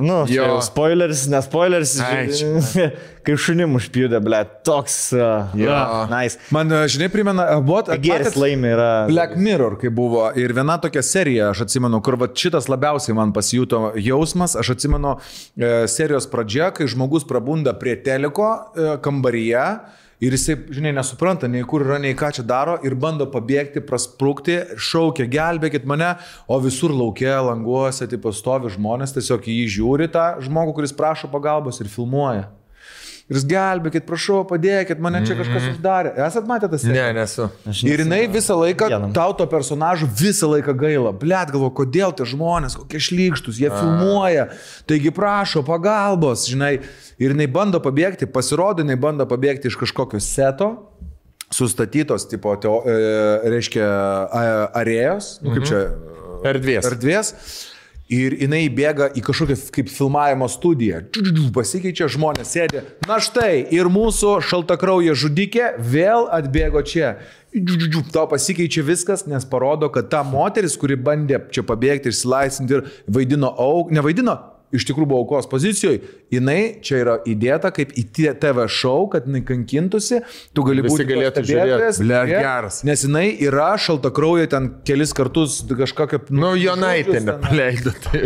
nu, 0.00 0.18
Jo. 0.30 0.44
jau 0.46 0.60
spoileris, 0.62 1.26
ne 1.32 1.40
spoileris, 1.42 1.94
Ai, 2.04 2.28
kai 3.24 3.36
šunim 3.40 3.74
užpjūdė, 3.78 4.20
ble, 4.24 4.42
toks, 4.66 4.96
uh, 5.16 5.54
Jo. 5.56 5.70
yeah, 5.70 6.12
nice. 6.12 6.38
Man, 6.54 6.70
e, 6.72 6.84
žinai, 6.92 7.08
primena, 7.12 7.46
buvo... 7.64 7.82
Geris 8.04 8.36
laimė 8.38 8.74
yra. 8.76 8.90
Black 9.10 9.36
Mirror, 9.40 9.78
kai 9.80 9.90
buvo 9.94 10.28
ir 10.38 10.54
viena 10.56 10.76
tokia 10.82 11.02
serija, 11.04 11.50
aš 11.54 11.64
atsimenu, 11.66 12.02
kur 12.04 12.18
va, 12.20 12.28
šitas 12.28 12.68
labiausiai 12.72 13.16
man 13.16 13.32
pasijuto 13.36 13.92
jausmas, 14.00 14.56
aš 14.60 14.74
atsimenu 14.76 15.16
e, 15.56 15.74
serijos 15.90 16.28
pradžia, 16.30 16.70
kai 16.76 16.88
žmogus 16.90 17.26
prabunda 17.28 17.74
prie 17.78 17.96
teliko 18.04 18.50
e, 18.76 18.94
kambaryje 19.04 19.66
ir 20.24 20.36
jisai, 20.36 20.56
žinai, 20.72 20.94
nesupranta, 20.96 21.48
nei 21.50 21.64
kur 21.68 21.84
yra, 21.84 22.00
nei 22.00 22.16
ką 22.16 22.30
čia 22.38 22.44
daro 22.48 22.78
ir 22.86 22.96
bando 22.98 23.26
pabėgti, 23.30 23.84
prasprūkti, 23.84 24.58
šaukia, 24.80 25.28
gelbėkit 25.30 25.86
mane, 25.88 26.14
o 26.48 26.58
visur 26.64 26.94
laukia, 26.94 27.36
languose, 27.44 28.08
tipo 28.10 28.32
stovi 28.32 28.72
žmonės, 28.72 29.14
tiesiog 29.16 29.48
jį 29.52 29.64
žiūri 29.78 30.10
tą 30.14 30.28
žmogų, 30.44 30.78
kuris 30.80 30.96
prašo 30.96 31.30
pagalbos 31.32 31.82
ir 31.84 31.92
filmuoja. 31.92 32.48
Ir 33.24 33.38
jis 33.38 33.44
gelbėkit, 33.48 34.04
prašau, 34.04 34.42
padėkit, 34.44 34.98
mane 35.00 35.22
čia 35.24 35.32
kažkas 35.38 35.70
uždarė. 35.70 36.10
Esat 36.26 36.44
matę 36.44 36.68
tas? 36.68 36.82
Ne, 36.84 37.06
nesu. 37.16 37.46
Ir 37.88 38.02
jinai 38.04 38.26
visą 38.28 38.52
laiką, 38.60 38.88
tau 39.16 39.32
to 39.38 39.46
personažų 39.48 40.10
visą 40.18 40.50
laiką 40.52 40.74
gaila. 40.76 41.12
Blet, 41.16 41.48
galvo, 41.54 41.70
kodėl 41.72 42.12
tie 42.18 42.26
žmonės, 42.28 42.76
kokie 42.76 43.00
šlykštus, 43.00 43.56
jie 43.62 43.70
filmuoja, 43.72 44.50
taigi 44.84 45.08
prašo 45.16 45.64
pagalbos, 45.64 46.44
žinai. 46.52 46.82
Ir 47.16 47.32
jinai 47.32 47.46
bando 47.48 47.80
pabėgti, 47.80 48.28
pasirodo, 48.28 48.84
jinai 48.84 48.98
bando 49.00 49.24
pabėgti 49.30 49.72
iš 49.72 49.80
kažkokio 49.80 50.20
seto, 50.20 50.68
sustatytos, 51.54 52.28
tipo, 52.28 52.52
teo, 52.60 52.82
e, 52.84 52.94
reiškia, 53.52 53.86
a- 54.28 54.68
arėjos, 54.82 55.38
nu, 55.40 55.54
kaip 55.54 55.64
čia, 55.68 55.80
Erdvės. 56.44 56.84
erdvės. 56.92 57.32
Ir 58.12 58.34
jinai 58.36 58.66
bėga 58.68 59.08
į 59.16 59.22
kažkokią 59.24 59.56
kaip 59.72 59.88
filmavimo 59.88 60.44
studiją. 60.52 61.00
Pasikeičia 61.56 62.08
žmonės, 62.12 62.50
sėdi. 62.52 62.82
Na 63.08 63.16
štai, 63.24 63.62
ir 63.72 63.88
mūsų 63.88 64.36
šaltakrauja 64.44 65.16
žudikė 65.16 65.70
vėl 65.80 66.28
atbėgo 66.36 66.84
čia. 66.84 67.14
Tau 68.12 68.26
pasikeičia 68.28 68.84
viskas, 68.84 69.24
nes 69.30 69.46
parodo, 69.48 69.88
kad 69.94 70.10
ta 70.12 70.20
moteris, 70.26 70.76
kuri 70.76 70.98
bandė 71.00 71.40
čia 71.54 71.64
pabėgti, 71.64 72.12
išsilaisvinti 72.12 72.76
ir 72.76 72.84
vaidino 73.08 73.48
auk, 73.62 73.94
nevaidino, 73.94 74.36
iš 74.74 74.86
tikrųjų 74.88 75.08
buvo 75.10 75.22
aukos 75.24 75.48
pozicijoje, 75.50 76.00
jinai 76.32 76.80
čia 76.84 77.00
yra 77.02 77.16
įdėta 77.28 77.70
kaip 77.74 77.92
į 77.98 78.06
TV 78.40 78.64
šou, 78.70 79.10
kad 79.12 79.28
jinai 79.28 79.42
kankintųsi, 79.46 80.22
tu 80.56 80.64
gali 80.66 80.84
Visi 80.84 80.94
būti 80.94 81.06
galėtų 81.10 81.42
tuo 81.42 81.44
stebėtojas, 81.44 81.98
žiūrėt. 81.98 82.06
Blet, 82.06 82.30
žiūrėt, 82.30 82.46
geras. 82.46 82.78
Nes 82.88 83.04
jinai 83.04 83.26
yra 83.44 83.68
šaltakrauja 83.80 84.48
ten 84.54 84.70
kelis 84.88 85.12
kartus 85.16 85.58
kažkokią... 85.68 86.22
Nu, 86.32 86.54
Jonaitė 86.58 87.20
nepaleido. 87.26 87.92
Tai 88.04 88.22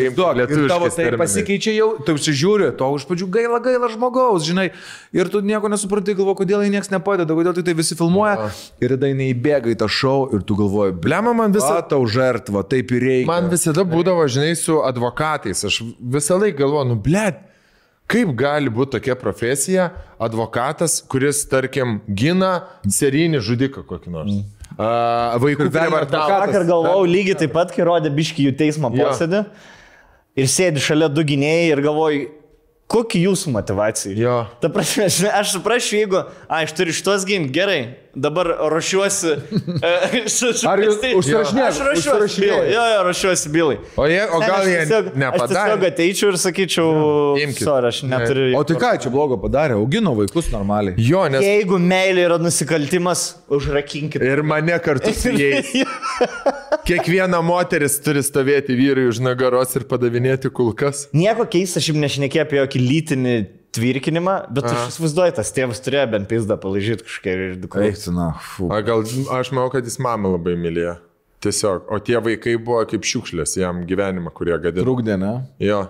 ir 0.00 0.64
tavo 0.70 0.88
tai 0.94 1.10
pasikeičia 1.20 1.76
jau, 1.76 1.90
tu 2.06 2.16
žiūri, 2.16 2.72
to 2.80 2.88
iš 2.96 3.06
pradžių 3.10 3.28
gaila, 3.36 3.60
gaila 3.62 3.92
žmogaus, 3.92 4.48
žinai, 4.48 4.70
ir 5.16 5.30
tu 5.32 5.44
nieko 5.44 5.70
nesupranti, 5.70 6.16
galvo, 6.18 6.34
kodėl 6.40 6.64
jai 6.64 6.72
niekas 6.72 6.90
nepadeda, 6.94 7.36
kodėl 7.36 7.54
tik 7.58 7.68
tai 7.68 7.76
visi 7.78 7.98
filmuoja, 7.98 8.48
ir 8.82 8.96
tada 8.96 9.12
jinai 9.12 9.30
įbėga 9.34 9.72
į 9.74 9.78
tą 9.82 9.90
šou 9.92 10.16
ir 10.34 10.44
tu 10.48 10.56
galvoji, 10.58 10.96
ble, 10.96 11.18
Blema 11.18 11.32
man 11.34 11.54
visą... 11.54 11.80
tau 11.88 12.04
žertvą, 12.06 12.62
taip 12.68 12.92
ir 12.94 13.02
reikia. 13.02 13.28
Man 13.28 13.48
visada 13.50 13.82
būdavo, 13.88 14.26
žinai, 14.30 14.52
su 14.58 14.78
advokatais. 14.86 15.64
Aš 15.68 15.82
visą 16.16 16.40
laiką 16.40 16.58
galvoju, 16.64 16.88
nu, 16.92 16.98
blėt, 17.04 17.44
Kaip 18.08 18.30
gali 18.40 18.70
būti 18.72 18.94
tokia 18.96 19.12
profesija, 19.20 19.90
advokatas, 20.24 20.94
kuris, 21.12 21.42
tarkim, 21.50 21.98
gina 22.08 22.62
serijinį 22.88 23.42
žudiką 23.44 23.82
kokį 23.84 24.12
nors? 24.14 24.30
Mm. 24.32 24.46
Uh, 24.78 25.34
vaikų 25.42 25.66
prievartavimą. 25.74 26.38
Vakar 26.46 26.64
galvojau 26.68 27.04
lygiai 27.08 27.36
taip 27.42 27.52
pat, 27.52 27.74
kai 27.74 27.84
rodė 27.84 28.12
biški 28.14 28.46
jų 28.46 28.54
teismo 28.56 28.88
Jo. 28.94 29.10
posėdį. 29.10 29.42
Ir 30.40 30.48
sėdi 30.48 30.80
šalia 30.80 31.10
du 31.12 31.24
gynėjai 31.26 31.68
ir 31.74 31.82
galvoju, 31.84 32.24
kokia 32.88 33.24
jūsų 33.26 33.52
motivacija? 33.58 34.14
Jo. 34.16 34.38
Ta 34.62 34.70
prasme, 34.72 35.10
aš 35.28 35.52
suprasčiau, 35.58 36.00
jeigu, 36.00 36.22
a, 36.22 36.62
aš 36.62 36.72
turiu 36.78 36.96
šitos 36.96 37.28
ginti, 37.28 37.52
gerai, 37.58 37.80
dabar 38.24 38.48
ruošiuosi. 38.72 39.32
e, 39.82 39.92
Ar 40.72 40.82
jūs 40.82 40.98
tai- 41.02 41.12
užsirašinėjat? 41.18 41.68
Aš 41.68 41.80
ruošiuosi 41.86 42.42
bylai. 42.44 42.66
Jo, 42.74 42.84
jo, 42.92 42.98
ruošiuosi 43.08 43.52
bylai. 43.54 43.76
O, 43.96 44.06
jie, 44.10 44.20
o 44.26 44.40
Ne, 44.42 44.46
gal 44.46 44.56
aš 44.58 44.68
jie 44.68 44.76
tiesiog, 44.78 45.08
aš 45.08 45.12
tiesiog 45.12 45.18
nepadarė? 45.22 45.90
ateičiau 45.92 46.32
ir 46.32 46.38
sakyčiau, 46.44 46.88
Imkit. 47.44 47.64
sorry, 47.68 47.90
aš 47.92 48.02
neturiu. 48.10 48.46
O 48.58 48.64
tai 48.68 48.78
ką 48.82 48.92
čia 49.04 49.12
blogo 49.14 49.38
padarė? 49.42 49.76
Augino 49.78 50.14
vaikus 50.18 50.50
normaliai. 50.54 50.94
Jo, 50.98 51.24
nes 51.32 51.44
Jeigu 51.46 51.78
meilė 51.82 52.26
yra 52.28 52.38
nusikaltimas, 52.42 53.26
užrakinkit. 53.48 54.22
ir 54.22 54.42
mane 54.42 54.78
kartu 54.84 55.14
su 55.14 55.32
jais. 55.40 55.72
Kiekviena 56.88 57.40
moteris 57.44 57.98
turi 58.04 58.22
stovėti 58.24 58.74
vyrui 58.78 59.08
už 59.10 59.20
nugaros 59.24 59.74
ir 59.76 59.84
padavinėti 59.88 60.50
kulkas. 60.54 61.06
Nieko 61.16 61.44
keista, 61.50 61.80
aš 61.82 61.90
jums 61.92 62.00
nešnekėjau 62.06 62.46
apie 62.46 62.60
jokį 62.62 62.82
lytinį 62.84 63.36
tvirkinimą, 63.76 64.36
bet 64.54 64.64
Aha. 64.68 64.86
aš 64.86 64.94
įsivaizduoju, 64.94 65.34
tas 65.38 65.52
tėvas 65.54 65.82
turėjo 65.84 66.06
bent 66.14 66.28
pizdą 66.30 66.56
palažyti 66.60 67.04
kažkaip 67.06 67.42
ir 67.48 67.58
dukrai. 67.62 67.90
Eik, 67.90 68.00
tu, 68.02 68.14
na, 68.16 68.30
fu. 68.40 68.70
A, 68.72 68.80
gal 68.86 69.04
aš 69.04 69.52
manau, 69.52 69.68
kad 69.74 69.84
jis 69.86 69.98
mamą 70.02 70.34
labai 70.36 70.56
mylėjo. 70.60 70.96
Tiesiog. 71.44 71.84
O 71.94 72.00
tie 72.02 72.18
vaikai 72.18 72.56
buvo 72.58 72.80
kaip 72.90 73.04
šiukšlės 73.06 73.52
jam 73.60 73.84
gyvenimą, 73.86 74.32
kurie 74.34 74.56
gadino. 74.58 74.82
Trukdė, 74.82 75.14
ne? 75.20 75.34
Jo. 75.62 75.84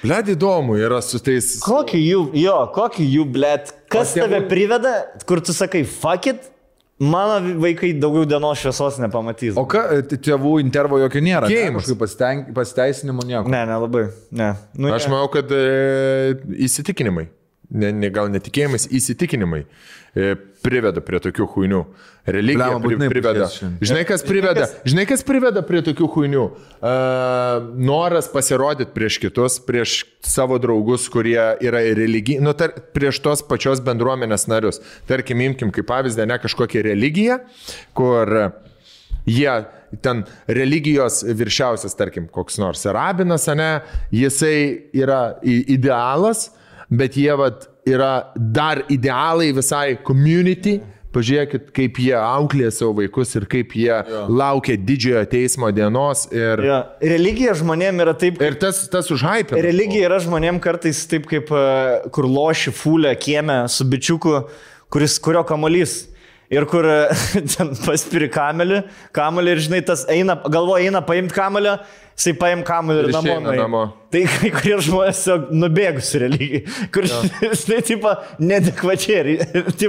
Bled 0.00 0.30
įdomu 0.32 0.78
yra 0.80 1.00
su 1.04 1.18
tais. 1.24 1.58
Kokį 1.64 2.00
jų, 2.00 2.22
jo, 2.40 2.54
kokį 2.76 3.04
jų, 3.18 3.26
blėt, 3.34 3.74
kas 3.92 4.14
tėvų- 4.14 4.28
tave 4.28 4.40
priveda, 4.48 4.94
kur 5.28 5.40
tu 5.44 5.52
sakai, 5.56 5.82
fuck 5.84 6.26
it, 6.32 6.48
mano 7.00 7.40
vaikai 7.60 7.92
daugiau 7.96 8.26
dienos 8.28 8.60
šviesos 8.60 9.00
nepamatys. 9.00 9.56
O 9.60 9.64
ką, 9.68 9.82
tėvų 10.12 10.58
intervo 10.60 11.00
jokio 11.00 11.22
nėra? 11.24 11.48
Games. 11.50 11.88
Kažkokių 11.88 12.54
pasiteisinimų 12.56 13.26
nieko. 13.30 13.52
Ne, 13.52 13.62
nelabai, 13.70 14.06
ne. 14.36 14.52
Nu, 14.76 14.92
Aš 14.94 15.08
manau, 15.12 15.30
kad 15.32 15.50
e, 15.56 16.36
įsitikinimai, 16.68 17.26
ne, 17.72 17.92
ne, 17.96 18.12
gal 18.12 18.28
netikėjimas, 18.32 18.90
įsitikinimai 19.00 19.64
e, 19.64 20.34
priveda 20.62 21.02
prie 21.04 21.20
tokių 21.22 21.46
huinių. 21.54 21.80
Religija 22.30 22.68
Blemba, 22.76 22.90
pri, 23.00 23.10
priveda. 23.12 23.48
Žinai, 23.80 24.04
kas 24.08 24.24
priveda, 24.26 24.68
žinai, 24.88 25.06
kas 25.08 25.24
priveda 25.26 25.62
prie 25.66 25.82
tokių 25.86 26.08
huinių? 26.14 26.44
Uh, 26.78 27.70
noras 27.80 28.28
pasirodyti 28.32 28.92
prieš 28.94 29.18
kitus, 29.24 29.58
prieš 29.64 30.02
savo 30.26 30.60
draugus, 30.62 31.08
kurie 31.12 31.38
yra 31.64 31.82
religijai, 31.96 32.44
nu, 32.44 32.54
tar, 32.56 32.76
prieš 32.94 33.22
tos 33.24 33.44
pačios 33.46 33.82
bendruomenės 33.84 34.46
narius. 34.50 34.82
Tarkim, 35.10 35.42
imkim 35.48 35.72
kaip 35.74 35.88
pavyzdį, 35.90 36.28
ne 36.30 36.40
kažkokią 36.42 36.84
religiją, 36.90 37.40
kur 37.96 38.36
jie 39.28 39.52
ten 40.02 40.24
religijos 40.46 41.22
viršiausias, 41.24 41.96
tarkim, 41.98 42.28
koks 42.30 42.60
nors 42.62 42.84
rabinas, 42.86 43.48
ne, 43.58 43.80
jisai 44.14 44.90
yra 44.96 45.22
idealas, 45.42 46.50
bet 46.90 47.18
jie 47.18 47.34
vat, 47.38 47.66
yra 47.90 48.14
dar 48.34 48.84
idealai 48.92 49.50
visai 49.56 49.98
community. 50.06 50.80
Pažiūrėkit, 51.10 51.72
kaip 51.74 51.96
jie 51.98 52.14
auklė 52.14 52.68
savo 52.70 52.92
vaikus 53.00 53.34
ir 53.34 53.48
kaip 53.50 53.72
jie 53.74 53.90
jo. 53.90 54.20
laukia 54.30 54.76
didžiojo 54.78 55.24
teismo 55.32 55.66
dienos. 55.74 56.28
Ir, 56.30 56.62
jo. 56.68 56.76
Religija 57.02 57.56
žmonėm 57.58 57.98
yra 58.04 58.14
taip, 58.14 58.38
ir 58.46 58.54
tas, 58.62 58.84
tas 58.92 59.10
užhypė. 59.10 59.58
Religija 59.66 60.06
yra 60.06 60.20
žmonėm 60.22 60.60
kartais 60.62 61.02
taip 61.10 61.26
kaip, 61.30 61.50
e, 61.50 62.12
kur 62.14 62.30
loši 62.30 62.70
fulę 62.70 63.16
kiemę 63.18 63.64
su 63.74 63.88
bičiuku, 63.90 64.36
kuris, 64.94 65.18
kurio 65.18 65.42
kamuolys. 65.48 66.04
Ir 66.50 66.68
kur 66.70 66.86
e, 66.86 67.00
ten 67.56 67.74
paspiri 67.82 68.30
kamelį, 68.30 68.84
kamelį 69.14 69.56
ir 69.56 69.64
žinai, 69.66 69.82
tas 69.90 70.06
eina, 70.10 70.38
galvoja, 70.46 70.86
eina 70.86 71.02
paimti 71.06 71.34
kamelį, 71.34 71.74
jisai 72.20 72.36
paim 72.36 72.62
kamelį 72.68 73.06
ir, 73.06 73.08
Ir 73.08 73.16
namo. 73.16 73.40
namo. 73.56 73.82
Tai 74.10 74.24
kai 74.26 74.48
kurie 74.50 74.74
žmonės 74.82 75.20
tiesiog 75.22 75.42
nubėgusi 75.54 76.18
religijai, 76.18 76.60
kur, 76.90 77.04
žinai, 77.06 77.76
tipo, 77.90 78.10
nedekvačiai. 78.42 79.36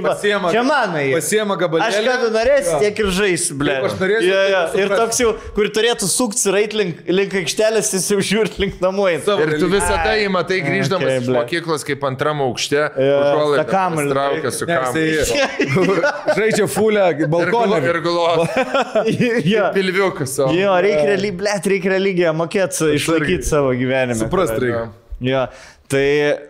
Pasiema- 0.04 0.52
čia 0.54 0.60
manai. 0.62 1.08
pasiema 1.16 1.56
gabalėlį. 1.58 1.88
Aš 1.88 2.06
ką 2.06 2.14
tu 2.22 2.28
norėsi, 2.36 2.76
tiek 2.84 3.00
ir 3.02 3.08
žaisi, 3.16 3.56
ble. 3.58 3.74
Aš 3.88 3.96
norėsiu, 3.98 4.28
Ja, 4.30 4.44
taip 4.46 4.52
ja. 4.54 4.60
ir 4.78 4.84
Ir 4.86 4.94
toks 5.00 5.18
jau, 5.24 5.32
kur 5.56 5.66
turėtų 5.74 6.06
sukti 6.12 6.54
rait 6.54 6.76
link, 6.78 7.00
link 7.10 7.34
aikštelės, 7.42 7.90
jis 7.96 8.06
jau 8.14 8.20
žiūri 8.30 8.54
link 8.62 8.78
namų. 8.84 9.08
Ir 9.18 9.56
tu 9.58 9.66
visą 9.72 9.90
tai 10.06 10.14
Ai. 10.22 10.28
matai 10.30 10.60
grįždamas 10.68 11.02
Okay, 11.08 11.18
iš 11.18 11.26
ble. 11.26 11.36
mokyklos 11.40 11.86
kaip 11.90 12.06
antram 12.06 12.44
aukšte. 12.46 12.86
Tą 12.94 13.66
kamuolį. 13.74 14.14
traukia 14.14 14.54
su 14.54 14.70
kamuoliu. 14.70 15.98
žaidžia 16.38 16.68
fulę 16.70 17.08
Ir 17.18 17.26
balkoną. 17.34 17.82
galo. 18.06 18.46
Jo. 19.52 19.66
Pilviukas. 19.74 20.38
Jo, 20.54 20.78
reikia 20.84 21.10
realiai, 21.10 21.34
blėt, 21.42 21.66
reikia 21.74 21.90
religiją 22.22 22.32
mokėti, 22.36 22.94
išlaikyti 22.96 23.46
savo 23.46 23.72
gyvenimą. 23.76 24.18
Suprast 24.26 24.58
reikia. 24.60 24.90
Jo, 25.22 25.44
tai, 25.90 26.06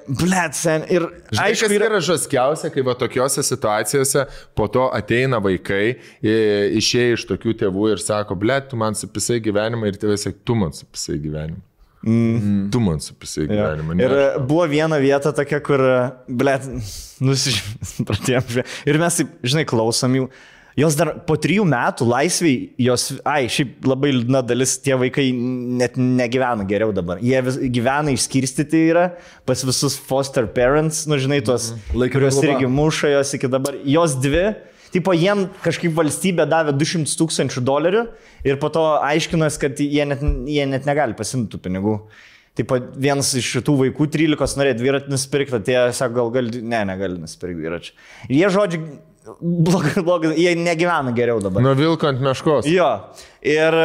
blėt, 0.08 0.56
sen. 0.56 0.84
Ir 0.88 1.04
Žinai, 1.30 1.48
aišku, 1.50 1.68
yra... 1.76 1.88
yra 1.90 2.00
žaskiausia, 2.00 2.70
kai 2.72 2.84
va 2.86 2.94
tokiose 2.96 3.42
situacijose 3.44 4.24
po 4.56 4.68
to 4.72 4.86
ateina 4.96 5.42
vaikai, 5.42 5.98
išėję 6.22 7.18
iš 7.18 7.26
tokių 7.28 7.56
tėvų 7.64 7.90
ir 7.92 8.00
sako, 8.00 8.38
ble, 8.38 8.56
tu 8.68 8.80
man 8.80 8.96
supisai 8.96 9.42
gyvenimą 9.44 9.90
ir 9.90 10.00
tėvai 10.00 10.16
sako, 10.20 10.40
tu 10.44 10.56
man 10.56 10.72
supisai 10.76 11.18
gyvenimą. 11.20 11.60
Mm. 12.02 12.70
Tu 12.74 12.80
man 12.82 12.98
supisai 12.98 13.44
gyvenimą. 13.46 13.94
ne 13.94 14.02
Ir 14.02 14.12
aš 14.16 14.40
buvo 14.48 14.64
viena 14.66 14.96
vieta 14.98 15.30
tokia, 15.36 15.60
kur, 15.62 15.84
blėt, 16.26 16.64
nusižymėjom. 17.26 18.64
Ir 18.88 18.98
mes, 19.04 19.20
taip, 19.20 19.36
žinai, 19.44 19.68
klausom 19.68 20.16
jų. 20.18 20.32
Jos 20.78 20.96
dar 20.96 21.10
po 21.28 21.36
trijų 21.36 21.66
metų 21.68 22.06
laisviai, 22.08 22.70
jos, 22.80 23.10
ai, 23.28 23.44
šiaip 23.52 23.84
labai 23.84 24.14
liūdna 24.14 24.40
dalis, 24.48 24.78
tie 24.80 24.96
vaikai 24.96 25.26
net 25.36 25.98
negyvena 26.00 26.64
geriau 26.68 26.94
dabar. 26.96 27.20
Jie 27.20 27.42
vis, 27.44 27.58
gyvena 27.74 28.14
išskirstyti 28.14 28.80
yra 28.88 29.10
pas 29.48 29.60
visus 29.68 29.98
foster 30.00 30.48
parents, 30.48 31.04
nu 31.10 31.20
žinai, 31.20 31.42
tuos, 31.44 31.74
Laikina 31.92 32.16
kuriuos 32.16 32.40
globa. 32.40 32.54
irgi 32.54 32.72
muša 32.72 33.12
jos 33.18 33.34
iki 33.36 33.52
dabar. 33.52 33.76
Jos 33.84 34.16
dvi, 34.24 34.46
tipo, 34.96 35.12
jiem 35.12 35.44
kažkaip 35.66 35.92
valstybė 36.00 36.48
davė 36.48 36.72
200 36.80 37.20
tūkstančių 37.20 37.64
dolerių 37.68 38.06
ir 38.48 38.60
po 38.62 38.72
to 38.72 38.88
aiškinas, 39.04 39.60
kad 39.60 39.76
jie 39.76 40.08
net, 40.08 40.24
jie 40.48 40.68
net 40.72 40.88
negali 40.88 41.16
pasimti 41.18 41.52
tų 41.52 41.66
pinigų. 41.68 41.98
Taip 42.56 42.68
pat 42.68 42.90
vienas 43.00 43.30
iš 43.36 43.46
šitų 43.58 43.78
vaikų 43.86 44.10
13 44.12 44.58
norėjo 44.60 44.76
dviratį 44.80 45.12
nusipirkti, 45.12 45.60
tai 45.64 45.76
jie 45.76 45.84
sako, 45.96 46.18
gal 46.18 46.34
gali, 46.34 46.60
ne, 46.60 46.82
negali 46.84 47.16
nusipirkti 47.20 47.60
dviračių. 47.60 47.94
Ir 48.28 48.34
jie 48.36 48.50
žodžiu, 48.52 48.80
blogai, 49.40 50.02
blogai, 50.02 50.34
jie 50.38 50.54
negyvena 50.58 51.12
geriau 51.16 51.40
dabar. 51.44 51.62
Nuo 51.64 51.74
vilko 51.78 52.08
ant 52.10 52.22
meškos. 52.22 52.68
Jo, 52.70 52.92
ir, 53.42 53.78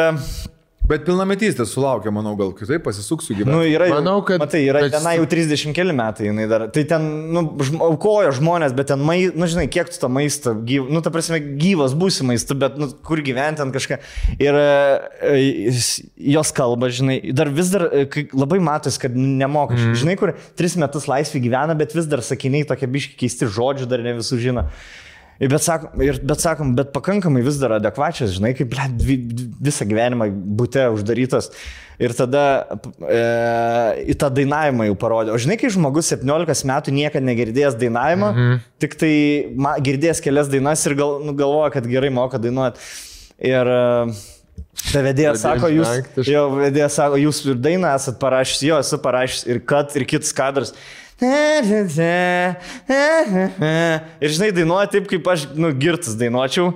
Bet 0.87 1.01
pilnametystės 1.03 1.73
sulaukia, 1.75 2.13
manau, 2.15 2.31
gal 2.39 2.53
kitaip 2.55 2.79
pasisuksiu 2.85 3.33
nu, 3.33 3.41
gyvenimą. 3.41 3.63
yra, 3.75 3.87
jau- 3.89 3.95
Manau, 3.97 4.21
kad- 4.23 4.39
matai, 4.39 4.61
yra 4.69 4.79
kad- 4.85 4.93
viena 4.95 5.11
jau 5.17 5.25
30 5.27 5.73
keli 5.75 5.91
metai, 5.91 6.29
jinai 6.29 6.45
dar, 6.47 6.63
tai 6.71 6.85
ten, 6.87 7.01
nu, 7.35 7.41
aukojo 7.89 8.29
žmonės, 8.31 8.71
bet 8.73 8.87
ten, 8.87 9.01
mai, 9.03 9.25
nu, 9.35 9.49
žinai, 9.51 9.65
kiek 9.67 9.89
tu 9.91 9.99
tą 9.99 10.07
maistą, 10.07 10.53
gyv, 10.63 10.87
nu, 10.89 11.01
ta 11.03 11.11
prasme, 11.11 11.41
gyvas 11.59 11.91
būsi 11.91 12.23
maistą, 12.23 12.55
bet, 12.57 12.77
nu, 12.79 12.87
kur 13.03 13.17
gyventi 13.19 13.59
ant 13.65 13.75
kažką. 13.75 13.97
Ir 14.39 14.55
e, 14.55 15.73
jos 16.15 16.53
kalba, 16.55 16.87
žinai, 16.87 17.19
dar 17.35 17.51
vis 17.51 17.67
dar 17.75 17.89
e, 17.91 18.05
labai 18.31 18.61
matos, 18.63 18.95
kad 18.97 19.11
nemoka. 19.11 19.75
Mm. 19.75 19.91
Žinai, 19.99 20.15
kur 20.15 20.31
tris 20.55 20.77
metus 20.79 21.09
laisvį 21.11 21.43
gyvena, 21.49 21.75
bet 21.77 21.91
vis 21.99 22.07
dar 22.07 22.23
sakiniai 22.23 22.63
tokie 22.65 22.87
biški 22.87 23.19
keisti 23.25 23.43
žodžiai, 23.51 23.89
dar 23.91 23.99
ne 24.07 24.15
visų 24.21 24.39
žino. 24.39 24.69
Bet 25.39 25.61
sakom, 25.61 26.01
ir, 26.01 26.17
bet 26.25 26.41
sakom, 26.41 26.71
bet 26.77 26.93
pakankamai 26.95 27.43
vis 27.45 27.59
dar 27.61 27.75
adekvačias, 27.77 28.33
žinai, 28.39 28.55
kaip 28.57 28.71
ble, 28.71 28.87
dvi, 28.97 29.17
visą 29.69 29.85
gyvenimą 29.85 30.31
būte 30.57 30.87
uždarytas. 30.95 31.51
Ir 32.01 32.13
tada 32.13 32.43
e, 33.01 33.21
į 34.13 34.15
tą 34.21 34.29
dainavimą 34.33 34.85
jau 34.89 34.95
parodė. 35.01 35.33
O 35.33 35.41
žinai, 35.41 35.57
kai 35.61 35.69
žmogus 35.73 36.09
17 36.13 36.65
metų 36.69 36.93
niekada 36.93 37.25
negirdėjęs 37.25 37.77
dainavimo, 37.81 38.31
mhm. 38.33 38.63
tik 38.81 38.97
tai 39.01 39.13
ma, 39.57 39.75
girdėjęs 39.81 40.21
kelias 40.25 40.49
dainas 40.53 40.85
ir 40.89 40.97
gal, 40.97 41.17
nu, 41.25 41.33
galvoja, 41.37 41.71
kad 41.77 41.89
gerai 41.89 42.11
moka 42.13 42.41
dainuoti. 42.41 42.81
Ir 43.45 43.73
e, 43.73 43.81
ta 44.91 45.01
vedėja 45.05 45.33
sako, 45.37 45.69
jūs, 45.73 46.21
jo, 46.25 46.47
vedėja 46.57 46.89
sako, 46.93 47.17
jūs 47.21 47.43
ir 47.45 47.57
dainą 47.61 47.93
esat 47.97 48.17
parašęs, 48.21 48.63
jo, 48.65 48.79
esu 48.85 49.01
parašęs 49.01 49.49
ir 49.49 49.61
kad, 49.69 49.93
ir 49.97 50.05
kitas 50.09 50.33
kadras. 50.37 50.73
Ir 54.21 54.33
žinai, 54.35 54.51
dainuoja 54.53 54.89
taip, 54.93 55.07
kaip 55.09 55.27
aš, 55.33 55.47
nu, 55.57 55.71
girtas 55.77 56.17
dainuočiau. 56.19 56.75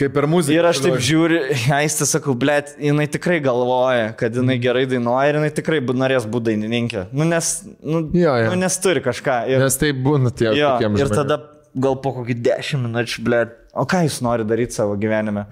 Kaip 0.00 0.14
per 0.16 0.24
muziką. 0.30 0.54
Ir 0.56 0.68
aš 0.70 0.80
taip 0.80 0.96
žiūriu, 1.04 1.40
aistė 1.80 2.06
sakau, 2.08 2.32
blėt, 2.40 2.72
jinai 2.80 3.04
tikrai 3.12 3.36
galvoja, 3.44 4.14
kad 4.16 4.36
jinai 4.38 4.56
gerai 4.62 4.86
dainuoja 4.88 5.28
ir 5.34 5.40
jinai 5.42 5.50
tikrai 5.52 5.82
norės 5.92 6.24
būti 6.30 6.54
dainininkė. 6.54 7.06
Nu, 7.12 7.26
nes, 7.28 7.50
nu, 7.84 8.06
Jo, 8.16 8.36
jo. 8.40 8.52
nu, 8.54 8.62
nes 8.64 8.78
turi 8.80 9.02
kažką. 9.04 9.42
Ir, 9.52 9.60
Nes 9.66 9.76
tai 9.80 9.92
būna 9.92 10.32
tie 10.32 10.54
jo, 10.56 10.72
ir 10.80 10.88
žmonėm. 10.88 11.16
tada 11.18 11.40
gal 11.84 11.98
po 12.02 12.14
kokį 12.16 12.38
dešimt 12.48 12.88
minučių, 12.88 13.26
blėt, 13.28 13.52
o 13.74 13.84
ką 13.88 14.02
jūs 14.06 14.20
nori 14.24 14.46
daryti 14.48 14.76
savo 14.76 14.96
gyvenime? 15.00 15.46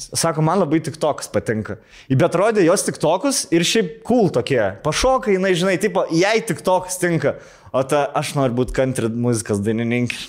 Sako, 0.00 0.44
man 0.44 0.60
labai 0.62 0.82
tik 0.84 0.98
toks 1.00 1.30
patinka. 1.32 1.78
I 2.12 2.18
bet 2.18 2.36
rodė 2.38 2.64
jos 2.66 2.84
tik 2.86 3.00
tokus 3.02 3.44
ir 3.54 3.64
šiaip 3.66 4.00
cool 4.08 4.32
tokie. 4.34 4.60
Pašoka, 4.84 5.32
jinai, 5.34 5.54
žinai, 5.58 5.78
tipo, 5.82 6.04
jai 6.12 6.38
tik 6.44 6.64
toks 6.66 7.00
tinka. 7.02 7.36
O 7.72 7.84
ta, 7.88 8.04
aš 8.18 8.34
noriu 8.36 8.58
būti 8.60 8.76
country 8.76 9.08
muzikos 9.08 9.62
dainininkė. 9.64 10.20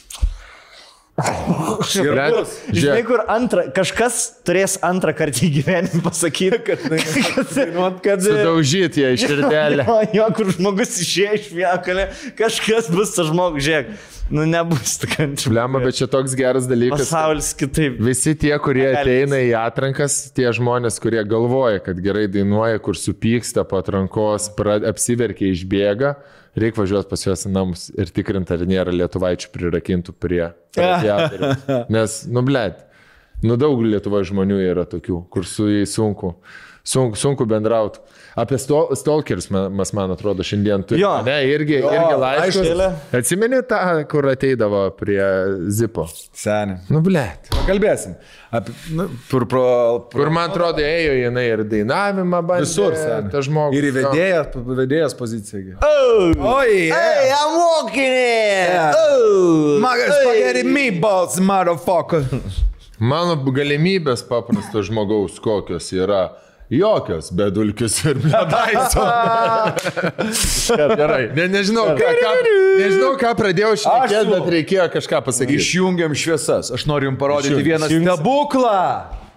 Blet, 1.14 1.93
Žinai, 1.93 2.74
žiūrėk. 2.74 3.03
kur 3.06 3.22
antrą, 3.30 3.67
kažkas 3.75 4.16
turės 4.48 4.80
antrą 4.82 5.14
kartą 5.14 5.43
į 5.45 5.50
gyvenimą 5.59 6.01
pasakyti, 6.08 6.58
kad, 6.66 6.82
kad, 6.90 8.00
kad 8.01 8.24
Sudaužyti 8.25 9.03
ją 9.03 9.11
iš 9.14 9.27
širdelę. 9.27 9.85
Jo, 9.85 10.00
jo, 10.17 10.25
kur 10.40 10.50
žmogus 10.56 10.95
išėjo 11.03 11.35
iš 11.38 11.51
viekalė, 11.53 12.08
kažkas 12.40 12.90
bus 12.93 13.14
tas 13.14 13.30
žmogus, 13.30 13.61
žiūrėk, 13.67 13.93
nu 14.33 14.48
nebus 14.50 14.95
tokia. 15.03 15.30
Blemba, 15.53 15.83
bet 15.85 16.00
čia 16.01 16.09
toks 16.09 16.33
geras 16.40 16.66
dalykas. 16.72 17.03
kad 17.03 17.06
Pasaulis 17.06 17.51
kitaip. 17.61 18.01
Visi 18.09 18.33
tie, 18.42 18.56
kurie 18.66 18.90
ateina 18.95 19.38
į 19.45 19.53
atrankas, 19.61 20.17
tie 20.33 20.50
žmonės, 20.58 20.98
kurie 21.03 21.22
galvoja, 21.30 21.83
kad 21.92 22.01
gerai 22.01 22.25
dainuoja, 22.32 22.82
kur 22.82 22.98
supyksta 22.98 23.61
po 23.69 23.77
atrankos, 23.83 24.50
pra- 24.58 24.82
apsiverkia, 24.90 25.53
išbėga, 25.53 26.16
reikia 26.59 26.83
važiuoti 26.83 27.09
pas 27.09 27.25
juos 27.25 27.45
į 27.48 27.51
namus 27.53 27.88
ir 27.98 28.11
tikrinti, 28.14 28.56
ar 28.56 28.65
nėra 28.69 28.93
lietuvaičių 28.95 29.51
prirakintų 29.53 30.15
prie. 30.17 30.43
Nes, 31.93 32.19
nu, 32.30 32.43
blėt, 32.45 32.83
nu 33.45 33.57
daug 33.59 33.82
Lietuvoje 33.85 34.30
žmonių 34.32 34.59
yra 34.65 34.85
tokių, 34.90 35.23
kur 35.33 35.48
su 35.49 35.69
jais 35.72 35.95
sunku, 35.95 36.35
sunku, 36.83 37.19
sunku 37.19 37.48
bendrauti. 37.49 38.03
Apie 38.35 38.57
stol, 38.57 38.87
stalkerius 38.97 39.49
me- 39.53 39.67
mes, 39.69 39.91
man 39.93 40.09
atrodo, 40.11 40.41
šiandien 40.43 40.81
turime. 40.89 41.03
Jo. 41.03 41.11
Ne, 41.25 41.35
irgi, 41.51 41.75
irgi 41.85 42.15
laiškus. 42.17 42.69
aišku. 42.71 43.17
Atsimeni 43.19 43.59
tą, 43.69 43.81
kur 44.09 44.25
ateidavo 44.31 44.87
prie 44.97 45.21
Zipo? 45.69 46.07
Seniai. 46.33 46.79
Nu, 46.89 47.01
blėt. 47.05 47.51
Kalbėsim. 47.67 48.15
Apie, 48.53 48.73
nu, 48.97 49.05
kur 49.29 49.45
pro, 49.49 49.65
pro, 50.09 50.23
Kur 50.23 50.31
man 50.33 50.49
atrodo, 50.49 50.81
ėjo 50.81 51.13
jinai 51.19 51.45
ir 51.51 51.63
dainavimą 51.69 52.41
bandė. 52.49 52.65
visur, 52.65 52.97
seniai. 52.97 53.69
Ir 53.77 53.87
į 53.89 53.93
vedėjas, 53.99 54.49
vedėjas 54.81 55.13
poziciją. 55.17 55.77
Oi, 55.83 56.89
Hey, 56.89 57.31
I'm 57.37 57.53
walking 57.57 58.13
in! 58.17 58.93
Oh! 58.97 59.77
Magas 59.83 60.09
spaghetti 60.21 60.63
meatballs, 60.65 61.37
motherfucker. 61.39 62.25
Mano 62.99 63.35
galimybės 63.35 64.21
paprasto 64.25 64.81
žmogaus 64.85 65.37
kokios 65.43 65.89
yra. 65.93 66.31
Jokios, 66.74 67.30
be 67.38 67.50
dulkius 67.53 68.00
ir 68.10 68.18
be 68.24 68.32
daiso. 68.50 69.03
Gerai, 70.98 71.27
ne, 71.35 71.45
nežinau, 71.53 71.92
ką, 72.00 72.14
ką, 72.18 72.32
nežinau, 72.80 73.11
ką 73.22 73.34
pradėjau 73.38 73.76
šnekėti, 73.84 74.32
bet 74.32 74.50
reikėjo 74.56 74.88
kažką 74.95 75.22
pasakyti. 75.27 75.60
Išjungiam 75.61 76.16
šviesas. 76.18 76.72
Aš 76.74 76.88
noriu 76.90 77.11
jums 77.11 77.22
parodyti 77.22 77.53
Išjungiam. 77.53 77.85
vieną 77.85 78.16
stebuklą. 78.18 78.82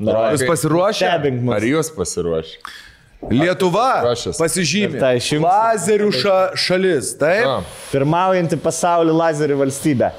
Jūs 0.01 0.47
pasiruošę? 0.49 1.13
Ar 1.59 1.69
jūs 1.75 1.93
pasiruošę? 1.97 2.59
Lietuva 3.33 3.89
pasižymė. 4.39 5.01
Tai. 5.01 5.15
Lazerių 5.43 6.11
ša, 6.15 6.37
šalis. 6.61 7.15
Taip. 7.21 7.47
A, 7.49 7.55
Pirmaujanti 7.91 8.59
pasaulio 8.61 9.17
lazerių 9.17 9.57
valstybė. 9.65 10.13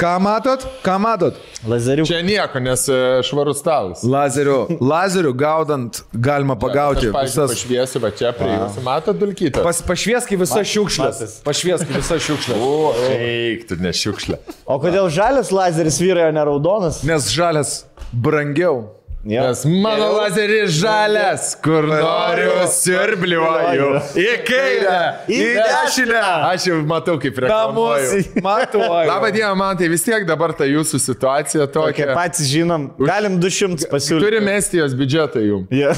Ką 0.00 0.12
matot? 0.22 0.66
Ką 0.84 0.96
matot? 1.02 1.40
Lazerių. 1.68 2.04
čia 2.08 2.20
nieko, 2.24 2.60
nes 2.62 2.86
e, 2.88 2.98
švarus 3.26 3.58
stalas. 3.60 4.04
Lazerių, 4.06 4.78
lazerių 4.80 5.32
gaudant 5.36 6.00
galima 6.14 6.56
pagauti 6.56 7.10
pavyzdžiui, 7.12 7.26
visas. 7.26 7.52
pašviesiu, 7.52 8.00
va 8.04 8.12
čia 8.16 8.30
prie 8.36 8.48
jūsų. 8.54 8.84
Matot 8.86 9.18
dulkytą? 9.20 9.64
Pas, 9.66 9.82
pašvieski 9.84 10.38
visas 10.40 10.70
šiukšlės. 10.70 11.20
matas. 11.20 11.34
Pašvieski 11.44 11.98
visas 11.98 12.24
šiukšlės. 12.24 12.64
O, 12.64 12.94
eik, 13.12 13.66
tu 13.68 13.76
nešiukšlė. 13.80 14.40
O 14.64 14.78
kodėl 14.80 15.10
žalias 15.12 15.52
lazeris 15.52 16.00
vyrojo 16.00 16.32
ne 16.32 16.46
raudonas? 16.48 17.02
Nes 17.04 17.28
žalias 17.34 17.82
brangiau. 18.12 18.86
Jo. 19.24 19.42
Nes 19.48 19.64
mano 19.68 20.06
lazeris 20.16 20.70
žalias, 20.80 21.50
kur 21.60 21.84
noriu 21.84 22.62
sirbliuoju. 22.72 23.88
Į 24.16 24.28
kairę, 24.48 25.00
į 25.28 25.40
dešinę. 25.58 26.22
Aš 26.48 26.64
jau 26.70 26.78
matau, 26.88 27.18
kaip 27.20 27.36
reklamuoju. 27.44 28.22
Matuoju. 28.46 29.08
Labą 29.10 29.28
dieną, 29.34 29.50
man 29.60 29.76
tai 29.76 29.90
vis 29.92 30.06
tiek 30.06 30.24
dabar 30.28 30.54
ta 30.56 30.64
jūsų 30.68 31.00
situacija 31.04 31.66
Tokie 31.68 32.06
tokia. 32.06 32.14
patys 32.16 32.48
žinom. 32.48 32.86
Galim 32.96 33.36
200 33.42 33.90
pasiūlyti. 33.92 34.24
Turime 34.24 34.54
estijos 34.60 34.96
biudžetą 34.96 35.44
jums. 35.44 35.68
Ja. 35.80 35.92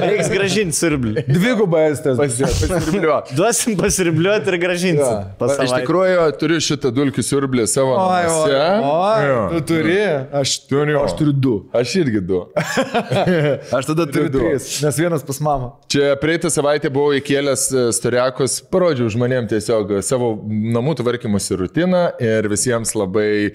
Reiks 0.00 0.30
gražinti 0.32 0.74
sirblį. 0.74 1.24
Dvigubai 1.28 1.84
estas. 1.92 2.18
Pasirbliuoti. 2.18 3.34
Duosim 3.38 3.76
pasirbliuoti 3.78 4.54
ir. 4.54 5.10
Pas 5.38 5.52
Iš 5.52 5.58
savaitę. 5.60 5.82
tikrųjų, 5.84 6.24
turiu 6.40 6.58
šitą 6.64 6.90
dulkių 6.94 7.22
siurblį 7.26 7.66
savo 7.70 7.94
Oi, 7.98 8.24
oi, 8.30 8.56
oi, 8.86 9.44
tu 9.52 9.60
turi. 9.74 9.98
Aš 10.40 10.56
Turiu. 10.70 10.98
Aš 11.04 11.14
turiu 11.18 11.32
du. 11.34 11.54
Aš 11.76 11.94
irgi 12.02 12.20
du. 12.30 12.40
Aš 13.76 13.86
tada 13.86 14.06
turiu 14.06 14.28
du. 14.28 14.38
tris. 14.38 14.82
Nes 14.82 14.98
vienas 14.98 15.24
pas 15.26 15.40
mamą. 15.40 15.72
Čia 15.90 16.14
praeitą 16.20 16.50
savaitę 16.52 16.90
buvau 16.92 17.14
įkėlęs 17.18 17.66
e, 17.72 17.84
storiakus, 17.96 18.60
parodžiau 18.72 19.10
žmonėms 19.12 19.50
tiesiog 19.52 19.98
savo 20.06 20.32
namų 20.46 20.96
tvarkymosi 21.00 21.58
rutiną 21.60 22.06
ir 22.22 22.48
visiems 22.50 22.94
labai 22.98 23.30
e, 23.50 23.52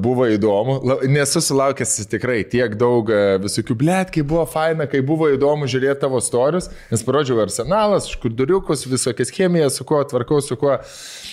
buvo 0.00 0.28
įdomu. 0.30 0.78
Nesu 1.10 1.42
sulaukęs 1.44 1.96
tikrai 2.10 2.42
tiek 2.50 2.76
daug 2.80 3.10
e, 3.12 3.38
visokių 3.44 3.78
blėt, 3.82 4.14
kai 4.14 4.24
buvo 4.26 4.46
faina, 4.50 4.88
kai 4.90 5.02
buvo 5.06 5.30
įdomu 5.34 5.68
žiūrėti 5.70 6.02
tavo 6.04 6.22
storius, 6.24 6.70
nes 6.92 7.04
parodžiau 7.06 7.42
arsenalas, 7.44 8.10
škurduriukus, 8.14 8.86
visokias 8.90 9.32
chemijas, 9.34 9.78
su 9.80 9.88
kuo 9.88 10.02
tvarkau, 10.04 10.42
su 10.44 10.58
kuo, 10.60 10.78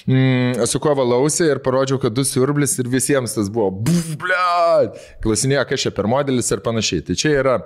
mm, 0.07 0.67
su 0.69 0.81
kuo 0.83 0.95
valausi 0.97 1.45
ir 1.47 1.61
parodžiau, 1.65 2.01
kad 2.01 2.15
du 2.15 2.25
siurblis 2.27 2.77
ir 2.81 2.89
visiems 2.91 3.37
tas 3.37 3.51
buvo, 3.53 3.69
buf, 3.87 4.13
blėt, 4.21 4.97
klausinėjo, 5.23 5.65
kas 5.69 5.87
čia 5.87 5.93
per 5.95 6.09
modelis 6.11 6.51
ir 6.53 6.63
panašiai. 6.65 7.05
Tai 7.07 7.19
čia 7.19 7.35
yra 7.41 7.59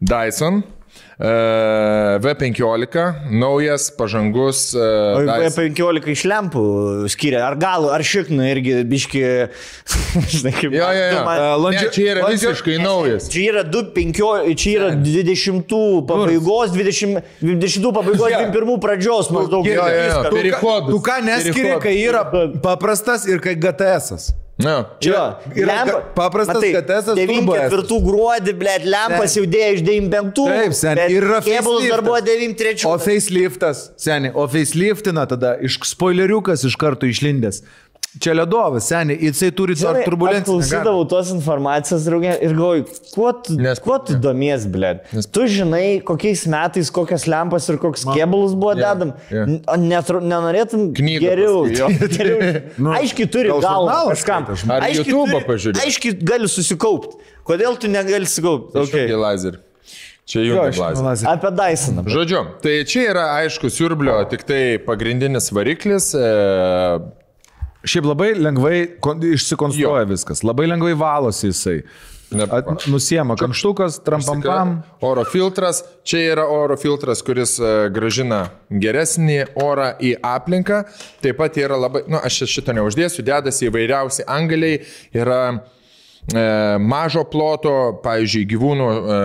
Dyson. 0.00 0.62
E, 1.20 1.30
V15, 2.24 3.30
naujas, 3.30 3.90
pažangus. 3.90 4.74
e, 4.74 4.78
O 4.78 5.20
Dyson. 5.26 5.70
15 5.74 6.08
iš 6.14 6.24
lempų 6.30 6.64
skiria. 7.12 7.44
Ar 7.48 7.56
galų, 7.60 7.90
ar 7.94 8.00
šiknų 8.04 8.48
irgi 8.54 8.74
biški. 8.88 9.22
Žinai, 10.34 10.52
kaip. 10.56 10.72
Jo, 10.72 10.88
jo, 10.96 11.06
jo. 11.12 11.22
landžio- 11.64 11.88
Ne, 11.88 11.94
čia 11.94 12.06
yra 12.14 12.24
landžio- 12.26 12.50
visiškai 12.54 12.78
naujas. 12.82 13.28
Čia 13.32 13.46
yra 13.52 13.64
2.15, 13.68 14.54
čia 14.56 14.74
yra 14.80 14.90
20 14.96 16.06
pabaigos, 16.08 16.72
20, 16.74 17.22
20 17.42 17.92
pabaigos, 17.92 18.26
21 18.32 18.78
pradžios 18.80 19.30
maždaug. 19.30 19.66
Jo, 19.66 19.86
jo, 19.86 20.04
jo. 20.10 20.22
Perikodus. 20.34 20.90
Tu 20.94 21.00
ką 21.10 21.20
neskiri, 21.24 21.74
kai 21.82 21.96
yra 22.02 22.24
paprastas 22.62 23.26
ir 23.28 23.38
kai 23.40 23.54
GTS. 23.54 24.12
-as? 24.16 24.30
Na, 24.62 24.74
Jo, 25.00 25.20
yra 25.56 25.76
lempa- 25.84 26.00
paprastas 26.14 26.56
Matai, 26.56 26.72
GTS-as, 26.74 27.16
turbo 27.16 27.54
94 27.56 28.00
gruodį, 28.06 28.54
blėt, 28.60 28.84
lempas 28.84 29.36
jau 29.38 29.44
dėjo 29.46 29.70
iš 29.78 29.82
95. 29.86 30.46
Taip, 30.50 30.74
sen, 30.76 30.98
ir 31.08 31.22
yra 31.22 31.40
Kėbulas 31.40 31.86
dar 31.88 32.02
faceliftas. 32.02 32.06
buvo 32.06 32.20
93. 32.20 32.86
O 32.90 32.96
faceliftas, 32.98 33.84
seniai, 33.96 34.32
o 34.34 34.46
faceliftina 34.48 35.26
tada 35.30 35.56
iš 35.64 35.78
spoileriukas 35.94 36.64
iš 36.68 36.76
karto 36.76 37.06
išlindęs. 37.08 37.62
Čia 38.18 38.32
ledovas, 38.34 38.88
seniai, 38.90 39.20
jisai 39.22 39.52
turi 39.54 39.76
Žinai, 39.78 39.92
dar 40.00 40.02
turbulenciją. 40.08 40.40
Aš 40.42 40.48
klausydavau 40.48 41.04
tos 41.06 41.28
informacijos, 41.30 42.02
draugė, 42.08 42.32
ir 42.42 42.54
galvoju, 42.58 42.86
kuo 43.14 43.28
tu, 43.38 43.54
Nes- 43.54 43.78
kuo 43.78 43.98
tu 44.02 44.16
domies, 44.18 44.64
blėt? 44.66 45.04
Nes- 45.14 45.28
Tu 45.30 45.44
žinai, 45.46 46.02
kokiais 46.02 46.42
metais, 46.50 46.90
kokias 46.90 47.28
lempas 47.30 47.68
ir 47.70 47.78
koks 47.78 48.02
kėbulus 48.10 48.56
buvo 48.58 48.72
Jo, 48.74 48.80
dedam. 48.82 49.12
o 49.62 49.76
netru- 49.78 50.18
Nenorėtum 50.26 50.88
Knygą 50.92 51.20
geriau. 51.22 51.60
paskaityt. 51.70 52.16
geriau. 52.18 52.94
Aiškiai 52.98 53.30
turi 53.30 53.48
gal 53.48 53.62
galvą 53.86 54.10
kažkam. 54.10 54.48
Ar 54.74 54.80
Aiškiai 54.88 55.06
YouTube'ą 55.14 55.38
turi- 55.38 55.46
pažiūrėt? 55.52 55.82
Aiškiai 55.86 56.18
gali 56.32 56.48
susikaupti. 56.50 57.14
Kodėl 57.46 57.78
tu 57.78 57.86
negali 57.86 58.26
susikaupti? 58.26 58.74
okay. 58.74 59.06
Okay. 59.06 59.14
lazer. 59.22 59.60
Čia 60.26 60.42
jungia 60.50 60.98
lazer. 60.98 61.28
Apie 61.30 61.50
Dysoną. 61.54 62.02
Žodžiu, 62.10 62.42
tai 62.62 62.82
čia 62.86 63.06
yra 63.14 63.24
aišku 63.38 63.70
siurblio 63.70 64.18
tik 64.30 64.42
tai 64.46 64.78
pagrindinis 64.82 65.50
variklis. 65.54 66.10
E, 66.14 67.00
Šiaip 67.84 68.04
labai 68.10 68.34
lengvai 68.36 68.78
kon- 69.00 69.22
išsikonstruoja 69.24 70.04
Jo. 70.04 70.08
viskas, 70.12 70.42
labai 70.44 70.66
lengvai 70.68 70.94
valosi 70.98 71.48
jisai. 71.52 71.82
At, 72.30 72.86
nusiema 72.86 73.34
kamštukas, 73.34 73.96
trampampam. 74.06 74.76
Oro 75.02 75.24
filtras. 75.26 75.80
Čia 76.06 76.20
yra 76.36 76.44
oro 76.46 76.76
filtras, 76.78 77.24
kuris 77.26 77.56
e, 77.58 77.88
gražina 77.90 78.44
geresnį 78.70 79.40
orą 79.58 79.88
į 79.98 80.12
aplinką. 80.22 80.84
Taip 81.24 81.40
pat 81.40 81.58
yra 81.58 81.74
labai, 81.80 82.04
na, 82.06 82.20
nu, 82.20 82.22
aš 82.22 82.44
šitą 82.52 82.76
neuždėsiu, 82.78 83.24
dedasi 83.26 83.66
įvairiausi 83.66 84.28
angaliai. 84.30 84.84
Yra 85.16 85.40
e, 85.56 85.58
mažo 86.78 87.24
ploto, 87.26 87.72
pavyzdžiui, 88.04 88.44
gyvūnų 88.50 88.86
e, 88.86 89.20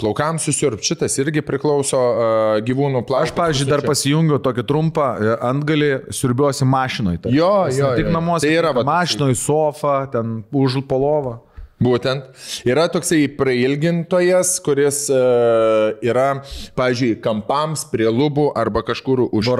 plaukams 0.00 0.46
susirp. 0.46 0.80
Šitas 0.84 1.18
irgi 1.20 1.42
priklauso 1.44 1.98
e, 1.98 2.28
gyvūnų 2.66 3.02
plaukams. 3.08 3.32
Aš, 3.32 3.36
pavyzdžiui, 3.36 3.68
dar 3.70 3.82
pasijungiu 3.84 4.38
tokį 4.44 4.64
trumpą 4.68 5.08
e, 5.16 5.34
antgalį, 5.50 5.90
siurbiuosi 6.16 6.68
mašinoje. 6.68 7.20
Jo, 7.34 7.66
jo, 7.74 7.90
Tik 7.98 8.08
jo. 8.08 8.14
namuose. 8.14 8.46
Tai 8.46 8.54
yra, 8.54 8.72
va, 8.76 8.86
mašinoje, 8.86 9.36
sofą, 9.42 9.98
ten 10.12 10.38
už 10.54 10.80
polovą. 10.88 11.40
Būtent. 11.76 12.30
Yra 12.64 12.86
toksai 12.88 13.26
prailgintojas, 13.36 14.54
kuris 14.64 15.02
uh, 15.12 15.90
yra, 16.00 16.38
pavyzdžiui, 16.78 17.18
kampams 17.20 17.82
prie 17.90 18.06
lubų 18.08 18.46
arba 18.56 18.80
kažkur 18.86 19.26
už. 19.26 19.50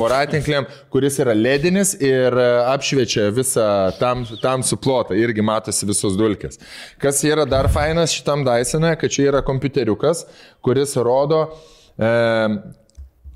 Voratinklėm, 0.00 0.64
kuris 0.94 1.20
yra 1.20 1.34
ledinis 1.36 1.92
ir 2.00 2.32
e, 2.32 2.46
apšviečia 2.72 3.28
visą 3.36 3.66
tam, 4.00 4.24
tam 4.40 4.64
suplotą, 4.64 5.18
irgi 5.20 5.44
matosi 5.44 5.84
visos 5.88 6.16
dulkės. 6.16 6.56
Kas 7.02 7.20
yra 7.28 7.44
dar 7.48 7.68
fainas 7.72 8.14
šitam 8.16 8.46
Dysonui, 8.48 8.94
kad 9.00 9.12
čia 9.12 9.28
yra 9.28 9.44
kompiuteriukas, 9.44 10.24
kuris 10.64 10.96
rodo, 10.96 11.44
e, 12.00 12.14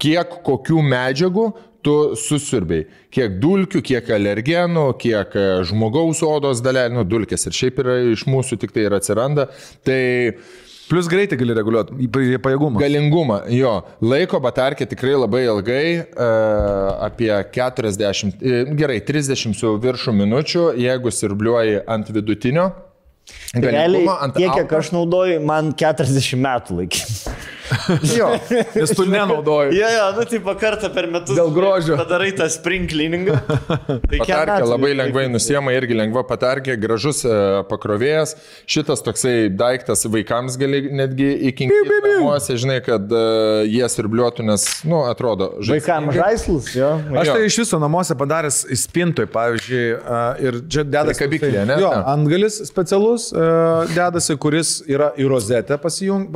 kiek 0.01 0.41
kokių 0.49 0.81
medžiagų 0.95 1.51
tu 1.89 1.97
susirbiai. 2.21 2.85
Kiek 3.15 3.41
dulkių, 3.41 3.83
kiek 3.91 4.13
alergenų, 4.19 4.87
kiek 5.01 5.35
e, 5.39 5.49
žmogaus 5.69 6.21
odos 6.27 6.61
dalelių, 6.65 7.01
nu, 7.01 7.09
dulkės 7.09 7.49
ir 7.49 7.57
šiaip 7.57 7.83
yra 7.85 7.99
iš 8.13 8.29
mūsų 8.29 8.61
tik 8.61 8.75
tai 8.77 8.89
ir 8.89 8.99
atsiranda. 8.99 9.49
Tai 9.87 10.01
Plus 10.89 11.05
greitį 11.05 11.37
gali 11.37 11.53
reguliuoti, 11.53 12.07
pajėgumą. 12.41 12.81
galingumą, 12.81 13.43
jo, 13.53 13.75
laiko 14.01 14.39
batarkė 14.41 14.87
tikrai 14.89 15.19
labai 15.19 15.43
ilgai, 15.45 15.83
e, 16.01 16.29
apie 17.05 17.29
40, 17.53 18.39
e, 18.41 18.63
gerai, 18.79 18.97
30 19.05 19.53
su 19.59 19.75
viršų 19.85 20.17
minučių, 20.23 20.65
jeigu 20.81 21.13
sirbliuoji 21.13 21.83
ant 21.85 22.09
vidutinio. 22.09 22.71
Realiai, 23.53 23.83
galingumo, 23.83 24.17
ant 24.25 24.41
tiek, 24.41 24.49
kiek 24.57 24.73
aš 24.81 24.95
naudoju, 24.97 25.45
man 25.45 25.75
40 25.77 26.41
metų 26.41 26.81
laikė. 26.81 27.05
Jo, 28.17 28.31
Nes 28.79 28.95
tu 28.97 29.07
nenaudoji. 29.09 29.77
Jo, 29.79 29.89
jo, 29.95 30.07
nu 30.17 30.27
tai 30.29 30.57
kartą 30.61 30.91
per 30.95 31.09
metus. 31.13 31.37
Dėl 31.37 31.51
grožio. 31.55 31.97
Padarai 32.01 32.31
tą 32.37 32.49
spring 32.53 32.89
cleaningą. 32.91 33.39
Tai 34.09 34.19
Patarkė 34.21 34.67
labai 34.69 34.93
lengvai 34.97 35.27
nusiema, 35.31 35.73
irgi 35.77 35.97
lengva 35.97 36.23
patarkė, 36.27 36.77
gražus 36.81 37.23
e, 37.27 37.33
pakrovėjas. 37.69 38.35
Šitas 38.69 39.03
toksai 39.05 39.49
daiktas 39.53 40.05
vaikams 40.09 40.57
gali 40.61 40.81
netgi 40.95 41.29
įkinkyti 41.51 41.99
namuose, 42.05 42.57
žinai, 42.61 42.79
kad 42.85 43.13
e, 43.13 43.23
jie 43.69 43.89
sirbliuotų, 43.93 44.47
nes, 44.49 44.67
nu, 44.89 45.03
atrodo, 45.09 45.51
Vaikam 45.69 46.09
žaislus, 46.15 46.71
jo. 46.77 46.91
Aš 47.19 47.33
tai 47.33 47.43
iš 47.49 47.59
viso 47.63 47.81
namuose 47.83 48.17
padaręs 48.19 48.61
spintoj, 48.83 49.29
pavyzdžiui, 49.33 49.85
a, 49.99 50.21
ir 50.43 50.61
čia 50.71 50.85
dedasi. 50.87 51.19
Prikabiklė, 51.19 51.65
ne? 51.69 51.79
Jo, 51.83 51.93
antgalis 52.13 52.61
specialus 52.69 53.29
a, 53.33 53.85
dedasi, 53.93 54.37
kuris 54.41 54.79
yra 54.89 55.11
į 55.19 55.29
rozetę 55.31 55.79
pasijung, 55.83 56.29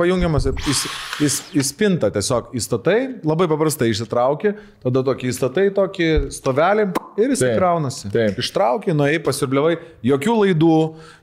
pajungiamas, 1.23 1.39
ir 1.53 1.53
į, 1.53 1.57
į, 1.57 1.59
į 1.59 1.65
spintą 1.67 2.09
tiesiog 2.13 2.51
įstatai, 2.57 2.97
labai 3.25 3.47
paprastai 3.51 3.89
išsitrauki, 3.93 4.53
tada 4.83 5.03
tokį 5.07 5.31
įstatai, 5.31 5.65
tokį 5.75 6.09
stovelį 6.33 6.87
ir 7.17 7.29
jis 7.33 7.43
įkraunasi. 7.45 8.09
taip. 8.13 8.37
Ištrauki, 8.41 8.93
nuėjai, 8.97 9.21
pasirbliavai, 9.23 9.77
jokių 10.03 10.35
laidų, 10.41 10.77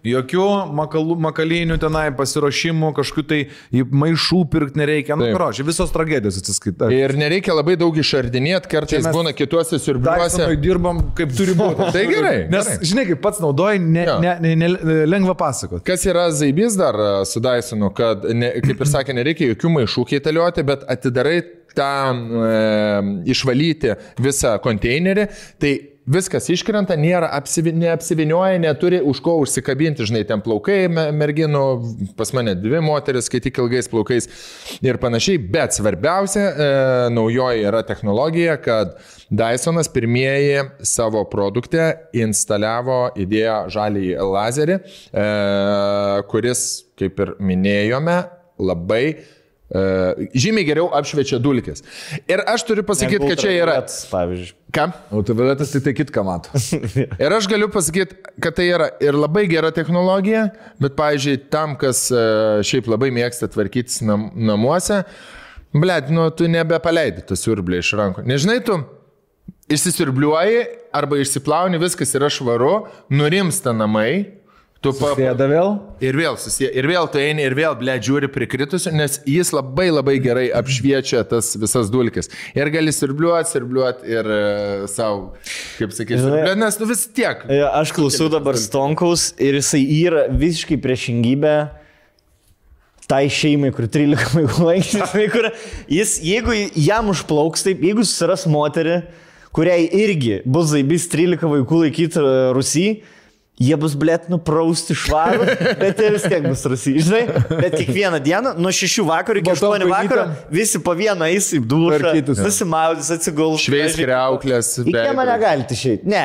jokių 0.07 0.47
makalų, 0.79 1.17
makalinių 1.27 1.79
tenai 1.83 2.07
pasiruošimų, 2.17 2.93
kažkokių 2.97 3.25
tai 3.31 3.41
maišų 3.91 4.41
pirkti 4.51 4.81
nereikia. 4.81 5.17
Nu, 5.19 5.27
Taip. 5.27 5.35
grožiai, 5.37 5.67
visos 5.67 5.91
tragedijos 5.95 6.39
atsiskaita. 6.41 6.91
Ir 6.95 7.15
nereikia 7.19 7.55
labai 7.57 7.75
daug 7.81 7.97
išardinėti, 7.99 8.71
kartais 8.71 9.05
mes 9.05 9.15
būna 9.15 9.35
kituose 9.37 9.79
sirbliuose. 9.83 10.39
Daisonoje 10.39 10.61
dirbam 10.63 11.03
kaip 11.19 11.35
turi 11.37 11.53
būti. 11.59 11.91
Tai 11.97 12.05
gerai, 12.09 12.47
Nes, 12.51 12.69
gerai. 12.71 12.87
žinai, 12.93 13.05
kaip 13.11 13.21
pats 13.25 13.41
naudoji, 13.43 13.83
ne, 13.83 14.05
Jo. 14.07 14.17
ne, 14.23 14.37
ne, 14.41 14.55
ne, 14.57 14.69
lengva 15.11 15.35
pasakoti. 15.39 15.83
Kas 15.85 16.07
yra 16.09 16.29
zaibys 16.35 16.77
dar 16.79 16.95
e, 16.97 17.11
su 17.29 17.43
Dysonu, 17.45 17.91
kad, 17.97 18.25
ne, 18.37 18.53
kaip 18.65 18.81
ir 18.81 18.89
sakė, 18.89 19.13
nereikia 19.19 19.51
jokių 19.51 19.73
maišų 19.75 19.90
keitalioti, 20.09 20.67
bet 20.67 20.85
atidarai 20.91 21.39
tą 21.77 21.93
e, 22.11 22.59
išvalyti 23.31 23.95
visą 24.23 24.57
konteinerį, 24.63 25.27
tai 25.63 25.75
viskas 26.11 26.49
iškrenta, 26.51 26.97
nėra 26.99 27.29
apsivi, 27.37 27.73
neapsivinioja, 27.77 28.59
neturi 28.63 29.01
už 29.07 29.21
ko 29.25 29.37
užsikabinti, 29.45 30.07
žinai, 30.09 30.25
ten 30.27 30.43
plaukai 30.43 30.89
me- 30.91 31.11
merginų, 31.15 31.63
pas 32.19 32.33
mane 32.37 32.57
dvi 32.59 32.81
moteris, 32.85 33.29
kai 33.31 33.43
tik 33.45 33.61
ilgais 33.63 33.89
plaukais 33.91 34.29
ir 34.83 34.99
panašiai, 35.03 35.39
bet 35.53 35.77
svarbiausia 35.77 36.45
e, 36.51 36.69
naujoji 37.15 37.67
yra 37.71 37.85
technologija, 37.87 38.59
kad 38.63 38.97
Dysonas 39.31 39.87
pirmieji 39.93 40.65
savo 40.83 41.23
produkte 41.31 41.93
instaliavo 42.19 43.13
idėją 43.21 43.61
žalį 43.71 44.07
lazerį, 44.19 44.81
e, 44.81 45.29
kuris, 46.33 46.65
kaip 46.99 47.23
ir 47.23 47.37
minėjome, 47.39 48.23
labai 48.61 49.05
žymiai 49.71 50.67
geriau 50.67 50.89
apšviečia 50.99 51.39
dulkės. 51.43 51.85
Ir 52.31 52.43
aš 52.51 52.65
turiu 52.67 52.83
pasakyti, 52.87 53.23
kad 53.23 53.39
čia 53.39 53.53
yra... 53.55 53.77
Ultravioletas, 53.79 54.01
Pavyzdžiui. 54.11 54.57
Ką? 54.71 54.87
Autoviletas 55.11 55.73
tai 55.75 55.81
tai 55.83 55.95
kitką 55.99 56.23
mato. 56.27 56.55
Ir 57.25 57.35
aš 57.35 57.49
galiu 57.51 57.71
pasakyti, 57.73 58.19
kad 58.43 58.55
tai 58.59 58.69
yra 58.71 58.91
ir 59.03 59.19
labai 59.19 59.49
gera 59.51 59.73
technologija, 59.75 60.47
bet, 60.83 60.95
pavyzdžiui, 60.99 61.41
tam, 61.51 61.75
kas 61.81 62.05
e, 62.15 62.23
šiaip 62.67 62.91
labai 62.91 63.11
mėgsta 63.15 63.51
tvarkytis 63.51 63.99
nam, 64.07 64.29
namuose, 64.35 65.03
blėt, 65.75 66.13
nu, 66.15 66.29
tu 66.35 66.47
nebepaleidi 66.51 67.27
to 67.27 67.39
siurblį 67.39 67.83
iš 67.83 67.93
rankų. 67.99 68.27
Nežinai, 68.31 68.61
tu 68.67 68.79
išsisirbliuoji 69.71 70.63
arba 70.95 71.19
išsiplauni, 71.23 71.81
viskas 71.83 72.15
yra 72.19 72.31
švaru, 72.33 72.85
nurimsta 73.15 73.75
namai. 73.75 74.40
Tu 74.81 74.95
pa... 74.97 75.11
Sėda 75.13 75.45
vėl. 75.45 75.75
Ir 76.01 76.17
vėl 76.17 76.39
susiję, 76.41 76.71
ir 76.73 76.87
vėl 76.89 77.05
tu 77.13 77.21
eini, 77.21 77.43
ir 77.45 77.53
vėl, 77.59 77.75
ble, 77.77 77.99
žiūri 78.01 78.31
prikritusiu, 78.33 78.89
nes 78.97 79.19
jis 79.29 79.51
labai 79.53 79.91
labai 79.93 80.15
gerai 80.25 80.47
apšviečia 80.57 81.21
tas 81.29 81.51
visas 81.61 81.91
dulkes. 81.93 82.31
Ir 82.57 82.71
gali 82.73 82.95
sirbliuoti, 82.97 83.51
sirbliuoti 83.53 84.09
ir 84.09 84.31
uh, 84.33 84.87
savo, 84.89 85.35
kaip 85.77 85.93
sakysi, 85.93 86.23
Žinai- 86.23 86.39
sirbliuoti, 86.41 86.63
nes 86.65 86.81
nu 86.81 86.89
vis 86.89 87.05
tiek. 87.13 87.45
Jo, 87.53 87.69
Aš 87.83 87.93
klausau 87.99 88.31
dabar 88.33 88.57
Stonkaus 88.57 89.35
ir 89.37 89.61
jisai 89.61 89.83
yra 89.99 90.25
visiškai 90.33 90.81
priešingybė 90.81 91.55
tai 93.11 93.27
šeimai, 93.29 93.75
kur 93.77 93.85
13 93.85 94.33
vaikų 94.39 94.65
lankėsi, 94.65 95.29
kur 95.37 95.51
jis, 95.93 96.17
jeigu 96.25 96.57
jam 96.79 97.13
užplauks 97.13 97.69
taip, 97.69 97.85
jeigu 97.85 98.09
susiras 98.09 98.49
moterį, 98.49 99.03
kuriai 99.53 99.89
irgi 100.07 100.41
bus 100.49 100.73
zaibys 100.73 101.11
13 101.13 101.45
vaikų 101.53 101.85
laikyti 101.85 102.23
Rusijai, 102.57 103.01
jie 103.61 103.77
bus 103.81 103.95
blėt 103.99 104.29
nuprausti 104.33 104.97
švarų, 104.97 105.47
bet 105.81 106.01
jie 106.01 106.11
vis 106.15 106.25
tiek 106.25 106.47
bus 106.47 106.65
Rusijai, 106.73 107.05
žinai, 107.05 107.23
bet 107.51 107.77
kiekvieną 107.77 108.21
dieną 108.25 108.55
nuo 108.61 108.73
6 108.75 109.05
vakaro 109.09 109.43
iki 109.43 109.51
Baltom 109.51 109.75
8 109.77 109.91
vakaro 109.91 110.27
visi 110.53 110.81
po 110.85 110.95
vieną 110.97 111.29
eis 111.29 111.51
į 111.57 111.61
dušą, 111.71 112.15
nusimaudys, 112.41 113.11
atsiguls. 113.17 113.65
Šveis 113.67 113.99
kreuklės. 114.01 114.73
Į 114.85 114.95
kiemą 114.95 115.27
negalite 115.29 115.77
išeiti. 115.77 116.09
Ne. 116.11 116.25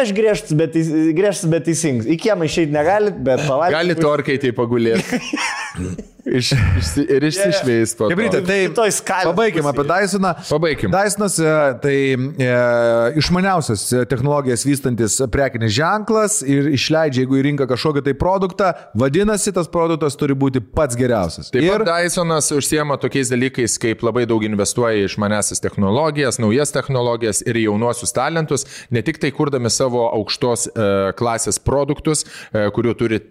Aš 0.00 0.14
griežtas, 0.16 0.56
bet, 0.56 0.78
griežtas, 1.16 1.48
bet 1.52 1.68
teisingas. 1.68 2.08
Į 2.08 2.16
kiemą 2.24 2.48
išeiti 2.48 2.72
negalit, 2.74 3.18
bet 3.20 3.44
pavalgyti. 3.44 3.76
Gali 3.76 3.98
torkai 4.00 4.40
tai 4.40 4.54
pagulėti. 4.56 5.20
Iš, 6.24 6.52
iš, 6.52 6.88
ir 7.08 7.24
išsišveis 7.24 7.94
po 7.96 8.04
to. 8.04 8.12
Hebrytė, 8.12 8.40
tai 8.44 8.90
pabaikim 9.24 9.66
apie 9.70 9.84
Dysoną. 9.88 10.34
Pabaikim. 10.50 10.92
Dysonas 10.92 11.38
e, 11.40 11.54
tai 11.80 11.96
e, 12.12 12.50
išmaniausias 13.20 13.86
e, 13.94 14.02
technologijas 14.10 14.66
vystantis 14.68 15.16
prekinis 15.32 15.72
ženklas 15.78 16.40
ir 16.44 16.68
išleidžia, 16.74 17.24
jeigu 17.24 17.40
į 17.40 17.44
rinką 17.48 17.68
kažkokį 17.70 18.04
tai 18.10 18.14
produktą, 18.20 18.72
vadinasi, 19.00 19.54
tas 19.56 19.70
produktas 19.72 20.18
turi 20.20 20.36
būti 20.36 20.60
pats 20.60 20.98
geriausias. 20.98 21.48
Taip 21.54 21.64
ir 21.64 21.86
Dysonas 21.88 22.52
užsiema 22.56 23.00
tokiais 23.00 23.32
dalykais, 23.32 23.78
kaip 23.80 24.04
labai 24.04 24.26
daug 24.28 24.44
investuoja 24.44 25.00
į 25.00 25.08
išmanesis 25.08 25.64
technologijas, 25.64 26.40
naujas 26.42 26.74
technologijas 26.76 27.40
ir 27.46 27.62
jaunuosius 27.64 28.12
talentus, 28.16 28.68
ne 28.92 29.04
tik 29.06 29.22
tai 29.22 29.32
kurdami 29.34 29.72
savo 29.72 30.04
aukštos 30.10 30.68
e, 30.68 30.88
klasės 31.16 31.62
produktus, 31.64 32.26
e, 32.52 32.68
kurių 32.76 32.98
turi 33.00 33.24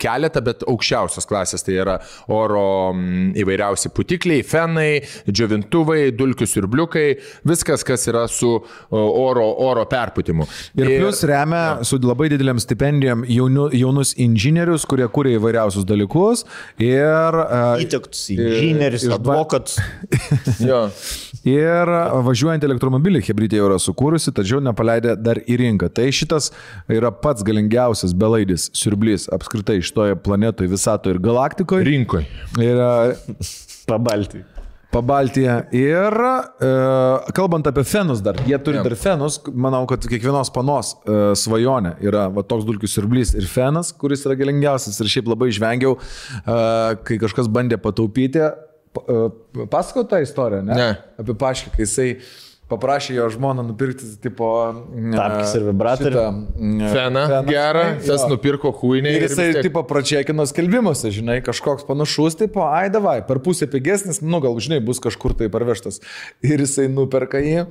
keletą, 0.00 0.42
bet 0.44 0.64
aukščiausios 0.66 1.28
klasės. 1.28 1.64
Tai 1.66 1.76
yra 1.76 1.96
oro 2.32 2.92
mm, 2.92 3.32
įvairiausi 3.42 3.90
putikliai, 3.96 4.44
fenai, 4.46 5.02
džiovintuvai, 5.28 6.10
dulkių 6.16 6.48
siurbliukai, 6.50 7.06
viskas, 7.48 7.84
kas 7.86 8.06
yra 8.10 8.26
su 8.30 8.52
oro, 8.90 9.46
oro 9.66 9.86
perputimu. 9.90 10.46
Ir 10.78 10.92
plus 11.00 11.22
remia 11.28 11.84
su 11.86 11.98
labai 12.02 12.30
dideliam 12.32 12.60
stipendijom 12.62 13.24
jaunu, 13.30 13.68
jaunus 13.76 14.14
inžinierius, 14.22 14.86
kurie 14.88 15.08
kūrė 15.12 15.36
įvairiausius 15.40 15.86
dalykus. 15.88 16.44
Ir, 16.82 17.40
e, 17.42 17.62
Įtektus 17.86 18.26
inžinierius, 18.34 19.08
advokatus. 19.16 19.78
Ir 21.46 21.90
važiuojant 22.26 22.64
elektromobilį 22.66 23.20
Hebrytė 23.22 23.60
jau 23.60 23.68
yra 23.68 23.76
sukūrusi, 23.82 24.32
tačiau 24.34 24.58
nepaleidė 24.64 25.14
dar 25.20 25.38
į 25.46 25.60
rinką. 25.60 25.88
Tai 25.94 26.08
šitas 26.14 26.50
yra 26.90 27.12
pats 27.14 27.44
galingiausias 27.46 28.16
belaidis 28.18 28.66
siurblys 28.74 29.28
apskritai 29.34 29.65
šitoje 29.74 30.16
planetoje, 30.22 30.68
visatoje 30.70 31.14
ir 31.16 31.20
galaktikoje. 31.22 31.84
Rinkoje. 31.84 32.26
Ir 32.62 32.80
Pabalti. 33.86 34.42
Pabaltyje. 34.90 35.54
Ir 35.76 36.14
e, 36.16 36.68
kalbant 37.36 37.66
apie 37.68 37.82
fenus 37.84 38.22
dar, 38.24 38.38
jie 38.48 38.56
turi 38.64 38.78
Jo. 38.78 38.84
dar 38.86 38.94
fenus, 38.96 39.36
manau, 39.52 39.82
kad 39.90 40.06
kiekvienos 40.08 40.48
panos 40.54 40.94
e, 41.04 41.16
svajonė 41.36 41.96
yra 42.06 42.28
va, 42.32 42.44
toks 42.46 42.64
dulkių 42.64 42.88
siurblys 42.88 43.34
ir 43.36 43.44
fenas, 43.50 43.90
kuris 43.92 44.22
yra 44.24 44.38
galingiausias. 44.38 44.96
Ir 45.02 45.10
šiaip 45.12 45.28
labai 45.28 45.50
žvengiau, 45.52 45.98
e, 45.98 46.56
kai 47.04 47.18
kažkas 47.20 47.50
bandė 47.52 47.76
pataupyti. 47.82 48.46
Pa- 48.96 49.04
e, 49.10 49.66
Pasakau 49.74 50.06
tą 50.08 50.22
istoriją, 50.24 50.62
ne? 50.64 50.78
Ne. 50.78 50.88
Apie 51.20 51.34
pašką, 51.36 51.74
kai 51.76 51.84
jisai 51.84 52.08
paprašė 52.70 53.14
jo 53.16 53.26
žmoną 53.30 53.62
nupirkti, 53.68 54.08
tipo... 54.22 54.48
Tapkes 55.14 55.54
ir 55.58 55.66
vibratorių. 55.68 56.24
Feną 56.92 57.24
gerą, 57.46 57.84
tas 58.02 58.26
nupirko 58.30 58.72
huinį. 58.74 59.12
Ir 59.20 59.26
jisai, 59.28 59.48
tipo, 59.62 59.84
pračiekino 59.86 60.46
skelbimuose, 60.50 61.12
žinai, 61.14 61.38
kažkoks 61.46 61.86
panašus, 61.88 62.38
tipo, 62.42 62.64
ai 62.66 62.88
davai, 62.92 63.20
per 63.28 63.42
pusę 63.44 63.70
pigesnis, 63.70 64.22
nu 64.24 64.42
gal, 64.44 64.58
žinai, 64.62 64.80
bus 64.84 65.02
kažkur 65.04 65.36
tai 65.38 65.50
parvežtas. 65.52 66.02
Ir 66.46 66.64
jisai 66.64 66.88
nuperka 66.92 67.42
jį, 67.44 67.68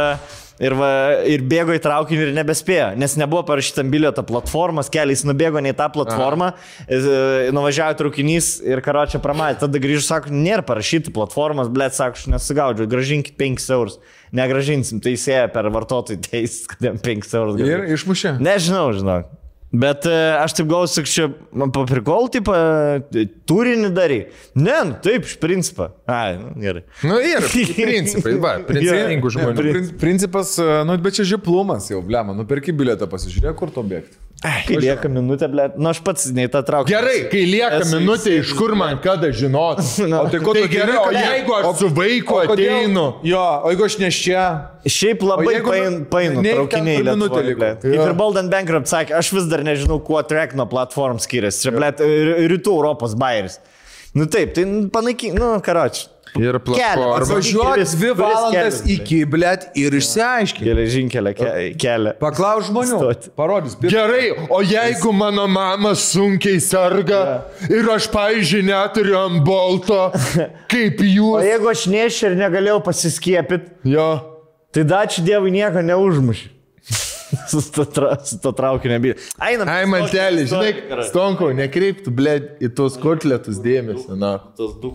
ir, 0.62 0.74
va, 0.78 0.90
ir 1.28 1.44
bėgo 1.48 1.74
į 1.74 1.82
traukinį 1.84 2.28
ir 2.28 2.32
nebespėjo, 2.36 2.88
nes 3.00 3.16
nebuvo 3.20 3.42
parašyta 3.48 3.84
bilieto 3.90 4.24
platformos, 4.26 4.90
keliais 4.92 5.24
nubėgo 5.26 5.62
ne 5.64 5.74
į 5.74 5.78
tą 5.78 5.88
platformą, 5.94 6.52
e, 6.86 6.98
nuvažiavo 7.54 7.98
traukinys 8.00 8.56
ir 8.66 8.82
karočią 8.84 9.22
pramatė, 9.24 9.64
tada 9.64 9.82
grįžo, 9.82 10.04
sako, 10.06 10.34
nėra 10.34 10.64
parašyta 10.66 11.14
platformos, 11.14 11.70
blėt, 11.74 11.96
sako, 11.98 12.20
aš 12.20 12.28
nesugaudžiu, 12.34 12.88
gražinkit 12.90 13.38
5 13.40 13.70
eurus, 13.78 14.00
negražinsim, 14.34 15.02
tai 15.04 15.16
įsėja 15.18 15.48
per 15.54 15.70
vartotojų 15.74 16.22
teisės, 16.28 16.68
kad 16.70 16.90
jam 16.90 17.00
5 17.02 17.38
eurus. 17.40 17.58
Ir 17.58 17.66
grąžinti. 17.66 17.98
išmušė. 17.98 18.36
Nežinau, 18.44 18.86
žinok. 18.96 19.32
Bet 19.74 20.06
e, 20.06 20.14
aš 20.38 20.52
taip 20.54 20.68
galvoju, 20.70 20.92
kad 21.02 21.08
čia 21.10 21.24
man 21.58 21.72
paprikol, 21.74 22.28
tipo, 22.30 22.54
e, 22.54 23.24
turinį 23.50 23.88
darai. 23.96 24.20
Ne, 24.54 24.76
nu, 24.86 24.94
taip, 25.02 25.26
iš 25.26 25.34
principo. 25.42 25.88
Ai, 26.06 26.36
nu, 26.38 26.52
gerai. 26.62 26.84
Nu 27.02 27.16
ir 27.18 27.42
principai, 27.50 28.36
va, 28.42 28.52
principingų 28.68 29.32
žmonių. 29.34 29.56
Prin- 29.58 29.90
Principas, 29.98 30.54
e, 30.62 30.68
nu, 30.86 30.94
bet 31.02 31.18
čia 31.18 31.26
žiplumas 31.34 31.90
jau, 31.90 31.98
blema, 32.06 32.36
nupirki 32.38 32.74
bilietą, 32.76 33.08
pasižiūrėk, 33.10 33.58
kur 33.58 33.74
to 33.74 33.82
bėgti. 33.90 34.14
Kai 34.44 34.76
lieka 34.76 35.08
minutė, 35.08 35.48
ble, 35.48 35.64
nu 35.80 35.88
aš 35.88 36.02
pats 36.04 36.26
nei 36.36 36.50
tą 36.52 36.60
traukiu. 36.66 36.92
Gerai, 36.92 37.30
kai 37.32 37.44
lieka 37.48 37.78
Esu 37.80 37.96
minutė, 37.96 38.34
iš 38.42 38.50
kur 38.58 38.74
man 38.76 38.98
kada 39.04 39.30
žinot. 39.32 39.80
O 40.24 40.26
tai, 40.30 40.40
ko 40.44 40.52
tai 40.56 40.66
gerai, 40.70 40.96
o 41.00 41.10
jeigu 41.14 41.54
aš 41.56 41.68
su 41.80 41.88
vaiku 41.96 42.38
ateinu. 42.42 43.04
Jo, 43.26 43.42
o 43.64 43.72
jeigu 43.72 43.86
aš 43.88 43.96
nes 44.02 44.18
čia. 44.26 44.44
Šiaip 44.84 45.24
labai 45.24 45.58
nu- 45.64 46.04
painu 46.12 46.44
traukiniai. 46.44 47.02
minutė 47.08 47.42
liko. 47.48 47.70
Kaip 47.82 48.00
ir 48.04 48.16
Baldan 48.18 48.50
Bankrupt 48.52 48.90
sakė, 48.90 49.16
aš 49.18 49.32
vis 49.36 49.48
dar 49.50 49.64
nežinau, 49.66 49.98
kuo 50.04 50.20
track 50.28 50.56
nuo 50.58 50.68
platform 50.70 51.20
skiriasi. 51.24 51.64
Čia, 51.64 51.74
ble, 51.76 51.92
rytų 52.52 52.76
Europos 52.76 53.16
bairis. 53.18 53.58
Nu 54.14 54.28
taip, 54.30 54.52
tai 54.54 54.66
panaikink, 54.94 55.34
nu, 55.40 55.54
karoči. 55.64 56.06
Ir 56.40 56.56
platforma. 56.58 57.20
Važiuok 57.28 57.68
Kuris- 57.76 57.92
dvi 57.94 58.08
valandas 58.18 58.54
kelias, 58.54 58.78
iki, 58.90 59.20
blėt, 59.30 59.68
ir 59.78 59.94
išsiaiškink. 59.94 60.64
Geležinkelio 60.66 61.32
ke, 61.38 61.50
kelią. 61.78 62.14
Paklaus 62.18 62.66
žmonių. 62.70 62.98
Stoti. 62.98 63.30
Parodys. 63.38 63.76
pirmą. 63.78 63.92
Gerai, 63.94 64.30
o 64.50 64.58
jeigu 64.66 65.12
mano 65.14 65.46
mama 65.46 65.92
sunkiai 65.94 66.58
serga 66.60 67.20
ir 67.70 67.86
aš, 67.94 68.08
pavyzdžiui, 68.10 68.64
neturiu 68.66 69.14
ant 69.20 69.44
bolto, 69.46 70.10
kaip 70.72 70.98
O 71.00 71.06
jūs. 71.06 71.44
jeigu 71.46 71.70
aš 71.70 71.86
nešiu 71.94 72.32
ir 72.32 72.36
negalėjau 72.42 72.80
pasiskiepyti, 72.82 73.70
Jo. 73.94 74.08
tai 74.74 74.82
dačiu 74.82 75.22
Dievui 75.24 75.54
nieko 75.54 75.82
neužmušiu. 75.86 76.50
su 77.50 77.60
to, 77.72 77.84
tra, 77.88 78.18
su 78.24 78.36
to 78.38 78.52
traukinio 78.54 78.98
bylė. 79.00 79.14
Einam. 79.42 79.66
Ai, 79.72 79.86
mantelį, 79.90 80.44
žinai, 80.50 80.72
Stonkau, 81.08 81.48
nekreiptų, 81.56 82.12
blė, 82.14 82.34
į 82.62 82.68
tuos 82.76 82.98
kotletus 83.00 83.58
dėmesio, 83.64 84.14
na. 84.18 84.36
tos 84.58 84.76
du. 84.82 84.92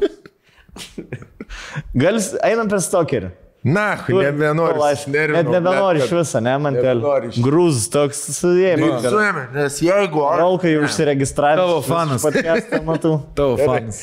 Gal 1.98 2.20
einam 2.46 2.70
per 2.72 2.82
stokerį. 2.86 3.32
Na, 3.64 3.98
nebenoriu. 4.08 4.80
Net 5.36 5.48
nebenori 5.52 6.00
iš 6.00 6.12
viso, 6.16 6.40
ne, 6.40 6.54
man 6.64 6.78
iš- 6.80 7.40
Grūzus 7.44 7.90
toks 7.92 8.22
sudėjimo. 8.38 9.02
Suėmė, 9.04 9.42
nes 9.58 9.80
jeigu. 9.84 10.22
Rolkai 10.40 10.72
jau 10.78 10.86
užsiregistravę. 10.88 11.58
Tavo 11.60 11.82
fanas. 11.84 12.24
Podcastą 12.24 12.80
matau. 12.88 13.18
Tavo 13.36 13.58
fanas. 13.60 14.00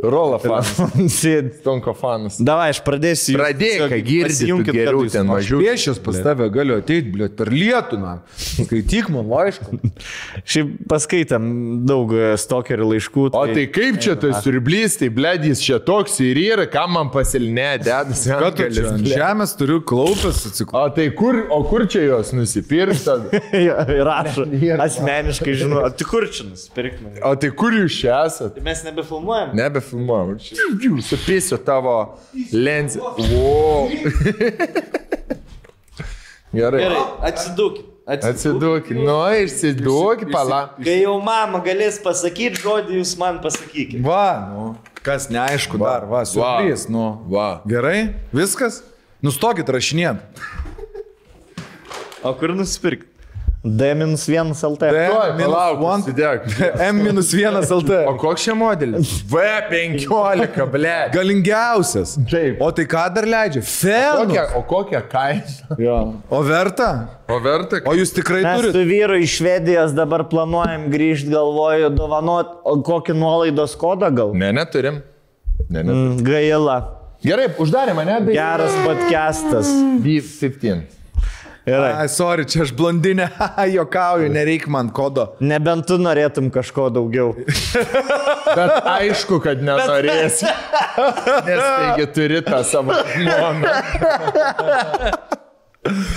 Rola 0.00 0.38
fanas, 0.40 0.70
Sėd. 1.20 1.50
Stonko 1.60 1.92
fanas. 1.92 2.38
Davai, 2.40 2.70
aš 2.72 2.78
pradėsiu. 2.82 3.34
Pradėk, 3.36 3.82
kai 3.92 3.98
girdit, 4.00 4.32
pasijunkit 4.32 4.72
geriau 4.74 5.04
ten 5.12 5.26
mažiau. 5.28 5.60
Piešius 5.60 5.98
pas 6.02 6.16
tave 6.24 6.46
galiu 6.54 6.78
ateiti, 6.80 7.10
blėt, 7.12 7.34
per 7.36 7.50
lietų, 7.52 7.98
na. 8.00 8.14
Skaityk 8.40 9.10
man 9.12 9.28
laišką. 9.28 9.76
Šiaip 10.54 10.70
paskaitėm 10.88 11.50
daug 11.88 12.14
e, 12.16 12.30
stokerių 12.40 12.88
laiškų. 12.94 13.26
O 13.36 13.42
tai 13.52 13.66
kaip 13.74 13.98
čia 14.02 14.16
tas 14.22 14.40
surblys, 14.46 14.96
tai 15.02 15.10
bledys 15.12 15.60
čia 15.62 15.76
toks 15.84 16.16
ir 16.24 16.40
yra, 16.40 16.64
kam 16.72 16.96
man 16.96 17.12
pasilinė 17.12 17.68
dedas. 17.84 18.24
Ką 18.32 18.48
tu 18.56 18.70
čia 18.72 18.96
žemės 19.12 19.52
turiu 19.60 19.82
klaupęs 19.84 20.40
atsiklau. 20.50 20.88
O 20.88 20.94
tai 20.96 21.10
kur, 21.20 21.42
o 21.52 21.60
kur 21.68 21.84
čia 21.92 22.06
jos 22.08 22.32
nusipirkta? 22.34 23.18
Rašo. 24.08 24.48
Asmeniškai 24.88 25.58
žinau. 25.62 25.84
O 25.84 25.92
tai 25.92 26.08
kur 26.08 26.26
čia 26.32 26.48
nusipirkti? 26.48 27.14
O 27.28 27.36
tai 27.36 27.52
kur 27.52 27.76
jūs 27.76 28.00
čia 28.00 28.24
esate? 28.24 28.64
Mes 28.64 28.82
nebefilmuojam. 28.88 29.52
Nebefilmuojam. 29.82 30.38
Supisiu 31.02 31.58
tavo 31.58 32.18
lenzę. 32.52 33.00
Wow. 33.00 33.88
Gerai. 36.54 36.82
Gerai, 36.84 37.02
atsidūkit. 37.22 37.88
Atsiduokit. 38.06 38.96
Nu, 38.98 39.14
išsiduokit, 39.44 40.28
pala. 40.34 40.74
Kai 40.82 40.98
jau 41.04 41.14
mama 41.22 41.62
galės 41.64 42.00
pasakyti 42.02 42.60
žodį, 42.60 42.98
jūs 42.98 43.14
man 43.20 43.38
pasakykite. 43.44 44.02
Va, 44.04 44.50
nu. 44.50 44.64
Kas 45.06 45.28
neaišku 45.32 45.78
dar, 45.80 46.04
va, 46.10 46.24
surblys, 46.28 46.88
nu. 46.92 47.06
Va. 47.30 47.62
Gerai, 47.70 48.12
viskas. 48.34 48.82
Nustokit 49.22 49.70
rašinėt. 49.70 50.18
O 52.26 52.34
kur 52.38 52.52
nusipirkti? 52.58 53.11
D-1 53.62 54.50
LT. 54.58 54.88
Tuoj, 54.90 55.28
minus 55.38 55.46
palauk, 55.46 55.82
one. 55.86 56.02
sidėk. 56.02 56.46
M-1 56.82 57.60
LT. 57.62 57.98
O 58.10 58.16
koks 58.18 58.42
čia 58.42 58.56
modelis? 58.58 59.12
V15, 59.30 60.64
ble. 60.72 60.94
Galingiausias. 61.14 62.16
Taip. 62.26 62.58
O 62.58 62.70
tai 62.74 62.88
ką 62.90 63.04
dar 63.14 63.28
leidžia? 63.30 63.62
Fel. 63.62 64.24
O 64.58 64.64
kokia 64.66 64.98
kaina? 65.06 65.44
O 66.26 66.40
verta? 66.42 66.88
O 67.30 67.38
verta? 67.44 67.78
O 67.86 67.94
jūs 67.94 68.10
tikrai 68.16 68.40
Mes 68.42 68.64
turite? 68.64 68.72
su 68.74 68.82
vyru 68.88 69.20
iš 69.22 69.36
Švedijos 69.38 69.94
dabar 69.94 70.24
planuojam 70.32 70.88
grįžti, 70.90 71.30
galvoju, 71.30 71.92
dovanot 71.94 72.56
kokį 72.66 73.14
nuolaidos 73.14 73.76
kodą 73.78 74.10
gal. 74.10 74.34
Ne, 74.34 74.50
neturim. 74.58 74.98
Ne, 75.70 75.84
ne. 75.86 75.92
Mm, 75.92 76.18
Gaila. 76.26 76.80
Gerai, 77.22 77.46
uždarė 77.62 77.94
mane. 77.94 78.18
Geras 78.34 78.74
podcastas. 78.82 79.70
B15. 80.02 80.98
Ai, 81.62 82.08
sorry, 82.10 82.42
čia 82.50 82.64
aš 82.64 82.72
blondinė, 82.74 83.28
jokauju, 83.76 84.26
nereik 84.34 84.66
man 84.66 84.90
kodo. 84.94 85.28
Nebent 85.38 85.86
tu 85.86 85.98
norėtum 86.00 86.50
kažko 86.50 86.88
daugiau. 86.90 87.36
Bet 88.58 88.88
aišku, 88.96 89.38
kad 89.44 89.62
nenorėsi. 89.62 90.50
Nes 91.48 91.62
taigi 91.62 92.08
turi 92.16 92.42
tą 92.46 92.64
savo 92.66 92.98
žmoną. 93.14 93.70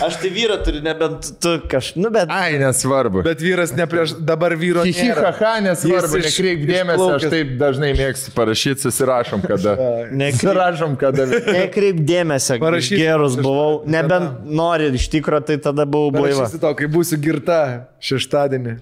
Aš 0.06 0.20
tai 0.22 0.30
vyrą 0.30 0.60
turiu, 0.62 0.78
nebent 0.86 1.26
tu 1.42 1.56
kažką. 1.72 1.98
Nu, 1.98 2.12
bet. 2.14 2.30
Ai, 2.30 2.60
nesvarbu. 2.62 3.24
Bet 3.26 3.40
vyras 3.42 3.72
ne 3.74 3.88
prieš, 3.90 4.12
dabar 4.22 4.54
vyro 4.54 4.84
Hihi, 4.86 5.08
nėra. 5.10 5.32
haha, 5.34 5.54
nesvarbu, 5.66 6.20
iš- 6.20 6.28
nekreip 6.28 6.66
dėmesio, 6.70 7.08
aš 7.16 7.26
taip 7.34 7.56
dažnai 7.58 7.90
mėgstu 7.98 8.30
parašyti, 8.38 8.84
susirašom 8.86 9.42
kada. 9.42 9.74
Nekreip- 10.22 10.38
Susirašom 10.44 10.94
kada. 11.02 11.26
Nekreip 11.50 11.98
dėmesio, 12.06 12.60
Parašyk- 12.62 13.02
gerus 13.02 13.40
buvau. 13.42 13.82
Nebent 13.90 14.46
nori 14.46 14.92
iš 14.94 15.10
tikro, 15.10 15.42
tai 15.42 15.58
tada 15.58 15.88
buvau 15.90 16.14
blaiva. 16.14 16.46
Parašysi 16.46 16.62
tau, 16.62 16.76
kai 16.78 16.86
būsiu 16.86 17.18
girta 17.26 17.60
šeštadienį. 18.06 18.78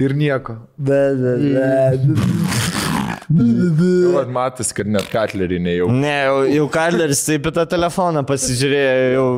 Ir 0.00 0.14
nieko. 0.16 0.60
Vat 4.14 4.32
matas, 4.34 4.72
kad 4.76 4.88
net 4.90 5.06
katlerį 5.12 5.58
nejau. 5.62 5.90
Ne, 5.92 6.14
jau, 6.26 6.38
jau 6.58 6.66
Kadleris 6.74 7.22
taip 7.26 7.46
į 7.50 7.52
tą 7.58 7.66
telefoną 7.70 8.22
pasižiūrėjo, 8.28 8.96
jau 9.14 9.28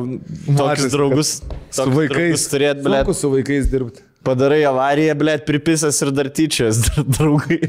tokius 0.47 0.57
Matęs, 0.61 0.89
draugus. 0.95 1.31
Su 1.73 1.87
vaikais. 1.93 2.47
Turėt, 2.51 2.81
blėt, 2.85 3.11
su 3.17 3.31
vaikais 3.33 3.69
dirbti. 3.71 4.05
padarai 4.23 4.61
avariją, 4.69 5.15
blėt, 5.19 5.45
pripisas 5.47 5.99
ir 6.05 6.13
dar 6.15 6.29
tyčias, 6.31 6.79
dar 6.87 7.03
draugai. 7.17 7.59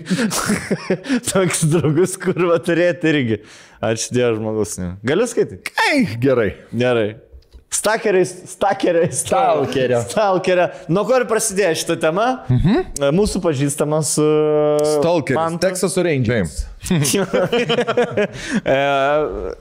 Toks 1.33 1.65
draugus, 1.73 2.17
kur 2.21 2.39
va 2.51 2.61
turėti 2.63 3.11
irgi. 3.11 3.41
Ačiū 3.85 4.15
Dievui, 4.17 4.39
žmogus. 4.39 4.79
Galiu 5.05 5.27
skaityti? 5.29 5.75
Ei, 5.91 6.07
gerai. 6.23 6.53
Gerai. 6.73 7.09
Stakeriai, 7.75 8.25
stakeriai, 8.27 9.09
Stalkerio. 9.13 10.01
Stalkerio. 10.07 10.69
Nuo 10.95 11.03
ko 11.09 11.17
ir 11.19 11.25
prasidėjo 11.31 11.73
šitą 11.81 11.97
temą? 12.05 12.27
Mhm. 12.53 13.09
Mūsų 13.17 13.41
pažįstamas. 13.45 14.13
Stalkeris. 14.95 15.39
Mantas. 15.41 15.75
Teksaso 15.75 16.05
Rangers. 16.07 16.63
E, 18.65 18.77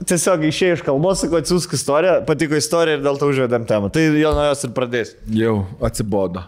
Tiesiog 0.08 0.42
išėjai 0.48 0.76
iš 0.76 0.82
kalbos, 0.84 1.22
sakau, 1.22 1.40
atsiųsk 1.40 1.72
istoriją, 1.76 2.18
patiko 2.28 2.56
istorija 2.58 2.98
ir 2.98 3.04
dėl 3.04 3.16
to 3.20 3.30
užvedėm 3.32 3.64
temą. 3.68 3.88
Tai 3.92 4.04
jo 4.20 4.32
nuo 4.36 4.44
jos 4.50 4.64
ir 4.68 4.72
pradės. 4.76 5.14
Jau 5.32 5.54
atsibodo. 5.84 6.44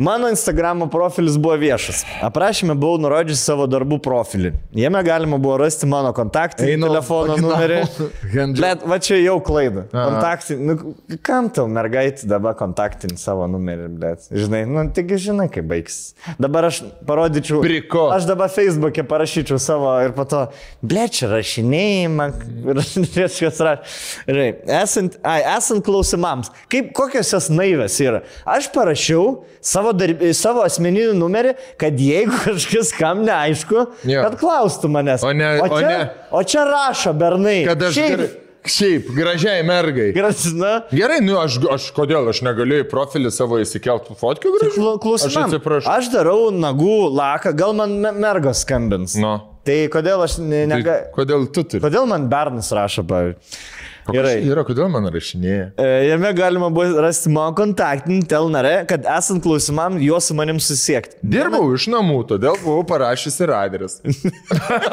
Mano 0.00 0.28
Instagram 0.32 0.86
profilis 0.90 1.34
buvo 1.36 1.58
viešas. 1.60 2.06
Aprašymė 2.24 2.72
buvau 2.80 2.96
nurodžiusi 3.04 3.42
savo 3.42 3.66
darbų 3.68 3.98
profilį. 4.00 4.54
Jame 4.80 5.02
galima 5.04 5.36
buvo 5.36 5.58
rasti 5.60 5.84
mano 5.90 6.14
kontaktinį 6.16 6.70
Einu, 6.72 6.88
telefono 6.88 7.36
numerį. 7.36 7.80
Bet 8.62 8.86
va 8.88 8.96
čia 9.04 9.18
jau 9.20 9.34
klaida. 9.44 9.84
Kontaktinį. 9.92 10.68
Nu, 10.70 11.18
kam 11.26 11.50
tau 11.52 11.66
mergaitė 11.68 12.30
dabar 12.30 12.56
kontaktinį 12.56 13.18
savo 13.20 13.44
numerį, 13.50 13.90
bet 14.00 14.30
žinai, 14.32 14.62
nu 14.68 14.86
taigi 14.96 15.18
žinai, 15.26 15.50
kaip 15.52 15.68
baigsis. 15.68 16.14
Dabar 16.40 16.70
aš 16.70 16.80
parodyčiau. 17.04 17.60
Priko. 17.60 18.06
Aš 18.14 18.24
dabar 18.30 18.48
Facebook'e 18.52 19.04
parašyčiau 19.10 19.60
savo 19.60 19.92
ir 20.00 20.16
po 20.16 20.24
to, 20.30 20.46
ble, 20.80 21.04
čia 21.12 21.28
rašinėjimą. 21.34 22.30
Reiškia, 23.20 23.52
rašai. 23.68 24.48
Esant, 24.80 25.20
ai, 25.26 25.42
esant 25.58 25.84
klausimams, 25.84 26.48
kaip, 26.72 26.94
kokios 26.96 27.36
jos 27.36 27.52
naivės 27.52 28.00
yra. 28.00 28.24
Aš 28.48 28.72
parašiau 28.72 29.42
savo, 29.60 29.89
darb, 29.96 30.20
savo 30.36 30.62
asmeninį 30.66 31.14
numerį, 31.18 31.54
kad 31.80 31.98
jeigu 32.00 32.36
kažkas 32.46 32.92
kam 32.96 33.24
neaišku, 33.26 33.86
Jo. 34.08 34.22
kad 34.26 34.38
klaustų 34.40 34.90
manęs. 34.92 35.24
O 35.26 35.32
ne- 35.32 35.56
o, 35.60 35.66
o 35.66 35.80
čia, 35.80 35.88
ne- 35.88 36.10
o 36.30 36.42
čia 36.44 36.64
rašo 36.68 37.12
bernai. 37.18 37.64
Kad 37.68 37.82
aš 37.88 37.94
Šiaip, 37.98 38.14
gerai. 38.16 38.30
Šiaip, 38.70 39.06
gražiai 39.16 39.62
mergai. 39.64 40.10
Grasina. 40.12 40.72
Gerai, 40.92 41.20
nu 41.24 41.38
aš, 41.40 41.54
aš 41.72 41.86
kodėl, 41.96 42.26
aš 42.28 42.42
negaliu 42.44 42.82
į 42.82 42.88
profilį 42.90 43.30
savo 43.32 43.56
įsikelti 43.62 44.12
fotkių 44.20 44.52
gražių? 44.58 44.82
Aš 44.90 44.98
Klausimam. 45.00 45.46
atsiprašau. 45.48 45.94
Aš 45.94 46.10
darau 46.12 46.50
nagų 46.52 46.98
laką, 47.16 47.54
gal 47.56 47.72
man 47.78 47.94
me- 48.04 48.12
mergos 48.12 48.60
skambins. 48.66 49.16
Nu. 49.16 49.38
Tai 49.64 49.78
kodėl 49.92 50.22
aš 50.24 50.38
ne, 50.44 50.66
Tai 50.68 50.98
kodėl 51.16 51.48
tu 51.52 51.64
turi? 51.68 51.80
Kodėl 51.84 52.06
man 52.08 52.28
bernas 52.32 52.68
rašo, 52.72 53.04
pavyzdžiui? 53.08 53.79
Gerai. 54.14 54.34
Yra, 54.46 54.64
kodėl 54.66 54.90
man 54.92 55.08
rašinėja? 55.12 55.70
E, 55.78 55.88
Jame 56.08 56.32
galima 56.36 56.70
rasti 57.04 57.32
mano 57.32 57.54
kontaktinį 57.58 58.26
telnarę, 58.30 58.74
kad 58.90 59.06
esant 59.18 59.42
klausimam, 59.44 59.98
juos 60.02 60.30
su 60.30 60.36
manim 60.38 60.60
susiekti. 60.62 61.18
Dirbau 61.36 61.70
iš 61.76 61.88
namų, 61.92 62.20
todėl 62.34 62.58
buvau 62.64 62.84
parašęs 62.90 63.40
ir 63.44 63.54
adresą. 63.56 64.14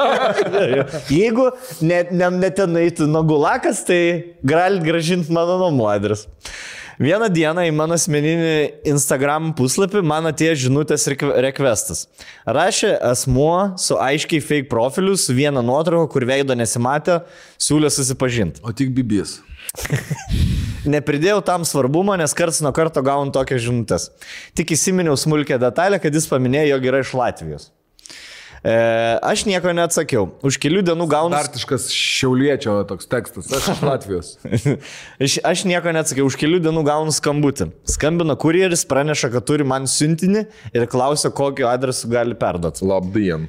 Jeigu 1.18 1.50
net 1.84 2.14
ne, 2.14 2.30
ne 2.38 2.50
ten 2.54 2.80
eitų 2.82 3.08
nagulakas, 3.10 3.84
tai 3.88 4.00
galit 4.46 4.84
gražinti 4.86 5.34
mano 5.34 5.60
namų 5.66 5.88
adresą. 5.96 6.28
Vieną 6.98 7.28
dieną 7.30 7.62
į 7.68 7.72
mano 7.78 7.94
asmeninį 7.94 8.54
Instagram 8.90 9.52
puslapį 9.58 10.00
man 10.02 10.26
atėjo 10.32 10.56
žinutės 10.64 11.06
requestas. 11.44 12.08
Rašė 12.42 12.90
asmuo 13.12 13.78
su 13.78 13.94
aiškiai 14.02 14.42
fake 14.42 14.66
profiliu, 14.72 15.14
su 15.14 15.36
viena 15.36 15.62
nuotrauka, 15.62 16.10
kur 16.10 16.26
veido 16.26 16.56
nesimatė, 16.58 17.20
siūlė 17.54 17.92
susipažinti. 17.94 18.64
O 18.66 18.74
tik 18.74 18.90
bibijas. 18.96 19.38
Nepridėjau 20.94 21.38
tam 21.46 21.62
svarbumo, 21.68 22.18
nes 22.18 22.34
karts 22.34 22.58
nuo 22.66 22.74
karto 22.74 23.02
gaunu 23.06 23.30
tokias 23.34 23.62
žinutės. 23.62 24.10
Tik 24.58 24.74
įsiminiau 24.74 25.14
smulkę 25.14 25.60
detalę, 25.62 26.02
kad 26.02 26.14
jis 26.14 26.26
paminėjo, 26.26 26.72
jog 26.74 26.90
yra 26.90 27.06
iš 27.06 27.14
Latvijos. 27.14 27.70
E, 28.64 28.72
aš 29.22 29.44
nieko 29.46 29.70
neatsakiau. 29.76 30.28
Už 30.46 30.56
kelių 30.62 30.82
dienų 30.88 31.06
gaunu... 31.10 31.36
Artiškas 31.38 31.88
šiauliečio 31.94 32.78
toks 32.90 33.06
tekstas. 33.10 33.50
Aš 33.54 33.68
iš 33.76 33.82
Latvijos. 33.90 34.32
Aš, 35.22 35.36
aš 35.46 35.62
nieko 35.68 35.92
neatsakiau, 35.94 36.26
už 36.30 36.38
kelių 36.40 36.58
dienų 36.66 36.82
gaunu 36.88 37.14
skambutį. 37.14 37.70
Skambina 37.88 38.34
kurjeris, 38.40 38.82
praneša, 38.90 39.30
kad 39.36 39.46
turi 39.48 39.66
man 39.68 39.86
siuntinį 39.90 40.46
ir 40.74 40.88
klausia, 40.90 41.30
kokiu 41.30 41.70
adresu 41.70 42.10
gali 42.10 42.34
perduoti. 42.38 42.82
Labdien. 42.88 43.46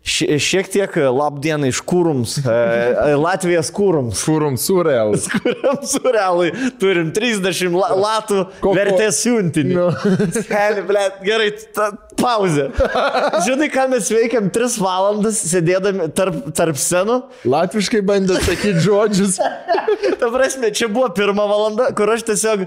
Šie- 0.00 0.38
Šiek 0.40 0.68
tiek 0.72 0.94
labdieną 1.12 1.68
iš 1.68 1.82
kūrums, 1.84 2.38
e, 2.40 3.10
Latvijos 3.20 3.68
kūrums. 3.76 4.22
Furum 4.24 4.54
surel. 4.56 5.12
Kuriam 5.44 5.82
surelai 5.84 6.46
turim 6.80 7.10
30 7.12 7.76
la, 7.76 7.90
latų 8.00 8.38
Ko- 8.62 8.70
ko- 8.70 8.72
vertės 8.78 9.18
siuntinį. 9.26 9.76
Nu. 9.76 9.90
Ble, 10.88 11.02
gerai, 11.20 11.50
ta, 11.76 11.90
pauzė. 12.20 12.68
Žinai, 13.46 13.68
ką 13.72 13.86
mes 13.92 14.10
veikiam 14.12 14.50
3 14.52 14.78
valandas 14.82 15.40
sėdėdami 15.50 16.10
tarp, 16.16 16.38
tarp 16.56 16.78
scenų. 16.80 17.18
Latviškai 17.50 18.02
bandė 18.06 18.38
sakyti 18.44 18.84
žodžius. 18.84 19.40
Ta 20.20 20.30
prasme, 20.32 20.70
čia 20.76 20.90
buvo 20.92 21.08
pirma 21.16 21.46
valanda, 21.48 21.90
kur 21.96 22.12
aš 22.12 22.26
tiesiog, 22.28 22.66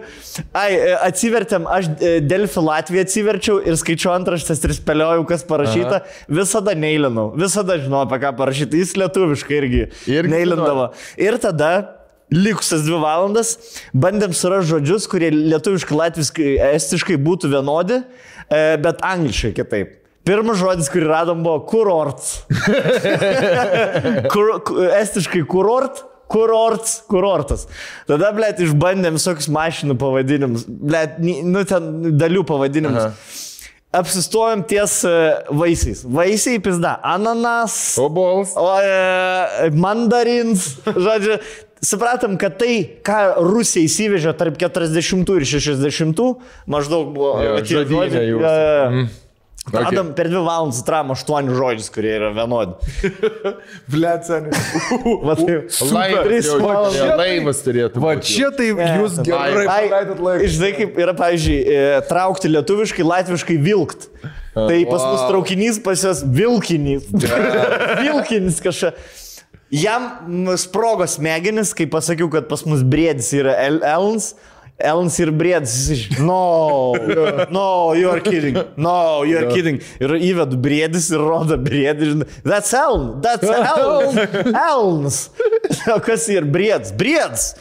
ai, 0.57 0.69
e, 0.73 0.93
atsivertėm, 1.07 1.67
aš 1.69 1.89
e, 1.93 2.13
Delfi 2.25 2.63
Latviją 2.63 3.05
atsiverčiau 3.05 3.59
ir 3.61 3.77
skaičiau 3.79 4.13
antraštės 4.15 4.63
ir 4.65 4.75
spėliojau, 4.79 5.25
kas 5.29 5.45
parašyta. 5.49 6.01
Aha. 6.01 6.21
Visada 6.41 6.75
neilinau, 6.77 7.29
visada 7.37 7.77
žinau, 7.81 8.03
apie 8.07 8.21
ką 8.23 8.33
parašyta. 8.39 8.79
Jis 8.81 8.95
lietuviškai 8.99 9.59
irgi, 9.61 9.83
Irgi 10.09 10.33
neilindavo. 10.33 10.89
Ir 11.21 11.37
tada 11.41 11.73
likusias 12.33 12.83
dvi 12.85 12.97
valandas 13.01 13.55
bandėm 13.93 14.33
surasti 14.35 14.71
žodžius, 14.71 15.07
kurie 15.11 15.29
lietuviškai, 15.33 15.97
latviškai, 15.99 16.49
estiškai 16.73 17.17
būtų 17.21 17.51
vienodi, 17.53 18.01
bet 18.83 19.03
angliškai 19.05 19.53
kitaip. 19.57 19.99
Pirmas 20.23 20.55
žodis, 20.61 20.87
kurį 20.91 21.09
radom, 21.09 21.41
buvo 21.43 21.65
kurorts. 21.67 22.29
Kur, 24.33 24.53
ku- 24.63 24.85
estiškai 25.01 25.43
kurort. 25.51 26.03
Kurorts, 26.33 26.93
kurortas. 27.11 27.65
Tada, 28.09 28.31
blėt, 28.33 28.57
išbandėm 28.63 29.19
visokius 29.19 29.49
mašinų 29.53 29.97
pavadinimus, 30.01 30.63
blėt, 30.65 31.19
nu 31.21 31.61
ten 31.69 32.15
dalių 32.17 32.41
pavadinimus. 32.49 33.03
Aha. 33.11 33.52
Apsistojom 33.93 34.63
ties 34.65 35.03
e, 35.05 35.11
vaisiais. 35.53 36.01
Vaisiai 36.01 36.57
pizda. 36.63 36.95
Ananas. 37.05 37.95
Obols. 38.01 38.55
O 38.57 38.65
e, 38.81 39.69
mandarins, 39.77 40.79
žodžiu, 40.85 41.37
supratom, 41.83 42.33
kad 42.41 42.57
tai, 42.57 42.79
ką 43.05 43.19
Rusija 43.45 43.85
įsivežė 43.85 44.33
tarp 44.39 44.57
40 44.57 45.35
ir 45.37 45.45
60, 45.45 46.23
maždaug 46.65 47.13
buvo 47.13 47.35
Jo, 47.45 47.59
žodžiai, 47.61 48.25
jūsų. 48.31 48.55
jo, 48.97 49.05
Mm. 49.63 49.77
Radom 49.79 50.09
per 50.11 50.27
dvi 50.27 50.41
valandas 50.43 50.81
atram 50.83 51.13
aštuonius 51.13 51.55
žodžius, 51.55 51.85
kurie 51.95 52.09
yra 52.17 52.33
vienodi. 52.35 52.73
Blecani. 53.93 54.51
Va, 55.27 55.35
tai, 55.39 55.55
Laivas, 57.15 57.61
turėtų 57.63 58.01
Va 58.03 58.15
būti. 58.17 58.27
čia 58.27 58.49
tai 58.55 58.67
jūs 58.73 59.15
gerai 59.23 59.63
Ai, 59.63 59.87
praleidot 59.87 60.19
laiką. 60.27 60.49
Žinai, 60.57 60.71
kaip 60.81 60.99
yra, 61.05 61.15
pavyzdžiui, 61.15 61.57
e, 61.63 61.85
traukti 62.09 62.51
lietuviškai, 62.51 63.05
latviškai 63.07 63.57
vilkt. 63.63 64.09
Tai 64.53 64.79
pas 64.85 65.01
mus 65.07 65.21
Wow. 65.23 65.29
traukinys, 65.31 65.79
pas 65.81 66.03
jas 66.05 66.21
vilkinys. 66.27 67.07
vilkinis 68.03 68.59
kažkas. 68.61 68.99
Jam 69.73 70.03
sprogo 70.61 71.07
smegenis, 71.09 71.71
kai 71.73 71.87
pasakiau, 71.89 72.27
kad 72.29 72.45
pas 72.51 72.61
mus 72.69 72.83
briedis 72.85 73.31
yra 73.33 73.55
El 73.63 73.79
Elns. 74.79 75.19
Ir 75.19 75.31
briedis. 75.31 76.09
No, 76.19 76.93
no, 77.51 77.93
you 77.93 78.09
are 78.09 78.19
kidding. 78.19 78.57
No, 78.77 79.23
you 79.23 79.37
are 79.37 79.49
kidding. 79.53 79.79
Ir 80.01 80.15
įvedu 80.17 80.57
briedis 80.59 81.11
ir 81.13 81.21
rodo 81.23 81.57
briedį. 81.61 82.09
žinai, 82.13 82.27
That's 82.43 82.73
Eln. 82.73 83.21
That's 83.21 83.47
Eln. 83.73 84.17
Elns. 84.55 85.29
O 85.93 85.99
kas 86.03 86.27
ir 86.33 86.43
briedis? 86.49 86.91
Briedis. 86.97 87.53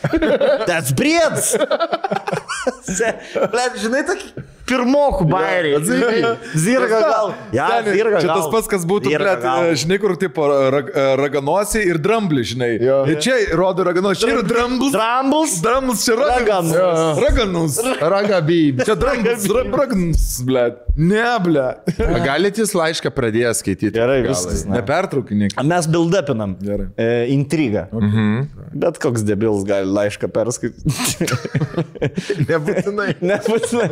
That's 0.67 0.93
briedis. 0.97 1.53
Blet, 3.53 3.79
žinai, 3.83 4.03
tokį 4.09 4.49
pirmokų 4.73 5.29
bairiai. 5.31 5.81
Zirga 6.65 7.01
gal. 7.05 7.33
Ja, 7.55 7.69
Seni, 7.79 7.97
zirga 7.99 8.21
čia 8.23 8.29
gal. 8.31 8.41
tas 8.41 8.49
pats, 8.53 8.71
kas 8.73 8.87
būtų, 8.89 9.13
gal. 9.43 9.69
žinai, 9.79 9.99
kur 10.03 10.17
tipo 10.21 10.47
rag, 10.73 10.91
raganosi 11.21 11.83
ir 11.93 12.01
dramblį, 12.03 12.45
žinai. 12.53 12.71
Jo. 12.83 13.03
Ir 13.13 13.21
čia 13.23 13.37
rodo 13.59 13.85
raganosi, 13.87 14.23
čia 14.25 14.33
yra 14.39 14.45
dramblis. 14.47 14.93
Drambls. 14.97 15.57
Dramblis, 15.65 16.05
čia 16.07 16.17
Raganus. 16.19 16.73
raganus. 16.73 17.23
Raganus. 17.23 17.79
Ragabybė. 18.13 18.87
Čia 18.89 18.97
dramblis, 18.99 19.47
ra- 19.53 19.65
raganus, 19.83 20.27
blet. 20.47 20.81
Ne, 20.97 21.25
blet. 21.45 21.93
Galite 22.25 22.61
jūs 22.63 22.75
laišką 22.77 23.13
pradėję 23.17 23.53
skaityti? 23.57 23.93
Gerai, 23.97 24.21
viskas. 24.27 24.65
Nepertraukinėk. 24.69 25.57
Mes 25.65 25.89
build-upinam. 25.89 26.57
Gerai. 26.63 26.89
E, 27.01 27.07
intrigą. 27.33 27.87
Mhm. 27.93 28.43
Bet 28.83 28.99
koks 29.03 29.25
debilas 29.29 29.65
gali 29.69 29.89
laišką 29.89 30.29
perskaityti. 30.33 31.29
Nebūtinai. 32.51 33.09
Nebūtinai. 33.25 33.89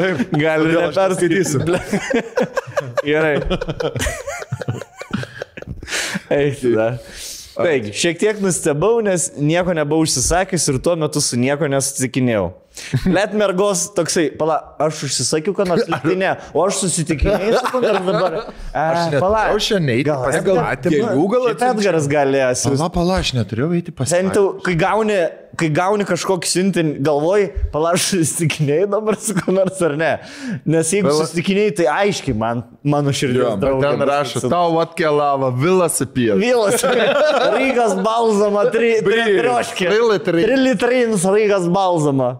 Taip. 0.00 0.22
Gali 0.40 0.72
neperskaitysiu. 0.74 1.64
Gerai. 3.08 3.36
Eik, 6.30 6.60
tada. 6.62 6.88
Taigi, 7.60 7.92
šiek 7.96 8.18
tiek 8.20 8.38
nustebau, 8.40 9.00
nes 9.04 9.26
nieko 9.36 9.74
nebuvau 9.76 10.06
užsisakęs 10.06 10.68
ir 10.70 10.78
tuo 10.84 10.94
metu 10.96 11.20
su 11.20 11.36
nieko 11.40 11.68
nesutikinėjau. 11.68 12.46
Net 13.10 13.32
mergos 13.34 13.88
toksai, 13.96 14.28
pala, 14.38 14.56
aš 14.80 15.00
užsisakiau, 15.08 15.52
ką 15.58 15.64
nors, 15.66 15.82
tai 16.04 16.14
ne, 16.18 16.30
o 16.54 16.62
aš 16.64 16.78
susitikinėjau 16.84 17.58
su 17.58 17.72
kuo 17.74 17.80
dabar. 17.82 18.36
Aš 18.80 19.16
Pala, 19.18 19.40
aš 19.50 19.64
šiandien 19.72 19.96
eiti 19.96 20.06
Gal- 20.06 20.20
pas 20.22 20.36
gal- 20.46 20.58
gatavą. 20.62 21.08
Šiaip 21.50 21.62
Edgaras 21.66 22.06
galės. 22.10 22.62
Pala, 22.68 22.86
pala, 22.94 23.16
aš 23.18 23.32
neturėjau 23.34 23.72
eiti 23.74 23.90
pas 23.98 24.12
Bent 24.14 24.36
jau, 24.38 24.44
kai 24.62 24.76
gauni, 24.78 25.16
kai 25.58 25.68
gauni 25.74 26.06
kažkokį 26.06 26.50
siuntinį, 26.52 26.92
galvoj, 27.04 27.48
palašai, 27.74 28.20
susitikinėjai 28.22 28.86
dabar 28.94 29.18
su 29.18 29.34
kuo 29.40 29.54
nors 29.56 29.82
ar 29.82 29.96
ne. 29.98 30.10
Nes 30.70 30.92
jeigu 30.94 31.10
Pala- 31.10 31.24
susitikinėjai, 31.26 31.72
tai 31.80 31.88
aiškiai 31.96 32.36
man, 32.38 32.62
mano 32.86 33.10
širdis 33.10 33.42
Jo, 33.42 33.56
bet 33.60 33.80
ten 33.82 34.04
rašo, 34.12 34.44
tau 34.46 34.78
atkeliavo 34.84 35.50
vilas 35.58 35.98
apie. 36.06 36.30
Vylas, 36.38 36.86
Rygas 37.58 37.98
balzama, 38.06 38.68
tri, 38.70 38.94
tri, 39.02 39.24
trioškė. 39.40 39.90
Tri 39.90 40.00
litrai. 40.14 40.46
Tri 40.46 40.60
litrinis 40.62 41.26
Rygas 41.26 41.66
balzama. 41.74 42.36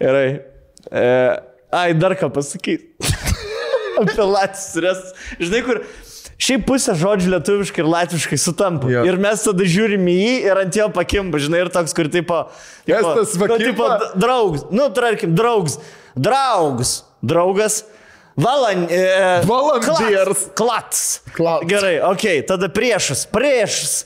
Gerai. 0.00 0.28
E, 0.90 1.06
ai, 1.72 1.94
dar 1.94 2.16
ką 2.18 2.30
pasakyti. 2.34 2.90
Apie 4.00 4.24
latvius. 4.24 5.02
Žinai, 5.40 5.60
kur 5.66 5.82
šiaip 6.40 6.64
pusė 6.68 6.94
žodžių 6.98 7.34
lietuviškai 7.34 7.82
ir 7.82 7.90
latviškai 7.90 8.38
sutampa. 8.40 8.90
Jo. 8.90 9.04
Ir 9.08 9.20
mes 9.20 9.44
tada 9.44 9.66
žiūrim 9.68 10.08
į 10.08 10.16
jį 10.16 10.34
ir 10.48 10.60
ant 10.64 10.80
jo 10.80 10.88
pakimba, 10.94 11.40
žinai, 11.42 11.64
ir 11.66 11.72
toks, 11.74 11.94
kur 11.96 12.08
tipo... 12.12 12.42
Estas 12.88 13.36
nu, 13.36 13.44
pakimba? 13.44 13.64
tipo, 13.66 13.88
draugs, 14.20 14.66
nu, 14.72 14.88
tarkim, 14.96 15.34
draugs, 15.36 15.78
draugs, 16.16 17.00
draugas. 17.20 17.82
Valan, 18.40 18.86
e, 18.88 19.02
Valandiers. 19.44 20.46
Klats. 20.56 21.20
Klats. 21.36 21.68
Gerai, 21.68 21.98
okei, 22.08 22.40
okay, 22.40 22.46
tada 22.48 22.70
priešas, 22.72 23.26
priešas. 23.28 24.04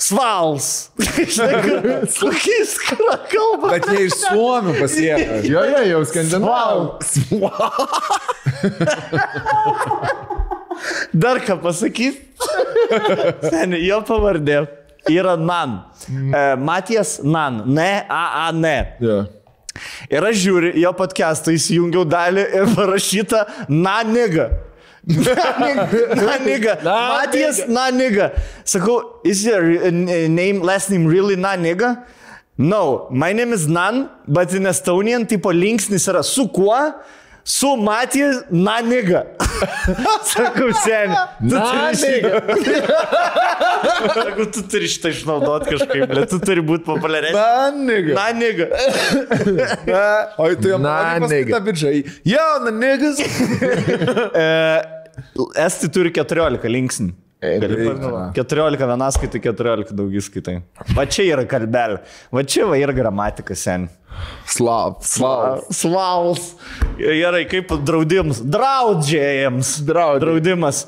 Svals. 0.00 0.66
Kokiais 0.96 2.72
kra- 2.86 3.18
kalba. 3.28 3.68
Bet 3.74 3.84
jie 3.92 4.06
iš 4.08 4.14
Suomių 4.24 4.72
pasiemė. 4.80 5.40
Jo, 5.44 5.64
jo, 5.68 5.82
jau 5.90 6.00
skandinavau. 6.08 6.80
Dar 11.12 11.40
ką 11.44 11.58
pasakyti? 11.60 12.20
Seniai, 13.44 13.82
jo 13.90 14.00
pavardė 14.08 14.62
yra 15.12 15.36
Nan. 15.36 15.76
Matijas 16.64 17.18
Nan. 17.24 17.62
Ne, 17.68 17.90
A, 18.08 18.22
A, 18.46 18.50
ne. 18.56 18.76
Jo. 19.04 19.20
Ir 20.10 20.24
aš 20.26 20.40
žiūriu, 20.42 20.72
jo 20.82 20.90
podcastą 20.98 21.52
įsijungiau 21.54 22.02
dalį 22.08 22.42
ir 22.58 22.72
parašyta 22.74 23.44
Naniga. 23.70 24.48
Naniga. 25.06 26.76
Matijas 26.82 27.66
Naniga. 27.66 28.38
Sakau, 28.64 29.24
is 29.24 29.44
your 29.44 29.86
uh, 29.86 29.90
name, 29.90 30.60
last 30.60 30.90
name 30.90 31.06
really 31.06 31.36
Naniga? 31.36 32.04
No, 32.58 33.08
my 33.10 33.32
name 33.32 33.52
is 33.52 33.66
Nan, 33.66 34.10
but 34.28 34.52
in 34.52 34.64
Estonian 34.64 35.26
tipo 35.26 35.50
linksnis 35.52 36.06
yra 36.08 36.22
su 36.22 36.48
kuo? 36.48 36.94
Su 37.44 37.76
Matijas 37.76 38.42
Naniga. 38.50 39.24
Sakau, 40.30 40.70
seniai. 40.84 41.16
Naniga. 41.40 42.40
Sakau, 44.16 44.46
tu 44.52 44.62
turi 44.70 44.88
šitą 44.90 45.12
išnaudoti 45.14 45.74
kažkaip, 45.74 46.04
bet 46.12 46.30
tu 46.32 46.40
turi 46.42 46.64
būti 46.64 46.86
populiaresnis. 46.88 47.40
Naniga. 47.40 48.16
Naniga. 48.20 48.70
O 50.40 50.48
tu 50.56 50.70
jam 50.70 50.82
Na, 50.84 51.18
naniga. 51.20 51.60
Jauna, 52.24 52.70
niggas. 52.72 53.20
E, 53.20 54.46
Esti 55.64 55.90
turi 55.92 56.12
14 56.16 56.68
linksnių. 56.70 57.12
Gali 57.40 57.68
reikia. 57.72 57.92
pagalvot. 57.94 58.34
14 58.36 58.86
vienas 58.90 59.16
skaitai, 59.16 59.40
14 59.46 59.94
daugis 59.96 60.26
skaitai. 60.28 60.58
Va 60.96 61.06
čia 61.08 61.24
yra 61.32 61.46
kalbelė. 61.48 62.02
Va 62.36 62.44
čia 62.44 62.66
va 62.68 62.76
yra 62.80 62.92
gramatika 62.96 63.56
sen. 63.56 63.86
Slav. 64.50 64.98
Slav. 65.06 65.66
Slavs. 65.74 66.54
Gerai, 66.98 67.44
kaip 67.50 67.72
draudimas. 67.86 68.42
Draudžėjams. 68.42 69.76
Draudžiai. 69.88 70.24
Draudimas. 70.24 70.84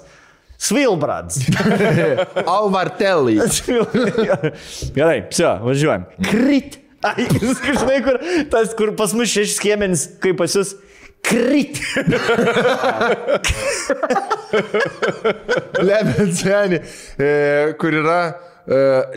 Svilbrads. 0.63 1.41
Alvartelį. 2.57 3.41
Gerai, 4.99 5.19
psio, 5.33 5.57
važiuojam. 5.67 6.07
Krit. 6.29 6.79
Ai, 7.03 7.27
žinai, 7.81 7.99
kur, 8.05 8.21
tas, 8.51 8.75
kur 8.79 8.93
pas 8.99 9.15
mus 9.19 9.33
šešis 9.33 9.59
kiemenis, 9.63 10.07
kaip 10.23 10.39
pas 10.39 10.55
jūs. 10.55 10.77
Krit. 11.23 11.79
Lemens 15.83 16.41
senį, 16.43 16.81
e, 17.15 17.29
kur 17.79 17.95
yra 17.95 18.21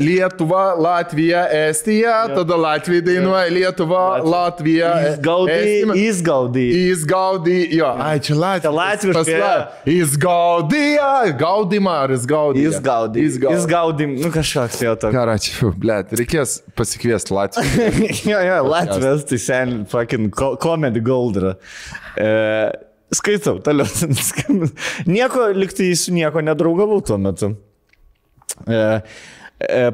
Lietuva, 0.01 0.73
Latvija, 0.73 1.43
Estija, 1.67 2.25
tada 2.33 2.55
Latvija 2.57 3.03
dainuoja 3.05 3.51
Lietuva, 3.53 4.03
Latvija, 4.25 4.93
Įsgaudai. 5.11 5.83
Įsgaudai. 6.01 6.63
Įsgaudai, 6.89 7.57
jo, 7.77 7.91
ai 8.07 8.15
čia 8.25 8.37
Latvija. 8.39 8.63
Čia 8.65 8.71
latviškai, 8.73 9.93
Įsgaudai, 9.93 11.35
gaudimą 11.37 11.93
ar 12.07 12.15
įsgaudai. 12.15 12.63
Įsgaudai. 12.71 13.27
Įsgaudai. 13.29 14.07
Nu 14.23 14.31
kažkoks 14.33 14.81
jo 14.81 14.95
toks. 15.03 15.13
Karačiu, 15.13 15.69
blėt, 15.77 16.15
reikės 16.17 16.57
pasikviesti 16.77 17.35
Latviją. 17.37 17.91
jo, 18.31 18.41
jo, 18.49 18.57
Latvijas, 18.71 19.27
tai 19.29 19.41
sen, 19.45 19.77
fucking 19.91 20.33
co- 20.33 20.55
comedy 20.61 21.05
gold 21.05 21.37
yra. 21.43 21.53
E, 22.17 22.33
skaitau, 23.13 23.59
toliau. 23.61 23.85
nieko, 25.05 25.51
liktai 25.53 25.93
su 25.99 26.17
nieko 26.17 26.41
nedraugavau 26.41 27.05
tuo 27.05 27.21
metu. 27.21 27.53
E, 28.65 28.73
e, 28.73 28.83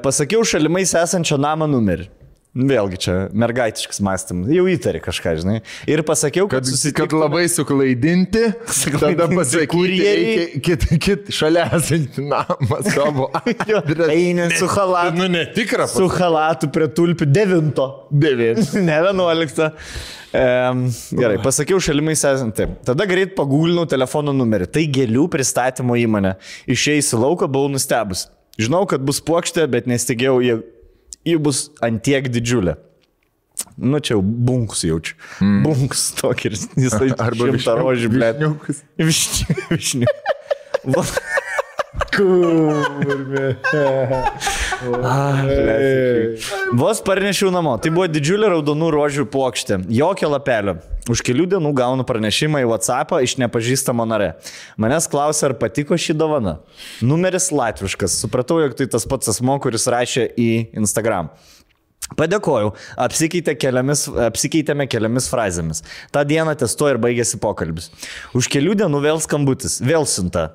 pasakiau 0.02 0.44
šalimais 0.48 0.96
esančio 0.98 1.38
namo 1.42 1.68
numerį. 1.70 2.10
Vėlgi 2.52 2.98
čia 3.00 3.14
mergaitiškas 3.32 4.02
mąstymas. 4.04 4.50
Jau 4.52 4.66
įtari 4.68 5.00
kažką, 5.00 5.38
žinai. 5.40 5.62
Ir 5.88 6.02
pasakiau, 6.04 6.50
kad, 6.52 6.58
Kad, 6.60 6.66
kad 6.66 6.74
susitiktume- 6.74 7.22
labai 7.22 7.46
suklaidinti, 7.48 8.42
tada 8.52 8.74
Suklaidinti 8.76 9.38
pasakyti, 9.38 9.70
kurjeriai. 9.72 10.34
reikia 10.42 10.62
kit, 10.66 10.84
kit, 11.06 11.30
šalia 11.32 11.64
esantį 11.78 12.26
namą 12.28 12.82
savo. 12.92 13.30
Eini 14.12 14.50
su 14.60 14.68
halatu. 14.68 15.16
Nu, 15.22 15.30
netikra. 15.32 15.88
Su 15.88 16.10
halatu 16.12 16.68
prie 16.76 16.90
tulpių 16.92 17.30
devinto. 17.32 17.88
Dėvėt. 18.12 18.74
ne 18.90 19.00
11. 19.00 19.72
Um, 20.36 20.84
gerai, 21.16 21.40
pasakiau 21.44 21.80
šalimais 21.80 22.20
esant 22.28 22.56
taip. 22.60 22.76
Tada 22.84 23.08
greit 23.08 23.32
pagūlinau 23.40 23.88
telefono 23.88 24.36
numerį. 24.36 24.68
Tai 24.76 24.84
gėlių 25.00 25.30
pristatymo 25.32 25.96
įmonė. 26.04 26.36
Išėjus 26.68 27.16
į 27.16 27.24
lauką 27.24 27.48
buvau 27.48 27.72
nustebus. 27.72 28.28
Žinau, 28.60 28.84
kad 28.90 29.04
bus 29.06 29.22
plokštė, 29.24 29.68
bet 29.72 29.88
nestigėjau, 29.90 30.40
ji, 30.44 30.58
ji 31.28 31.38
bus 31.42 31.70
antiek 31.84 32.28
didžiulė. 32.32 32.76
Nu 33.78 34.02
čia 34.04 34.16
jau 34.16 34.22
bunkus 34.22 34.84
jaučiu. 34.86 35.16
Mm. 35.42 35.62
Bunkus 35.66 36.08
tokį 36.18 36.50
ir 36.50 36.58
jis 36.58 36.98
Arba 37.28 37.52
šimtą 37.52 37.78
rožių, 37.80 38.12
blė. 38.14 38.34
višniukus. 38.40 38.84
Višnių. 39.72 40.12
Va. 42.12 42.20
Ah. 44.82 45.46
Vos 46.74 47.04
parnešiau 47.06 47.52
namo. 47.54 47.76
Tai 47.78 47.92
buvo 47.94 48.08
didžiulė 48.10 48.50
raudonų 48.50 48.88
rožių 48.96 49.28
plokštė. 49.30 49.78
Jokio 49.94 50.32
lapelio. 50.32 50.80
Už 51.12 51.22
kelių 51.26 51.46
dienų 51.52 51.70
gaunu 51.78 52.06
pranešimą 52.08 52.64
į 52.64 52.70
WhatsApp 52.72 53.14
iš 53.22 53.38
nepažįstamo 53.44 54.08
nare. 54.10 54.32
Manęs 54.82 55.06
klausė, 55.12 55.52
ar 55.52 55.56
patiko 55.62 55.94
šį 55.94 56.18
dovaną. 56.18 56.56
Numeris 57.06 57.52
latviškas. 57.54 58.18
Supratau, 58.24 58.58
jog 58.64 58.74
tai 58.80 58.90
tas 58.90 59.06
pats 59.06 59.30
asmo, 59.36 59.60
kuris 59.62 59.86
rašė 59.86 60.32
į 60.34 60.52
Instagram. 60.82 61.30
Padėkojau, 62.18 62.74
apsikeitė 63.00 63.54
keliomis, 63.56 64.04
apsikeitėme 64.26 64.88
keliomis 64.92 65.30
frazėmis. 65.32 65.80
Ta 66.12 66.26
diena 66.28 66.58
testu 66.60 66.90
ir 66.90 67.00
baigėsi 67.02 67.40
pokalbis. 67.40 67.88
Už 68.36 68.50
kelių 68.52 68.76
dienų 68.82 69.00
vėl 69.06 69.22
skambutis, 69.24 69.78
vėl 69.86 70.08
siunta. 70.10 70.50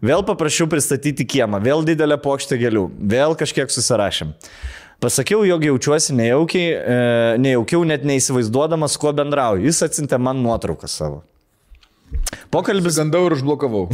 Vėl 0.00 0.22
paprašiau 0.24 0.68
pristatyti 0.70 1.26
kiemą, 1.28 1.60
vėl 1.60 1.84
didelę 1.84 2.16
plokštę 2.20 2.56
gėlių, 2.60 2.86
vėl 3.12 3.34
kažkiek 3.36 3.72
susirašėm. 3.72 4.32
Pasakiau, 5.00 5.42
jog 5.48 5.64
jaučiuosi 5.64 6.14
nejaukiai, 6.16 6.72
e, 6.72 6.96
nejaukiau 7.40 7.84
net 7.88 8.04
neįsivaizduodamas, 8.08 8.96
kuo 9.00 9.12
bendrauju. 9.16 9.64
Jis 9.68 9.80
atsintė 9.86 10.18
man 10.20 10.42
nuotrauką 10.44 10.88
savo. 10.88 11.22
Pokalbis 12.52 12.98
Gandau 13.00 13.28
ir 13.28 13.36
užblokavau. 13.36 13.86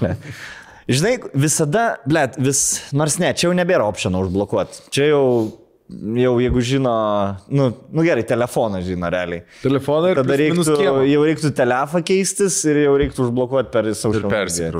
Žinai, 0.92 1.12
visada, 1.38 1.84
blėt, 2.10 2.38
vis, 2.42 2.62
nors 2.94 3.18
ne, 3.22 3.30
čia 3.38 3.48
jau 3.48 3.54
nebėra 3.54 3.86
optiono 3.86 4.24
užblokuoti. 4.24 4.88
Čia 4.94 5.12
jau, 5.12 5.26
jau 5.90 6.32
jeigu 6.40 6.62
žino, 6.64 6.92
nu, 7.52 7.70
nu 7.92 8.04
gerai, 8.06 8.24
telefoną 8.28 8.80
žino 8.86 9.10
realiai. 9.12 9.42
Telefoną 9.62 10.12
ir 10.12 10.20
Tada 10.22 10.38
reiktų, 10.40 10.66
jau 11.10 11.22
reiktų 11.26 11.52
telefą 11.58 12.02
keistis 12.06 12.60
ir 12.68 12.84
jau 12.86 12.94
reiktų 13.00 13.26
užblokuoti 13.28 13.72
per 13.74 13.90
social 13.98 14.28
media. 14.30 14.70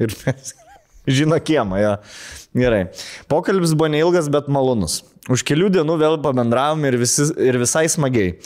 Ir 0.00 0.14
pers- 0.24 0.54
Žino 1.18 1.34
kiemą, 1.42 1.80
jo. 1.82 1.96
Gerai. 2.54 2.84
Pokalbis 3.32 3.72
buvo 3.74 3.88
neilgas, 3.90 4.28
bet 4.30 4.46
malonus. 4.52 5.00
Už 5.32 5.42
kelių 5.48 5.70
dienų 5.74 5.96
vėl 5.98 6.18
pabendravom 6.22 6.84
ir, 6.86 6.94
visi, 7.00 7.26
ir 7.42 7.58
visai 7.58 7.88
smagiai. 7.90 8.36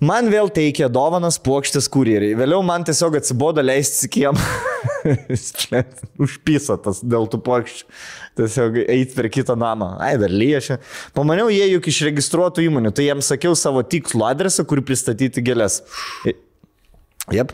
Man 0.00 0.28
vėl 0.32 0.48
teikė 0.52 0.88
dovanas 0.92 1.36
plokštės 1.40 1.88
kurjeriai. 1.92 2.36
Vėliau 2.36 2.60
man 2.64 2.84
tiesiog 2.88 3.16
atsibodo 3.20 3.64
leisti 3.64 4.08
į 4.08 4.12
kiemą. 4.18 4.44
Užpyso 6.24 6.76
tas 6.84 7.00
dėl 7.04 7.28
tų 7.30 7.40
plokščių. 7.46 7.88
Tiesiog 8.40 8.78
eiti 8.84 9.16
per 9.16 9.30
kitą 9.32 9.56
namą. 9.58 9.94
Ai, 10.02 10.14
dar 10.20 10.32
liešia. 10.32 10.78
Pamaniau, 11.16 11.50
jie 11.52 11.66
juk 11.72 11.88
iš 11.90 12.02
registruotų 12.10 12.66
įmonių, 12.68 12.94
tai 12.96 13.08
jiems 13.08 13.32
sakiau 13.32 13.56
savo 13.58 13.82
tikslų 13.86 14.26
adresą, 14.30 14.66
kur 14.68 14.82
pristatyti 14.86 15.44
gėlės. 15.44 15.80
Jep. 17.30 17.52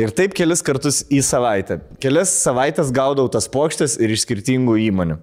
Ir 0.00 0.12
taip 0.16 0.36
kelis 0.36 0.62
kartus 0.64 1.02
į 1.12 1.20
savaitę. 1.26 1.82
Kelias 2.00 2.32
savaitės 2.32 2.92
gaudau 2.94 3.26
tas 3.32 3.48
plokštės 3.52 3.98
ir 4.00 4.14
iš 4.14 4.24
skirtingų 4.24 4.78
įmonių. 4.88 5.18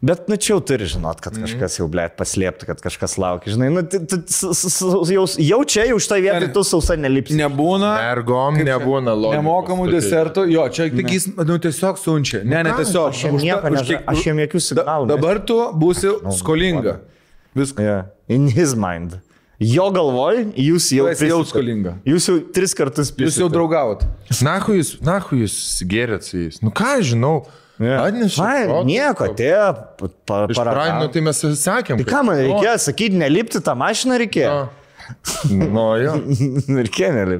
Bet, 0.00 0.22
nu, 0.32 0.36
čia 0.40 0.54
jau 0.54 0.62
turi 0.64 0.86
žinot, 0.88 1.18
kad 1.20 1.34
kažkas 1.36 1.74
jau, 1.76 1.84
blėt, 1.92 2.14
paslėptų, 2.16 2.64
kad 2.70 2.78
kažkas 2.80 3.18
laukia. 3.20 3.52
Žinai, 3.52 3.66
nu, 3.74 3.82
su- 4.32 5.12
jau, 5.12 5.24
jau 5.44 5.58
čia, 5.68 5.84
jau 5.90 5.98
štai 6.00 6.22
vietoj 6.24 6.48
tu 6.54 6.62
sausa 6.64 6.96
nelipsi. 6.96 7.36
Nebūna. 7.36 7.90
Mergom 8.00 8.56
nebūna 8.64 9.12
logikos. 9.12 9.36
Nemokamų 9.36 9.90
desertų, 9.92 10.46
jo, 10.54 10.64
čia 10.72 10.88
tik 10.94 11.12
jis, 11.12 11.28
nu, 11.36 11.58
tiesiog 11.60 12.00
siunčia. 12.00 12.40
Ne, 12.48 12.62
ne, 12.64 12.72
tiesiog. 12.80 13.10
Aš 13.12 13.26
jam 13.28 13.36
nieko 13.44 13.74
nežinau, 13.76 14.00
aš 14.14 14.24
jam 14.30 14.40
jokių 14.46 14.62
signalų. 14.70 15.10
Da, 15.12 15.18
dabar 15.20 15.42
tu 15.52 15.58
būsi 15.84 16.16
skolinga. 16.40 16.96
Viskas. 17.60 17.84
Yeah. 17.84 18.08
In 18.32 18.48
his 18.48 18.72
mind. 18.78 19.18
Jo 19.60 19.90
galvoj, 19.92 20.46
jūs 20.56 20.86
jau... 20.96 21.10
Esi 21.12 21.28
jau 21.28 21.42
skolinga. 21.44 21.98
Jūs 22.08 22.30
jau 22.30 22.38
tris 22.56 22.72
kartus 22.72 23.10
Jūs 23.12 23.36
jau 23.42 23.50
draugavot. 23.52 24.06
Nahu 24.40 24.78
jūs, 24.80 24.94
nahu 25.04 25.42
jūs 25.42 25.56
gėrėt 25.84 26.24
su 26.24 26.38
jais. 26.46 26.62
Nu 26.64 26.72
ką 26.72 26.94
aš 27.02 27.10
žinau. 27.12 27.42
Yeah. 27.80 28.02
Ai, 28.04 28.12
produktų. 28.68 28.84
nieko, 28.90 29.26
atėjo. 29.30 29.66
pa- 29.96 30.08
pa- 30.28 30.40
Iš 30.52 30.58
pradžių, 30.58 30.58
paragavo. 30.60 31.00
nu, 31.00 31.08
tai 31.14 31.20
mes 31.24 31.38
sakėm. 31.62 31.96
Tai 32.02 32.04
ką 32.10 32.18
man 32.28 32.36
reikėjo 32.42 32.74
sakyti, 32.84 33.16
nelipti 33.22 33.62
tą 33.64 33.72
mašiną 33.80 34.18
reikėjo? 34.20 34.56
Nu, 35.50 35.86
jo. 35.98 36.12
Ir 36.82 36.90
kenelį. 36.92 37.38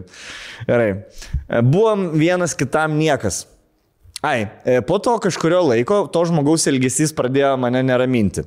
Gerai. 0.66 0.88
E, 1.44 1.60
Buvom 1.62 2.08
vienas 2.18 2.56
kitam 2.58 2.96
niekas. 2.98 3.42
Ai, 4.24 4.48
e, 4.64 4.80
po 4.84 4.96
to 5.00 5.18
kažkurio 5.22 5.60
laiko 5.68 6.02
to 6.12 6.24
žmogaus 6.28 6.64
elgesys 6.72 7.12
pradėjo 7.16 7.52
mane 7.60 7.84
neraminti. 7.86 8.42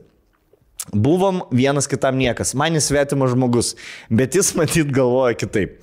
Buvom 0.91 1.43
vienas 1.55 1.87
kitam 1.87 2.17
niekas, 2.19 2.51
man 2.59 2.75
jis 2.75 2.89
svetimas 2.91 3.31
žmogus, 3.31 3.75
bet 4.11 4.35
jis 4.35 4.49
matyt 4.59 4.89
galvoja 4.93 5.37
kitaip. 5.39 5.77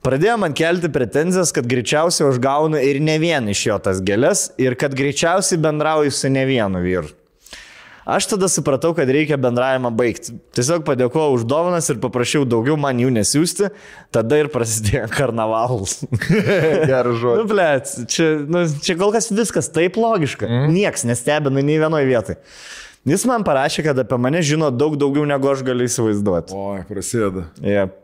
Pradėjo 0.00 0.38
man 0.40 0.54
kelti 0.56 0.88
pretenzijas, 0.88 1.50
kad 1.52 1.66
greičiausiai 1.68 2.30
aš 2.30 2.38
gaunu 2.40 2.80
ir 2.80 3.02
ne 3.04 3.18
vien 3.20 3.50
iš 3.52 3.66
jo 3.66 3.76
tas 3.84 4.00
gėlės 4.00 4.48
ir 4.60 4.76
kad 4.80 4.94
greičiausiai 4.96 5.60
bendrauju 5.60 6.14
su 6.16 6.30
ne 6.32 6.46
vienu 6.48 6.80
vyru. 6.80 7.10
Aš 8.08 8.30
tada 8.32 8.48
supratau, 8.48 8.94
kad 8.96 9.10
reikia 9.12 9.36
bendravimą 9.38 9.90
baigti. 9.94 10.32
Tiesiog 10.56 10.86
padėkojau 10.88 11.36
už 11.36 11.44
dovanas 11.46 11.90
ir 11.92 12.00
paprašiau 12.02 12.46
daugiau 12.48 12.78
man 12.80 12.98
jų 12.98 13.12
nesiųsti, 13.12 13.68
tada 14.10 14.40
ir 14.40 14.48
prasidėjo 14.50 15.04
karnavalas. 15.18 16.00
Geras 16.90 17.20
žodis. 17.20 17.44
nu, 17.44 17.46
blėt, 17.52 17.94
čia, 18.10 18.32
nu, 18.48 18.64
čia 18.80 18.96
kol 18.98 19.12
kas 19.14 19.28
viskas 19.28 19.68
taip 19.70 20.00
logiška. 20.00 20.48
Mm. 20.48 20.72
Niekas 20.74 21.04
nestebina 21.06 21.60
nei 21.60 21.76
vienoje 21.82 22.08
vietoje. 22.08 22.40
Jis 23.08 23.28
man 23.28 23.44
parašė, 23.44 23.84
kad 23.86 24.00
apie 24.00 24.18
mane 24.20 24.40
žino 24.44 24.72
daug 24.72 24.96
daugiau 25.00 25.28
negu 25.28 25.52
aš 25.52 25.62
galiu 25.64 25.86
įsivaizduoti. 25.88 26.56
Oi, 26.56 26.82
prasideda. 26.88 27.46
Yep. 27.60 28.00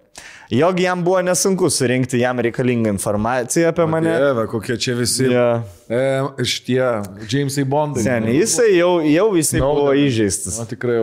Jog 0.50 0.80
jam 0.80 1.02
buvo 1.04 1.18
nesunku 1.26 1.70
surinkti 1.70 2.20
jam 2.20 2.38
reikalingą 2.38 2.92
informaciją 2.94 3.72
apie 3.72 3.86
mane. 3.90 4.12
Dieve, 4.14 4.46
kokie 4.46 4.76
čia 4.78 4.94
visi. 4.94 5.26
Yeah. 5.26 5.64
E, 5.90 6.02
iš 6.44 6.60
tie 6.68 6.84
Jamesai 7.26 7.64
Bondai. 7.66 8.04
Seniai, 8.06 8.36
jisai 8.38 8.70
jau, 8.76 8.92
jau 9.02 9.26
jisai 9.34 9.62
buvo 9.64 9.90
įžeistas. 9.98 10.60
Na 10.62 10.68
tikrai. 10.70 11.00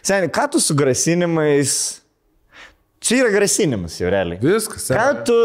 Seniai, 0.00 0.32
ką 0.32 0.48
tu 0.54 0.64
su 0.64 0.76
grasinimais... 0.78 1.76
Čia 3.06 3.20
yra 3.20 3.30
grasinimas 3.34 3.98
jau 4.00 4.08
realiai. 4.10 4.40
Viskas. 4.42 4.88
Ką 4.88 5.10
tu, 5.28 5.36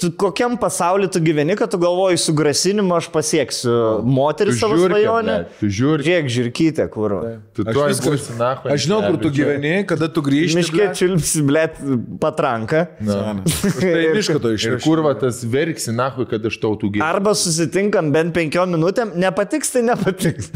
tu 0.00 0.10
kokiam 0.12 0.56
pasauliu 0.60 1.08
tu 1.12 1.20
gyveni, 1.24 1.56
kad 1.58 1.70
tu 1.72 1.78
galvoji 1.80 2.18
su 2.20 2.34
grasinimu 2.36 2.96
aš 2.96 3.08
pasieksiu 3.14 3.74
moterį 4.06 4.54
Tu 4.54 4.60
savo 4.60 4.78
svajonę? 4.80 5.36
žiūrėk. 5.60 5.76
Žiūrėk, 5.78 6.30
žirkytė, 6.36 6.86
kur. 6.92 7.14
Tu 7.56 7.64
Aš 7.66 8.00
būsi 8.04 8.36
nahu. 8.38 8.70
Aš 8.72 8.86
žinau, 8.86 9.00
kur 9.06 9.18
tu 9.22 9.30
gyveni, 9.34 9.74
kada 9.88 10.08
tu 10.12 10.22
grįžti. 10.26 10.60
Miškė 10.60 10.88
čiulpsi, 10.98 11.42
blėt, 11.46 11.78
patranką. 12.22 12.84
Tai 13.80 14.04
mišką 14.16 14.38
to 14.42 14.52
Ir 14.52 14.58
išvežti. 14.58 14.82
kur 14.84 15.02
va 15.06 15.14
tas 15.18 15.40
verksi 15.46 15.94
nahu, 15.96 16.26
kad 16.28 16.44
iš 16.44 16.58
tautų 16.62 16.90
gyveni. 16.96 17.04
Arba 17.06 17.34
susitinkam 17.38 18.10
bent 18.14 18.34
penkiom 18.36 18.74
minutėm, 18.76 19.14
nepatiks, 19.20 19.70
tai 19.74 19.82
nepatiks. 19.86 20.50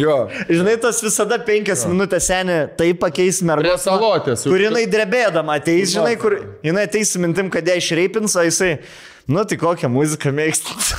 Jo. 0.00 0.28
Žinai, 0.60 0.76
tas 0.82 1.00
visada 1.04 1.38
penkias 1.42 1.86
minutės 1.88 2.28
senė, 2.30 2.60
tai 2.78 2.92
pakeis 2.98 3.40
salotės. 3.80 4.44
Kur 4.48 4.60
jinai 4.60 4.84
drebėdama 4.90 5.56
ateis, 5.60 5.92
žinai, 5.94 6.14
kur 6.20 6.36
jinai 6.66 6.84
ateis 6.88 7.14
mintim, 7.20 7.48
kad 7.52 7.66
ją 7.66 7.76
išreipins, 7.80 8.19
o 8.28 8.44
jisai, 8.44 8.78
nu 9.30 9.44
tai 9.48 9.56
kokią 9.60 9.88
muziką 9.92 10.32
mėgstat. 10.36 10.92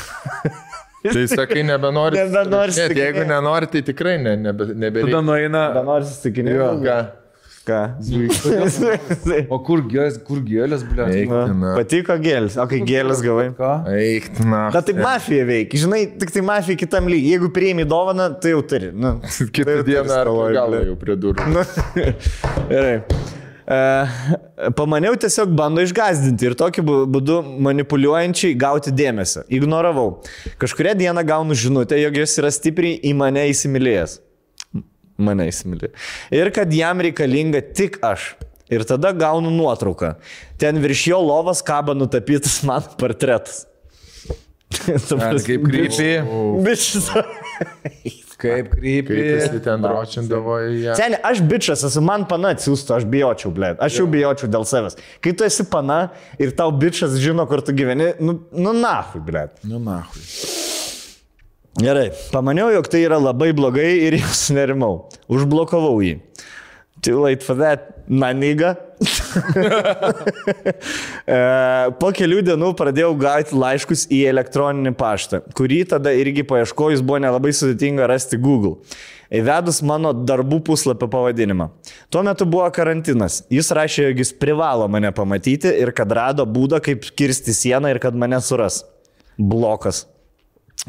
Tai 1.02 1.24
sakai, 1.28 1.64
nebenori. 1.66 2.18
Nebenori 2.18 2.76
Net, 2.78 2.94
jeigu 2.98 3.26
nenori, 3.26 3.70
tai 3.72 3.82
tikrai 3.82 4.20
ne, 4.22 4.36
nebe, 4.38 4.68
Tada 4.70 4.78
nebereikia. 4.86 5.22
nueina. 5.26 5.64
Nors 5.86 6.14
įstikinėjau. 6.14 6.76
Ką? 6.82 7.02
O 9.54 9.60
kur 9.62 9.84
gėlės, 9.86 10.18
kur 10.26 10.40
gėlės, 10.46 10.82
ble? 10.90 11.06
Patiko 11.78 12.16
gėlis, 12.22 12.58
o 12.58 12.66
kai 12.70 12.80
gėlis 12.86 13.22
gavai. 13.22 13.50
Ką? 13.58 13.74
Eik, 13.94 14.32
na. 14.50 14.64
Taip 14.74 14.98
mafija 15.02 15.46
veikia, 15.46 15.84
žinai, 15.84 16.02
tik 16.22 16.34
tai 16.34 16.42
mafija 16.46 16.80
kitam 16.82 17.10
lygiai. 17.12 17.36
Jeigu 17.36 17.52
priimi 17.54 17.86
dovaną, 17.86 18.32
tai 18.42 18.56
jau 18.56 18.64
turi. 18.66 18.90
Nu, 18.94 19.20
Kitą 19.56 19.78
tai 19.78 19.86
dieną 19.92 20.18
ar 20.18 20.32
gal 20.58 20.80
jau 20.90 20.98
prie 21.02 21.18
durų. 21.22 21.52
Nu, 21.54 21.66
Gerai. 22.74 22.98
E, 23.72 24.72
pamaniau 24.76 25.16
tiesiog 25.20 25.54
bando 25.56 25.84
išgazdinti 25.86 26.50
ir 26.50 26.56
tokiu 26.60 26.84
būdu 26.84 27.38
manipuliuojančiai 27.68 28.58
gauti 28.60 28.92
dėmesio. 28.96 29.46
Ignoravau. 29.54 30.20
Kažkuria 30.62 30.96
diena 30.98 31.24
gaunu 31.28 31.56
žinutę, 31.58 32.00
jog 32.02 32.20
jis 32.22 32.38
yra 32.42 32.52
stipriai 32.52 33.00
į 33.08 33.16
mane 33.18 33.46
įsimylėjęs. 33.54 34.18
Mane 35.22 35.48
įsimylėjo. 35.52 35.94
Ir 36.36 36.52
kad 36.56 36.72
jam 36.76 37.04
reikalinga 37.06 37.62
tik 37.78 38.00
aš. 38.06 38.34
Ir 38.72 38.86
tada 38.88 39.12
gaunu 39.16 39.52
nuotrauką. 39.52 40.14
Ten 40.60 40.80
virš 40.80 41.10
jo 41.12 41.20
lovas 41.24 41.60
kaba 41.68 41.96
nutapytas 41.98 42.62
mano 42.68 42.96
portretas. 43.00 43.66
Kaip 45.48 45.68
krypiai? 45.68 46.22
Bičias. 46.64 47.12
Kaip 48.42 48.74
jis 48.82 49.52
ten 49.66 49.84
dročindavo 49.86 50.58
į 50.66 50.80
ją. 50.88 50.96
Seniai, 50.98 51.22
aš 51.32 51.44
bičias 51.46 51.86
esu, 51.88 52.02
man 52.06 52.26
pana 52.30 52.56
atsiųstų, 52.56 52.98
aš 52.98 53.08
bijočiau, 53.12 53.54
blė. 53.56 53.76
Aš 53.82 54.02
jau 54.02 54.08
bijočiau 54.12 54.50
dėl 54.52 54.66
savęs. 54.68 54.98
Kai 55.22 55.36
tu 55.38 55.46
esi 55.48 55.68
pana 55.70 56.02
ir 56.42 56.56
tau 56.58 56.74
bičias 56.74 57.20
žino, 57.22 57.46
kur 57.50 57.64
tu 57.66 57.76
gyveni, 57.78 58.14
nu, 58.24 58.40
nu 58.52 58.74
nahui, 58.78 59.22
blė. 59.28 59.48
Nu, 59.68 59.82
na, 59.84 60.02
hui. 60.10 60.26
Gerai, 61.80 62.10
pamaniau, 62.34 62.68
jog 62.74 62.90
tai 62.92 63.06
yra 63.06 63.16
labai 63.22 63.54
blogai 63.56 63.94
ir 64.08 64.18
jau 64.22 64.34
sunerimau. 64.36 65.06
Užblokavau 65.32 66.02
jį. 66.04 66.18
Too 67.02 67.20
late 67.20 67.44
for 67.44 67.56
that, 67.56 68.08
maniga. 68.08 68.76
E, 71.32 71.38
po 72.02 72.10
kelių 72.12 72.42
dienų 72.44 72.72
pradėjau 72.76 73.12
gauti 73.22 73.56
laiškus 73.56 74.08
į 74.12 74.18
elektroninį 74.32 74.92
paštą, 74.98 75.40
kurį 75.56 75.78
tada 75.94 76.12
irgi 76.18 76.44
paieškojus 76.50 77.04
buvo 77.06 77.22
nelabai 77.24 77.54
sudėtinga 77.56 78.10
rasti 78.10 78.40
Google. 78.42 78.82
Įvedus 79.32 79.80
mano 79.88 80.12
darbų 80.12 80.60
puslapio 80.68 81.08
pavadinimą. 81.14 81.70
Tuo 82.12 82.26
metu 82.28 82.48
buvo 82.50 82.66
karantinas. 82.76 83.46
Jis 83.54 83.72
rašė, 83.78 84.10
jog 84.10 84.24
jis 84.26 84.34
privalo 84.42 84.90
mane 84.92 85.14
pamatyti 85.16 85.72
ir 85.86 85.94
kad 85.96 86.12
rado 86.12 86.44
būdą, 86.44 86.82
kaip 86.84 87.08
kirsti 87.16 87.56
sieną 87.56 87.94
ir 87.94 88.02
kad 88.04 88.18
mane 88.18 88.42
suras. 88.44 88.82
Blokas. 89.40 90.04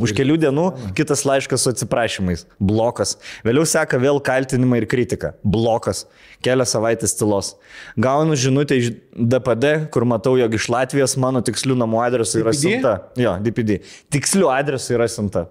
Už 0.01 0.15
kelių 0.17 0.39
dienų 0.41 0.63
kitas 0.97 1.27
laiškas 1.29 1.67
su 1.67 1.71
atsiprašymais. 1.75 2.47
Blokas. 2.57 3.19
Vėliau 3.45 3.67
seka 3.69 3.99
vėl 4.01 4.23
kaltinimai 4.25 4.81
ir 4.81 4.87
kritika. 4.89 5.35
Blokas. 5.45 6.07
Kelias 6.43 6.73
savaitės 6.73 7.13
tylos. 7.19 7.53
Gaunu 8.01 8.39
žinutę 8.39 8.79
iš 8.81 8.95
DPD, 9.13 9.75
kur 9.93 10.07
matau, 10.09 10.39
jog 10.41 10.57
iš 10.57 10.71
Latvijos 10.73 11.19
mano 11.21 11.45
tikslių 11.45 11.77
namų 11.85 12.01
adresų 12.07 12.41
yra 12.41 12.55
DPD? 12.55 12.63
siunta. 12.65 12.95
Jo, 13.21 13.37
DPD. 13.45 13.83
Tikslių 14.17 14.49
adresų 14.55 14.97
yra 14.97 15.11
siunta. 15.13 15.45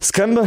Skambinu 0.00 0.42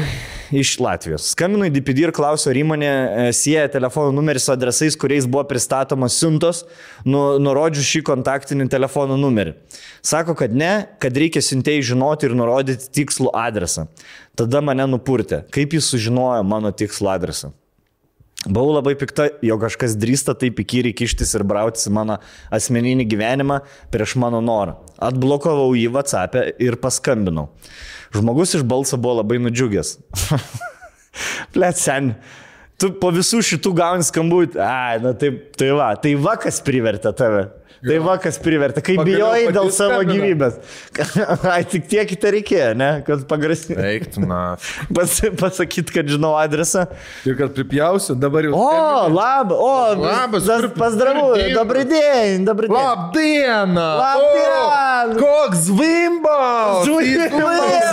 iš 0.52 0.76
Latvijos. 0.80 1.32
Skambinu 1.34 1.66
į 1.66 1.72
DPD 1.74 2.04
ir 2.04 2.12
klausiu, 2.14 2.52
ar 2.52 2.58
įmonė 2.62 2.90
e, 2.90 3.24
sieja 3.34 3.66
telefono 3.74 4.14
numerį 4.14 4.42
su 4.44 4.52
adresais, 4.54 4.98
kuriais 4.98 5.26
buvo 5.26 5.42
pristatomos 5.50 6.20
siuntos, 6.22 6.64
nu, 7.06 7.24
nurodžiu 7.42 7.86
šį 7.86 8.04
kontaktinį 8.12 8.70
telefono 8.70 9.18
numerį. 9.18 9.56
Sako, 10.06 10.38
kad 10.38 10.54
ne, 10.54 10.74
kad 11.02 11.18
reikia 11.18 11.42
siuntėjai 11.42 11.88
žinoti 11.92 12.30
ir 12.30 12.38
nurodyti 12.38 12.92
tikslų 13.00 13.34
adresą. 13.34 13.88
Tada 14.38 14.62
mane 14.62 14.86
nupurtė. 14.92 15.42
Kaip 15.54 15.74
jis 15.74 15.90
sužinojo 15.96 16.46
mano 16.46 16.70
tikslų 16.70 17.10
adresą? 17.18 17.54
Buvau 18.46 18.78
labai 18.78 18.94
pikta, 18.96 19.26
jog 19.44 19.66
kažkas 19.66 19.98
drįsta 20.00 20.32
taip 20.40 20.62
įkyriai 20.62 20.96
kištis 20.96 21.34
ir 21.36 21.44
brautis 21.44 21.90
į 21.90 21.92
mano 21.98 22.22
asmeninį 22.56 23.04
gyvenimą 23.12 23.58
prieš 23.92 24.14
mano 24.22 24.40
norą. 24.46 24.78
Atblokavau 24.96 25.74
jį 25.76 25.90
WhatsApp 25.92 26.38
ir 26.62 26.78
paskambinau. 26.80 27.50
Žmogus 28.16 28.56
iš 28.58 28.66
balso 28.66 28.98
buvo 28.98 29.20
labai 29.20 29.40
nudžiugęs. 29.44 29.98
Plet 31.54 31.78
sen. 31.78 32.14
Tu 32.80 32.94
po 33.02 33.12
visų 33.12 33.42
šitų 33.44 33.74
gauni 33.76 34.06
skambutį. 34.08 34.60
Ai, 34.64 35.00
na 35.04 35.12
taip, 35.20 35.50
tai 35.60 35.74
va, 35.76 35.92
tai 36.00 36.16
va 36.16 36.38
kas 36.40 36.62
privertė 36.66 37.12
tave. 37.18 37.48
Tai 37.80 37.96
va, 38.04 38.18
kas 38.20 38.36
privertė, 38.44 38.82
kai 38.84 38.98
bijojai 39.00 39.54
dėl 39.56 39.70
savo 39.72 40.02
skambina. 40.02 40.12
gyvybės. 40.12 40.54
Ai, 41.54 41.64
tik 41.64 41.86
tiek 41.88 42.10
te 42.20 42.28
reikėjo, 42.36 42.74
ne, 42.76 42.90
kad 43.08 43.24
pagrasinti. 43.30 43.78
Reiktina. 43.80 44.58
Pas, 44.96 45.14
pasakyti, 45.40 45.94
kad 45.96 46.06
žinau 46.12 46.34
adresą. 46.40 46.84
Ir 47.28 47.36
kad 47.40 47.50
pripjausiu, 47.56 48.16
dabar 48.20 48.44
jau. 48.50 48.54
O, 48.58 49.08
lab, 49.14 49.54
o, 49.56 49.96
labas. 49.96 50.44
Zas, 50.50 50.68
pazdravau, 50.76 51.38
dobrą 51.56 51.84
dieną, 51.88 52.44
dobrą 52.50 52.66
dieną. 52.68 52.84
Labdieną. 52.84 53.88
Labdieną. 54.04 55.16
Koks 55.22 55.58
zvimbas. 55.70 56.84
Zvimbas. 56.84 57.88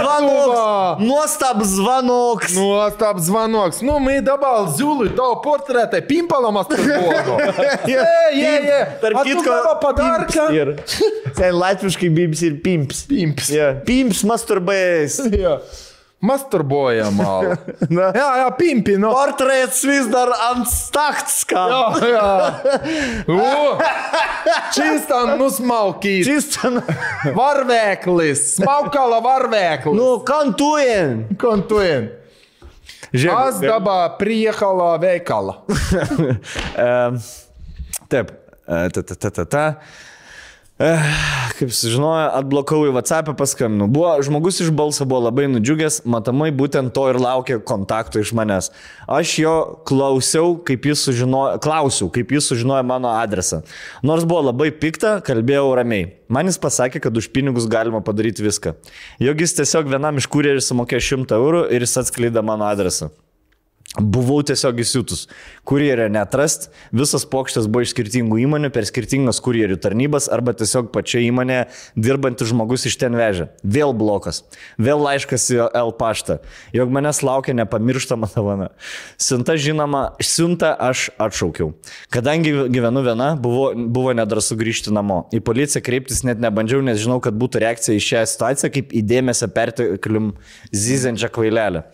Nuostab 0.99 1.63
zvanoks. 1.63 2.51
Nuostab 2.57 3.21
zvanoks. 3.23 3.83
Nu, 3.87 4.01
my 4.03 4.19
dabar 4.25 4.67
ziūlui 4.75 5.13
tavo 5.15 5.39
portretą, 5.45 6.01
pimpalomas 6.09 6.67
tas 6.71 6.81
buvo. 6.89 7.13
E, 7.39 7.71
jei, 7.87 8.03
jei, 8.35 8.59
jei. 8.67 8.83
Tarp 9.03 9.23
kitko 9.27 9.76
padarka. 9.83 10.49
Ir. 10.55 10.77
Sen 11.37 11.57
latviškai 11.57 12.13
bims 12.15 12.43
ir 12.47 12.61
pimps. 12.65 13.05
Pimps. 13.11 13.51
Yeah. 13.53 13.83
Pimps 13.87 14.25
masturbais. 14.29 15.21
Yeah. 15.37 15.61
Masturbuojama. 16.21 17.57
Na, 17.97 18.03
ja, 18.15 18.37
ja, 18.39 18.51
pimpinu. 18.51 19.11
Portretas 19.13 19.83
vis 19.85 20.07
dar 20.09 20.33
ant 20.49 20.69
stakska. 20.71 21.65
Ja, 21.69 22.09
ja. 22.09 22.31
Uh, 23.29 23.83
čistan 24.73 25.37
nusmaukyti. 25.39 26.25
Čistan. 26.25 26.81
Varveklis. 27.37 28.57
Smaukala 28.57 29.21
varveklis. 29.21 29.99
Nu, 29.99 30.09
kantujen. 30.25 31.27
Kantujen. 31.37 32.09
Žiūrėk. 33.13 33.37
Aš 33.37 33.61
dabar 33.63 34.17
priekala 34.19 34.97
veikala. 35.03 35.61
um, 36.87 37.21
taip 38.11 38.33
e, 38.69 38.89
Ta, 38.91 39.03
ta, 39.03 39.15
ta, 39.15 39.31
ta, 39.31 39.45
ta. 39.45 39.67
Eh, 40.77 41.05
Kaip 41.57 41.71
sužinojo, 41.73 42.27
atblokavau 42.37 42.91
į 42.91 42.93
WhatsApp, 42.93 43.31
paskambinu. 43.39 43.87
Buvo, 43.89 44.11
žmogus 44.21 44.59
iš 44.61 44.69
balso 44.77 45.07
buvo 45.09 45.23
labai 45.25 45.47
nudžiugęs, 45.49 46.03
matomai 46.05 46.51
būtent 46.53 46.93
to 46.93 47.07
ir 47.09 47.17
laukė 47.17 47.57
kontakto 47.65 48.21
iš 48.21 48.35
manęs. 48.37 48.69
Aš 49.09 49.33
jo 49.41 49.55
klausiau, 49.89 50.59
kaip 50.69 50.85
jis 50.85 51.07
sužinojo, 51.09 51.57
klausiau, 51.65 52.11
kaip 52.13 52.37
jis 52.37 52.51
sužinojo 52.53 52.85
mano 52.85 53.09
adresą. 53.17 53.63
Nors 54.05 54.29
buvo 54.29 54.51
labai 54.51 54.69
pikta, 54.69 55.17
kalbėjau 55.25 55.73
ramiai. 55.81 56.11
Man 56.29 56.53
jis 56.53 56.61
pasakė, 56.61 57.01
kad 57.09 57.17
už 57.17 57.33
pinigus 57.33 57.71
galima 57.73 58.05
padaryti 58.05 58.45
viską. 58.45 58.77
Jog 59.25 59.41
jis 59.47 59.57
tiesiog 59.57 59.89
vienam 59.89 60.21
iš 60.21 60.29
kurjerių 60.29 60.61
sumokėjo 60.61 61.25
100 61.25 61.41
eurų 61.41 61.71
ir 61.73 61.89
jis 61.89 62.03
atskleidė 62.05 62.45
mano 62.45 62.69
adresą. 62.69 63.09
Buvau 63.97 64.43
tiesiog 64.45 64.83
įsiutus. 64.83 65.25
Kurjerė 65.67 66.11
netrast, 66.13 66.69
visas 66.93 67.25
pokštas 67.29 67.65
buvo 67.71 67.87
iš 67.87 67.95
skirtingų 67.95 68.43
įmonių, 68.43 68.69
per 68.75 68.85
skirtingas 68.85 69.41
kurjerių 69.45 69.79
tarnybas 69.81 70.29
arba 70.33 70.53
tiesiog 70.57 70.91
pačia 70.93 71.23
įmonė 71.25 71.63
dirbantis 71.97 72.51
žmogus 72.51 72.85
iš 72.91 72.99
ten 73.01 73.17
vežė. 73.17 73.49
Vėl 73.65 73.95
blokas, 73.97 74.43
vėl 74.77 75.01
laiškas 75.01 75.49
į 75.55 75.63
L 75.81 75.95
paštą, 75.97 76.39
jog 76.77 76.93
manęs 76.93 77.23
laukia 77.25 77.55
nepamirštama 77.57 78.29
dovana. 78.35 78.69
Siunta 79.17 79.57
žinoma, 79.57 80.03
siunta 80.21 80.75
aš 80.77 81.09
atšaukiau. 81.17 81.73
Kadangi 82.13 82.53
gyvenu 82.73 83.01
viena, 83.07 83.31
buvo, 83.41 83.71
buvo 83.73 84.13
nedrasu 84.17 84.59
grįžti 84.61 84.93
namo. 84.93 85.23
Į 85.33 85.41
policiją 85.47 85.81
kreiptis 85.87 86.21
net 86.29 86.43
nebandžiau, 86.43 86.83
nes 86.85 87.01
žinau, 87.01 87.17
kad 87.25 87.37
būtų 87.39 87.65
reakcija 87.65 87.97
į 87.97 88.05
šią 88.11 88.27
situaciją 88.35 88.73
kaip 88.77 88.93
įdėmėse 89.01 89.49
perteklium 89.57 90.35
zyzenčią 90.77 91.33
kvailelę. 91.33 91.87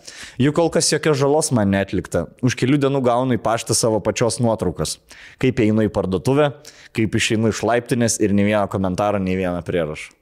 Juk 0.43 0.59
kol 0.59 0.75
kas 0.75 0.91
jokios 0.91 1.23
žalos 1.23 1.55
man 1.55 1.71
netlikta. 1.93 2.27
Už 2.43 2.57
kelių 2.57 2.81
dienų 2.81 3.03
gaunu 3.05 3.37
į 3.37 3.43
paštą 3.43 3.77
savo 3.77 4.01
pačios 4.01 4.41
nuotraukas. 4.41 4.99
Kaip 5.39 5.61
einu 5.61 5.85
į 5.85 5.93
parduotuvę, 5.93 6.53
kaip 6.97 7.15
išeinu 7.15 7.53
iš 7.53 7.63
laiptinės 7.63 8.21
ir 8.21 8.33
nei 8.33 8.49
vieno 8.49 8.67
komentaro, 8.69 9.19
nei 9.19 9.37
vieno 9.37 9.61
prierašo. 9.63 10.13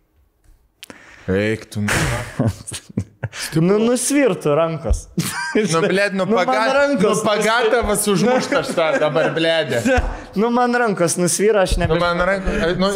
Eiktų. 1.31 1.87
Nu, 3.63 3.77
nusvirtų 3.79 4.55
rankos. 4.59 5.05
Nu, 5.55 5.81
blėd, 5.85 6.15
nu, 6.19 6.25
Nu, 6.27 6.35
man 6.37 6.47
paga... 6.49 6.65
nu 6.67 6.75
rankos 6.77 7.21
pagatavas 7.27 8.05
užmuštas 8.11 8.73
tą 8.75 8.89
dabar, 9.03 9.29
blėdė. 9.37 9.81
nu, 10.39 10.51
man 10.55 10.75
rankos 10.79 11.15
nusvyra, 11.19 11.63
aš 11.67 11.77
Nu, 11.79 11.85
nebe... 11.85 11.99
man 12.03 12.19
ranka, 12.27 12.73
nu, 12.79 12.91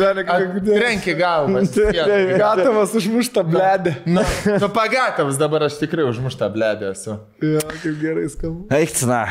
trenki 0.66 1.14
galvas. 1.18 1.70
Gatavas 2.42 2.94
užmušta 2.98 3.44
bledė. 3.46 3.94
Nu, 4.06 4.22
nu, 4.58 4.70
pagatavas 4.74 5.38
dabar 5.40 5.66
aš 5.68 5.78
tikrai 5.82 6.06
užmuštą 6.10 6.50
blėdę 6.54 6.90
esu. 6.94 7.18
Ja, 7.42 7.62
kaip 7.70 7.98
gerai 8.02 8.26
skamba. 8.32 8.78
Eik, 8.78 8.94
na, 9.10 9.22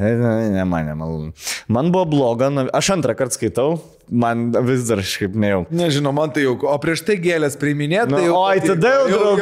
ne, 0.00 0.14
ne 0.56 0.64
man 0.68 0.88
nemalonu. 0.92 1.32
Man 1.68 1.92
buvo 1.92 2.08
bloga, 2.16 2.48
nu, 2.52 2.66
aš 2.72 2.92
antrą 2.96 3.16
kartą 3.18 3.36
skaitau, 3.36 3.78
man 4.10 4.48
vis 4.66 4.86
dar 4.88 5.00
šiaip 5.04 5.34
nejau. 5.38 5.64
Nežinau, 5.70 6.12
man 6.16 6.30
tai 6.32 6.44
jau, 6.46 6.54
o 6.68 6.76
prieš 6.80 7.02
tai 7.06 7.16
gėlės 7.20 7.56
priiminėti, 7.60 8.08
Nu, 8.12 8.16
tai 8.18 8.26
jau... 8.26 8.36
oi, 8.40 8.60
tada 8.64 8.92
jau 9.10 9.32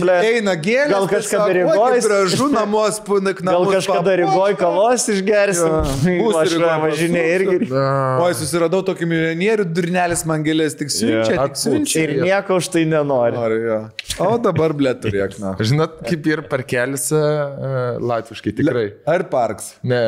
ble. 0.00 0.16
eina 0.28 0.54
gėlės. 0.60 0.92
Gal 0.92 1.08
kažkada 1.10 1.54
Rygoj- 1.56 2.00
Gražu 2.04 2.48
namuos, 2.52 2.98
punak 3.06 3.40
Gal 3.40 3.52
namuos. 3.52 3.74
kažkada 3.78 4.16
Rygoj 4.22 4.56
kavos 4.60 5.06
išgersim. 5.14 5.76
Aš 6.40 6.54
Rygoj 6.56 6.74
važinė 6.84 7.22
irgi. 7.36 7.58
Oi, 7.70 8.30
susiradau 8.38 8.82
tokį 8.86 9.08
milijonierių, 9.10 9.66
durnelis 9.76 10.24
man 10.28 10.44
gėlės 10.46 10.76
tik 10.80 10.92
siunčia, 10.92 11.36
Jo. 11.38 11.46
tik 11.48 11.60
siunčia. 11.60 12.04
Ir 12.06 12.14
nieko 12.26 12.58
už 12.60 12.68
tai 12.74 12.84
nenori. 12.88 13.36
Nori, 13.36 13.60
jo. 13.66 13.78
O 14.26 14.34
dabar 14.42 14.74
blė 14.76 14.92
turėk. 15.00 15.38
Žinot, 15.60 16.00
kaip 16.08 16.26
ir 16.28 16.42
parkelis 16.50 17.08
uh, 17.16 17.96
latviškai 18.00 18.52
tikrai. 18.60 18.86
Ar 19.08 19.24
parks? 19.32 19.74
Ne. 19.86 20.02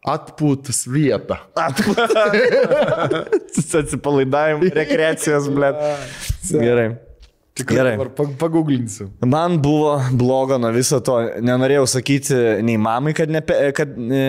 Atpūtas 0.00 0.86
vieta. 0.88 1.42
Atsipalaidavim, 3.80 4.64
rekreacijos, 4.80 5.48
blė. 5.52 5.74
Gerai. 6.66 6.88
Gerai. 7.60 7.92
Dabar 7.98 8.08
pag- 8.16 8.36
paguglinsiu. 8.40 9.10
Man 9.28 9.58
buvo 9.60 9.98
bloga 10.16 10.56
nuo 10.56 10.70
viso 10.72 10.96
to. 11.04 11.18
Nenorėjau 11.44 11.84
sakyti 11.92 12.38
nei 12.64 12.78
mamai, 12.80 13.12
kad, 13.16 13.28
nepe, 13.28 13.58
kad 13.76 13.92
e, 13.92 14.22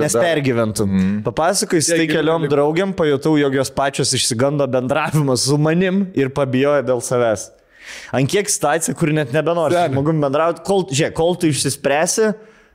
nes 0.00 0.16
pergyventum. 0.18 0.90
Mm. 0.90 1.20
Papasakojus 1.28 1.92
tai 1.92 2.08
keliom 2.10 2.48
draugiam, 2.50 2.90
pajutau, 2.96 3.36
jog 3.38 3.54
jos 3.60 3.70
pačios 3.76 4.10
išsigando 4.18 4.66
bendravimą 4.72 5.36
su 5.38 5.60
manim 5.62 6.08
ir 6.18 6.32
pabijojo 6.34 6.82
dėl 6.88 7.04
savęs. 7.06 7.52
Ant 8.10 8.26
kiek 8.32 8.50
situacija, 8.50 8.96
kur 8.98 9.14
net 9.14 9.30
nebenori 9.30 9.78
žmogum 9.86 10.18
bendrauti, 10.26 10.66
kol, 10.66 10.88
žiūrėk, 10.90 11.14
kol 11.14 11.38
tu 11.38 11.52
išsispręsi, 11.52 12.32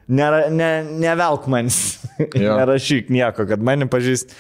nėra, 0.10 0.46
ne, 0.54 0.74
nevelk 1.04 1.48
manis. 1.52 2.00
Nerašyk 2.36 3.12
nieko, 3.14 3.48
kad 3.50 3.64
mane 3.64 3.90
pažįst. 3.92 4.36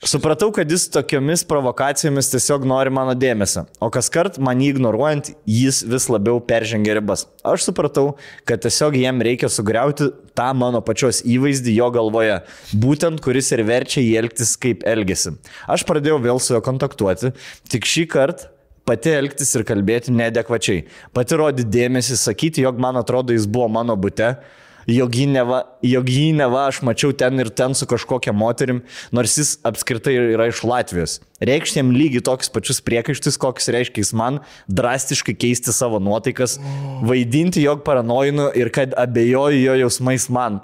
Supratau, 0.00 0.48
kad 0.48 0.70
jis 0.72 0.86
tokiomis 0.88 1.42
provokacijomis 1.44 2.30
tiesiog 2.32 2.62
nori 2.64 2.88
mano 2.88 3.12
dėmesio, 3.12 3.66
o 3.84 3.90
kas 3.92 4.06
kart 4.08 4.38
man 4.40 4.62
jį 4.64 4.70
ignoruojant, 4.72 5.26
jis 5.44 5.82
vis 5.84 6.06
labiau 6.08 6.38
peržengia 6.40 6.94
ribas. 6.96 7.26
Aš 7.44 7.66
supratau, 7.66 8.14
kad 8.48 8.62
tiesiog 8.64 8.96
jam 8.96 9.20
reikia 9.20 9.50
sugriauti 9.52 10.08
tą 10.32 10.46
mano 10.56 10.80
pačios 10.80 11.20
įvaizdį 11.20 11.74
jo 11.76 11.90
galvoje, 11.92 12.38
būtent 12.72 13.20
kuris 13.20 13.52
ir 13.52 13.60
verčia 13.68 14.00
jį 14.00 14.14
elgtis 14.22 14.54
kaip 14.62 14.88
elgesi. 14.88 15.34
Aš 15.68 15.84
pradėjau 15.84 16.16
vėl 16.24 16.40
su 16.40 16.56
juo 16.56 16.62
kontaktuoti, 16.64 17.34
tik 17.68 17.84
šį 17.84 18.06
kartą 18.16 18.48
pati 18.88 19.12
elgtis 19.16 19.52
ir 19.56 19.66
kalbėti 19.68 20.14
neadekvačiai, 20.14 20.86
pati 21.16 21.38
rodyti 21.38 21.68
dėmesį, 21.78 22.18
sakyti, 22.20 22.64
jog 22.66 22.80
man 22.82 23.00
atrodo 23.00 23.36
jis 23.36 23.46
buvo 23.50 23.68
mano 23.72 23.96
būte, 24.00 24.34
jog 24.90 25.14
jį 25.14 25.26
neva, 25.34 25.60
jog 25.84 26.08
jį 26.10 26.30
neva 26.38 26.66
aš 26.68 26.80
mačiau 26.86 27.12
ten 27.16 27.40
ir 27.42 27.50
ten 27.54 27.74
su 27.76 27.86
kažkokia 27.90 28.32
moterim, 28.36 28.82
nors 29.14 29.36
jis 29.38 29.52
apskritai 29.66 30.14
yra 30.34 30.48
iš 30.50 30.62
Latvijos. 30.66 31.18
Reikšti 31.44 31.80
jam 31.80 31.92
lygiai 31.94 32.24
tokius 32.24 32.52
pačius 32.52 32.82
priekaištus, 32.84 33.38
kokius 33.40 33.70
reiškia 33.74 34.04
jis 34.04 34.14
man, 34.16 34.40
drastiškai 34.68 35.36
keisti 35.38 35.74
savo 35.76 36.00
nuotaikas, 36.02 36.58
vaidinti, 37.06 37.62
jog 37.64 37.84
paranojinu 37.86 38.50
ir 38.58 38.72
kad 38.74 38.96
abejoju 38.98 39.62
jo 39.62 39.78
jausmais 39.84 40.28
man. 40.32 40.60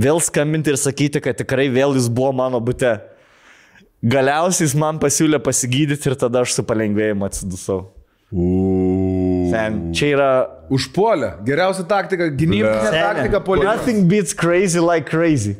Vėl 0.00 0.20
skambinti 0.22 0.72
ir 0.72 0.78
sakyti, 0.80 1.22
kad 1.22 1.38
tikrai 1.40 1.68
vėl 1.72 1.96
jis 1.98 2.08
buvo 2.12 2.32
mano 2.36 2.60
būte. 2.62 2.98
Galiausiai 4.00 4.64
jis 4.64 4.74
man 4.80 5.00
pasiūlė 5.00 5.40
pasigydyti 5.44 6.08
ir 6.08 6.16
tada 6.20 6.40
aš 6.46 6.54
su 6.56 6.64
palengvėjimu 6.64 7.26
atsidusau. 7.26 7.82
Ten, 8.30 9.80
čia 9.96 10.12
yra... 10.14 10.30
Užpuolė. 10.70 11.34
Geriausia 11.44 11.84
taktika, 11.90 12.30
gynybinė 12.30 12.92
taktika 12.94 13.40
polimas. 13.44 13.80
Nothing 13.80 14.06
beats 14.08 14.36
crazy 14.36 14.80
like 14.80 15.10
crazy. 15.10 15.56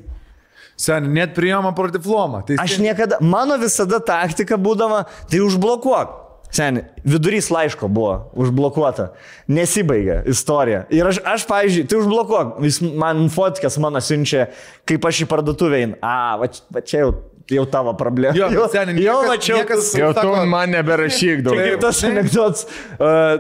Seniai, 0.81 1.13
net 1.13 1.35
priima 1.37 1.75
protiflomą. 1.77 2.41
Tai 2.47 2.57
Aš 2.63 2.79
niekada, 2.81 3.19
mano 3.21 3.59
visada 3.61 3.99
taktika 4.01 4.57
būdama, 4.57 5.03
tai 5.29 5.43
užblokuok. 5.45 6.17
Seniai, 6.55 6.87
vidurys 7.05 7.51
laiško 7.53 7.91
buvo 7.93 8.15
užblokuota. 8.41 9.11
Nesibaigė 9.51 10.23
istorija. 10.31 10.87
Ir 10.95 11.11
aš, 11.11 11.21
aš 11.35 11.45
pavyzdžiui, 11.51 11.85
tai 11.91 11.99
užblokuok. 12.01 12.57
Jis 12.65 12.81
man 13.03 13.27
fotkės 13.35 13.77
mano 13.83 14.01
siunčia, 14.03 14.49
kaip 14.89 15.05
aš 15.11 15.27
į 15.27 15.29
parduotuvę 15.31 15.83
einu. 15.85 16.01
A, 16.01 16.39
va, 16.41 16.49
va 16.73 16.83
čia 16.87 17.05
jau, 17.05 17.13
jau 17.51 17.65
tavo 17.71 17.93
problema. 17.99 18.35
Jo, 18.37 18.49
jau, 18.55 18.67
seni, 18.73 18.95
jau 19.03 19.17
niekas- 19.23 19.31
mačiau. 19.33 19.57
niekas- 19.61 19.85
tas- 19.91 19.99
Jau 20.01 20.13
tu 20.15 20.21
Sako- 20.21 20.47
man 20.49 20.71
neberašyk 20.71 21.43
daugiau. 21.47 21.67
kaip 21.71 21.81
tas 21.81 22.03
anegdotas, 22.05 22.65
uh, 22.99 23.37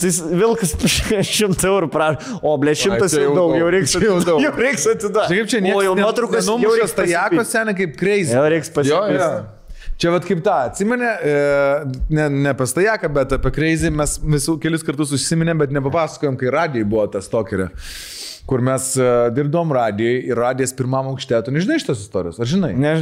tai 0.00 0.10
vilkas 0.42 0.74
šimtą 1.36 1.68
eurų 1.72 1.88
prašo, 1.94 2.38
o 2.42 2.56
ble 2.60 2.74
šimtas 2.76 3.14
jau 3.16 3.24
jau 3.28 3.34
daug, 3.40 3.56
jau 3.58 3.70
reiks 3.74 3.94
jau 3.96 4.20
daug. 4.24 4.40
Jau 4.44 4.52
reiks 4.58 4.86
atiduoti. 4.94 5.28
Kaip 5.34 5.48
čia 5.48 5.58
O 5.58 5.66
niekas 5.68 5.84
jau 5.88 5.94
nuotraukas 5.98 6.46
jau 6.48 6.58
Numušęs 6.58 6.94
pasipilti. 6.94 7.50
seniai 7.50 7.76
kaip 7.82 7.96
crazy. 8.00 8.32
Jau 8.36 8.46
reiks 8.50 8.68
Jo, 8.68 8.74
pasipilti. 8.80 9.20
jo. 9.20 9.44
Čia 9.96 10.10
vad 10.10 10.24
kaip 10.26 10.40
tą, 10.42 10.54
atsimenė, 10.66 11.10
e, 11.22 11.34
ne, 12.10 12.24
ne 12.28 12.48
apie 12.50 12.66
stajaką, 12.66 13.12
bet 13.14 13.30
apie 13.36 13.50
crazy 13.54 13.90
mes 13.94 14.16
visų 14.18 14.56
kelis 14.60 14.82
kartus 14.82 15.12
užsiminėm, 15.14 15.56
bet 15.62 15.70
nepapasakojom, 15.70 16.34
kai 16.40 16.50
radijai 16.50 16.82
buvo 16.84 17.06
tas 17.12 17.28
tokerė, 17.30 17.68
kur 18.46 18.60
mes 18.64 18.90
e, 19.00 19.06
dirbdom 19.34 19.72
radijai 19.72 20.18
ir 20.28 20.36
radijas 20.38 20.74
pirmam 20.76 21.08
aukšte, 21.12 21.38
tu 21.46 21.54
nežinai 21.54 21.78
šitos 21.80 22.02
istorijos, 22.04 22.40
ar 22.42 22.48
žinai? 22.48 22.72
Ne, 22.76 22.92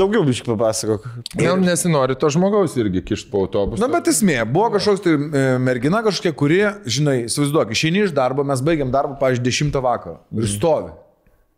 daugiau 0.00 0.24
biškai 0.28 0.54
papasakok. 0.54 1.04
Jam 1.40 1.64
nesinori 1.64 2.16
to 2.20 2.30
žmogaus 2.32 2.78
irgi 2.80 3.04
kišti 3.12 3.28
po 3.32 3.44
autobusą. 3.44 3.82
Na, 3.84 3.90
bet 3.92 4.08
esmė, 4.12 4.38
buvo 4.48 4.70
kažkoks 4.78 5.04
tai 5.04 5.14
e, 5.18 5.44
mergina 5.60 6.00
kažkokia, 6.06 6.32
kuri, 6.36 6.60
žinai, 6.88 7.18
įsivaizduok, 7.28 7.74
išeini 7.76 8.06
iš 8.06 8.16
darbo, 8.16 8.46
mes 8.48 8.64
baigiam 8.64 8.92
darbą, 8.94 9.18
pavyzdžiui, 9.20 9.70
10 9.70 9.80
vakaro 9.84 10.20
ir 10.40 10.48
stovi. 10.50 10.94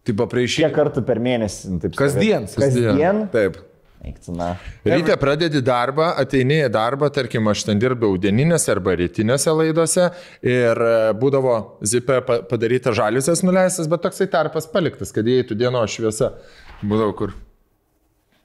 Taip, 0.03 0.19
prie 0.33 0.43
Kiek 0.43 0.51
išėjimo. 0.51 0.75
kartų 0.75 1.05
per 1.07 1.21
mėnesį? 1.23 1.77
Taip, 1.85 1.93
Kasdien, 1.99 2.49
Kasdien. 2.51 2.89
Kasdien? 2.91 3.23
Taip. 3.31 3.61
Eik 4.03 4.17
tu, 4.25 4.33
na. 4.35 4.57
Ryte 4.83 5.15
pradedi 5.21 5.61
darbą, 5.63 6.09
ateini 6.19 6.57
į 6.65 6.71
darbą, 6.75 7.07
tarkim, 7.15 7.47
aš 7.53 7.63
ten 7.69 7.79
dirbau 7.79 8.17
dieninėse 8.19 8.73
arba 8.75 8.97
rytinėse 8.99 9.53
laidose 9.55 10.09
ir 10.43 10.81
e, 10.83 10.97
būdavo 11.21 11.53
zipė 11.87 12.17
pa- 12.27 12.41
padaryta 12.51 12.91
žaliusias 12.99 13.45
nuleistas, 13.47 13.87
bet 13.93 14.03
toksai 14.03 14.27
tarpas 14.33 14.67
paliktas, 14.73 15.15
kad 15.15 15.29
įeitų 15.31 15.55
dienos 15.61 15.95
šviesa. 15.95 16.33
Būdavo 16.83 17.15
kur 17.21 17.35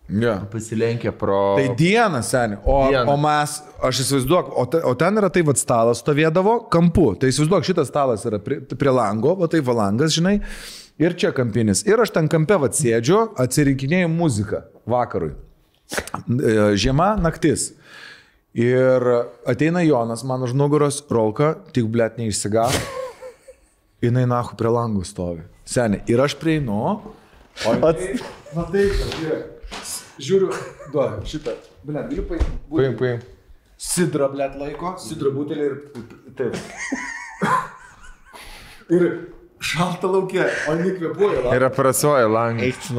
Ja. 0.08 0.38
pasilenkia 0.52 1.12
pro... 1.12 1.58
Tai 1.58 1.74
diena, 1.76 2.22
seniai. 2.24 2.62
O, 2.64 2.76
Diena. 2.88 3.10
o 3.12 3.18
mes, 3.20 3.58
aš 3.84 4.04
įsivaizduok, 4.06 4.54
o, 4.56 4.64
te, 4.72 4.80
o 4.88 4.94
ten 4.96 5.20
yra 5.20 5.28
tai 5.34 5.42
vad 5.44 5.60
stalas 5.60 6.00
stovėdavo 6.00 6.54
kampu. 6.72 7.10
Tai 7.20 7.28
įsivaizduok, 7.34 7.66
šitas 7.68 7.90
stalas 7.92 8.24
yra 8.30 8.40
prie, 8.40 8.62
prie 8.72 8.94
lango, 8.96 9.34
o 9.36 9.50
tai 9.52 9.60
va 9.68 9.76
langas, 9.82 10.14
žinai. 10.16 10.38
Ir 11.02 11.18
čia 11.20 11.34
kampinis. 11.36 11.82
Ir 11.90 12.00
aš 12.06 12.14
ten 12.16 12.30
kampe 12.32 12.56
vad 12.62 12.78
sėdžiu, 12.78 13.34
atsirinkinėjau 13.44 14.08
muziką 14.14 14.64
vakarui. 14.88 15.34
E, 15.92 16.76
Žiema, 16.76 17.16
naktis. 17.22 17.72
Ir 18.58 19.04
ateina 19.48 19.84
Jonas, 19.86 20.24
man 20.28 20.44
už 20.44 20.56
nugaros, 20.58 21.04
rolka, 21.14 21.54
tik 21.76 21.88
blėt 21.94 22.18
neišsigavo. 22.18 22.82
Jinai 24.04 24.26
nahu 24.30 24.58
prie 24.58 24.72
langų 24.74 25.06
stovi. 25.08 25.46
Seniai. 25.68 26.04
Ir 26.10 26.22
aš 26.22 26.36
prieinu. 26.40 26.82
O 27.66 27.74
Pats- 27.82 28.22
Matai. 28.56 28.88
Žiūriu, 30.18 30.50
duoda 30.94 31.22
šitą. 31.28 31.54
Blet, 31.86 32.08
galiu 32.10 32.24
paimti. 32.30 32.54
Paim, 32.72 32.96
paim. 32.98 33.20
Sidra, 33.78 34.30
blet, 34.34 34.56
laiko, 34.58 34.96
sidra 35.02 35.30
butelį 35.36 35.68
ir 35.68 35.76
taip. 36.38 36.58
ir 38.98 39.06
šalta 39.62 40.10
laukia, 40.10 40.48
o 40.70 40.78
nekvepuoja. 40.80 41.54
Ir 41.54 41.68
aprasuoja 41.68 42.30
langą. 42.32 42.66
Eik 42.66 42.82
tu, 42.88 42.98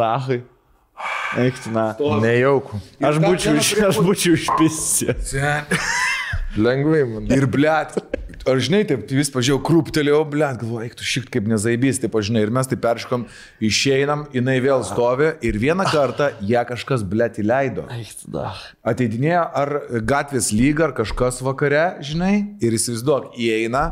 na. 1.35 1.45
Eik 1.45 1.59
tu, 1.63 1.73
na. 1.75 1.89
Nejaukų. 2.23 2.81
Aš 3.09 3.21
būčiau, 3.23 3.57
iš, 3.61 3.73
aš 3.91 4.01
būčiau 4.05 4.39
išpisęs. 4.39 5.35
Lengvai 6.59 7.05
man. 7.09 7.29
Ir 7.35 7.47
blet. 7.51 7.99
Ar 8.49 8.61
žinai, 8.65 8.81
taip, 8.89 9.03
tu 9.05 9.17
vis 9.19 9.29
pažiūrėjau, 9.29 9.61
krūptelėjau, 9.67 10.21
blet, 10.33 10.57
galvoju, 10.63 10.87
eik 10.87 10.95
tu 10.97 11.05
šikt 11.05 11.29
kaip 11.35 11.49
nezaibys, 11.51 11.99
taip, 12.01 12.15
žinai, 12.25 12.47
ir 12.47 12.53
mes 12.55 12.71
taip 12.71 12.81
perškom, 12.81 13.27
išeinam, 13.69 14.23
jinai 14.33 14.55
vėl 14.65 14.85
stovi 14.89 15.35
ir 15.45 15.59
vieną 15.61 15.85
kartą 15.91 16.31
ją 16.49 16.63
kažkas, 16.71 17.05
blet, 17.05 17.37
įleido. 17.43 17.85
Ateidinėjo 18.89 19.43
ar 19.61 19.75
gatvės 20.01 20.49
lyga, 20.57 20.87
ar 20.89 20.97
kažkas 20.97 21.43
vakare, 21.45 21.99
žinai, 22.09 22.33
ir 22.65 22.79
įsivaizduok, 22.79 23.35
įeina 23.37 23.85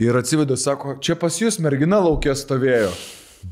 ir 0.00 0.16
atsivedu, 0.22 0.56
sako, 0.60 0.96
čia 1.04 1.18
pas 1.20 1.36
jūs 1.42 1.60
mergina 1.60 2.00
laukė 2.06 2.32
stovėjo. 2.38 2.94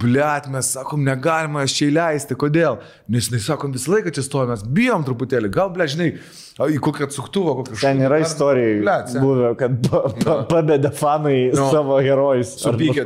Bliat, 0.01 0.49
mes 0.51 0.73
sakom, 0.75 1.05
negalima 1.07 1.63
aš 1.63 1.75
čia 1.77 1.89
įleisti, 1.91 2.35
kodėl? 2.39 2.81
Nes, 3.13 3.29
žinai, 3.29 3.43
sakom, 3.45 3.75
visą 3.75 3.93
laiką 3.93 4.11
čia 4.17 4.25
stovime, 4.27 4.57
mes 4.57 4.65
bijom 4.77 5.05
truputėlį, 5.07 5.51
gal, 5.55 5.71
ble, 5.75 5.87
žinai, 5.91 6.09
a, 6.59 6.69
į 6.71 6.79
kokią 6.85 7.09
atsuktuvą, 7.09 7.57
kokią 7.63 7.81
Ten 7.81 8.03
yra 8.07 8.21
sen. 8.25 9.21
buvę, 9.23 9.55
kad 9.59 9.73
pa- 9.91 10.05
pa- 10.25 10.39
pabėdė 10.53 10.93
fanai 10.95 11.51
Nu. 11.55 11.71
savo 11.73 11.99
herojus. 12.05 12.55
Supykė. 12.63 13.03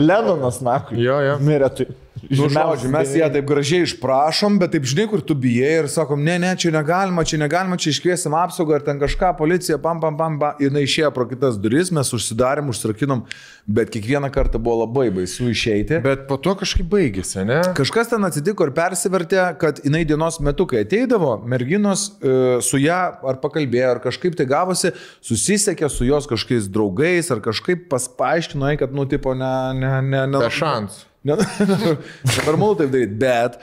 Lenonas, 0.00 0.60
na. 0.60 0.82
Jo, 0.92 1.20
jo. 1.24 1.38
Mirė 1.40 1.70
tai. 1.76 1.86
Nu, 2.28 2.48
žodžiu, 2.50 2.88
mes 2.90 3.12
ją 3.14 3.28
taip 3.30 3.44
gražiai 3.46 3.84
išprašom, 3.86 4.56
bet 4.58 4.72
taip 4.74 4.82
žinai, 4.90 5.04
kur 5.08 5.20
tu 5.22 5.36
bijai 5.38 5.84
ir 5.84 5.86
sakom, 5.88 6.18
ne, 6.26 6.34
ne, 6.42 6.50
čia 6.58 6.72
negalima, 6.74 7.22
čia 7.24 7.38
negalima, 7.38 7.76
čia 7.78 7.92
iškviesim 7.94 8.34
apsaugą 8.34 8.74
ir 8.80 8.82
ten 8.84 8.98
kažką, 8.98 9.30
policija, 9.38 9.78
pam, 9.78 10.00
pam, 10.02 10.16
pam, 10.18 10.34
pam. 10.40 10.56
Ir 10.58 10.66
jinai 10.72 10.82
išėjo 10.82 11.12
pro 11.14 11.28
kitas 11.30 11.54
duris, 11.62 11.92
mes 11.94 12.10
užsidarėm, 12.18 12.68
užsirakinom, 12.74 13.22
bet 13.70 13.92
kiekvieną 13.94 14.32
kartą 14.34 14.58
buvo 14.58 14.82
labai 14.82 15.06
baisu 15.14 15.46
išeiti. 15.54 16.00
Bet 16.02 16.26
po 16.28 16.36
to 16.42 16.56
kažkaip 16.58 16.90
baigėsi, 16.90 17.46
ne? 17.46 17.60
Kažkas 17.78 18.10
ten 18.10 18.26
atsitiko 18.26 18.66
ir 18.66 18.74
persivertė, 18.76 19.44
kad 19.62 19.78
jinai 19.86 20.02
dienos 20.04 20.40
metu, 20.42 20.66
kai 20.66 20.82
ateidavo, 20.82 21.36
merginos 21.46 22.08
e, 22.18 22.57
su 22.64 22.80
ją 22.82 23.00
ar 23.30 23.40
pakalbėjo, 23.42 23.90
ar 23.96 24.02
kažkaip 24.04 24.38
tai 24.38 24.48
gavosi, 24.50 24.94
susisiekė 25.24 25.90
su 25.92 26.08
jos 26.08 26.28
kažkokiais 26.30 26.70
draugais, 26.72 27.30
ar 27.34 27.42
kažkaip 27.44 27.88
paspaaiškino, 27.92 28.72
jai, 28.72 28.80
kad, 28.80 28.96
nu, 28.96 29.06
tipo, 29.10 29.34
ne, 29.38 29.52
ne, 29.78 29.92
ne, 30.02 30.24
ne. 30.30 30.42
Be 30.42 30.50
šansų. 30.52 31.08
Nenormalu 31.28 32.76
taip 32.78 32.92
daryti, 32.92 33.16
bet 33.18 33.58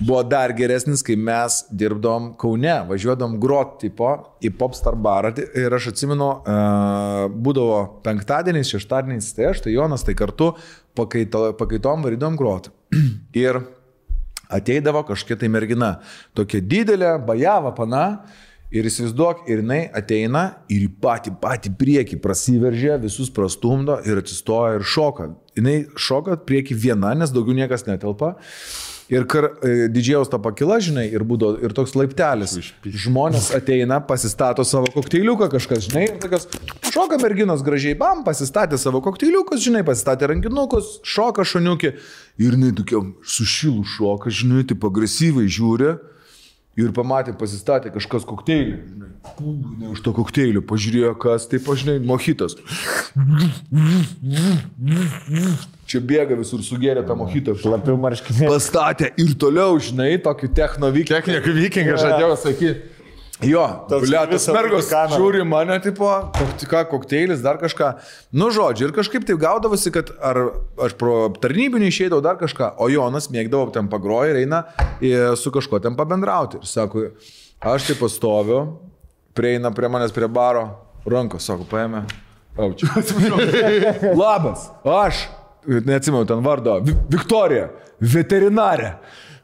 buvo 0.00 0.22
dar 0.26 0.54
geresnis, 0.56 1.02
kai 1.04 1.16
mes 1.20 1.60
dirbdom 1.70 2.32
Kaune, 2.40 2.72
važiuodom 2.88 3.36
grot 3.42 3.76
tipo 3.82 4.08
į 4.44 4.50
Popstar 4.58 4.96
barą 4.96 5.34
ir 5.36 5.76
aš 5.76 5.90
atsimenu, 5.92 6.30
uh, 6.40 7.26
būdavo 7.28 7.78
penktadieniais, 8.06 8.72
šeštadieniais, 8.72 9.30
tai 9.36 9.50
aš, 9.52 9.62
tai 9.66 9.76
Jonas, 9.76 10.06
tai 10.06 10.16
kartu 10.18 10.54
pakaito, 10.96 11.50
pakaitom 11.60 12.06
varydom 12.08 12.40
grot. 12.40 12.72
Ir 13.44 13.60
ateidavo 14.54 15.04
kažkokia 15.08 15.42
tai 15.42 15.50
mergina, 15.52 15.98
tokia 16.36 16.62
didelė, 16.62 17.16
bajava 17.26 17.74
pana. 17.76 18.06
Ir 18.74 18.88
įsivaizduok, 18.88 19.44
ir 19.52 19.60
jinai 19.60 19.84
ateina 19.94 20.40
ir 20.72 20.88
į 20.88 20.88
patį, 20.98 21.36
patį 21.38 21.70
priekį 21.78 22.16
prasiveržia, 22.24 22.96
visus 22.98 23.28
prastumdo 23.30 24.00
ir 24.02 24.18
atsistoja 24.18 24.80
ir 24.80 24.86
šoka. 24.88 25.28
Jinai 25.54 25.76
šoka 25.94 26.40
priekį 26.42 26.74
viena, 26.88 27.12
nes 27.14 27.30
daugiau 27.30 27.54
niekas 27.54 27.86
netelpa. 27.86 28.32
Ir 29.12 29.26
kar 29.28 29.50
e, 29.60 29.88
didžiaus 29.92 30.30
ta 30.32 30.38
pakila, 30.40 30.78
žinai, 30.80 31.04
ir 31.12 31.24
būdavo 31.28 31.58
ir 31.66 31.74
toks 31.76 31.92
laiptelis. 31.98 32.56
Žmonės 32.84 33.50
ateina, 33.56 33.98
pasistato 34.00 34.64
savo 34.64 34.88
kokteiliuką, 34.94 35.50
kažkas, 35.52 35.90
žinai, 35.90 36.06
ir 36.08 36.16
tokios 36.22 36.48
šoka 36.88 37.18
merginos 37.20 37.64
gražiai, 37.66 37.98
bam, 38.00 38.22
pasistatė 38.24 38.78
savo 38.80 39.02
kokteiliukus, 39.04 39.60
žinai, 39.66 39.84
pasistatė 39.84 40.30
rankinukus, 40.32 40.98
šoka 41.04 41.44
šoniukį. 41.44 41.92
Ir 42.40 42.56
jinai 42.56 42.72
tokia 42.78 43.02
sušilų 43.34 43.84
šoka, 43.92 44.32
žinai, 44.32 44.64
taip 44.72 44.88
agresyviai 44.88 45.52
žiūri. 45.52 45.92
Ir 46.74 46.90
pamatė, 46.94 47.34
pasistatė 47.38 47.92
kažkas 47.94 48.24
kokteilį. 48.26 48.78
Jinai 49.40 49.88
Už 49.94 50.00
to 50.04 50.12
kokteilio 50.12 50.60
pažiūrėjo, 50.66 51.14
kas 51.22 51.46
tai 51.48 51.60
pažinai, 51.62 51.96
mohitas. 52.04 52.56
Čia 55.88 56.00
bėga 56.04 56.36
visur 56.36 56.64
sugėrė 56.66 57.04
tą 57.06 57.16
mohitą. 57.16 57.54
Labiau 57.64 57.96
marškinė. 58.00 58.50
Pastatė 58.50 59.12
ir 59.22 59.32
toliau, 59.40 59.78
žinai, 59.80 60.16
tokį 60.24 60.50
technovykę. 60.58 61.14
Technikų 61.14 61.56
vikingas 61.60 62.04
žadėjau 62.04 62.34
sakyti. 62.42 62.93
Jo, 63.48 63.64
Tas 63.88 64.02
blėtas 64.04 64.34
visą 64.46 64.54
mergos 64.56 64.88
žiūri 65.14 65.44
mane, 65.46 65.76
tipo, 65.84 66.08
kokti- 66.36 66.68
ką, 66.70 66.82
kokteilis, 66.90 67.42
dar 67.44 67.58
kažką. 67.60 67.92
Nu, 68.32 68.48
žodžiu, 68.54 68.88
ir 68.88 68.94
kažkaip 68.96 69.26
taip 69.28 69.38
gaudavosi, 69.42 69.92
kad 69.94 70.10
ar 70.22 70.40
aš 70.86 70.96
pro 71.00 71.28
tarnybinį 71.42 71.90
išeidavau 71.92 72.22
dar 72.24 72.36
kažką, 72.40 72.72
o 72.78 72.88
Jonas 72.92 73.28
mėgdavo 73.34 73.72
ten 73.72 73.88
pagroja 73.92 74.30
ir 74.34 74.42
eina 74.46 74.64
į- 75.00 75.36
su 75.36 75.50
kažkuo 75.54 75.80
ten 75.82 75.96
pabendrauti. 75.96 76.60
Ir 76.62 76.66
sako, 76.66 77.08
aš 77.62 77.86
taip 77.90 77.98
pastoviu, 78.02 78.60
prieina 79.34 79.70
prie 79.74 79.88
manęs 79.88 80.12
prie 80.14 80.28
baro, 80.28 80.68
rankos, 81.06 81.42
sako, 81.44 81.64
paėmė. 81.70 82.04
Atsiprašau. 82.54 84.14
Labas, 84.22 84.68
aš, 84.86 85.24
neatsimenu 85.66 86.26
ten 86.28 86.42
vardo, 86.44 86.76
Vi- 86.86 86.94
Viktorija, 87.10 87.68
veterinarė. 88.00 88.94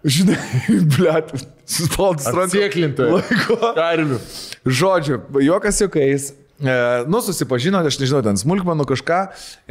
Žinai, 0.01 0.37
blėt, 0.95 1.33
suspaldus 1.71 2.27
rankas. 2.27 2.51
Atsieklintoja. 2.51 3.21
Laiko. 3.21 3.57
Karvių. 3.77 4.19
Žodžiu, 4.67 5.21
jokas 5.47 5.79
juokais. 5.85 6.33
e, 6.61 6.75
nu, 7.09 7.23
susipažino, 7.25 7.79
aš 7.87 8.01
nežinau, 8.03 8.21
ten 8.27 8.37
smulkmenų 8.41 8.85
kažką, 8.91 9.21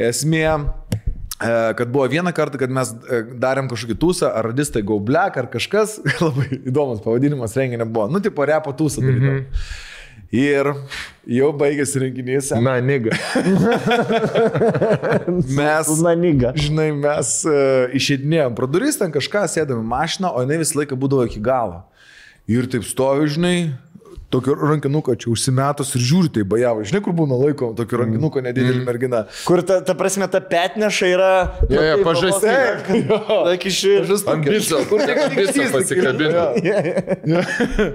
esmė, 0.10 0.46
e, 0.50 0.56
kad 1.78 1.88
buvo 1.92 2.08
vieną 2.10 2.32
kartą, 2.34 2.58
kad 2.62 2.72
mes 2.74 2.96
e, 2.96 2.98
darėm 3.44 3.68
kažkokį 3.70 4.00
tūsą, 4.02 4.32
ar 4.32 4.48
radistai 4.50 4.82
Go 4.82 4.98
Black, 5.04 5.38
ar 5.38 5.52
kažkas, 5.52 6.00
labai 6.26 6.48
įdomus 6.64 7.04
pavadinimas 7.06 7.54
renginio 7.60 7.86
buvo, 7.86 8.08
nu, 8.10 8.24
tipo 8.24 8.48
repo 8.48 8.74
tūsą 8.74 9.04
darydavau. 9.06 9.44
Mm 9.44 9.46
-hmm. 9.46 9.86
Ir 10.30 10.68
jau 11.26 11.48
baigėsi 11.58 11.98
renginys. 12.04 12.52
Na, 12.62 12.76
niga. 12.86 13.10
Mes, 15.58 15.90
Na, 16.04 16.14
niga. 16.14 16.52
žinai, 16.54 16.92
mes 16.94 17.32
uh, 17.50 17.90
išeidinėjom 17.98 18.54
pro 18.58 18.68
duris, 18.70 18.98
ten 19.00 19.10
kažką 19.14 19.48
sėdame 19.50 19.82
į 19.82 19.88
mašiną, 19.90 20.30
o 20.30 20.44
jinai 20.46 20.60
visą 20.62 20.78
laiką 20.82 20.94
būdavo 21.00 21.26
iki 21.26 21.42
galo. 21.42 21.82
Ir 22.50 22.66
taip 22.66 22.82
stovi, 22.82 23.28
žinai, 23.30 23.58
tokio 24.34 24.56
rankinuko 24.58 25.14
čia 25.18 25.30
užsimetus 25.30 25.92
ir 25.98 26.02
žiūri, 26.02 26.32
tai 26.34 26.44
bajavo. 26.50 26.82
Žinai, 26.88 27.02
kur 27.06 27.14
būna 27.18 27.38
laiko, 27.38 27.72
tokio 27.78 28.00
rankinuko 28.02 28.42
nedidelį 28.46 28.82
merginą. 28.88 29.24
Kur 29.46 29.62
ta, 29.66 29.80
ta 29.86 29.94
prasme, 29.98 30.26
ta 30.34 30.42
petneša 30.42 31.12
yra... 31.14 31.32
Jo, 31.70 31.78
jo, 31.78 31.96
taip, 32.00 32.06
pažastinė. 32.08 32.58
Tak 33.52 33.68
iš 33.70 33.82
ir... 33.92 34.10
Ant 34.34 34.50
biso, 34.50 34.82
kur 34.90 35.06
biso 35.38 35.70
pasikabino. 35.76 36.48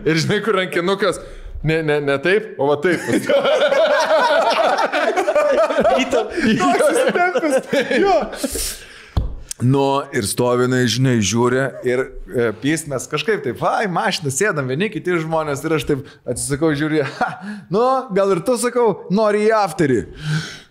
Ir 0.07 0.23
žinai, 0.23 0.39
kur 0.47 0.62
rankinukas. 0.62 1.18
Ne, 1.65 1.81
ne, 1.83 1.99
ne 2.05 2.18
taip, 2.23 2.55
o 2.60 2.70
va 2.70 2.76
taip. 2.78 3.00
Nu, 9.65 10.02
ir 10.12 10.26
stovinai, 10.28 10.83
žinai, 10.91 11.17
žiūri 11.25 11.62
ir 11.89 12.02
e, 12.05 12.49
pysmės 12.60 13.07
kažkaip 13.09 13.44
taip, 13.47 13.62
ai, 13.65 13.86
mašiną 13.89 14.33
sėdam 14.34 14.68
vieni 14.68 14.91
kiti 14.93 15.17
žmonės 15.23 15.62
ir 15.65 15.76
aš 15.78 15.86
taip 15.89 16.02
atsisakau, 16.28 16.75
žiūri, 16.76 17.01
ha, 17.17 17.28
nu, 17.73 17.84
gal 18.17 18.34
ir 18.34 18.43
tu 18.44 18.59
sakau, 18.60 18.89
nori 19.15 19.47
į 19.47 19.55
afterį. 19.65 20.02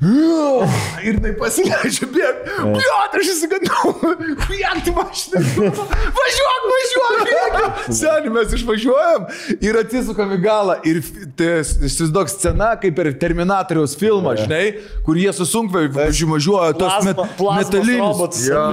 Ir 1.08 1.20
tai 1.24 1.32
pasileidžia, 1.40 2.08
bėg, 2.12 2.40
bėg, 2.76 3.16
aš 3.20 3.30
įsigandau, 3.34 3.94
bėg, 4.50 4.82
tu 4.84 4.94
mašiną, 4.96 5.42
važiuok, 6.18 6.66
važiuok. 6.74 7.80
Seniai, 7.88 8.34
mes 8.34 8.56
išvažiuojam 8.58 9.28
ir 9.64 9.80
atsisukam 9.80 10.34
į 10.36 10.40
galą 10.44 10.78
ir 10.88 11.00
tai 11.40 11.62
įsivaizduok 11.64 12.32
scena 12.32 12.74
kaip 12.82 12.98
per 13.00 13.12
Terminatoriaus 13.20 13.96
filmą, 14.00 14.36
žinai, 14.40 14.64
kur 15.08 15.20
jie 15.20 15.32
susunkvai 15.36 15.86
važiuoja 15.94 16.76
tos 16.80 17.08
met, 17.08 17.24
metalinius. 17.40 18.04
robotus. 18.04 18.44
Jo. 18.50 18.64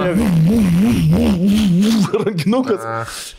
Rankinukas. 2.21 2.81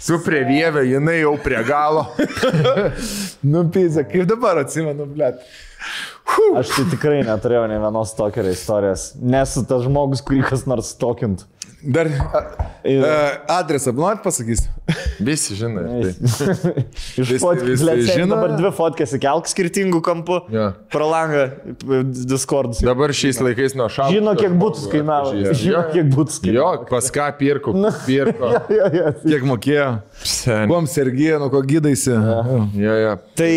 Su 0.03 0.19
prievėvė, 0.25 0.85
jinai 0.91 1.19
jau 1.23 1.35
prie 1.43 1.61
galo. 1.69 2.07
Nu, 3.53 3.65
pizza, 3.75 4.05
kaip 4.07 4.29
dabar 4.31 4.61
atsimenu, 4.63 5.07
blėt. 5.11 5.41
Aš 6.57 6.71
tai 6.77 6.85
tikrai 6.93 7.23
neturėjau 7.27 7.67
ne 7.71 7.79
vienos 7.83 8.13
tokerio 8.17 8.53
istorijos. 8.55 9.09
Nesu 9.19 9.65
tas 9.69 9.83
žmogus, 9.85 10.23
kurį 10.25 10.45
kas 10.47 10.63
nors 10.71 10.93
tokint. 11.01 11.43
Dar 11.83 12.07
a, 12.09 13.59
adresą, 13.59 13.93
norit 13.93 14.23
pasakysiu? 14.23 14.71
Visi 15.27 15.57
žinai. 15.59 15.85
Tai. 16.23 16.73
Iš 17.23 17.33
fotkės, 17.43 17.83
žino. 18.09 18.29
dabar 18.35 18.55
dvi 18.59 18.71
fotkės 18.75 19.15
įkelk 19.19 19.51
skirtingų 19.51 20.01
kampų. 20.05 20.39
Jo. 20.55 20.69
Pro 20.93 21.09
langą 21.11 21.45
Discord. 22.31 22.79
Dabar 22.87 23.15
šiais 23.17 23.41
laikais 23.43 23.77
nuo 23.79 23.89
šalto. 23.93 24.15
Žino, 24.15 24.35
kiek 24.39 24.55
būtų 24.61 24.91
kainavo. 24.95 25.35
Žino, 25.59 25.85
kiek 25.95 26.11
būtų 26.15 26.39
Jo, 26.53 26.69
kainavo. 26.71 26.89
pas 26.91 27.11
ką 27.15 27.29
pirko, 27.41 27.77
pirko. 28.07 28.53
Jo, 28.79 28.89
jo. 28.95 29.13
Kiek 29.27 29.45
mokėjo? 29.47 29.89
Sen. 30.27 30.67
Kuom 30.71 30.87
Sergija, 30.91 31.39
nuo 31.43 31.51
ko 31.53 31.63
gydaisi? 31.67 32.15
Jo, 32.79 32.97
jo. 33.07 33.15
Tai... 33.39 33.53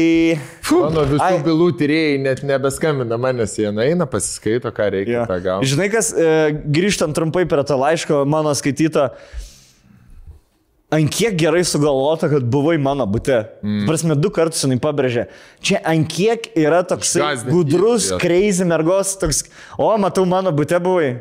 Mano 0.71 1.03
visų 1.09 1.21
Ai. 1.21 1.39
bylų 1.45 1.67
tyrėjai 1.79 2.19
net 2.23 2.41
nebeskambina 2.47 3.17
manęs, 3.21 3.53
jie 3.59 3.69
eina, 3.69 4.07
pasiskaito, 4.09 4.71
ką 4.73 4.87
reikia 4.95 5.17
Jo. 5.19 5.25
tą 5.29 5.39
gauti. 5.43 5.69
Žinai, 5.71 5.89
kas, 5.93 6.11
e, 6.13 6.29
grįžtant 6.73 7.13
trumpai 7.17 7.45
prie 7.49 7.63
to 7.67 7.77
laiško, 7.77 8.23
mano 8.29 8.53
skaityto, 8.57 9.09
ant 10.95 11.11
kiek 11.13 11.35
gerai 11.37 11.63
sugalvota, 11.67 12.29
kad 12.31 12.45
buvai 12.49 12.77
mano 12.81 13.05
bute. 13.09 13.43
Mm. 13.61 13.85
Prasme, 13.89 14.17
du 14.17 14.31
kartus 14.33 14.63
jinai 14.65 14.77
pabrėžė. 14.81 15.27
Čia 15.65 15.81
ant 15.91 16.07
kiek 16.11 16.49
yra 16.57 16.83
toks 16.87 17.15
gudrus, 17.49 18.11
crazy 18.21 18.65
mergos, 18.67 19.15
toks, 19.21 19.43
o, 19.77 19.89
matau, 20.01 20.25
mano 20.29 20.53
bute 20.55 20.79
buvai. 20.81 21.17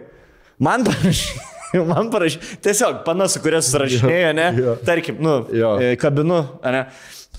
Man 0.63 0.87
parašė. 0.87 1.43
Man 1.91 2.07
parašė, 2.07 2.39
tiesiog 2.63 3.01
panasu, 3.03 3.41
kurias 3.43 3.67
surašinėjo, 3.73 4.29
ne? 4.39 4.45
Tarkim, 4.87 5.17
nu, 5.19 5.41
Jo. 5.51 5.73
e, 5.83 5.97
kabinu, 5.99 6.37
ne? 6.63 6.85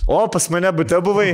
O, 0.07 0.27
pas 0.29 0.45
mane 0.53 0.69
bute 0.77 0.99
buvai, 1.01 1.31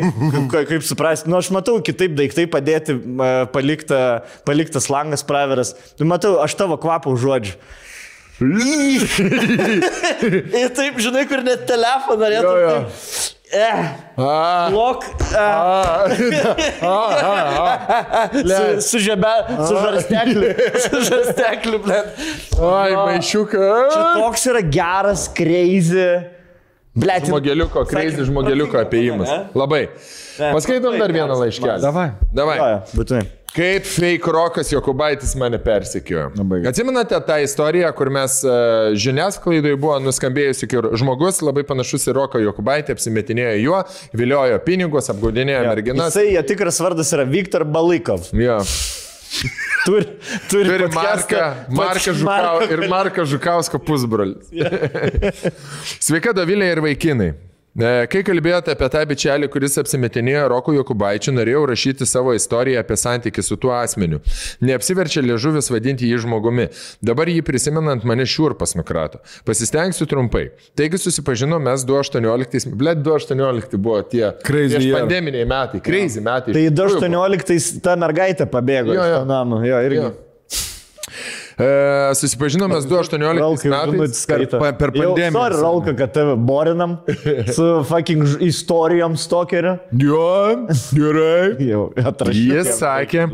kaip, 0.52 0.68
kaip 0.70 0.84
suprasti, 0.88 1.28
nu 1.30 1.36
aš 1.36 1.50
matau 1.52 1.76
kitaip 1.84 2.14
daiktai 2.16 2.46
padėti, 2.48 2.96
e, 2.96 3.32
palikta, 3.52 4.00
paliktas 4.48 4.88
langas 4.88 5.26
praveras, 5.28 5.74
nu 6.00 6.08
matau, 6.08 6.38
aš 6.40 6.56
tavo 6.56 6.78
kvapą 6.80 7.12
užuodžiu. 7.12 7.58
Ir 10.62 10.72
taip, 10.74 10.98
žinai, 11.04 11.28
kur 11.30 11.44
net 11.46 11.68
telefoną 11.70 12.24
norėtum. 12.24 12.88
Taip, 12.88 13.38
Eh, 13.52 13.86
A, 14.16 14.70
blok. 14.72 15.04
Eh, 15.36 16.16
su, 18.48 18.82
su 18.88 19.02
žemė, 19.04 19.32
su 19.68 19.76
žarstekliu. 19.76 20.52
Su 20.86 21.02
žarstekliu, 21.10 21.82
blėt. 21.84 22.14
ai, 22.56 22.94
Jo. 22.94 23.02
maišiuką. 23.10 23.66
Čia 23.92 24.06
toks 24.22 24.48
yra 24.54 24.62
geras, 24.64 25.26
crazy. 25.36 26.08
Blėt, 26.92 27.24
Žmogeliuko, 27.30 27.86
kreizį 27.88 28.26
žmogeliuko 28.28 28.82
apėjimas. 28.82 29.30
Labai. 29.56 29.86
Paskaitom 30.38 30.98
dar 31.00 31.14
vieną 31.16 31.38
laiškelį. 31.40 31.78
Davai. 31.84 32.10
Davai. 32.36 32.58
Būtinai. 32.92 33.28
Kaip 33.52 33.84
fake 33.84 34.32
rokas 34.32 34.70
Jokubaitis 34.72 35.34
mane 35.36 35.58
persikėjo. 35.60 36.30
Atsimenate 36.70 37.18
tą 37.28 37.36
istoriją, 37.44 37.90
kur 37.96 38.08
mes 38.16 38.38
uh, 38.48 38.94
žiniasklaidoje 38.96 39.76
buvo 39.76 39.98
nuskambėjusi, 40.06 40.70
kur 40.72 40.88
žmogus 41.00 41.42
labai 41.44 41.66
panašus 41.68 42.08
į 42.08 42.16
Roką 42.16 42.40
Jokubaitį 42.46 42.96
apsimetinėjo 42.96 43.58
juo, 43.60 43.82
viliojo 44.16 44.60
pinigus, 44.64 45.12
apgaudinėjo 45.12 45.66
merginas. 45.68 46.16
Jisai, 46.16 46.30
jo 46.38 46.46
tikras 46.48 46.80
vardas 46.84 47.12
yra 47.12 47.28
Viktor 47.28 47.68
Balikov. 47.68 48.32
Jo. 48.40 48.62
Turi, 49.86 50.06
turi, 50.50 50.66
Turi 50.70 50.84
podcastą- 50.88 51.40
Marką, 51.40 51.76
Marką 51.78 52.14
Žukau, 52.14 52.62
ir 52.70 52.84
Marką 52.92 53.26
Žukausko 53.26 53.80
pusbrolis. 53.80 54.52
Sveika, 56.06 56.34
Dovilė 56.38 56.68
ir 56.76 56.82
vaikinai. 56.86 57.32
E, 57.72 58.06
Kai 58.12 58.20
kalbėjote 58.28 58.74
apie 58.74 58.88
tą 58.92 59.02
bičelį, 59.08 59.48
kuris 59.52 59.78
apsimetinėjo 59.80 60.48
Roku 60.52 60.74
Jokubaičiu, 60.76 61.32
norėjau 61.38 61.62
rašyti 61.70 62.08
savo 62.10 62.34
istoriją 62.36 62.82
apie 62.84 62.98
santykių 63.00 63.44
su 63.48 63.56
tuo 63.62 63.72
asmeniu. 63.78 64.20
Neapsiverčia 64.60 65.24
liežuvis 65.24 65.72
vadinti 65.72 66.10
jį 66.10 66.20
žmogumi. 66.26 66.66
Dabar 67.00 67.32
jį 67.32 67.40
prisimenant 67.48 68.04
mane 68.08 68.26
šiurpas 68.28 68.76
nukrato. 68.76 69.22
Pasistengsiu 69.48 70.08
trumpai. 70.12 70.50
Taigi 70.76 71.00
susipažinom 71.00 71.64
mes 71.64 71.86
2018, 71.88 72.76
blėt 72.76 73.00
2018 73.06 73.78
buvo 73.80 74.02
tie 74.04 74.34
Crazy 74.44 74.92
pandeminiai 74.92 75.48
metai, 75.48 75.80
crazy 75.86 76.20
metai. 76.24 76.52
Tai 76.58 76.66
Iš 76.68 76.76
tikrųjų 76.76 77.00
buvo. 77.08 77.24
2018 77.32 77.80
ta 77.88 77.96
mergaitė 78.04 78.50
pabėgo 78.52 78.92
Jo, 78.98 79.00
iš 79.08 79.16
jo. 79.16 79.24
to 79.24 79.32
namo. 79.32 79.62
Jo, 79.64 79.80
irgi. 79.88 80.04
Jo. 80.04 80.12
E, 81.62 82.14
susipažinom 82.18 82.72
mes 82.74 82.88
2018 82.90 83.38
Ralkai 83.38 83.70
žinutį 83.70 84.00
metais. 84.02 84.26
per- 84.28 84.78
per 84.80 84.92
pandemiją. 84.96 85.36
Sorry, 85.36 85.60
Ralka, 85.62 85.94
kad 86.00 86.14
tave 86.16 86.34
borinam 86.38 86.98
su 87.54 87.68
fucking 87.90 88.26
istorijom 88.48 89.18
stokeriu. 89.18 89.78
Jo, 89.94 90.66
gerai. 90.96 91.54
Jau, 91.72 91.86
atrašau. 92.02 92.42
Jis 92.58 92.74
sakė. 92.82 93.28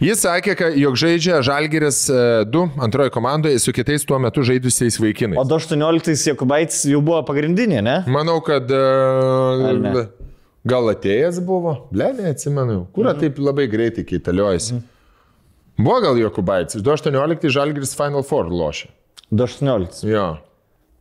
Jis 0.00 0.22
sakė, 0.24 0.54
kad 0.56 0.76
jog 0.80 0.94
žaidžia 0.96 1.42
Žalgeris 1.44 1.98
2 2.08 2.62
antroje 2.80 3.10
komandoje 3.12 3.58
su 3.60 3.72
kitais 3.76 4.06
tuo 4.08 4.16
metu 4.22 4.40
žaidusiais 4.48 4.96
O 4.96 5.02
vaikinais. 5.04 5.42
2018 5.50 6.30
Jokubaitis 6.30 6.86
jau 6.88 7.02
buvo 7.04 7.20
pagrindinė, 7.28 7.82
ne? 7.84 7.98
Manau, 8.08 8.38
kad 8.40 8.70
Ar 8.72 9.76
ne? 9.76 9.92
e, 9.92 10.06
gal 10.64 10.88
atėjęs 10.94 11.42
buvo, 11.44 11.74
ble, 11.92 12.08
neatsimenu, 12.16 12.86
kur 12.96 13.10
taip 13.20 13.36
labai 13.44 13.66
greitai 13.68 14.06
keitaliojasi. 14.08 14.80
Buvo 15.80 15.98
gal 16.04 16.20
Jokubaitis, 16.20 16.82
2018 16.84 17.50
Žalgeris 17.56 17.96
Final 17.98 18.26
Four 18.26 18.52
lošė. 18.52 18.92
2018. 19.30 20.06
Jo, 20.10 20.28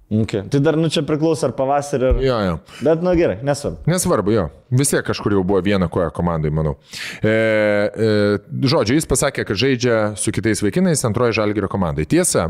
Okay. 0.10 0.42
Tai 0.50 0.60
dar, 0.60 0.74
nu 0.74 0.90
čia 0.90 1.04
priklauso 1.06 1.46
ar 1.46 1.52
pavasarį, 1.54 2.06
ar... 2.08 2.22
jo, 2.24 2.38
jo. 2.42 2.54
Bet, 2.82 3.04
nu 3.06 3.12
gerai, 3.14 3.36
nesvarbu. 3.46 3.86
Nesvarbu, 3.92 4.34
jo. 4.34 4.46
Vis 4.74 4.90
tiek 4.90 5.06
kažkur 5.06 5.36
jau 5.36 5.44
buvo 5.46 5.60
viena 5.62 5.86
koja 5.86 6.10
komandai, 6.10 6.50
manau. 6.50 6.80
E, 7.22 7.30
e, 7.30 8.08
žodžiu, 8.74 8.98
jis 8.98 9.06
pasakė, 9.10 9.46
kad 9.46 9.60
žaidžia 9.62 10.00
su 10.18 10.34
kitais 10.34 10.64
vaikinais 10.66 11.06
antroji 11.06 11.38
žalgerio 11.38 11.70
komandai. 11.70 12.08
Tiesa, 12.10 12.48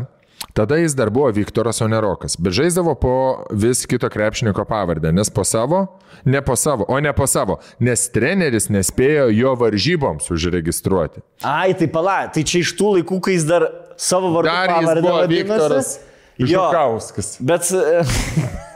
tada 0.54 0.78
jis 0.80 0.96
dar 0.98 1.10
buvo 1.10 1.32
Viktoras 1.36 1.82
Onerokas, 1.82 2.38
bet 2.40 2.56
žaisdavo 2.58 2.96
po 3.00 3.14
vis 3.52 3.86
kito 3.90 4.10
krepšininko 4.10 4.66
pavardę, 4.66 5.12
nes 5.16 5.30
po 5.30 5.44
savo, 5.44 5.86
ne 6.26 6.42
po 6.42 6.56
savo, 6.56 6.86
o 6.88 7.00
ne 7.00 7.14
po 7.16 7.28
savo, 7.28 7.60
nes 7.80 8.08
treneris 8.14 8.70
nespėjo 8.70 9.30
jo 9.36 9.56
varžyboms 9.60 10.32
užregistruoti. 10.34 11.24
Ai, 11.44 11.74
tai 11.78 11.88
pala, 11.92 12.22
tai 12.34 12.44
čia 12.48 12.64
iš 12.64 12.76
tų 12.80 13.00
laikų, 13.00 13.22
kai 13.24 13.38
jis 13.38 13.48
dar 13.50 13.68
savo 14.00 14.34
vardu 14.36 14.52
Dar 14.52 14.74
pavardę 14.76 15.08
buvo. 15.08 15.26
Viktoras 15.32 15.98
Jo, 16.40 16.48
Žukauskas. 16.48 17.38
bet... 17.40 17.62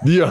Jo. 0.05 0.27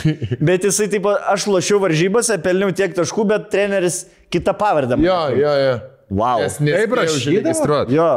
Bet 0.46 0.64
jisai 0.64 0.86
taip, 0.88 1.04
aš 1.04 1.44
lošiau 1.50 1.76
varžybose, 1.82 2.38
pelniau 2.40 2.72
tiek 2.72 2.94
taškų, 2.96 3.26
bet 3.28 3.50
treneris 3.52 4.06
kitą 4.32 4.54
pavardę. 4.56 4.96
Jo, 5.04 5.18
jo, 5.36 5.50
jo. 5.60 5.74
Wow. 6.08 6.40
Nes 6.40 6.56
nespėjau 6.56 6.96
rašydavo? 7.02 7.82
Jo. 7.92 8.08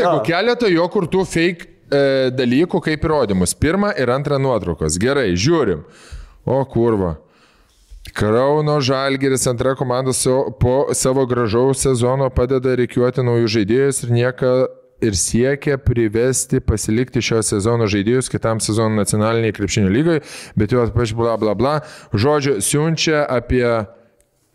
Jo. 0.00 0.14
keletą 0.24 0.70
jo 0.72 0.86
kurtų 0.90 1.26
fake 1.28 1.68
e, 1.90 2.30
dalykų 2.34 2.80
kaip 2.84 3.04
įrodymus. 3.06 3.56
Pirmą 3.58 3.92
ir 3.98 4.12
antrą 4.14 4.38
nuotraukos. 4.42 4.98
Gerai, 5.00 5.32
žiūrim. 5.34 5.84
O 6.46 6.62
kurva. 6.64 7.16
Krauno 8.16 8.80
Žalgeris 8.80 9.46
antra 9.46 9.74
komanda 9.74 10.12
su, 10.12 10.32
po 10.60 10.88
savo 10.96 11.26
gražaus 11.26 11.82
sezono 11.82 12.30
padeda 12.30 12.74
reikiuoti 12.78 13.22
naujus 13.22 13.52
žaidėjus 13.54 14.02
ir 14.06 14.14
nieka 14.16 14.52
ir 15.00 15.16
siekia 15.16 15.78
privesti 15.78 16.60
pasilikti 16.60 17.22
šio 17.24 17.42
sezono 17.44 17.86
žaidėjus 17.90 18.28
kitam 18.32 18.60
sezonui 18.60 19.00
nacionaliniai 19.00 19.54
krepšinio 19.56 19.92
lygai, 19.92 20.18
bet 20.56 20.74
juos 20.74 20.92
paž 20.96 21.14
bla 21.16 21.36
bla 21.40 21.54
bla. 21.54 21.78
Žodžiu, 22.12 22.58
siunčia 22.64 23.22
apie 23.24 23.64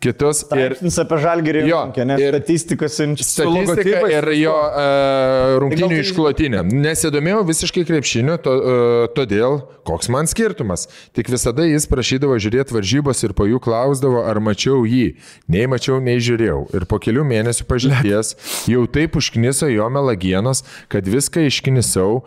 kitus 0.02 0.42
ir 0.44 0.74
Straipsnis 0.76 0.98
apie 1.00 1.16
žalgerį 1.22 1.60
Jo, 1.66 1.78
nes 2.04 2.20
ir- 2.20 2.34
statistika 2.36 2.88
siunčia. 2.92 3.24
statistika 3.24 4.02
ir 4.12 4.26
jo 4.36 4.52
uh, 4.52 5.54
rungtinių 5.62 5.88
tai- 5.88 6.00
išklotinė. 6.04 6.60
Nesidomėjau 6.68 7.40
visiškai 7.48 7.84
krepšiniu, 7.88 8.36
to, 8.44 8.52
uh, 8.52 9.06
todėl 9.16 9.62
koks 9.88 10.10
man 10.12 10.28
skirtumas. 10.28 10.84
Tik 11.16 11.30
visada 11.32 11.64
jis 11.64 11.86
prašydavo 11.88 12.36
žiūrėti 12.36 12.76
varžybos 12.76 13.24
ir 13.24 13.32
po 13.38 13.46
jų 13.48 13.58
klausdavo, 13.64 14.20
ar 14.28 14.36
mačiau 14.44 14.84
jį. 14.84 15.16
Nei 15.48 15.64
mačiau, 15.70 15.96
nei 16.02 16.18
žiūrėjau. 16.20 16.60
Ir 16.76 16.84
po 16.90 16.98
kelių 17.00 17.24
mėnesių 17.24 17.64
pažinties 17.70 18.34
jau 18.72 18.84
taip 18.86 19.16
užkniso 19.16 19.70
jo 19.72 19.88
melagienos, 19.90 20.62
kad 20.92 21.08
viską 21.08 21.46
išknisau, 21.48 22.20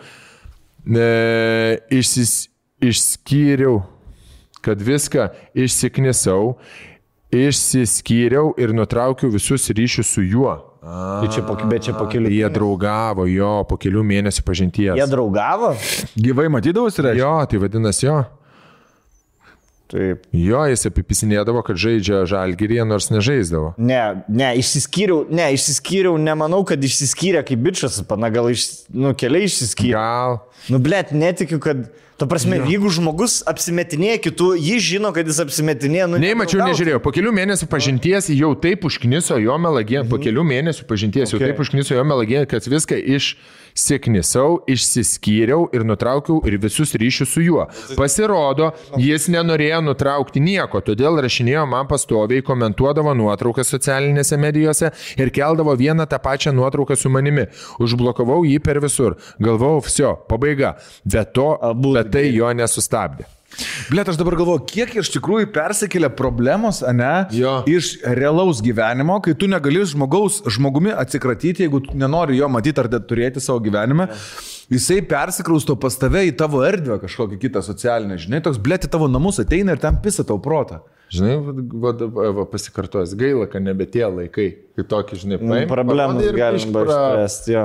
e, 0.89 1.79
išsis, 1.91 2.47
išskyriau, 2.81 3.83
kad 4.65 4.81
viską 4.81 5.29
išsiknisau, 5.55 6.57
išsiskyriau 7.33 8.53
ir 8.57 8.73
nutraukiau 8.73 9.31
visus 9.33 9.69
ryšius 9.69 10.15
su 10.15 10.25
juo. 10.25 10.55
Tai 10.79 11.27
čia 11.29 11.43
po, 11.43 11.57
bet 11.69 11.85
čia 11.85 11.93
po 11.93 12.07
kelių. 12.09 12.31
Jie 12.31 12.49
draugavo 12.55 13.27
jo 13.29 13.51
po 13.69 13.77
kelių 13.77 14.01
mėnesių 14.09 14.43
pažinties. 14.47 14.95
Jie 14.97 15.07
draugavo? 15.11 15.73
Gyvai 16.15 16.47
matydavosi, 16.53 17.03
reiškia? 17.03 17.21
Jo, 17.21 17.33
tai 17.51 17.59
vadinasi 17.61 18.07
jo. 18.07 18.19
Taip. 19.89 20.27
Jo, 20.37 20.61
jis 20.69 20.85
apipisinėdavo, 20.85 21.63
kad 21.65 21.79
žaidžia 21.81 22.21
žalgyrį, 22.29 22.77
nors 22.85 23.07
nežaisdavo. 23.09 23.71
Ne, 23.81 24.21
ne, 24.29 24.51
išsiskyriau, 24.61 25.23
ne, 25.33 25.47
išsiskyriau, 25.55 26.13
nemanau, 26.21 26.61
kad 26.69 26.83
išsiskyrė 26.85 27.41
kaip 27.47 27.63
bičias, 27.65 27.97
pana 28.05 28.29
gal 28.33 28.51
iš, 28.53 28.67
nu, 28.93 29.15
keliai 29.17 29.49
išsiskyrė. 29.49 29.95
Gal. 29.97 30.37
Nu, 30.69 30.77
blėt, 30.85 31.09
netikiu, 31.17 31.57
kad, 31.63 31.87
tu 32.19 32.27
prasme, 32.29 32.59
jo. 32.59 32.67
jeigu 32.69 32.89
žmogus 32.91 33.39
apsimetinėja 33.49 34.19
kitų, 34.27 34.49
jis 34.59 34.83
žino, 34.91 35.13
kad 35.15 35.27
jis 35.29 35.39
apsimetinėja, 35.45 36.09
nu, 36.11 36.19
Nei 36.19 36.35
mačiau, 36.35 36.59
nedraugauti. 36.59 36.75
nežiūrėjau. 36.75 37.01
Po 37.05 37.13
kelių 37.15 37.31
mėnesių 37.39 37.69
pažinties 37.71 38.27
jau 38.35 38.51
taip 38.59 38.83
užkniso 38.89 39.39
jo 39.39 39.55
melagien. 39.61 40.03
Po 40.11 40.19
kelių 40.21 40.43
mėnesių 40.51 40.85
pažinties 40.89 41.31
jau 41.31 41.39
Okay. 41.39 41.53
taip 41.53 41.63
užkniso 41.63 41.95
jo 41.95 42.03
melagien, 42.03 42.43
kad 42.49 42.65
viską 42.67 42.97
išsiknisau, 43.15 44.59
išsiskyriau 44.67 45.67
ir 45.75 45.85
nutraukiau 45.87 46.41
ir 46.49 46.57
visus 46.61 46.91
ryšius 46.99 47.31
su 47.31 47.43
juo. 47.45 47.65
Pasirodo, 47.95 48.71
jis 48.99 49.29
nenorėjo 49.31 49.79
nutraukti 49.85 50.41
nieko, 50.43 50.81
todėl 50.83 51.19
rašinėjo 51.23 51.65
man 51.69 51.87
pastoviai, 51.89 52.43
komentuodavo 52.45 53.13
nuotraukas 53.17 53.71
socialinėse 53.71 54.37
medijose 54.41 54.91
ir 55.17 55.31
keldavo 55.35 55.75
vieną 55.79 56.07
tą 56.09 56.19
pačią 56.19 56.53
nuotrauką 56.57 56.97
su 56.99 57.09
manimi. 57.13 57.47
Užblokavau 57.79 58.41
jį 58.47 58.59
per 58.65 58.81
visur. 58.83 59.15
Galvojau, 59.39 59.83
viso, 59.85 60.13
pabaiga. 60.29 60.75
Bet 61.05 61.33
to, 61.37 61.51
Abu 61.61 61.93
bet 61.95 62.08
tai 62.11 62.29
jo 62.35 62.49
nesustabdė. 62.57 63.27
Blet, 63.89 64.07
aš 64.07 64.15
dabar 64.19 64.35
galvoju, 64.37 64.61
kiek 64.69 64.91
iš 65.01 65.09
tikrųjų 65.15 65.47
persikėlė 65.51 66.11
problemos, 66.15 66.83
ne? 66.95 67.25
Jo. 67.33 67.55
Iš 67.67 67.95
realaus 68.15 68.61
gyvenimo, 68.63 69.17
kai 69.25 69.33
tu 69.35 69.49
negali 69.49 69.81
žmogaus, 69.89 70.37
žmogumi 70.53 70.93
atsikratyti, 70.93 71.65
jeigu 71.65 71.81
nenori 71.97 72.37
jo 72.37 72.47
matyti 72.51 72.79
ar 72.83 72.87
turėti 73.09 73.41
savo 73.43 73.59
gyvenime. 73.65 74.05
Jisai 74.69 74.99
persikrausto 75.09 75.73
pas 75.81 75.97
tave 75.97 76.21
į 76.29 76.35
tavo 76.37 76.61
erdvę 76.63 76.99
kažkokią 77.01 77.39
kitą 77.41 77.63
socialinę, 77.65 78.19
žinai, 78.21 78.43
toks 78.45 78.61
blėti 78.61 78.87
tavo 78.93 79.09
namus 79.09 79.41
ateina 79.41 79.73
ir 79.73 79.81
ten 79.81 79.97
pisa 80.03 80.23
tau 80.23 80.37
protą. 80.45 80.83
Žinai, 81.09 81.35
va, 81.41 81.91
va, 82.05 82.31
va, 82.37 82.45
pasikartos, 82.45 83.15
gaila, 83.17 83.47
kad 83.49 83.65
nebe 83.65 83.87
tie 83.89 84.05
laikai, 84.05 84.49
kai 84.77 84.85
tokį, 84.93 85.17
žinai, 85.23 85.39
Nu, 85.41 85.55
paimi, 85.55 85.69
Problemas 85.73 86.21
pra- 86.29 86.51
išspręsti, 86.53 87.55
jo. 87.57 87.63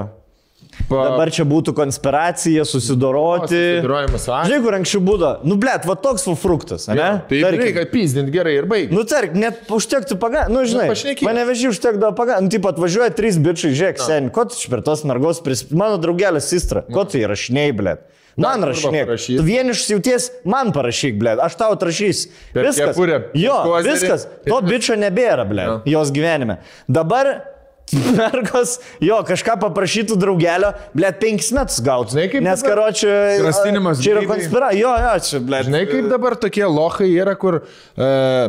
Pa- 0.88 1.04
Dabar 1.10 1.30
čia 1.34 1.44
būtų 1.48 1.74
konspiracija, 1.76 2.64
susidoroti. 2.68 3.54
Susidorojimas 3.54 4.24
su 4.24 4.32
akcija. 4.32 4.48
Žinai, 4.50 4.64
kur 4.64 4.76
anksčiau 4.78 5.02
būdavo, 5.04 5.44
nu, 5.48 5.58
blėt, 5.60 5.86
va 5.88 5.94
toks 5.94 6.26
fruktas, 6.40 6.88
ne? 6.88 6.96
Tai 7.28 7.40
Tarkim. 7.46 7.60
reikia 7.62 7.86
pizdinti 7.92 8.34
gerai 8.34 8.56
ir 8.60 8.66
baigti. 8.70 8.94
Nu, 8.94 9.04
tark, 9.08 9.34
net 9.38 9.68
užtektų 9.72 10.18
paga... 10.20 10.46
Nu, 10.52 10.64
žinai, 10.68 10.88
Nu, 10.94 11.28
mane 11.28 11.44
veži 11.48 11.68
užtekdavo 11.72 12.14
paga... 12.16 12.40
Nu, 12.44 12.50
taip 12.52 12.66
atvažiuoja 12.70 13.14
trys 13.16 13.38
bičiai, 13.38 13.72
žiūrėk, 13.76 14.02
sen, 14.02 14.30
ko 14.34 14.44
tu 14.48 14.58
čia 14.58 14.72
per 14.72 14.82
tos 14.86 15.04
mergos 15.08 15.40
pris... 15.44 15.66
Mano 15.70 15.96
draugelis 16.02 16.48
Sistra, 16.50 16.82
ko 16.92 17.04
tu 17.08 17.18
įrašinėjai, 17.22 17.76
blėt? 17.76 18.04
Man 18.36 18.64
parašyt. 18.64 19.38
Tu 19.38 19.44
vienišas 19.46 19.90
jauties, 19.92 20.24
man 20.48 20.72
parašyk, 20.74 21.14
blėt. 21.20 21.38
Aš 21.44 21.54
tau 21.60 21.74
atrašysiu. 21.76 22.32
Per 22.54 22.66
Viskas. 22.66 22.90
kepurę, 22.90 23.18
Jo, 23.38 23.60
viskas. 23.86 24.26
To 24.48 24.58
bičio 24.70 24.96
nebėra, 24.98 25.46
blėt. 25.46 25.86
Jos 25.86 26.10
gyvenime. 26.14 26.58
Dabar 26.90 27.53
mergos, 27.92 28.78
jo, 29.04 29.18
kažką 29.28 29.58
paprašytų 29.62 30.16
draugelio, 30.20 30.72
blėt, 30.96 31.18
penkis 31.22 31.50
metus 31.54 31.80
gautų. 31.84 32.14
Žinai, 32.16 32.26
kaip 32.32 32.44
Nes, 32.46 32.62
karočiui, 32.64 33.14
Grasinimas 33.44 34.00
čia 34.02 34.14
yra 34.16 34.26
konspiracija. 34.30 34.80
Jo, 34.80 34.92
jo, 35.04 35.14
čia, 35.28 35.40
blėt. 35.44 35.68
Žinai, 35.70 35.82
kaip 35.92 36.08
dabar 36.12 36.36
tokie 36.40 36.64
lohai 36.66 37.10
yra, 37.12 37.34
kur 37.38 37.60
uh, 37.60 38.46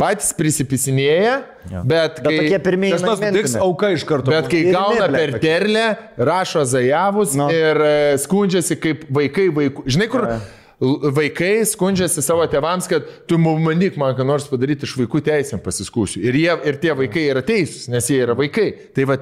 patys 0.00 0.32
prisipisinėja, 0.34 1.36
bet 1.86 2.18
Bet 2.18 2.18
kai... 2.26 2.34
tokie 2.42 2.58
pirmieji 2.66 2.98
mentinai. 3.04 3.32
tiks 3.38 3.54
auka 3.62 3.92
iš 3.94 4.02
karto. 4.08 4.32
Bet 4.34 4.50
kai 4.50 4.64
Ir 4.66 4.74
gauna 4.74 5.06
ne, 5.06 5.20
per 5.22 5.38
terlę, 5.44 5.84
rašo 6.18 6.64
zajavus 6.66 7.36
Nu. 7.38 7.46
ir 7.54 7.78
e, 7.86 7.94
skundžiasi 8.20 8.76
kaip 8.82 9.06
vaikai 9.14 9.46
vaikų. 9.54 9.86
Žinai, 9.94 10.08
kur 10.12 10.26
l- 10.26 10.40
vaikai 10.80 11.62
skundžiasi 11.68 12.22
savo 12.24 12.44
tėvams, 12.50 12.88
kad 12.90 13.06
tu 13.30 13.38
mandyk 13.38 13.98
man, 14.00 14.16
ką 14.18 14.26
nors 14.26 14.48
padaryti 14.50 14.88
iš 14.88 14.96
vaikų 14.98 15.22
teisėm 15.28 15.62
pasiskūsiu. 15.64 16.22
Ir, 16.24 16.38
jie, 16.40 16.52
ir 16.70 16.80
tie 16.82 16.94
vaikai 16.98 17.28
yra 17.30 17.44
teisūs, 17.46 17.88
nes 17.92 18.10
jie 18.10 18.20
yra 18.24 18.36
vaikai. 18.38 18.70
Tai 18.96 19.06
va, 19.10 19.18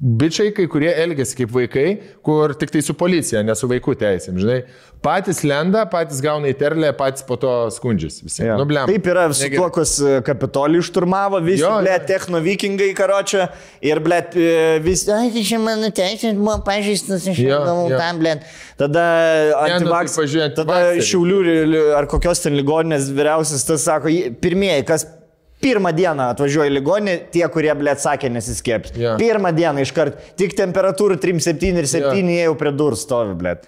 bičiai 0.00 0.52
kai 0.56 0.64
kurie 0.70 0.90
elgesi 1.02 1.36
kaip 1.36 1.50
vaikai, 1.52 1.88
kur 2.24 2.54
tik 2.58 2.70
tai 2.72 2.80
su 2.82 2.94
policija, 2.98 3.42
ne 3.44 3.54
su 3.58 3.68
vaikų 3.70 3.94
teisėm. 4.00 4.38
Žinai, 4.40 4.56
patys 5.04 5.42
lenda, 5.44 5.82
patys 5.90 6.22
gauna 6.24 6.48
į 6.50 6.56
terlę, 6.58 6.92
patys 6.96 7.24
po 7.28 7.36
to 7.36 7.50
skundžiasi. 7.74 8.24
Visi. 8.26 8.42
Jo. 8.46 8.56
Nu, 8.60 8.66
blem. 8.68 8.86
Taip 8.88 9.06
yra 9.12 9.26
su 9.36 9.50
tuo, 9.52 9.68
kas 9.74 9.94
e, 10.00 10.18
kapitolį 10.26 10.80
išturmavo, 10.82 11.40
visi, 11.44 11.62
ble, 11.66 11.94
techno 12.08 12.40
vikingai 12.44 12.90
karočią 12.98 13.48
ir, 13.84 14.00
ble, 14.04 14.20
visi, 14.84 15.10
ai, 15.12 15.30
tai 15.34 15.44
čia 15.46 15.60
mano 15.62 15.90
teisės 15.94 16.36
buvo 16.38 16.58
pažįstas, 16.66 17.28
aš 17.32 17.42
Jo, 17.42 17.62
gavau 17.66 17.88
tam, 17.92 18.20
ble. 18.22 18.36
Tada 18.80 19.06
antivaks, 19.66 20.14
tai 20.16 20.22
pažiūrėk, 20.24 20.54
tada 20.56 20.78
ri- 20.96 21.82
ar 21.98 22.08
kokios 22.10 22.40
ten 22.42 22.56
ligoninės 22.58 23.10
vyriausias, 23.12 23.66
tas 23.68 23.84
sako, 23.84 24.08
"Jie- 24.08 24.32
pirmieji, 24.40 24.86
kas 24.86 25.06
Pirmą 25.62 25.92
dieną 25.94 26.32
atvažiuoja 26.34 26.70
į 26.70 26.74
ligoninę, 26.74 27.16
tie, 27.34 27.44
kurie, 27.54 27.70
blėt, 27.78 28.02
sakė 28.02 28.32
nesiskėps. 28.34 28.96
Jo. 28.98 29.14
Pirmą 29.20 29.54
dieną 29.54 29.84
iškart, 29.86 30.18
tik 30.40 30.56
temperatūra 30.58 31.16
3,7 31.22 31.80
ir 31.82 31.88
7, 31.90 32.10
Jo. 32.10 32.36
jie 32.36 32.44
jau 32.48 32.54
prie 32.58 32.74
durų 32.74 32.98
stovi, 32.98 33.38
blėt. 33.38 33.66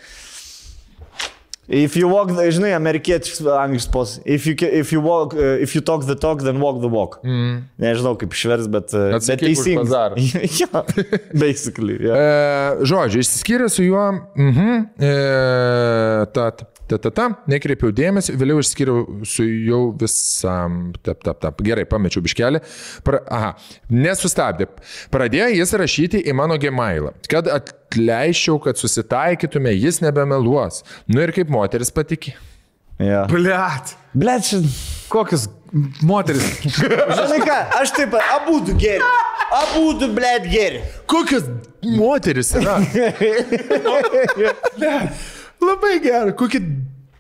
If 1.67 1.97
you 1.97 2.09
walk, 2.09 2.29
the, 2.29 2.45
žinai, 2.53 2.75
amerikiečius 2.77 3.41
angliškas 3.41 3.89
pos. 3.93 4.21
If 4.27 4.45
you, 4.47 4.55
if, 4.61 4.93
you 4.93 5.01
walk, 5.01 5.33
uh, 5.33 5.57
if 5.65 5.75
you 5.75 5.81
talk 5.81 6.05
the 6.05 6.15
talk, 6.15 6.43
then 6.43 6.61
walk 6.61 6.83
the 6.83 6.91
walk. 6.93 7.23
Mm. 7.25 7.63
Nežinau 7.81 8.19
kaip 8.21 8.37
išvers, 8.37 8.69
bet, 8.69 8.93
uh, 8.93 9.17
bet 9.17 9.41
teisingai. 9.41 10.21
jo, 10.61 10.85
basically. 11.33 11.97
Jo. 12.05 12.13
E, 12.25 12.85
žodžiu, 12.85 13.23
išsiskyrė 13.25 13.71
su 13.73 13.85
juo, 13.87 14.05
mhm, 14.37 14.85
e, 15.01 15.15
ta, 16.37 16.51
ta, 16.95 16.99
ta, 16.99 17.11
ta, 17.11 17.11
ta, 17.11 17.29
nekreipiau 17.51 17.93
dėmesio, 17.95 18.35
vėliau 18.39 18.61
išskyriau 18.63 19.25
su 19.29 19.47
jau 19.67 19.83
visam, 19.99 20.93
tap, 21.03 21.23
tap, 21.25 21.41
tap, 21.43 21.63
gerai, 21.65 21.87
pamečiau 21.89 22.23
biškelį, 22.25 22.61
pra, 23.07 23.21
aha, 23.33 23.53
nesustabdė. 23.93 24.69
Pradėjo 25.15 25.51
jis 25.55 25.75
rašyti 25.81 26.23
į 26.25 26.37
mano 26.39 26.59
gemailą, 26.61 27.15
kad 27.31 27.51
atleiščiau, 27.51 28.61
kad 28.65 28.81
susitaikytume, 28.81 29.75
jis 29.75 30.01
nebemeluos. 30.05 30.83
Nu 31.11 31.25
ir 31.25 31.35
kaip 31.35 31.53
moteris 31.53 31.93
patikė. 31.95 32.37
Ja. 33.03 33.25
Blet. 33.31 33.97
Blet, 34.15 34.47
čia... 34.47 34.61
Kokias 35.11 35.49
moteris. 36.07 36.45
Žinai 37.19 37.41
ką, 37.43 37.57
aš 37.81 37.95
taip 37.95 38.13
pat, 38.15 38.23
abu 38.37 38.61
du 38.67 38.77
geri. 38.79 39.03
Abu 39.55 39.95
du, 39.99 40.07
blet, 40.15 40.47
geri. 40.51 40.83
Kokios 41.11 41.49
moteris 41.83 42.55
yra? 42.59 42.79
Labai 45.65 45.99
gerai, 46.05 46.35
kokia 46.37 46.61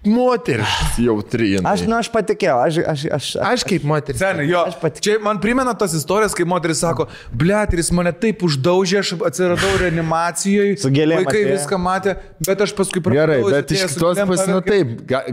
moteris 0.04 0.98
jautri. 1.00 1.54
Aš, 1.64 1.84
nu, 1.88 1.96
aš 1.96 2.10
patikėjau, 2.12 2.56
aš, 2.60 2.78
aš, 2.78 3.04
aš, 3.06 3.28
aš, 3.40 3.50
Aš 3.50 3.64
kaip 3.68 3.84
moteris. 3.88 4.20
Seniai, 4.20 4.48
jo. 4.50 4.62
Čia 5.00 5.16
man 5.24 5.40
primena 5.42 5.74
tas 5.78 5.94
istorijas, 5.96 6.36
kai 6.36 6.46
moteris 6.48 6.82
sako, 6.84 7.08
blet, 7.32 7.74
ir 7.74 7.82
jis 7.82 7.92
mane 7.96 8.12
taip 8.24 8.44
uždaužė, 8.46 9.00
aš 9.00 9.14
atsiradau 9.30 9.74
reanimacijoje. 9.80 10.76
Vaikai 10.84 11.24
atėjo. 11.24 11.52
viską 11.54 11.80
matė, 11.80 12.18
bet 12.44 12.66
aš 12.66 12.74
paskui 12.76 13.00
Gerai, 13.00 13.40
pradėjau 13.40 13.54
bet 13.56 13.76
iš 13.76 13.86
kitos 13.94 14.20
pusės, 14.28 14.50
nu 14.52 14.60
taip, 14.66 14.98
ga, 15.08 15.24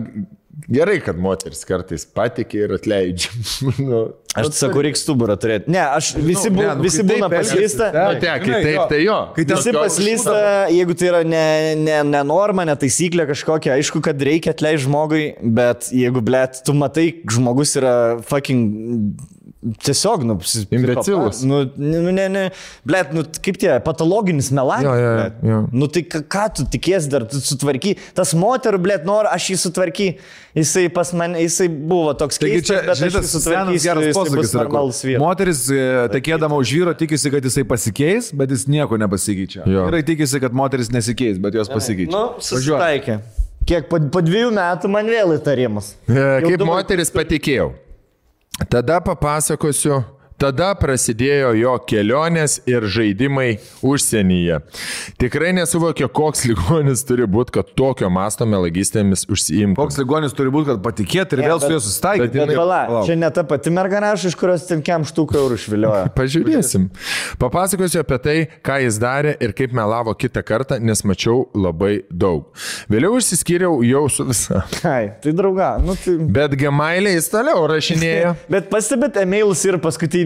Gerai, 0.72 1.02
kad 1.04 1.18
moteris 1.20 1.66
kartais 1.68 2.06
patikė 2.08 2.62
ir 2.66 2.74
atleidžia. 2.78 3.32
nu, 3.90 4.02
Aš 4.32 4.48
tai 4.54 4.60
sakau, 4.62 4.84
reikia 4.86 5.02
stuburą 5.02 5.36
turėti. 5.36 5.68
Ne, 5.74 5.82
aš 5.84 6.14
visi, 6.16 6.48
Nu, 6.48 6.56
bu, 6.56 6.62
ne, 6.64 6.76
nu, 6.80 6.86
visi 6.86 7.02
kai 7.04 7.08
būna 7.10 7.28
paslysta. 7.34 7.90
tai- 7.92 8.06
nu, 8.14 8.22
kai 8.22 8.38
Žinai, 8.46 8.62
taip, 8.64 8.84
tai 8.94 9.00
jo. 9.04 9.18
Kai 9.36 9.46
Visi 9.50 9.74
paslysta, 9.76 10.36
jeigu 10.72 10.96
tai 10.96 11.10
yra 11.10 11.22
ne, 11.28 11.44
ne, 11.76 11.98
ne 12.14 12.22
norma, 12.30 12.64
ne 12.70 12.78
taisyklė 12.80 13.28
kažkokia, 13.34 13.76
aišku, 13.76 14.00
kad 14.06 14.24
reikia 14.24 14.56
atleisti 14.56 14.86
žmogui, 14.86 15.26
bet 15.60 15.90
jeigu, 15.92 16.24
blėt, 16.24 16.62
tu 16.64 16.78
matai, 16.80 17.10
žmogus 17.28 17.76
yra 17.82 17.94
fucking 18.32 18.64
tiesiog, 19.62 20.24
nu, 20.24 20.34
Imbecilus. 20.70 21.00
psichopatas. 21.06 21.42
Nu, 21.42 21.72
nu, 21.76 22.12
ne, 22.12 22.26
ne, 22.34 22.44
blėt, 22.88 23.12
nu, 23.14 23.24
kaip 23.46 23.60
tie, 23.62 23.70
patologinis 23.86 24.50
melanas. 24.56 24.86
Jo, 24.88 24.94
jo, 24.98 25.52
jo. 25.52 25.60
Nu, 25.72 25.90
tai 25.94 26.02
ką, 26.10 26.46
tu 26.58 26.66
tikies 26.74 27.06
dar, 27.12 27.28
tu 27.30 27.38
sutvarky, 27.46 27.94
tas 28.18 28.34
moterų, 28.38 28.80
blėt, 28.82 29.06
nori, 29.06 29.30
aš 29.30 29.52
jį 29.52 29.58
sutvarky, 29.68 30.08
jisai 30.58 30.88
pas 30.94 31.14
mane, 31.18 31.44
jisai 31.46 31.68
buvo 31.70 32.16
toks 32.18 32.42
Taigi 32.42 32.64
čia, 32.72 32.80
bet 32.80 32.94
aš 32.96 33.04
žinai, 33.04 33.12
jį 33.12 33.18
tas 33.18 33.36
senas 33.36 33.44
sutvarkysiu, 33.46 34.64
geras 34.64 35.04
vyras. 35.06 35.22
Moteris 35.22 35.62
e, 35.70 35.86
tekėdama 36.18 36.58
už 36.64 36.74
vyro 36.80 36.96
tikisi, 36.98 37.34
kad 37.34 37.46
jisai 37.46 37.66
pasikeis, 37.70 38.32
bet 38.42 38.56
jis 38.56 38.66
nieko 38.72 38.98
nepasikeičia. 39.02 39.68
Vyrai 39.70 40.02
tikisi, 40.08 40.42
kad 40.42 40.58
moteris 40.58 40.90
nesikeis, 40.94 41.38
bet 41.42 41.60
jos 41.60 41.70
pasikeičia. 41.70 42.18
Nu, 42.18 42.42
susitaikė. 42.42 43.22
Kiek 43.70 43.86
po, 43.92 44.02
po 44.10 44.26
dviejų 44.26 44.50
metų 44.58 44.90
man 44.90 45.06
vėl 45.06 45.36
įtarimas. 45.38 45.94
E, 46.10 46.18
Kaip 46.48 46.66
moteris 46.66 47.14
patikėjau. 47.14 47.70
Tada 48.70 49.02
papasakosiu. 49.02 50.21
Tada 50.42 50.72
prasidėjo 50.74 51.52
jo 51.54 51.74
kelionės 51.86 52.56
ir 52.70 52.88
žaidimai 52.90 53.60
užsienyje. 53.86 54.58
Tikrai 55.22 55.52
nesuvokė, 55.54 56.08
koks 56.10 56.48
ligonis 56.50 57.04
turi 57.06 57.28
būti, 57.30 57.54
kad 57.60 57.70
tokio 57.78 58.10
masto 58.10 58.48
melagystėmis 58.50 59.28
užsiimtų. 59.30 59.78
Koks 59.78 60.00
ligonis 60.02 60.34
turi 60.38 60.50
būti, 60.54 60.72
kad 60.72 60.82
patikėtų 60.86 61.38
ir 61.38 61.44
Ne, 61.44 61.50
vėl 61.52 61.62
su 61.62 61.68
bet- 61.68 61.76
juo 61.76 61.82
susitaikyti. 61.86 62.40
Bet 62.42 62.56
pala, 62.58 62.80
Palauk. 62.90 63.06
čia 63.06 63.18
ne 63.22 63.30
ta 63.30 63.44
pati 63.46 63.70
mergana, 63.74 64.14
iš 64.18 64.34
kurios 64.40 64.66
ten 64.66 64.82
kem 64.82 65.06
štuką 65.06 65.38
eurų 65.44 65.60
išviliojo. 65.62 66.10
Pažiūrėsim. 66.18 66.90
Papasakosiu 67.42 68.02
apie 68.02 68.18
tai, 68.26 68.36
ką 68.66 68.80
jis 68.88 68.98
darė 69.02 69.36
ir 69.46 69.54
kaip 69.58 69.74
melavo 69.78 70.14
kitą 70.18 70.42
kartą, 70.46 70.80
nes 70.82 71.04
mačiau 71.06 71.46
labai 71.54 72.02
daug. 72.10 72.50
Vėliau 72.90 73.14
išsiskyriau 73.22 73.84
jau 73.86 74.04
su 74.10 74.26
visa. 74.30 74.64
Ai, 74.88 75.12
tai 75.22 75.36
drauga, 75.38 75.76
nu 75.86 75.94
tai... 76.02 76.18
Bet 76.34 76.58
gemailė 76.58 77.14
jis 77.16 77.30
toliau 77.30 77.64
rašinėjo. 77.70 78.34
Bet 78.58 78.70
pastebėt, 78.74 79.22
emailus 79.22 79.62
yra 79.70 79.78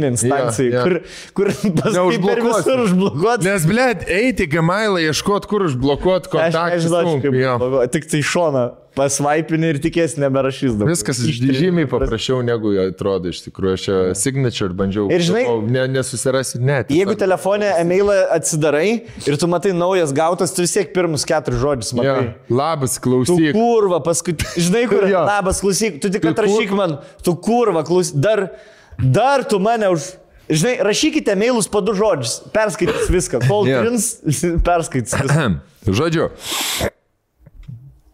paskutinė 0.05 0.11
instancija, 0.13 0.69
Jo, 0.69 0.77
jo. 0.77 0.83
kur, 0.83 0.99
kur 1.33 1.51
paskui 1.81 2.21
per 2.25 2.41
visur 2.45 2.85
užblokuoti. 2.85 3.45
Nes, 3.49 3.65
blėt, 3.69 4.07
eiti 4.07 4.47
gemailą 4.47 5.01
ieškoti, 5.09 5.47
kur 5.51 5.65
užblokuoti 5.69 6.27
Aš 6.29 6.33
kontaktus. 6.37 6.83
nežinau, 6.85 7.05
sunku, 7.09 7.21
kaip 7.29 7.59
blogo. 7.59 7.85
Tik 7.95 8.09
tai 8.11 8.21
šona 8.25 8.65
pasvaipini 8.95 9.73
ir 9.73 9.77
tikės 9.83 10.13
neberašys 10.15 10.77
daug. 10.79 10.87
Viskas 10.87 11.17
žymiai 11.19 11.83
paprasčiau 11.91 12.37
negu 12.47 12.71
atrodo 12.79 13.27
iš 13.27 13.41
tikrųjų. 13.43 13.73
Aš 13.75 13.81
čia 13.83 13.97
signature 14.15 14.71
bandžiau. 14.71 15.09
Ir 15.11 15.19
žinai- 15.19 15.43
ne, 15.67 15.83
nesusirasti 15.97 16.61
net. 16.63 16.87
Jeigu 16.95 17.11
telefonė 17.19 17.73
emailą 17.81 18.15
atsidarai 18.31 19.03
ir 19.27 19.35
tu 19.41 19.47
matai 19.51 19.73
naujas 19.75 20.13
gautas, 20.15 20.53
tu 20.55 20.61
vis 20.63 20.71
tiek 20.71 20.93
pirmus 20.95 21.25
keturis 21.27 21.59
žodžius 21.59 21.91
Ja. 21.91 22.15
matai. 22.15 22.33
Labas, 22.49 22.95
Tu 22.95 23.01
klausyk. 23.09 23.51
kurva, 23.53 23.99
paskui, 23.99 24.31
žinai, 24.55 24.87
kur, 24.87 25.03
Jo. 25.11 25.25
labas, 25.27 25.59
klausyk, 25.59 25.99
tu 25.99 26.09
tik 26.09 26.21
Tu 26.21 26.31
atrašyk 26.31 26.71
man, 26.71 26.97
tu 27.21 27.35
kurva, 27.35 27.83
klausyk, 27.83 28.15
dar, 28.15 28.49
dar 28.99 29.45
tu 29.47 29.59
mane 29.59 29.89
už... 29.93 30.13
Žinai, 30.45 30.75
rašykite 30.85 31.33
mailus 31.33 31.65
po 31.65 31.79
du 31.81 31.95
žodžius, 31.97 32.35
perskaitys 32.53 33.07
viską, 33.09 33.39
kol 33.47 33.65
Jo. 33.65 33.79
trins, 33.81 34.11
perskaitys 34.67 35.15
viską. 35.17 35.47
Žodžiu. 35.99 36.27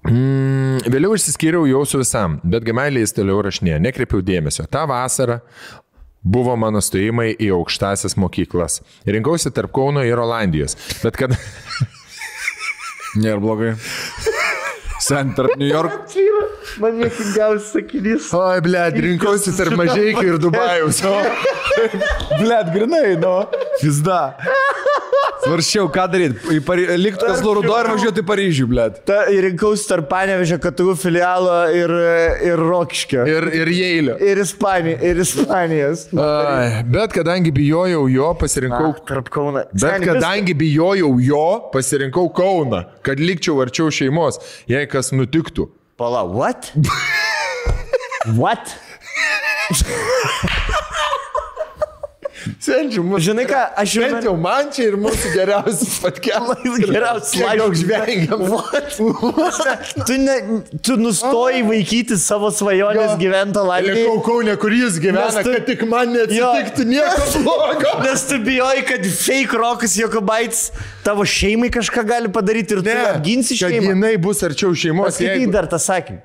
Mm, 0.08 0.80
vėliau 0.88 1.14
išsiskyriau 1.18 1.68
jau 1.70 1.84
su 1.86 2.00
visam, 2.02 2.40
bet 2.48 2.64
gemailė 2.68 3.04
jis 3.04 3.14
toliau 3.20 3.44
rašinėjo, 3.46 3.82
nekreipiau 3.84 4.24
dėmesio. 4.24 4.64
Ta 4.72 4.86
vasara 4.90 5.42
buvo 6.24 6.56
mano 6.60 6.82
stojimai 6.84 7.34
į 7.36 7.52
aukštasias 7.58 8.16
mokyklas. 8.20 8.80
Rinkausi 9.06 9.52
tarp 9.52 9.74
Kauno 9.76 10.04
ir 10.08 10.20
Olandijos. 10.24 10.78
Bet 11.04 11.20
kad... 11.20 11.36
Nėra 13.20 13.42
blogai. 13.44 13.76
Sen 15.12 15.34
tarp 15.36 15.58
New 15.58 15.68
York. 15.68 15.92
Čia 16.12 16.24
yra 16.24 16.46
man 16.80 16.96
niekingiausias 17.02 17.72
sakinys. 17.76 18.30
Oi, 18.38 18.62
ble, 18.64 18.84
rinkausi 19.08 19.52
tarp 19.58 19.76
mažiekių 19.82 20.24
ir 20.30 20.40
Dubajaus. 20.40 21.02
Blet, 22.40 22.72
grinai, 22.72 23.18
nu. 23.20 23.36
Pizda. 23.82 24.22
Svaršiau, 25.42 25.88
ką 25.90 26.04
daryti. 26.12 26.60
Likti 27.02 27.26
kas 27.26 27.42
Lorudo 27.42 27.74
ir 27.80 27.88
važiuoti 27.90 28.22
į 28.22 28.26
Paryžių, 28.28 28.66
blet. 28.70 29.00
Ta 29.10 29.24
rinkausi 29.30 29.88
tarp 29.90 30.06
Panevežio 30.12 30.60
KTU 30.62 30.94
filialo 31.00 31.56
ir, 31.74 31.94
ir 32.46 32.62
Rokiškio. 32.62 33.24
Ir, 33.30 33.48
ir 33.62 33.72
Jeilio. 33.74 34.18
Ir, 34.22 34.42
Ispanija, 34.44 35.00
ir 35.02 35.22
Ispanijos. 35.24 36.06
Ai, 36.14 36.84
bet 36.86 37.16
kadangi 37.16 37.54
bijojau 37.56 38.04
jo, 38.14 38.30
pasirinkau. 38.38 38.92
Tarp 39.10 39.32
Kauna. 39.34 39.66
Bet 39.74 40.06
kadangi 40.06 40.54
bijojau 40.58 41.16
jo, 41.26 41.46
pasirinkau 41.74 42.30
Kauną, 42.38 42.84
kad 43.06 43.22
likčiau 43.22 43.64
arčiau 43.66 43.90
šeimos, 43.94 44.38
jei 44.70 44.86
kas 44.92 45.01
nutiktų. 45.10 45.72
Pala, 45.98 46.22
what? 46.30 46.70
what? 48.38 48.78
Sendžiu, 52.62 53.04
mūsų. 53.06 53.22
Žinai 53.28 53.46
ką, 53.50 53.62
aš 53.84 53.96
jau... 53.98 54.04
Bent 54.12 54.26
jau 54.28 54.34
man 54.40 54.70
čia 54.74 54.88
ir 54.90 54.96
mūsų 55.02 55.32
geriausias 55.36 55.98
patkelas. 56.04 56.62
Geriausias 56.82 57.36
laiškas. 57.42 57.82
žvengiam. 57.82 58.42
Tu, 60.08 60.18
ne, 60.18 60.36
tu 60.86 60.96
nustoji 61.00 61.62
vaikyti 61.68 62.18
savo 62.22 62.50
svajonės 62.54 63.14
Jo. 63.14 63.18
gyventą 63.22 63.64
laimę. 63.68 63.94
Likau 63.98 64.22
Kaune, 64.26 64.56
kur 64.62 64.74
jis 64.76 64.98
gyvena, 65.04 65.28
tu- 65.44 65.54
kad 65.54 65.66
tik 65.70 65.84
man 65.90 66.14
neatsitiktų 66.16 66.86
nieko 66.90 67.44
blogo. 67.46 67.94
Nes 68.06 68.26
tu 68.30 68.40
bijojai, 68.46 68.84
kad 68.88 69.06
fake 69.06 69.58
rokas 69.62 69.96
Jokobaitis 70.00 70.72
tavo 71.06 71.26
šeimai 71.28 71.70
kažką 71.74 72.06
gali 72.08 72.32
padaryti 72.34 72.78
ir 72.78 72.84
tu 72.86 72.98
apginsi 73.14 73.58
kad 73.60 73.72
šeimą. 73.72 73.94
jinai 73.96 74.16
bus 74.22 74.42
arčiau 74.48 74.74
šeimos. 74.76 75.12
Paskaityk 75.12 75.46
Jeigu... 75.46 75.52
dar 75.54 75.68
tą 75.72 75.80
sakinį. 75.82 76.22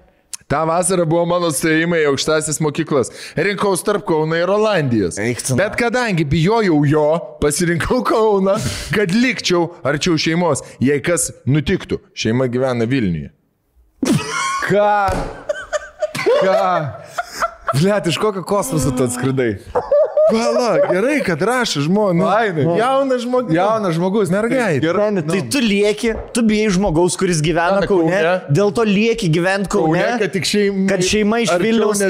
Ta 0.49 0.65
vasara 0.65 1.02
buvo 1.05 1.25
mano 1.26 1.49
stojimai 1.50 2.05
į 2.05 2.10
aukštasis 2.12 2.60
mokyklas. 2.62 3.08
Rinkaus 3.34 3.81
tarp 3.83 4.05
Kauno 4.07 4.36
ir 4.39 4.50
Olandijos. 4.55 5.18
Eik 5.18 5.41
tu 5.42 5.57
Bet 5.58 5.75
kadangi 5.81 6.23
bijojau 6.23 6.78
jo, 6.86 7.07
pasirinkau 7.42 7.99
Kauną, 8.07 8.55
kad 8.94 9.10
likčiau 9.10 9.73
arčiau 9.83 10.15
šeimos, 10.15 10.62
jei 10.78 11.02
kas 11.02 11.33
nutiktų. 11.50 11.99
Šeima 12.15 12.47
gyvena 12.47 12.86
Vilniuje. 12.86 13.33
Ką? 14.68 14.94
Ką? 16.44 16.62
Blet, 17.75 18.07
iš 18.07 18.23
kokio 18.23 18.47
kosmoso 18.47 18.94
tu 18.94 19.02
atskridai? 19.10 19.57
Pala, 20.27 20.69
gerai, 20.91 21.21
kad 21.23 21.43
rašo 21.47 21.85
žmonės. 21.85 22.27
Fainai. 22.27 22.65
Jaunas 22.81 23.23
žmogus. 23.23 23.55
Jaunas 23.55 23.95
žmogus. 23.95 24.31
Mergaitė. 24.35 24.81
Gerai. 24.83 25.09
Ne, 25.15 25.23
tai 25.23 25.43
tu 25.55 25.61
lieki, 25.63 26.15
tu 26.35 26.43
bijai 26.47 26.71
žmogaus, 26.75 27.15
kuris 27.21 27.39
gyvena 27.45 27.79
Gyvena 27.81 27.87
Kaune, 27.91 28.11
Kaune. 28.11 28.55
dėl 28.59 28.73
to 28.75 28.83
lieki 28.89 29.29
gyventi 29.31 29.71
Kaune, 29.71 30.01
Kaune, 30.01 30.19
kad 30.23 30.33
tik 30.35 30.49
šeima. 30.51 30.87
kad 30.91 31.05
šeima 31.07 31.39
iš 31.45 31.53
Vilniuje. 31.63 32.09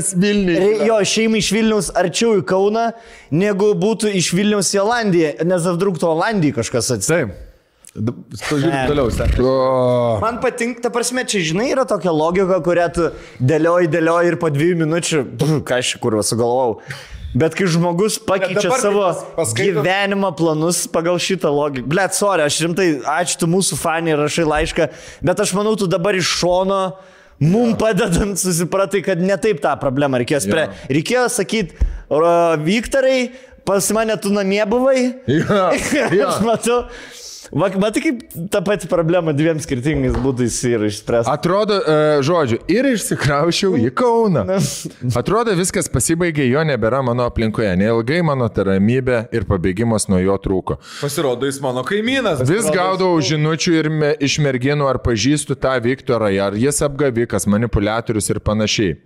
Re- 0.56 0.86
jo, 0.88 0.96
šeima 1.04 1.36
iš 1.42 1.50
Vilniaus 1.52 1.90
arčiau 1.92 2.38
į 2.40 2.44
Kauną, 2.48 2.86
negu 3.30 3.72
būtų 3.76 4.12
iš 4.16 4.32
Vilniaus 4.36 4.72
į 4.72 4.80
Olandiją, 4.84 5.34
nes 5.44 5.68
apdruktų 5.68 6.08
Olandijai 6.14 6.56
kažkas 6.62 6.88
atsitiko. 6.96 7.34
Taip. 7.36 7.42
Pažiūrėk 7.96 8.90
toliau, 8.90 9.10
sen. 9.12 9.30
O, 9.40 9.52
Man 10.20 10.36
patinka, 10.42 10.82
ta 10.84 10.90
prasme, 10.92 11.22
čia 11.24 11.40
žinai, 11.40 11.70
yra 11.72 11.86
tokia 11.88 12.12
logika, 12.12 12.58
kurią 12.64 12.88
tu 12.92 13.06
dėlioji, 13.40 13.88
dėlioji 13.92 14.32
ir 14.34 14.36
po 14.40 14.50
dviejų 14.52 14.80
minučių, 14.84 15.22
ką 15.64 15.78
aš 15.80 15.94
kur 16.02 16.18
sugalvojau. 16.20 16.80
Bet 17.34 17.54
kai 17.58 17.66
žmogus 17.68 18.18
pakeičia 18.22 18.70
savo 18.80 19.02
pas- 19.08 19.24
paskaito- 19.36 19.82
gyvenimo 19.82 20.30
planus 20.36 20.86
pagal 20.88 21.18
šitą 21.20 21.50
logiką. 21.52 21.84
Blet, 21.86 22.14
sorry, 22.16 22.46
aš 22.46 22.60
rimtai, 22.64 23.00
ačiū 23.02 23.36
tu 23.42 23.46
mūsų 23.46 23.76
fanį 23.76 24.14
ir 24.14 24.18
rašai 24.24 24.46
laišką, 24.48 24.88
bet 25.22 25.40
aš 25.40 25.52
manau, 25.52 25.74
tu 25.76 25.86
dabar 25.86 26.14
iš 26.16 26.24
šono 26.40 26.96
mum 27.40 27.74
padedant 27.76 28.38
susipratai, 28.40 29.02
kad 29.04 29.20
ne 29.20 29.36
taip 29.36 29.60
tą 29.60 29.74
problemą 29.80 30.16
reikėjo 30.22 30.40
spręsti. 30.46 30.88
Reikėjo 30.88 31.26
sakyti, 31.28 31.76
Viktorai, 32.64 33.32
pas 33.66 33.90
mane 33.92 34.16
tu 34.16 34.30
namie 34.32 34.62
buvai. 34.64 35.14
Jo, 35.26 35.70
jo. 36.16 36.28
aš 36.30 36.40
matau. 36.46 36.78
Matai, 37.52 38.02
kaip 38.02 38.22
ta 38.50 38.60
pati 38.64 38.88
problema 38.90 39.32
dviem 39.36 39.60
skirtingais 39.62 40.16
būdais 40.22 40.56
yra 40.68 40.88
išspręsta. 40.90 41.32
Atrodo, 41.32 41.78
e, 41.78 42.22
žodžiu, 42.26 42.58
ir 42.72 42.88
išsikraušiau 42.92 43.76
į 43.78 43.92
Kauną. 43.96 44.44
Atrodo, 45.18 45.54
viskas 45.58 45.88
pasibaigė, 45.92 46.46
jo 46.50 46.64
nebėra 46.66 47.02
mano 47.06 47.26
aplinkoje. 47.30 47.74
Neilgai 47.78 48.22
mano 48.26 48.48
ta 48.52 48.66
ramybė 48.66 49.26
ir 49.34 49.46
pabėgimas 49.48 50.08
nuo 50.10 50.20
jo 50.22 50.36
trūko. 50.42 50.78
Pasirodo, 51.00 51.46
jis 51.48 51.60
mano 51.64 51.84
kaimynas. 51.86 52.42
Vis 52.48 52.68
gaudavau 52.72 53.20
žinučių 53.24 53.76
ir 53.78 53.90
me, 53.92 54.12
iš 54.22 54.38
merginų, 54.42 54.88
ar 54.90 55.00
pažįstu 55.04 55.56
tą 55.60 55.76
Viktorą, 55.84 56.30
ar 56.48 56.56
jis 56.58 56.82
apgavikas, 56.86 57.46
manipuliatorius 57.50 58.30
ir 58.32 58.40
panašiai. 58.44 58.96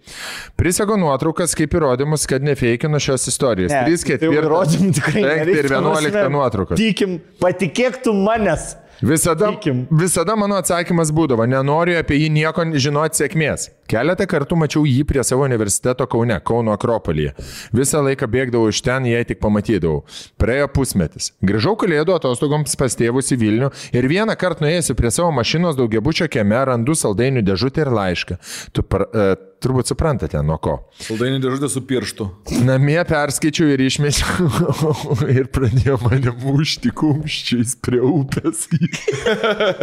Prisego 0.59 0.97
nuotraukas 1.01 1.55
kaip 1.59 1.75
įrodymus, 1.77 2.27
kad 2.31 2.45
nefeikinu 2.47 3.01
šios 3.03 3.27
istorijos. 3.31 3.73
Ne, 3.75 3.85
3, 3.91 4.19
tai 4.21 4.29
jau 4.29 4.35
4, 4.35 4.41
įrodymų 4.41 4.93
tikrai 4.99 5.21
5 5.21 5.27
ir 5.27 5.41
nereikia, 5.41 5.67
11 5.81 6.11
prasme. 6.15 6.35
nuotraukas. 6.37 6.81
Tikim, 6.81 7.17
patikėk 7.43 8.01
tu 8.05 8.15
manęs. 8.31 8.73
Visada, 9.03 9.49
Tikim. 9.51 9.87
visada 9.91 10.35
mano 10.37 10.59
atsakymas 10.61 11.09
būdavo, 11.17 11.47
nenoriu 11.49 11.97
apie 11.97 12.19
jį 12.21 12.29
nieko 12.35 12.67
žinoti 12.77 13.23
sėkmės. 13.23 13.71
Keletą 13.89 14.27
kartų 14.29 14.59
mačiau 14.61 14.85
jį 14.85 15.07
prie 15.09 15.23
savo 15.25 15.47
universiteto 15.49 16.05
Kaune, 16.11 16.37
Kauno 16.45 16.75
Akropolyje. 16.77 17.33
Visą 17.73 18.03
laiką 18.05 18.29
bėgdavau 18.31 18.69
iš 18.71 18.83
ten, 18.85 19.09
jei 19.09 19.25
tik 19.27 19.41
pamatydavau. 19.41 20.05
Praėjo 20.41 20.69
pusmetis. 20.77 21.33
Grįžau 21.41 21.75
kalėdų 21.81 22.19
atostogoms 22.19 22.77
pas 22.77 22.99
tėvus 23.01 23.33
į 23.33 23.41
Vilnių 23.41 23.73
ir 23.97 24.11
vieną 24.13 24.37
kartą 24.39 24.67
nuėjęs 24.67 24.93
prie 24.99 25.15
savo 25.15 25.33
mašinos 25.33 25.81
daugiabučio 25.81 26.29
kieme 26.29 26.61
randu 26.69 26.95
saldainių 26.95 27.43
dėžutę 27.49 27.87
ir 27.87 27.95
laišką. 27.97 28.39
Tu 28.77 28.85
par, 28.85 29.09
e, 29.09 29.31
turbūt 29.63 29.91
suprantate, 29.91 30.41
nuo 30.47 30.57
ko. 30.63 30.77
Saldainį 31.01 31.41
dėžutė 31.45 31.71
su 31.73 31.83
pirštu. 31.87 32.27
Namie 32.67 32.99
perskaičiau 33.09 33.71
ir 33.75 33.83
išmečiau 33.87 34.49
ir 35.37 35.51
pradėjo 35.53 35.99
mane 36.05 36.35
mušti 36.43 36.93
kumščiais 36.97 37.77
prie 37.85 38.01
upės. 38.05 38.67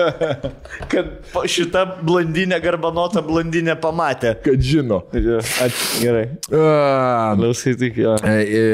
Kad 0.91 1.13
šita 1.49 1.83
blondinė, 2.03 2.59
garbanota 2.63 3.23
blondinė 3.25 3.77
pamatė. 3.81 4.35
Kad 4.45 4.63
žino. 4.63 5.03
Ačiū, 5.13 6.01
gerai. 6.03 6.25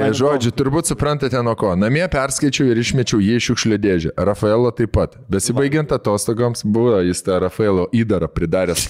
Man 0.04 0.18
žodžiu, 0.18 0.54
turbūt 0.56 0.92
suprantate 0.92 1.42
nuo 1.46 1.56
ko. 1.60 1.74
Namie 1.80 2.06
perskaičiau 2.12 2.72
ir 2.72 2.82
išmečiau 2.84 3.22
jį 3.24 3.40
iš 3.40 3.52
šiukšlių 3.52 3.80
dėžę. 3.84 4.14
Rafaelo 4.18 4.72
taip 4.76 4.94
pat. 4.96 5.18
Besibaigiant 5.32 5.92
atostogoms 5.96 6.64
buvo 6.66 7.00
jis 7.06 7.24
tą 7.26 7.40
Rafaelo 7.44 7.88
įdarą 7.96 8.30
pridaręs. 8.32 8.88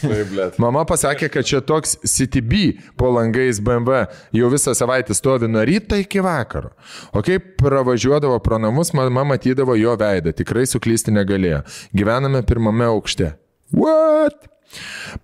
Mama 0.62 0.86
pasakė, 0.90 1.30
kad 1.34 1.48
čia 1.48 1.62
toks 1.66 1.98
CTB 2.04 2.54
po 2.98 3.12
langais 3.16 3.60
BMW 3.64 4.06
jau 4.36 4.50
visą 4.54 4.76
savaitę 4.78 5.16
stovi 5.18 5.48
nuo 5.48 5.66
ryto 5.66 5.98
iki 6.00 6.22
vakaro. 6.24 6.74
O 7.14 7.22
kai 7.26 7.40
pravažiuodavo 7.40 8.40
pro 8.40 8.60
namus, 8.60 8.94
mama 8.94 9.24
matydavo 9.24 9.76
jo 9.80 9.98
veidą. 10.00 10.34
Tikrai 10.36 10.68
suklysti 10.70 11.16
negalėjo. 11.16 11.64
Gyvename 11.96 12.44
pirmame 12.48 12.90
aukšte. 12.92 13.34
What? 13.74 14.53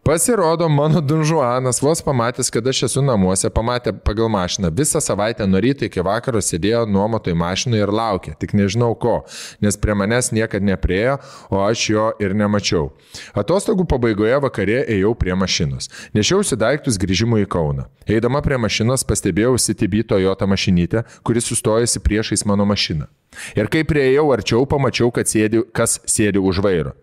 Pasirodo, 0.03 0.69
mano 0.69 1.02
Dunžuanas 1.02 1.82
vos 1.82 2.02
pamatęs, 2.02 2.50
kad 2.50 2.68
aš 2.68 2.84
esu 2.88 3.02
namuose, 3.02 3.50
pamatė 3.50 3.94
pagal 4.06 4.30
mašiną. 4.30 4.72
Visą 4.76 5.02
savaitę 5.02 5.48
nuo 5.48 5.61
ryto 5.64 5.86
iki 5.88 6.03
vakaro 6.06 6.42
sėdėjo 6.44 6.86
nuomotoj 6.90 7.36
mašinoje 7.38 7.84
ir 7.86 7.94
laukė, 7.94 8.36
tik 8.40 8.53
nežinau 8.58 8.94
ko, 9.00 9.19
nes 9.61 9.78
prie 9.78 9.95
manęs 9.98 10.32
niekada 10.36 10.66
nepriejo, 10.66 11.18
o 11.50 11.61
aš 11.66 11.86
jo 11.90 12.08
ir 12.22 12.36
nemačiau. 12.38 12.90
Atostogų 13.38 13.88
pabaigoje 13.90 14.42
vakarė 14.45 14.82
ėjau 14.98 15.16
prie 15.19 15.36
mašinos. 15.36 15.90
Nešiausi 16.18 16.60
daiktus 16.60 17.00
grįžimui 17.02 17.45
į 17.45 17.50
Kauną. 17.50 17.90
Eidama 18.10 18.44
prie 18.45 18.58
mašinos 18.61 19.06
pastebėjau 19.06 19.58
CTB 19.58 20.06
Toyota 20.10 20.50
mašinytę, 20.50 21.06
kuris 21.24 21.50
sustojusi 21.50 22.02
priešais 22.06 22.45
mano 22.45 22.66
mašiną. 22.69 23.10
Ir 23.58 23.69
kai 23.72 23.83
prieėjau 23.88 24.25
arčiau, 24.33 24.66
pamačiau, 24.69 25.11
sėdi, 25.14 25.64
kas 25.74 25.99
sėdi 26.09 26.41
už 26.41 26.61
vairo. 26.66 26.95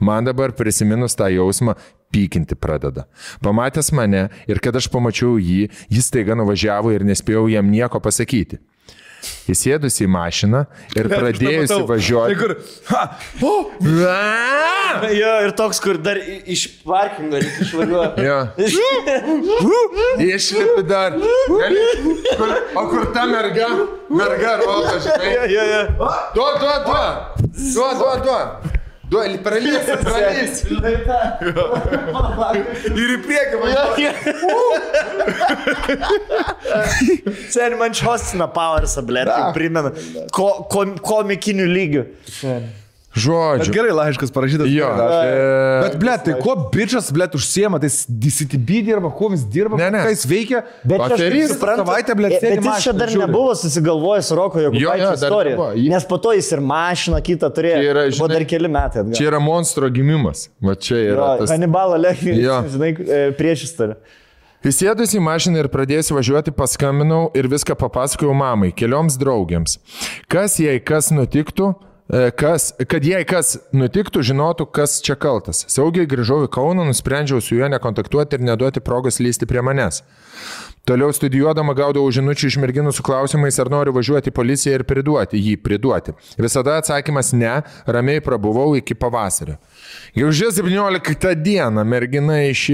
Man 0.00 0.24
dabar 0.28 0.52
prisiminus 0.52 1.16
tą 1.16 1.30
jausmą, 1.32 1.76
pykinti 2.12 2.56
pradeda. 2.58 3.06
Pamatęs 3.42 3.92
mane 3.92 4.28
ir 4.50 4.60
kad 4.60 4.76
aš 4.76 4.90
pamačiau 4.90 5.38
jį, 5.38 5.70
jis 5.88 6.10
taiga 6.10 6.36
nuvažiavo 6.36 6.92
ir 6.92 7.06
nespėjau 7.06 7.48
jam 7.48 7.70
nieko 7.70 8.00
pasakyti. 8.00 8.60
Įsėdus 9.50 9.98
į 10.04 10.06
mašiną 10.10 10.64
ir 10.96 11.08
pradėjusi 11.10 11.78
važiuoti. 11.88 12.36
Kur? 12.40 12.54
Ha! 12.90 13.02
O! 13.44 13.52
Aaa! 14.06 15.10
Jo, 15.14 15.32
ir 15.46 15.54
toks, 15.58 15.80
kur 15.82 15.98
dar 16.02 16.18
iš 16.20 16.66
parkingo 16.86 17.40
reikia 17.40 17.66
išvažiuoti. 17.66 18.26
Jo. 18.26 18.38
Išlipi 20.36 20.84
dar. 20.88 21.16
Kur, 21.46 22.56
o 22.74 22.86
kur 22.90 23.08
ta 23.14 23.26
merga? 23.30 23.70
Merga 24.10 24.56
rodo, 24.62 24.98
žinai. 25.04 25.32
Jo, 25.36 25.46
jo, 25.54 25.64
jo. 25.74 26.10
Duo, 26.34 26.50
duo, 26.62 26.76
duo. 26.86 27.06
Duo, 27.74 27.90
duo, 28.00 28.12
duo. 28.24 28.79
Duo, 29.10 29.22
pralys, 29.42 29.88
pralys. 30.04 30.60
Ir 32.94 33.10
į 33.16 33.18
priekį 33.24 33.56
važiuoju. 33.62 34.12
Sen 37.50 37.74
man 37.80 37.90
Čostina 37.96 38.46
Powersą, 38.54 39.02
blė, 39.06 39.24
tai 39.26 39.50
primena. 39.56 39.90
Ko, 40.34 40.46
ko, 40.70 40.84
komikinių 41.02 41.66
lygių. 41.72 42.04
Bet 42.44 42.79
Žodžiu. 43.10 43.72
gerai 43.74 43.90
laiškas 43.90 44.30
parašytas. 44.30 44.68
Jo. 44.70 44.86
Gerai. 44.94 45.26
e, 45.26 45.80
Bet, 45.82 45.96
ble, 45.98 46.12
tai 46.24 46.34
kuo 46.38 46.54
bičias, 46.70 47.08
ble, 47.10 47.26
užsiema, 47.34 47.80
tai 47.82 47.88
jis 47.90 48.04
DCTB 48.06 48.84
dirba, 48.86 49.10
kuo 49.10 49.32
jis 49.34 49.42
dirba, 49.50 49.76
Ne, 49.80 49.88
ne. 49.90 49.98
ką 50.06 50.12
jis 50.14 50.22
veikia. 50.30 50.60
Bet 50.86 51.00
suprantu, 51.50 51.82
Savaitę, 51.84 52.14
blet, 52.14 52.32
e, 52.32 52.38
sėdi 52.38 52.60
Bet 52.60 52.68
jis 52.70 52.84
čia 52.86 52.92
dar 52.94 53.08
žiūri. 53.10 53.26
nebuvo 53.26 53.54
susigalvojęs 53.58 54.30
Roko 54.38 54.60
Jo, 54.60 54.70
jo, 54.70 54.70
Jokubaičio 54.70 55.04
dar 55.10 55.14
istoriją. 55.18 55.90
Nes 55.90 56.04
po 56.06 56.18
to 56.22 56.32
jis 56.38 56.52
ir 56.52 56.60
mašiną 56.60 57.18
kitą 57.26 57.50
turėjo. 57.50 57.82
Čia 57.82 57.90
yra, 57.90 58.06
Buvo 58.06 58.28
žinai, 58.28 58.38
dar 58.38 58.44
keli 58.46 58.68
metai. 58.70 59.00
atgal. 59.02 59.14
Čia 59.18 59.26
yra 59.32 59.40
monstro 59.42 59.90
gimimas. 59.90 60.46
Va 60.62 60.74
čia 60.78 60.94
yra 61.02 61.26
Jo, 61.34 61.36
tas. 61.42 61.50
Hannibalo 61.50 61.98
Lechis, 61.98 62.38
Jo. 62.38 62.62
žinai, 62.70 62.94
e, 62.94 63.32
prieš 63.34 63.66
istoriją. 63.66 63.96
Įsėdus 64.62 65.14
į 65.16 65.20
mašiną 65.24 65.56
ir 65.64 65.68
pradėjęs 65.72 66.10
važiuoti, 66.12 66.52
paskambinau 66.52 67.30
ir 67.34 67.48
viską 67.48 67.74
papasakojau 67.80 68.34
mamai, 68.36 68.70
kelioms 68.76 69.16
draugiams. 69.16 69.78
Kas 70.28 70.58
jei 70.60 70.78
kas 70.78 71.08
nutiktų, 71.10 71.74
kas, 72.36 72.70
kad 72.90 73.04
jei 73.06 73.24
kas 73.28 73.56
nutiktų, 73.76 74.24
žinotų, 74.26 74.66
kas 74.74 74.98
čia 75.04 75.14
kaltas. 75.20 75.62
Saugiai 75.70 76.08
grįžau 76.10 76.42
į 76.46 76.50
Kauną, 76.52 76.86
nusprendžiau 76.88 77.42
su 77.44 77.58
juo 77.58 77.68
nekontaktuoti 77.70 78.38
ir 78.38 78.48
neduoti 78.50 78.82
progos 78.82 79.20
lysti 79.22 79.46
prie 79.46 79.62
manęs. 79.62 80.02
Toliau 80.88 81.12
studijuodama 81.12 81.74
gaudavau 81.76 82.08
žinučių 82.10 82.48
iš 82.48 82.56
merginų 82.58 82.90
su 82.96 83.04
klausimais, 83.04 83.58
ar 83.60 83.68
noriu 83.70 83.92
važiuoti 83.94 84.32
į 84.32 84.34
policiją 84.34 84.78
ir 84.78 84.84
priduoti 84.88 85.38
jį, 85.38 85.58
priduoti. 85.60 86.14
Visada 86.40 86.78
atsakymas 86.80 87.34
ne, 87.36 87.60
ramiai 87.86 88.22
prabuvau 88.24 88.72
iki 88.78 88.96
pavasario. 88.98 89.58
Gegužės 90.16 90.56
17 90.58 91.36
dieną 91.44 91.84
mergina 91.86 92.40
iš... 92.48 92.64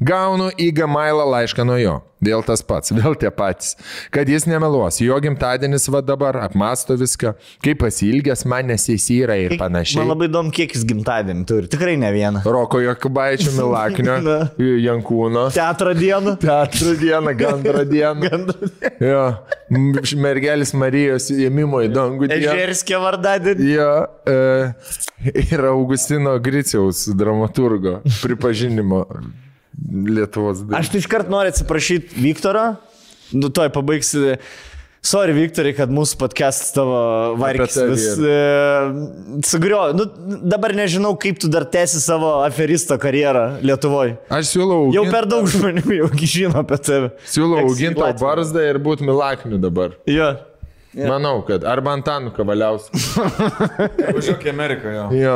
Gaunu 0.00 0.52
į 0.54 0.70
Gamailą 0.76 1.26
laišką 1.34 1.66
nuo 1.66 1.80
jo. 1.82 1.96
Vėl 2.24 2.40
tas 2.46 2.62
pats, 2.64 2.94
vėl 2.96 3.12
tie 3.20 3.28
patys. 3.28 3.74
Kad 4.10 4.30
jis 4.32 4.46
nemeluos, 4.48 4.96
jo 5.04 5.18
gimtadienis 5.20 5.84
va 5.92 6.00
dabar 6.00 6.38
apmasto 6.46 6.94
viską, 6.96 7.34
kaip 7.60 7.82
pasilgęs 7.82 8.46
man 8.48 8.70
nesisyra 8.72 9.36
ir 9.36 9.52
Man 9.52 9.60
panašiai. 9.66 10.06
labai 10.08 10.28
įdomu, 10.30 10.48
kiek 10.56 10.72
jis 10.72 10.86
gimtadienį 10.88 11.44
turi. 11.50 11.68
Tikrai 11.68 11.98
ne 12.00 12.08
vieną. 12.14 12.40
Roko 12.48 12.80
Jokubaičio 12.80 13.52
Milaknio. 13.58 14.16
Jankūno. 14.56 15.50
Teatro 15.52 15.92
dieną. 15.94 16.36
Teatro 16.40 16.94
dieną, 16.96 17.36
gandro 17.36 17.84
dieną. 17.84 18.32
Jo, 19.06 19.22
m- 19.70 20.00
mergelis 20.24 20.72
Marijos 20.72 21.28
įmimo 21.34 21.82
į 21.84 21.90
dangų 21.92 22.30
dieną. 22.32 22.54
Ežerskė 22.56 22.96
vardadienį. 23.02 23.66
Jo, 23.76 23.90
e, 24.24 24.38
ir 25.52 25.66
Augustino 25.68 26.32
Griciaus 26.40 27.04
dramaturgo 27.12 27.98
pripažinimo 28.22 29.04
Lietuvos 29.84 30.62
dalyvių. 30.62 30.78
Aš 30.80 30.92
tai 30.92 31.02
iškart 31.02 31.28
noriu 31.32 31.52
atsiprašyti 31.52 32.16
Viktoro. 32.22 32.70
Nu, 33.36 33.50
toj 33.50 33.70
pabaigsi. 33.74 34.36
Sorry, 35.06 35.30
Viktorai, 35.36 35.70
kad 35.76 35.90
mūsų 35.94 36.16
podcastas 36.18 36.72
tavo 36.74 36.96
tave 37.38 37.84
vis 37.92 38.06
e, 38.18 38.38
sugrio. 39.46 39.84
Nu, 39.94 40.06
dabar 40.50 40.74
nežinau, 40.74 41.12
kaip 41.22 41.38
tu 41.42 41.50
dar 41.52 41.62
tęsi 41.70 42.00
savo 42.02 42.32
aferisto 42.42 42.96
karjerą 42.98 43.60
Lietuvoje. 43.62 44.16
Aš 44.34 44.50
siūlau 44.56 44.88
Jau 44.90 45.04
augint- 45.04 45.14
per 45.14 45.28
daug 45.30 45.46
žmonių 45.52 46.00
jau 46.00 46.10
žino 46.24 46.64
apie 46.64 46.80
tave. 46.82 47.12
siūlau 47.30 47.62
auginti 47.68 48.00
tau 48.00 48.10
barzdą 48.18 48.66
ir 48.72 48.80
būti 48.82 49.06
Milakniu 49.06 49.62
dabar. 49.62 49.94
Jo. 50.10 50.32
Yeah. 50.96 51.10
Manau, 51.12 51.42
kad 51.46 51.62
arba 51.68 51.92
Antanu 51.92 52.32
Kavaliaus. 52.32 52.88
Važiuok 52.90 54.42
į 54.42 54.48
Ameriką, 54.48 54.94
jo. 54.96 55.06
jo. 55.12 55.34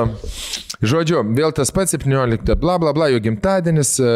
Žodžiu, 0.81 1.21
vėl 1.37 1.53
tas 1.53 1.69
pats 1.77 1.93
17, 1.93 2.55
bla 2.57 2.79
bla 2.81 2.93
bla, 2.97 3.09
jo 3.13 3.19
gimtadienis, 3.21 3.99
e, 4.01 4.13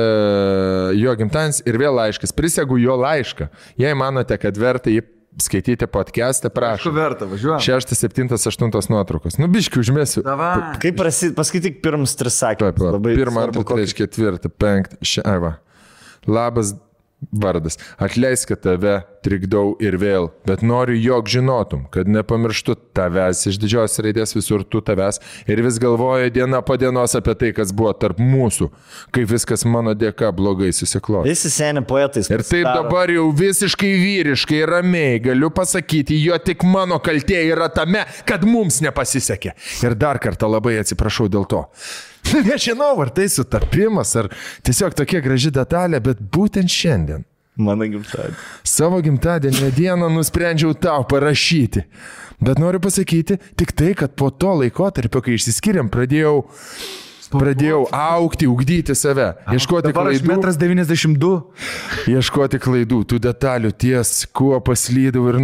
jo 0.97 1.13
gimtadienis 1.21 1.61
ir 1.69 1.77
vėl 1.81 1.93
laiškas. 1.99 2.33
Prisegu 2.33 2.79
jo 2.81 2.97
laišką. 2.97 3.51
Jei 3.81 3.93
manote, 3.99 4.39
kad 4.41 4.57
verta 4.57 4.89
jį 4.89 5.03
skaityti 5.45 5.85
podcast'e, 5.91 6.47
Aišku, 6.49 6.55
prašau. 6.57 6.93
verta, 6.95 7.27
važiuok. 7.27 7.61
6, 7.61 7.93
7, 7.99 8.29
8 8.39 8.89
nuotraukos. 8.95 9.37
Nu, 9.43 9.49
biški 9.51 9.83
užmėsiu. 9.83 10.23
Davai. 10.25 10.79
Kaip 10.81 10.97
prasideda, 10.97 11.37
paskaityk 11.43 11.83
pirmus 11.85 12.15
tris 12.17 12.39
sakinius. 12.41 12.79
pala. 12.79 12.93
Labai 12.97 13.17
Pirmą, 13.19 13.49
antrą, 13.49 13.65
kokį- 13.65 13.83
trečią, 13.83 13.99
ketvirtą, 14.07 14.49
penktą, 14.57 14.97
šeštą. 15.03 15.57
Labas 16.27 16.73
vardas. 17.33 17.79
Atleisk, 17.99 18.49
kad 18.53 18.63
tave 18.65 19.01
trikdau 19.25 19.75
ir 19.83 19.97
vėl, 20.01 20.29
bet 20.45 20.63
noriu, 20.65 20.97
jog 21.01 21.29
žinotum, 21.33 21.87
kad 21.93 22.09
nepamirštu 22.11 22.77
tavęs 22.97 23.45
iš 23.49 23.59
didžios 23.63 23.97
raidės 24.05 24.35
visur 24.37 24.65
tu 24.69 24.83
tavęs 24.85 25.21
ir 25.51 25.63
vis 25.65 25.81
galvoju 25.83 26.33
diena 26.35 26.61
po 26.67 26.77
dienos 26.81 27.17
apie 27.17 27.35
tai, 27.41 27.53
kas 27.57 27.73
buvo 27.77 27.95
tarp 27.97 28.21
mūsų, 28.21 28.69
kaip 29.17 29.29
viskas 29.33 29.65
mano 29.69 29.95
dėka 29.97 30.31
blogai 30.37 30.71
susiklojo. 30.77 31.25
Visi 31.29 31.53
seni 31.53 31.85
poetais. 31.89 32.29
Ir 32.33 32.45
taip 32.47 32.69
dabar 32.69 33.13
jau 33.13 33.31
visiškai 33.37 33.93
vyriškai, 34.05 34.63
ramiai 34.69 35.21
galiu 35.25 35.53
pasakyti, 35.55 36.21
jo 36.25 36.39
tik 36.45 36.67
mano 36.69 37.01
kaltė 37.05 37.41
yra 37.49 37.71
tame, 37.73 38.05
kad 38.29 38.45
mums 38.49 38.83
nepasisekė. 38.85 39.57
Ir 39.85 39.97
dar 39.99 40.21
kartą 40.23 40.51
labai 40.51 40.79
atsiprašau 40.83 41.31
dėl 41.33 41.49
to. 41.49 41.65
Nežinau, 42.49 42.97
ar 43.03 43.13
tai 43.15 43.29
sutapimas, 43.33 44.15
ar 44.19 44.31
tiesiog 44.67 44.97
tokia 44.99 45.23
graži 45.25 45.53
detalė, 45.55 46.01
bet 46.03 46.21
būtent 46.35 46.71
šiandien 46.71 47.25
Mano 47.55 47.87
gimtadienį. 47.87 48.35
Savo 48.67 48.99
gimtadienio 48.99 49.69
dieną 49.71 50.09
nusprendžiau 50.11 50.75
tau 50.75 51.05
parašyti. 51.07 51.85
Bet 52.43 52.59
noriu 52.59 52.81
pasakyti 52.83 53.37
tik 53.55 53.71
tai, 53.79 53.93
kad 53.95 54.17
po 54.19 54.33
to 54.35 54.57
laikotarpio, 54.59 55.23
kai 55.23 55.37
išsiskiriam, 55.39 55.87
pradėjau, 55.93 56.41
pradėjau 57.37 57.85
aukti, 57.95 58.49
ugdyti 58.51 58.95
save, 58.99 59.33
ieškoti 59.53 59.91
Dabar 59.91 60.11
klaidų. 60.11 60.29
metras 60.31 60.59
92. 60.61 61.31
Ieškoti 62.11 62.61
klaidų, 62.63 63.01
tų 63.11 63.21
detalių, 63.25 63.73
ties, 63.77 64.13
kuo 64.35 64.59
paslydau 64.65 65.27
ir 65.31 65.41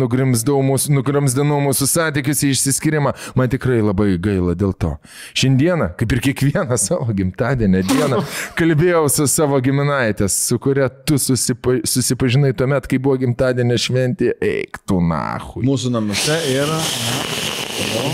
mūsų, 0.66 0.94
nugrimzdinau 0.96 1.60
mūsų 1.66 1.88
santykius 1.90 2.44
į 2.46 2.52
išsiskyrimą. 2.54 3.14
Man 3.38 3.52
tikrai 3.52 3.80
labai 3.84 4.14
gaila 4.22 4.56
dėl 4.58 4.74
to. 4.74 4.94
Šiandieną, 5.38 5.92
kaip 6.00 6.16
ir 6.16 6.22
kiekvieną 6.28 6.78
savo 6.80 7.12
gimtadienį 7.16 7.84
dieną, 7.90 8.22
kalbėjau 8.58 9.06
su 9.12 9.28
savo 9.30 9.60
giminaitės, 9.64 10.36
su 10.48 10.60
kuria 10.62 10.88
tu 10.88 11.18
susipa, 11.20 11.80
susipažinai 11.84 12.52
tuomet, 12.56 12.88
kai 12.90 13.00
buvo 13.02 13.20
gimtadienio 13.20 13.78
šventė. 13.80 14.34
Eik 14.40 14.82
tu 14.88 15.00
nahu. 15.04 15.64
Mūsų 15.66 15.94
namuose 15.96 16.38
yra. 16.54 16.80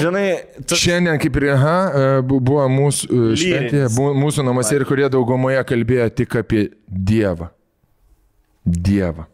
Žinai, 0.00 0.26
tu... 0.66 0.76
Šiandien 0.78 1.18
kaip 1.22 1.36
ir, 1.40 1.48
aha, 1.54 1.76
e, 1.88 2.08
bu- 2.26 2.40
buvo 2.44 2.66
mūsų 2.70 3.06
e, 3.08 3.36
šventė, 3.40 3.84
mūsų 3.96 4.44
namuose 4.46 4.76
ir 4.78 4.84
kurie 4.88 5.08
daugumoje 5.12 5.62
kalbėjo 5.68 6.08
tik 6.22 6.36
apie 6.42 6.66
Dievą. 6.86 7.48
Dievą. 8.66 9.26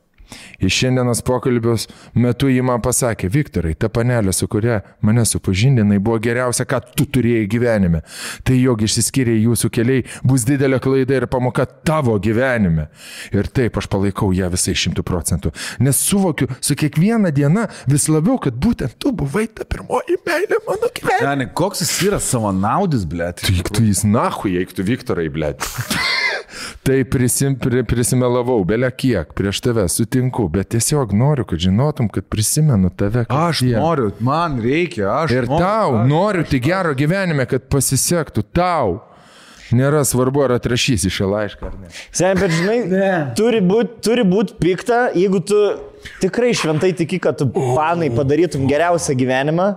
Ir 0.63 0.73
šiandienos 0.73 1.23
pokalbios 1.27 1.89
metu 2.15 2.51
jį 2.51 2.63
man 2.67 2.83
pasakė, 2.85 3.31
Viktorai, 3.33 3.75
ta 3.79 3.91
panelė, 3.93 4.35
su 4.37 4.49
kuria 4.51 4.81
mane 5.05 5.25
supažindinai, 5.29 5.99
buvo 6.03 6.19
geriausia, 6.23 6.67
ką 6.69 6.81
tu 6.97 7.07
turėjai 7.07 7.49
gyvenime. 7.51 8.03
Tai 8.47 8.59
jog 8.59 8.85
išsiskyrė 8.87 9.37
jūsų 9.41 9.71
keliai, 9.75 10.05
bus 10.27 10.47
didelė 10.49 10.81
klaida 10.83 11.19
ir 11.19 11.29
pamoka 11.31 11.67
tavo 11.67 12.17
gyvenime. 12.23 12.89
Ir 13.35 13.51
taip 13.53 13.79
aš 13.81 13.89
palaikau 13.93 14.33
ją 14.37 14.51
visai 14.53 14.75
šimtų 14.79 15.05
procentų. 15.07 15.53
Nes 15.83 16.01
suvokiu 16.03 16.49
su 16.61 16.77
kiekviena 16.79 17.33
diena 17.35 17.69
vis 17.91 18.09
labiau, 18.13 18.39
kad 18.43 18.57
būtent 18.57 18.99
tu 19.03 19.15
buvai 19.17 19.49
ta 19.51 19.67
pirmoji 19.69 20.21
meilė 20.27 20.61
mano 20.69 20.91
gyvenime. 20.93 21.23
Seniai, 21.23 21.53
koks 21.63 21.85
jis 21.85 21.95
yra 22.09 22.23
savanaudis, 22.23 23.07
blėt. 23.09 23.45
Tu, 23.47 23.59
tu 23.71 23.87
jis 23.87 24.05
nahu, 24.09 24.51
jeigu 24.53 24.77
tu 24.77 24.87
Viktorai, 24.87 25.29
blėt. 25.33 25.67
Tai 26.87 26.99
prisim, 27.11 27.55
pri, 27.59 27.83
prisimelavau, 27.87 28.59
belia 28.67 28.91
kiek, 28.91 29.31
prieš 29.39 29.61
tave 29.65 29.85
sutinku, 29.93 30.49
bet 30.53 30.73
tiesiog 30.75 31.13
noriu, 31.15 31.45
kad 31.49 31.59
žinotum, 31.63 32.09
kad 32.13 32.27
prisimenu 32.31 32.91
tave. 32.91 33.25
Aš 33.29 33.61
kasdien. 33.63 33.79
noriu, 33.81 34.11
man 34.21 34.59
reikia, 34.63 35.09
aš 35.23 35.37
Ir 35.39 35.47
noriu. 35.49 35.63
tau, 35.63 36.03
noriu 36.09 36.45
tik 36.49 36.65
gero 36.67 36.95
gyvenime, 36.99 37.47
kad 37.51 37.69
pasisektų 37.73 38.45
tau. 38.57 39.01
Nėra 39.73 40.03
svarbu, 40.05 40.43
ar 40.45 40.53
atrašysi 40.59 41.09
šią 41.09 41.31
laišką 41.33 41.65
ar 41.71 41.77
ne. 41.81 41.89
Sen, 42.13 42.37
bet 42.37 42.53
žinai, 42.53 42.75
Ne. 42.91 43.13
turi 43.39 43.63
būti 43.65 44.25
būt 44.29 44.59
pikta, 44.61 45.07
jeigu 45.17 45.41
tu 45.49 45.57
tikrai 46.21 46.51
šventai 46.53 46.91
tiki, 46.99 47.17
kad 47.23 47.39
tu 47.41 47.47
panai 47.49 48.11
padarytum 48.13 48.67
geriausią 48.69 49.17
gyvenimą, 49.17 49.71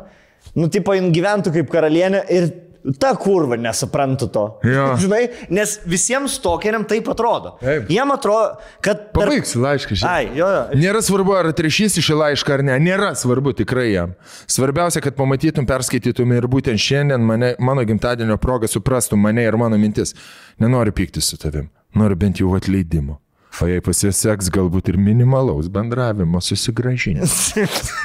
nu, 0.60 0.68
tipo, 0.68 0.92
jin 0.98 1.14
gyventų 1.16 1.54
kaip 1.56 1.72
karalienė 1.72 2.26
ir 2.28 2.50
ta 3.00 3.14
kurva 3.20 3.58
nesuprantu 3.58 4.28
to. 4.34 4.44
Jo. 4.68 4.86
Žinai, 5.02 5.22
nes 5.54 5.76
visiems 5.90 6.36
tokeriam 6.44 6.84
taip 6.88 7.08
atrodo. 7.10 7.56
Taip. 7.62 7.90
Jiem 7.90 8.12
atrodo, 8.14 8.60
kad... 8.86 9.08
per- 9.16 9.26
Pabaigsi 9.32 9.62
laišką 9.64 9.98
šiandien. 10.02 10.12
Ai, 10.12 10.38
jo, 10.40 10.50
jo. 10.54 10.64
Nėra 10.84 11.02
svarbu, 11.06 11.36
ar 11.40 11.50
atrašysi 11.52 12.04
šį 12.06 12.18
laišką 12.22 12.56
ar 12.60 12.66
ne. 12.70 12.78
Nėra 12.86 13.12
svarbu 13.18 13.56
tikrai 13.58 13.88
jam. 13.94 14.14
Svarbiausia, 14.52 15.02
kad 15.06 15.18
pamatytum, 15.18 15.68
perskaitytum 15.70 16.36
ir 16.38 16.48
būtent 16.52 16.82
šiandien 16.82 17.26
mane, 17.26 17.54
mano 17.60 17.84
gimtadienio 17.88 18.38
proga 18.42 18.70
suprastum 18.72 19.22
mane 19.26 19.44
ir 19.48 19.58
mano 19.58 19.80
mintis. 19.82 20.14
Nenoriu 20.62 20.94
pykti 20.96 21.22
su 21.26 21.38
tavim. 21.42 21.70
Noriu 21.96 22.18
bent 22.20 22.42
jau 22.44 22.54
atleidimo. 22.58 23.20
O 23.64 23.70
jei 23.72 23.80
pasiseks, 23.80 24.50
galbūt 24.52 24.90
ir 24.92 24.98
minimalaus 25.00 25.70
bendravimo 25.72 26.42
susigražinimas. 26.44 27.54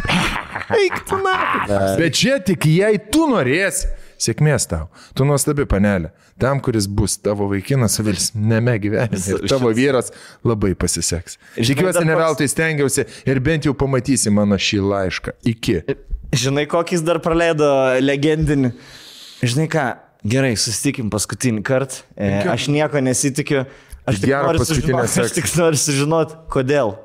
Eik 0.80 1.00
tu 1.08 1.16
na. 1.18 1.32
Bet 1.98 2.14
čia 2.14 2.36
tik 2.38 2.68
jei 2.70 3.00
tu 3.10 3.26
norėsi. 3.30 3.88
Sėkmės 4.20 4.66
tau. 4.68 4.90
Tu 5.16 5.24
nuostabi 5.24 5.64
panelė. 5.68 6.10
Tam, 6.40 6.60
kuris 6.60 6.84
bus 6.88 7.16
tavo 7.20 7.46
vaikinas, 7.48 7.96
vils 8.04 8.30
neme 8.36 8.74
gyvenime. 8.80 9.38
Tavo 9.48 9.70
vyras 9.76 10.12
labai 10.44 10.74
pasiseks. 10.76 11.38
Tikiuosi, 11.56 12.04
ne 12.08 12.18
veltui 12.20 12.48
stengiausi 12.50 13.06
ir 13.28 13.40
bent 13.44 13.68
jau 13.68 13.72
pamatysi 13.76 14.32
mano 14.32 14.60
šį 14.60 14.82
laišką. 14.92 15.34
Iki. 15.54 15.78
Žinai, 16.36 16.66
kokį 16.70 16.98
jis 16.98 17.06
dar 17.06 17.20
praleido 17.24 17.70
legendinį. 18.04 18.74
Žinai 19.40 19.68
ką, 19.72 19.86
gerai, 20.28 20.52
susitikim 20.60 21.08
paskutinį 21.12 21.64
kartą. 21.66 22.04
E, 22.16 22.30
aš 22.52 22.68
nieko 22.72 23.00
nesitikiu. 23.04 23.64
Aš 24.08 24.20
tik, 24.20 24.32
noriu 24.32 24.64
sužinot, 24.64 25.18
aš 25.24 25.36
tik 25.36 25.52
noriu 25.56 25.80
sužinoti, 25.80 26.40
kodėl. 26.52 26.96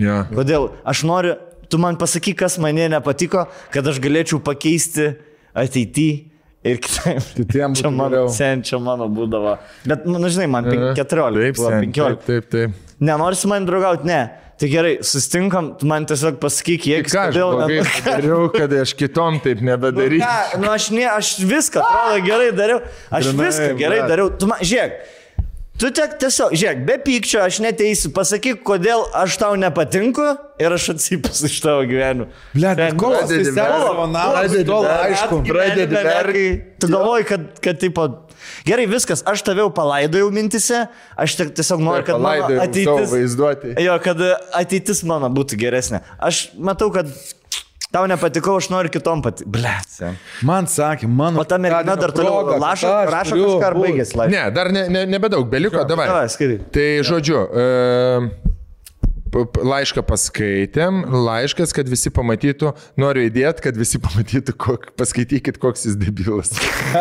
Ja. 0.00 0.22
Kodėl? 0.32 0.72
Aš 0.88 1.04
noriu, 1.08 1.36
tu 1.72 1.80
man 1.80 1.96
pasakyk, 2.00 2.42
kas 2.44 2.60
mane 2.60 2.88
nepatiko, 2.92 3.46
kad 3.72 3.88
aš 3.88 4.00
galėčiau 4.04 4.40
pakeisti 4.44 5.14
ateityje 5.56 6.27
ir 6.72 6.80
kitaip. 6.84 7.22
Kitiem 7.36 7.74
čia 7.78 7.90
mano, 7.94 8.26
sen, 8.34 8.62
čia 8.66 8.78
mano 8.82 9.06
būdavo. 9.12 9.56
Bet, 9.86 10.04
nu, 10.08 10.18
nu, 10.22 10.28
žinai, 10.32 10.48
man 10.50 10.68
pink- 10.68 10.92
14, 10.98 11.40
Taip, 11.42 11.56
sen, 11.62 11.80
15. 11.88 11.94
taip, 11.94 12.26
taip, 12.28 12.50
taip. 12.52 12.84
Nenori 13.00 13.36
su 13.38 13.48
manim 13.50 13.66
draugauti, 13.68 14.06
ne. 14.08 14.20
Tai 14.58 14.66
gerai, 14.72 14.96
sustinkam, 15.06 15.68
tu 15.78 15.86
man 15.86 16.02
tiesiog 16.10 16.40
pasakyk, 16.42 16.80
kiek 16.82 17.06
Ką 17.06 17.28
aš 17.28 17.36
blogai 17.36 17.76
padariau, 17.86 18.48
kad 18.50 18.72
aš 18.74 18.90
kitom 18.98 19.36
taip 19.44 19.60
nebedarysiu. 19.62 20.26
Ne, 20.26 20.58
nu 20.64 20.72
aš, 20.74 20.88
ne, 20.96 21.04
aš 21.06 21.28
viską, 21.46 21.78
atrodo, 21.84 22.24
gerai 22.26 22.48
dariau. 22.58 22.80
Aš 23.14 23.28
Grynai, 23.28 23.46
viską 23.46 23.68
gerai 23.78 24.00
blet. 24.00 24.10
dariau. 24.10 24.32
Tu 24.34 24.48
man, 24.50 24.58
žiūrėk, 24.66 24.96
tu 25.78 25.90
tiek 25.94 26.14
tiesiog, 26.20 26.54
žiūrėk, 26.58 26.84
be 26.88 26.96
pykčio 27.04 27.42
aš 27.44 27.60
neteisiu, 27.64 28.10
pasakyk, 28.14 28.62
kodėl 28.66 29.04
aš 29.16 29.36
tau 29.40 29.56
nepatinku 29.58 30.26
ir 30.58 30.74
aš 30.74 30.90
atsipasu 30.96 31.46
iš 31.48 31.58
tavo 31.64 31.84
gyvenimo. 31.88 32.28
Blet, 32.54 32.80
Ten- 32.80 32.98
kol 32.98 33.14
jis 33.22 33.52
verkt. 33.54 33.84
savanaudis, 33.86 34.64
tol 34.68 34.88
aišku. 34.92 35.42
Pradedi 35.46 35.94
verkai. 35.94 36.46
Tu 36.82 36.90
galvoji, 36.90 37.28
kad, 37.30 37.46
kad 37.64 37.80
taip 37.82 37.94
pat... 37.98 38.18
Gerai, 38.66 38.86
viskas, 38.90 39.22
aš 39.26 39.42
tave 39.46 39.64
jau 39.64 39.70
palaidojau 39.74 40.28
mintise, 40.34 40.84
aš 41.18 41.38
tiesiog 41.40 41.82
noriu, 41.82 42.06
kad 42.06 42.22
mano 42.22 42.46
savo 42.46 42.62
ateitis... 42.62 43.34
Jo, 43.82 43.98
kad 44.02 44.22
ateitis 44.56 45.02
mano 45.06 45.30
būtų 45.34 45.58
geresnė. 45.60 46.02
Aš 46.22 46.48
matau, 46.54 46.90
kad 46.94 47.10
tau 47.94 48.04
nepatikau, 48.10 48.58
aš 48.60 48.68
noriu 48.72 48.92
kitom 48.92 49.22
patikti. 49.24 49.48
Blet. 49.54 49.98
Man 50.46 50.68
sakė, 50.70 51.08
mano. 51.08 51.40
O 51.40 51.46
ta 51.48 51.58
mergina 51.62 51.96
dar 51.98 52.12
toliau 52.14 52.42
proga, 52.42 52.58
kad 52.58 52.66
rašo, 52.66 53.38
kažką 53.38 53.70
ar 53.70 53.78
baigėsi 53.78 54.18
laivas. 54.18 54.34
Ne, 54.34 54.44
dar 54.54 54.72
ne, 54.74 54.84
ne, 54.92 55.06
nebedaug, 55.08 55.48
beliko, 55.50 55.82
davai. 55.88 56.08
Davai, 56.10 56.28
skaityk. 56.32 56.68
Tai 56.74 56.88
žodžiu, 57.08 57.42
e, 57.48 58.48
laišką 59.34 60.02
paskaitėm, 60.06 61.02
laiškas, 61.12 61.72
kad 61.76 61.88
visi 61.90 62.10
pamatytų, 62.14 62.72
noriu 63.00 63.26
įdėti, 63.28 63.64
kad 63.68 63.78
visi 63.78 64.00
pamatytų, 64.04 64.54
kok, 64.58 64.88
paskaitykit, 64.98 65.58
koks 65.62 65.86
jis 65.88 65.98
debilas. 66.00 66.52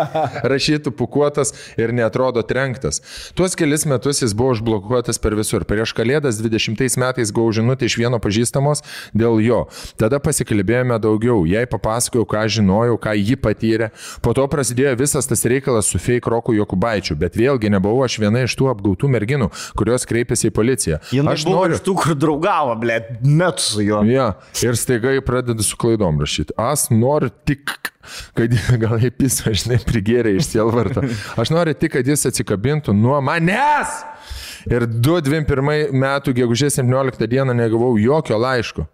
Rašytų 0.52 0.92
pukuotas 0.98 1.54
ir 1.80 1.94
netrodo 1.96 2.44
trenktas. 2.48 3.02
Tuos 3.38 3.56
kelis 3.58 3.86
metus 3.90 4.22
jis 4.24 4.36
buvo 4.38 4.56
užblokuotas 4.56 5.22
per 5.22 5.38
visur. 5.38 5.66
Prieš 5.68 5.94
kalėdas 5.98 6.42
20 6.44 7.00
metais 7.02 7.32
gavau 7.34 7.54
žinutę 7.56 7.88
iš 7.88 7.98
vieno 8.00 8.20
pažįstamos 8.24 8.84
dėl 9.16 9.40
jo. 9.44 9.64
Tada 10.00 10.20
pasikalbėjome 10.24 11.00
daugiau, 11.04 11.46
jai 11.50 11.66
papasakojau, 11.70 12.28
ką 12.28 12.46
žinojau, 12.58 13.00
ką 13.02 13.16
ji 13.18 13.38
patyrė. 13.40 13.92
Po 14.26 14.34
to 14.38 14.46
prasidėjo 14.52 14.96
visas 15.00 15.30
tas 15.30 15.46
reikalas 15.48 15.90
su 15.92 16.02
fake 16.02 16.30
roku 16.32 16.56
Jokubaičiu, 16.58 17.18
bet 17.20 17.38
vėlgi 17.40 17.72
nebuvau 17.74 18.04
aš 18.06 18.20
viena 18.24 18.44
iš 18.48 18.58
tų 18.60 18.72
apgautų 18.74 19.10
merginų, 19.14 19.50
kurios 19.78 20.08
kreipėsi 20.10 20.50
į 20.52 20.56
policiją. 20.56 21.00
Jis 21.14 21.28
Aš 21.28 21.46
noriu. 21.48 21.80
tų, 21.84 21.96
kur 22.00 22.17
draugavo, 22.20 22.76
ble, 22.82 23.00
metus 23.22 23.74
su 23.74 23.86
juo. 23.86 24.02
Ja, 24.10 24.32
ir 24.64 24.78
staiga 24.80 25.14
jį 25.16 25.24
pradeda 25.28 25.66
su 25.66 25.78
klaidom 25.80 26.20
rašyti. 26.24 26.56
Aš 26.60 26.90
noriu 26.96 27.32
tik, 27.48 27.74
kad 28.38 28.58
gal 28.84 28.98
jie 29.04 29.12
piso, 29.14 29.54
žinai, 29.54 29.80
prigėrė 29.88 30.36
iš 30.38 30.52
sielvarto. 30.52 31.06
Aš 31.40 31.54
noriu 31.54 31.78
tik, 31.78 31.96
kad 31.98 32.08
jis 32.08 32.28
atsikabintų 32.32 32.96
nuo 32.98 33.20
manęs. 33.24 34.02
Ir 34.68 34.84
2021 34.90 35.96
metų 35.96 36.34
gegužės 36.36 36.82
17 36.82 37.30
dieną 37.32 37.56
negavau 37.56 37.94
jokio 38.02 38.40
laiško. 38.42 38.88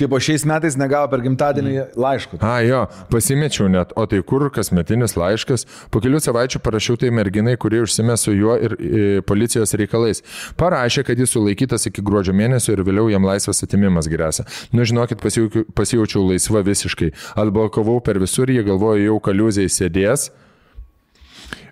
Taip, 0.00 0.14
o 0.16 0.20
šiais 0.22 0.46
metais 0.48 0.78
negavo 0.80 1.10
per 1.12 1.20
gimtadienį 1.20 1.74
laiškų. 2.00 2.38
A, 2.40 2.54
jo, 2.64 2.80
pasimečiau 3.12 3.68
net, 3.68 3.92
o 4.00 4.06
tai 4.08 4.22
kur 4.24 4.46
kasmetinis 4.54 5.12
laiškas? 5.20 5.66
Po 5.92 6.00
kelių 6.00 6.22
savaičių 6.24 6.62
parašiau 6.64 6.96
tai 7.02 7.10
merginai, 7.12 7.58
kurie 7.60 7.82
užsimė 7.84 8.16
su 8.20 8.32
juo 8.32 8.56
ir 8.56 8.76
e, 8.78 9.02
policijos 9.28 9.76
reikalais. 9.76 10.24
Parašė, 10.60 11.04
kad 11.04 11.20
jis 11.20 11.36
sulaikytas 11.36 11.84
iki 11.90 12.04
gruodžio 12.06 12.32
mėnesio 12.36 12.72
ir 12.72 12.84
vėliau 12.86 13.10
jam 13.12 13.28
laisvas 13.28 13.60
atimimas 13.66 14.08
grėsia. 14.08 14.46
Nu, 14.72 14.88
žinokit, 14.88 15.20
pasijaučiau, 15.20 16.24
laisva 16.30 16.64
visiškai. 16.64 17.12
Atblokavau 17.44 18.00
per 18.04 18.22
visur, 18.24 18.48
jie 18.48 18.64
galvojo, 18.64 19.04
jau 19.04 19.20
kaliuzėje 19.28 19.76
sėdės. 19.76 20.30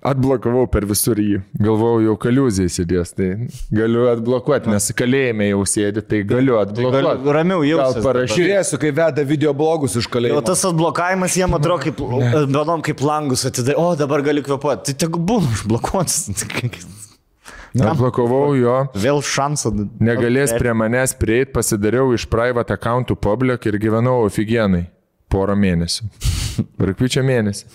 Atblokavau 0.09 0.67
per 0.73 0.87
visur 0.89 1.19
jį. 1.21 1.41
Galvojau, 1.61 2.01
jau 2.07 2.15
kaliuzėje 2.23 2.73
sėdės. 2.79 3.13
Tai 3.19 3.29
galiu 3.75 4.07
atblokuoti, 4.13 4.71
nes 4.73 4.91
kalėjime 4.97 5.51
jau 5.51 5.65
sėdi, 5.69 6.05
tai 6.09 6.23
galiu 6.29 6.59
atblokuoti. 6.61 7.03
Galiu 7.05 7.35
ramiau 7.37 7.61
Gal 7.63 7.71
jausis 7.73 8.07
parašyti. 8.07 8.39
Žiūrėsiu, 8.43 8.81
kai 8.85 8.93
veda 9.01 9.25
video 9.29 9.53
blogus 9.57 9.99
iš 10.01 10.09
O 10.09 10.15
kalėjimo. 10.17 10.45
tas 10.47 10.65
atblokavimas 10.69 11.37
jiem 11.37 11.59
atrodo 11.59 11.83
kaip, 11.85 12.01
benom 12.57 12.85
kaip 12.87 13.05
langus 13.05 13.45
atidai. 13.49 13.77
O 13.79 13.91
dabar 13.99 14.25
galiu 14.27 14.47
kvepuoti. 14.47 14.91
Tai 14.91 14.99
tegu 15.07 15.21
būna 15.21 15.53
užblokuotas. 15.59 16.25
Atblokavau 17.79 18.55
jo. 18.57 18.77
Vėl 18.97 19.21
šansą. 19.23 19.75
Negalės 20.03 20.55
prie 20.57 20.73
manęs 20.75 21.13
prieiti, 21.19 21.53
pasidariau 21.55 22.15
iš 22.17 22.25
private 22.31 22.75
accountų 22.75 23.19
public 23.21 23.69
ir 23.69 23.77
gyvenau 23.83 24.23
ofigienai 24.25 24.87
porą 25.31 25.57
mėnesių. 25.59 26.09
Rūpiučio 26.89 27.23
mėnesį. 27.27 27.69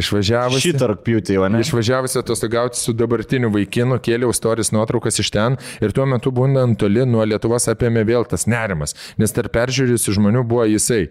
Išvažiavusi. 0.00 0.72
Šitą 0.72 0.88
rūpjūtį 0.90 1.36
ne? 1.54 1.60
Išvažiavusi 1.62 2.18
atostogauti 2.18 2.80
su 2.80 2.94
dabartiniu 2.96 3.50
vaikinu, 3.54 4.00
kėliau 4.02 4.32
istorijos 4.34 4.72
nuotraukas 4.74 5.20
iš 5.22 5.30
ten 5.34 5.58
ir 5.84 5.94
tuo 5.94 6.06
metu 6.10 6.32
būnant 6.34 6.78
toli 6.80 7.04
nuo 7.06 7.22
Lietuvos 7.28 7.68
apėmė 7.70 8.02
vėl 8.08 8.26
tas 8.26 8.48
nerimas, 8.50 8.96
nes 9.20 9.34
tarp 9.34 9.54
peržiūrėjusių 9.54 10.16
žmonių 10.18 10.42
buvo 10.50 10.66
jisai. 10.66 11.04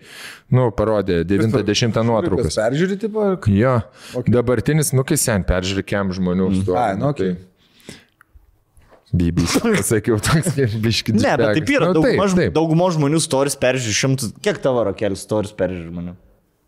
Nu, 0.53 0.67
parodė 0.75 1.21
90 1.27 2.03
nuotraukas. 2.03 2.59
Peržiūrėti, 2.59 2.99
tipo, 3.07 3.31
Jo, 3.47 3.79
dabartinis, 4.27 4.91
nu, 4.97 5.07
kai 5.07 5.17
sen 5.19 5.47
peržiūrė 5.47 5.85
kiam 5.87 6.11
žmonių. 6.15 6.51
Mm. 6.51 6.75
Ai, 6.77 6.91
nu, 6.99 7.09
okei. 7.13 7.33
Bybys, 9.13 9.59
pasakiau, 9.61 10.17
toks 10.17 10.55
biškis. 10.81 11.19
Ne, 11.21 11.35
bet 11.37 11.59
taip 11.59 11.69
yra. 11.69 11.91
Nu, 11.93 12.01
taip, 12.01 12.17
Dauguma 12.17 12.29
taip. 12.33 12.53
dauguma 12.55 12.87
žmonių 12.95 13.21
stories 13.21 13.55
peržiūri 13.61 13.95
šimtus. 13.95 14.31
Kiek 14.43 14.57
tavo 14.63 14.83
rakelis 14.89 15.21
stories 15.23 15.53
peržiūri 15.55 15.91
žmonių? 15.91 16.15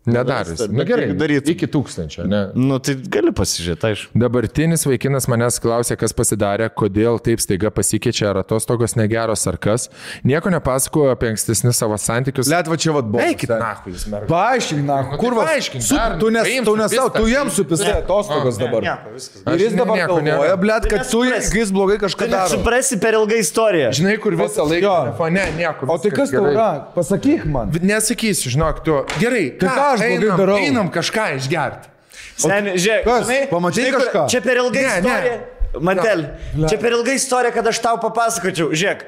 Nedarys. 0.06 0.60
Na 0.70 0.84
gerai, 0.86 1.08
kaip 1.10 1.18
daryt? 1.18 1.48
Iki 1.50 1.66
tūkstančio, 1.74 2.24
ne? 2.30 2.40
Nu, 2.54 2.78
tai 2.78 2.94
gali 3.10 3.32
pasižiūrėti, 3.34 3.88
aišku. 3.90 4.18
Dabartinis 4.22 4.84
vaikinas 4.86 5.26
manęs 5.30 5.56
klausė, 5.62 5.96
kas 5.98 6.14
pasidarė, 6.14 6.68
kodėl 6.78 7.18
taip 7.26 7.42
staiga 7.42 7.72
pasikeičia, 7.74 8.28
ar 8.30 8.38
atostogos 8.44 8.94
negeros 8.98 9.42
ar 9.50 9.58
kas. 9.58 9.88
Nieko 10.26 10.52
nepasakoju 10.54 11.10
apie 11.10 11.32
ankstesnius 11.32 11.80
savo 11.82 11.98
santykius. 11.98 12.46
Lietva 12.52 12.78
čia 12.78 12.94
vad 12.94 13.08
buvo. 13.10 13.24
Eikit, 13.26 13.50
na, 13.50 13.72
jūs 13.90 14.06
mergai. 14.12 14.28
Paaiškink, 14.30 14.84
na, 14.86 15.00
tai 15.10 15.18
kur 15.24 15.34
vas. 15.40 15.50
paaiškink, 15.50 15.82
Su, 15.88 15.98
tu 16.22 16.30
nes, 16.34 16.52
tu 16.68 16.76
nes, 16.78 16.94
viską. 16.94 17.08
tu 17.18 17.26
jiems 17.32 17.58
supisai 17.58 17.96
atostogas 18.04 18.60
dabar. 18.62 18.86
Ir 18.86 19.64
jis 19.66 19.74
dabar 19.74 20.04
galvoja, 20.06 20.54
blėt, 20.62 20.86
kad 20.90 21.04
tu, 21.10 21.24
jis 21.26 21.74
blogai 21.74 21.98
kažką 22.04 22.30
daro. 22.30 22.52
Suprasi 22.54 23.00
per 23.02 23.18
ilgą 23.18 23.42
istoriją. 23.42 23.90
Žinai, 23.98 24.16
kur 24.22 24.38
visą 24.38 24.64
laiką 24.70 24.86
Jo. 24.86 24.94
telefone, 25.10 25.44
nieko. 25.58 25.90
O 25.90 25.98
tai 25.98 26.14
kas 26.14 26.30
tau 26.30 26.44
gerai. 26.46 26.54
yra? 26.54 26.70
Pasakyk 26.94 27.44
man. 27.50 27.74
Nesakysiu, 27.82 28.54
žinok, 28.54 28.82
tu. 28.86 28.96
Gerai, 29.18 29.44
Tai 29.58 29.68
ką 29.74 29.86
aš 29.96 30.04
blogai 30.04 30.16
einam, 30.20 30.40
darau? 30.44 30.56
Einam 30.62 30.88
kažką 30.94 31.26
išgerti. 31.40 31.92
Seni, 32.36 32.76
žiūrėk, 32.76 33.04
kur- 33.08 34.00
kažką? 34.00 34.24
Čia 34.32 34.40
per 34.44 34.60
ilgai 34.62 34.82
Ne, 34.82 34.88
ne. 34.88 34.96
istorija. 35.00 35.36
Mantel, 35.80 36.26
čia 36.70 36.78
per 36.80 36.92
ilgai 36.96 37.14
istorija, 37.18 37.52
kad 37.52 37.66
aš 37.68 37.78
tau 37.84 37.96
papasakočiau. 38.00 38.70
Žiūrėk, 38.76 39.02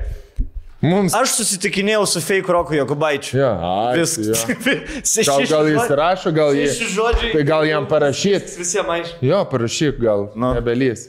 Mums. 0.81 1.15
aš 1.17 1.33
susitikinėjau 1.41 2.05
su 2.07 2.21
fake 2.23 2.53
Roku 2.55 2.77
Jokubaičiu. 2.77 3.39
Jo, 3.41 3.49
ai, 3.67 3.97
Viskas. 3.99 4.45
jo. 4.47 5.25
Gal, 5.27 5.47
gal 5.51 5.71
jis 5.73 5.89
rašo, 6.01 6.33
gal 6.37 6.53
jis. 6.55 6.77
Šeši 6.77 6.93
žodžiai. 6.95 7.33
Tai 7.35 7.43
gal 7.49 7.65
jam 7.67 7.87
parašyt. 7.91 8.53
Visiems 8.61 8.93
aišku. 8.95 9.19
Jo, 9.27 9.41
parašyk 9.51 9.99
gal. 10.05 10.29
Nu. 10.39 10.53
Nebelys. 10.55 11.09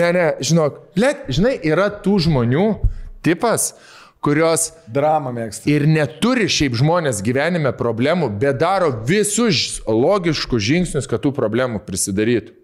Ne, 0.00 0.08
ne, 0.16 0.24
žinok, 0.42 0.80
let, 0.98 1.24
žinai, 1.30 1.54
yra 1.62 1.86
tų 2.02 2.16
žmonių 2.26 2.66
tipas, 3.24 3.70
kurios 4.24 4.70
Dramą 4.88 5.32
mėgsti. 5.36 5.68
ir 5.70 5.86
neturi 5.90 6.48
šiaip 6.50 6.76
žmonės 6.80 7.22
gyvenime 7.24 7.74
problemų, 7.76 8.30
bet 8.40 8.58
daro 8.62 8.90
visus 9.06 9.80
logiškus 9.86 10.62
žingsnius, 10.64 11.08
kad 11.10 11.22
tų 11.24 11.34
problemų 11.36 11.84
prisidarytų. 11.86 12.56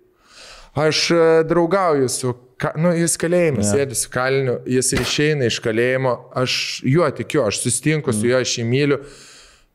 Aš 0.79 1.11
e, 1.11 1.23
draugauju 1.51 2.09
su, 2.09 2.35
ka, 2.61 2.73
nu, 2.79 2.93
jis 2.95 3.17
kalėjime, 3.19 3.65
yeah. 3.65 3.73
sėdi 3.75 3.99
su 3.99 4.11
kaliniu, 4.13 4.61
jis 4.71 4.93
išeina 4.95 5.49
iš 5.51 5.59
kalėjimo, 5.65 6.15
aš 6.39 6.53
juo 6.87 7.09
tikiu, 7.15 7.43
aš 7.49 7.65
susitinku 7.65 8.15
su 8.15 8.31
juo, 8.31 8.39
aš 8.39 8.61
jį 8.61 8.67
myliu. 8.69 9.01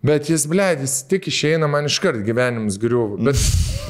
Bet 0.05 0.29
jis, 0.29 0.45
ble, 0.47 0.67
jis 0.83 0.99
tik 1.09 1.27
išeina, 1.31 1.67
man 1.71 1.89
iškart 1.89 2.21
gyvenimas 2.23 2.77
griuvo. 2.79 3.17
Bet, 3.25 3.41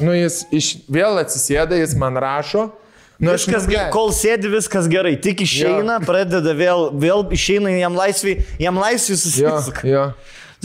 nu, 0.02 0.14
jis 0.16 0.42
iš, 0.54 0.72
vėl 0.90 1.20
atsisėda, 1.20 1.78
jis 1.78 1.94
man 2.00 2.18
rašo. 2.22 2.70
Nu, 3.18 3.32
Viskas, 3.32 3.64
ge- 3.70 3.86
kol 3.94 4.10
sėdi, 4.12 4.50
viskas 4.52 4.88
gerai. 4.92 5.14
Tik 5.16 5.40
išeina, 5.46 6.00
pradeda 6.04 6.52
vėl, 6.52 6.90
vėl 7.00 7.22
išeina 7.32 7.70
jam 7.78 7.94
laisvį, 7.96 8.34
jam 8.60 8.76
laisvį 8.76 9.14
Jo, 9.14 9.20
susisuka. 9.22 9.86
jo. 9.88 10.02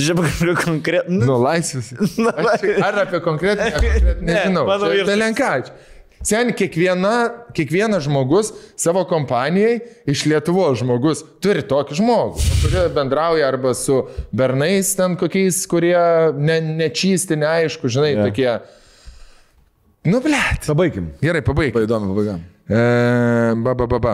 Žiūrėk, 0.02 0.60
konkretų. 0.66 1.12
Nu, 1.22 1.38
laisvės. 1.44 1.92
Nu, 2.20 2.32
Aš 2.32 2.62
čia- 2.64 2.76
Ar 2.84 3.00
apie 3.06 3.20
konkretinę, 3.24 3.72
konkretinę 3.76 4.16
Ne, 4.22 4.34
nežinau. 4.34 4.66
manau, 4.68 4.92
ir- 4.96 5.06
Belenkač. 5.08 5.72
Sen, 6.24 6.52
kiekviena, 6.54 7.32
kiekvienas 7.58 8.04
žmogus 8.06 8.52
savo 8.78 9.02
kompanijai 9.10 9.80
iš 10.06 10.28
Lietuvos 10.30 10.78
žmogus 10.84 11.24
turi 11.42 11.64
tokį 11.66 11.98
žmogų, 11.98 12.44
kurie 12.62 12.84
bendrauja 12.94 13.48
arba 13.50 13.72
su 13.74 14.04
bernais 14.32 14.92
ten 14.96 15.16
kokiais, 15.18 15.64
kurie 15.72 15.98
ne, 16.38 16.60
nečysti, 16.84 17.40
neaišku, 17.42 17.90
žinai, 17.90 18.12
yeah. 18.14 18.28
tokie. 18.30 18.81
Nu, 20.02 20.18
blėt. 20.18 20.66
Pabaikim. 20.66 21.12
Gerai, 21.22 21.44
pabaig. 21.46 21.76
Labai 21.76 21.86
įdomu, 21.86 22.16
pabaiga. 22.16 22.40
E, 22.66 23.54
ba, 23.62 23.76
ba, 23.78 23.86
ba, 23.86 24.00
ba. 24.02 24.14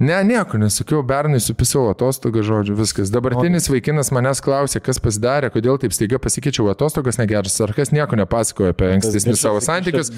Ne, 0.00 0.16
nieko 0.24 0.56
nesakiau, 0.56 1.02
bernai 1.04 1.42
supisau 1.44 1.90
atostogą, 1.90 2.40
žodžiu, 2.40 2.72
viskas. 2.78 3.10
Dabartinis 3.12 3.66
vaikinas 3.68 4.08
manęs 4.16 4.40
klausė, 4.40 4.80
kas 4.80 4.96
pasidarė, 5.02 5.50
kodėl 5.52 5.76
taip 5.82 5.92
staiga 5.92 6.16
pasikeičiau 6.24 6.70
atostogas 6.72 7.20
negeras, 7.20 7.58
ar 7.60 7.74
kas 7.76 7.92
nieko 7.92 8.16
nepasakojo 8.16 8.72
apie 8.72 8.88
ankstesnius 8.94 9.44
savo 9.44 9.60
santykius. 9.60 10.08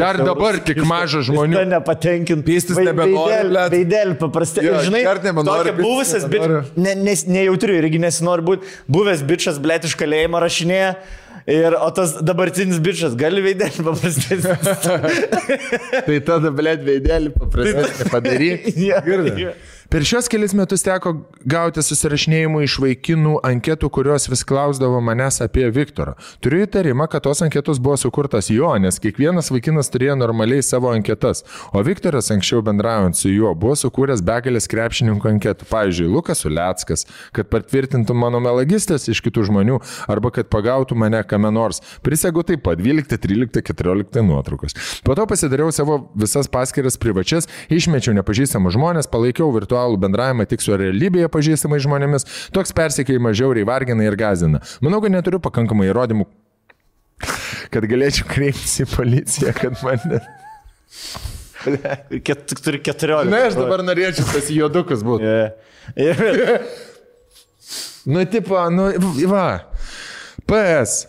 Dar 0.00 0.22
dabar 0.24 0.56
tik 0.64 0.80
mažas 0.88 1.28
žmonių. 1.28 1.60
Tai 1.60 1.66
nepatenkint. 1.74 2.46
Pystis 2.48 2.80
nebenori. 2.80 3.52
Veidelį 3.76 4.16
paprastai. 4.24 4.64
Ir 4.70 4.80
žinai, 4.88 5.04
nebenori, 5.28 5.76
buvusias, 5.82 6.24
bet 6.32 6.72
ne, 6.80 6.96
nes, 7.04 7.26
nejautriu 7.28 7.76
irgi 7.82 8.00
nesinori 8.08 8.48
būti. 8.48 8.74
Buvęs 8.88 9.20
bičias, 9.28 9.60
blėt, 9.60 9.84
iš 9.84 10.00
kalėjimo 10.00 10.40
rašinėje. 10.40 10.94
Ir, 11.46 11.76
o 11.78 11.90
tas 11.94 12.16
dabartinis 12.26 12.80
bičias 12.82 13.12
gali 13.18 13.38
veidelį 13.44 13.84
paprastai. 13.86 14.38
Tai 16.08 16.16
tada, 16.26 16.50
blėt, 16.50 16.82
veidelį 16.82 17.30
paprastai 17.36 18.08
padaryk. 18.10 18.66
Girdi. 19.06 19.52
Per 19.88 20.02
šios 20.04 20.26
kelias 20.26 20.50
metus 20.58 20.82
teko 20.82 21.12
gauti 21.46 21.82
susirašinėjimų 21.84 22.64
iš 22.66 22.74
vaikinų 22.82 23.36
anketų, 23.46 23.86
kurios 23.94 24.24
vis 24.26 24.40
klausdavo 24.42 24.98
manęs 25.04 25.38
apie 25.44 25.68
Viktorą. 25.70 26.16
Turiu 26.42 26.64
įtarimą, 26.64 27.06
kad 27.12 27.22
tos 27.22 27.44
anketos 27.46 27.78
buvo 27.78 27.94
sukurtas 28.00 28.50
jo, 28.50 28.72
nes 28.82 28.98
kiekvienas 28.98 29.52
vaikinas 29.54 29.92
turėjo 29.94 30.16
normaliai 30.18 30.64
savo 30.66 30.90
anketas, 30.90 31.44
o 31.70 31.84
Viktoras 31.86 32.32
anksčiau 32.34 32.64
bendraujant 32.66 33.14
su 33.14 33.30
juo 33.30 33.52
buvo 33.54 33.76
sukūręs 33.78 34.24
begalės 34.26 34.66
krepšininkų 34.72 35.30
anketų. 35.36 35.68
Pavyzdžiui, 35.70 36.10
Lukas 36.16 36.42
Uleckas, 36.50 37.06
kad 37.36 37.46
patvirtintų 37.54 38.18
mano 38.18 38.42
melagistės 38.42 39.06
iš 39.12 39.22
kitų 39.22 39.46
žmonių 39.52 39.78
arba 40.10 40.34
kad 40.34 40.50
pagautų 40.50 40.98
mane 40.98 41.22
kame 41.30 41.54
nors. 41.54 41.78
Prisegu 42.02 42.42
taip 42.42 42.66
pat 42.66 42.82
12, 42.82 43.20
13, 43.22 43.62
14 43.70 44.26
nuotraukos. 44.26 44.74
Po 45.06 45.14
to 45.14 45.30
pasidariau 45.30 45.70
savo 45.70 46.02
visas 46.18 46.50
paskiras 46.50 46.98
privačias, 46.98 47.46
išmečiau 47.70 48.18
nepažįstamus 48.18 48.74
žmonės, 48.74 49.10
palaikiau 49.14 49.52
virtualų 49.54 49.75
bendravimą 50.00 50.46
tik 50.50 50.64
su 50.64 50.76
realybėje 50.78 51.28
pažįstamais 51.32 51.84
žmonėmis. 51.84 52.26
Toks 52.56 52.74
persikėjimas 52.76 53.36
žiauriai 53.38 53.68
vargina 53.68 54.06
ir 54.06 54.16
gazina. 54.18 54.62
Manau, 54.84 55.02
kad 55.04 55.14
neturiu 55.14 55.40
pakankamai 55.44 55.90
įrodymų, 55.90 56.26
kad 57.74 57.86
galėčiau 57.92 58.28
kreiptis 58.30 58.80
į 58.84 58.88
policiją, 58.94 59.54
kad 59.56 59.78
mane... 59.86 60.24
Ket, 62.22 62.52
turi 62.62 62.78
14. 62.84 63.26
Na, 63.30 63.46
aš 63.48 63.56
dabar 63.58 63.82
norėčiau 63.82 64.26
tas 64.30 64.50
juodukas 64.54 65.00
būti. 65.06 65.26
Yeah. 65.26 65.56
Ir, 65.96 66.60
Nu, 68.06 68.24
tipo, 68.24 68.70
nu, 68.70 68.92
va. 69.26 69.66
PS. 70.46 71.06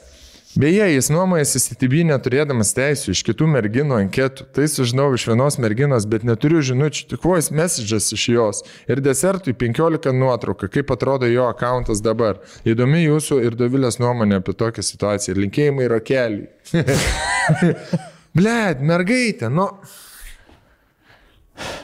Beje, 0.57 0.87
jis 0.89 1.11
nuomojasi 1.13 1.59
CTB 1.61 1.99
neturėdamas 2.09 2.71
teisų 2.73 3.11
iš 3.13 3.19
kitų 3.27 3.45
merginų 3.53 3.93
anketų. 3.99 4.47
Tai 4.57 4.63
sužinau 4.71 5.11
iš 5.13 5.27
vienos 5.29 5.59
merginos, 5.61 6.07
bet 6.09 6.25
neturiu 6.25 6.63
žinučių, 6.65 7.03
tik 7.11 7.27
voice 7.29 7.53
messages 7.53 8.07
iš 8.15 8.23
jos. 8.33 8.63
Ir 8.89 9.03
desertui 9.05 9.53
15 9.53 10.15
nuotrauką, 10.17 10.71
kaip 10.73 10.89
atrodo 10.95 11.29
jo 11.29 11.45
akantas 11.51 12.01
dabar. 12.01 12.41
Įdomi 12.65 13.03
jūsų 13.03 13.37
ir 13.45 13.59
Dovilės 13.59 14.01
nuomonė 14.01 14.41
apie 14.41 14.57
tokią 14.57 14.81
situaciją. 14.89 15.37
Linkėjimai 15.43 15.85
yra 15.91 16.01
keliai. 16.01 16.49
Blet, 18.37 18.81
mergaitė, 18.81 19.53
nu. 19.53 19.69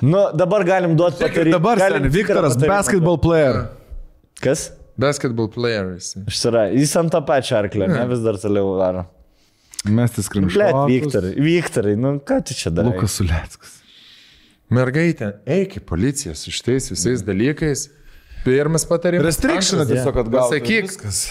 nu, 0.02 0.30
dabar 0.34 0.66
galim 0.66 0.98
duoti 0.98 1.22
patarimą. 1.22 1.60
Dabar, 1.60 1.86
galim 1.86 2.08
seni, 2.08 2.18
Viktoras, 2.18 2.58
patarimą. 2.58 2.74
basketball 2.80 3.22
player. 3.22 3.68
Kas? 4.42 4.72
Basketball 5.00 5.50
players. 5.50 6.14
Išsira. 6.30 6.68
Jis 6.74 6.94
ant 7.00 7.14
tą 7.14 7.24
pačią 7.26 7.58
arklę, 7.64 7.88
ne 7.90 8.04
vis 8.12 8.22
dar 8.26 8.38
toliau 8.42 8.76
varo. 8.78 9.08
Mestis 9.84 10.30
Blet, 10.30 10.30
skrimšas. 10.30 10.86
Viktorai, 10.88 11.34
Viktorai, 11.44 11.96
nu 12.00 12.16
ką 12.24 12.40
tu 12.48 12.56
čia 12.56 12.72
darai? 12.72 12.94
Lukas 12.94 13.18
Uleckas. 13.24 13.80
Mergaitė, 14.74 15.34
eik 15.50 15.76
į 15.82 15.84
policiją 15.90 16.36
su 16.38 16.54
šitais 16.54 16.88
visais 16.94 17.26
dalykais. 17.26 17.90
Pirmas 18.44 18.84
patarimas. 18.86 19.26
Restrictioną 19.26 19.84
Antras- 19.84 19.92
tiesiog 19.94 20.18
atgauti. 20.18 20.60
Pasakyk, 20.60 20.84
Viskas. 20.84 21.30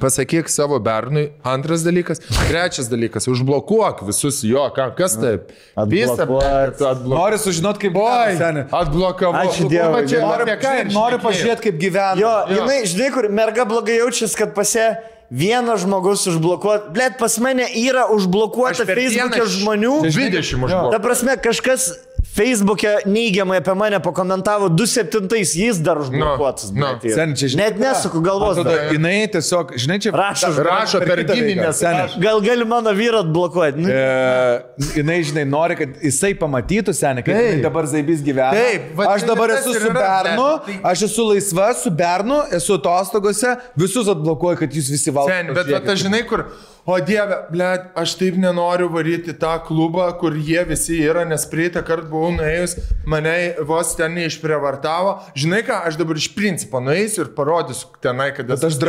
pasakyk 0.00 0.48
savo 0.50 0.78
bernui. 0.80 1.26
Antras 1.44 1.82
dalykas. 1.84 2.18
Trečias 2.48 2.88
dalykas. 2.88 3.28
Užblokuok 3.28 4.02
visus 4.08 4.40
jo. 4.42 4.64
Kas 4.96 5.16
taip? 5.20 5.52
Visa, 5.88 6.12
Atblokuot. 6.24 6.78
tu 6.78 6.84
atblokuok. 6.88 7.18
Nori 7.20 7.38
sužinoti, 7.38 7.78
kaip 7.84 7.94
seniai. 8.38 8.64
atblokavau. 8.72 9.44
Ačiū 9.44 9.68
Dievui. 9.68 10.02
Noriu- 10.08 10.92
Noriu 10.92 11.18
pažiūrėti, 11.18 11.60
kaip 11.68 11.76
gyvena. 11.80 12.16
Jo, 12.16 12.32
jinai, 12.48 12.80
žinai, 12.88 13.10
kur 13.12 13.28
merga 13.28 13.64
blogai 13.64 13.98
jaučiasi, 14.00 14.36
kad 14.36 14.54
pasie 14.54 14.96
vienas 15.30 15.80
žmogus 15.84 16.24
užblokuot. 16.32 16.92
Blet, 16.94 17.18
pas 17.18 17.38
mane 17.38 17.66
yra 17.76 18.06
užblokuota 18.08 18.84
Facebook'e 18.88 19.44
žmonių. 19.60 20.00
20 20.08 20.54
užblokuoju. 20.56 20.92
Ta 20.92 20.98
prasme, 20.98 21.36
kažkas 21.36 21.92
Facebook'e 22.34 22.92
neigiamai 23.06 23.58
apie 23.60 23.74
mane 23.78 23.98
pakomentavo 24.02 24.66
27-ais, 24.74 25.52
jis 25.54 25.78
dar 25.86 26.00
užblokuotas. 26.02 26.72
Nu, 26.74 26.80
blet, 26.82 27.04
yra. 27.06 27.14
Seni, 27.20 27.36
čia 27.38 27.48
žinai, 27.52 27.68
Net 27.70 27.78
nesuku 27.78 28.20
galvos. 28.26 28.56
Tada 28.58 28.72
dar. 28.74 28.90
jinai 28.96 29.28
tiesiog, 29.30 29.70
žinai, 29.78 30.00
čia 30.02 30.10
Rašo, 30.18 30.50
Rašo 30.66 31.00
per 31.06 31.22
giminės. 31.28 31.78
Seni, 31.78 32.18
Gal 32.24 32.42
gali 32.42 32.66
mano 32.66 32.90
vyrą 32.98 33.22
atblokuoti? 33.22 33.84
Nu, 33.84 33.88
E, 33.94 34.88
jinai, 34.96 35.20
žinai, 35.30 35.44
nori, 35.46 35.76
kad 35.78 35.94
jisai 36.02 36.32
pamatytų 36.40 36.90
senį, 36.98 37.22
kaip 37.22 37.38
Taip. 37.38 37.50
jinai 37.52 37.62
dabar 37.68 37.86
Zaibys 37.86 38.26
gyvena. 38.26 38.50
Taip, 38.58 38.90
va 38.98 39.08
aš 39.14 39.28
dabar 39.30 39.54
esu 39.54 39.76
su 39.78 39.94
Bernu, 39.94 40.48
bet 40.58 40.66
tai- 40.66 40.80
aš 40.90 41.06
esu 41.08 41.28
laisva 41.30 41.70
su 41.78 41.90
Bernu, 42.02 42.42
esu 42.58 42.74
atostogose, 42.80 43.54
visus 43.78 44.10
atblokuoju, 44.10 44.58
kad 44.64 44.70
jūs 44.74 44.90
visi 44.90 45.14
valdote. 45.14 45.38
Sen, 45.38 45.54
bet 45.54 45.86
ta 45.86 45.94
žinai, 45.94 46.24
kur, 46.26 46.48
o 46.86 46.98
dieve, 47.00 47.38
ble, 47.50 47.68
aš 47.98 48.14
taip 48.20 48.38
nenoriu 48.40 48.88
varyti 48.92 49.34
tą 49.40 49.56
klubą, 49.66 50.06
kur 50.20 50.36
jie 50.36 50.64
visi 50.68 51.00
yra, 51.04 51.24
nes 51.28 51.46
prieitą 51.50 51.84
kartą 51.86 52.10
buvau 52.12 52.32
nuėjus, 52.36 52.76
mane 53.08 53.36
vos 53.66 53.94
ten 53.98 54.16
neišprievartavo. 54.18 55.18
Žinai 55.38 55.62
ką, 55.66 55.82
aš 55.90 56.00
dabar 56.00 56.20
iš 56.20 56.30
principo 56.36 56.82
nueisiu 56.84 57.24
ir 57.26 57.34
parodysiu 57.36 57.94
tenai, 58.04 58.32
kad 58.36 58.50
Bet 58.50 58.68
aš 58.68 58.80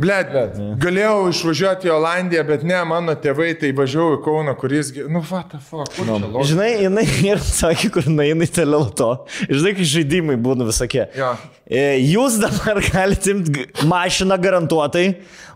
drąsi. 0.00 0.60
Ble, 0.60 0.76
galėjau 0.80 1.28
išvažiuoti 1.30 1.90
į 1.90 1.92
Olandiją, 1.94 2.44
bet 2.48 2.64
ne, 2.66 2.78
mano 2.88 3.14
tėvai 3.20 3.50
tai 3.60 3.72
važiavo 3.76 4.16
į 4.16 4.20
Kauną, 4.24 4.54
kuris, 4.60 4.92
nu, 5.06 5.22
what 5.30 5.52
the 5.52 5.60
fuck, 5.60 5.92
čia 5.94 6.06
logika? 6.08 6.46
Žinai, 6.50 6.70
jinai 6.86 7.04
ir 7.28 7.42
sakė, 7.44 7.90
kur 7.94 8.08
nueina 8.10 8.46
į 8.46 8.52
teleloto. 8.60 9.10
Žinai, 9.50 9.74
kai 9.78 9.88
žaidimai 9.92 10.38
būna 10.40 10.68
visokie. 10.68 11.04
Jo. 11.18 11.34
E, 11.66 11.84
Jūs 12.10 12.40
dabar 12.42 12.80
galite 12.90 13.34
imti 13.34 13.68
mašiną 13.90 14.40
garantuotai 14.40 15.06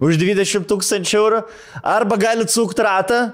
už 0.04 0.20
20 0.20 0.68
tūkstančių 0.70 1.18
eurų 1.22 1.42
arba 1.96 2.20
galite 2.20 2.54
sukti 2.54 2.84
ratą, 2.84 3.24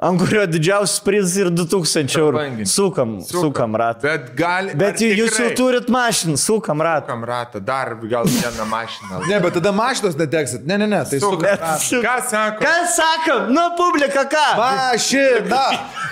ant 0.00 0.16
kurio 0.22 0.46
didžiausias 0.48 1.00
prizas 1.04 1.34
yra 1.42 1.50
2000 1.52 2.14
eurų. 2.16 2.36
Prabangiai. 2.38 2.66
Sukam, 2.70 3.10
sukam 3.28 3.76
ratą. 3.76 4.02
Bet 4.06 4.30
gali. 4.38 4.74
Bet 4.80 4.96
ar 5.04 5.18
jūs 5.20 5.36
jau 5.42 5.48
turit 5.58 5.90
mašiną, 5.92 6.38
sukam 6.40 6.80
ratą. 6.82 7.04
Sukam 7.10 7.24
ratą, 7.28 7.60
dar 7.64 7.92
gal 8.08 8.24
vieną 8.24 8.64
mašiną. 8.70 9.20
Ne, 9.28 9.40
bet 9.44 9.54
tada 9.58 9.72
mašinos 9.76 10.16
neteksit. 10.16 10.64
Ne, 10.66 10.78
ne, 10.80 10.86
ne, 10.86 11.02
tai 11.10 11.20
su... 11.20 11.30
Bet 11.36 11.60
su- 11.84 12.00
Ką 12.04 12.16
sako? 12.30 12.64
Ką 12.64 12.76
sakom? 12.96 13.52
Nu, 13.52 13.66
publika, 13.76 14.24
ką? 14.24 14.46
Mašina! 14.60 15.64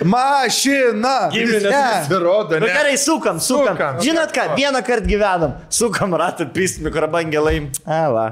Mašina! 0.04 1.14
Giminės 1.32 1.68
Ne. 1.68 1.84
Pasirodo, 2.08 2.58
Nu 2.60 2.66
gerai, 2.66 2.96
sukam, 2.98 3.40
sukam. 3.40 3.74
Sukam. 3.76 4.00
Žinot 4.04 4.32
ką, 4.36 4.44
vieną 4.56 4.82
kartą 4.86 5.06
gyvenam, 5.08 5.52
sukam 5.70 6.14
ratą, 6.14 6.46
pys 6.52 6.78
mikrobangelai. 6.84 7.70
A, 7.86 8.02
va. 8.12 8.26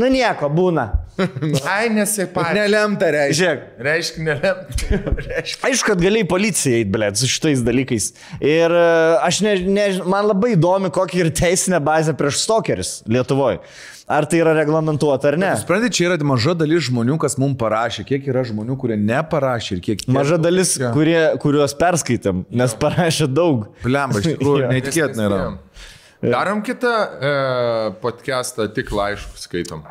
Nu 0.00 0.08
nieko, 0.08 0.48
būna. 0.48 0.86
Ai, 1.68 1.90
nesipainioja. 1.92 2.54
Nelemta 2.56 3.08
reiškia. 3.12 3.36
Žiūrėk, 3.38 3.64
Reiškia, 3.84 4.22
nelemta. 4.24 5.00
Reiškia. 5.26 5.58
aišku, 5.68 5.88
kad 5.90 6.00
galėjai 6.06 6.28
policijai 6.30 6.78
eiti, 6.78 6.92
blėt, 6.94 7.18
su 7.20 7.28
šitais 7.28 7.60
dalykais. 7.66 8.06
Ir 8.38 8.72
e, 8.78 8.86
aš 9.26 9.42
ne, 9.44 9.54
ne, 9.66 9.86
man 10.08 10.30
labai 10.30 10.54
įdomi, 10.54 10.92
kokia 10.94 11.24
yra 11.26 11.34
teisinė 11.42 11.82
bazė 11.84 12.14
prieš 12.16 12.40
stokeris 12.46 12.94
Lietuvoje. 13.10 13.60
Ar 14.08 14.24
tai 14.24 14.38
yra 14.40 14.54
reglamentuota 14.56 15.28
ar 15.28 15.36
ne? 15.36 15.50
Suprantate, 15.60 15.92
čia 15.98 16.06
yra 16.08 16.16
maža 16.24 16.54
dalis 16.56 16.86
žmonių, 16.86 17.18
kas 17.20 17.36
mums 17.36 17.58
parašė. 17.60 18.06
Kiek 18.08 18.30
yra 18.32 18.40
žmonių, 18.48 18.78
kurie 18.80 18.96
neparašė 18.96 19.74
ir 19.76 19.82
kiek... 19.84 20.06
Maža 20.16 20.38
dalis, 20.40 20.78
kurie, 20.94 21.18
kuriuos 21.42 21.74
perskaitėm, 21.76 22.46
nes 22.56 22.72
parašė 22.80 23.28
daug. 23.28 23.66
Blemba, 23.84 24.22
iš 24.24 24.30
tikrųjų, 24.32 24.62
Jo. 24.64 24.70
neįtikėtina 24.72 25.28
yra. 25.28 25.42
Darom 26.22 26.62
kitą 26.66 26.88
e, 26.88 27.32
podcastą, 28.02 28.66
tik 28.74 28.90
laiškus 28.92 29.44
skaitom. 29.46 29.84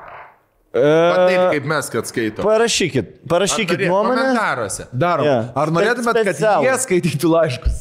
E, 0.76 0.82
Va 0.84 1.28
taip, 1.30 1.44
kaip 1.56 1.68
mes, 1.72 1.88
kad 1.94 2.10
skaitom. 2.10 2.44
parašykit, 2.46 3.14
parašykit 3.32 3.86
nuomonę. 3.88 4.26
Komentaruose. 4.26 4.88
Darom. 4.92 5.26
Jo. 5.30 5.38
Ar 5.56 5.72
norėtumėt, 5.72 6.20
kad 6.28 6.42
jie 6.66 6.74
skaitytų 6.84 7.32
laiškus? 7.32 7.78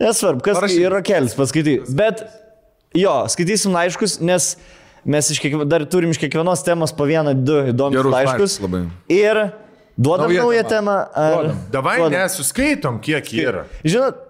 Nesvarbu, 0.00 0.42
kas 0.44 0.58
Parašyk. 0.58 0.80
yra 0.88 1.02
kelis, 1.04 1.36
paskaitai. 1.36 1.76
Bet 1.96 2.24
jo, 2.96 3.12
skaitysim 3.32 3.72
laiškus, 3.76 4.16
nes 4.24 4.54
mes 5.04 5.28
kiekvienos, 5.36 5.68
dar 5.68 5.84
turim 5.88 6.12
iš 6.16 6.20
kiekvienos 6.24 6.64
temos 6.64 6.92
po 6.96 7.04
vieną, 7.08 7.36
du 7.36 7.60
įdomius 7.70 8.08
laiškus. 8.16 8.58
labai. 8.64 8.82
Ir 9.12 9.44
duodam 9.96 10.32
Nauja 10.32 10.42
naują 10.42 10.64
tema. 10.64 10.72
temą. 10.72 10.96
Ar... 11.14 11.34
Duodam. 11.36 11.64
Davai, 11.76 11.98
nesuskaitom, 12.16 12.98
kiek 13.04 13.28
yra. 13.36 13.66
Žinot, 13.84 14.24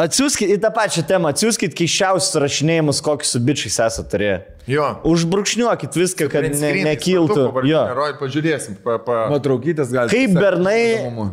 atsiųskit 0.00 0.52
į 0.54 0.58
tą 0.62 0.70
pačią 0.74 1.04
temą, 1.08 1.32
atsiųskit 1.32 1.74
keiščiausius 1.76 2.38
rašinėjimus, 2.42 3.00
kokius 3.04 3.34
su 3.34 3.40
bičiais 3.42 3.78
esate 3.86 4.12
turėję. 4.12 4.36
Jo. 4.66 4.86
Užbrukšniuokit 5.06 5.94
viską, 5.94 6.26
kad 6.30 6.48
ne, 6.50 6.70
nekiltų. 6.88 7.44
Jo. 7.70 7.82
Roj, 7.94 8.16
pažiūrėsim. 8.18 8.78
Pa, 8.82 8.96
pa. 9.02 9.18
Nuotraukytas 9.30 9.92
gali. 9.94 10.10
Kaip 10.10 10.34
bernai, 10.34 10.80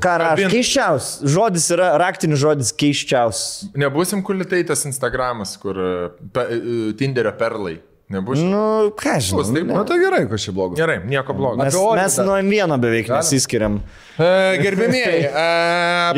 ką 0.03 0.17
rašo, 0.21 0.51
keiščiausias. 0.53 1.15
Žodis 1.33 1.65
yra 1.73 1.93
raktinis 2.01 2.41
žodis 2.43 2.73
keiščiausias. 2.77 3.71
Nebūsim 3.79 4.21
kulitaitas 4.25 4.85
Instagramas, 4.89 5.55
kur 5.61 5.81
e, 5.81 5.95
pe, 6.35 6.45
e, 6.45 6.77
Tinderio 6.99 7.33
perlai. 7.39 7.79
Nebūsim. 8.13 8.47
Nu, 8.53 8.63
ką 8.99 9.17
žinau. 9.23 9.39
Bus, 9.41 9.51
taip, 9.55 9.67
Na 9.71 9.83
tai 9.89 9.97
gerai, 10.01 10.23
čia 10.37 10.53
blogo. 10.55 10.77
Gerai, 10.77 10.99
nieko 11.09 11.33
blogo. 11.37 11.57
Mes, 11.63 11.73
mes 11.75 12.17
dar. 12.19 12.25
nuo 12.29 12.37
vieno 12.45 12.77
beveik 12.81 13.09
nesiskiriam. 13.09 13.79
E, 14.13 14.27
gerbėmieji, 14.61 15.23
e, 15.43 15.45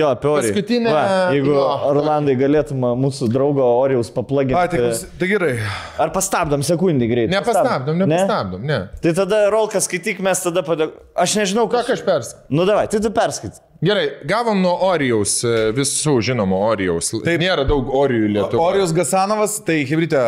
Jo, 0.02 0.10
apie 0.12 0.28
orį. 0.28 0.50
paskutinę. 0.50 0.92
Va, 0.92 1.04
jeigu 1.32 1.54
jo. 1.56 1.62
Orlandai 1.94 2.36
galėtum 2.40 2.84
mūsų 3.00 3.30
draugo 3.32 3.64
Orijaus 3.80 4.10
A, 4.10 4.12
tai, 4.12 4.18
paplaginti. 4.18 4.82
klausy- 4.82 5.08
tai 5.22 5.30
gerai. 5.32 5.54
Ar 6.04 6.12
pastabdom 6.16 6.66
sekundį 6.68 7.08
greitai? 7.14 7.32
Nepastabdom, 7.38 8.02
nepastabdom, 8.04 8.66
ne. 8.68 8.82
Tai 9.04 9.14
tada 9.22 9.46
Rolka 9.54 9.80
skaityk, 9.80 10.20
mes 10.28 10.44
tada 10.44 10.66
padėk. 10.68 10.92
Aš 11.16 11.38
nežinau, 11.40 11.70
ką. 11.72 11.86
Ką 11.88 11.96
aš 11.96 12.04
perskaičiu? 12.04 12.44
Nu 12.60 12.68
davai, 12.68 12.90
tai 12.92 13.00
tu 13.00 13.14
perskait. 13.16 13.62
Gerai, 13.86 14.06
gavom 14.26 14.62
nuo 14.64 14.72
Orijaus, 14.88 15.36
e, 15.46 15.50
visų 15.78 16.16
žinomų 16.26 16.58
Orijaus. 16.72 17.12
Taip, 17.22 17.38
nėra 17.38 17.68
daug 17.70 17.92
Orijų 17.94 18.32
Lietuvoje. 18.32 18.64
Orijus 18.64 18.94
Gasanovas, 18.98 19.60
tai 19.68 19.84
Hebrytė, 19.86 20.22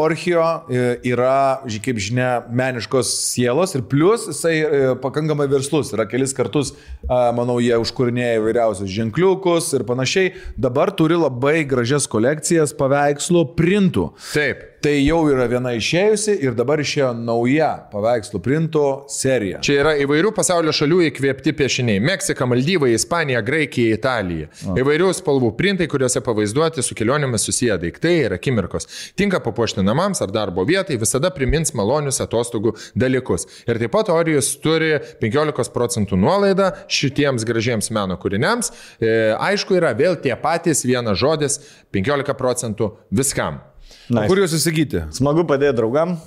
Orchijo 0.00 0.46
e, 0.72 0.86
yra, 1.10 1.60
kaip 1.84 2.00
žinia, 2.00 2.30
meniškos 2.48 3.10
sielos 3.34 3.76
ir 3.76 3.84
plus 3.90 4.24
jisai 4.30 4.54
e, 4.62 4.82
pakankamai 5.02 5.44
verslus. 5.52 5.92
Yra 5.92 6.08
kelis 6.08 6.32
kartus, 6.32 6.72
manau, 7.04 7.58
jie 7.60 7.76
užkūrinėja 7.84 8.40
įvairiausius 8.40 8.94
ženkliukus 8.96 9.68
ir 9.76 9.84
panašiai. 9.84 10.32
Dabar 10.56 10.94
turi 10.96 11.20
labai 11.20 11.66
gražias 11.68 12.08
kolekcijas 12.08 12.72
paveikslų 12.80 13.50
printų. 13.60 14.14
Taip. 14.32 14.70
Tai 14.84 14.98
jau 15.00 15.22
yra 15.32 15.46
viena 15.48 15.70
išėjusi 15.72 16.34
ir 16.44 16.52
dabar 16.58 16.76
išėjo 16.82 17.14
nauja 17.16 17.70
paveikslų 17.88 18.40
printų 18.44 18.82
serija. 19.08 19.62
Čia 19.64 19.78
yra 19.80 19.94
įvairių 20.04 20.34
pasaulio 20.36 20.74
šalių 20.76 20.98
įkvėpti 21.06 21.54
piešiniai. 21.56 22.02
Meksika, 22.04 22.44
Maldyvai, 22.44 22.90
Ispanija, 22.92 23.40
Graikija, 23.46 23.96
Italija. 23.96 24.50
Įvairių 24.76 25.08
spalvų 25.16 25.54
printai, 25.56 25.88
kuriuose 25.88 26.20
pavaizduoti 26.28 26.84
su 26.84 26.98
kelionėmis 27.00 27.48
susiję 27.48 27.78
daiktai 27.80 28.14
ir 28.26 28.36
akimirkos. 28.36 28.90
Tinka 29.16 29.40
papuošti 29.48 29.80
namams 29.88 30.20
ar 30.20 30.36
darbo 30.36 30.68
vietai, 30.68 31.00
visada 31.00 31.32
primins 31.32 31.72
malonius 31.72 32.20
atostogų 32.20 32.76
dalykus. 32.92 33.48
Ir 33.64 33.80
taip 33.80 33.96
pat 33.96 34.12
Orijus 34.12 34.52
turi 34.60 34.98
15 35.24 35.72
procentų 35.72 36.20
nuolaidą 36.20 36.74
šitiems 36.92 37.48
gražiems 37.48 37.88
meno 37.88 38.20
kūriniams. 38.20 38.74
E, 39.00 39.32
aišku, 39.32 39.80
yra 39.80 39.96
vėl 39.96 40.20
tie 40.20 40.36
patys 40.36 40.84
vienas 40.84 41.24
žodis- 41.24 41.62
15 41.96 42.36
procentų 42.36 42.98
viskam. 43.08 43.64
Nice. 44.12 44.28
Kur 44.28 44.42
jūs 44.42 44.54
įsigyti? 44.58 45.06
Smagu 45.16 45.46
padėti 45.48 45.78
draugam 45.78 46.18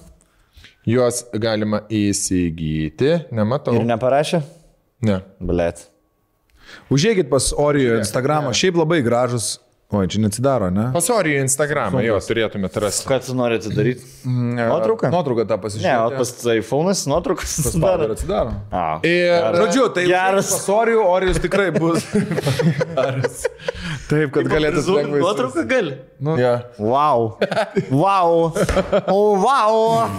Juos 0.88 1.26
galima 1.36 1.82
įsigyti, 1.92 3.10
nematau. 3.36 3.76
ir 3.76 3.84
neparašė. 3.90 4.40
Ne. 5.04 5.20
Blet. 5.44 5.84
Užėjkit 6.92 7.28
pas 7.32 7.52
Orijo 7.60 7.98
Instagramą, 8.00 8.54
šiaip 8.56 8.80
labai 8.80 9.02
gražus. 9.04 9.58
Oi, 9.88 10.04
čia 10.12 10.20
neatsidaro, 10.20 10.68
ne? 10.68 10.90
Pasorijo 10.92 11.40
Instagramą, 11.46 12.02
jo 12.04 12.18
turėtumėte 12.20 12.82
rasti. 12.84 13.06
Ką 13.08 13.22
tu 13.24 13.36
norite 13.40 13.70
daryti? 13.72 14.04
Nuotrauką? 14.28 15.08
Nuotrauką 15.14 15.46
tą 15.48 15.56
Ne, 15.80 15.94
o 16.04 16.10
pas 16.12 16.32
iPhone'as 16.52 17.06
nuotraukas 17.08 17.54
Dar 17.64 17.72
sudaro. 17.72 18.10
atsidaro. 18.12 18.52
A. 18.68 19.00
Ir 19.08 19.56
Žodžiu, 19.56 19.86
tai 19.96 20.04
Geras. 20.10 20.52
Pasorijų 20.58 21.06
Orijus 21.08 21.40
tikrai 21.40 21.70
bus. 21.72 22.04
Geras. 22.98 23.46
Taip, 24.12 24.36
kad 24.36 24.52
galėtų. 24.52 24.84
Nuotrauką 25.24 25.64
gali. 25.72 25.96
Ja. 26.20 26.62
Wow. 26.78 27.38
Wow. 27.92 28.54
O, 29.08 29.36
wow. 29.38 30.10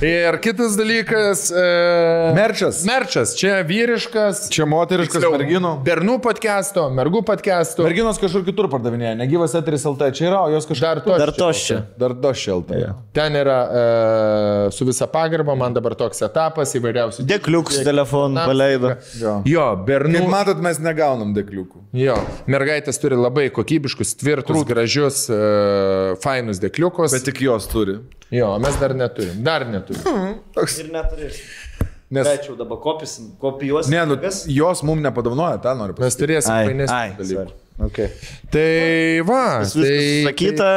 Ir 0.00 0.38
kitas 0.40 0.76
dalykas. 0.78 1.50
E... 1.52 2.32
Merčas. 2.34 2.84
Merčas, 2.88 3.34
čia 3.36 3.58
vyriškas. 3.66 4.46
Čia 4.52 4.64
moteriškas 4.70 5.18
tiksliau, 5.18 5.34
merginų. 5.36 5.72
Bernų 5.84 6.14
podcast'o, 6.24 6.86
mergų 6.96 7.20
podcast'o. 7.28 7.84
Merginos 7.84 8.20
kažkur 8.22 8.46
kitur 8.46 8.70
pardavinėja, 8.72 9.12
negyvas 9.20 9.52
eteris 9.58 9.84
LT 9.90 10.08
čia 10.16 10.30
yra, 10.30 10.40
o 10.46 10.54
jos 10.54 10.68
kažkur 10.70 10.86
Dar 10.86 11.02
to. 11.04 11.18
Dar 11.20 11.32
to 11.36 11.50
čia. 11.52 11.82
dar 12.00 12.14
do 12.16 12.32
šeltai. 12.32 12.80
Ten 13.16 13.36
yra 13.36 13.58
e, 13.60 13.84
su 14.72 14.88
visa 14.88 15.04
pagarba, 15.10 15.52
man 15.58 15.76
dabar 15.76 15.98
toks 16.00 16.24
etapas 16.24 16.72
įvairiausių. 16.80 17.26
Dėkliuks 17.28 17.82
telefoną 17.84 18.46
paleido. 18.48 18.94
Jo. 19.20 19.36
Jo, 19.48 19.68
bernų. 19.84 20.22
Kaip 20.22 20.32
matot, 20.32 20.64
mes 20.64 20.80
negaunam 20.80 21.36
dekliukų. 21.36 21.84
Jo, 21.98 22.16
mergaitės 22.50 23.00
turi 23.02 23.18
labai 23.18 23.48
kokybiškus, 23.52 24.14
tvirtus, 24.22 24.62
gražius, 24.68 25.09
e, 25.30 25.40
fainus 26.22 26.60
dėkliukus. 26.62 27.14
Bet 27.16 27.26
tik 27.28 27.40
jos 27.44 27.66
turi. 27.70 27.98
Jo, 28.30 28.52
mes 28.62 28.76
dar 28.80 28.94
neturim. 28.94 29.40
Dar 29.46 29.64
neturim. 29.66 30.38
Ir 30.78 30.92
neturėsiu. 30.94 31.48
Nes, 32.10 32.26
Pečiau 32.26 32.56
dabar 32.58 32.80
kopisim, 32.82 33.28
kopijuosim. 33.38 33.92
ne, 33.94 34.00
nu, 34.10 34.16
knygas. 34.18 34.40
jos 34.50 34.80
mums 34.82 34.98
nepadovanoja, 35.04 35.60
tą 35.62 35.76
noriu 35.78 35.94
Mes 35.94 36.00
pasakyti. 36.08 36.24
turėsim 36.24 36.50
fainesnių 36.56 36.94
ai, 36.96 37.12
dalykų. 37.14 37.36
sorry. 37.38 37.54
Okay. 37.86 38.08
Tai 38.50 38.64
va, 39.28 39.42
Viskas 39.62 39.86
tai, 39.86 40.00
sakyta, 40.26 40.70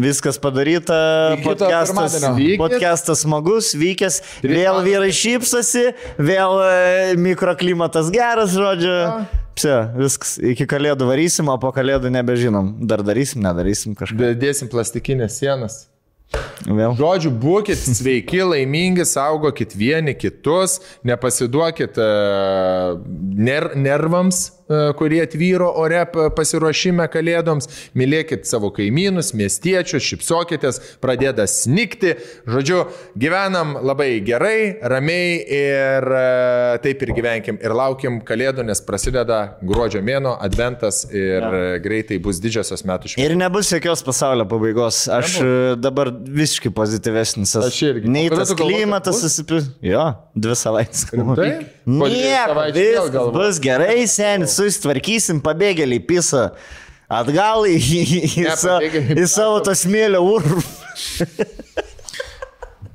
viskas 0.00 0.38
padaryta, 0.40 1.00
podcastas, 1.42 2.14
podcastas 2.62 3.24
smagus, 3.26 3.72
vykęs, 3.76 4.20
vėl 4.46 4.78
vyrai 4.86 5.10
šypsosi, 5.12 5.82
vėl 6.22 6.54
e, 6.64 7.18
mikroklimatas 7.18 8.08
geras, 8.14 8.54
žodžiu. 8.54 8.94
Pse, 9.60 9.76
viskas, 9.92 10.38
iki 10.40 10.64
kalėdų 10.64 11.04
varysim, 11.04 11.50
o 11.52 11.56
po 11.60 11.68
kalėdų 11.76 12.08
nebežinom. 12.14 12.70
Dar 12.88 13.02
darysim, 13.04 13.42
nedarysim 13.44 13.92
kažką. 13.98 14.32
dėsim 14.40 14.70
plastikinės 14.72 15.36
sienas. 15.36 15.82
Vėl. 16.64 16.94
Žodžiu, 16.96 17.32
būkite 17.42 17.92
sveiki, 17.98 18.40
laimingi, 18.40 19.04
saugokit 19.04 19.74
vieni 19.76 20.14
kitus, 20.16 20.78
nepasiduokit 21.04 22.00
uh, 22.00 22.94
ner 23.36 23.72
nervams, 23.76 24.46
kurie 24.98 25.22
tvyro 25.30 25.70
ore 25.82 26.02
pa- 26.12 26.28
pasiruošime 26.34 27.06
kalėdoms, 27.12 27.68
mylėkit 27.98 28.46
savo 28.48 28.70
kaimynus, 28.74 29.32
miestiečius, 29.36 30.04
šipsokitės, 30.06 30.80
pradėda 31.02 31.46
snikti. 31.50 32.14
Žodžiu, 32.50 32.84
gyvenam 33.20 33.76
labai 33.84 34.20
gerai, 34.26 34.76
ramiai 34.82 35.40
ir 35.44 36.06
uh, 36.10 36.78
taip 36.84 37.02
ir 37.06 37.14
gyvenkim. 37.16 37.58
Ir 37.62 37.74
laukiam 37.76 38.20
kalėdų, 38.26 38.64
nes 38.70 38.82
prasideda 38.86 39.40
gruodžio 39.66 40.02
mėno, 40.06 40.36
adventas 40.42 41.02
ir 41.10 41.44
uh, 41.44 41.58
greitai 41.82 42.20
bus 42.22 42.40
didžiosios 42.42 42.84
metų 42.86 43.12
šventės. 43.14 43.26
Ir 43.26 43.36
nebus 43.38 43.70
jokios 43.74 44.04
pasaulio 44.06 44.46
pabaigos. 44.50 45.02
Aš 45.10 45.36
e, 45.42 45.48
dabar 45.80 46.10
visiškai 46.12 46.72
pozityvesnis. 46.74 47.54
Aš 47.60 47.80
irgi. 47.88 48.10
Nei 48.10 48.30
tas 48.32 48.52
klimatas 48.56 49.16
bus? 49.18 49.26
susipil. 49.26 49.62
Jo, 49.84 50.06
dvi 50.38 50.56
savaitės. 50.58 51.06
Rimtai? 51.14 51.50
Nieko, 51.86 52.66
viskas 52.74 53.30
bus 53.34 53.60
gerai, 53.62 54.04
seniai, 54.10 54.48
susitvarkysim, 54.50 55.40
pabėgėliai 55.44 56.02
pisa. 56.04 56.50
Atgal 57.10 57.66
į, 57.66 57.76
į, 57.80 58.02
į, 58.28 58.44
pabėgėliai 58.54 58.76
į 59.18 59.26
savo 59.30 59.58
tą 59.66 59.74
smėlio 59.78 60.22
urvą. 60.36 60.60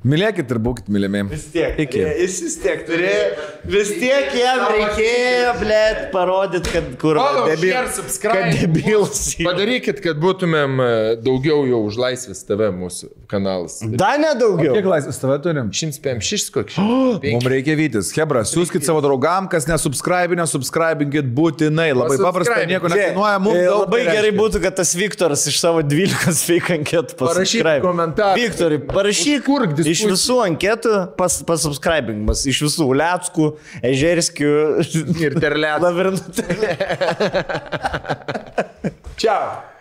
Mylėkit 0.05 0.51
ir 0.53 0.59
būkit 0.61 0.89
mylimi. 0.93 1.23
Vis 1.31 1.47
tiek. 1.49 1.79
Iki. 1.81 2.01
Jis 2.21 2.35
vis 2.45 2.55
tiek 2.61 2.81
turėjo. 2.85 3.45
Vis 3.73 3.89
tiek 3.97 4.35
jam 4.37 4.59
reikėjo, 4.69 5.53
blėt, 5.57 6.01
parodyti, 6.13 6.69
kad 6.75 6.91
kur. 7.01 7.17
Follow, 7.17 7.47
debil- 7.49 7.71
share, 7.73 7.89
subscribe. 7.95 8.35
Kad 8.51 8.59
debilas. 8.61 9.21
Padarykit, 9.39 10.01
kad 10.05 10.19
būtumėm 10.21 10.75
e, 10.83 10.89
daugiau 11.25 11.63
jau 11.65 11.79
už 11.87 11.97
laisvės 12.03 12.43
TV 12.45 12.67
mūsų 12.75 13.09
kanalas. 13.31 13.79
Dar 13.97 14.19
nedaugiau. 14.21 14.75
Kiek 14.77 14.89
laisvės 14.91 15.17
tave 15.23 15.39
turim? 15.41 15.71
156 15.73 16.53
kokį. 16.53 16.85
Mums 17.33 17.49
reikia 17.55 17.73
vytis. 17.79 18.13
Hebra, 18.13 18.45
siūskit 18.45 18.85
savo 18.85 19.01
draugam, 19.01 19.49
kas 19.49 19.65
nesubscribe, 19.69 20.37
nesubscribinkit 20.37 21.33
būtinai. 21.33 21.89
Labai 21.97 22.19
paprasta, 22.21 22.59
nieko 22.69 22.93
nekainuoja. 22.93 23.41
Mums 23.41 23.57
e, 23.63 23.65
labai 23.73 24.03
tai 24.05 24.19
gerai 24.19 24.33
būtų, 24.37 24.61
kad 24.67 24.77
tas 24.83 24.93
Viktoras 25.01 25.47
iš 25.49 25.57
savo 25.65 25.81
12 25.81 26.45
fake 26.45 26.77
anketų 26.77 27.17
Parašyk 27.17 27.65
pasubscribe. 27.65 27.81
komentarą. 27.89 28.37
Viktorai, 28.37 28.81
parašyk, 28.93 29.49
Užkurk 29.55 29.75
iš 29.95 30.03
visų 30.11 30.37
anketų 30.45 30.93
pas, 31.19 31.39
pasubscribingas, 31.47 32.45
iš 32.51 32.61
visų 32.67 32.89
Leckų, 33.01 33.47
Ežerskių 33.91 34.51
Ir 35.25 35.37
terlė. 35.41 35.71
lavirinų. 35.81 36.21
Čiau. 39.19 39.74